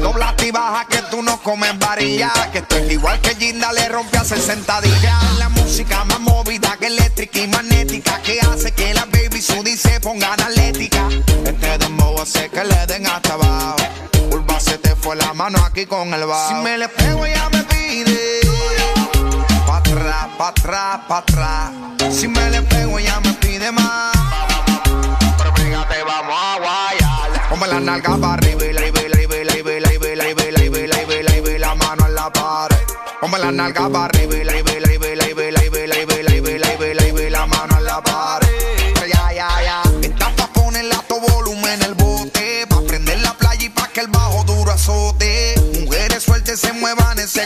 Dobla 0.00 0.34
y 0.44 0.50
baja 0.50 0.86
que 0.86 0.98
tú 1.10 1.22
no 1.22 1.40
comes 1.42 1.78
varilla. 1.78 2.32
Que 2.52 2.58
esto 2.58 2.76
es 2.76 2.90
igual 2.90 3.20
que 3.20 3.34
Ginda 3.36 3.72
le 3.72 3.88
rompe 3.88 4.16
a 4.18 4.22
hacer 4.22 4.40
sentadilla. 4.40 5.18
La 5.38 5.48
música 5.48 6.04
más 6.04 6.20
movida 6.20 6.76
que 6.78 6.86
eléctrica 6.86 7.38
y 7.38 7.48
magnética. 7.48 8.20
Que 8.22 8.40
hace 8.40 8.72
que 8.72 8.94
la 8.94 9.04
baby 9.06 9.40
Sudi 9.40 9.76
se 9.76 10.00
pongan 10.00 10.40
atlética. 10.40 11.08
Este 11.44 11.78
dembow 11.78 12.20
hace 12.20 12.48
que 12.48 12.64
le 12.64 12.86
den 12.86 13.06
hasta 13.06 13.34
abajo. 13.34 13.76
Urba 14.30 14.58
se 14.60 14.78
te 14.78 14.94
fue 14.96 15.16
la 15.16 15.32
mano 15.34 15.58
aquí 15.64 15.86
con 15.86 16.12
el 16.12 16.26
bajo. 16.26 16.48
Si 16.48 16.54
me 16.54 16.78
le 16.78 16.88
pego 16.88 17.26
ella 17.26 17.48
me 17.50 17.62
pide. 17.64 18.39
Pa' 20.00 20.06
atrás, 20.06 20.28
pa' 20.38 20.48
atrás, 20.48 21.00
pa' 21.08 21.18
atrás. 21.18 21.72
Si 22.10 22.26
me 22.26 22.50
le 22.50 22.62
pego 22.62 22.98
ella 22.98 23.20
me 23.20 23.34
pide 23.34 23.70
más. 23.70 24.16
Pero 25.36 25.54
fíjate, 25.54 26.02
vamos 26.04 26.34
a 26.34 26.58
guayar. 26.58 27.48
Ponme 27.50 27.66
la 27.66 27.80
nalga 27.80 28.16
para 28.16 28.32
arriba 28.34 28.64
y 28.64 28.72
la 28.72 28.86
y 28.86 28.92
la 28.92 29.00
y 29.00 29.08
la 29.08 29.20
y 29.20 29.44
la 29.44 29.58
y 29.58 29.62
la 29.62 29.68
y 29.68 29.80
la 29.80 29.92
y 29.92 30.16
la 30.16 30.28
y 30.30 30.52
la 30.52 30.70
y 30.70 30.86
la 30.86 30.86
y 30.86 30.86
la 30.86 31.36
y 31.36 31.42
la 31.42 31.50
y 31.50 31.58
la 31.58 31.74
mano 31.74 32.06
en 32.06 32.14
la 32.14 32.32
pared. 32.32 32.78
Ponme 33.20 33.38
la 33.40 33.52
nalga 33.52 33.90
para 33.90 34.04
arriba 34.06 34.36
y 34.36 34.44
la 34.44 34.56
y 34.56 34.80
la 34.80 34.89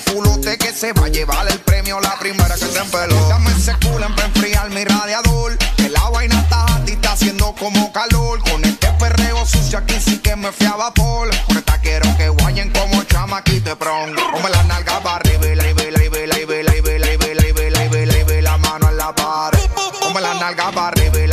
culote 0.05 0.57
que 0.59 0.73
se 0.73 0.93
va 0.93 1.07
a 1.07 1.09
llevar 1.09 1.47
el 1.51 1.59
premio 1.61 2.01
la 2.01 2.19
primera 2.19 2.55
que 2.55 2.67
se 2.67 2.79
empeló. 2.79 3.29
Dame 3.29 3.51
ese 3.53 3.75
culo 3.83 4.07
para 4.15 4.27
enfriar 4.27 4.71
mi 4.71 4.85
radiador. 4.85 5.57
Que 5.77 5.89
la 5.89 6.09
vaina 6.11 6.41
está 6.41 6.81
ti, 6.85 6.93
está 6.93 7.13
haciendo 7.13 7.55
como 7.59 7.93
calor. 7.93 8.41
Con 8.51 8.65
este 8.65 8.89
perreo 8.99 9.45
sucio 9.47 9.79
aquí 9.79 9.97
sí 10.01 10.19
que 10.19 10.37
me 10.37 10.53
fui 10.53 10.67
a 10.67 10.77
vapor. 10.77 11.31
Con 11.47 11.57
esta 11.57 11.81
quiero 11.81 12.17
que 12.17 12.29
guayen 12.29 12.71
como 12.71 13.03
chamaquito 13.05 13.71
de 13.71 13.77
pron. 13.77 14.15
Come 14.33 14.51
la 14.51 14.63
nalga 14.65 15.01
para 15.01 15.17
arriba 15.17 15.47
y 15.47 15.57
la 15.57 15.65
la 18.43 18.59
mano 18.59 18.89
en 18.91 18.97
la 18.97 19.15
pared. 19.15 19.59
Come 20.01 20.21
la 20.21 20.35
nalga 20.35 20.71
para 20.73 20.89
arriba 20.89 21.19
y 21.19 21.27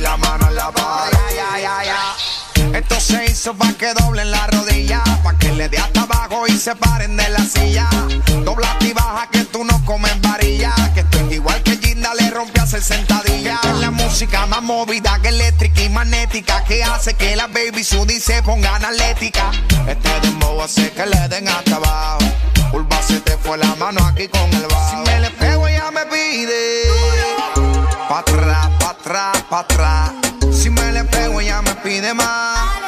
la 0.00 0.16
mano 0.16 0.48
en 0.48 0.54
la 0.56 0.70
pared. 0.70 1.18
Esto 2.74 3.00
se 3.00 3.24
hizo 3.26 3.54
para 3.54 3.72
quedar 3.74 4.01
se 6.62 6.76
paren 6.76 7.16
de 7.16 7.28
la 7.28 7.40
silla. 7.40 7.88
Dobla 8.44 8.76
y 8.82 8.92
baja 8.92 9.28
que 9.32 9.44
tú 9.46 9.64
no 9.64 9.84
comes 9.84 10.20
varilla, 10.20 10.72
que 10.94 11.00
estoy 11.00 11.34
igual 11.34 11.60
que 11.64 11.76
Ginda 11.76 12.14
le 12.14 12.30
rompe 12.30 12.60
a 12.60 12.62
hacer 12.62 12.80
sentadilla. 12.80 13.54
Esta 13.54 13.70
es 13.72 13.78
la 13.78 13.90
música 13.90 14.46
más 14.46 14.62
movida 14.62 15.18
que 15.20 15.30
eléctrica 15.30 15.82
y 15.82 15.88
magnética, 15.88 16.62
que 16.62 16.84
hace 16.84 17.14
que 17.14 17.34
la 17.34 17.48
baby 17.48 17.82
sudi 17.82 18.20
se 18.20 18.44
pongan 18.44 18.84
atlética. 18.84 19.50
Este 19.88 20.08
dembow 20.20 20.62
hace 20.62 20.92
que 20.92 21.04
le 21.04 21.28
den 21.28 21.48
hasta 21.48 21.76
abajo. 21.76 22.20
Urba 22.72 23.02
se 23.02 23.18
te 23.18 23.36
fue 23.38 23.58
la 23.58 23.74
mano 23.74 24.06
aquí 24.06 24.28
con 24.28 24.48
el 24.54 24.66
bajo. 24.68 24.90
Si 24.90 25.10
me 25.10 25.18
le 25.18 25.30
pego 25.30 25.66
ella 25.66 25.90
me 25.90 26.06
pide. 26.06 26.84
Pa' 28.08 28.20
atrás, 28.20 28.70
pa' 28.78 28.90
atrás, 28.90 29.42
pa' 29.50 29.58
atrás. 29.60 30.12
Si 30.52 30.70
me 30.70 30.92
le 30.92 31.02
pego 31.06 31.40
ella 31.40 31.60
me 31.60 31.74
pide 31.76 32.14
más. 32.14 32.81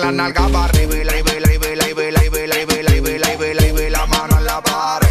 la 0.00 0.10
nalga 0.10 0.48
para 0.48 0.64
arriba 0.64 0.94
y 0.96 1.04
la 1.04 1.18
y 1.18 1.22
la 1.22 1.32
y 1.32 1.40
la 1.40 1.52
y 1.52 1.58
la 1.58 1.88
y 1.88 2.10
la 2.10 2.10
y 2.10 3.54
la 3.54 3.66
y 3.66 3.90
la 3.90 4.06
mano 4.06 4.38
en 4.38 4.44
la 4.46 4.62
pared. 4.62 5.08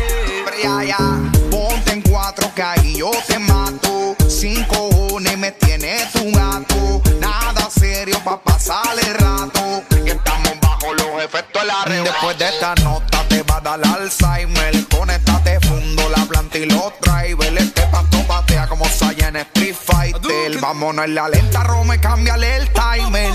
Ponte 1.52 1.92
en 1.92 2.02
cuatro 2.02 2.52
que 2.56 2.64
ahí 2.64 2.98
yo 2.98 3.12
te 3.28 3.38
mato. 3.38 4.16
Cinco 4.28 4.90
cojones 4.90 5.38
me 5.38 5.52
tiene 5.52 6.08
tu 6.12 6.32
gato. 6.32 7.02
Nada 7.20 7.70
serio 7.70 8.20
pa' 8.24 8.42
pasar 8.42 8.98
el 9.06 9.14
rato. 9.14 9.84
Que 9.90 10.12
estamos 10.12 10.54
bajo 10.62 10.94
los 10.94 11.24
efectos 11.24 11.62
de 11.62 11.68
la 11.68 11.86
red. 11.86 12.04
Después 12.04 12.38
de 12.40 12.50
esta 12.50 12.76
nota 12.76 13.24
te 13.30 13.44
va 13.44 13.58
a 13.58 13.62
dar 13.62 13.80
Alzheimer 13.86 14.89
vámonos 20.62 21.06
en 21.06 21.16
la 21.16 21.30
lenta, 21.30 21.64
Rome, 21.64 22.00
cámbiale 22.00 22.58
el 22.58 22.70
timer. 22.70 23.34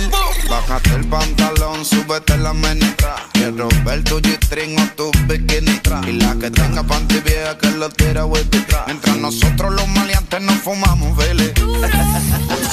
Bájate 0.49 0.91
el 0.95 1.07
pantalón, 1.07 1.85
súbete 1.85 2.37
la 2.39 2.53
menitra. 2.53 3.17
Quiero 3.33 3.69
ver 3.85 4.05
tu 4.05 4.21
G-string 4.21 4.79
o 4.79 4.87
tu 4.97 5.11
bikini 5.27 5.79
tra. 5.81 6.01
Y 6.07 6.13
la 6.13 6.35
que 6.37 6.51
tenga 6.51 6.83
panty 6.83 7.21
vieja 7.21 7.57
que 7.59 7.71
lo 7.71 7.89
tira 7.91 8.25
with 8.27 8.49
tra. 8.67 8.85
Mientras 8.87 9.17
nosotros 9.17 9.73
los 9.73 9.89
maleantes 9.89 10.41
nos 10.41 10.57
fumamos, 10.57 11.17
vele. 11.17 11.53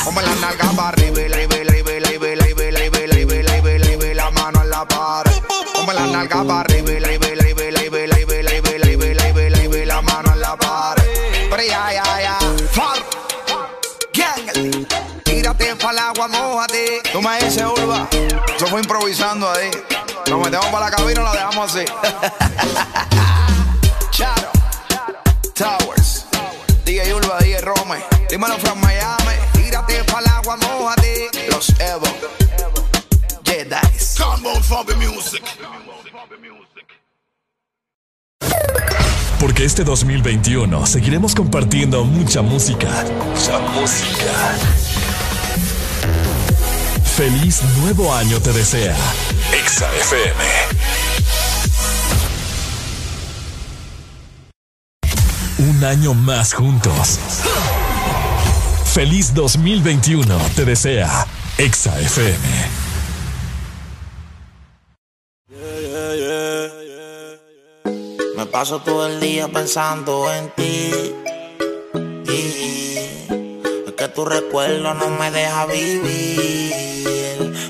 Come 0.03 0.21
la 0.21 0.35
nalga 0.35 0.71
barri, 0.75 1.09
vele, 1.11 1.47
vele, 1.47 1.83
vele, 1.83 2.17
vele, 2.17 2.53
vele, 2.53 2.89
vele, 2.89 3.25
vele, 3.25 3.61
vele, 3.61 3.97
vele, 3.97 4.15
la 4.15 4.31
mano 4.31 4.61
en 4.61 4.69
la 4.69 4.85
par. 4.85 5.31
Come 5.75 5.93
la 5.93 6.05
nalga 6.07 6.43
barri, 6.43 6.81
vele, 6.81 7.17
vele, 7.17 7.53
vele, 7.53 7.89
vele, 7.89 8.25
vele, 8.25 8.61
vele, 8.61 8.91
vele, 9.31 9.67
vele, 9.67 9.85
la 9.85 10.01
mano 10.01 10.33
en 10.33 10.39
la 10.41 10.55
par. 10.55 11.01
Pero 11.49 11.63
ya, 11.63 11.93
ya, 11.93 12.03
ya. 12.03 12.20
Pa'l 15.81 15.97
agua, 15.97 16.27
mojate. 16.27 17.01
Tú 17.11 17.21
me 17.21 17.43
dices, 17.43 17.63
Urba. 17.63 18.07
Yo 18.59 18.67
fui 18.67 18.81
improvisando 18.81 19.49
ahí. 19.51 19.71
Nos 20.29 20.39
metemos 20.39 20.67
para 20.67 20.85
la 20.85 20.91
cabina 20.91 21.21
y 21.21 21.23
la 21.23 21.31
dejamos 21.31 21.75
así. 21.75 21.85
Charo. 24.11 24.51
Towers. 25.55 26.25
DJ 26.85 27.13
Urba, 27.13 27.39
DJ 27.39 27.61
Rome. 27.61 27.97
Dímelo 28.29 28.57
from 28.59 28.79
Miami. 28.79 29.35
Tírate 29.53 30.03
pa'l 30.05 30.27
agua, 30.27 30.57
mojate. 30.57 31.29
Los 31.49 31.69
Evo. 31.79 32.07
Jedi's. 33.43 34.15
Combo 34.17 34.53
Fabi 34.61 34.93
Music. 34.95 35.43
Porque 39.39 39.65
este 39.65 39.83
2021 39.83 40.85
seguiremos 40.85 41.33
compartiendo 41.33 42.03
mucha 42.03 42.43
música. 42.43 42.87
Mucha 43.33 43.57
música. 43.73 44.31
Feliz 47.21 47.61
nuevo 47.77 48.11
año 48.15 48.41
te 48.41 48.51
desea. 48.51 48.97
Exa 49.53 49.87
FM. 49.93 50.43
Un 55.59 55.83
año 55.83 56.15
más 56.15 56.51
juntos. 56.55 57.19
Feliz 58.85 59.35
2021 59.35 60.35
te 60.55 60.65
desea. 60.65 61.27
Exa 61.59 61.99
FM. 61.99 62.39
Me 68.35 68.45
paso 68.47 68.81
todo 68.81 69.05
el 69.05 69.19
día 69.19 69.47
pensando 69.47 70.33
en 70.33 70.49
ti. 70.55 70.91
Que 74.01 74.07
tu 74.07 74.25
recuerdo 74.25 74.95
no 74.95 75.11
me 75.11 75.29
deja 75.29 75.67
vivir. 75.67 76.73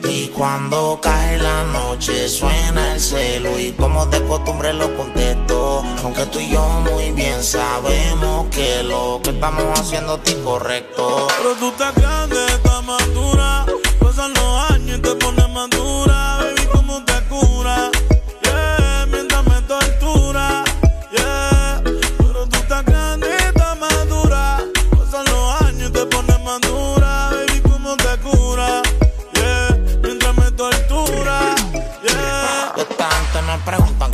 Y 0.07 0.27
cuando 0.27 0.97
cae 1.01 1.37
la 1.37 1.65
noche 1.65 2.29
suena 2.29 2.93
el 2.93 3.01
celo 3.01 3.59
y 3.59 3.73
como 3.73 4.05
de 4.05 4.25
costumbre 4.25 4.71
lo 4.71 4.95
contesto. 4.95 5.83
Aunque 6.01 6.25
tú 6.27 6.39
y 6.39 6.51
yo 6.51 6.63
muy 6.89 7.11
bien 7.11 7.43
sabemos 7.43 8.47
que 8.49 8.81
lo 8.81 9.19
que 9.21 9.31
estamos 9.31 9.77
haciendo 9.77 10.21
es 10.23 10.31
incorrecto. 10.31 11.27
Pero 11.37 11.53
tú 11.55 11.67
estás 11.67 11.93
grande, 11.95 12.45
estás 12.45 12.81
madura. 12.81 13.65
Pasan 13.99 14.33
los 14.33 14.71
años 14.71 14.99
y 14.99 15.01
te 15.01 15.15
pones 15.15 15.40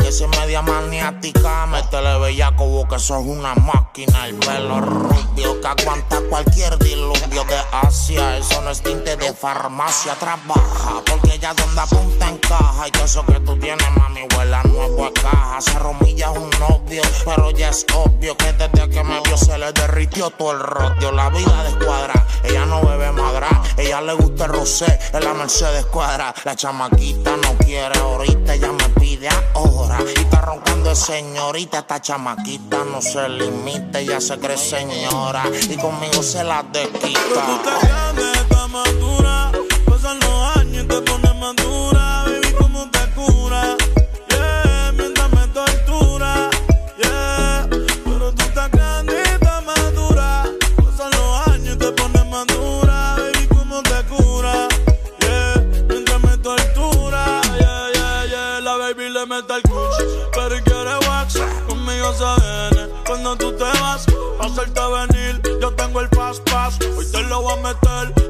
que 0.08 0.14
si 0.14 0.24
es 0.24 0.30
media 0.40 0.62
maniática, 0.62 1.66
métele 1.66 2.18
bellaco 2.20 2.88
que 2.88 2.98
sos 2.98 3.26
una 3.26 3.54
máquina. 3.56 4.28
El 4.28 4.36
pelo 4.36 4.80
rubio 4.80 5.60
que 5.60 5.68
aguanta 5.68 6.22
cualquier 6.30 6.80
diluvio 6.80 7.44
de 7.44 7.60
Asia. 7.74 8.38
Eso 8.38 8.62
no 8.62 8.70
es 8.70 8.82
tinte 8.82 9.18
de 9.18 9.34
farmacia, 9.34 10.16
trabaja. 10.16 11.02
Porque 11.06 11.34
ella 11.34 11.54
donde 11.54 11.82
apunta 11.82 12.30
encaja. 12.30 12.88
Y 12.88 12.92
que 12.92 13.04
eso 13.04 13.26
que 13.26 13.38
tú 13.42 13.60
tienes, 13.60 13.86
mami, 13.98 14.22
huele 14.34 14.56
a 14.56 14.64
nuevo 14.64 15.08
a 15.08 15.12
caja. 15.12 15.60
Se 15.60 15.78
romilla 15.78 16.32
un 16.32 16.50
novio, 16.52 17.02
pero 17.26 17.52
ya 17.52 17.70
es 17.70 17.86
obvio 17.94 18.38
que 18.38 18.54
desde 18.54 18.90
que 18.90 19.04
me 19.04 19.20
vio 19.22 19.38
se 19.38 19.58
le 19.58 19.74
derritió 19.74 20.30
todo 20.30 20.54
el 20.54 20.60
rodio. 20.60 21.12
La 21.12 21.30
vida 21.30 21.64
de 21.64 21.70
escuadra, 21.70 22.26
ella 22.46 22.66
no 22.66 22.82
bebe 22.82 23.12
madra. 23.12 23.50
Ella 23.76 24.00
le 24.00 24.14
gusta 24.14 24.46
el 24.46 24.54
rosé, 24.54 25.00
en 25.12 25.24
la 25.26 25.34
Mercedes 25.34 25.86
cuadra. 25.88 26.34
La 26.46 26.56
chamaquita 26.56 27.36
no 27.36 27.58
quiere 27.58 28.00
ahorita, 28.00 28.54
ella 28.54 28.72
me 28.72 28.97
pide 29.18 29.30
ahora. 29.54 30.00
Y 30.16 30.20
está 30.20 30.42
roncando 30.42 30.90
de 30.90 30.96
señorita, 30.96 31.80
esta 31.80 32.02
chamaquita 32.02 32.84
no 32.86 33.02
se 33.02 33.28
limita, 33.30 34.00
ella 34.00 34.22
se 34.22 34.38
cree 34.40 34.58
señora. 34.58 35.44
Y 35.70 35.76
conmigo 35.78 36.22
se 36.24 36.44
la 36.44 36.64
desquita. 36.64 37.18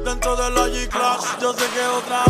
Dentro 0.04 0.34
de 0.34 0.50
la 0.50 0.66
G-Class. 0.66 1.38
Yo 1.40 1.52
sé 1.52 1.64
que 1.72 1.86
otra 1.86 2.27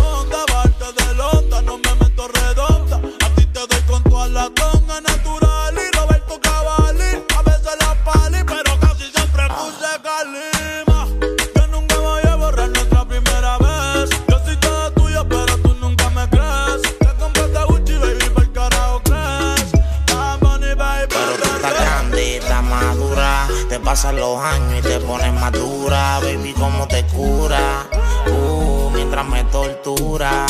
los 23.89 24.39
años 24.39 24.81
y 24.81 24.83
te 24.83 25.00
pones 25.00 25.33
más 25.33 25.50
dura, 25.50 26.20
baby, 26.20 26.52
cómo 26.52 26.86
te 26.86 27.07
cura. 27.07 27.86
Uh, 28.31 28.91
mientras 28.91 29.26
me 29.26 29.42
tortura. 29.44 30.44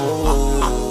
Uh. 0.00 0.88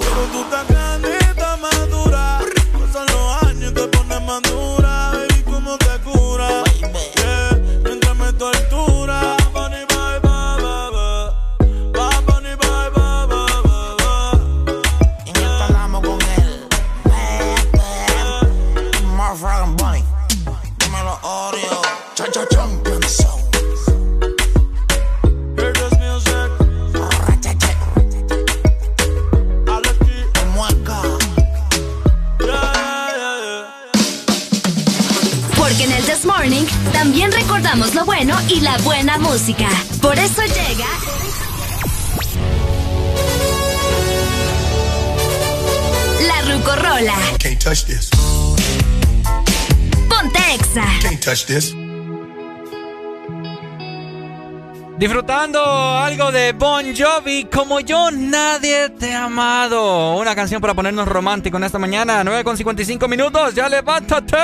Disfrutando 54.98 55.64
algo 55.64 56.30
de 56.32 56.52
Bon 56.52 56.84
Jovi, 56.94 57.44
como 57.44 57.80
yo 57.80 58.10
nadie 58.10 58.90
te 58.90 59.14
ha 59.14 59.24
amado. 59.24 60.16
Una 60.16 60.34
canción 60.34 60.60
para 60.60 60.74
ponernos 60.74 61.08
romántico 61.08 61.56
en 61.56 61.64
esta 61.64 61.78
mañana, 61.78 62.22
9 62.24 62.44
con 62.44 62.56
55 62.56 63.08
minutos, 63.08 63.54
ya 63.54 63.68
levántate. 63.68 64.36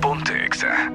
Ponte 0.00 0.44
Exa. 0.44 0.92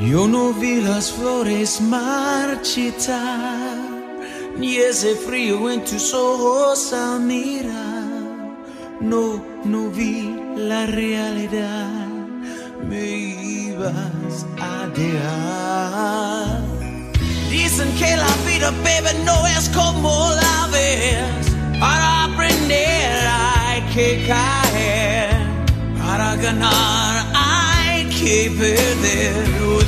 Yo 0.00 0.26
no 0.26 0.52
vi 0.52 0.80
las 0.80 1.12
flores 1.12 1.80
marchitar, 1.80 3.78
ni 4.56 4.76
ese 4.76 5.14
frío 5.14 5.70
en 5.70 5.84
tus 5.84 6.12
ojos 6.12 6.92
al 6.92 7.20
mirar. 7.20 8.00
No, 9.00 9.42
no 9.64 9.90
vi 9.90 10.34
la 10.56 10.86
realidad, 10.86 12.09
me 12.88 13.08
ibas 13.08 14.46
a 14.60 14.86
dejar. 14.94 16.60
Dicen 17.50 17.92
que 17.98 18.16
la 18.16 18.34
vida, 18.46 18.70
baby, 18.84 19.12
no 19.24 19.46
es 19.46 19.68
como 19.70 20.30
la 20.30 20.68
ves. 20.72 21.46
Para 21.78 22.24
aprender 22.24 23.26
hay 23.26 23.80
que 23.94 24.26
caer. 24.26 25.30
Para 25.98 26.36
ganar 26.36 27.26
hay 27.34 28.04
que 28.06 28.52
perder. 28.58 29.48
Lo 29.60 29.80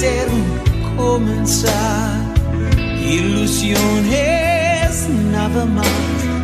amanecer 0.00 0.28
un 0.30 0.96
comenzar. 0.96 2.20
Ilusiones 3.00 4.08
nada 5.32 5.64
más 5.66 5.86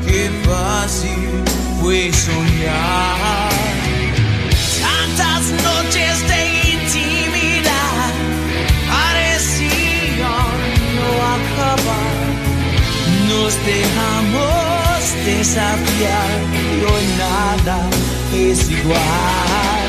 que 0.06 0.30
fácil 0.44 1.44
fue 1.80 2.12
soñar. 2.12 3.50
Tantas 4.80 5.44
noches 5.62 6.28
de 6.28 6.40
intimidad 6.74 8.10
parecían 8.88 10.58
no 10.96 11.08
acabar. 11.36 12.16
Nos 13.28 13.52
dejamos 13.64 14.98
desafiar 15.24 16.38
y 16.52 16.84
hoy 16.84 17.06
nada 17.18 17.78
es 18.34 18.58
igual. 18.70 19.86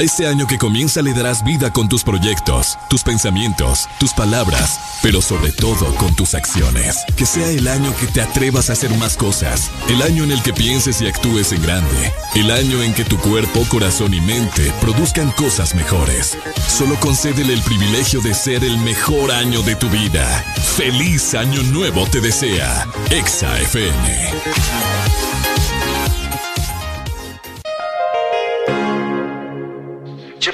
A 0.00 0.02
este 0.02 0.26
año 0.26 0.46
que 0.46 0.56
comienza 0.56 1.02
le 1.02 1.12
darás 1.12 1.44
vida 1.44 1.70
con 1.74 1.86
tus 1.86 2.04
proyectos, 2.04 2.78
tus 2.88 3.02
pensamientos, 3.02 3.86
tus 3.98 4.14
palabras, 4.14 4.98
pero 5.02 5.20
sobre 5.20 5.52
todo 5.52 5.94
con 5.96 6.14
tus 6.14 6.34
acciones. 6.34 7.04
Que 7.18 7.26
sea 7.26 7.50
el 7.50 7.68
año 7.68 7.94
que 8.00 8.06
te 8.06 8.22
atrevas 8.22 8.70
a 8.70 8.72
hacer 8.72 8.96
más 8.96 9.18
cosas, 9.18 9.70
el 9.90 10.00
año 10.00 10.24
en 10.24 10.32
el 10.32 10.42
que 10.42 10.54
pienses 10.54 11.02
y 11.02 11.06
actúes 11.06 11.52
en 11.52 11.60
grande, 11.60 12.14
el 12.34 12.50
año 12.50 12.82
en 12.82 12.94
que 12.94 13.04
tu 13.04 13.18
cuerpo, 13.18 13.66
corazón 13.68 14.14
y 14.14 14.22
mente 14.22 14.72
produzcan 14.80 15.32
cosas 15.32 15.74
mejores. 15.74 16.38
Solo 16.66 16.98
concédele 16.98 17.52
el 17.52 17.60
privilegio 17.60 18.22
de 18.22 18.32
ser 18.32 18.64
el 18.64 18.78
mejor 18.78 19.30
año 19.30 19.60
de 19.60 19.76
tu 19.76 19.90
vida. 19.90 20.42
Feliz 20.78 21.34
año 21.34 21.62
nuevo 21.64 22.06
te 22.06 22.22
desea. 22.22 22.86
Exa 23.10 23.60
FM. 23.60 25.29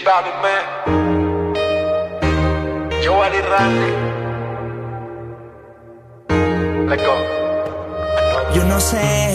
Chip 0.06 0.14
out 0.14 0.26
it, 0.26 0.34
man. 0.42 0.62
Yo 8.54 8.64
no 8.64 8.80
sé 8.80 9.34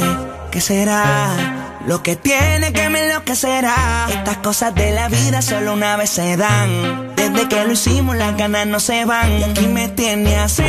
qué 0.52 0.62
será 0.62 1.78
lo 1.86 2.02
que 2.02 2.16
tiene 2.16 2.72
que 2.72 2.88
me 2.90 3.04
enloquecerá. 3.04 4.08
Estas 4.10 4.38
cosas 4.38 4.74
de 4.74 4.92
la 4.92 5.10
vida 5.10 5.42
solo 5.42 5.74
una 5.74 5.98
vez 5.98 6.10
se 6.12 6.38
dan. 6.38 7.16
Desde 7.16 7.50
que 7.50 7.66
lo 7.66 7.74
hicimos 7.74 8.16
las 8.16 8.38
ganas 8.38 8.66
no 8.68 8.80
se 8.80 9.04
van. 9.04 9.30
Y 9.40 9.44
aquí 9.44 9.68
me 9.68 9.90
tiene 9.90 10.38
así. 10.38 10.64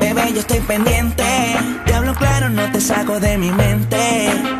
Bebé, 0.00 0.32
yo 0.32 0.40
estoy 0.40 0.60
pendiente. 0.60 1.24
Te 1.86 1.94
hablo 1.94 2.14
claro, 2.14 2.48
no 2.48 2.70
te 2.72 2.80
saco 2.80 3.20
de 3.20 3.38
mi 3.38 3.52
mente. 3.52 4.59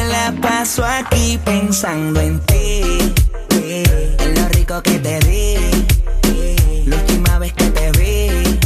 Me 0.00 0.06
la 0.08 0.32
paso 0.40 0.82
aquí 0.82 1.38
pensando 1.44 2.20
en 2.20 2.40
ti. 2.46 2.80
eh, 3.50 4.16
En 4.18 4.34
lo 4.34 4.48
rico 4.48 4.82
que 4.82 4.98
te 4.98 5.18
di. 5.20 5.56
eh, 6.24 6.84
La 6.86 6.96
última 6.96 7.38
vez 7.38 7.52
que 7.52 7.64
te 7.70 7.90
vi. 7.98 8.58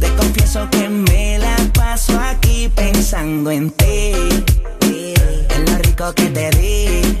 te 0.00 0.08
confieso 0.16 0.66
que 0.70 0.88
me 0.88 1.38
la 1.38 1.54
paso 1.74 2.18
aquí 2.18 2.70
pensando 2.74 3.50
en 3.50 3.70
ti. 3.72 4.12
En 5.54 5.64
lo 5.66 5.76
rico 5.82 6.10
que 6.14 6.26
te 6.30 6.48
di. 6.56 7.18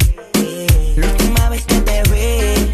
La 0.96 1.06
última 1.06 1.50
vez 1.50 1.66
que 1.66 1.78
te 1.82 2.02
vi. 2.04 2.70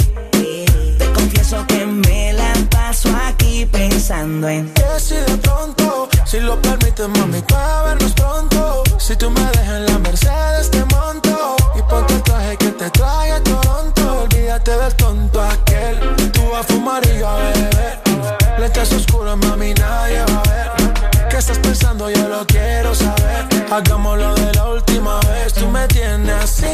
Te 0.96 1.12
confieso 1.12 1.66
que 1.66 1.86
me 1.86 2.32
la 2.34 2.52
paso 2.70 3.08
aquí 3.26 3.66
pensando 3.66 4.48
en 4.48 4.72
ti. 4.72 4.80
Que 4.80 5.00
si 5.00 5.14
de 5.16 5.38
pronto, 5.38 6.08
si 6.24 6.38
lo 6.38 6.60
permites, 6.62 7.08
mami, 7.08 7.40
para 7.42 7.82
vernos 7.82 8.12
pronto. 8.12 8.84
Si 9.06 9.14
tú 9.14 9.30
me 9.30 9.40
dejas 9.40 9.76
en 9.76 9.86
la 9.86 9.98
Mercedes, 10.00 10.68
te 10.68 10.84
monto. 10.86 11.54
Y 11.76 11.82
ponte 11.82 12.12
el 12.12 12.22
traje 12.24 12.56
que 12.56 12.70
te 12.72 12.90
trae 12.90 13.30
a 13.30 13.40
Toronto. 13.40 14.22
Olvídate 14.22 14.76
del 14.76 14.96
tonto 14.96 15.40
aquel. 15.40 16.00
Tú 16.32 16.40
vas 16.50 16.62
a 16.62 16.64
fumar 16.64 17.06
y 17.06 17.20
yo 17.20 17.28
a 17.28 17.36
beber. 17.36 18.00
Lentes 18.58 18.92
oscuras, 18.92 19.36
mami, 19.36 19.74
nadie 19.74 20.24
va 20.24 20.40
a 20.40 20.50
ver. 20.50 21.28
¿Qué 21.30 21.36
estás 21.36 21.56
pensando? 21.58 22.10
Yo 22.10 22.26
lo 22.28 22.44
quiero 22.48 22.96
saber. 22.96 23.46
Hagámoslo 23.70 24.34
de 24.34 24.52
la 24.54 24.70
última 24.70 25.20
vez. 25.20 25.52
Tú 25.52 25.68
me 25.68 25.86
tienes 25.86 26.42
así. 26.42 26.66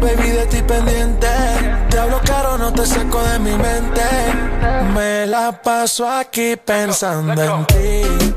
Baby, 0.00 0.30
de 0.30 0.46
ti 0.46 0.62
pendiente. 0.62 1.26
Te 1.90 1.98
hablo 1.98 2.20
caro, 2.24 2.58
no 2.58 2.72
te 2.72 2.86
saco 2.86 3.20
de 3.24 3.40
mi 3.40 3.56
mente. 3.56 4.02
Me 4.94 5.26
la 5.26 5.50
paso 5.50 6.08
aquí 6.08 6.54
pensando 6.54 7.42
en 7.42 7.66
ti. 7.66 8.36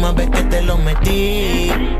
última 0.00 0.12
vez 0.12 0.30
que 0.30 0.42
te 0.44 0.62
lo 0.62 0.78
metí 0.78 1.99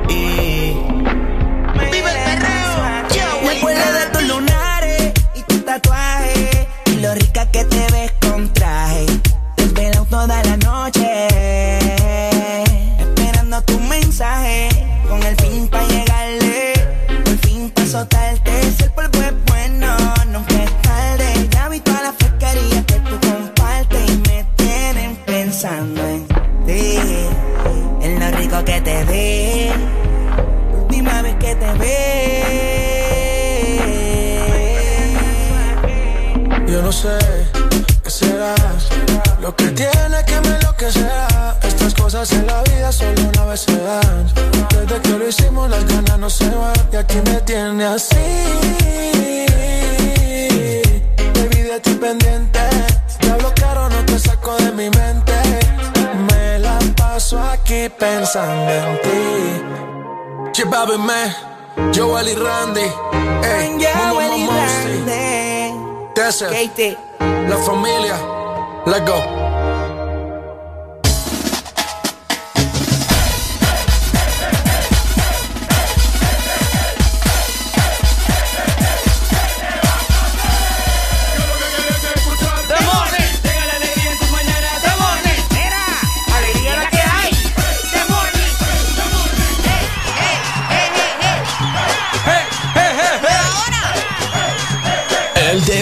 lo 39.50 39.56
que 39.56 39.68
tiene 39.72 40.24
que 40.26 40.40
me 40.42 40.56
enloquecerá. 40.56 41.58
Estas 41.62 41.94
cosas 41.94 42.30
en 42.32 42.46
la 42.46 42.62
vida 42.62 42.92
solo 42.92 43.20
una 43.32 43.44
vez 43.46 43.60
se 43.60 43.76
dan. 43.76 44.26
Desde 44.70 45.00
que 45.00 45.18
lo 45.18 45.28
hicimos 45.28 45.68
las 45.68 45.84
ganas 45.86 46.18
no 46.18 46.30
se 46.30 46.48
van 46.50 46.74
y 46.92 46.96
aquí 46.96 47.18
me 47.24 47.40
tiene 47.40 47.84
así. 47.84 48.26
Baby 51.34 51.62
de 51.70 51.80
ti 51.80 51.94
pendiente, 51.94 52.60
te 53.18 53.30
hablo 53.30 53.52
caro 53.54 53.88
no 53.88 54.04
te 54.04 54.18
saco 54.18 54.56
de 54.56 54.70
mi 54.72 54.88
mente. 54.90 55.34
Me 56.28 56.58
la 56.60 56.78
paso 56.96 57.40
aquí 57.40 57.88
pensando 57.98 58.72
en 58.72 59.00
ti. 59.02 59.18
Chip 60.52 60.68
man, 60.98 61.34
Joel 61.94 62.28
y 62.28 62.34
Randy, 62.34 62.88
ey, 63.52 63.70
Momo 63.70 64.14
Joel 64.14 64.32
y 64.36 64.44
Momosti. 64.44 64.96
Desert, 66.14 66.54
la 67.48 67.56
familia, 67.56 68.39
let's 68.90 69.06
go. 69.06 69.40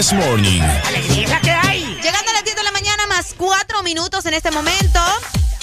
¡Demorne! 0.09 0.62
Llega 1.11 1.17
minutos 3.89 4.26
en 4.26 4.34
este 4.34 4.50
momento. 4.50 5.00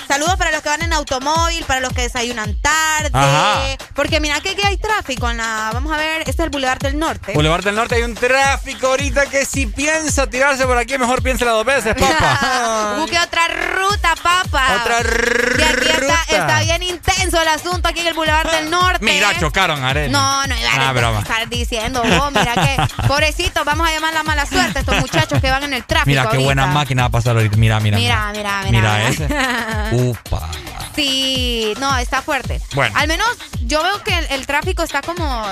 Saludos 0.08 0.36
para 0.36 0.52
los 0.52 0.62
que 0.62 0.70
van 0.70 0.82
en 0.82 0.94
automóvil, 0.94 1.64
para 1.66 1.80
los 1.80 1.94
que 1.94 2.02
desayunan 2.02 2.60
tarde. 2.60 3.10
Ajá. 3.14 3.62
Porque 3.94 4.20
mira 4.20 4.40
que 4.42 4.50
aquí 4.50 4.62
hay 4.66 4.78
tráfico 4.78 5.30
en 5.30 5.38
la. 5.38 5.70
Vamos 5.74 5.92
a 5.94 5.98
ver, 5.98 6.20
este 6.22 6.32
es 6.32 6.40
el 6.40 6.50
Boulevard 6.50 6.80
del 6.80 6.98
Norte. 6.98 7.34
Boulevard 7.34 7.64
del 7.64 7.76
Norte 7.76 7.96
hay 7.96 8.04
un 8.04 8.16
tráfico 8.16 8.88
ahorita 8.88 9.28
que 9.28 9.46
si 9.46 9.68
piensa 9.68 10.28
tirarse 10.28 10.66
por 10.66 10.78
aquí, 10.78 10.98
mejor 10.98 11.22
piénsela 11.22 11.52
dos 11.52 11.66
veces, 11.66 11.94
papá. 11.96 12.96
Busque 13.00 13.18
otra 13.20 13.48
ruta, 13.48 14.16
papa. 14.24 14.82
Otra 14.82 15.02
Y 15.02 15.62
aquí 15.64 15.88
está, 15.88 16.00
ruta. 16.00 16.24
está 16.30 16.60
bien 16.62 16.84
intenso 16.84 17.15
puso 17.26 17.42
el 17.42 17.48
asunto 17.48 17.88
aquí 17.90 18.00
en 18.02 18.08
el 18.08 18.14
Boulevard 18.14 18.50
del 18.52 18.70
Norte. 18.70 19.04
Mira, 19.04 19.38
chocaron, 19.40 19.84
Arely. 19.84 20.12
No, 20.12 20.46
no 20.48 20.56
iba 20.58 20.70
Ah, 20.78 20.90
a 20.92 21.20
estar 21.20 21.50
diciendo 21.50 22.04
vos, 22.04 22.32
mira 22.32 22.54
que, 22.54 22.78
pobrecito, 23.08 23.64
vamos 23.66 23.88
a 23.88 23.92
llamar 23.92 24.14
la 24.14 24.24
mala 24.24 24.46
suerte 24.46 24.80
a 24.80 24.82
estos 24.82 25.00
muchachos 25.00 25.40
que 25.42 25.50
van 25.50 25.64
en 25.64 25.74
el 25.74 25.84
tráfico. 25.86 26.10
Mira 26.10 26.22
qué 26.24 26.28
ahorita. 26.30 26.44
buena 26.46 26.66
máquina 26.68 27.04
va 27.04 27.08
a 27.08 27.12
pasar 27.12 27.36
ahorita. 27.36 27.58
Mira, 27.58 27.80
mira. 27.80 27.98
Mira, 27.98 28.32
mira, 28.34 28.62
mira. 28.66 28.72
Mira 28.72 29.10
ese. 29.10 29.26
Upa. 29.96 30.50
Sí, 30.96 31.74
no, 31.80 31.98
está 31.98 32.22
fuerte. 32.22 32.62
Bueno. 32.74 32.96
Al 32.98 33.08
menos 33.08 33.28
yo 33.62 33.82
veo 33.84 34.02
que 34.04 34.18
el, 34.18 34.26
el 34.32 34.46
tráfico 34.48 34.84
está 34.84 35.02
como 35.02 35.46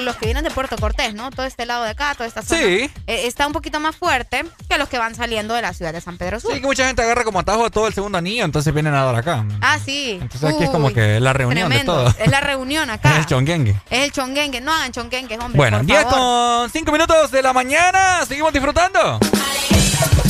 los 0.00 0.16
que 0.16 0.26
vienen 0.26 0.44
de 0.44 0.50
Puerto 0.50 0.76
Cortés, 0.76 1.14
¿no? 1.14 1.30
Todo 1.30 1.44
este 1.46 1.66
lado 1.66 1.84
de 1.84 1.90
acá, 1.90 2.14
toda 2.14 2.26
esta 2.26 2.42
zona. 2.42 2.60
Sí. 2.60 2.90
eh, 3.06 3.26
está 3.26 3.46
un 3.46 3.52
poquito 3.52 3.78
más 3.80 3.94
fuerte 3.96 4.44
que 4.68 4.78
los 4.78 4.88
que 4.88 4.98
van 4.98 5.14
saliendo 5.14 5.54
de 5.54 5.62
la 5.62 5.72
ciudad 5.74 5.92
de 5.92 6.00
San 6.00 6.16
Pedro 6.18 6.40
Sur. 6.40 6.52
Sí, 6.54 6.60
que 6.60 6.66
mucha 6.66 6.86
gente 6.86 7.02
agarra 7.02 7.24
como 7.24 7.40
atajo 7.40 7.70
todo 7.70 7.86
el 7.86 7.94
segundo 7.94 8.18
anillo, 8.18 8.44
entonces 8.44 8.72
vienen 8.72 8.94
a 8.94 9.04
dar 9.04 9.14
acá. 9.16 9.44
Ah, 9.60 9.78
sí. 9.84 10.18
Entonces 10.20 10.54
aquí 10.54 10.64
es 10.64 10.70
como 10.70 10.92
que 10.92 11.20
la 11.20 11.32
reunión 11.32 11.68
tremendo. 11.68 12.04
de 12.04 12.12
todo. 12.12 12.24
Es 12.24 12.30
la 12.30 12.40
reunión 12.40 12.88
acá. 12.90 13.12
Es 13.12 13.18
el 13.18 13.26
chonguengue. 13.26 13.76
Es 13.90 14.00
el 14.04 14.12
chonguengue. 14.12 14.60
No 14.60 14.72
hagan 14.72 14.92
chonguengue, 14.92 15.36
hombre. 15.38 15.56
Bueno, 15.56 15.78
por 15.78 15.86
10 15.86 16.02
favor. 16.04 16.18
con 16.62 16.70
5 16.70 16.92
minutos 16.92 17.30
de 17.30 17.42
la 17.42 17.52
mañana. 17.52 18.24
Seguimos 18.26 18.52
disfrutando. 18.52 19.18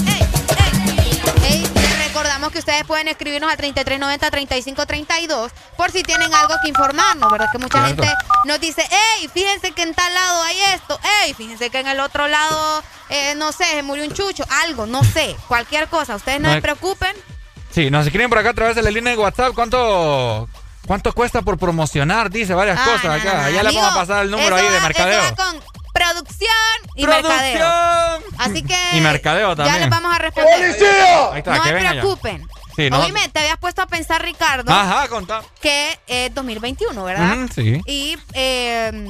Ey, 0.06 0.18
les 0.18 0.31
recordamos 2.12 2.52
que 2.52 2.58
ustedes 2.58 2.84
pueden 2.84 3.08
escribirnos 3.08 3.50
al 3.50 3.56
3390-3532 3.58 5.50
por 5.76 5.90
si 5.90 6.02
tienen 6.02 6.32
algo 6.34 6.54
que 6.62 6.68
informarnos, 6.68 7.30
¿verdad? 7.30 7.48
Que 7.50 7.58
mucha 7.58 7.84
Cierto. 7.86 8.02
gente 8.02 8.14
nos 8.44 8.60
dice, 8.60 8.86
hey, 8.90 9.30
fíjense 9.32 9.72
que 9.72 9.82
en 9.82 9.94
tal 9.94 10.12
lado 10.12 10.42
hay 10.42 10.60
esto, 10.74 10.98
hey, 11.02 11.34
fíjense 11.36 11.70
que 11.70 11.80
en 11.80 11.88
el 11.88 12.00
otro 12.00 12.28
lado, 12.28 12.82
eh, 13.08 13.34
no 13.36 13.50
sé, 13.52 13.64
se 13.64 13.82
murió 13.82 14.04
un 14.04 14.12
chucho, 14.12 14.44
algo, 14.64 14.84
no 14.86 15.02
sé, 15.04 15.34
cualquier 15.48 15.88
cosa. 15.88 16.16
Ustedes 16.16 16.40
no, 16.40 16.48
No 16.48 16.54
se 16.54 16.60
preocupen. 16.62 17.16
Sí, 17.70 17.90
nos 17.90 18.04
escriben 18.04 18.28
por 18.28 18.38
acá 18.38 18.50
a 18.50 18.54
través 18.54 18.76
de 18.76 18.82
la 18.82 18.90
línea 18.90 19.12
de 19.14 19.18
WhatsApp. 19.18 19.54
¿Cuánto, 19.54 20.46
cuánto 20.86 21.12
cuesta 21.14 21.40
por 21.40 21.56
promocionar? 21.58 22.28
Dice 22.30 22.52
varias 22.52 22.78
Ah, 22.78 22.84
cosas 22.84 23.20
acá. 23.20 23.34
no, 23.34 23.42
no, 23.44 23.50
ya 23.50 23.62
le 23.62 23.72
vamos 23.72 23.90
a 23.90 23.94
pasar 23.94 24.24
el 24.24 24.30
número 24.30 24.54
ahí 24.56 24.68
de 24.68 24.80
mercadeo. 24.80 25.34
con 25.34 25.62
producción 25.92 26.50
y 26.96 27.04
Producción. 27.04 27.36
mercadeo. 27.36 28.22
Así 28.38 28.62
que 28.62 28.76
Y 28.96 29.00
mercadeo 29.00 29.50
ya 29.50 29.56
también. 29.56 29.80
les 29.80 29.90
vamos 29.90 30.14
a 30.14 30.18
responder. 30.18 30.54
Ahí 30.62 31.38
está, 31.38 31.56
no 31.56 31.62
se 31.64 31.70
ya. 31.82 31.90
preocupen. 31.90 32.46
Sí, 32.76 32.88
no. 32.88 33.00
Oíme, 33.00 33.28
te 33.28 33.40
habías 33.40 33.58
puesto 33.58 33.82
a 33.82 33.86
pensar, 33.86 34.22
Ricardo, 34.22 34.72
Ajá, 34.72 35.06
contá. 35.08 35.42
que 35.60 35.98
es 36.06 36.34
2021, 36.34 37.04
¿verdad? 37.04 37.36
Sí. 37.54 37.82
Y 37.86 38.16
eh, 38.32 39.08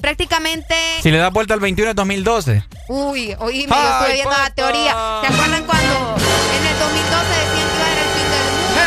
prácticamente. 0.00 0.74
Si 1.02 1.10
le 1.10 1.18
das 1.18 1.32
vuelta 1.32 1.54
al 1.54 1.60
21 1.60 1.90
es 1.90 1.96
2012. 1.96 2.62
Uy, 2.88 3.34
oíme, 3.40 3.66
yo 3.68 3.74
Ay, 3.76 3.88
estuve 3.92 4.12
viendo 4.14 4.30
papá. 4.30 4.42
la 4.44 4.50
teoría. 4.54 4.96
¿Se 5.22 5.26
acuerdan 5.34 5.64
cuando 5.64 6.16
en 6.54 6.66
el 6.66 6.78
2012 6.78 7.28
decían 7.28 7.57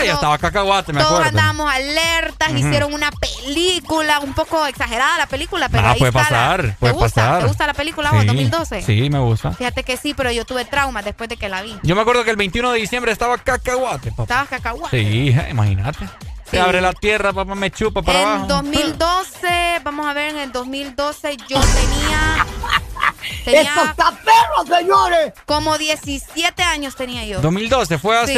estaba 0.09 0.38
cacahuate, 0.38 0.93
me 0.93 0.99
Todos 1.01 1.13
acuerdo. 1.19 1.30
andábamos 1.39 1.71
alertas, 1.73 2.51
hicieron 2.51 2.93
una 2.93 3.11
película, 3.11 4.19
un 4.19 4.33
poco 4.33 4.65
exagerada 4.65 5.17
la 5.17 5.25
película, 5.27 5.69
pero 5.69 5.88
Ah, 5.88 5.91
ahí 5.91 5.99
puede 5.99 6.09
está 6.09 6.21
la- 6.23 6.27
pasar, 6.30 6.75
¿Te 6.80 6.91
gusta? 6.91 7.21
pasar. 7.21 7.41
¿Te 7.41 7.47
gusta 7.47 7.67
la 7.67 7.73
película 7.73 8.11
vos, 8.11 8.21
Sí, 8.21 8.27
2012? 8.27 8.81
Sí, 8.81 9.09
me 9.09 9.19
gusta. 9.19 9.51
Fíjate 9.51 9.83
que 9.83 9.97
sí, 9.97 10.13
pero 10.13 10.31
yo 10.31 10.45
tuve 10.45 10.65
traumas 10.65 11.05
después 11.05 11.30
de 11.30 11.38
que 11.38 11.49
la 11.49 11.61
vi. 11.61 11.77
Yo 11.83 11.95
me 11.95 12.01
acuerdo 12.01 12.23
que 12.23 12.31
el 12.31 12.38
21 12.38 12.71
de 12.71 12.80
diciembre 12.80 13.11
estaba 13.11 13.38
cacahuate, 13.38 14.11
papá. 14.11 14.23
Estabas 14.23 14.49
cacahuate. 14.49 14.97
Sí, 14.99 15.35
imagínate. 15.49 16.05
Se 16.51 16.59
abre 16.59 16.81
la 16.81 16.91
tierra, 16.93 17.31
papá, 17.33 17.55
me 17.55 17.71
chupa 17.71 18.01
para 18.01 18.21
En 18.21 18.27
abajo. 18.27 18.45
2012, 18.47 19.80
vamos 19.83 20.05
a 20.07 20.13
ver, 20.13 20.31
en 20.31 20.38
el 20.38 20.51
2012 20.51 21.38
yo 21.47 21.59
tenía. 21.59 22.45
tenía 23.45 23.61
¡Esto 23.61 23.85
está 23.85 24.11
perro, 24.11 24.77
señores! 24.77 25.33
Como 25.45 25.77
17 25.77 26.61
años 26.63 26.95
tenía 26.95 27.25
yo. 27.25 27.39
2012, 27.41 27.97
fue 27.97 28.17
hace 28.17 28.33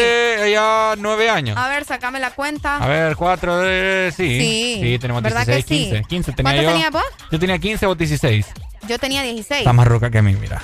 Sí. 0.46 0.52
ya 0.52 0.94
nueve 0.98 1.30
años. 1.30 1.58
A 1.58 1.68
ver, 1.70 1.86
sacame 1.86 2.20
la 2.20 2.32
cuenta. 2.32 2.78
A 2.78 2.88
ver, 2.88 3.16
cuatro 3.16 3.58
de... 3.58 4.14
Sí. 4.16 4.40
Sí. 4.40 4.80
Sí, 4.82 5.00
tenemos 5.00 5.24
¿Verdad 5.24 5.46
16, 5.48 5.66
que 5.66 5.74
sí? 5.76 5.84
15. 5.90 6.04
15 6.08 6.32
tenía 6.34 6.52
¿Cuánto 6.52 6.62
yo. 6.64 6.70
tenías 6.72 6.92
vos? 6.92 7.04
Yo 7.32 7.40
tenía 7.40 7.58
15 7.58 7.86
o 7.88 7.96
16. 7.96 8.46
Yo 8.88 9.00
tenía 9.00 9.24
16. 9.24 9.60
Está 9.62 9.74
más 9.74 9.88
roca 9.88 10.12
que 10.12 10.20
a 10.20 10.22
mí, 10.22 10.34
mira. 10.36 10.62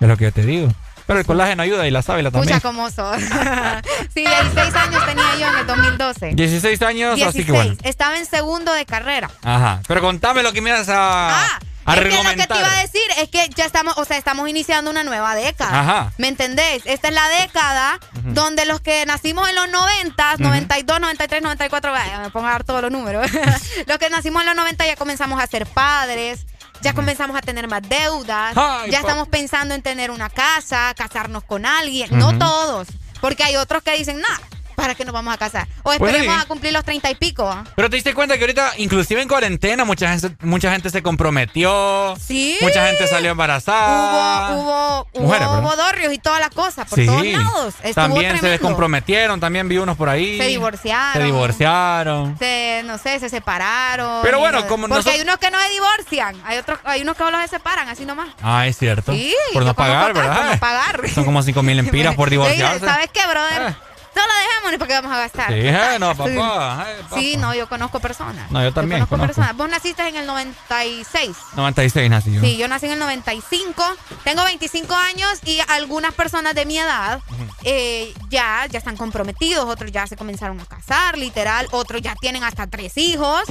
Es 0.00 0.06
lo 0.08 0.16
que 0.16 0.24
yo 0.24 0.32
te 0.32 0.42
digo. 0.44 0.68
Pero 1.10 1.18
el 1.18 1.26
colágeno 1.26 1.64
ayuda 1.64 1.88
y 1.88 1.90
la 1.90 2.02
sábila 2.02 2.30
también. 2.30 2.54
Escucha 2.54 2.68
cómo 2.68 2.88
sos. 2.88 3.16
sí, 4.14 4.20
16 4.24 4.74
años 4.76 5.04
tenía 5.06 5.36
yo 5.40 5.48
en 5.48 5.56
el 5.58 5.66
2012. 5.66 6.30
16 6.36 6.82
años, 6.82 7.16
16. 7.16 7.26
así 7.26 7.44
que 7.44 7.50
bueno. 7.50 7.74
Estaba 7.82 8.16
en 8.16 8.26
segundo 8.26 8.72
de 8.72 8.86
carrera. 8.86 9.28
Ajá. 9.42 9.80
Pero 9.88 10.02
contame 10.02 10.44
lo 10.44 10.52
que 10.52 10.60
me 10.60 10.70
ibas 10.70 10.88
a, 10.88 11.30
a 11.46 11.58
Ah, 11.84 11.94
Es 11.96 12.02
que 12.02 12.10
lo 12.22 12.30
que 12.30 12.46
te 12.46 12.58
iba 12.58 12.72
a 12.72 12.80
decir 12.80 13.02
es 13.18 13.28
que 13.28 13.48
ya 13.56 13.64
estamos, 13.64 13.98
o 13.98 14.04
sea, 14.04 14.18
estamos 14.18 14.48
iniciando 14.48 14.88
una 14.88 15.02
nueva 15.02 15.34
década. 15.34 15.80
Ajá. 15.80 16.12
¿Me 16.16 16.28
entendés? 16.28 16.82
Esta 16.84 17.08
es 17.08 17.14
la 17.14 17.28
década 17.40 17.98
Ujú. 18.18 18.32
donde 18.34 18.64
los 18.66 18.80
que 18.80 19.04
nacimos 19.04 19.48
en 19.48 19.56
los 19.56 19.68
90, 19.68 20.34
Ujú. 20.34 20.42
92, 20.44 21.00
93, 21.00 21.42
94, 21.42 21.90
vaya, 21.90 22.20
me 22.20 22.30
pongo 22.30 22.46
a 22.46 22.50
dar 22.52 22.62
todos 22.62 22.82
los 22.82 22.92
números. 22.92 23.28
los 23.86 23.98
que 23.98 24.10
nacimos 24.10 24.42
en 24.42 24.46
los 24.46 24.54
90 24.56 24.86
ya 24.86 24.94
comenzamos 24.94 25.42
a 25.42 25.46
ser 25.48 25.66
padres. 25.66 26.46
Ya 26.82 26.94
comenzamos 26.94 27.36
a 27.36 27.42
tener 27.42 27.68
más 27.68 27.82
deudas. 27.82 28.56
Ay, 28.56 28.90
ya 28.90 29.00
estamos 29.00 29.28
pensando 29.28 29.74
en 29.74 29.82
tener 29.82 30.10
una 30.10 30.30
casa, 30.30 30.92
casarnos 30.96 31.44
con 31.44 31.66
alguien. 31.66 32.08
No 32.18 32.38
todos. 32.38 32.88
Porque 33.20 33.44
hay 33.44 33.56
otros 33.56 33.82
que 33.82 33.96
dicen, 33.96 34.20
nah, 34.20 34.38
¿para 34.80 34.94
qué 34.94 35.04
nos 35.04 35.12
vamos 35.12 35.32
a 35.34 35.38
casar? 35.38 35.66
O 35.78 35.82
Pues 35.84 36.00
esperemos 36.00 36.34
sí. 36.34 36.40
a 36.42 36.44
cumplir 36.46 36.72
los 36.72 36.84
30 36.84 37.10
y 37.10 37.14
pico. 37.14 37.48
¿ah? 37.50 37.64
Pero 37.76 37.90
te 37.90 37.96
diste 37.96 38.14
cuenta 38.14 38.36
que 38.36 38.42
ahorita, 38.44 38.72
inclusive 38.78 39.20
en 39.22 39.28
cuarentena, 39.28 39.84
mucha 39.84 40.08
gente, 40.16 40.36
mucha 40.44 40.72
gente 40.72 40.90
se 40.90 41.02
comprometió. 41.02 42.16
Sí. 42.20 42.56
Mucha 42.60 42.86
gente 42.86 43.06
salió 43.08 43.30
embarazada. 43.32 44.52
Hubo, 44.52 44.60
hubo, 44.62 45.08
hubo, 45.12 45.22
Mujeres, 45.24 45.48
hubo 45.48 45.76
dorrios 45.76 46.12
y 46.12 46.18
todas 46.18 46.40
las 46.40 46.50
cosas 46.50 46.88
por 46.88 46.98
sí. 46.98 47.06
todos 47.06 47.24
lados. 47.24 47.74
Estuvo 47.82 47.94
también 47.94 48.38
se 48.40 48.48
descomprometieron, 48.48 49.40
también 49.40 49.68
vi 49.68 49.78
unos 49.78 49.96
por 49.96 50.08
ahí. 50.08 50.38
Se 50.38 50.46
divorciaron. 50.46 51.12
Se 51.12 51.22
divorciaron. 51.22 52.38
Se, 52.38 52.82
no 52.84 52.98
sé, 52.98 53.18
se 53.20 53.28
separaron. 53.28 54.22
Pero 54.22 54.38
bueno, 54.38 54.60
no- 54.60 54.66
como 54.66 54.82
Porque 54.82 54.94
nosotros- 54.94 55.14
hay 55.14 55.20
unos 55.22 55.38
que 55.38 55.50
no 55.50 55.58
se 55.60 55.68
divorcian. 55.70 56.36
Hay 56.44 56.58
otros, 56.58 56.78
hay 56.84 57.02
unos 57.02 57.16
que 57.16 57.22
solo 57.24 57.40
se 57.40 57.48
separan, 57.48 57.88
así 57.88 58.04
nomás. 58.04 58.28
Ah, 58.42 58.66
es 58.66 58.76
cierto. 58.78 59.12
Sí, 59.12 59.34
por 59.52 59.64
no 59.64 59.74
pagar, 59.74 60.12
¿verdad? 60.12 60.36
Por 60.36 60.46
no 60.54 60.58
pagar. 60.60 61.08
Son 61.14 61.24
como 61.24 61.42
5 61.42 61.62
mil 61.62 61.78
empiras 61.80 62.14
por 62.14 62.30
divorciarse. 62.30 62.84
¿Sabes 62.84 63.10
qué, 63.12 63.20
brother? 63.26 63.70
Eh. 63.70 63.74
Solo 64.14 64.32
dejémonos 64.34 64.78
porque 64.78 64.94
vamos 64.94 65.12
a 65.12 65.18
gastar. 65.18 65.52
Sí, 65.52 65.98
no, 65.98 66.08
papá. 66.16 66.28
Sí. 66.30 66.36
papá. 66.36 66.86
Sí, 67.14 67.36
no, 67.36 67.54
yo 67.54 67.68
conozco 67.68 68.00
personas. 68.00 68.50
No, 68.50 68.62
yo 68.62 68.72
también 68.72 69.00
conozco, 69.00 69.16
conozco. 69.16 69.26
personas. 69.34 69.56
Vos 69.56 69.68
naciste 69.68 70.06
en 70.06 70.16
el 70.16 70.26
96. 70.26 71.36
96 71.54 72.10
nací 72.10 72.32
yo. 72.34 72.40
Sí, 72.40 72.56
yo 72.56 72.68
nací 72.68 72.86
en 72.86 72.92
el 72.92 72.98
95, 72.98 73.84
tengo 74.24 74.44
25 74.44 74.94
años 74.94 75.38
y 75.44 75.60
algunas 75.68 76.12
personas 76.14 76.54
de 76.54 76.66
mi 76.66 76.78
edad 76.78 77.20
eh, 77.64 78.12
ya, 78.28 78.66
ya 78.70 78.78
están 78.78 78.96
comprometidos, 78.96 79.64
otros 79.68 79.90
ya 79.92 80.06
se 80.06 80.16
comenzaron 80.16 80.60
a 80.60 80.66
casar, 80.66 81.16
literal, 81.18 81.66
otros 81.70 82.02
ya 82.02 82.14
tienen 82.16 82.44
hasta 82.44 82.66
tres 82.66 82.96
hijos. 82.96 83.42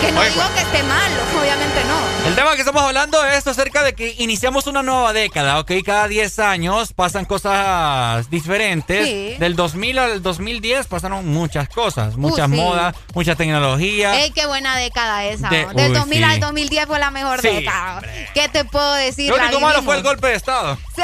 Que 0.00 0.12
no 0.12 0.20
Oye, 0.20 0.30
digo 0.30 0.44
que 0.54 0.60
esté 0.60 0.82
mal, 0.84 1.10
obviamente 1.38 1.82
no. 1.84 2.28
El 2.28 2.34
tema 2.36 2.54
que 2.54 2.60
estamos 2.60 2.82
hablando 2.82 3.24
es 3.24 3.44
acerca 3.46 3.82
de 3.82 3.94
que 3.94 4.14
iniciamos 4.18 4.66
una 4.68 4.82
nueva 4.82 5.12
década, 5.12 5.58
¿ok? 5.58 5.72
Cada 5.84 6.06
10 6.06 6.38
años 6.38 6.92
pasan 6.92 7.24
cosas 7.24 8.30
diferentes. 8.30 9.06
Sí. 9.06 9.29
Del 9.38 9.56
2000 9.56 9.98
al 9.98 10.22
2010 10.22 10.86
pasaron 10.86 11.26
muchas 11.28 11.68
cosas, 11.68 12.16
muchas 12.16 12.50
sí. 12.50 12.56
modas, 12.56 12.94
mucha 13.14 13.34
tecnología. 13.34 14.20
Ey, 14.22 14.30
qué 14.32 14.46
buena 14.46 14.76
década 14.76 15.24
esa. 15.24 15.48
De- 15.48 15.64
¿no? 15.66 15.72
Del 15.74 15.92
uy, 15.92 15.98
2000 15.98 16.18
sí. 16.18 16.24
al 16.24 16.40
2010 16.40 16.86
fue 16.86 16.98
la 16.98 17.10
mejor 17.10 17.42
década. 17.42 18.02
¿Qué 18.34 18.48
te 18.48 18.64
puedo 18.64 18.92
decir? 18.94 19.30
Lo 19.30 19.36
único 19.36 19.60
malo 19.60 19.82
fue 19.82 19.96
el 19.96 20.02
golpe 20.02 20.28
de 20.28 20.34
Estado. 20.34 20.78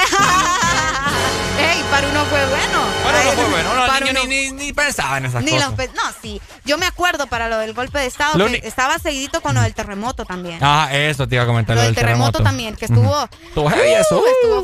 Ey, 1.58 1.82
para 1.90 2.06
uno 2.08 2.22
fue 2.26 2.46
bueno. 2.48 2.80
Bueno, 3.02 3.18
no 3.24 3.32
fue 3.32 3.44
bueno. 3.50 3.70
Uno 3.72 3.86
Para 3.86 4.06
uno- 4.10 4.24
ni, 4.26 4.50
ni, 4.50 4.52
ni 4.52 4.72
pensaba 4.74 5.16
en 5.18 5.24
esas 5.26 5.42
Ni 5.42 5.52
cosas. 5.52 5.68
los 5.68 5.74
pe- 5.76 5.90
no, 5.94 6.02
sí. 6.20 6.40
Yo 6.66 6.76
me 6.76 6.84
acuerdo 6.86 7.26
para 7.28 7.48
lo 7.48 7.56
del 7.58 7.72
golpe 7.72 7.98
de 7.98 8.06
Estado 8.06 8.36
Lo 8.36 8.46
que 8.48 8.60
estaba 8.64 8.98
seguidito 8.98 9.40
con 9.40 9.55
lo 9.55 9.62
del 9.62 9.72
terremoto 9.72 10.24
también. 10.26 10.58
Ah, 10.60 10.88
eso 10.92 11.26
te 11.26 11.36
iba 11.36 11.44
a 11.44 11.46
comentar. 11.46 11.76
lo 11.76 11.82
del 11.82 11.94
terremoto, 11.94 12.42
también, 12.42 12.76
que 12.76 12.84
estuvo. 12.86 13.22
Uh, 13.22 13.28
estuvo 13.70 13.70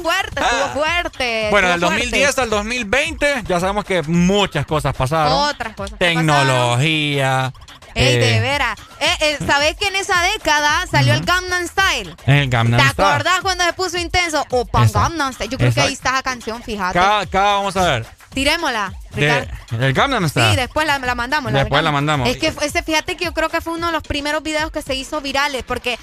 fuerte, 0.03 0.41
estuvo 0.43 0.69
fuerte. 0.83 1.49
Bueno, 1.51 1.69
del 1.69 1.81
fuerte. 1.81 1.97
2010 2.05 2.39
al 2.39 2.51
2020 2.51 3.43
ya 3.53 3.61
sabemos 3.61 3.85
que 3.85 4.03
muchas 4.03 4.65
cosas 4.65 4.97
pasaron. 4.97 5.33
Otras 5.33 5.75
cosas. 5.75 5.99
Tecnología. 5.99 7.53
Ey, 7.95 8.15
eh, 8.15 8.19
de 8.19 8.41
veras. 8.41 8.79
Eh, 8.99 9.17
eh, 9.21 9.39
¿Sabés 9.47 9.77
que 9.77 9.89
en 9.89 9.97
esa 9.97 10.23
década 10.23 10.87
salió 10.91 11.13
el 11.13 11.23
Gangnam 11.23 11.67
Style? 11.69 12.17
El 12.25 12.49
Gangnam 12.49 12.81
¿Te 12.81 12.89
Style. 12.89 13.09
acordás 13.09 13.41
cuando 13.43 13.65
se 13.65 13.75
puso 13.75 13.99
intenso? 13.99 14.47
Opa. 14.49 14.87
Gangnam 14.87 15.35
Style. 15.35 15.51
Yo 15.51 15.59
creo 15.59 15.75
que 15.75 15.83
ahí 15.83 15.93
está 15.93 16.13
la 16.13 16.23
canción, 16.23 16.63
fíjate. 16.63 16.99
Acá, 16.99 17.21
acá 17.21 17.43
vamos 17.43 17.77
a 17.77 17.85
ver. 17.85 18.07
Tirémosla, 18.35 18.93
De, 19.15 19.49
el 19.79 19.93
Gangnam 19.93 20.29
Style. 20.29 20.51
Sí, 20.51 20.57
después 20.57 20.87
la, 20.87 20.99
la 20.99 21.15
mandamos. 21.15 21.53
Después 21.53 21.83
la 21.83 21.93
mandamos. 21.93 22.29
Es 22.29 22.37
que 22.39 22.53
ese, 22.65 22.83
fíjate 22.83 23.17
que 23.17 23.27
yo 23.27 23.35
creo 23.35 23.49
que 23.49 23.61
fue 23.61 23.75
uno 23.75 23.89
de 23.89 23.93
los 23.93 24.03
primeros 24.03 24.43
videos 24.43 24.71
que 24.71 24.81
se 24.83 24.95
hizo 24.95 25.21
virales, 25.21 25.63
porque 25.67 25.99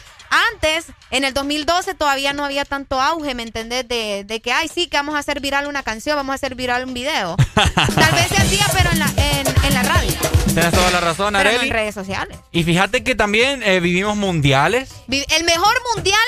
antes, 0.54 0.86
en 1.10 1.24
el 1.24 1.34
2012, 1.34 1.96
todavía 1.96 2.34
no 2.34 2.46
había 2.46 2.64
tanto 2.66 3.02
auge, 3.02 3.34
¿me 3.34 3.42
entendés? 3.44 3.88
De, 3.88 4.24
de 4.26 4.42
que, 4.42 4.52
ay, 4.54 4.70
sí, 4.74 4.88
que 4.88 4.98
vamos 4.98 5.16
a 5.16 5.20
hacer 5.20 5.40
viral 5.40 5.66
una 5.66 5.82
canción, 5.82 6.16
vamos 6.16 6.34
a 6.34 6.36
hacer 6.36 6.54
viral 6.54 6.86
un 6.86 6.94
video. 6.94 7.36
Tal 7.56 8.14
vez 8.14 8.28
se 8.28 8.38
hacía, 8.38 8.66
pero 8.74 8.92
en 8.92 9.00
la, 9.00 9.08
en, 9.18 9.48
en 9.66 9.74
la 9.74 9.84
radio, 9.84 10.12
Tienes 10.46 10.72
toda 10.72 10.92
la 10.92 11.00
razón, 11.00 11.34
pero 11.34 11.44
no 11.46 11.50
Areli. 11.50 11.68
en 11.68 11.74
redes 11.74 11.96
sociales. 11.96 12.38
Y 12.52 12.64
fíjate 12.64 13.04
que 13.04 13.16
también 13.16 13.64
eh, 13.64 13.80
vivimos 13.80 14.18
mundiales. 14.18 14.90
El 15.10 15.44
mejor 15.46 15.74
mundial 15.96 16.20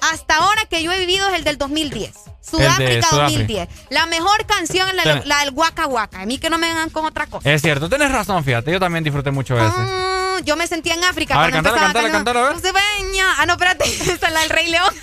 hasta 0.00 0.36
ahora 0.36 0.64
que 0.66 0.82
yo 0.82 0.92
he 0.92 0.98
vivido 1.00 1.28
es 1.28 1.34
el 1.34 1.44
del 1.44 1.58
2010. 1.58 2.12
Sudáfrica 2.40 3.08
Sudáfrica. 3.08 3.14
2010. 3.24 3.68
La 3.90 4.06
mejor 4.06 4.46
canción 4.46 4.88
es 4.88 4.94
la, 4.94 5.02
Ten- 5.02 5.22
la 5.28 5.40
del 5.40 5.50
Waka 5.54 5.86
Waka. 5.86 6.20
A 6.22 6.26
mí 6.26 6.38
que 6.38 6.48
no 6.50 6.56
me 6.58 6.66
vengan 6.68 6.88
con 6.90 7.04
otra 7.04 7.26
cosa. 7.26 7.50
Es 7.50 7.60
cierto, 7.62 7.88
tienes 7.88 8.10
razón, 8.10 8.42
fíjate. 8.44 8.72
Yo 8.72 8.80
también 8.80 9.04
disfruté 9.04 9.30
mucho 9.30 9.54
de. 9.54 9.62
Mm, 9.62 10.44
yo 10.44 10.56
me 10.56 10.66
sentía 10.66 10.94
en 10.94 11.04
África 11.04 11.34
A 11.34 11.42
ver, 11.42 11.50
cuando 11.52 11.70
cántala, 11.70 11.86
empezaba 11.88 12.10
cántala, 12.10 12.12
cantando, 12.12 12.40
cántala, 12.40 12.72
"No 12.72 12.80
se 12.96 13.02
veña". 13.04 13.26
Ah, 13.38 13.46
no, 13.46 13.52
espérate. 13.54 13.84
Esa 13.84 14.26
es 14.28 14.32
la 14.32 14.40
del 14.40 14.50
Rey 14.50 14.68
León. 14.68 14.94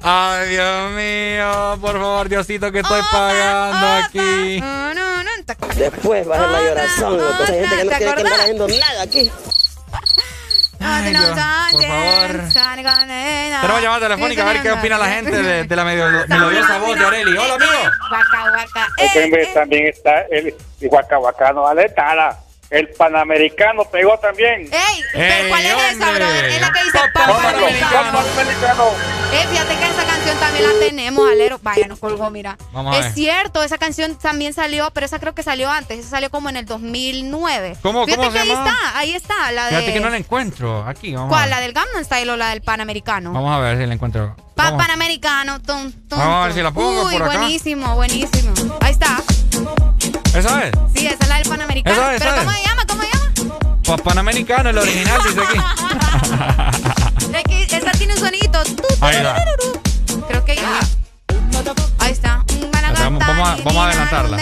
Ay, 0.00 0.48
Dios 0.50 0.90
mío, 0.92 1.78
por 1.80 1.92
favor, 1.98 2.28
Diosito, 2.28 2.70
que 2.70 2.78
Oh, 2.78 2.82
estoy 2.82 3.02
pagando 3.10 3.86
aquí. 4.06 4.60
No, 4.60 4.94
no, 4.94 5.22
no. 5.24 5.28
¿Te 5.44 5.56
Después 5.76 6.26
baja 6.26 6.46
la 6.46 6.62
llorazón. 6.62 7.20
Hay 7.20 7.46
gente 7.46 7.76
que 7.76 7.84
no 7.84 7.90
¿Te 7.90 7.96
quiere 7.98 8.14
que 8.14 8.78
nada 8.78 9.02
aquí. 9.02 9.30
Ay, 10.80 11.10
Dios, 11.10 11.24
por 11.24 11.38
favor. 11.82 12.50
Tenemos 13.60 13.82
llamada 13.82 14.00
telefónica 14.08 14.42
a 14.42 14.52
ver 14.52 14.62
qué 14.62 14.72
opina 14.72 14.98
la 14.98 15.08
gente 15.08 15.30
de, 15.42 15.64
de 15.64 15.76
la 15.76 15.84
medio- 15.84 16.26
melodiosa 16.28 16.78
voz 16.78 16.98
de 16.98 17.04
Areli. 17.04 17.36
Hola, 17.36 17.54
amigo. 17.54 17.72
Waka. 18.10 18.86
Es 18.98 19.12
que 19.12 19.24
hombre, 19.24 19.46
también 19.54 19.86
está 19.88 20.20
el 20.30 20.54
Huacahuacano 20.82 21.66
Aletara. 21.66 22.38
El 22.70 22.88
Panamericano 22.90 23.84
pegó 23.84 24.18
también. 24.18 24.68
¡Ey! 24.70 25.02
¿Pero 25.14 25.48
cuál 25.48 25.64
es 25.64 25.72
esa, 25.92 26.10
brother? 26.12 26.44
Es 26.44 26.60
la 26.60 26.70
que 26.72 26.84
dice 26.84 26.98
Panamericano. 27.14 27.42
Panamericano. 27.42 28.18
Panamericano. 28.18 28.84
Eh, 29.32 29.46
fíjate 29.50 29.76
que 29.76 29.84
esa 29.84 30.04
canción 30.04 30.38
también 30.38 30.64
la 30.64 30.86
tenemos, 30.86 31.30
Alero. 31.30 31.58
Vaya, 31.62 31.86
nos 31.88 31.98
colgó, 31.98 32.28
mira. 32.30 32.58
Vamos 32.72 32.94
a 32.94 32.98
es 32.98 33.04
ver. 33.06 33.14
cierto, 33.14 33.62
esa 33.62 33.78
canción 33.78 34.16
también 34.18 34.52
salió, 34.52 34.90
pero 34.92 35.06
esa 35.06 35.18
creo 35.18 35.34
que 35.34 35.42
salió 35.42 35.70
antes. 35.70 35.98
Esa 36.00 36.10
salió 36.10 36.30
como 36.30 36.50
en 36.50 36.56
el 36.58 36.66
2009. 36.66 37.76
¿Cómo- 37.82 38.04
Fíjate 38.04 38.18
cómo 38.22 38.30
se 38.32 38.36
que 38.36 38.42
ahí 38.42 38.48
llama? 38.48 38.70
está, 38.70 38.98
ahí 38.98 39.14
está. 39.14 39.52
La 39.52 39.66
Fíjate 39.68 39.92
que 39.94 40.00
no 40.00 40.06
de. 40.06 40.10
la 40.12 40.16
encuentro. 40.18 40.84
Aquí, 40.86 41.14
vamos. 41.14 41.30
¿Cuál? 41.30 41.48
¿La 41.48 41.60
del 41.60 41.72
Gangnam 41.72 42.04
Style 42.04 42.30
o 42.30 42.36
la 42.36 42.50
del 42.50 42.60
Panamericano? 42.60 43.32
Vamos 43.32 43.50
a 43.56 43.58
ver 43.60 43.78
si 43.78 43.86
la 43.86 43.94
encuentro. 43.94 44.36
Pa-. 44.54 44.76
Panamericano. 44.76 45.60
Tum, 45.62 45.90
tum, 45.90 46.18
Vamos 46.18 46.42
a 46.42 46.44
ver 46.48 46.52
si 46.52 46.62
la 46.62 46.70
pongo 46.70 47.04
Uy, 47.06 47.14
por 47.14 47.22
acá. 47.28 47.38
buenísimo, 47.38 47.94
buenísimo. 47.94 48.52
Ahí 48.80 48.92
está. 48.92 49.22
¿Esa 50.38 50.64
es? 50.66 50.72
Sí, 50.94 51.06
esa 51.06 51.16
es 51.24 51.28
la 51.28 51.36
del 51.38 51.48
Panamericano. 51.48 51.96
Esa 51.96 52.14
es, 52.14 52.20
¿Pero 52.22 52.34
esa 52.34 52.44
cómo 52.44 52.52
es. 52.52 52.58
se 52.62 52.68
llama? 52.68 52.82
¿Cómo 52.86 53.02
se 53.02 53.08
llama? 53.12 53.32
Pa- 53.84 53.96
Panamericano, 53.98 54.70
el 54.70 54.78
original, 54.78 55.20
dice 55.26 55.40
aquí. 55.42 55.58
Esa 57.74 57.90
tiene 57.92 58.14
un 58.14 58.20
sonito. 58.20 58.60
Ahí. 59.00 59.16
Creo 60.28 60.44
que 60.44 60.56
ya. 60.56 60.78
Ahí 61.98 62.12
está. 62.12 62.44
Vamos, 63.18 63.36
vamos 63.36 63.48
a, 63.48 63.62
vamos 63.64 63.76
a 63.76 63.88
adelantarla. 63.88 64.36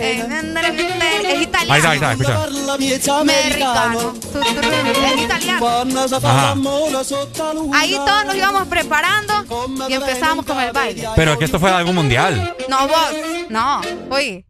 Es 0.00 1.42
italiano. 1.42 1.72
Ahí 1.72 1.78
está, 1.78 1.90
ahí 1.90 1.96
está, 1.96 2.12
escucha. 2.12 3.20
Americano. 3.20 4.14
Es 5.04 5.20
italiano. 5.22 5.68
Ajá. 6.22 6.54
Ahí 7.74 7.94
todos 7.94 8.24
nos 8.26 8.34
íbamos 8.34 8.68
preparando 8.68 9.44
y 9.88 9.92
empezamos 9.94 10.44
con 10.44 10.60
el 10.60 10.72
baile. 10.72 11.08
Pero 11.16 11.38
que 11.38 11.44
esto 11.44 11.58
fue 11.60 11.70
algo 11.70 11.92
mundial. 11.92 12.56
No, 12.68 12.88
vos. 12.88 12.96
No. 13.48 13.80
Oye. 14.10 14.44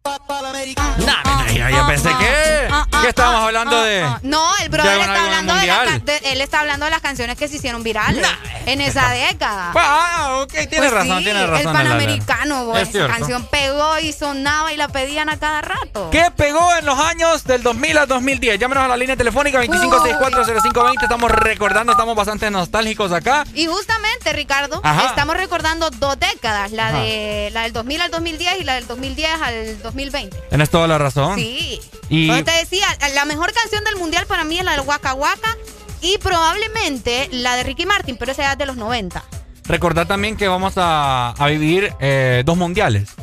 Ya, 1.55 1.69
ya 1.71 1.87
pensé 1.87 2.11
que. 2.19 2.69
¿Qué 3.03 3.09
estábamos 3.09 3.43
hablando 3.45 3.83
de? 3.83 4.07
No, 4.23 4.45
el 4.63 4.69
brother 4.69 5.01
está 5.01 5.25
hablando 5.25 5.55
de, 5.55 5.67
la 5.67 5.99
de- 5.99 6.21
él 6.33 6.41
está 6.41 6.61
hablando 6.61 6.85
de 6.85 6.91
las 6.91 7.01
canciones 7.01 7.37
que 7.37 7.49
se 7.49 7.57
hicieron 7.57 7.83
virales 7.83 8.27
en 8.67 8.81
esa 8.81 9.09
década. 9.11 9.73
Ah, 9.75 10.41
ok, 10.43 10.51
tiene 10.53 10.77
Pues 10.77 10.93
razón, 10.93 11.19
sí, 11.19 11.25
tiene 11.25 11.47
razón. 11.47 11.67
El. 11.69 11.73
Panamericano, 11.73 12.65
vos, 12.67 12.79
Es 12.79 12.93
cierto. 12.93 13.20
Canción 13.21 13.47
pegó 13.51 13.99
y 14.01 14.13
sonaba 14.13 14.73
y 14.73 14.77
la 14.77 14.89
pedían 14.89 15.29
a 15.29 15.39
cada 15.39 15.61
rato. 15.61 16.09
¿Qué 16.11 16.31
pegó 16.37 16.75
en 16.77 16.85
los 16.87 16.99
años 16.99 17.45
del 17.45 17.63
2000 17.63 17.99
al 17.99 18.09
2010? 18.09 18.59
Llámenos 18.59 18.85
a 18.85 18.89
la 18.89 18.97
línea 18.97 19.17
telefónica 19.17 19.61
25640520. 19.63 21.03
Estamos 21.03 21.31
recordando, 21.31 21.93
estamos 21.93 22.17
bastante 22.17 22.51
nostálgicos 22.51 23.13
acá. 23.13 23.45
Y 23.55 23.67
justamente, 23.67 24.33
Ricardo, 24.33 24.81
Ajá. 24.85 25.07
estamos 25.07 25.37
recordando 25.37 25.91
dos 25.91 26.19
décadas, 26.19 26.73
la 26.73 26.89
Ajá. 26.89 26.99
de 27.01 27.51
la 27.53 27.63
del 27.63 27.73
2000 27.73 28.01
al 28.03 28.11
2010 28.11 28.61
y 28.61 28.65
la 28.65 28.75
del 28.75 28.87
2010 28.87 29.31
al 29.43 29.83
2020. 29.83 30.37
Tienes 30.49 30.71
toda 30.71 30.87
la 30.87 30.99
razón. 30.99 31.37
Sí. 31.39 31.81
Y 32.09 32.29
Como 32.29 32.43
te 32.45 32.51
decía, 32.53 32.87
la 33.15 33.25
mejor 33.25 33.53
canción 33.53 33.85
del 33.85 33.97
mundial 33.97 34.27
para 34.27 34.45
mí 34.45 34.59
es 34.59 34.65
la 34.65 34.73
del 34.73 34.81
Waka 34.81 35.15
Waka 35.15 35.57
y 36.01 36.19
probablemente 36.19 37.29
la 37.33 37.57
de 37.57 37.63
Ricky 37.63 37.87
Martin, 37.87 38.17
pero 38.17 38.33
esa 38.33 38.53
es 38.53 38.59
de 38.59 38.67
los 38.67 38.77
90. 38.77 39.23
Recordar 39.71 40.07
también 40.07 40.37
que 40.37 40.49
vamos 40.49 40.75
a, 40.77 41.31
a 41.31 41.47
vivir 41.47 41.95
eh, 42.01 42.43
dos 42.45 42.57
mundiales 42.57 43.15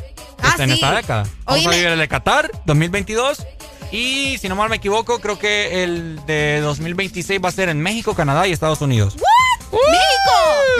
este, 0.42 0.62
en 0.62 0.70
sí. 0.70 0.74
esta 0.74 0.94
década. 0.94 1.24
Vamos 1.44 1.60
Oíme. 1.60 1.66
a 1.66 1.76
vivir 1.76 1.92
el 1.92 1.98
de 1.98 2.08
Qatar 2.08 2.50
2022 2.64 3.46
y, 3.90 4.36
si 4.38 4.48
no 4.48 4.56
mal 4.56 4.68
me 4.68 4.76
equivoco, 4.76 5.18
creo 5.20 5.38
que 5.38 5.82
el 5.82 6.24
de 6.26 6.60
2026 6.60 7.40
va 7.42 7.48
a 7.48 7.52
ser 7.52 7.68
en 7.68 7.80
México, 7.80 8.14
Canadá 8.14 8.46
y 8.46 8.52
Estados 8.52 8.80
Unidos. 8.82 9.16
¡México! 9.16 10.28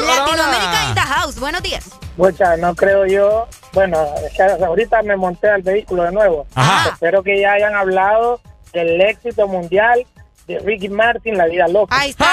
hola. 0.02 0.16
Latinoamérica 0.16 0.88
in 0.88 0.94
the 0.94 1.00
house. 1.00 1.38
Buenos 1.38 1.62
días. 1.62 1.84
Mucha, 2.16 2.56
no 2.56 2.74
creo 2.74 3.06
yo. 3.06 3.48
Bueno, 3.72 4.05
es 4.26 4.32
que 4.34 4.42
ahorita 4.42 5.02
me 5.02 5.16
monté 5.16 5.48
al 5.48 5.62
vehículo 5.62 6.05
de 6.05 6.12
nuevo. 6.12 6.47
Ajá. 6.55 6.90
Espero 6.90 7.22
que 7.22 7.40
ya 7.40 7.52
hayan 7.52 7.74
hablado 7.74 8.40
del 8.72 9.00
éxito 9.00 9.47
mundial 9.48 10.06
de 10.47 10.58
Ricky 10.60 10.88
Martin, 10.88 11.36
La 11.36 11.47
Vida 11.47 11.68
Loca. 11.68 11.97
Ahí 11.97 12.10
está. 12.10 12.26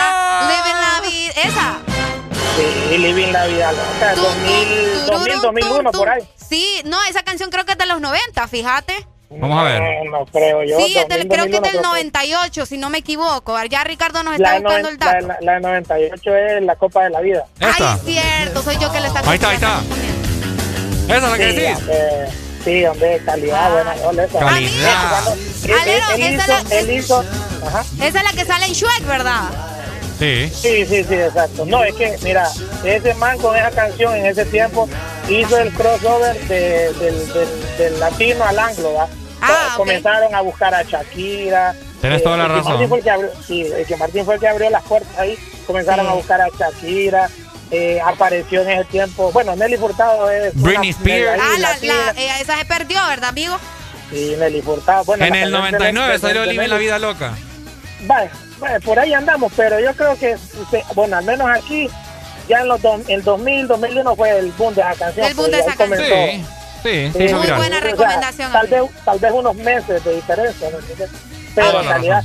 Living 0.47 0.80
la 0.81 1.09
vida. 1.09 1.33
Esa. 1.43 2.24
Sí, 2.56 2.98
Living 2.98 3.32
La 3.34 3.45
Vida 3.48 3.72
Loca. 3.72 4.16
2000, 4.16 5.06
2000, 5.08 5.42
2001, 5.42 5.92
por 5.92 6.09
ahí. 6.09 6.22
Sí, 6.38 6.82
no, 6.85 6.98
esa 7.09 7.24
canción 7.24 7.50
creo 7.50 7.66
que 7.66 7.74
es 7.74 7.77
de 7.77 7.85
los 7.85 8.00
90, 8.00 8.48
fíjate. 8.48 8.93
Vamos 9.30 9.59
a 9.59 9.64
ver. 9.64 9.82
No, 10.06 10.19
no 10.19 10.25
creo 10.27 10.64
yo. 10.64 10.77
Sí, 10.77 10.98
es 10.98 11.08
del- 11.09 11.27
2000, 11.27 11.30
creo 11.30 11.45
que 11.45 11.56
es 11.58 11.61
2001 11.61 11.61
del 11.61 11.72
creo 11.72 11.82
que- 11.82 11.88
98, 11.88 12.66
si 12.66 12.77
no 12.77 12.90
me 12.90 13.00
equivoco. 13.00 13.61
Ya 13.66 13.84
Ricardo 13.84 14.24
nos 14.24 14.35
está 14.35 14.59
buscando 14.59 14.90
el 14.90 14.98
dato. 14.98 15.27
la- 15.27 15.38
la 15.42 15.53
de 15.56 15.59
98 15.59 16.35
es 16.35 16.64
la 16.64 16.75
Copa 16.75 17.03
de 17.03 17.09
la 17.09 17.19
Vida. 17.22 17.45
Esta. 17.59 17.98
Cierto, 17.98 18.61
soy 18.61 18.77
yo 18.77 18.92
que 18.92 19.00
le 19.01 19.08
está 19.08 19.19
Ahí 19.22 19.35
está, 19.35 19.50
ahí 19.50 19.56
está. 19.56 19.82
Esa 21.08 21.16
es 21.17 21.24
la 21.24 21.38
que 21.38 21.50
Sí, 21.51 21.56
decís. 21.59 21.77
eh, 21.90 22.25
sí, 22.64 22.85
hombre, 22.85 23.22
calidad, 23.25 23.72
buena 23.74 23.93
rola 23.95 24.24
esa. 24.24 24.40
Calidad. 24.40 25.38
Él, 25.66 25.72
él 26.22 26.34
esa 26.40 26.59
hizo, 26.61 26.72
él 26.74 26.92
hizo, 26.92 27.25
ajá. 27.67 27.82
Esa 28.01 28.17
es 28.19 28.24
la 28.24 28.32
que 28.32 28.45
sale 28.45 28.66
en 28.67 28.74
Shrek, 28.74 29.06
¿verdad? 29.06 29.50
Sí. 30.19 30.49
Sí, 30.53 30.85
sí, 30.85 31.03
sí, 31.03 31.13
exacto. 31.15 31.65
No, 31.65 31.83
es 31.83 31.93
que, 31.95 32.17
mira, 32.23 32.47
ese 32.83 33.13
man 33.15 33.37
con 33.39 33.55
esa 33.55 33.71
canción 33.71 34.15
en 34.15 34.25
ese 34.27 34.45
tiempo 34.45 34.87
hizo 35.29 35.57
el 35.57 35.71
crossover 35.73 36.39
de- 36.47 36.93
del, 36.93 37.33
del- 37.33 37.77
del 37.77 37.99
latino 37.99 38.43
al 38.45 38.57
anglo, 38.59 38.93
¿va? 38.93 39.07
Ah, 39.41 39.71
Co- 39.71 39.79
Comenzaron 39.79 40.33
a 40.33 40.41
buscar 40.41 40.73
a 40.73 40.83
Shakira. 40.83 41.75
Tienes 42.01 42.23
toda 42.23 42.37
la 42.37 42.47
razón. 42.47 42.71
Martin 42.73 42.87
fue 42.89 42.97
el 42.99 43.03
que 43.03 43.09
abrió, 43.09 43.29
sí, 43.45 43.63
Ricky 43.75 43.95
Martin 43.95 44.25
fue 44.25 44.35
el 44.35 44.39
que 44.39 44.47
abrió 44.47 44.69
las 44.69 44.83
puertas 44.83 45.17
ahí. 45.17 45.37
Comenzaron 45.67 46.05
Sí. 46.05 46.11
a 46.11 46.15
buscar 46.15 46.41
a 46.41 46.47
Shakira. 46.57 47.29
eh, 47.71 47.99
apareció 48.05 48.61
en 48.61 48.69
ese 48.69 48.85
tiempo. 48.85 49.31
Bueno, 49.31 49.55
Nelly 49.55 49.75
Furtado 49.77 50.29
es. 50.29 50.53
Britney 50.53 50.91
Spears. 50.91 51.41
Ah, 51.43 51.57
la, 51.57 51.69
la- 51.81 52.11
eh, 52.15 52.29
esa 52.39 52.59
se 52.59 52.65
perdió, 52.65 52.99
¿verdad, 53.09 53.29
amigo? 53.29 53.57
Sí, 54.11 54.35
Nelly 54.37 54.61
Furtado. 54.61 55.03
Bueno, 55.03 55.25
En 55.25 55.33
el 55.33 55.41
canción 55.41 55.51
de 55.63 55.71
99 55.71 56.13
Nelly- 56.13 56.21
salió 56.21 56.45
Living 56.45 56.67
la 56.69 56.77
Vida 56.77 56.99
Loca. 56.99 57.33
Vale, 58.01 58.29
por 58.84 59.00
ahí 59.00 59.14
andamos, 59.14 59.51
pero 59.56 59.80
yo 59.80 59.93
creo 59.95 60.17
que, 60.17 60.38
se- 60.38 60.84
bueno, 60.95 61.17
al 61.17 61.24
menos 61.25 61.48
aquí, 61.50 61.90
ya 62.48 62.59
en 62.61 62.67
los 62.67 62.82
do- 62.82 63.01
el 63.08 63.24
2000, 63.24 63.67
2001 63.67 64.16
fue 64.16 64.38
el 64.40 64.51
boom 64.53 64.74
de 64.75 64.82
esa 64.82 64.95
canción. 64.95 65.25
El 65.27 65.34
boom 65.34 65.51
de 65.51 65.59
esa 65.59 65.75
canción. 65.75 66.09
comenzó. 66.09 66.16
Sí, 66.84 67.11
sí, 67.11 67.11
se 67.14 67.27
Sí, 67.27 67.34
Muy 67.34 67.42
viral. 67.43 67.58
buena 67.58 67.77
o 67.77 67.82
sea, 67.82 67.90
recomendación, 67.92 68.51
tal, 68.51 68.67
vez, 68.67 68.82
tal 69.03 69.19
vez 69.19 69.32
unos 69.32 69.56
meses 69.56 70.03
de 70.03 70.16
diferencia, 70.16 70.69
¿me 70.69 70.77
entiendes? 70.77 71.09
Pero 71.56 71.82
en 71.82 71.88
realidad, 71.88 72.24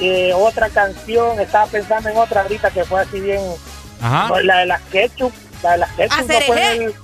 eh, 0.00 0.32
otra 0.34 0.68
canción, 0.70 1.40
estaba 1.40 1.66
pensando 1.66 2.08
en 2.08 2.16
otra 2.16 2.42
ahorita 2.42 2.70
que 2.70 2.84
fue 2.84 3.00
así 3.00 3.18
bien, 3.20 3.40
Ajá. 4.00 4.40
la 4.42 4.58
de 4.58 4.66
las 4.66 4.80
ketchup, 4.92 5.32
la 5.62 5.72
de 5.72 5.78
las 5.78 5.90
ketchup. 5.92 6.28
no 6.28 6.40
fue 6.42 6.72
el- 6.76 6.94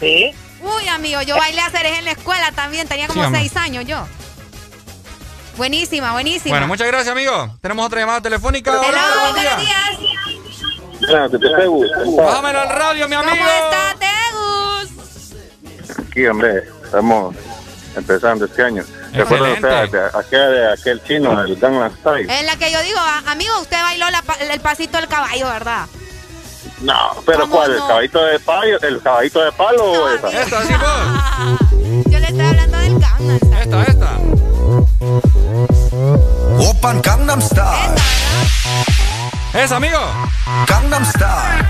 Sí, 0.00 0.34
Uy, 0.64 0.88
amigo, 0.88 1.22
yo 1.22 1.36
bailé 1.36 1.60
a 1.60 1.70
cereje 1.70 1.98
en 1.98 2.04
la 2.06 2.12
escuela 2.12 2.50
también, 2.52 2.86
tenía 2.88 3.06
como 3.08 3.24
Sí, 3.24 3.30
seis 3.34 3.56
años 3.56 3.84
yo. 3.84 4.04
Buenísima, 5.56 6.12
buenísima. 6.12 6.52
Bueno, 6.54 6.66
muchas 6.66 6.86
gracias, 6.86 7.12
amigo. 7.12 7.56
Tenemos 7.60 7.86
otra 7.86 8.00
llamada 8.00 8.20
telefónica. 8.20 8.72
Hola, 8.80 8.88
buen 8.90 9.32
buenos 9.34 9.40
día. 9.40 9.56
días. 9.56 9.98
Bájamelo 12.16 12.60
al 12.60 12.68
radio, 12.70 13.08
mi 13.08 13.14
amigo. 13.16 13.32
¿Cómo 13.36 13.50
está, 13.50 13.94
Tegus? 13.98 14.88
Aquí, 16.08 16.26
hombre, 16.26 16.62
estamos 16.84 17.34
empezando 17.96 18.44
este 18.46 18.62
año. 18.62 18.82
¿Se 19.12 19.20
acuerdan 19.22 19.52
ustedes 19.52 19.92
de 19.92 20.00
aquel, 20.14 20.52
de 20.52 20.72
aquel 20.72 21.02
chino, 21.04 21.42
el 21.44 21.56
Gangnam 21.56 21.94
Style? 21.98 22.30
Es 22.30 22.44
la 22.46 22.56
que 22.56 22.72
yo 22.72 22.80
digo, 22.80 22.98
amigo, 23.26 23.60
usted 23.60 23.80
bailó 23.82 24.08
la 24.10 24.22
pa- 24.22 24.34
el 24.40 24.60
pasito 24.60 24.96
del 24.96 25.08
caballo, 25.08 25.46
¿verdad? 25.48 25.86
No, 26.80 27.10
pero 27.26 27.40
¿Cómo 27.42 27.56
¿cuál? 27.56 27.70
no? 27.72 27.76
¿El 27.76 27.82
caballito 27.88 28.24
de 28.24 28.38
palo, 28.40 28.80
el 28.80 29.02
caballito 29.02 29.44
de 29.44 29.52
palo 29.52 29.84
o 29.84 30.08
esa? 30.08 30.28
Esta, 30.30 30.62
sí, 30.64 30.72
vos. 30.74 32.06
Yo 32.06 32.18
le 32.18 32.26
estoy 32.26 32.40
hablando 32.46 32.78
del 32.78 32.98
Gangnam 32.98 33.36
Style. 33.38 33.60
Esta, 33.62 33.82
esta. 33.84 34.18
Open 36.61 37.01
Gangnam 37.01 37.41
Style. 37.41 37.95
Esa, 39.53 39.77
amigo. 39.77 39.99
Gangnam 40.67 41.03
Style. 41.05 41.65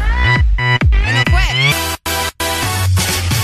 Bueno, 0.91 1.23
fue. 1.29 1.41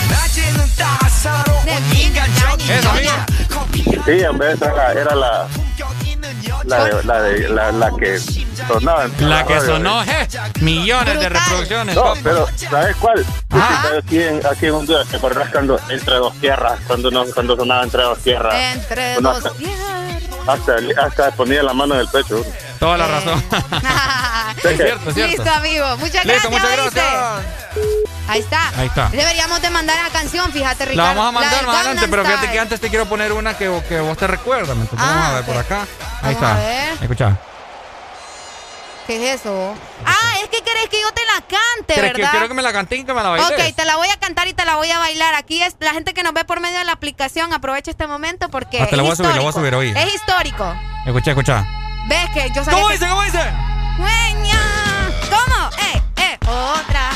낮에는 0.09 0.59
따사로운 0.77 1.67
인간적인 1.93 2.69
Esa, 2.71 2.89
amigo. 2.91 3.11
Sí, 4.05 4.23
hombre, 4.25 4.51
esa 4.53 4.65
era, 4.71 4.91
era 4.91 5.15
la, 5.15 5.47
La, 6.65 6.83
de- 6.85 7.03
la, 7.03 7.21
de- 7.21 7.49
la, 7.49 7.71
la 7.71 7.89
que 7.97 8.19
sonaba. 8.67 9.05
en 9.05 9.29
La 9.29 9.45
que 9.45 9.55
radio. 9.59 9.75
sonó, 9.75 10.03
je, 10.03 10.27
millones 10.61 11.19
de 11.19 11.29
reproducciones. 11.29 11.95
No, 11.95 12.03
papi. 12.03 12.19
pero 12.23 12.47
¿sabes 12.55 12.95
cuál? 12.97 13.25
Aquí 13.97 14.21
en, 14.21 14.45
aquí 14.45 14.65
en 14.67 14.71
Honduras, 14.73 15.07
¿te 15.07 15.17
acordás 15.17 15.49
cuando 15.51 15.79
entre 15.89 16.15
dos 16.15 16.33
tierras? 16.39 16.79
Cuando, 16.87 17.11
no, 17.11 17.25
cuando 17.33 17.55
sonaba 17.55 17.83
entre 17.83 18.03
dos 18.03 18.19
tierras. 18.19 18.55
Entre 18.55 19.17
Uno 19.19 19.29
dos 19.33 19.45
hasta- 19.45 19.57
tierras. 19.57 20.06
Hasta, 20.48 20.76
hasta 21.04 21.30
ponía 21.32 21.62
la 21.62 21.72
mano 21.74 21.94
en 21.94 22.00
el 22.00 22.08
pecho. 22.08 22.42
Toda 22.80 22.96
la 22.96 23.06
razón. 23.06 23.44
es 24.64 24.76
cierto, 24.76 25.08
es 25.10 25.14
cierto. 25.14 25.36
Listo, 25.42 25.50
amigo. 25.52 25.96
Muchas 25.98 26.24
Listo, 26.24 26.50
gracias. 26.50 26.50
muchas 26.50 26.78
¿oíste? 26.84 27.00
Ahí 28.28 28.40
está. 28.40 28.68
Ahí 28.76 28.86
está. 28.86 29.08
Deberíamos 29.10 29.60
de 29.62 29.70
mandar 29.70 29.96
la 30.02 30.10
canción, 30.10 30.50
fíjate, 30.52 30.84
La 30.86 30.90
Ricardo. 30.90 31.08
vamos 31.20 31.28
a 31.28 31.32
mandar 31.32 31.66
más 31.66 31.76
adelante, 31.76 32.06
pero 32.08 32.22
fíjate 32.22 32.38
Style. 32.40 32.52
que 32.52 32.60
antes 32.60 32.80
te 32.80 32.88
quiero 32.90 33.06
poner 33.06 33.32
una 33.32 33.56
que, 33.56 33.82
que 33.88 34.00
vos 34.00 34.16
te 34.18 34.26
recuerdas. 34.26 34.76
Ah, 34.96 34.96
vamos 34.96 35.24
a 35.26 35.32
ver 35.34 35.40
ok. 35.42 35.46
por 35.46 35.56
acá. 35.56 35.80
Ahí 36.22 36.34
Vamos 36.34 36.42
a 36.42 36.52
está. 36.52 36.54
ver. 36.54 36.92
Escucha. 37.02 37.36
¿Qué 39.08 39.32
es 39.32 39.40
eso? 39.40 39.74
Ah, 40.04 40.34
es 40.42 40.50
que 40.50 40.62
querés 40.62 40.88
que 40.90 41.00
yo 41.00 41.10
te 41.12 41.22
la 41.24 41.40
cante, 41.40 41.94
¿Quieres 41.94 42.12
que, 42.12 42.18
¿verdad? 42.18 42.30
quiero 42.30 42.48
que 42.48 42.54
me 42.54 42.60
la 42.62 42.72
canten 42.74 43.00
y 43.00 43.04
que 43.04 43.14
me 43.14 43.22
la 43.22 43.30
bailes? 43.30 43.50
Ok, 43.50 43.74
te 43.74 43.84
la 43.86 43.96
voy 43.96 44.08
a 44.08 44.18
cantar 44.18 44.46
y 44.48 44.52
te 44.52 44.66
la 44.66 44.76
voy 44.76 44.90
a 44.90 44.98
bailar. 44.98 45.34
Aquí 45.34 45.62
es 45.62 45.76
la 45.80 45.92
gente 45.92 46.12
que 46.12 46.22
nos 46.22 46.34
ve 46.34 46.44
por 46.44 46.60
medio 46.60 46.76
de 46.78 46.84
la 46.84 46.92
aplicación. 46.92 47.54
Aprovecha 47.54 47.90
este 47.90 48.06
momento 48.06 48.50
porque 48.50 48.82
Ah, 48.82 48.86
te 48.86 48.96
la 48.98 49.02
voy 49.02 49.12
a 49.12 49.16
subir, 49.16 49.30
la 49.34 49.40
voy 49.40 49.48
a 49.48 49.52
subir, 49.52 49.74
oí. 49.74 49.94
Es 49.96 50.14
histórico. 50.14 50.74
Escucha, 51.06 51.30
escucha. 51.30 51.66
¿Ves 52.06 52.26
que 52.34 52.50
yo 52.54 52.62
sabía 52.62 52.72
¿Cómo 52.82 52.88
que- 52.88 52.94
dice? 52.94 53.08
¿Cómo 53.08 53.22
dice? 53.22 53.40
Sueña. 53.96 54.60
¿Cómo? 55.30 55.70
Eh, 55.78 56.02
eh, 56.18 56.38
otra, 56.46 57.10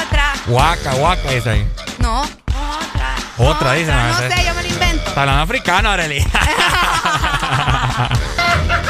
otra. 0.00 0.32
Guaca, 0.46 0.94
guaca 0.94 1.30
dice 1.30 1.50
ahí. 1.50 1.70
No, 1.98 2.22
otra. 2.22 3.14
Otra 3.36 3.72
dice. 3.74 3.92
No 3.92 4.16
sé, 4.16 4.42
yo 4.42 4.54
me 4.54 4.62
lo 4.62 4.68
invento. 4.68 5.10
Hablando 5.14 5.42
africano, 5.42 5.90
Arely. 5.90 6.26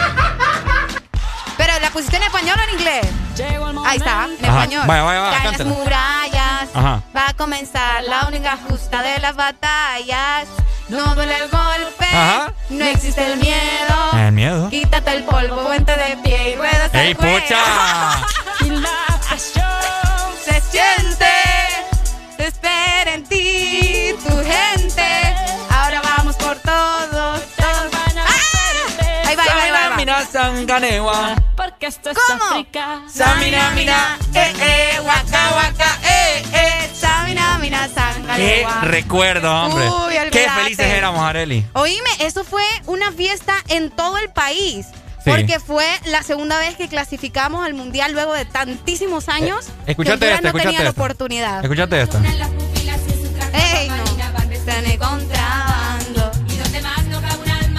Pusiste 1.97 2.19
en 2.19 2.25
español 2.25 2.59
o 2.61 2.63
en 2.63 2.79
inglés. 2.79 3.07
Ahí 3.87 3.97
está, 3.97 4.29
en 4.39 4.45
Ajá. 4.45 4.65
español. 4.65 4.87
Vaya, 4.87 5.03
vaya, 5.03 5.21
vaya, 5.21 5.39
Caen 5.39 5.53
las 5.53 5.67
murallas. 5.67 6.69
Ajá. 6.75 7.03
Va 7.17 7.29
a 7.29 7.33
comenzar 7.33 8.05
la 8.05 8.27
única 8.29 8.59
justa 8.69 9.01
de 9.01 9.19
las 9.19 9.35
batallas. 9.35 10.47
No 10.91 11.15
duele 11.15 11.35
el 11.39 11.49
golpe. 11.49 12.05
Ajá. 12.05 12.53
No 12.69 12.85
existe 12.85 13.33
el 13.33 13.39
miedo. 13.39 14.13
El 14.15 14.33
miedo. 14.33 14.69
Quítate 14.69 15.11
el 15.13 15.25
polvo, 15.25 15.71
vente 15.71 15.97
de 15.97 16.19
pie 16.19 16.51
y 16.51 16.57
ruedas 16.57 16.91
¡Ey, 16.93 17.15
pucha! 17.15 17.65
Y 18.61 18.69
la 18.69 19.19
presión 19.31 19.65
se 20.45 20.61
siente. 20.61 21.26
Sanganewa. 30.51 31.35
Porque 31.57 31.87
esto 31.87 32.11
es 32.11 32.19
África. 32.31 33.03
Samina, 33.13 33.71
mina, 33.71 34.19
eh, 34.35 34.53
eh, 34.61 35.01
waka, 35.01 35.51
waka, 35.57 35.99
eh, 36.05 36.43
eh. 36.53 36.91
Samina, 36.95 37.59
mina, 37.59 37.89
Qué 37.89 37.95
sanganewa. 37.95 38.81
recuerdo, 38.83 39.53
hombre. 39.65 39.89
Uy, 39.89 40.13
Qué 40.13 40.21
olvídate. 40.21 40.51
felices 40.63 40.87
éramos, 40.87 41.23
Areli. 41.23 41.65
Oíme, 41.75 42.09
eso 42.21 42.45
fue 42.45 42.65
una 42.87 43.11
fiesta 43.13 43.55
en 43.69 43.91
todo 43.91 44.19
el 44.19 44.31
país. 44.31 44.87
Sí. 45.25 45.31
Porque 45.31 45.59
fue 45.59 45.87
la 46.05 46.23
segunda 46.23 46.57
vez 46.59 46.77
que 46.77 46.89
clasificamos 46.89 47.65
al 47.67 47.75
mundial 47.75 48.13
luego 48.13 48.33
de 48.33 48.45
tantísimos 48.45 49.29
años. 49.29 49.67
Eh, 49.87 49.91
escuchate 49.93 50.21
que 50.21 50.35
Honduras 50.35 50.37
esta, 50.37 50.53
no 50.53 50.53
tenía 50.53 50.71
escuchate 50.71 50.85
la 50.85 50.91
esta. 50.91 51.01
oportunidad. 51.03 51.63
Escuchate 51.65 52.01
esta. 52.03 52.19
Ey, 53.53 53.89
no. 53.89 53.97
En 53.97 54.99
contrabando. 54.99 55.26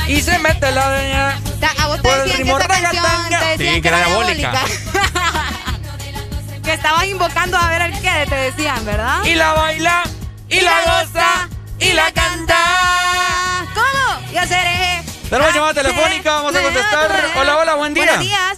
Y 0.08 0.22
se 0.22 0.38
mete 0.40 0.72
la 0.72 0.90
deña. 0.92 1.38
Ta- 1.60 1.74
A 1.84 1.88
vos 1.88 1.98
te 1.98 2.04
Por 2.04 2.14
el 2.20 2.24
decían 2.30 2.58
que 2.58 2.68
canción 2.68 3.30
te 3.30 3.36
decían 3.46 3.58
Sí, 3.58 3.66
que 3.76 3.82
que 3.82 3.88
era 3.88 3.98
diabólica. 4.06 4.54
que 6.64 6.74
estabas 6.74 7.06
invocando 7.06 7.58
a 7.58 7.70
ver 7.70 7.82
el 7.84 7.94
qué, 8.02 8.26
te 8.28 8.36
decían, 8.36 8.84
¿verdad? 8.86 9.24
Y 9.24 9.36
la 9.36 9.54
baila, 9.54 10.04
y 10.50 10.60
la 10.62 10.82
goza, 10.82 11.48
y 11.80 11.94
la 11.94 12.12
canta. 12.12 12.58
¿Cómo? 13.74 14.20
Y 14.34 14.38
hacer 14.38 14.68
eje. 14.68 15.04
Tenemos 15.30 15.54
llamada 15.54 15.74
telefónica, 15.74 16.32
vamos 16.34 16.54
a 16.56 16.62
contestar. 16.62 17.10
Hola, 17.38 17.58
hola, 17.58 17.76
buen 17.76 17.94
día. 17.94 18.04
Buenos 18.06 18.22
días. 18.26 18.58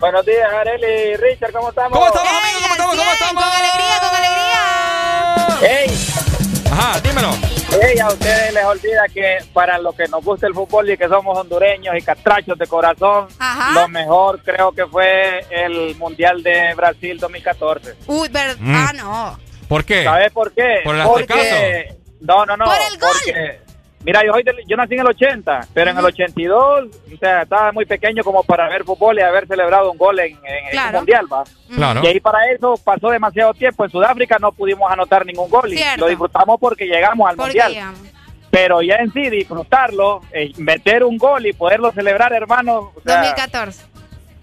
Buenos 0.00 0.24
días, 0.26 0.48
Areli 0.60 1.16
Richard, 1.16 1.52
¿cómo 1.52 1.68
estamos? 1.70 1.92
¿Cómo 1.92 2.06
estamos, 2.06 2.28
amigos? 2.32 2.62
¿Cómo 2.62 2.72
estamos? 2.72 2.96
¿Cómo 2.96 3.12
estamos? 3.12 3.44
Con 3.44 3.52
alegría, 3.52 3.98
con 4.00 4.14
alegría. 4.14 4.62
¡Ey! 5.82 5.90
Ajá, 6.72 7.00
dímelo. 7.00 7.36
Ey, 7.70 7.98
a 7.98 8.08
ustedes 8.08 8.54
les 8.54 8.64
olvida 8.64 9.02
que 9.12 9.38
para 9.52 9.78
los 9.78 9.94
que 9.94 10.08
nos 10.08 10.24
gusta 10.24 10.46
el 10.46 10.54
fútbol 10.54 10.90
y 10.90 10.96
que 10.96 11.06
somos 11.06 11.36
hondureños 11.38 11.94
y 11.96 12.02
catrachos 12.02 12.58
de 12.58 12.66
corazón, 12.66 13.28
Ajá. 13.38 13.80
lo 13.82 13.88
mejor 13.88 14.42
creo 14.42 14.72
que 14.72 14.86
fue 14.86 15.44
el 15.50 15.94
Mundial 15.96 16.42
de 16.42 16.74
Brasil 16.74 17.18
2014. 17.18 17.94
Uy, 18.06 18.28
ver- 18.28 18.56
Mm. 18.58 18.74
ah, 18.74 18.92
no. 18.94 19.38
¿Por 19.68 19.84
qué? 19.84 20.02
¿Sabes 20.02 20.32
por 20.32 20.50
qué? 20.52 20.80
¿Por 20.82 20.96
el 20.96 21.02
porque... 21.06 21.94
No, 22.20 22.46
no, 22.46 22.56
no. 22.56 22.64
Por 22.64 22.74
el 22.90 22.98
gol. 22.98 23.10
Porque, 23.24 23.60
mira, 24.04 24.22
yo, 24.24 24.32
soy 24.32 24.42
del- 24.42 24.64
yo 24.66 24.76
nací 24.76 24.94
en 24.94 25.00
el 25.00 25.06
80, 25.08 25.60
pero 25.74 25.90
en 25.90 25.98
el 25.98 26.04
82, 26.04 26.86
o 27.14 27.16
sea, 27.18 27.42
estaba 27.42 27.72
muy 27.72 27.84
pequeño 27.86 28.22
como 28.24 28.42
para 28.44 28.68
ver 28.68 28.84
fútbol 28.84 29.18
y 29.18 29.22
haber 29.22 29.46
celebrado 29.46 29.90
un 29.92 29.98
gol 29.98 30.18
en, 30.20 30.38
en 30.44 30.78
el. 30.78 30.92
Mundial, 30.92 31.26
¿va? 31.32 31.44
Claro. 31.74 32.00
Y 32.02 32.06
ahí 32.06 32.20
para 32.20 32.50
eso 32.50 32.74
pasó 32.82 33.10
demasiado 33.10 33.52
tiempo. 33.54 33.84
En 33.84 33.90
Sudáfrica 33.90 34.38
no 34.40 34.52
pudimos 34.52 34.90
anotar 34.90 35.24
ningún 35.26 35.48
gol 35.50 35.72
y 35.72 35.76
Cierto. 35.76 36.00
lo 36.00 36.08
disfrutamos 36.08 36.56
porque 36.60 36.86
llegamos 36.86 37.28
al 37.28 37.36
Porque 37.36 37.48
Mundial. 37.58 37.72
llegamos. 37.72 38.00
Pero 38.50 38.80
ya 38.80 38.94
en 38.96 39.12
sí, 39.12 39.28
disfrutarlo, 39.28 40.22
eh, 40.32 40.52
meter 40.56 41.04
un 41.04 41.18
gol 41.18 41.44
y 41.46 41.52
poderlo 41.52 41.92
celebrar, 41.92 42.32
hermano, 42.32 42.92
o 42.94 43.00
sea, 43.04 43.16
2014. 43.16 43.82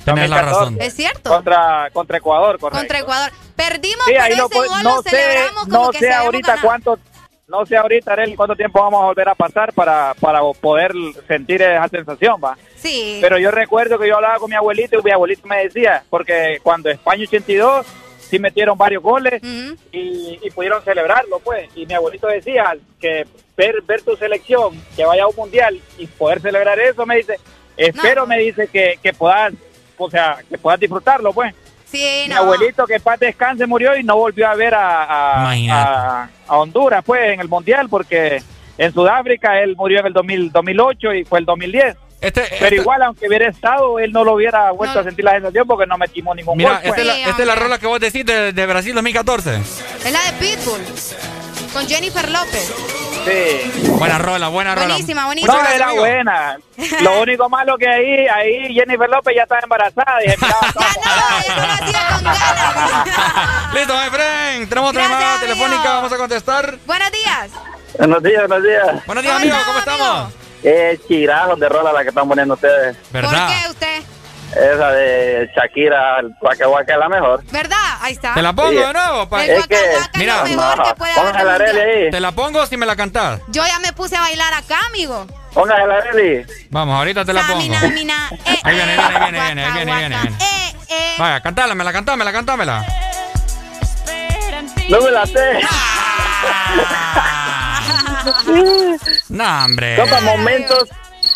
Tenés 0.06 0.30
la 0.30 0.36
2014, 0.44 0.60
razón. 0.60 0.78
Es 0.82 0.94
cierto. 0.94 1.30
Contra, 1.32 1.90
contra 1.92 2.18
Ecuador, 2.20 2.60
correcto. 2.60 2.78
Contra 2.78 3.00
Ecuador. 3.00 3.32
Perdimos, 3.56 4.06
Sí, 4.06 4.14
pero 4.16 4.34
ese 4.36 4.42
po- 4.44 4.50
gol 4.50 4.84
no 4.84 4.96
lo 4.98 5.02
sé, 5.02 5.10
celebramos 5.10 5.64
como 5.64 5.86
no 5.86 5.90
que 5.92 5.98
sé 6.00 6.14
ahorita 6.14 6.48
ganado. 6.50 6.68
cuánto, 6.68 7.00
no 7.48 7.66
sé 7.66 7.78
ahorita, 7.78 8.14
Arely, 8.14 8.36
cuánto 8.36 8.56
tiempo 8.56 8.80
vamos 8.80 9.02
a 9.02 9.06
volver 9.06 9.30
a 9.30 9.36
pasar 9.36 9.72
para, 9.74 10.14
para 10.20 10.42
poder 10.60 10.94
sentir 11.28 11.62
esa 11.62 11.88
sensación, 11.88 12.42
va. 12.44 12.58
Sí. 12.76 13.20
Pero 13.22 13.38
yo 13.38 13.52
recuerdo 13.52 14.00
que 14.00 14.08
yo 14.08 14.16
hablaba 14.16 14.40
con 14.40 14.50
mi 14.50 14.56
abuelito 14.56 15.00
y 15.00 15.04
mi 15.04 15.12
abuelito 15.12 15.48
me 15.48 15.64
decía, 15.64 16.04
porque 16.10 16.60
cuando 16.64 16.90
España 16.90 17.24
82 17.24 17.86
sí 18.20 18.40
metieron 18.40 18.78
varios 18.78 19.04
goles 19.04 19.42
y 19.92 20.50
pudieron 20.52 20.84
celebrarlo, 20.84 21.40
pues. 21.40 21.70
Y 21.76 21.86
mi 21.86 21.94
abuelito 21.94 22.28
decía 22.28 22.76
que 23.00 23.26
ver, 23.56 23.82
ver 23.84 24.02
tu 24.02 24.16
selección, 24.16 24.82
que 24.96 25.06
vaya 25.06 25.24
a 25.24 25.28
un 25.28 25.36
mundial 25.36 25.80
y 25.98 26.08
poder 26.08 26.42
celebrar 26.42 26.80
eso, 26.80 27.06
me 27.06 27.18
dice, 27.18 27.40
espero, 27.78 28.26
me 28.26 28.40
dice, 28.40 28.68
que, 28.68 29.00
que 29.02 29.14
puedas, 29.14 29.54
o 29.98 30.10
sea, 30.10 30.40
que 30.50 30.58
puedas 30.58 30.80
disfrutarlo, 30.80 31.32
pues. 31.32 31.54
Sí, 31.98 32.24
Mi 32.28 32.34
no. 32.34 32.42
abuelito 32.42 32.86
que 32.86 33.00
paz 33.00 33.20
descanse 33.20 33.66
murió 33.66 33.96
y 33.98 34.04
no 34.04 34.16
volvió 34.18 34.48
a 34.50 34.56
ver 34.56 34.74
a, 34.76 35.40
a, 35.40 35.42
Imagínate. 35.42 35.90
a- 35.90 36.30
a 36.48 36.58
Honduras 36.58 37.04
pues 37.06 37.22
en 37.34 37.40
el 37.40 37.48
mundial 37.48 37.88
porque 37.90 38.42
en 38.78 38.94
Sudáfrica 38.94 39.60
él 39.62 39.76
murió 39.78 40.00
en 40.02 40.08
el 40.08 40.14
2000 40.14 40.52
2008 40.52 41.14
y 41.14 41.24
fue 41.26 41.40
el 41.40 41.46
2010. 41.46 41.96
Este, 42.22 42.42
Pero 42.50 42.64
este- 42.66 42.76
igual 42.78 43.02
aunque 43.04 43.28
hubiera 43.28 43.48
estado 43.50 44.00
él 44.00 44.12
no 44.12 44.24
lo 44.24 44.34
hubiera 44.34 44.72
vuelto 44.72 44.96
No. 44.96 45.02
a 45.02 45.04
sentir 45.04 45.24
la 45.26 45.32
sensación 45.34 45.68
porque 45.68 45.86
no 45.86 45.98
metimos 45.98 46.36
ningún 46.36 46.58
Mira, 46.58 46.72
gol. 46.72 46.80
pues. 46.82 46.90
esta 46.90 47.02
es, 47.02 47.08
la, 47.08 47.14
Sí, 47.14 47.20
esta 47.22 47.32
es 47.42 47.48
la 47.48 47.54
hombre. 47.54 47.64
rola 47.66 47.78
que 47.80 47.88
vos 47.88 48.00
decís 48.00 48.26
de, 48.26 48.52
de 48.54 48.66
Brasil 48.66 48.94
2014. 48.96 49.56
Es 49.58 50.12
la 50.12 50.20
de 50.24 50.34
Pitbull. 50.40 50.82
Con 51.74 51.88
Jennifer 51.88 52.30
López. 52.30 52.74
Sí. 53.26 53.90
Buena 53.98 54.18
rola, 54.20 54.48
buena 54.50 54.76
rola. 54.76 54.88
Buenísima, 54.88 55.26
buenísima. 55.26 55.54
No, 55.54 55.68
era 55.70 55.86
amigo. 55.88 56.02
buena. 56.02 56.58
Lo 57.02 57.22
único 57.22 57.50
malo 57.50 57.78
que 57.78 57.88
ahí, 57.88 58.28
ahí 58.28 58.74
Jennifer 58.74 59.10
López 59.10 59.36
ya 59.36 59.44
estaba 59.44 59.62
embarazada. 59.62 60.20
Con 60.74 60.94
ganas. 61.04 61.46
Listo, 63.74 63.94
my 63.94 64.10
friend. 64.10 64.70
Tenemos 64.70 64.90
otra 64.92 65.04
llamada 65.04 65.36
amigo. 65.36 65.48
telefónica. 65.54 65.94
Vamos 65.96 66.14
a 66.14 66.18
contestar. 66.18 66.76
Buenos 66.86 67.12
días. 67.12 67.50
Buenos 67.98 68.24
días, 68.24 68.48
buenos 68.48 68.64
días. 68.64 69.06
Buenos 69.06 69.24
días, 69.24 69.34
¿Cómo 69.36 69.44
amigos. 69.44 69.60
estás, 69.60 69.66
¿Cómo 69.66 69.80
estamos? 69.80 70.20
amigo? 70.26 70.40
Es 70.64 71.08
chirajo 71.08 71.56
de 71.56 71.70
rola 71.70 71.94
la 71.94 72.02
que 72.04 72.10
están 72.10 72.28
poniendo 72.28 72.54
ustedes. 72.56 72.98
¿Verdad? 73.12 73.48
¿Por 73.48 73.56
qué 73.56 73.70
usted? 73.70 73.95
Esa 74.56 74.92
de 74.92 75.50
Shakira, 75.56 76.20
el 76.20 76.34
Waka 76.42 76.68
Waka 76.70 76.94
es 76.94 77.00
la 77.00 77.10
mejor. 77.10 77.44
¿Verdad? 77.52 77.78
Ahí 78.02 78.14
está. 78.14 78.34
Te 78.34 78.42
la 78.42 78.54
pongo 78.54 78.70
Sí. 78.70 78.76
de 78.78 78.94
nuevo. 78.94 79.28
pa- 79.30 79.44
El 79.44 79.50
Es 79.52 79.58
Waka 79.60 79.68
que- 79.68 79.76
Waka 79.98 80.10
es 80.14 80.20
mira, 80.20 80.38
lo 80.38 80.44
mejor 80.46 80.78
no, 80.78 80.84
que 80.86 80.96
puede 80.96 81.12
haber 81.14 81.76
la 81.76 81.82
ahí. 81.84 82.10
Te 82.12 82.20
la 82.22 82.32
pongo 82.32 82.66
si 82.66 82.78
me 82.78 82.86
la 82.86 82.96
cantás. 82.96 83.42
Yo 83.50 83.66
ya 83.68 83.80
me 83.80 83.92
puse 83.92 84.16
a 84.16 84.22
bailar 84.22 84.54
acá, 84.54 84.80
amigo. 84.88 85.28
Póngase 85.54 85.86
la 85.88 85.96
Arely. 85.96 86.46
Vamos, 86.70 86.96
ahorita 86.98 87.26
te 87.26 87.34
la 87.34 87.42
pongo. 87.48 87.60
Samina, 87.62 87.82
mina, 87.90 88.30
eh, 88.46 88.60
Ahí 88.64 88.76
viene, 88.76 88.96
eh, 88.96 88.98
viene, 88.98 89.10
viene, 89.20 89.38
waka, 89.40 89.46
viene, 89.46 89.66
ahí 89.66 89.72
viene, 89.86 89.96
viene. 90.20 90.38
Eh, 90.40 90.76
eh. 90.90 91.16
Vaya, 91.18 91.42
cantámela, 91.42 91.92
cantámela, 91.94 92.32
cantámela. 92.32 92.86
No 94.90 95.02
me 95.02 95.12
la 95.12 95.26
sé. 95.26 95.60
No, 99.30 99.66
hombre. 99.66 99.96
Son 99.98 100.10
para 100.10 100.22
momentos, 100.22 100.90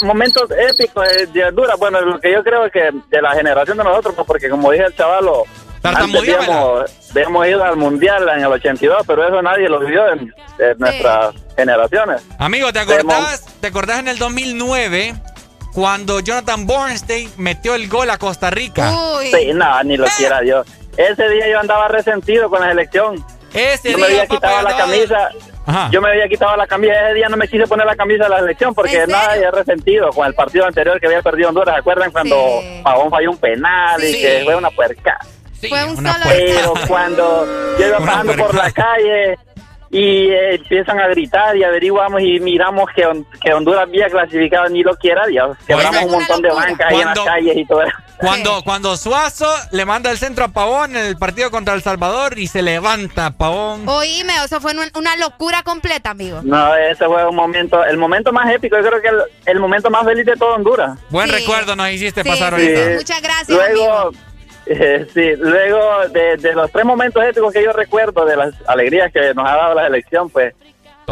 momentos 0.03 0.49
épicos 0.51 1.07
de, 1.07 1.27
de 1.27 1.45
Honduras. 1.45 1.77
Bueno, 1.79 2.01
lo 2.01 2.19
que 2.19 2.31
yo 2.31 2.43
creo 2.43 2.65
es 2.65 2.71
que 2.71 2.89
de 3.09 3.21
la 3.21 3.33
generación 3.33 3.77
de 3.77 3.83
nosotros, 3.83 4.15
pues, 4.15 4.27
porque 4.27 4.49
como 4.49 4.71
dije 4.71 4.85
el 4.85 4.95
chavalo, 4.95 5.43
antes 5.81 5.81
Tartamudeámela. 5.81 6.85
habíamos, 7.11 7.47
ido 7.47 7.63
al 7.63 7.77
mundial 7.77 8.27
en 8.29 8.39
el 8.39 8.51
82, 8.51 9.03
pero 9.07 9.27
eso 9.27 9.41
nadie 9.41 9.69
lo 9.69 9.79
vivió 9.79 10.11
en, 10.11 10.33
en 10.59 10.77
nuestras 10.77 11.35
generaciones. 11.55 12.21
Amigo, 12.37 12.73
¿te 12.73 12.79
acordás, 12.79 13.45
¿te 13.61 13.67
acordás 13.67 13.99
en 13.99 14.09
el 14.09 14.17
2009 14.17 15.15
cuando 15.73 16.19
Jonathan 16.19 16.65
Bornstein 16.65 17.31
metió 17.37 17.75
el 17.75 17.87
gol 17.87 18.09
a 18.09 18.17
Costa 18.17 18.49
Rica. 18.49 18.91
Uy. 19.17 19.31
Sí, 19.31 19.53
no, 19.53 19.83
ni 19.83 19.97
lo 19.97 20.05
quiera 20.17 20.41
Dios. 20.41 20.67
Ese 20.97 21.29
día 21.29 21.49
yo 21.49 21.59
andaba 21.59 21.87
resentido 21.87 22.49
con 22.49 22.61
la 22.61 22.69
selección. 22.69 23.23
Ese 23.53 23.91
yo 23.91 23.97
me 23.97 24.07
día, 24.07 24.23
había 24.23 24.27
papá, 24.27 24.47
quitado 24.47 24.61
la 24.63 24.77
camisa. 24.77 25.29
Ajá. 25.69 25.89
Yo 25.91 26.01
me 26.01 26.09
había 26.09 26.27
quitado 26.27 26.55
la 26.57 26.67
camisa. 26.67 26.93
Ese 27.05 27.13
día 27.15 27.29
no 27.29 27.37
me 27.37 27.47
quise 27.47 27.65
poner 27.67 27.85
la 27.85 27.95
camisa 27.95 28.23
de 28.25 28.29
la 28.29 28.39
selección 28.39 28.73
porque 28.73 29.03
¿En 29.03 29.09
nada, 29.09 29.33
había 29.33 29.51
resentido 29.51 30.09
con 30.09 30.25
el 30.27 30.33
partido 30.33 30.65
anterior 30.65 30.99
que 30.99 31.07
había 31.07 31.21
perdido 31.21 31.49
Honduras. 31.49 31.75
¿Se 31.75 31.79
acuerdan 31.79 32.11
cuando 32.11 32.35
Sí. 32.61 32.81
Pavón 32.83 33.09
falló 33.09 33.31
un 33.31 33.37
penal 33.37 34.03
y 34.03 34.11
que 34.21 34.41
fue 34.43 34.55
una 34.55 34.69
puerca? 34.71 35.17
Sí, 35.59 35.67
Fue 35.69 35.83
un 35.85 35.97
una 35.99 36.13
solo- 36.13 36.23
puerca. 36.25 36.43
Pero 36.55 36.73
cuando 36.87 37.45
yo 37.79 37.87
iba 37.87 37.97
pasando 37.99 38.33
por 38.35 38.55
la 38.55 38.71
calle 38.71 39.37
y 39.91 40.29
eh, 40.29 40.55
empiezan 40.55 40.99
a 40.99 41.07
gritar 41.07 41.57
y 41.57 41.63
averiguamos 41.63 42.21
y 42.21 42.39
miramos 42.39 42.89
que, 42.95 43.05
que 43.41 43.53
Honduras 43.53 43.83
había 43.87 44.07
clasificado, 44.07 44.69
ni 44.69 44.83
lo 44.83 44.95
quiera 44.95 45.25
Dios. 45.27 45.57
Quebramos 45.67 46.03
un 46.03 46.11
montón 46.11 46.41
de 46.41 46.49
bancas 46.49 46.87
ahí 46.91 46.99
en 47.01 47.05
las 47.07 47.19
calles 47.19 47.57
y 47.57 47.65
todo 47.65 47.81
eso. 47.83 47.97
Cuando, 48.19 48.61
cuando 48.63 48.97
Suazo 48.97 49.47
le 49.71 49.85
manda 49.85 50.11
el 50.11 50.17
centro 50.17 50.45
a 50.45 50.47
Pavón 50.49 50.95
en 50.95 51.05
el 51.05 51.17
partido 51.17 51.49
contra 51.51 51.73
El 51.73 51.81
Salvador 51.81 52.37
y 52.37 52.47
se 52.47 52.61
levanta 52.61 53.31
Pavón. 53.31 53.87
Oíme, 53.87 54.33
eso 54.43 54.59
fue 54.59 54.73
un- 54.73 54.91
una 54.95 55.15
locura 55.15 55.63
completa, 55.63 56.09
amigo. 56.11 56.41
No, 56.43 56.75
ese 56.75 57.05
fue 57.05 57.25
un 57.25 57.35
momento, 57.35 57.83
el 57.85 57.97
momento 57.97 58.31
más 58.33 58.51
épico, 58.53 58.75
yo 58.77 58.87
creo 58.87 59.01
que 59.01 59.07
el, 59.07 59.21
el 59.45 59.59
momento 59.59 59.89
más 59.89 60.03
feliz 60.05 60.25
de 60.25 60.35
todo 60.35 60.55
Honduras. 60.55 60.99
Buen 61.09 61.29
Sí. 61.29 61.35
recuerdo 61.35 61.75
nos 61.75 61.89
hiciste 61.91 62.23
Sí, 62.23 62.29
pasar 62.29 62.53
ahorita. 62.53 62.85
sí. 62.85 62.93
Muchas 62.95 63.21
gracias, 63.21 63.49
Luego, 63.57 63.91
amigo. 64.07 64.11
eh, 64.65 65.07
sí, 65.13 65.31
luego 65.39 66.07
de, 66.09 66.37
de 66.37 66.53
los 66.53 66.69
tres 66.71 66.85
momentos 66.85 67.23
épicos 67.23 67.53
que 67.53 67.63
yo 67.63 67.71
recuerdo 67.71 68.25
de 68.25 68.35
las 68.35 68.53
alegrías 68.67 69.11
que 69.13 69.33
nos 69.33 69.47
ha 69.49 69.55
dado 69.55 69.73
la 69.75 69.85
selección, 69.85 70.29
pues 70.29 70.53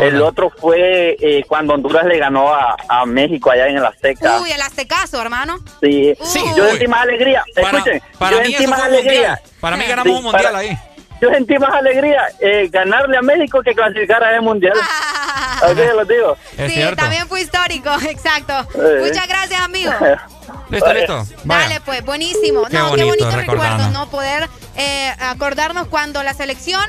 El 0.01 0.21
otro 0.21 0.49
fue 0.49 1.15
eh, 1.19 1.43
cuando 1.47 1.73
Honduras 1.73 2.05
le 2.05 2.17
ganó 2.17 2.53
a, 2.53 2.75
a 2.87 3.05
México 3.05 3.51
allá 3.51 3.67
en 3.67 3.77
el 3.77 3.85
Azteca. 3.85 4.39
Uy, 4.41 4.51
el 4.51 4.61
aztecaso, 4.61 5.21
hermano. 5.21 5.57
Sí, 5.81 6.13
Sí, 6.21 6.41
yo 6.55 6.63
uy. 6.65 6.69
sentí 6.71 6.87
más 6.87 7.01
alegría. 7.01 7.43
Para, 7.55 7.77
Escuchen, 7.77 8.01
para 8.19 8.31
yo 8.31 8.37
mí 8.41 8.47
sentí 8.47 8.63
eso 8.63 8.71
más 8.71 8.81
alegría. 8.81 9.13
mundial. 9.29 9.41
Para 9.59 9.77
mí 9.77 9.85
ganamos 9.85 10.11
Sí, 10.11 10.17
un 10.17 10.23
mundial 10.23 10.43
para- 10.43 10.57
ahí. 10.59 10.77
Yo 11.19 11.29
sentí 11.31 11.57
más 11.57 11.73
alegría 11.73 12.21
eh, 12.39 12.69
ganarle 12.71 13.17
a 13.17 13.21
México 13.23 13.59
que 13.63 13.73
clasificar 13.73 14.23
a 14.23 14.31
ese 14.33 14.41
mundial. 14.41 14.73
Así 15.61 15.75
los 15.95 16.07
digo. 16.07 16.37
Es 16.57 16.67
sí, 16.71 16.75
cierto. 16.77 16.95
también 16.97 17.27
fue 17.27 17.41
histórico, 17.41 17.89
exacto. 18.09 18.53
Eh. 18.79 18.99
Muchas 19.07 19.27
gracias, 19.27 19.59
amigo. 19.61 19.91
Listo, 20.69 20.93
listo. 20.93 21.25
Vaya. 21.45 21.61
Dale, 21.69 21.81
pues, 21.81 22.03
buenísimo. 22.05 22.65
Qué 22.65 22.77
no, 22.77 22.93
qué 22.93 23.03
bonito 23.03 23.25
bonito 23.25 23.31
recordarnos. 23.37 23.77
recuerdo, 23.87 23.89
¿no? 24.05 24.09
Poder 24.09 24.49
eh, 24.75 25.13
acordarnos 25.19 25.87
cuando 25.87 26.21
la 26.23 26.33
selección 26.33 26.83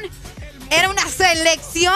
era 0.71 0.89
una 0.91 1.07
selección 1.09 1.95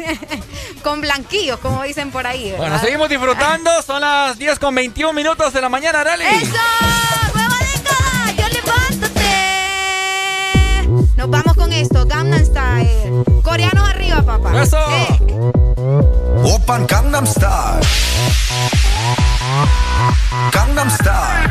con 0.82 1.00
blanquillos, 1.00 1.58
como 1.60 1.82
dicen 1.82 2.10
por 2.10 2.26
ahí. 2.26 2.52
Bueno, 2.56 2.78
seguimos 2.78 3.08
disfrutando. 3.08 3.70
Son 3.82 4.00
las 4.00 4.38
10 4.38 4.58
con 4.58 4.74
21 4.74 5.12
minutos 5.12 5.52
de 5.52 5.60
la 5.60 5.68
mañana, 5.68 6.00
Arali. 6.00 6.24
¡Eso! 6.24 6.56
¡Huevadica! 7.34 8.32
¡Yo 8.36 8.48
levántate! 8.48 9.26
Nos 11.16 11.30
vamos 11.30 11.54
con 11.54 11.72
esto. 11.72 12.04
Gangnam 12.06 12.44
Style. 12.44 13.24
Coreanos 13.42 13.88
arriba, 13.88 14.22
papá. 14.22 14.62
¡Eso! 14.62 14.78
Eh. 14.90 15.18
Open 16.44 16.86
Gangnam 16.86 17.26
Style. 17.26 17.80
Gangnam 20.52 20.90
Style. 20.90 21.50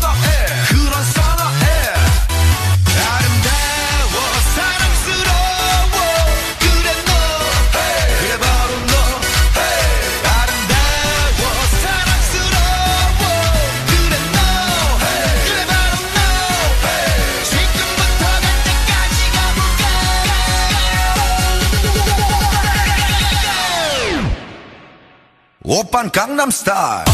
오빤 25.70 26.10
강남스타일 26.10 27.04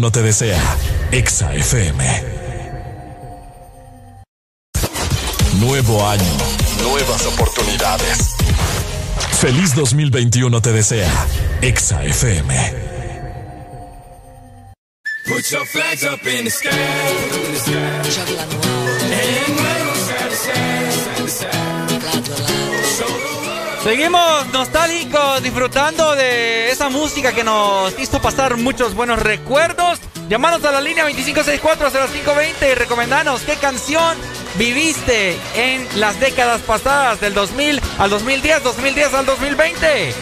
941 0.00 0.10
te 0.12 0.22
desea. 0.22 0.76
Exa 1.10 1.54
FM. 1.54 2.04
Nuevo 5.54 6.06
año, 6.06 6.36
nuevas 6.82 7.26
oportunidades. 7.26 8.36
Feliz 9.40 9.74
2021 9.74 10.60
te 10.60 10.72
desea. 10.72 11.26
Exa 11.62 12.04
FM. 12.04 12.54
Put 15.26 15.50
your 15.50 15.66
flags 15.66 16.04
up 16.04 16.24
in 16.26 16.44
the 16.44 16.50
sky. 16.50 16.70
Seguimos 23.88 24.46
nostálgicos 24.52 25.42
disfrutando 25.42 26.14
de 26.14 26.70
esa 26.70 26.90
música 26.90 27.32
que 27.32 27.42
nos 27.42 27.98
hizo 27.98 28.20
pasar 28.20 28.58
muchos 28.58 28.92
buenos 28.92 29.18
recuerdos. 29.18 29.98
Llamanos 30.28 30.62
a 30.66 30.72
la 30.72 30.82
línea 30.82 31.08
2564-0520 31.08 32.70
y 32.70 32.74
recomendanos 32.74 33.40
qué 33.40 33.54
canción 33.54 34.14
viviste 34.56 35.38
en 35.56 35.88
las 35.98 36.20
décadas 36.20 36.60
pasadas 36.60 37.18
del 37.22 37.32
2000 37.32 37.80
al 37.98 38.10
2010, 38.10 38.62
2010 38.62 39.14
al 39.14 39.24
2020. 39.24 40.14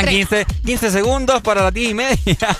faltan 0.00 0.46
15, 0.64 0.90
segundos 0.90 1.42
para 1.42 1.62
las 1.62 1.74
10 1.74 1.90
y 1.90 1.94
media. 1.94 2.16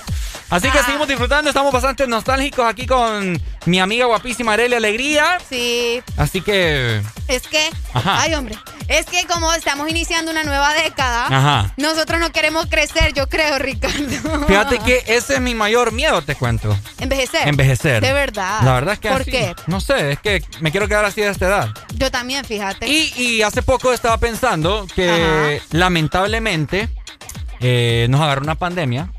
Así 0.48 0.70
que 0.70 0.78
ah. 0.78 0.84
seguimos 0.84 1.08
disfrutando, 1.08 1.50
estamos 1.50 1.72
bastante 1.72 2.06
nostálgicos 2.06 2.64
aquí 2.64 2.86
con 2.86 3.40
mi 3.64 3.80
amiga 3.80 4.06
guapísima 4.06 4.52
Aurelia 4.52 4.76
Alegría. 4.76 5.38
Sí. 5.48 6.00
Así 6.16 6.40
que... 6.40 7.02
Es 7.26 7.42
que... 7.48 7.68
Ajá. 7.92 8.22
Ay, 8.22 8.34
hombre. 8.34 8.56
Es 8.86 9.06
que 9.06 9.26
como 9.26 9.52
estamos 9.52 9.90
iniciando 9.90 10.30
una 10.30 10.44
nueva 10.44 10.72
década, 10.74 11.26
Ajá. 11.26 11.74
nosotros 11.76 12.20
no 12.20 12.30
queremos 12.30 12.66
crecer, 12.66 13.12
yo 13.12 13.28
creo, 13.28 13.58
Ricardo. 13.58 14.46
Fíjate 14.46 14.78
que 14.78 15.02
ese 15.08 15.34
es 15.34 15.40
mi 15.40 15.56
mayor 15.56 15.90
miedo, 15.90 16.22
te 16.22 16.36
cuento. 16.36 16.78
Envejecer. 17.00 17.48
Envejecer. 17.48 18.00
De 18.00 18.12
verdad. 18.12 18.60
La 18.62 18.74
verdad 18.74 18.94
es 18.94 19.00
que... 19.00 19.08
¿Por 19.08 19.24
qué? 19.24 19.54
No 19.66 19.80
sé, 19.80 20.12
es 20.12 20.20
que 20.20 20.44
me 20.60 20.70
quiero 20.70 20.86
quedar 20.86 21.04
así 21.04 21.22
de 21.22 21.30
esta 21.30 21.46
edad. 21.46 21.74
Yo 21.94 22.12
también, 22.12 22.44
fíjate. 22.44 22.86
Y, 22.88 23.42
hace 23.42 23.62
poco 23.62 23.92
estaba 23.92 24.18
pensando 24.18 24.86
que 24.94 25.60
lamentablemente 25.70 26.88
eh, 27.60 28.06
nos 28.10 28.20
agarró 28.20 28.42
una 28.42 28.54
pandemia. 28.54 29.10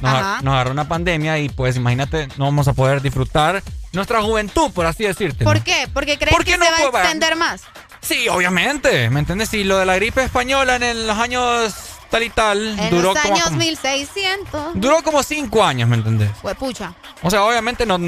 Nos, 0.00 0.12
Ajá. 0.14 0.38
a- 0.38 0.42
nos 0.42 0.54
agarró 0.54 0.70
una 0.72 0.86
pandemia 0.88 1.38
y 1.38 1.48
pues 1.48 1.76
imagínate, 1.76 2.28
no 2.36 2.44
vamos 2.44 2.68
a 2.68 2.72
poder 2.72 3.02
disfrutar 3.02 3.62
nuestra 3.92 4.22
juventud, 4.22 4.70
por 4.72 4.86
así 4.86 5.04
decirte. 5.04 5.44
¿Por 5.44 5.62
qué? 5.62 5.88
Porque 5.92 6.18
crees 6.18 6.34
¿Por 6.34 6.44
que 6.44 6.56
no 6.56 6.64
se 6.64 6.70
va 6.70 6.76
a 6.78 7.02
extender 7.02 7.34
más. 7.36 7.62
Sí, 8.00 8.28
obviamente, 8.28 9.10
¿me 9.10 9.18
entiendes? 9.20 9.48
Si 9.48 9.64
lo 9.64 9.76
de 9.78 9.86
la 9.86 9.96
gripe 9.96 10.22
española 10.22 10.76
en 10.76 10.82
el- 10.84 11.06
los 11.08 11.18
años 11.18 11.74
tal 12.10 12.22
y 12.22 12.30
tal 12.30 12.78
En 12.78 12.90
duró 12.90 13.12
los 13.12 13.18
como, 13.22 13.34
años 13.34 13.46
como- 13.48 13.58
1600. 13.58 14.70
duró 14.74 15.02
como 15.02 15.22
cinco 15.24 15.64
años, 15.64 15.88
¿me 15.88 15.96
entendés? 15.96 16.30
Pues 16.40 16.56
pucha. 16.56 16.94
O 17.22 17.30
sea, 17.30 17.42
obviamente 17.42 17.84
no... 17.84 17.96
O 17.96 17.98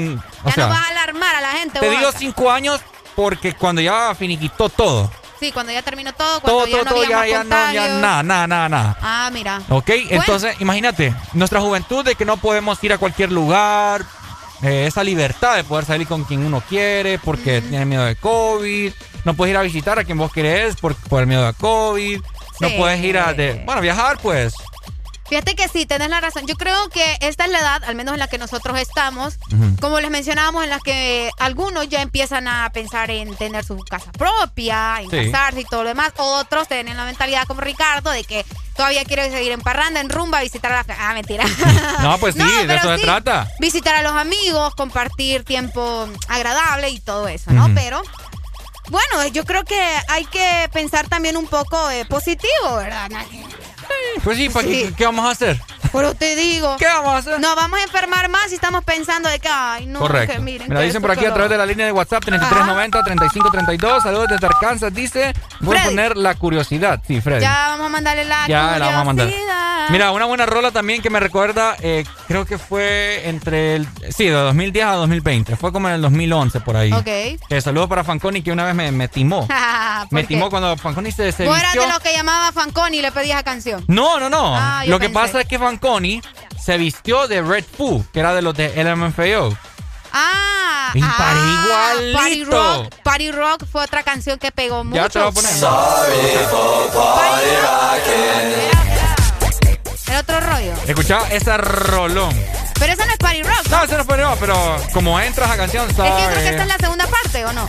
Ya 0.47 0.51
sea, 0.53 0.67
no 0.67 0.73
vas 0.73 0.87
a 0.87 0.89
alarmar 0.91 1.35
a 1.35 1.41
la 1.41 1.51
gente. 1.51 1.79
te 1.79 1.85
vos 1.89 1.95
digo 2.19 2.49
años 2.49 2.79
porque 3.15 3.53
cuando 3.53 3.81
ya 3.81 4.15
finiquitó 4.15 4.69
todo, 4.69 5.11
Sí, 5.41 5.51
cuando 5.51 5.71
ya 5.71 5.81
terminó 5.81 6.13
todo, 6.13 6.39
cuando 6.39 6.59
todo, 6.59 6.67
ya 6.67 6.71
todo, 6.71 6.83
no 6.83 6.91
todo, 6.91 7.03
ya, 7.03 7.25
ya 7.25 7.43
no, 7.43 7.49
ya 7.73 7.87
nada, 7.87 8.21
nada, 8.21 8.45
nada, 8.45 8.69
nada. 8.69 8.97
Ah, 9.01 9.27
mira. 9.33 9.59
Ok, 9.69 9.89
entonces 10.11 10.55
imagínate, 10.61 11.15
nuestra 11.33 11.59
juventud 11.59 12.05
de 12.05 12.13
que 12.13 12.25
no 12.25 12.37
podemos 12.37 12.81
ir 12.83 12.93
a 12.93 12.99
cualquier 12.99 13.31
lugar, 13.31 14.05
eh, 14.61 14.85
esa 14.85 15.03
libertad 15.03 15.55
de 15.55 15.63
poder 15.63 15.85
salir 15.85 16.05
con 16.05 16.25
quien 16.25 16.45
uno 16.45 16.61
quiere 16.69 17.17
porque 17.17 17.59
tiene 17.61 17.87
miedo 17.87 18.05
de 18.05 18.15
COVID, 18.17 18.93
no 19.25 19.33
puedes 19.33 19.53
ir 19.53 19.57
a 19.57 19.63
visitar 19.63 19.97
a 19.97 20.03
quien 20.03 20.19
vos 20.19 20.31
querés 20.31 20.75
por, 20.75 20.93
por 20.93 21.21
el 21.21 21.27
miedo 21.27 21.43
de 21.43 21.53
COVID, 21.53 22.21
no 22.59 22.69
puedes 22.77 23.03
ir 23.03 23.17
a, 23.17 23.33
de, 23.33 23.63
bueno, 23.65 23.81
viajar 23.81 24.19
pues. 24.21 24.53
Fíjate 25.31 25.55
que 25.55 25.69
sí, 25.69 25.85
tenés 25.85 26.09
la 26.09 26.19
razón. 26.19 26.45
Yo 26.45 26.55
creo 26.57 26.89
que 26.89 27.17
esta 27.21 27.45
es 27.45 27.51
la 27.51 27.59
edad, 27.59 27.83
al 27.85 27.95
menos 27.95 28.15
en 28.15 28.19
la 28.19 28.27
que 28.27 28.37
nosotros 28.37 28.77
estamos, 28.77 29.35
como 29.79 30.01
les 30.01 30.11
mencionábamos, 30.11 30.65
en 30.65 30.69
la 30.69 30.79
que 30.81 31.31
algunos 31.39 31.87
ya 31.87 32.01
empiezan 32.01 32.49
a 32.49 32.69
pensar 32.73 33.09
en 33.11 33.33
tener 33.37 33.63
su 33.63 33.77
casa 33.77 34.11
propia, 34.11 34.99
en 34.99 35.09
Sí. 35.09 35.31
casarse 35.31 35.61
y 35.61 35.63
todo 35.63 35.83
lo 35.83 35.87
demás. 35.87 36.11
Otros 36.17 36.67
tienen 36.67 36.97
la 36.97 37.05
mentalidad 37.05 37.45
como 37.47 37.61
Ricardo 37.61 38.11
de 38.11 38.25
que 38.25 38.45
todavía 38.75 39.05
quiere 39.05 39.31
seguir 39.31 39.53
en 39.53 39.61
parranda, 39.61 40.01
en 40.01 40.09
rumba, 40.09 40.41
visitar 40.41 40.69
a 40.73 40.83
la... 40.85 40.95
Ah, 40.99 41.13
mentira. 41.13 41.45
No, 42.01 42.17
pues 42.17 42.35
sí, 42.35 42.41
No, 42.41 42.65
de 42.67 42.75
eso 42.75 42.97
se 42.97 43.01
trata. 43.01 43.47
Visitar 43.57 43.95
a 43.95 44.01
los 44.01 44.11
amigos, 44.11 44.75
compartir 44.75 45.45
tiempo 45.45 46.09
agradable 46.27 46.89
y 46.89 46.99
todo 46.99 47.29
eso, 47.29 47.51
¿no? 47.53 47.73
Pero... 47.73 48.01
Bueno, 48.89 49.25
yo 49.27 49.45
creo 49.45 49.63
que 49.63 49.81
hay 50.09 50.25
que 50.25 50.69
pensar 50.73 51.07
también 51.07 51.37
un 51.37 51.47
poco 51.47 51.89
eh, 51.91 52.03
positivo, 52.03 52.75
¿verdad? 52.75 53.09
Pues 54.23 54.37
sí, 54.37 54.49
¿para 54.49 54.67
qué- 54.67 54.87
Sí. 54.87 54.93
¿qué 54.97 55.05
vamos 55.05 55.25
a 55.25 55.31
hacer? 55.31 55.59
Pero 55.91 56.15
te 56.15 56.35
digo. 56.35 56.77
¿Qué 56.77 56.85
vamos 56.85 57.13
a 57.13 57.17
hacer? 57.17 57.39
Nos 57.39 57.55
vamos 57.55 57.79
a 57.79 57.83
enfermar 57.83 58.29
más 58.29 58.49
si 58.49 58.55
estamos 58.55 58.83
pensando 58.83 59.29
de 59.29 59.39
que, 59.39 59.49
ay, 59.49 59.85
no, 59.85 59.99
Correcto. 59.99 60.33
que 60.33 60.39
miren. 60.39 60.67
Me 60.69 60.75
la 60.75 60.81
que 60.81 60.87
dicen 60.87 61.01
por 61.01 61.11
aquí 61.11 61.25
a 61.25 61.29
lo 61.29 61.33
través 61.33 61.51
de 61.51 61.57
la 61.57 61.65
línea 61.65 61.85
de 61.85 61.91
WhatsApp 61.91 62.23
3390-3532. 62.25 64.03
Saludos 64.03 64.27
desde 64.29 64.45
Arkansas. 64.47 64.93
Dice, 64.93 65.33
voy 65.59 65.77
a 65.77 65.83
poner 65.83 66.17
la 66.17 66.35
curiosidad. 66.35 67.01
Sí, 67.05 67.21
Freddy. 67.21 67.41
Ya 67.41 67.67
vamos 67.69 67.87
a 67.87 67.89
mandarle 67.89 68.25
la 68.25 68.47
Ya 68.47 68.77
la 68.77 68.85
vamos 68.87 69.01
a 69.01 69.03
mandar. 69.05 69.29
Mira, 69.89 70.11
una 70.11 70.25
buena 70.25 70.45
rola 70.45 70.71
también 70.71 71.01
que 71.01 71.09
me 71.09 71.19
recuerda, 71.19 71.75
eh, 71.81 72.05
creo 72.27 72.45
que 72.45 72.57
fue 72.57 73.27
entre 73.27 73.75
el... 73.75 73.87
Sí, 74.15 74.25
de 74.25 74.31
2010 74.31 74.85
a 74.85 74.91
2020. 74.93 75.55
Fue 75.57 75.73
como 75.73 75.89
en 75.89 75.95
el 75.95 76.01
2011 76.01 76.61
por 76.61 76.77
ahí. 76.77 76.93
Ok. 76.93 77.07
Eh, 77.07 77.61
saludos 77.61 77.89
para 77.89 78.03
Fanconi 78.03 78.41
que 78.41 78.51
una 78.51 78.63
vez 78.63 78.75
me, 78.75 78.91
me 78.91 79.07
timó. 79.09 79.47
¿Por 79.47 79.57
me 80.11 80.21
qué? 80.21 80.27
timó 80.27 80.49
cuando 80.49 80.77
Fanconi 80.77 81.11
se, 81.11 81.31
se 81.31 81.43
vistió. 81.49 81.81
de 81.81 81.87
los 81.87 81.99
que 81.99 82.13
llamaba 82.13 82.51
Fanconi 82.53 82.99
y 82.99 83.01
le 83.01 83.11
pedías 83.11 83.35
esa 83.39 83.43
canción. 83.43 83.83
No, 83.87 84.19
no, 84.19 84.29
no. 84.29 84.55
Ah, 84.55 84.83
Lo 84.85 84.99
que 84.99 85.09
pasa 85.09 85.41
es 85.41 85.47
que 85.47 85.59
Fanconi 85.59 85.80
se 86.59 86.77
vistió 86.77 87.27
de 87.27 87.41
Red 87.41 87.65
Pooh, 87.77 88.05
que 88.13 88.19
era 88.19 88.33
de 88.33 88.41
los 88.41 88.55
de 88.55 88.83
LMFAO. 88.83 89.57
Ah, 90.13 90.93
ah. 91.01 92.03
Party 92.13 92.43
Rock, 92.43 92.95
Party 93.03 93.31
Rock 93.31 93.65
fue 93.71 93.83
otra 93.83 94.03
canción 94.03 94.37
que 94.37 94.51
pegó 94.51 94.83
mucho. 94.83 94.97
Ya 94.97 95.09
te 95.09 95.19
voy 95.19 95.29
a 95.29 95.31
poner. 95.31 95.51
Era 100.07 100.19
otro 100.19 100.39
rollo. 100.41 100.73
Escuchaba 100.87 101.27
ese 101.29 101.57
rolón. 101.57 102.35
Pero 102.77 102.93
esa 102.93 103.05
no 103.05 103.11
es 103.11 103.17
Party 103.17 103.43
Rock. 103.43 103.67
No, 103.69 103.83
ese 103.83 103.97
no 103.97 104.03
fue 104.05 104.17
no, 104.17 104.35
pero 104.37 104.75
como 104.93 105.19
entra 105.19 105.45
esa 105.45 105.57
canción, 105.57 105.89
Es 105.89 105.95
que 105.95 106.01
yo 106.01 106.05
creo 106.05 106.29
esta 106.29 106.61
es 106.61 106.67
la 106.67 106.77
segunda 106.77 107.07
parte, 107.07 107.45
¿o 107.45 107.53
no? 107.53 107.67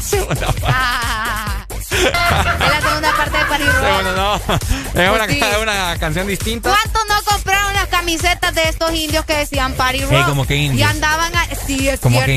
segunda 0.00 0.46
parte. 0.46 0.66
Ah, 0.66 1.66
es 1.68 1.90
la 2.02 2.80
segunda 2.80 2.80
Segunda, 4.02 4.22
no. 4.22 4.36
Es 5.00 5.08
una, 5.10 5.26
Pues 5.26 5.30
sí. 5.38 5.42
una 5.62 5.98
canción 5.98 6.26
distinta. 6.26 6.70
¿Cuántos 6.70 7.06
no 7.06 7.22
compraron 7.24 7.72
las 7.74 7.86
camisetas 7.88 8.54
de 8.54 8.62
estos 8.68 8.92
indios 8.94 9.24
que 9.24 9.36
decían 9.36 9.72
Party 9.74 10.02
Rock? 10.02 10.12
Ey, 10.12 10.22
¿cómo 10.24 10.46
que 10.46 10.56
indios? 10.56 10.78
Y 10.80 10.82
andaban, 10.82 11.34
a- 11.36 11.46
sí, 11.66 11.88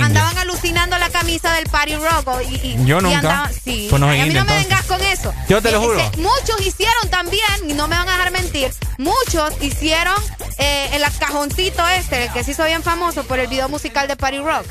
andaban 0.02 0.38
alucinando 0.38 0.98
la 0.98 1.10
camisa 1.10 1.54
del 1.54 1.66
Party 1.66 1.96
Rock. 1.96 2.30
Y, 2.50 2.56
y- 2.56 2.86
Yo 2.86 3.00
y 3.00 3.04
nunca. 3.04 3.18
andaban- 3.20 3.54
sí, 3.54 3.88
Pues 3.90 4.00
no 4.00 4.08
Ay, 4.08 4.20
a 4.20 4.24
mí 4.24 4.28
indio, 4.30 4.44
no 4.44 4.50
me 4.50 4.62
entonces. 4.62 4.70
vengas 4.70 4.86
con 4.86 5.02
eso. 5.08 5.34
Yo 5.50 5.62
te 5.62 5.72
lo 5.72 5.82
juro. 5.82 6.00
muchos 6.18 6.62
hicieron 6.66 7.10
también, 7.10 7.42
y 7.68 7.74
no 7.74 7.88
me 7.88 7.96
van 7.96 8.08
a 8.08 8.12
dejar 8.18 8.32
mentir, 8.32 8.72
muchos 8.98 9.54
hicieron 9.62 10.16
eh, 10.58 10.90
el 10.94 11.04
cajoncito 11.20 11.88
este, 11.90 12.26
el 12.26 12.32
que 12.34 12.44
se 12.44 12.52
hizo 12.52 12.64
bien 12.66 12.84
famoso 12.84 13.24
por 13.24 13.40
el 13.40 13.48
video 13.48 13.70
musical 13.70 14.08
de 14.08 14.16
Party 14.16 14.38
Rock. 14.40 14.66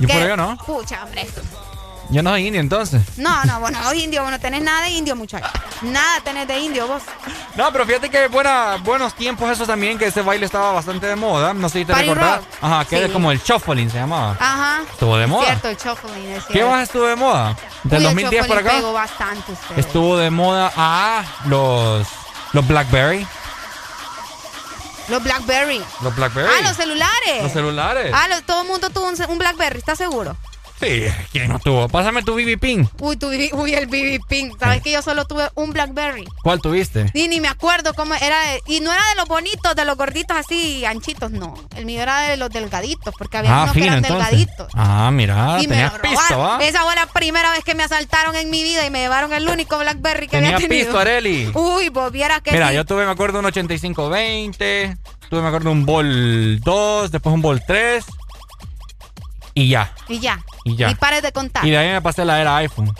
Que- 0.00 0.06
por 0.06 0.16
ello 0.22 0.36
no. 0.36 0.56
Pucha, 0.66 1.04
hombre. 1.04 1.26
Yo 2.10 2.22
no 2.22 2.30
soy 2.30 2.46
indio 2.46 2.60
entonces. 2.60 3.02
No, 3.18 3.44
no, 3.44 3.60
bueno, 3.60 3.78
los 3.82 3.92
indios, 3.94 4.22
vos 4.22 4.30
no 4.30 4.40
tenés 4.40 4.62
nada 4.62 4.82
de 4.82 4.90
indio, 4.90 5.14
muchachos. 5.14 5.50
Nada 5.82 6.20
tenés 6.24 6.48
de 6.48 6.58
indio 6.58 6.86
vos. 6.86 7.02
No, 7.54 7.70
pero 7.70 7.84
fíjate 7.84 8.08
que 8.08 8.28
buena, 8.28 8.76
buenos 8.82 9.12
tiempos 9.14 9.50
eso 9.50 9.66
también, 9.66 9.98
que 9.98 10.06
ese 10.06 10.22
baile 10.22 10.46
estaba 10.46 10.72
bastante 10.72 11.06
de 11.06 11.16
moda. 11.16 11.52
No 11.52 11.68
sé 11.68 11.80
si 11.80 11.84
te 11.84 11.92
Party 11.92 12.08
recordás. 12.08 12.36
rock. 12.38 12.46
Ajá, 12.62 12.84
que 12.86 12.96
Sí. 12.96 13.02
era 13.04 13.12
como 13.12 13.30
el 13.30 13.38
shuffling 13.42 13.90
se 13.90 13.98
llamaba. 13.98 14.36
Ajá. 14.40 14.80
Estuvo 14.90 15.16
de 15.18 15.26
moda. 15.26 15.44
Cierto, 15.46 15.68
el 15.68 15.76
shuffling. 15.76 16.32
es 16.32 16.44
¿Qué 16.46 16.64
más 16.64 16.82
estuvo 16.84 17.04
de 17.04 17.16
moda? 17.16 17.54
Del 17.84 17.98
Uy, 18.00 18.06
el 18.06 18.14
2010 18.14 18.46
por 18.46 18.56
shuffling 18.56 18.68
acá. 18.70 18.76
pegó 18.78 18.92
bastante. 18.94 19.52
Estuvo 19.76 20.16
de 20.16 20.30
moda. 20.30 20.72
Ah, 20.76 21.22
los, 21.44 22.06
los 22.54 22.66
Blackberry. 22.66 23.26
Los 25.08 25.22
Blackberry. 25.22 25.82
Los 26.02 26.14
Blackberry. 26.16 26.48
Ah, 26.58 26.62
los 26.68 26.76
celulares. 26.76 27.42
Los 27.42 27.52
celulares. 27.52 28.12
Ah, 28.14 28.28
lo- 28.28 28.42
todo 28.42 28.62
el 28.62 28.68
mundo 28.68 28.90
tuvo 28.90 29.08
un 29.08 29.38
Blackberry, 29.38 29.78
¿estás 29.78 29.96
seguro? 29.98 30.36
Sí, 30.80 31.04
¿quién 31.32 31.48
no 31.48 31.58
tuvo? 31.58 31.88
Pásame 31.88 32.22
tu 32.22 32.34
BB 32.34 32.56
Pin. 32.60 32.88
Uy, 33.00 33.16
tu, 33.16 33.28
uy, 33.28 33.74
el 33.74 33.86
BB 33.86 34.20
Pink. 34.28 34.58
¿Sabes 34.60 34.80
que 34.80 34.92
yo 34.92 35.02
solo 35.02 35.24
tuve 35.26 35.48
un 35.56 35.72
Blackberry? 35.72 36.24
¿Cuál 36.42 36.60
tuviste? 36.60 37.10
Y 37.14 37.26
ni 37.28 37.40
me 37.40 37.48
acuerdo 37.48 37.94
cómo 37.94 38.14
era. 38.14 38.38
de- 38.42 38.62
y 38.66 38.80
no 38.80 38.92
era 38.92 39.02
de 39.08 39.14
los 39.16 39.26
bonitos, 39.26 39.74
de 39.74 39.84
los 39.84 39.96
gorditos 39.96 40.36
así, 40.36 40.84
anchitos, 40.84 41.30
no. 41.32 41.54
El 41.74 41.84
mío 41.84 42.00
era 42.00 42.20
de 42.22 42.36
los 42.36 42.50
delgaditos, 42.50 43.12
porque 43.18 43.38
había 43.38 43.50
Ah, 43.58 43.62
unos 43.64 43.72
que 43.74 43.80
fino 43.80 43.92
eran 43.92 44.04
entonces. 44.04 44.30
delgaditos. 44.30 44.68
Ah, 44.74 45.10
mira, 45.12 45.56
y 45.60 45.66
me 45.66 45.74
tenías 45.74 45.92
pisto. 45.98 46.58
Esa 46.60 46.82
fue 46.84 46.94
la 46.94 47.06
primera 47.06 47.50
vez 47.52 47.64
que 47.64 47.74
me 47.74 47.82
asaltaron 47.82 48.36
en 48.36 48.48
mi 48.50 48.62
vida 48.62 48.86
y 48.86 48.90
me 48.90 49.00
llevaron 49.00 49.32
el 49.32 49.48
único 49.48 49.78
Blackberry 49.78 50.26
que 50.28 50.36
Tenías 50.36 50.54
había 50.54 50.68
tenido. 50.68 50.84
pisto, 50.86 50.98
Areli. 51.00 51.50
Uy, 51.54 51.88
vos 51.88 52.12
vieras 52.12 52.40
que 52.42 52.52
Mira, 52.52 52.68
sí. 52.68 52.74
yo 52.76 52.84
tuve, 52.84 53.04
me 53.04 53.10
acuerdo, 53.10 53.40
un 53.40 53.46
8520. 53.46 54.96
Tuve, 55.28 55.42
me 55.42 55.48
acuerdo, 55.48 55.70
un 55.72 55.84
Ball 55.84 56.60
2, 56.60 57.10
después 57.10 57.34
un 57.34 57.42
Ball 57.42 57.62
3. 57.66 58.04
Y 59.58 59.68
ya. 59.70 59.92
Y 60.06 60.20
ya. 60.20 60.38
Y 60.62 60.76
ya. 60.76 60.88
Y 60.88 60.94
pares 60.94 61.20
de 61.20 61.32
contar. 61.32 61.66
Y 61.66 61.70
de 61.72 61.78
ahí 61.78 61.88
me 61.90 62.00
pasé 62.00 62.24
la 62.24 62.40
era 62.40 62.58
iPhone. 62.58 62.86
¡Uy! 62.86 62.94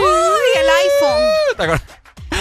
¡Uy! 0.00 0.58
El 0.58 0.66
iPhone. 0.66 1.22
¿Te 1.58 1.62
acuerdas? 1.62 1.99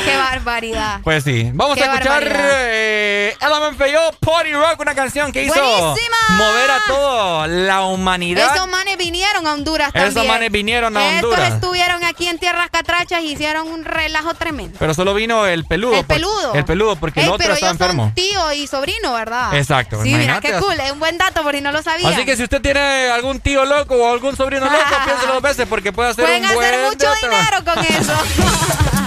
¡Qué 0.10 0.18
barbaridad! 0.18 1.00
Pues 1.04 1.24
sí. 1.24 1.50
Vamos 1.54 1.78
Qué 1.78 1.84
a 1.84 1.94
escuchar 1.94 2.24
eh, 2.28 3.36
LMFAO 3.42 4.12
Party 4.20 4.54
Rock, 4.54 4.80
una 4.80 4.96
canción 4.96 5.32
que 5.32 5.44
hizo 5.44 5.54
¡Buenísima! 5.54 6.18
mover 6.38 6.72
a 6.72 6.80
toda 6.88 7.48
la 7.48 7.82
humanidad. 7.84 8.56
Esos 8.56 8.68
manes 8.68 8.98
vinieron 8.98 9.46
a 9.48 9.54
Honduras 9.54 9.92
Esos 9.94 10.14
también. 10.14 10.34
manes 10.34 10.52
vinieron 10.52 10.96
a 10.98 11.16
Estos 11.16 11.32
Honduras. 11.32 11.54
estuvieron 11.54 12.04
aquí 12.04 12.28
en 12.28 12.38
Tierras 12.40 12.70
Catrachas 12.70 13.22
y 13.22 13.32
hicieron 13.34 13.68
un 13.68 13.86
relajo 13.86 14.34
tremendo. 14.34 14.78
Pero 14.80 14.94
solo 14.94 15.14
vino 15.14 15.46
el 15.46 15.66
peludo. 15.66 15.96
El 15.96 16.06
peludo. 16.06 16.54
el 16.54 16.66
peludo, 16.66 16.96
porque 16.96 17.22
el 17.22 17.26
Ey, 17.28 17.32
otro 17.32 17.44
pero 17.44 17.54
estaba 17.54 17.72
ellos 17.72 17.78
son 17.80 17.88
enfermo. 17.90 18.12
tío 18.16 18.54
y 18.54 18.68
sobrino, 18.68 19.14
¿verdad? 19.14 19.54
Exacto, 19.56 20.02
Sí, 20.04 20.14
mira 20.14 20.40
qué 20.42 20.54
cool. 20.54 20.80
Es 20.80 20.92
un 20.92 21.00
buen 21.00 21.18
dato 21.18 21.44
por 21.44 21.54
si 21.56 21.62
no 21.62 21.72
lo 21.72 21.82
sabía. 21.82 22.10
Así 22.10 22.26
que 22.26 22.36
si 22.36 22.44
usted 22.44 22.62
tiene 22.62 23.10
algún 23.10 23.40
tío 23.40 23.66
loco 23.66 23.96
o 23.96 24.12
algún 24.12 24.36
sobrino 24.36 24.66
loco, 24.66 24.78
piénselo 25.06 25.34
dos 25.34 25.42
veces 25.44 25.68
porque 25.70 25.92
puede 25.92 26.10
hacer 26.10 26.26
Pueden 26.26 26.46
un 26.46 26.54
buen 26.54 26.68
hacer 26.74 26.86
mucho 26.86 27.06
dato. 27.08 27.28
dinero 27.30 27.64
con 27.66 27.86
eso. 27.86 28.14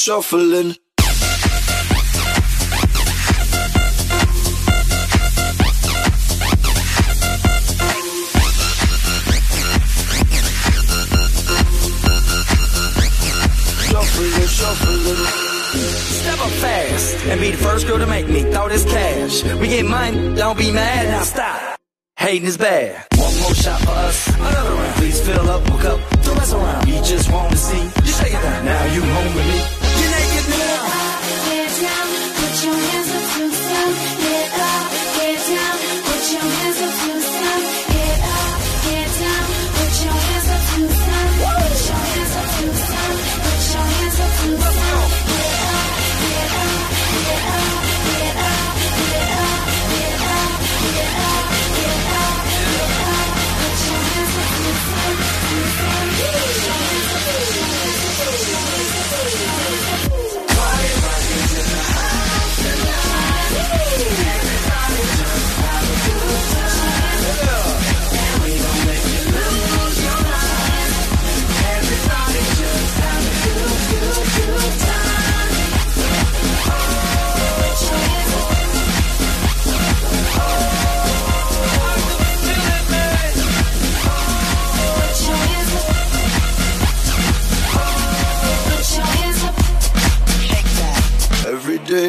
shuffling. 0.00 0.74
Step 16.20 16.40
up 16.40 16.50
fast 16.50 17.16
and 17.26 17.40
be 17.40 17.50
the 17.50 17.56
first 17.58 17.86
girl 17.86 17.98
to 17.98 18.06
make 18.06 18.26
me 18.26 18.42
throw 18.50 18.68
this 18.70 18.84
cash. 18.84 19.44
We 19.60 19.68
get 19.68 19.84
money, 19.84 20.34
don't 20.34 20.56
be 20.56 20.70
mad, 20.70 21.08
now 21.08 21.22
stop. 21.22 21.78
Hating 22.16 22.44
is 22.44 22.56
bad. 22.56 23.06
One 23.16 23.38
more 23.40 23.54
shot 23.54 23.80
for 23.82 23.90
us, 23.90 24.28
another 24.34 24.70
round. 24.70 24.94
Please 24.96 25.20
fill 25.20 25.50
up, 25.50 25.62
hook 25.68 25.84
up, 25.84 26.22
don't 26.22 26.36
mess 26.36 26.52
around. 26.54 26.86
We 26.86 26.92
just 27.02 27.30
want 27.30 27.52
to 27.52 27.58
see 27.58 27.82
you 27.82 28.12
shake 28.12 28.32
it 28.32 28.42
down. 28.42 28.64
Now 28.64 28.84
you 28.94 29.02
home 29.02 29.34
with 29.34 29.46
me. 29.46 29.79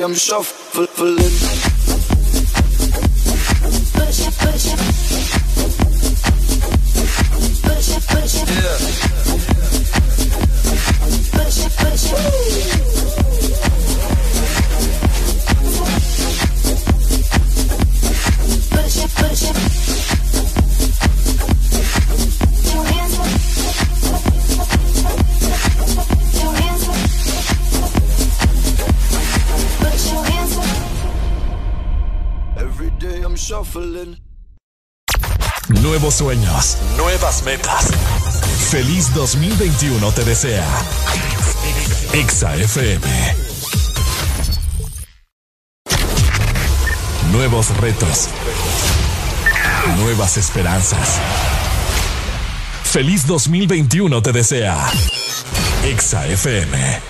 I'm 0.04 0.16
shuffling 0.16 1.61
21 39.82 40.12
te 40.12 40.24
desea. 40.24 40.68
Exa 42.14 42.56
FM. 42.56 43.36
Nuevos 47.32 47.76
retos. 47.78 48.30
Nuevas 49.98 50.38
esperanzas. 50.38 51.20
Feliz 52.84 53.26
2021 53.26 54.22
te 54.22 54.32
desea. 54.32 54.78
Exa 55.84 56.28
FM. 56.28 57.02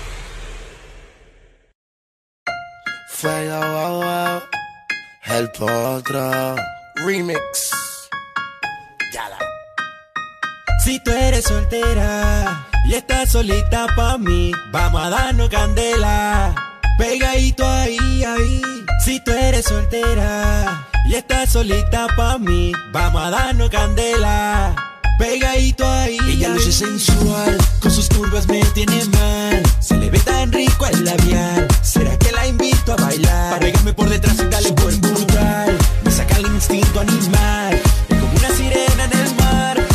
Fuego. 3.10 4.42
El 5.26 5.50
potro. 5.50 6.56
Remix. 7.04 7.71
Si 10.84 10.98
tú 10.98 11.12
eres 11.12 11.44
soltera 11.44 12.66
y 12.84 12.94
estás 12.94 13.30
solita 13.30 13.86
pa' 13.94 14.18
mí, 14.18 14.50
vamos 14.72 15.00
a 15.00 15.10
darnos 15.10 15.48
candela. 15.48 16.52
Pegadito 16.98 17.64
ahí, 17.64 18.24
ahí. 18.24 18.60
Si 19.04 19.20
tú 19.20 19.30
eres 19.30 19.66
soltera 19.66 20.88
y 21.06 21.14
estás 21.14 21.50
solita 21.50 22.08
pa' 22.16 22.36
mí, 22.38 22.72
vamos 22.90 23.22
a 23.22 23.30
darnos 23.30 23.70
candela. 23.70 24.74
Pegadito 25.20 25.88
ahí. 25.88 26.18
Ella 26.26 26.48
ahí. 26.48 26.54
luce 26.54 26.72
sensual, 26.72 27.56
con 27.80 27.92
sus 27.92 28.08
curvas 28.08 28.48
me 28.48 28.60
tiene 28.74 29.04
mal. 29.04 29.62
Se 29.78 29.96
le 29.96 30.10
ve 30.10 30.18
tan 30.18 30.50
rico 30.50 30.86
el 30.86 31.04
labial. 31.04 31.68
¿Será 31.80 32.18
que 32.18 32.32
la 32.32 32.48
invito 32.48 32.94
a 32.94 32.96
bailar? 32.96 33.50
Para 33.50 33.60
pegarme 33.60 33.92
por 33.92 34.08
detrás 34.08 34.36
y 34.40 34.48
darle 34.48 34.72
buen 34.72 35.00
brutal. 35.00 35.78
Me 36.02 36.10
saca 36.10 36.38
el 36.38 36.46
instinto 36.46 36.98
animal. 36.98 37.80
Es 38.08 38.18
como 38.18 38.32
una 38.36 38.50
sirena 38.50 39.04
en 39.04 39.12
el 39.12 39.34
mar. 39.36 39.91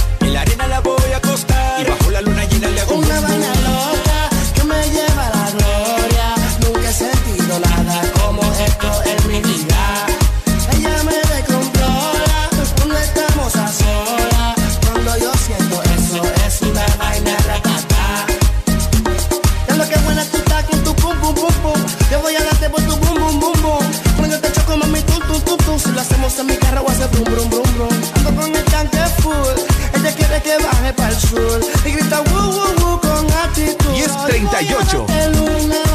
brum 27.24 27.50
brum 27.50 27.50
brum 27.50 27.78
brum. 27.78 28.02
Ando 28.16 28.42
con 28.42 28.56
el 28.56 28.64
tanque 28.66 29.00
full, 29.22 29.58
ella 29.94 30.16
quiere 30.16 30.42
que 30.42 30.58
baje 30.64 30.94
para 30.94 31.10
el 31.10 31.20
sur 31.20 31.60
y 31.86 31.92
grita 31.92 32.22
woo 32.22 32.50
woo 32.50 32.76
woo 32.80 33.02
con 33.02 33.32
actitud. 33.32 33.94
Y 33.96 34.02
es 34.02 34.26
38. 34.26 35.06
Hoy, 35.06 35.87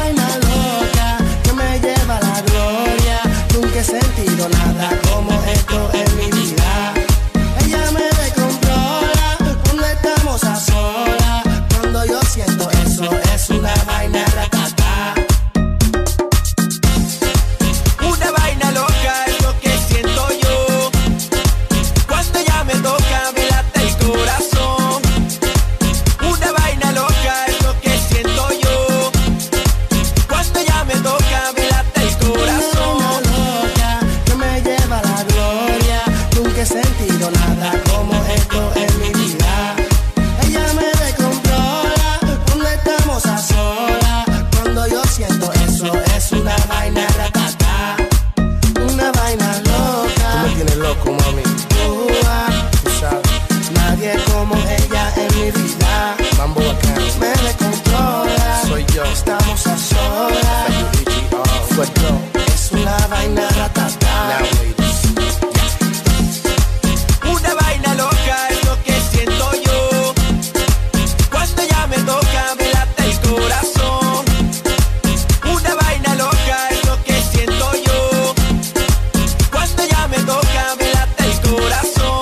corazón. 81.73 82.12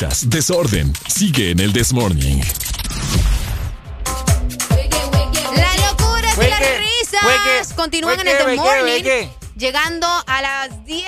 Risas, 0.00 0.30
desorden. 0.30 0.92
Sigue 1.08 1.50
en 1.50 1.60
el 1.60 1.72
This 1.72 1.92
Morning. 1.92 2.40
Las 5.54 5.80
locuras 5.80 6.38
y 6.38 6.48
las 6.48 6.60
risas 6.60 7.72
continúan 7.74 8.18
en 8.20 8.28
el 8.28 8.36
The 8.36 8.42
juegue, 8.44 8.56
Morning, 8.56 9.02
juegue. 9.02 9.30
llegando 9.56 10.06
a 10.26 10.42
las 10.42 10.84
10 10.86 11.04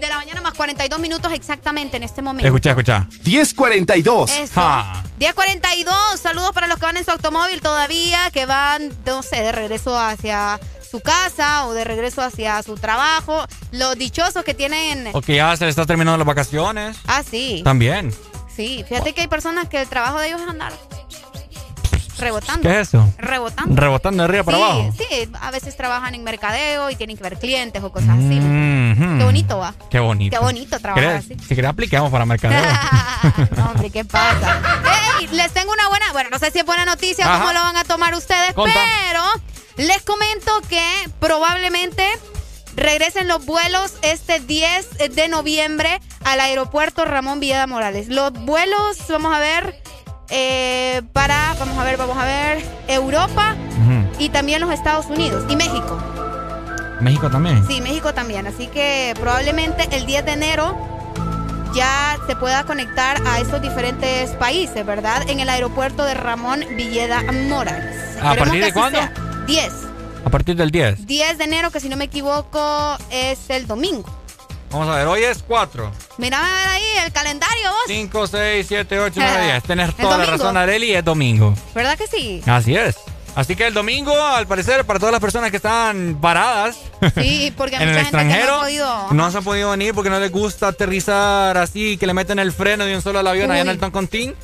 de 0.00 0.08
la 0.08 0.16
mañana 0.16 0.40
más 0.40 0.54
42 0.54 0.98
minutos 0.98 1.32
exactamente 1.32 1.96
en 1.96 2.02
este 2.02 2.22
momento. 2.22 2.46
Escucha, 2.46 2.70
escucha. 2.70 3.06
1042. 3.24 4.30
Eso. 4.30 4.52
Ja. 4.54 5.02
10.42, 5.20 6.18
saludos 6.20 6.50
para 6.52 6.66
los 6.66 6.78
que 6.78 6.86
van 6.86 6.96
en 6.96 7.04
su 7.04 7.12
automóvil 7.12 7.60
todavía, 7.60 8.30
que 8.32 8.46
van, 8.46 8.92
no 9.06 9.22
sé, 9.22 9.36
de 9.36 9.52
regreso 9.52 9.96
hacia 9.96 10.58
su 10.90 11.00
casa 11.00 11.66
o 11.66 11.72
de 11.72 11.84
regreso 11.84 12.20
hacia 12.20 12.60
su 12.64 12.74
trabajo. 12.74 13.46
Los 13.70 13.96
dichosos 13.96 14.42
que 14.42 14.54
tienen... 14.54 15.08
O 15.12 15.22
que 15.22 15.36
ya 15.36 15.56
se 15.56 15.64
le 15.64 15.70
está 15.70 15.86
terminando 15.86 16.18
las 16.18 16.26
vacaciones. 16.26 16.96
Ah, 17.06 17.22
sí. 17.28 17.62
También. 17.64 18.12
Sí, 18.54 18.84
fíjate 18.88 19.12
que 19.12 19.22
hay 19.22 19.28
personas 19.28 19.68
que 19.68 19.80
el 19.80 19.88
trabajo 19.88 20.18
de 20.20 20.28
ellos 20.28 20.40
es 20.40 20.48
andar 20.48 20.72
rebotando. 22.18 22.62
¿Qué 22.68 22.80
es 22.80 22.88
eso? 22.88 23.12
Rebotando. 23.18 23.74
Rebotando 23.80 24.22
de 24.22 24.28
arriba 24.28 24.44
para 24.44 24.56
sí, 24.56 24.62
abajo. 24.62 24.92
Sí, 24.96 25.28
a 25.40 25.50
veces 25.50 25.76
trabajan 25.76 26.14
en 26.14 26.24
mercadeo 26.24 26.90
y 26.90 26.96
tienen 26.96 27.16
que 27.16 27.22
ver 27.22 27.38
clientes 27.38 27.82
o 27.82 27.90
cosas 27.92 28.10
así. 28.10 28.40
Mhm. 28.40 29.18
Qué 29.18 29.24
bonito 29.24 29.58
va. 29.58 29.74
Qué 29.90 29.98
bonito. 29.98 30.36
Qué 30.36 30.42
bonito 30.42 30.78
trabajar 30.78 31.22
¿Querés? 31.22 31.24
así. 31.24 31.48
Si 31.48 31.54
querés, 31.54 31.70
apliquemos 31.70 32.10
para 32.10 32.24
mercadeo. 32.24 32.62
No, 33.56 33.70
hombre, 33.70 33.90
¿qué 33.90 34.04
pasa? 34.04 34.60
Les 35.32 35.52
tengo 35.52 35.72
una 35.72 35.88
buena, 35.88 36.12
bueno, 36.12 36.30
no 36.30 36.38
sé 36.38 36.50
si 36.50 36.58
es 36.58 36.66
buena 36.66 36.84
noticia, 36.84 37.24
Ajá. 37.26 37.38
cómo 37.38 37.52
lo 37.52 37.60
van 37.60 37.76
a 37.76 37.84
tomar 37.84 38.14
ustedes, 38.14 38.52
Conta. 38.52 38.78
pero 39.08 39.22
les 39.88 40.02
comento 40.02 40.52
que 40.68 40.84
probablemente 41.18 42.06
regresen 42.76 43.28
los 43.28 43.44
vuelos 43.46 43.94
este 44.02 44.40
10 44.40 45.14
de 45.14 45.28
noviembre 45.28 46.00
al 46.24 46.40
aeropuerto 46.40 47.04
Ramón 47.04 47.40
Villeda 47.40 47.66
Morales. 47.66 48.08
Los 48.08 48.32
vuelos, 48.32 48.98
vamos 49.08 49.34
a 49.34 49.38
ver, 49.38 49.80
eh, 50.30 51.02
para, 51.12 51.54
vamos 51.58 51.78
a 51.78 51.84
ver, 51.84 51.96
vamos 51.96 52.16
a 52.16 52.24
ver, 52.24 52.64
Europa 52.88 53.54
y 54.18 54.28
también 54.30 54.60
los 54.60 54.72
Estados 54.72 55.06
Unidos 55.06 55.44
y 55.48 55.56
México. 55.56 55.98
México 57.00 57.28
también. 57.30 57.66
Sí, 57.66 57.80
México 57.80 58.14
también. 58.14 58.46
Así 58.46 58.66
que 58.68 59.14
probablemente 59.20 59.88
el 59.92 60.06
10 60.06 60.24
de 60.24 60.32
enero 60.32 60.76
ya 61.74 62.16
se 62.26 62.36
pueda 62.36 62.64
conectar 62.64 63.20
a 63.26 63.40
esos 63.40 63.60
diferentes 63.60 64.30
países, 64.32 64.86
¿verdad? 64.86 65.28
En 65.28 65.40
el 65.40 65.48
aeropuerto 65.48 66.04
de 66.04 66.14
Ramón 66.14 66.64
Villeda 66.76 67.22
Morales. 67.48 67.96
¿A 68.22 68.34
Esperemos 68.34 68.38
partir 68.38 68.64
de 68.64 68.72
cuándo? 68.72 68.98
sea. 68.98 69.12
10. 69.46 69.72
A 70.24 70.30
partir 70.30 70.56
del 70.56 70.70
10. 70.70 71.06
10 71.06 71.38
de 71.38 71.44
enero, 71.44 71.70
que 71.70 71.80
si 71.80 71.88
no 71.88 71.96
me 71.96 72.04
equivoco 72.04 72.96
es 73.10 73.38
el 73.50 73.66
domingo. 73.66 74.08
Vamos 74.70 74.88
a 74.88 74.96
ver, 74.96 75.06
hoy 75.06 75.22
es 75.22 75.44
4. 75.46 75.90
Mírame 76.18 76.46
a 76.48 76.52
ver 76.52 76.68
ahí 76.68 76.82
el 77.06 77.12
calendario, 77.12 77.68
vos. 77.70 77.82
5, 77.86 78.26
6, 78.26 78.66
7, 78.68 78.98
8, 79.00 79.12
9, 79.16 79.44
10. 79.52 79.62
Tenés 79.62 79.88
¿Es 79.90 79.96
toda 79.96 80.18
la 80.18 80.26
razón, 80.26 80.56
Areli, 80.56 80.94
es 80.94 81.04
domingo. 81.04 81.54
¿Verdad 81.74 81.96
que 81.96 82.06
sí? 82.08 82.42
Así 82.46 82.74
es. 82.74 82.96
Así 83.36 83.56
que 83.56 83.66
el 83.66 83.74
domingo, 83.74 84.12
al 84.20 84.46
parecer, 84.46 84.84
para 84.84 84.98
todas 85.00 85.12
las 85.12 85.20
personas 85.20 85.50
que 85.50 85.56
están 85.56 86.18
paradas 86.20 86.76
Sí, 87.16 87.52
porque 87.56 87.76
en 87.80 87.88
mucha 87.88 87.98
el 88.00 88.04
gente 88.06 88.16
no 88.16 88.20
extranjero, 88.22 88.54
ha 88.54 88.60
podido. 88.60 89.12
no 89.12 89.30
se 89.30 89.38
han 89.38 89.44
podido 89.44 89.70
venir 89.70 89.92
porque 89.92 90.08
no 90.10 90.20
les 90.20 90.30
gusta 90.30 90.68
aterrizar 90.68 91.56
así, 91.58 91.96
que 91.96 92.06
le 92.06 92.14
meten 92.14 92.38
el 92.38 92.52
freno 92.52 92.84
de 92.84 92.94
un 92.94 93.02
solo 93.02 93.18
al 93.18 93.26
avión 93.26 93.50
allá 93.50 93.62
en 93.62 93.68
Uy. 93.68 93.74
el 93.74 93.80
Toncontín. 93.80 94.34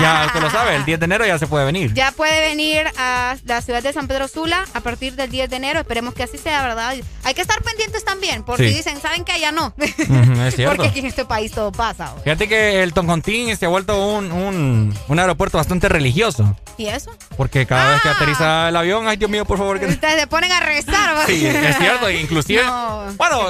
Ya 0.00 0.22
usted 0.26 0.40
lo 0.40 0.50
sabe, 0.50 0.76
el 0.76 0.84
10 0.84 0.98
de 1.00 1.04
enero 1.04 1.26
ya 1.26 1.38
se 1.38 1.46
puede 1.46 1.64
venir. 1.64 1.92
Ya 1.94 2.12
puede 2.12 2.40
venir 2.48 2.86
a 2.98 3.36
la 3.44 3.60
ciudad 3.62 3.82
de 3.82 3.92
San 3.92 4.08
Pedro 4.08 4.28
Sula 4.28 4.64
a 4.74 4.80
partir 4.80 5.14
del 5.14 5.30
10 5.30 5.50
de 5.50 5.56
enero. 5.56 5.80
Esperemos 5.80 6.14
que 6.14 6.22
así 6.22 6.38
sea, 6.38 6.62
¿verdad? 6.62 6.94
Hay 7.24 7.34
que 7.34 7.40
estar 7.42 7.62
pendientes 7.62 8.04
también, 8.04 8.42
porque 8.44 8.68
Sí. 8.68 8.74
dicen, 8.74 9.00
¿saben 9.00 9.24
que 9.24 9.32
allá 9.32 9.52
no? 9.52 9.74
Es 9.78 9.94
cierto. 10.56 10.76
porque 10.76 10.88
aquí 10.90 11.00
en 11.00 11.06
este 11.06 11.24
país 11.24 11.52
todo 11.52 11.72
pasa. 11.72 12.14
Fíjate 12.24 12.48
que 12.48 12.82
el 12.82 12.92
Toncontín 12.92 13.56
se 13.56 13.66
ha 13.66 13.68
vuelto 13.68 14.06
un, 14.16 14.30
un, 14.32 14.98
un 15.08 15.18
aeropuerto 15.18 15.58
bastante 15.58 15.88
religioso. 15.88 16.56
¿Y 16.78 16.86
eso? 16.86 17.10
Porque 17.36 17.66
cada 17.66 17.92
vez 17.92 18.02
que 18.02 18.08
Ah. 18.08 18.12
aterriza 18.12 18.68
el 18.68 18.76
avión, 18.76 19.06
ay 19.08 19.16
Dios 19.16 19.30
mío, 19.30 19.44
por 19.44 19.58
favor. 19.58 19.78
Que... 19.78 19.86
Ustedes 19.86 20.14
se 20.20 20.26
ponen 20.26 20.50
a 20.52 20.60
rezar, 20.60 21.16
¿va? 21.16 21.26
Sí, 21.26 21.46
es 21.46 21.76
cierto, 21.78 22.10
inclusive. 22.10 22.62
No, 22.64 23.06
bueno, 23.16 23.40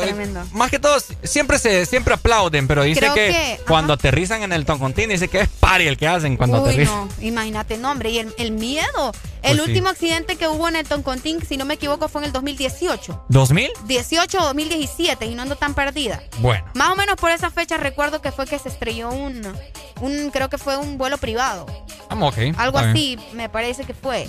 más 0.53 0.71
que 0.71 0.79
todo, 0.79 0.97
siempre 1.23 1.59
se 1.59 1.87
siempre 1.87 2.15
aplauden, 2.15 2.67
pero 2.67 2.83
dice 2.83 3.01
Creo 3.01 3.15
que, 3.15 3.29
que- 3.29 3.61
cuando 3.67 3.93
aterrizan 3.93 4.43
en 4.43 4.53
el 4.53 4.65
Toncontín, 4.65 5.09
dice 5.11 5.29
que 5.29 5.41
es 5.43 5.49
party 5.49 5.87
el 5.87 5.97
que 5.97 6.09
hacen 6.09 6.32
cuando 6.37 6.63
Uy, 6.63 6.77
no, 6.85 7.09
imagínate, 7.21 7.77
no, 7.79 7.91
hombre, 7.91 8.11
y 8.11 8.19
el, 8.19 8.35
el 8.39 8.53
miedo. 8.53 9.13
El 9.43 9.57
Pues 9.57 9.65
sí. 9.65 9.71
último 9.71 9.89
accidente 9.89 10.37
que 10.37 10.47
hubo 10.49 10.69
en 10.69 10.77
el 10.77 10.87
Toncontín, 10.87 11.45
si 11.45 11.57
no 11.57 11.65
me 11.65 11.75
equivoco, 11.75 12.09
fue 12.09 12.21
en 12.21 12.27
el 12.27 12.33
2018. 12.33 13.25
¿2000? 13.29 13.71
18 13.87 14.39
o 14.41 14.45
2017, 14.45 15.27
y 15.27 15.35
no 15.35 15.43
ando 15.43 15.57
tan 15.57 15.75
perdida. 15.75 16.23
Bueno. 16.39 16.65
Más 16.75 16.91
o 16.91 16.97
menos 16.97 17.17
por 17.17 17.31
esa 17.31 17.51
fecha 17.51 17.77
recuerdo 17.77 18.23
que 18.23 18.31
fue 18.33 18.47
que 18.47 18.59
se 18.59 18.69
estrelló 18.69 19.11
un, 19.11 19.43
un 20.01 20.31
creo 20.31 20.49
que 20.49 20.59
fue 20.59 20.77
un 20.77 20.97
vuelo 20.99 21.19
privado. 21.19 21.67
Vamos, 22.09 22.33
ok. 22.35 22.55
Algo 22.57 22.79
está 22.79 22.93
bien. 22.93 23.19
así, 23.21 23.35
me 23.37 23.49
parece 23.49 23.85
que 23.85 23.95
fue. 23.95 24.29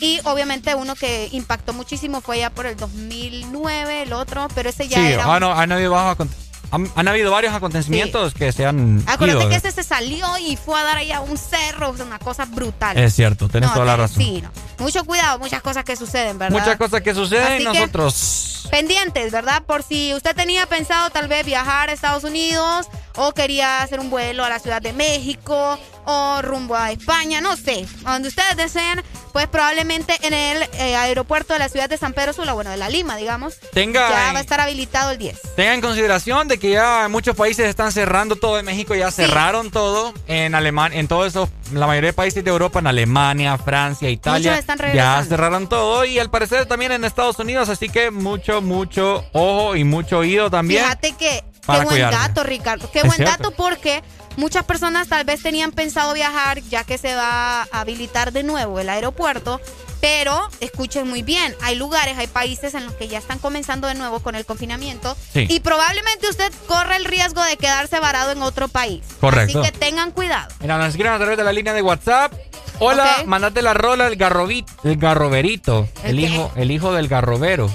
Y 0.00 0.20
obviamente 0.24 0.74
uno 0.74 0.96
que 0.96 1.28
impactó 1.32 1.72
muchísimo 1.72 2.20
fue 2.20 2.38
ya 2.40 2.50
por 2.50 2.66
el 2.66 2.76
2009, 2.76 4.02
el 4.02 4.12
otro, 4.12 4.48
pero 4.54 4.68
ese 4.68 4.88
ya 4.88 4.98
Sí, 4.98 5.12
era... 5.12 5.24
ah, 5.32 5.40
no, 5.40 5.52
han, 5.52 5.70
habido 5.72 5.92
bajos 5.92 6.18
acon- 6.26 6.30
han, 6.72 6.90
han 6.96 7.06
habido 7.08 7.30
varios 7.30 7.54
acontecimientos 7.54 8.34
que 8.34 8.50
se 8.50 8.66
han 8.66 9.04
Acuérdate 9.06 9.42
ido. 9.42 9.50
que 9.50 9.56
ese 9.56 9.70
se 9.70 9.84
salió 9.84 10.26
y 10.38 10.56
fue 10.56 10.80
a 10.80 10.82
dar 10.84 10.96
allá 10.96 11.20
un 11.20 11.38
cerro, 11.38 11.90
o 11.90 11.96
sea, 11.96 12.04
una 12.04 12.18
cosa 12.18 12.46
brutal. 12.46 12.98
Es 12.98 13.14
cierto, 13.14 13.48
tienes 13.48 13.68
No, 13.68 13.74
toda 13.74 13.86
la 13.86 13.96
razón. 13.96 14.16
Sí, 14.22 14.42
no. 14.42 14.50
Mucho 14.78 15.04
cuidado, 15.04 15.38
muchas 15.38 15.62
cosas 15.62 15.84
que 15.84 15.94
suceden, 15.94 16.38
¿verdad? 16.38 16.58
Muchas 16.58 16.76
cosas 16.76 17.02
que 17.02 17.14
suceden 17.14 17.62
y 17.62 17.66
Así 17.66 17.78
nosotros... 17.78 18.48
Pendientes, 18.70 19.32
¿verdad? 19.32 19.62
Por 19.64 19.82
si 19.82 20.14
usted 20.14 20.34
tenía 20.34 20.64
pensado 20.66 21.10
tal 21.10 21.28
vez 21.28 21.44
viajar 21.44 21.90
a 21.90 21.92
Estados 21.92 22.24
Unidos 22.24 22.86
o 23.16 23.32
quería 23.32 23.82
hacer 23.82 24.00
un 24.00 24.08
vuelo 24.08 24.44
a 24.44 24.48
la 24.48 24.58
Ciudad 24.60 24.80
de 24.80 24.94
México 24.94 25.78
o 26.06 26.40
rumbo 26.42 26.74
a 26.74 26.90
España, 26.90 27.40
no 27.42 27.54
sé, 27.56 27.86
a 28.04 28.14
donde 28.14 28.28
ustedes 28.28 28.56
deseen, 28.56 29.02
pues 29.32 29.46
probablemente 29.48 30.14
en 30.22 30.34
el 30.34 30.62
eh, 30.74 30.96
aeropuerto 30.96 31.52
de 31.52 31.58
la 31.58 31.68
ciudad 31.68 31.88
de 31.88 31.96
San 31.96 32.12
Pedro 32.12 32.32
Sula, 32.32 32.52
bueno, 32.52 32.70
de 32.70 32.76
la 32.76 32.88
Lima, 32.88 33.16
digamos, 33.16 33.56
Tenga 33.72 34.08
ya 34.08 34.32
va 34.32 34.38
a 34.38 34.40
estar 34.40 34.60
habilitado 34.60 35.10
el 35.10 35.18
10. 35.18 35.40
Tenga 35.56 35.74
en 35.74 35.80
consideración 35.80 36.48
de 36.48 36.58
que 36.58 36.70
ya 36.70 37.08
muchos 37.08 37.34
países 37.36 37.66
están 37.66 37.92
cerrando 37.92 38.36
todo 38.36 38.58
en 38.58 38.66
México, 38.66 38.94
ya 38.94 39.10
cerraron 39.10 39.70
todo 39.70 40.12
en 40.26 40.54
Alemania, 40.54 40.98
en 41.00 41.08
todos 41.08 41.28
esos, 41.28 41.48
la 41.72 41.86
mayoría 41.86 42.08
de 42.08 42.14
países 42.14 42.44
de 42.44 42.50
Europa, 42.50 42.78
en 42.80 42.86
Alemania, 42.86 43.56
Francia, 43.58 44.08
Italia, 44.10 44.58
están 44.58 44.78
ya 44.94 45.24
cerraron 45.26 45.68
todo 45.68 46.04
y 46.04 46.18
al 46.18 46.30
parecer 46.30 46.66
también 46.66 46.92
en 46.92 47.04
Estados 47.04 47.38
Unidos, 47.38 47.68
así 47.68 47.88
que 47.88 48.10
mucho, 48.10 48.60
mucho 48.60 49.24
ojo 49.32 49.76
y 49.76 49.84
mucho 49.84 50.18
oído 50.18 50.50
también. 50.50 50.84
Fíjate 50.84 51.12
que 51.12 51.44
qué 51.66 51.72
buen 51.72 51.86
cuidarse. 51.86 52.18
dato, 52.18 52.42
Ricardo. 52.42 52.90
Qué 52.90 52.98
Es 53.00 53.04
buen 53.04 53.16
cierto. 53.16 53.44
dato 53.44 53.50
porque 53.52 54.02
muchas 54.36 54.64
personas 54.64 55.08
tal 55.08 55.24
vez 55.24 55.42
tenían 55.42 55.72
pensado 55.72 56.12
viajar 56.14 56.60
ya 56.70 56.84
que 56.84 56.98
se 56.98 57.14
va 57.14 57.62
a 57.62 57.66
habilitar 57.72 58.32
de 58.32 58.42
nuevo 58.42 58.80
el 58.80 58.88
aeropuerto. 58.88 59.60
Pero 60.00 60.48
escuchen 60.58 61.08
muy 61.08 61.22
bien, 61.22 61.54
hay 61.62 61.76
lugares, 61.76 62.18
hay 62.18 62.26
países 62.26 62.74
en 62.74 62.84
los 62.86 62.94
que 62.94 63.06
ya 63.06 63.18
están 63.18 63.38
comenzando 63.38 63.86
de 63.86 63.94
nuevo 63.94 64.18
con 64.18 64.34
el 64.34 64.44
confinamiento 64.44 65.16
Sí. 65.32 65.46
y 65.48 65.60
probablemente 65.60 66.28
usted 66.28 66.52
corre 66.66 66.96
el 66.96 67.04
riesgo 67.04 67.40
de 67.44 67.56
quedarse 67.56 68.00
varado 68.00 68.32
en 68.32 68.42
otro 68.42 68.66
país. 68.66 69.04
Correcto. 69.20 69.60
Así 69.60 69.70
que 69.70 69.78
tengan 69.78 70.10
cuidado. 70.10 70.52
Mira, 70.60 70.76
nos 70.76 70.88
escriben 70.88 71.12
a 71.12 71.18
través 71.18 71.38
de 71.38 71.44
la 71.44 71.52
línea 71.52 71.72
de 71.72 71.82
WhatsApp. 71.82 72.32
Hola, 72.80 73.22
mandate 73.26 73.62
la 73.62 73.74
rola 73.74 74.08
el 74.08 74.16
garrobito, 74.16 74.72
el 74.82 74.96
garroberito, 74.96 75.86
el, 76.02 76.18
¿El 76.18 76.20
hijo, 76.24 76.50
el 76.56 76.72
hijo 76.72 76.92
del 76.92 77.06
garrobero. 77.06 77.70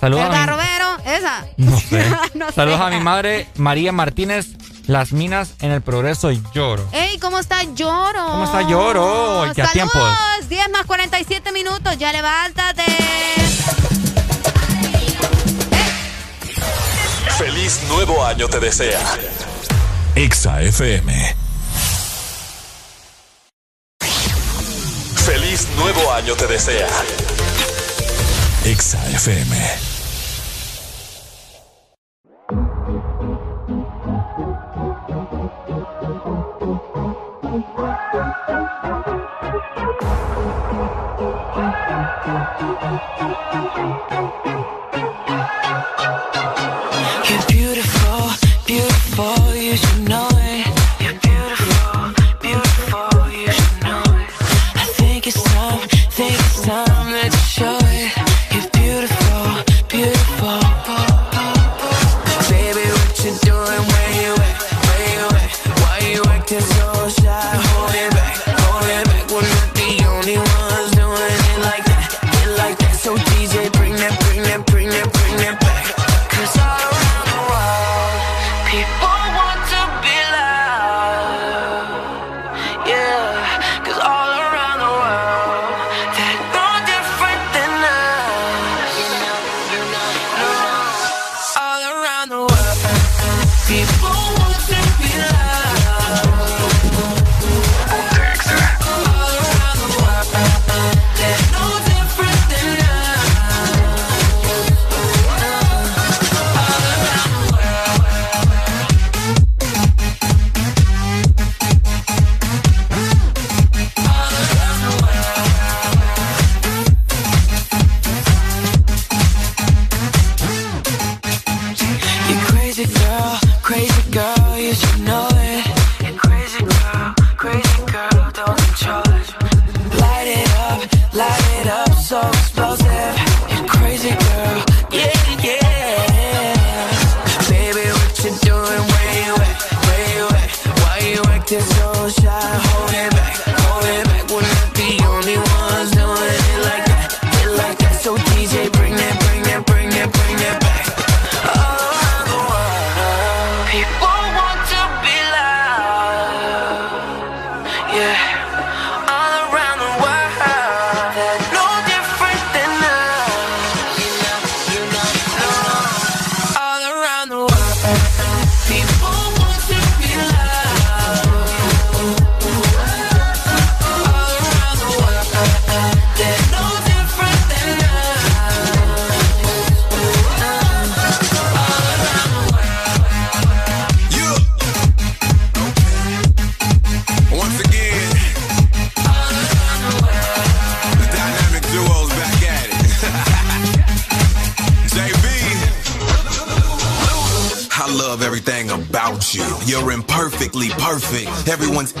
Saludos 0.00 0.24
el 0.26 0.30
a 0.30 0.32
mi- 0.32 0.38
garrobero, 0.38 0.96
esa. 1.04 1.44
No 1.56 1.78
sé. 1.78 2.04
No 2.34 2.46
sé. 2.48 2.52
Saludos 2.54 2.80
a 2.80 2.88
mi 2.90 3.00
madre 3.00 3.48
María 3.56 3.92
Martínez, 3.92 4.46
Las 4.86 5.12
Minas 5.12 5.52
en 5.60 5.70
el 5.72 5.82
Progreso 5.82 6.30
y 6.32 6.42
Lloro. 6.54 6.86
Ey, 6.92 7.18
¿cómo 7.18 7.38
está 7.38 7.62
Lloro? 7.62 8.26
¿Cómo 8.26 8.44
está 8.44 8.62
Lloro? 8.62 9.42
¿Qué 9.54 9.62
Saludos, 9.62 9.72
tiempos? 9.72 10.48
10 10.48 10.70
más 10.70 10.86
47 10.86 11.52
minutos, 11.52 11.96
ya 11.98 12.12
levántate. 12.12 12.84
Feliz 17.38 17.80
nuevo 17.88 18.24
año 18.24 18.48
te 18.48 18.60
desea. 18.60 19.00
Exa 20.14 20.60
FM. 20.62 21.34
Feliz 25.24 25.68
nuevo 25.76 26.12
año 26.12 26.34
te 26.34 26.46
desea. 26.46 26.88
Exa 28.64 28.98
FM. 29.10 29.89
You're 44.20 44.59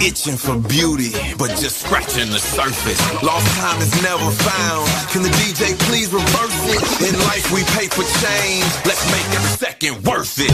itching 0.00 0.36
for 0.36 0.56
beauty, 0.56 1.12
but 1.36 1.52
just 1.60 1.84
scratching 1.84 2.32
the 2.32 2.40
surface. 2.40 3.00
Lost 3.22 3.46
time 3.60 3.80
is 3.80 3.92
never 4.02 4.28
found. 4.32 4.88
Can 5.12 5.22
the 5.22 5.32
DJ 5.36 5.76
please 5.86 6.08
reverse 6.12 6.60
it? 6.72 7.12
In 7.12 7.14
life 7.28 7.44
we 7.52 7.62
pay 7.76 7.86
for 7.86 8.04
change. 8.24 8.64
Let's 8.88 9.04
make 9.12 9.28
every 9.36 9.52
second 9.60 10.00
worth 10.08 10.40
it. 10.40 10.50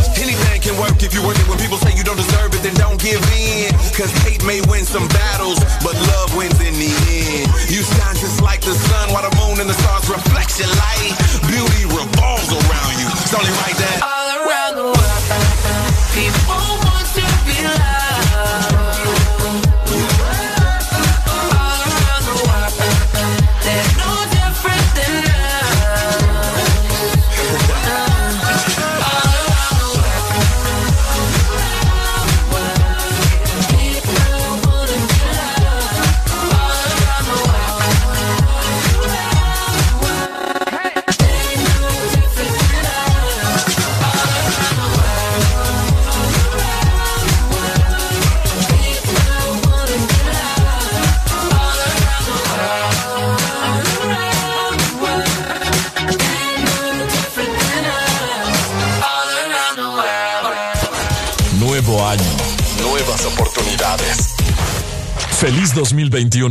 man 0.50 0.58
can 0.60 0.74
work 0.78 0.98
if 1.02 1.14
you 1.14 1.22
work 1.22 1.38
it. 1.38 1.46
When 1.48 1.58
people 1.58 1.78
say 1.78 1.94
you 1.94 2.02
don't 2.02 2.18
deserve 2.18 2.54
it, 2.54 2.62
then 2.62 2.74
don't 2.74 3.00
give 3.00 3.22
in. 3.32 3.70
Cause 3.94 4.10
hate 4.26 4.42
may 4.44 4.60
win 4.66 4.84
some 4.84 5.06
battles, 5.08 5.62
but 5.80 5.94
love 5.94 6.34
wins 6.36 6.58
in 6.60 6.74
the 6.74 6.90
end. 6.90 7.46
You 7.70 7.86
shine 7.86 8.18
just 8.18 8.42
like 8.42 8.60
the 8.60 8.74
sun 8.74 9.14
while 9.14 9.24
the 9.24 9.34
moon 9.38 9.62
and 9.62 9.70
the 9.70 9.78
stars 9.78 10.10
reflect 10.10 10.58
your 10.58 10.70
light. 10.74 11.14
Beauty 11.46 11.86
revolves 11.86 12.50
around 12.50 12.92
you. 12.98 13.08
It's 13.22 13.34
only 13.34 13.54
right 13.62 13.75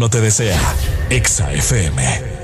te 0.09 0.21
desea. 0.21 0.59
Exa 1.09 1.51
FM. 1.53 2.34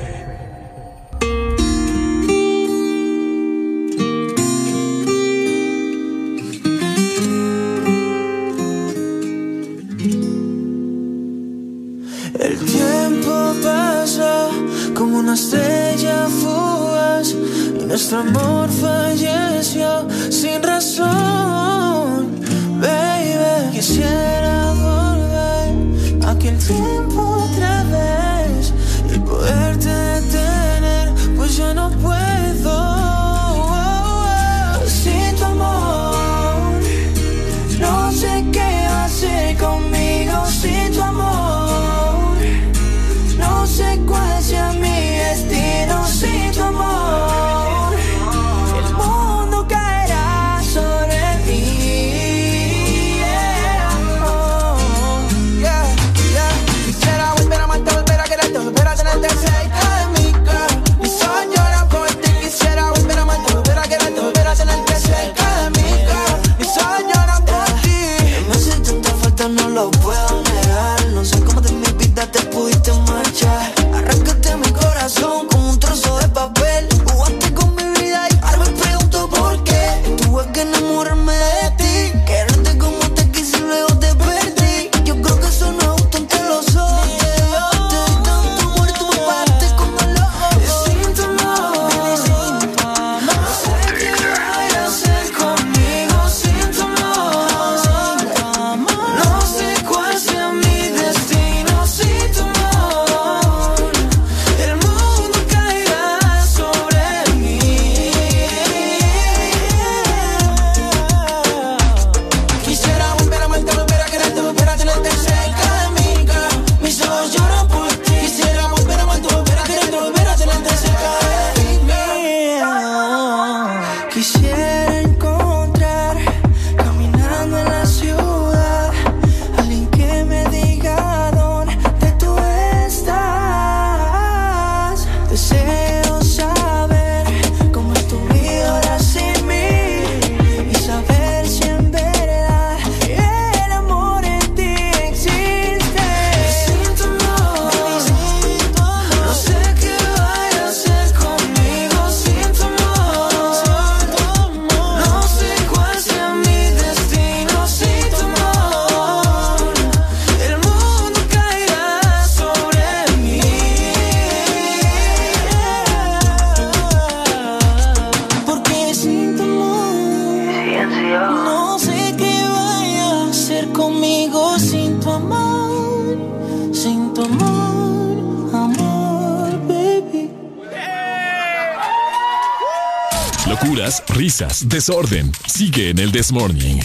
desorden 184.67 185.31
sigue 185.47 185.89
en 185.89 185.99
el 185.99 186.11
Desmorning. 186.11 186.77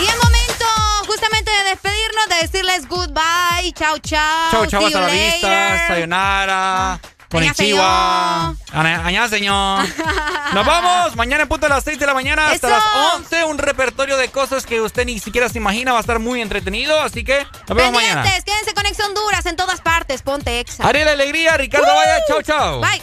Y 0.00 0.06
es 0.06 0.16
momento 0.22 0.64
justamente 1.06 1.50
de 1.50 1.70
despedirnos, 1.70 2.28
de 2.28 2.36
decirles 2.42 2.88
goodbye, 2.88 3.72
chao, 3.74 3.98
chao. 3.98 4.50
Chao, 4.50 4.66
chao, 4.66 4.86
hasta 4.86 5.00
la 5.00 5.06
later. 5.08 5.32
vista, 5.32 5.88
sayonara. 5.88 7.00
Konnichiwa. 7.30 8.54
Añá, 8.72 9.28
señor. 9.28 9.86
Nos 10.54 10.66
vamos. 10.66 11.14
Mañana 11.16 11.42
en 11.42 11.48
punto 11.48 11.66
a 11.66 11.68
las 11.68 11.84
6 11.84 11.98
de 11.98 12.06
la 12.06 12.14
mañana 12.14 12.50
hasta 12.50 12.70
las 12.70 12.84
11. 13.16 13.44
Un 13.44 13.58
repertorio 13.58 14.16
de 14.16 14.28
cosas 14.30 14.64
que 14.64 14.80
usted 14.80 15.04
ni 15.04 15.18
siquiera 15.18 15.48
se 15.48 15.58
imagina. 15.58 15.92
Va 15.92 15.98
a 15.98 16.00
estar 16.00 16.20
muy 16.20 16.40
entretenido. 16.40 16.98
Así 17.00 17.24
que 17.24 17.46
nos 17.68 17.76
vemos 17.76 17.92
mañana. 17.92 18.22
Quédense 18.44 18.72
con 18.72 18.86
Ex 18.86 18.98
Honduras 19.00 19.44
en 19.44 19.56
todas 19.56 19.82
partes. 19.82 20.22
Ponte 20.22 20.60
Exa. 20.60 20.88
Haré 20.88 21.04
la 21.04 21.12
alegría. 21.12 21.56
Ricardo 21.58 21.92
uh. 21.92 21.96
Vaya. 21.96 22.18
Chau, 22.26 22.42
chau. 22.42 22.80
Bye. 22.80 23.02